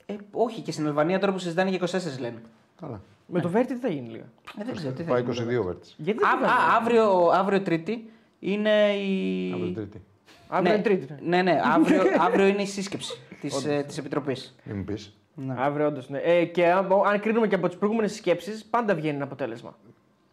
Ε, 0.05 0.13
όχι, 0.31 0.61
και 0.61 0.71
στην 0.71 0.87
Αλβανία 0.87 1.19
τώρα 1.19 1.31
που 1.31 1.37
συζητάνε 1.39 1.69
για 1.69 1.79
24 1.79 2.19
λένε. 2.19 2.41
Καλά. 2.81 3.01
Με 3.27 3.39
το 3.41 3.49
Βέρτι 3.49 3.73
τι 3.73 3.79
θα 3.79 3.87
γίνει 3.87 4.07
λίγα. 4.09 4.23
Ε, 4.59 4.63
δεν 4.65 4.75
ξέρω 4.75 4.93
τι 4.93 5.03
θα 5.03 5.11
Πάει 5.11 5.21
γίνει. 5.21 5.59
22 5.59 5.63
βέρτη. 5.63 5.87
Γιατί 5.97 6.23
Α, 6.23 6.27
δεν 6.39 6.47
θα 6.49 6.53
α, 6.53 6.57
γίνει; 6.57 6.75
αύριο, 6.77 7.29
αύριο 7.33 7.61
Τρίτη 7.61 8.09
είναι 8.39 8.93
η. 8.95 9.51
Από 9.53 9.63
την 9.63 9.73
Τρίτη. 9.73 10.01
Αύριο 10.47 10.69
ναι, 10.71 10.75
είναι 10.75 10.83
Τρίτη. 10.83 11.13
ναι. 11.23 11.37
Ναι, 11.37 11.41
ναι, 11.51 11.59
αύριο, 11.73 12.01
αύριο 12.27 12.45
είναι 12.45 12.61
η 12.61 12.65
σύσκεψη 12.65 13.19
της 13.41 13.65
ε, 13.65 13.83
της 13.87 13.97
Επιτροπής. 13.97 14.55
Μην 14.63 14.77
μου 14.77 14.83
πεις. 14.83 15.13
Ναι. 15.35 15.55
Αύριο, 15.57 15.87
όντως. 15.87 16.09
Ναι. 16.09 16.17
Ε, 16.17 16.45
και 16.45 16.71
αν, 16.71 16.87
αν 17.05 17.19
κρίνουμε 17.19 17.47
και 17.47 17.55
από 17.55 17.67
τις 17.67 17.77
προηγούμενες 17.77 18.13
σκέψεις, 18.15 18.65
πάντα 18.65 18.95
βγαίνει 18.95 19.15
ένα 19.15 19.23
αποτέλεσμα. 19.23 19.75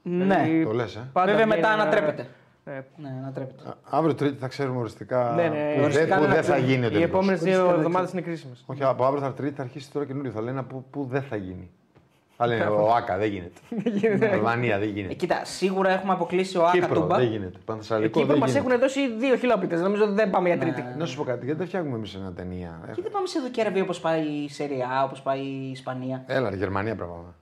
Ναι. 0.03 0.25
Δηλαδή, 0.25 0.65
Το 0.65 0.73
λες, 0.73 0.97
ε; 0.97 1.09
πάντα 1.13 1.27
Βέβαια 1.33 1.45
βγαίνει 1.47 1.61
μετά 1.61 1.73
ένα- 1.73 1.83
ανατρέπεται. 1.83 2.27
Ε, 2.65 2.81
Ναι, 2.97 3.09
ανατρέπεται. 3.23 3.69
Α, 3.69 3.73
Αύριο 3.91 4.15
Τρίτη 4.15 4.37
θα 4.39 4.49
ξέρουμε 4.49 4.79
οριστικά 4.79 5.33
Ναι, 5.37 5.43
ναι, 5.43 5.49
που, 5.49 5.55
δεν- 5.55 5.83
οριστικά 5.83 6.17
που 6.17 6.23
να 6.23 6.29
δεν 6.29 6.37
θα 6.37 6.41
ξέρουμε. 6.53 6.67
γίνει 6.67 6.85
ο 6.85 6.87
οι 6.89 6.91
τελικός. 6.91 7.09
επόμενες 7.11 7.41
δύο 7.41 7.51
Οριστικά 7.53 7.71
δεν 7.77 7.85
εβδομάδες 7.85 8.13
είναι 8.13 8.21
κρίσιμες. 8.21 8.63
Όχι, 8.67 8.85
από 8.85 9.05
αύριο 9.05 9.23
θα 9.23 9.33
Τρίτη 9.33 9.55
θα 9.55 9.63
αρχίσει 9.63 9.93
τώρα 9.93 10.07
καινούριο. 10.07 10.31
Θα 10.31 10.41
λένε 10.43 10.63
που, 10.63 10.85
που 10.91 11.07
δεν 11.11 11.23
θα 11.23 11.37
γίνει. 11.37 11.71
Θα 12.43 12.47
λένε 12.47 12.65
ο 12.65 12.95
Άκα 12.95 13.17
δεν 13.17 13.29
γίνεται. 13.31 14.31
Αλβανία 14.33 14.79
δεν 14.83 14.89
Ε, 14.89 14.93
γίνεται. 14.93 15.15
κοίτα, 15.15 15.45
σίγουρα 15.45 15.91
έχουμε 15.91 16.13
αποκλείσει 16.13 16.57
ο 16.59 16.63
Άκα 16.67 16.79
Κύπρο 16.79 17.01
Τούμπα. 17.01 17.17
δεν 17.17 17.27
γίνεται. 17.27 17.59
Πανθεσσαλικό 17.65 18.19
Εκεί 18.21 18.29
δεν 18.29 18.39
μας 18.39 18.51
γίνεται. 18.53 18.69
έχουν 18.69 18.81
δώσει 18.81 19.13
δύο 19.17 19.37
χιλόπιτες. 19.37 19.81
Νομίζω 19.81 20.05
ότι 20.05 20.13
δεν 20.13 20.31
πάμε 20.31 20.49
για 20.49 20.59
τρίτη. 20.59 20.83
Ναι. 20.83 20.95
Να 20.99 21.07
σου 21.07 21.17
πω 21.17 21.25
κάτι, 21.25 21.45
γιατί 21.45 21.59
δεν 21.59 21.69
φτιάχνουμε 21.69 21.97
εμείς 21.97 22.15
ένα 22.15 22.33
ταινία. 22.33 22.81
Ε, 22.89 22.93
Και 22.93 23.03
δεν 23.03 23.11
πάμε 23.11 23.27
σε 23.27 23.41
δοκέραβη 23.41 23.81
όπως 23.81 24.01
πάει 24.01 24.23
η 24.27 24.49
Σεριά, 24.49 25.05
όπως 25.05 25.23
πάει 25.23 25.41
η 25.41 25.71
Ισπανία. 25.71 26.25
Έλα, 26.27 26.51
ρε, 26.51 26.57
Γερμανία 26.57 26.95
πρέπει 26.97 27.11
να 27.11 27.17
πάμε. 27.17 27.33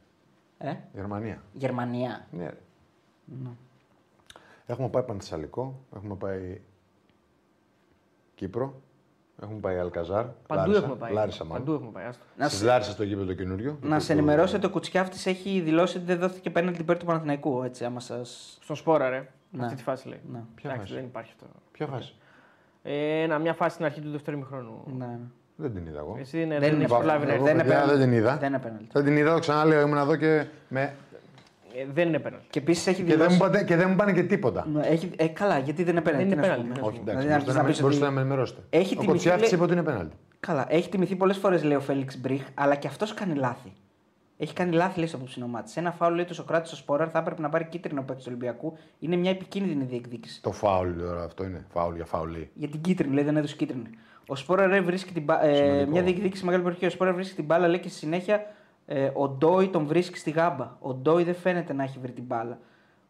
Ε; 0.58 0.74
Γερμανία. 0.94 1.42
Γερμανία. 1.52 2.26
Ναι, 2.30 2.44
ρε. 2.44 2.56
Έχουμε 4.66 4.88
πάει 4.88 5.02
Πανθεσσαλικό, 5.02 5.80
έχουμε 5.96 6.14
πάει 6.14 6.60
Κύπρο, 8.34 8.80
έχουμε 9.42 9.58
πάει 9.60 9.78
Αλκαζάρ. 9.78 10.24
Παντού 10.46 10.60
Λάρισα, 10.70 10.78
έχουμε 10.78 10.94
πάει. 10.96 11.12
Λάρισα, 11.12 11.44
μάλλον. 11.44 11.64
Παντού 11.64 11.76
έχουμε 11.76 11.90
πάει. 11.92 12.04
άστο. 12.04 12.24
Να, 12.36 12.46
Στις 12.46 12.58
σε- 12.58 12.64
Λάρισα 12.66 12.90
στο 12.90 13.02
γήπεδο 13.02 13.26
το 13.26 13.34
καινούριο. 13.34 13.78
να 13.82 13.94
το- 13.96 14.00
σε 14.02 14.06
το- 14.12 14.18
ενημερώσετε, 14.18 14.66
ο 14.66 14.70
Κουτσιάφτη 14.70 15.30
έχει 15.30 15.60
δηλώσει 15.60 15.96
ότι 15.96 16.06
δεν 16.06 16.18
δόθηκε 16.18 16.50
πέναλτι 16.50 16.80
υπέρ 16.80 16.96
του 16.98 17.04
Παναθηναϊκού. 17.04 17.62
Έτσι, 17.62 17.84
άμα 17.84 18.00
σας... 18.00 18.58
Στον 18.62 18.76
Σπόρα, 18.76 19.08
ρε. 19.08 19.28
Ναι. 19.50 19.62
Αυτή 19.64 19.76
τη 19.76 19.82
φάση 19.82 20.08
λέει. 20.08 20.20
Ναι. 20.32 20.38
Ποια 20.54 20.70
Εντάξει, 20.70 20.80
φάση; 20.86 20.94
δεν 21.00 21.04
υπάρχει 21.08 21.32
αυτό. 21.36 21.46
Ποια 21.72 21.86
φάση; 21.86 22.14
Ε, 22.82 23.22
ένα, 23.22 23.38
μια 23.38 23.52
φάση 23.54 23.74
στην 23.74 23.84
αρχή 23.84 24.00
του 24.00 24.10
δεύτερου 24.10 24.36
ημιχρόνου. 24.36 24.82
Ναι, 24.98 25.04
ναι. 25.06 25.18
Δεν 25.56 25.74
την 25.74 25.86
είδα 25.86 25.98
εγώ. 25.98 26.16
Εσύ 26.20 26.36
ναι, 26.38 26.46
Δεν 26.46 26.60
δεν, 26.60 26.72
είναι 26.72 26.84
έχεις 26.84 26.94
προλάβει 26.96 27.26
να 27.26 27.32
Εγώ, 27.32 27.44
έρθεις. 27.44 27.44
Δεν 27.44 27.54
είναι 27.54 27.62
παιδιά, 27.62 27.80
πέναλτι. 27.80 27.98
δεν 28.00 28.08
την 28.08 28.18
είδα. 28.18 28.36
Δεν 28.36 28.48
είναι 28.48 28.58
πέναλτι. 28.58 28.86
Δεν 28.92 29.04
την 29.04 29.16
είδα, 29.16 29.32
το 29.34 29.38
ξαναλέω, 29.38 29.80
ήμουν 29.80 29.98
εδώ 29.98 30.16
και, 30.16 30.46
με... 30.68 30.94
Ε, 31.74 31.86
δεν 31.92 32.08
είναι 32.08 32.18
πέναλτι. 32.18 32.46
Και 32.50 32.58
επίσης 32.58 32.86
έχει 32.86 32.96
και, 33.02 33.08
δεν 33.08 33.16
δηλώσει. 33.16 33.32
μου 33.32 33.38
πάνε, 33.40 33.64
και 33.64 33.76
δεν 33.76 33.90
μου 33.90 33.96
πάνε 33.96 34.12
και 34.12 34.22
τίποτα. 34.22 34.66
Ναι, 34.72 34.86
έχει... 34.86 35.10
Ε, 35.16 35.26
καλά, 35.26 35.58
γιατί 35.58 35.82
δεν 35.84 35.92
είναι 35.92 36.02
πέναλτι. 36.02 36.28
Δεν 36.28 36.38
είναι 36.38 36.42
τι 36.42 36.48
να 36.48 36.54
σου 36.54 36.60
πέναλτι, 36.62 36.80
πούμε. 36.80 36.90
ναι. 36.90 36.96
Όχι, 36.96 37.00
Δηλαδή, 37.04 37.26
εντάξει, 37.26 37.46
να 37.46 37.52
μπορείτε 37.52 37.52
αρχίσεις 37.52 37.54
να, 37.56 37.62
να 37.62 37.68
πεις 37.68 37.80
μπορείτε 37.80 38.00
ότι- 38.00 38.08
να 38.08 38.10
με 38.14 38.20
ενημερώσετε. 38.20 38.60
Έχει 38.70 38.84
Ο 38.84 38.88
τιμηθεί, 38.88 39.06
Κοτσιάφτης 39.06 39.42
λέει- 39.42 39.52
είπε 39.54 39.62
ότι 39.62 39.72
είναι 39.72 39.82
πέναλτι. 39.82 40.16
Καλά, 40.40 40.66
έχει 40.68 40.88
τιμηθεί 40.88 41.16
πολλές 41.16 41.36
φορές, 41.36 41.62
λέει 41.64 41.76
ο 41.76 41.80
Φέληξ 41.80 42.18
Μπριχ, 42.20 42.42
αλλά 42.54 42.74
και 42.74 42.86
αυτός 42.86 43.14
κάνει 43.14 43.34
λάθη. 43.34 43.72
Έχει 44.42 44.52
κάνει 44.52 44.72
λάθη 44.72 44.98
λέει 44.98 45.08
στο 45.08 45.16
απόψινό 45.16 45.46
μάτι. 45.46 45.70
Σε 45.70 45.80
ένα 45.80 45.90
φάουλ 45.92 46.14
λέει 46.14 46.24
του 46.24 46.34
Σοκράτης 46.34 46.72
ο 46.72 46.76
Σπόραρ 46.76 47.08
θα 47.12 47.18
έπρεπε 47.18 47.40
να 47.42 47.48
πάρει 47.48 47.64
κίτρινο 47.64 48.02
παίκτη 48.02 48.20
του 48.22 48.26
Ολυμπιακού. 48.28 48.76
Είναι 48.98 49.16
μια 49.16 49.30
επικίνδυνη 49.30 49.84
διεκδίκηση. 49.84 50.42
Το 50.42 50.52
φάουλ 50.52 50.90
τώρα 50.98 51.22
αυτό 51.24 51.44
είναι. 51.44 51.64
Φάουλ 51.72 51.94
για 51.94 52.04
φάουλ. 52.04 52.32
Για 52.54 52.68
την 52.68 52.80
κίτρινη, 52.80 53.14
λέει, 53.14 53.24
δεν 53.24 53.36
έδωσε 53.36 53.56
κίτρινη. 53.56 53.90
Ο 54.26 54.34
Σπόρα 54.36 54.66
ρε, 54.66 54.80
βρίσκει 54.80 55.12
την 55.12 55.22
μπα... 55.22 55.44
ε, 55.46 55.54
Σημαντικό. 55.56 55.90
μια 55.90 56.02
διεκδίκηση 56.02 56.44
μεγάλη 56.44 56.62
περιοχή. 56.62 56.86
Ο 56.86 56.90
Σπόρα 56.90 57.12
βρίσκει 57.12 57.34
την 57.34 57.44
μπάλα, 57.44 57.68
λέει 57.68 57.78
και 57.80 57.88
στη 57.88 57.98
συνέχεια 57.98 58.42
ε, 58.92 59.10
ο 59.14 59.28
Ντόι 59.28 59.68
τον 59.68 59.86
βρίσκει 59.86 60.18
στη 60.18 60.30
γάμπα. 60.30 60.76
Ο 60.80 60.94
Ντόι 60.94 61.22
δεν 61.24 61.34
φαίνεται 61.34 61.72
να 61.72 61.82
έχει 61.82 61.98
βρει 61.98 62.12
την 62.12 62.24
μπάλα. 62.24 62.58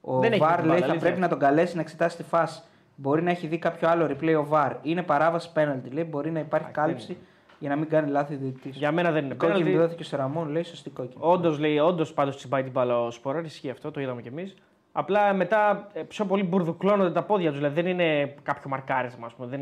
Ο 0.00 0.18
Δεν 0.18 0.32
έχει 0.32 0.40
βρει 0.40 0.48
Βαρ 0.48 0.60
την 0.60 0.64
λέει 0.64 0.74
μπάλα, 0.74 0.80
θα 0.86 0.90
αλήθεια. 0.90 1.00
πρέπει 1.08 1.20
να 1.20 1.28
τον 1.28 1.38
καλέσει 1.38 1.74
να 1.74 1.80
εξετάσει 1.80 2.16
τη 2.16 2.22
φάση. 2.22 2.62
Μπορεί 2.96 3.22
να 3.22 3.30
έχει 3.30 3.46
δει 3.46 3.58
κάποιο 3.58 3.88
άλλο 3.88 4.04
replay 4.06 4.36
ο 4.38 4.44
Βαρ. 4.44 4.72
Είναι 4.82 5.02
παράβαση 5.02 5.52
πέναλτι. 5.52 5.90
Λέει 5.90 6.06
μπορεί 6.10 6.30
να 6.30 6.38
υπάρχει 6.40 6.70
κάλυψη 6.70 7.16
για 7.58 7.68
να 7.68 7.76
μην 7.76 7.88
κάνει 7.88 8.10
λάθη 8.10 8.34
διαιτητής. 8.34 8.76
Για 8.76 8.92
μένα 8.92 9.10
δεν 9.10 9.24
είναι 9.24 9.34
Κόκκινη 9.34 9.58
πέναλτι. 9.58 9.76
που 9.78 9.82
δόθηκε 9.82 10.04
στο 10.04 10.16
Ραμόν, 10.16 10.48
λέει 10.48 10.62
σωστή 10.62 10.90
κόκκινη. 10.90 11.22
Όντως 11.24 11.58
λέει, 11.58 11.78
όντως 11.78 12.12
πάντως 12.12 12.36
τσιμπάει 12.36 12.62
την 12.62 12.72
μπάλα 12.72 13.00
ο 13.00 13.10
Σποράρ, 13.10 13.44
ισχύει 13.44 13.70
αυτό, 13.70 13.90
το 13.90 14.00
είδαμε 14.00 14.22
κι 14.22 14.28
εμείς. 14.28 14.54
Απλά 14.92 15.32
μετά 15.32 15.88
ε, 15.92 16.02
πιο 16.02 16.24
πολύ 16.24 16.42
μπουρδουκλώνονται 16.42 17.10
τα 17.12 17.22
πόδια 17.22 17.48
τους. 17.48 17.58
Δηλαδή 17.58 17.82
δεν 17.82 17.90
είναι 17.90 18.34
κάποιο 18.42 18.70
μαρκάρισμα, 18.70 19.26
ας 19.26 19.34
πούμε. 19.34 19.48
Δεν, 19.48 19.60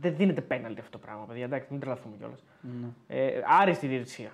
δεν 0.00 0.14
δίνεται 0.16 0.40
πέναλτι 0.40 0.80
αυτό 0.80 0.98
το 0.98 1.04
πράγμα, 1.06 1.24
παιδιά. 1.28 1.44
Εντάξει, 1.44 1.66
μην 1.70 1.80
τρελαθούμε 1.80 2.14
κιόλας. 2.18 2.44
Ναι. 2.60 3.16
Ε, 3.16 3.30
άριστη 3.60 3.86
διαιτησία. 3.86 4.30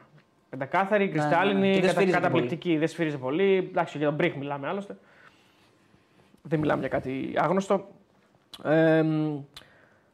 Πεντακάθαρη, 0.59 1.09
κρυστάλλινη, 1.09 1.61
ναι. 1.61 1.67
Και 1.67 1.73
δεν 1.73 1.81
κατα- 1.81 1.93
σφύριζε 1.93 2.17
καταπληκτική. 2.17 2.77
Δεν 2.77 2.89
σφύριζε 2.89 3.17
πολύ. 3.19 3.57
Εντάξει, 3.71 3.99
για 3.99 4.07
τον 4.07 4.17
Μπριχ 4.17 4.35
μιλάμε 4.37 4.69
άλλωστε. 4.69 4.97
Δεν 6.43 6.59
μιλάμε 6.59 6.81
για 6.81 6.89
κάτι 6.89 7.33
άγνωστο. 7.37 7.87
Ε, 8.65 9.05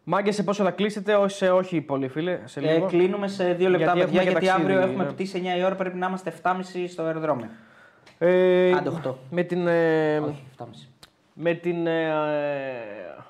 Μάγκε, 0.05 0.31
σε 0.31 0.43
πόσο 0.43 0.65
θα 0.65 0.71
κλείσετε, 0.71 1.15
όχι, 1.15 1.37
σε 1.37 1.51
όχι 1.51 1.81
πολύ, 1.81 2.09
φίλε. 2.09 2.41
Σε 2.45 2.61
Ε, 2.61 2.73
λίγο. 2.73 2.87
κλείνουμε 2.87 3.29
σε 3.29 3.53
δύο 3.53 3.69
λεπτά, 3.69 3.93
Γιατί 3.93 3.99
παιδιά, 4.01 4.21
έχουμε 4.21 4.23
και 4.23 4.29
γιατί 4.31 4.47
ταξίδι, 4.47 4.73
αύριο 4.73 4.89
έχουμε 4.91 5.05
ναι. 5.05 5.11
πτήσει 5.13 5.43
9 5.55 5.59
η 5.59 5.65
ώρα. 5.65 5.75
Πρέπει 5.75 5.97
να 5.97 6.07
είμαστε 6.07 6.31
7.30 6.43 6.87
στο 6.89 7.03
αεροδρόμιο. 7.03 7.47
Ε, 8.19 8.73
Άντε, 8.73 8.89
οχτώ. 8.89 9.19
με 9.31 9.43
την, 9.43 9.67
ε, 9.67 10.19
Όχι, 10.19 10.43
7.30. 10.59 10.65
με 11.35 11.55
την 11.55 11.87
ε, 11.87 12.05
ε, 12.07 12.13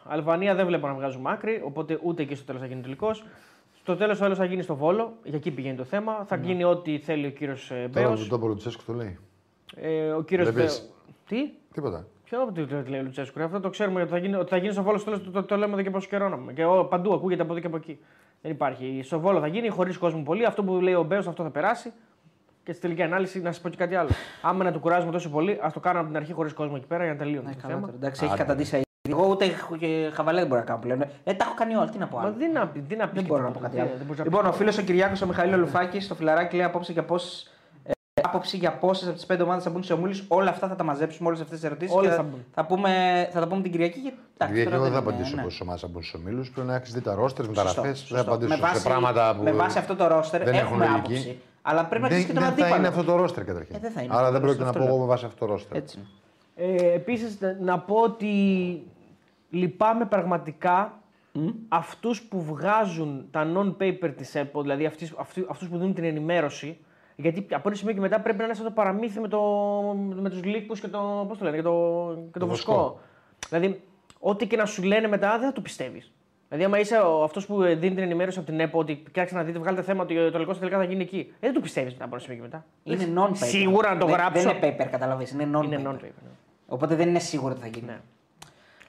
Αλβανία 0.09 0.55
δεν 0.55 0.67
βλέπω 0.67 0.87
να 0.87 0.95
βγάζουμε 0.95 1.31
άκρη, 1.33 1.63
οπότε 1.65 1.99
ούτε 2.03 2.23
εκεί 2.23 2.35
στο 2.35 2.45
τέλος 2.45 2.61
θα 2.61 2.67
γίνει 2.67 2.81
τελικός. 2.81 3.25
Στο 3.83 3.97
τέλος 3.97 4.19
το 4.19 4.35
θα 4.35 4.45
γίνει 4.45 4.63
στο 4.63 4.75
Βόλο, 4.77 5.13
για 5.25 5.37
εκεί 5.37 5.51
πηγαίνει 5.51 5.77
το 5.77 5.85
θέμα. 5.85 6.25
Θα 6.27 6.37
γίνει 6.37 6.65
ό,τι 6.65 6.99
θέλει 6.99 7.27
ο 7.27 7.31
κύριος 7.31 7.67
Τώρα 7.69 7.89
Μπέος. 7.89 8.23
το 8.23 8.29
τόπο 8.29 8.47
Λουτσέσκου 8.49 8.83
το 8.87 8.93
λέει. 8.93 9.19
Ε, 9.77 10.11
ο 10.11 10.23
κύριος 10.23 10.47
Δεν 10.47 10.57
Μπέος. 10.57 10.79
πες. 10.81 10.91
Τι; 11.27 11.37
Τίποτα. 11.73 12.07
Ποιο 12.25 12.53
το 12.55 12.67
το 12.67 12.83
λέει 12.89 13.01
ο 13.01 13.03
Λουτσέσκου, 13.03 13.39
ρε, 13.39 13.45
αυτό 13.45 13.61
το 13.61 13.71
ξέρουμε 13.71 14.01
ότι 14.01 14.11
θα 14.11 14.19
γίνει, 14.19 14.35
ότι 14.35 14.49
θα 14.51 14.57
γίνει 14.57 14.73
στο 14.73 14.83
Βόλο 14.83 14.99
στο 14.99 15.11
τέλος, 15.11 15.25
το, 15.27 15.31
το, 15.31 15.43
το 15.43 15.57
λέμε 15.57 15.73
εδώ 15.73 15.83
και 15.83 15.91
πόσο 15.91 16.09
καιρό. 16.09 16.29
να 16.29 16.37
πούμε. 16.37 16.53
Και 16.53 16.65
ο, 16.65 16.85
παντού 16.85 17.13
ακούγεται 17.15 17.43
από 17.43 17.53
εδώ 17.53 17.61
και 17.61 17.67
από 17.67 17.77
εκεί. 17.77 17.99
Δεν 18.43 18.51
υπάρχει. 18.53 19.01
Στο 19.05 19.21
Βόλο 19.21 19.41
θα 19.41 19.47
γίνει 19.47 19.69
χωρίς 19.69 19.99
κόσμο 19.99 20.23
πολύ. 20.23 20.45
Αυτό 20.47 20.65
που 20.65 20.73
λέει 20.81 20.95
ο 20.95 21.03
Μπέος 21.03 21.27
αυτό 21.27 21.43
θα 21.43 21.51
περάσει. 21.51 21.93
Και 22.65 22.73
στη 22.73 22.81
τελική 22.81 23.03
ανάλυση 23.03 23.41
να 23.41 23.53
σας 23.53 23.61
πω 23.63 23.69
και 23.69 23.77
κάτι 23.77 23.95
άλλο. 23.95 24.09
Άμα 24.43 24.65
να 24.65 24.73
του 24.73 24.79
κουράζουμε 24.81 25.13
τόσο 25.13 25.29
πολύ, 25.31 25.59
ας 25.63 25.73
το 25.73 25.81
κάνουμε 25.81 26.01
από 26.03 26.09
την 26.13 26.21
αρχή 26.21 26.33
χωρίς 26.33 26.53
κόσμο 26.53 26.75
εκεί 26.77 26.87
πέρα 26.87 27.05
για 27.05 27.13
να 27.13 27.19
τελείωνε 27.19 27.49
Ναι, 27.49 27.55
το 27.55 27.61
καλά 27.61 27.75
θέμα. 27.75 27.87
τώρα. 27.87 27.99
Εντάξει, 27.99 28.25
έχει 28.25 28.33
Άντε. 28.33 28.43
καταντήσει. 28.43 28.81
Εγώ 29.11 29.27
ούτε 29.29 29.45
έχω 29.45 29.77
και 29.77 30.11
χαβαλέ 30.13 30.39
δεν 30.39 30.49
μπορώ 30.49 30.61
να 30.61 30.67
κάνω 30.67 30.79
πλέον. 30.81 31.01
Ε, 31.01 31.35
τα 31.35 31.45
έχω 31.45 31.55
κάνει 31.55 31.75
όλα. 31.75 31.89
Τι 31.89 31.99
να 31.99 32.07
πω 32.07 32.17
Μα 32.17 32.23
άλλο. 32.23 32.35
δεν 32.39 32.53
να, 32.53 32.67
πει- 32.67 32.81
τι 32.89 32.97
να 32.97 33.05
πεις 33.05 33.15
Δεν 33.15 33.23
και 33.23 33.29
μπορώ 33.29 33.43
να 33.43 33.49
πω 33.49 33.53
τίποτα. 33.53 33.69
κάτι 33.69 33.77
Δεν- 33.77 33.87
άλλο. 33.87 33.97
δεν 33.97 34.07
μπορείς 34.07 34.19
να 34.19 34.25
Λοιπόν, 34.25 34.41
πεις 34.43 34.49
ο 34.51 34.53
φίλος 34.53 34.79
ο 34.79 34.83
Κυριάκος 34.83 35.23
ο 35.23 35.27
Μιχαήλ 35.27 35.59
Λουφάκη 35.59 36.01
στο 36.01 36.15
φιλαράκι 36.15 36.57
λέει 36.57 36.65
απόψη 36.65 36.93
για 36.93 37.05
πόσε. 37.05 37.47
Ε, 37.85 37.91
άποψη 38.23 38.57
για 38.57 38.73
πόσες 38.73 39.07
από 39.07 39.17
τις 39.17 39.27
πέντε 39.27 39.43
ομάδες 39.43 39.63
θα 39.65 39.71
μπουν 39.71 39.83
σε 39.83 39.93
ομίλου. 39.93 40.15
Όλα 40.29 40.51
αυτά 40.51 40.69
θα 40.69 40.77
τα 40.77 40.85
μαζέψουμε, 40.85 41.29
όλες 41.29 41.41
αυτές 41.41 41.59
τις 41.61 41.67
ερωτήσεις. 41.69 41.95
Όλες 41.97 42.11
και 42.11 42.17
θα 42.17 42.23
μπουν. 42.23 42.45
θα, 42.55 42.65
πούμε, 42.65 42.91
θα 43.33 43.41
τα 43.41 43.47
πούμε 43.49 43.63
την 43.63 43.71
Κυριακή. 43.71 43.99
Και, 44.01 44.13
εντάξει, 44.35 44.55
Κυριακή, 44.55 44.65
τώρα 44.65 44.75
εγώ 44.77 44.85
δεν 44.85 44.93
θα 44.93 44.99
είναι, 44.99 45.09
απαντήσω 45.09 45.37
ναι. 45.37 45.43
πόσες 45.43 45.61
ομάδες 45.61 45.81
θα 45.81 45.89
μπουν 45.89 46.03
στου 46.03 46.19
ομίλους. 46.23 46.51
Πρέπει 46.51 46.67
να 46.69 46.75
έχεις 46.75 46.93
δει 46.93 47.01
τα 47.01 47.15
ρόστερς, 47.15 47.47
Σωστό, 47.49 47.63
μεταγραφέ. 47.63 47.89
Δεν 47.89 47.97
σωστό. 47.97 48.15
θα 48.17 48.21
απαντήσω 48.21 48.49
με 48.55 48.57
βάση, 48.57 48.81
σε 48.81 48.89
πράγματα 48.89 49.35
που. 49.37 49.43
με 49.43 49.53
βάση 49.53 49.79
αυτό 49.79 49.97
το 49.97 50.07
ρόστερ 50.07 50.43
δεν 50.45 50.55
έχουμε 50.55 50.85
έχουν 50.85 50.95
άποψη. 50.97 51.13
λογική. 51.13 51.41
Αλλά 51.63 51.85
πρέπει 51.85 52.03
να 52.03 52.09
δεν, 52.09 52.19
ξέρει 52.19 52.33
και 52.33 52.39
τον 52.39 52.43
δεν 52.49 52.53
θα 52.55 52.61
αντίπαλο. 52.63 52.77
είναι 52.79 52.89
αυτό 52.89 53.05
το 53.05 53.17
ρόστερ 53.17 53.45
καταρχήν. 53.45 53.75
Ε, 53.75 53.79
δεν 53.79 53.91
θα 53.93 54.01
είναι 54.03 54.15
Άρα 54.15 54.21
αυτό 54.27 54.33
δεν 54.33 54.41
το 54.41 54.47
πρόκειται 54.47 54.65
να 54.65 54.73
ρόστερ, 54.73 54.83
πω 54.83 54.89
αυτό 54.89 54.95
εγώ 54.97 55.05
με 55.07 55.11
βάση 55.13 55.25
αυτό 55.25 55.47
το 55.47 55.53
ρόστερ. 55.53 55.77
Έτσι. 55.77 55.99
Ε, 56.57 56.93
Επίσης, 56.95 57.39
να 57.61 57.79
πω 57.79 57.95
ότι 57.97 58.27
λυπάμαι 59.53 60.05
πραγματικά 60.05 60.97
αυτούς 61.69 62.23
που 62.23 62.43
βγάζουν 62.43 63.27
τα 63.31 63.47
non-paper 63.57 64.13
της 64.17 64.35
ΕΠΟ, 64.35 64.63
δηλαδή 64.63 64.87
αυτούς, 64.87 65.15
αυτού- 65.19 65.47
αυτούς 65.51 65.69
που 65.69 65.77
δίνουν 65.79 65.95
την 65.95 66.05
ενημέρωση, 66.05 66.79
γιατί 67.17 67.47
από 67.51 67.69
ένα 67.69 67.77
σημείο 67.77 67.95
και 67.95 68.01
μετά 68.01 68.21
πρέπει 68.21 68.39
να 68.39 68.45
είναι 68.45 68.55
σαν 68.55 68.65
το 68.65 68.71
παραμύθι 68.71 69.21
με, 69.21 69.29
το, 69.29 69.41
με 70.15 70.31
τους 70.31 70.45
λύκους 70.45 70.81
και 70.81 70.89
το, 70.89 71.25
πώς 71.29 71.39
το 71.39 71.45
λένε, 71.45 71.57
και 71.57 71.63
το, 71.63 71.71
και 72.33 72.39
το, 72.39 72.39
Το 72.39 72.47
βοσκό. 72.47 72.73
βοσκό. 72.73 72.99
Δηλαδή, 73.49 73.81
ό,τι 74.21 74.47
και 74.47 74.57
να 74.57 74.65
σου 74.67 74.83
λένε 74.83 75.09
μετά 75.09 75.31
δεν 75.39 75.47
θα 75.47 75.53
το 75.53 75.61
πιστεύεις. 75.61 76.13
Δηλαδή, 76.49 76.65
άμα 76.67 76.79
είσαι 76.79 76.97
αυτός 77.25 77.47
που 77.47 77.63
δίνει 77.63 77.95
την 77.95 77.99
ενημέρωση 77.99 78.39
από 78.39 78.47
την 78.51 78.61
ΕΠΟ 78.61 78.79
ότι 78.79 78.95
κοιτάξτε 78.95 79.37
να 79.37 79.43
δείτε, 79.45 79.59
βγάλετε 79.59 79.83
θέμα 79.83 80.03
ότι 80.03 80.15
το 80.15 80.31
τελικό 80.31 80.55
τελικά 80.55 80.77
θα 80.79 80.85
γίνει 80.85 81.03
εκεί. 81.03 81.27
Ε, 81.33 81.37
δεν 81.41 81.53
το 81.55 81.61
πιστεύεις 81.61 81.93
μετά 81.93 82.05
από 82.05 82.15
ένα 82.15 82.25
σημείο 82.25 82.37
και 82.39 82.43
μετά. 82.43 82.65
Είναι 82.85 83.21
non-paper. 83.21 83.37
Σίγουρα 83.37 83.93
να 83.95 83.99
το 84.01 84.07
Δεν- 84.07 84.15
γράψω. 84.15 84.43
Δεν 84.43 84.57
είναι 84.57 84.77
paper, 84.79 84.89
καταλαβαίνεις. 84.91 85.31
Είναι 85.33 85.49
non-paper. 85.55 85.65
Είναι 85.65 85.83
non-paper. 85.85 86.01
ναι. 86.01 86.31
Οπότε 86.69 86.95
δεν 86.95 87.09
είναι 87.09 87.19
σίγουρο 87.19 87.53
ότι 87.53 87.61
θα 87.61 87.67
γίνει. 87.67 87.87
Ναι. 87.87 88.01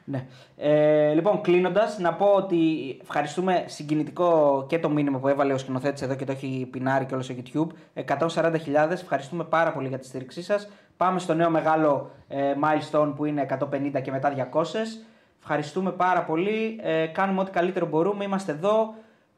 Ναι. 0.06 0.26
Ε, 0.58 1.14
λοιπόν, 1.14 1.42
κλείνοντας, 1.42 2.00
να 2.00 2.14
πω 2.14 2.26
ότι 2.26 2.58
ευχαριστούμε 3.02 3.64
συγκινητικό 3.68 4.66
και 4.70 4.80
το 4.80 4.90
μήνυμα 4.90 5.20
που 5.20 5.28
έβαλε 5.28 5.54
ο 5.54 5.58
σκηνοθέτης 5.58 6.02
εδώ 6.02 6.16
και 6.16 6.26
το 6.26 6.32
έχει 6.32 6.68
πινάρει 6.72 7.06
και 7.06 7.14
όλος 7.14 7.26
στο 7.26 7.36
YouTube. 7.44 8.02
140.000. 8.18 8.92
Ευχαριστούμε 8.92 9.44
πάρα 9.44 9.72
πολύ 9.72 9.88
για 9.88 10.00
τη 10.00 10.06
στήριξή 10.06 10.42
σας. 10.44 10.70
Πάμε 10.98 11.20
στο 11.20 11.34
νέο 11.34 11.50
μεγάλο 11.50 12.10
ε, 12.28 12.54
milestone 12.62 13.14
που 13.16 13.26
είναι 13.26 13.46
150 13.50 14.02
και 14.04 14.12
μετά 14.12 14.50
200. 14.54 14.64
Ευχαριστούμε 15.40 15.92
πάρα 15.92 16.24
πολύ. 16.24 16.80
Ε, 16.82 17.06
κάνουμε 17.06 17.42
ό,τι 17.42 17.52
καλύτερο 17.52 17.86
μπορούμε. 17.86 18.24
Είμαστε 18.24 18.52
εδώ. 18.52 18.94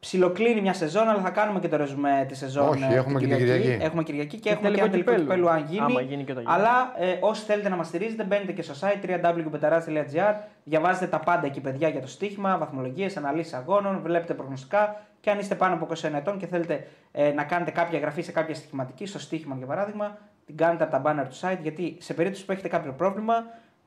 Ψιλοκλίνει 0.06 0.60
μια 0.60 0.72
σεζόν, 0.72 1.08
αλλά 1.08 1.20
θα 1.20 1.30
κάνουμε 1.30 1.60
και 1.60 1.68
το 1.68 1.76
ρεζουμέ 1.76 2.24
της 2.28 2.38
σεζόν. 2.38 2.68
Όχι, 2.68 2.82
ε, 2.90 2.94
έχουμε 2.94 3.20
και 3.20 3.26
την 3.26 3.36
Κυριακή. 3.36 3.78
Έχουμε 3.80 4.02
Κυριακή 4.02 4.36
και, 4.36 4.42
Και 4.42 4.48
έχουμε 4.48 4.70
και 4.70 4.76
τελικό 4.76 4.84
ένα 4.84 4.90
τελικό 4.90 5.10
κυπέλλου. 5.10 5.28
κυπέλου 5.28 5.50
αν 5.50 5.66
γίνει. 5.68 5.80
Άμα 5.80 6.00
γίνει 6.00 6.24
και 6.24 6.32
όταν 6.32 6.44
γίνει. 6.44 6.54
Αλλά 6.54 6.92
ε, 6.98 7.16
όσοι 7.20 7.44
θέλετε 7.44 7.68
να 7.68 7.76
μας 7.76 7.86
στηρίζετε, 7.86 8.24
μπαίνετε 8.24 8.52
και 8.52 8.62
στο 8.62 8.74
site 8.80 9.10
www.betaraz.gr. 9.10 10.34
Διαβάζετε 10.64 11.06
τα 11.06 11.18
πάντα 11.18 11.46
εκεί, 11.46 11.60
παιδιά, 11.60 11.88
για 11.88 12.00
το 12.00 12.06
στοίχημα, 12.06 12.58
βαθμολογίες, 12.58 13.16
αναλύσεις 13.16 13.52
αγώνων, 13.52 14.00
βλέπετε 14.02 14.34
προγνωστικά. 14.34 15.00
Και 15.20 15.30
αν 15.30 15.38
είστε 15.38 15.54
πάνω 15.54 15.74
από 15.74 15.86
21 15.94 16.12
ετών 16.14 16.38
και 16.38 16.46
θέλετε 16.46 16.86
ε, 17.12 17.32
να 17.32 17.44
κάνετε 17.44 17.70
κάποια 17.70 17.98
εγγραφή 17.98 18.22
σε 18.22 18.32
κάποια 18.32 18.54
στοιχηματική, 18.54 19.06
στο 19.06 19.18
στοίχημα 19.18 19.54
για 19.56 19.66
παράδειγμα, 19.66 20.18
την 20.46 20.56
κάνετε 20.56 20.84
από 20.84 20.92
τα 20.92 21.02
banner 21.04 21.26
του 21.28 21.38
site. 21.40 21.58
Γιατί 21.62 21.96
σε 22.00 22.14
περίπτωση 22.14 22.44
που 22.44 22.52
έχετε 22.52 22.68
κάποιο 22.68 22.92
πρόβλημα, 22.92 23.34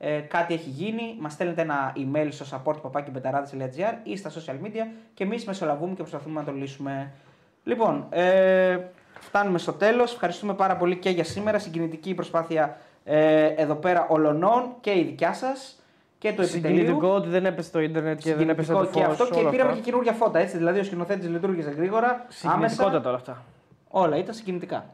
ε, 0.02 0.18
κάτι 0.18 0.54
έχει 0.54 0.68
γίνει, 0.68 1.16
μας 1.18 1.32
στέλνετε 1.32 1.62
ένα 1.62 1.96
email 1.96 2.28
στο 2.30 2.44
support.papakibetarades.gr 2.50 3.94
ή 4.02 4.16
στα 4.16 4.30
social 4.30 4.66
media 4.66 4.86
και 5.14 5.24
εμείς 5.24 5.44
μεσολαβούμε 5.44 5.94
και 5.94 6.00
προσπαθούμε 6.00 6.40
να 6.40 6.46
το 6.46 6.52
λύσουμε. 6.52 7.12
Λοιπόν, 7.64 8.06
ε, 8.10 8.78
φτάνουμε 9.20 9.58
στο 9.58 9.72
τέλος. 9.72 10.12
Ευχαριστούμε 10.12 10.54
πάρα 10.54 10.76
πολύ 10.76 10.96
και 10.96 11.10
για 11.10 11.24
σήμερα. 11.24 11.58
Συγκινητική 11.58 12.14
προσπάθεια 12.14 12.76
ε, 13.04 13.46
εδώ 13.46 13.74
πέρα 13.74 14.06
ολονών 14.08 14.74
και 14.80 14.90
η 14.90 15.02
δικιά 15.02 15.32
σας 15.32 15.82
και 16.18 16.32
το 16.32 16.42
επιτελείο. 16.42 16.76
Συγκινητικό 16.78 17.08
ότι 17.08 17.28
δεν 17.28 17.46
έπεσε 17.46 17.70
το 17.70 17.80
ίντερνετ 17.80 18.20
και 18.20 18.34
δεν 18.34 18.48
έπεσε 18.48 18.72
το 18.72 18.78
Συγκινητικό 18.78 19.14
φως. 19.14 19.16
και 19.16 19.22
αυτό 19.22 19.34
και 19.34 19.40
όλα 19.40 19.50
πήραμε 19.50 19.70
αυτά. 19.70 19.82
και 19.82 19.90
καινούργια 19.90 20.12
φώτα. 20.12 20.38
Έτσι, 20.38 20.56
δηλαδή 20.56 20.78
ο 20.78 20.84
σκηνοθέτης 20.84 21.28
λειτουργήσε 21.28 21.70
γρήγορα. 21.70 22.26
Άμεσα. 22.42 22.68
Συγκινητικότατα 22.68 23.08
όλα 23.08 23.18
αυτά. 23.18 23.42
Όλα 23.88 24.16
ήταν 24.16 24.34
συγκινητικά. 24.34 24.84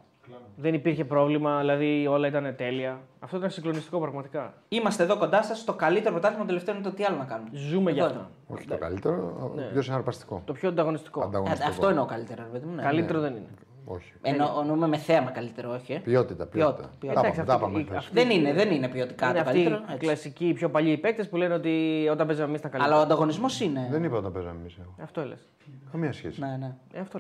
Δεν 0.59 0.75
υπήρχε 0.75 1.05
πρόβλημα, 1.05 1.59
δηλαδή 1.59 2.07
όλα 2.07 2.27
ήταν 2.29 2.55
τέλεια. 2.57 3.01
Αυτό 3.21 3.37
ήταν 3.37 3.51
συγκλονιστικό 3.51 3.99
πραγματικά. 4.01 4.55
Είμαστε 4.69 5.03
εδώ 5.03 5.17
κοντά 5.19 5.43
σας. 5.43 5.65
Το 5.65 5.73
καλύτερο 5.73 6.11
πρωτάθλημα 6.11 6.39
των 6.39 6.47
τελευταίων 6.47 6.77
είναι 6.77 6.87
το 6.89 6.93
τι 6.95 7.05
άλλο 7.05 7.17
να 7.17 7.25
κάνουμε; 7.25 7.51
Ζούμε 7.53 7.91
γι' 7.91 7.99
Εδώ 7.99 8.09
αυτό. 8.09 8.27
Όχι 8.47 8.67
το 8.67 8.77
καλύτερο, 8.79 9.53
Ναι. 9.57 9.63
πιο 9.63 9.83
συναρπαστικό. 9.83 10.43
Το 10.45 10.53
πιο 10.53 10.69
ανταγωνιστικό. 10.69 11.21
είναι. 11.21 11.29
Ανταγωνιστικό. 11.29 11.69
Ε, 11.69 11.71
αυτό 11.73 11.89
εννοώ 11.89 12.05
καλύτερο, 12.05 12.43
ρε 12.43 12.49
παιδί 12.49 12.67
μου. 12.67 12.75
Ναι. 12.75 12.83
Καλύτερο 12.83 13.21
δεν 13.21 13.33
είναι. 13.33 13.47
Όχι. 13.89 14.13
Εννοούμε 14.23 14.87
με 14.87 14.97
θέαμα 14.97 15.31
καλύτερο, 15.31 15.73
όχι. 15.73 15.93
Ε. 15.93 15.99
Ποιότητα, 15.99 16.47
ποιότητα. 16.47 16.91
Ποιότητα. 16.99 17.21
Τα 17.21 17.29
Εντάξει, 17.29 17.31
πάμε, 17.31 17.45
τα 17.47 17.53
αυτή- 17.53 17.65
πάμε. 17.67 17.79
η- 17.79 17.85
χθες. 17.85 17.97
αυτή- 17.97 18.15
Δεν 18.15 18.31
είναι, 18.31 18.53
δεν 18.53 18.71
είναι 18.71 18.89
ποιοτικά 18.89 19.25
είναι 19.25 19.35
το 19.35 19.41
αυτοί 19.41 19.53
καλύτερο. 19.53 19.77
οι 19.81 19.85
έτσι. 19.93 19.99
κλασικοί, 20.07 20.47
οι 20.49 20.53
πιο 20.53 20.69
παλιοί 20.71 20.97
παίκτες 20.97 21.29
που 21.29 21.37
λένε 21.37 21.55
ότι 21.55 21.73
όταν 22.13 22.27
παίζαμε 22.27 22.49
εμείς 22.49 22.61
τα 22.61 22.69
καλύτερα. 22.69 22.95
Αλλά 22.95 23.03
ο 23.03 23.05
ανταγωνισμός 23.07 23.61
είναι. 23.61 23.87
Δεν 23.91 24.05
είπα 24.05 24.17
όταν 24.17 24.33
παίζαμε 24.33 24.59
εμείς. 24.61 24.79
Αυτό 25.03 25.25
λες. 25.25 25.47
Καμία 25.93 26.13
σχέση. 26.13 26.41
Ναι, 26.41 26.57
ναι. 26.61 26.75
Ε, 26.93 27.01
αυτό 27.01 27.19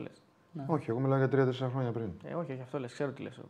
λε. 0.56 0.62
Όχι, 0.66 0.86
εγώ 0.90 0.98
μιλάω 0.98 1.18
για 1.18 1.28
3-4 1.32 1.68
χρόνια 1.72 1.90
πριν. 1.92 2.08
Ε, 2.30 2.34
όχι, 2.34 2.52
όχι, 2.52 2.60
αυτό 2.62 2.78
λες. 2.78 2.92
Ξέρω 2.92 3.10
τι 3.10 3.22
λες. 3.22 3.40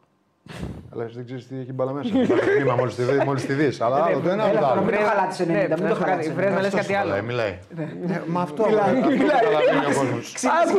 Αλλά 0.92 1.04
εσύ 1.04 1.14
δεν 1.14 1.24
ξέρεις 1.24 1.46
τι 1.48 1.56
έχει 1.58 1.72
μπάλα 1.72 1.92
μέσα. 1.92 2.10
Το 2.12 2.34
τμήμα 2.56 2.74
μόλις 2.74 2.94
τη 2.94 3.02
δει. 3.02 3.24
Μόλις 3.24 3.46
τη 3.46 3.52
δεις. 3.52 3.80
Αλλά 3.80 4.04
άλλο 4.04 4.20
το 4.20 4.28
ένα 4.28 4.48
έλα 4.48 4.48
άλλο 4.48 4.58
το 4.58 4.60
τώρα, 4.60 4.72
άλλο. 4.72 4.82
μην 4.82 4.94
το 4.94 5.04
χαλάτε 5.04 5.68
90, 5.76 5.80
μην 5.80 5.88
το 5.88 5.94
χαλάτε. 5.94 6.30
Βρες 6.32 6.52
να 6.52 6.60
λες 6.60 6.66
Αυτός 6.74 6.80
κάτι 6.80 6.94
άλλο. 6.94 7.22
μιλάει, 7.22 7.22
Μιλάει. 7.22 7.58
Ε, 8.16 8.22
Μα 8.26 8.40
αυτό 8.40 8.62
αυτό 8.62 8.72
καταλαβαίνει 8.72 9.86
ο 9.92 9.98
κόσμος. 9.98 10.34
Άκου 10.60 10.78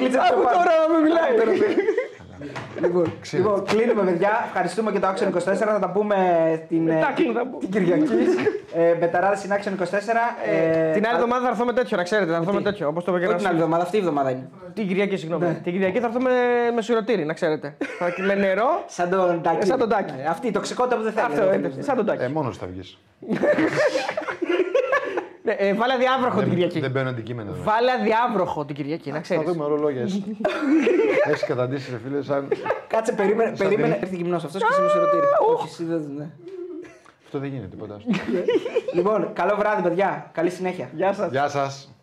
τώρα 0.56 0.74
να 0.82 0.88
με 0.94 1.00
μιλάει. 1.06 1.32
Λοιπόν, 2.82 3.14
Ξύλο. 3.22 3.42
λοιπόν, 3.44 3.64
κλείνουμε, 3.66 4.04
παιδιά. 4.12 4.44
Ευχαριστούμε 4.46 4.92
και 4.92 5.00
το 5.00 5.08
Action 5.08 5.28
24. 5.28 5.56
Θα 5.56 5.80
τα 5.80 5.90
πούμε 5.90 6.16
την, 6.70 6.82
Μετά 6.82 7.10
ε, 7.10 7.14
κλείνω, 7.16 7.34
θα 7.34 7.46
πω. 7.48 7.58
την 7.58 7.70
Κυριακή. 7.70 8.04
ε, 8.76 8.94
Μπεταράδες 8.94 9.40
στην 9.40 9.52
Action 9.52 9.72
24. 9.82 9.84
Ε, 10.46 10.92
Την 10.94 11.06
άλλη 11.06 11.08
α- 11.08 11.18
εβδομάδα 11.18 11.42
θα 11.44 11.50
έρθω 11.50 11.66
με 11.66 11.74
τέτοιο, 11.74 11.98
να 11.98 12.04
ξέρετε. 12.04 12.32
Θα 12.32 12.38
έρθω 12.38 12.52
με 12.52 12.58
Τι; 12.58 12.64
τέτοιο. 12.64 12.88
Όπως 12.88 13.04
το 13.04 13.12
είπε 13.12 13.20
και 13.20 13.26
Όχι 13.26 13.32
ένας 13.34 13.42
την 13.44 13.52
άλλη 13.52 13.60
εβδομάδα, 13.60 13.84
αυτή 13.84 13.96
η 13.96 14.00
εβδομάδα 14.00 14.30
είναι. 14.32 14.50
Την 14.74 14.88
Κυριακή, 14.88 15.18
συγγνώμη. 15.18 15.46
Την 15.64 15.72
Κυριακή 15.74 16.00
θα 16.00 16.06
έρθω 16.08 16.20
με, 16.20 16.32
με 16.76 16.82
σουρωτήρι, 16.82 17.26
να 17.26 17.34
ξέρετε. 17.34 17.76
Θα- 18.00 18.14
με 18.24 18.34
νερό. 18.36 18.84
Σαν 18.88 19.10
τον 19.10 19.42
Τάκη. 19.42 19.58
Ε, 19.62 19.66
σαν 19.66 19.80
τον 19.80 19.90
Τάκη. 19.90 20.14
Ναι, 20.18 20.24
αυτή 20.30 20.48
η 20.48 20.52
τοξικότητα 20.52 20.96
που 20.96 21.04
δεν 21.04 21.12
θέλει. 21.12 21.26
Αυτό 21.26 21.42
εδώ, 21.42 21.54
είναι. 21.54 21.70
φίλος. 21.70 21.86
Σαν 21.86 21.96
τον 21.96 22.10
Ε, 22.10 22.16
τάκι. 22.18 22.32
μόνος 22.34 22.58
θα 22.58 22.68
βγεις. 22.68 22.98
Ναι, 25.48 25.54
ε, 25.58 25.74
βάλε 25.74 25.94
αδιάβροχο 25.94 26.40
την 26.40 26.50
Κυριακή. 26.50 26.80
Δεν 26.80 26.92
μπαίνουν 26.92 27.08
αντικείμενα. 27.08 27.52
μέσα. 27.52 27.64
Βάλε 27.64 27.92
αδιάβροχο 27.92 28.66
την 28.66 28.76
Κυριακή, 28.76 29.10
να 29.10 29.16
Θα 29.16 29.22
ξέρεις. 29.22 29.46
δούμε 29.52 29.64
ορολόγια. 29.64 30.02
εσύ. 30.02 30.24
Έχεις 31.30 31.44
καταντήσεις, 31.44 31.90
ρε 31.92 31.98
φίλε, 32.04 32.22
σαν. 32.24 32.48
Κάτσε, 32.88 33.12
περίμενε. 33.14 33.56
περίμενε. 33.58 34.00
Έρθει 34.02 34.16
γυμνός 34.16 34.44
αυτός 34.44 34.62
και 34.62 34.68
εσύ 34.72 34.82
μου 34.82 34.90
σε 34.90 34.98
ρωτήρι. 34.98 35.24
Όχι, 35.54 35.68
εσύ 35.68 35.84
δεν. 35.84 36.12
ναι. 36.18 36.30
Αυτό 37.26 37.40
δεν 37.40 37.50
γίνεται 37.50 37.68
τίποτα. 37.68 37.98
Λοιπόν, 38.96 39.34
καλό 39.34 39.56
βράδυ, 39.58 39.82
παιδιά. 39.82 40.30
Καλή 40.34 40.50
συνέχεια. 40.50 40.90
Γεια 40.94 41.14
σας. 41.14 41.32
Γεια 41.32 41.50
σας. 41.50 41.96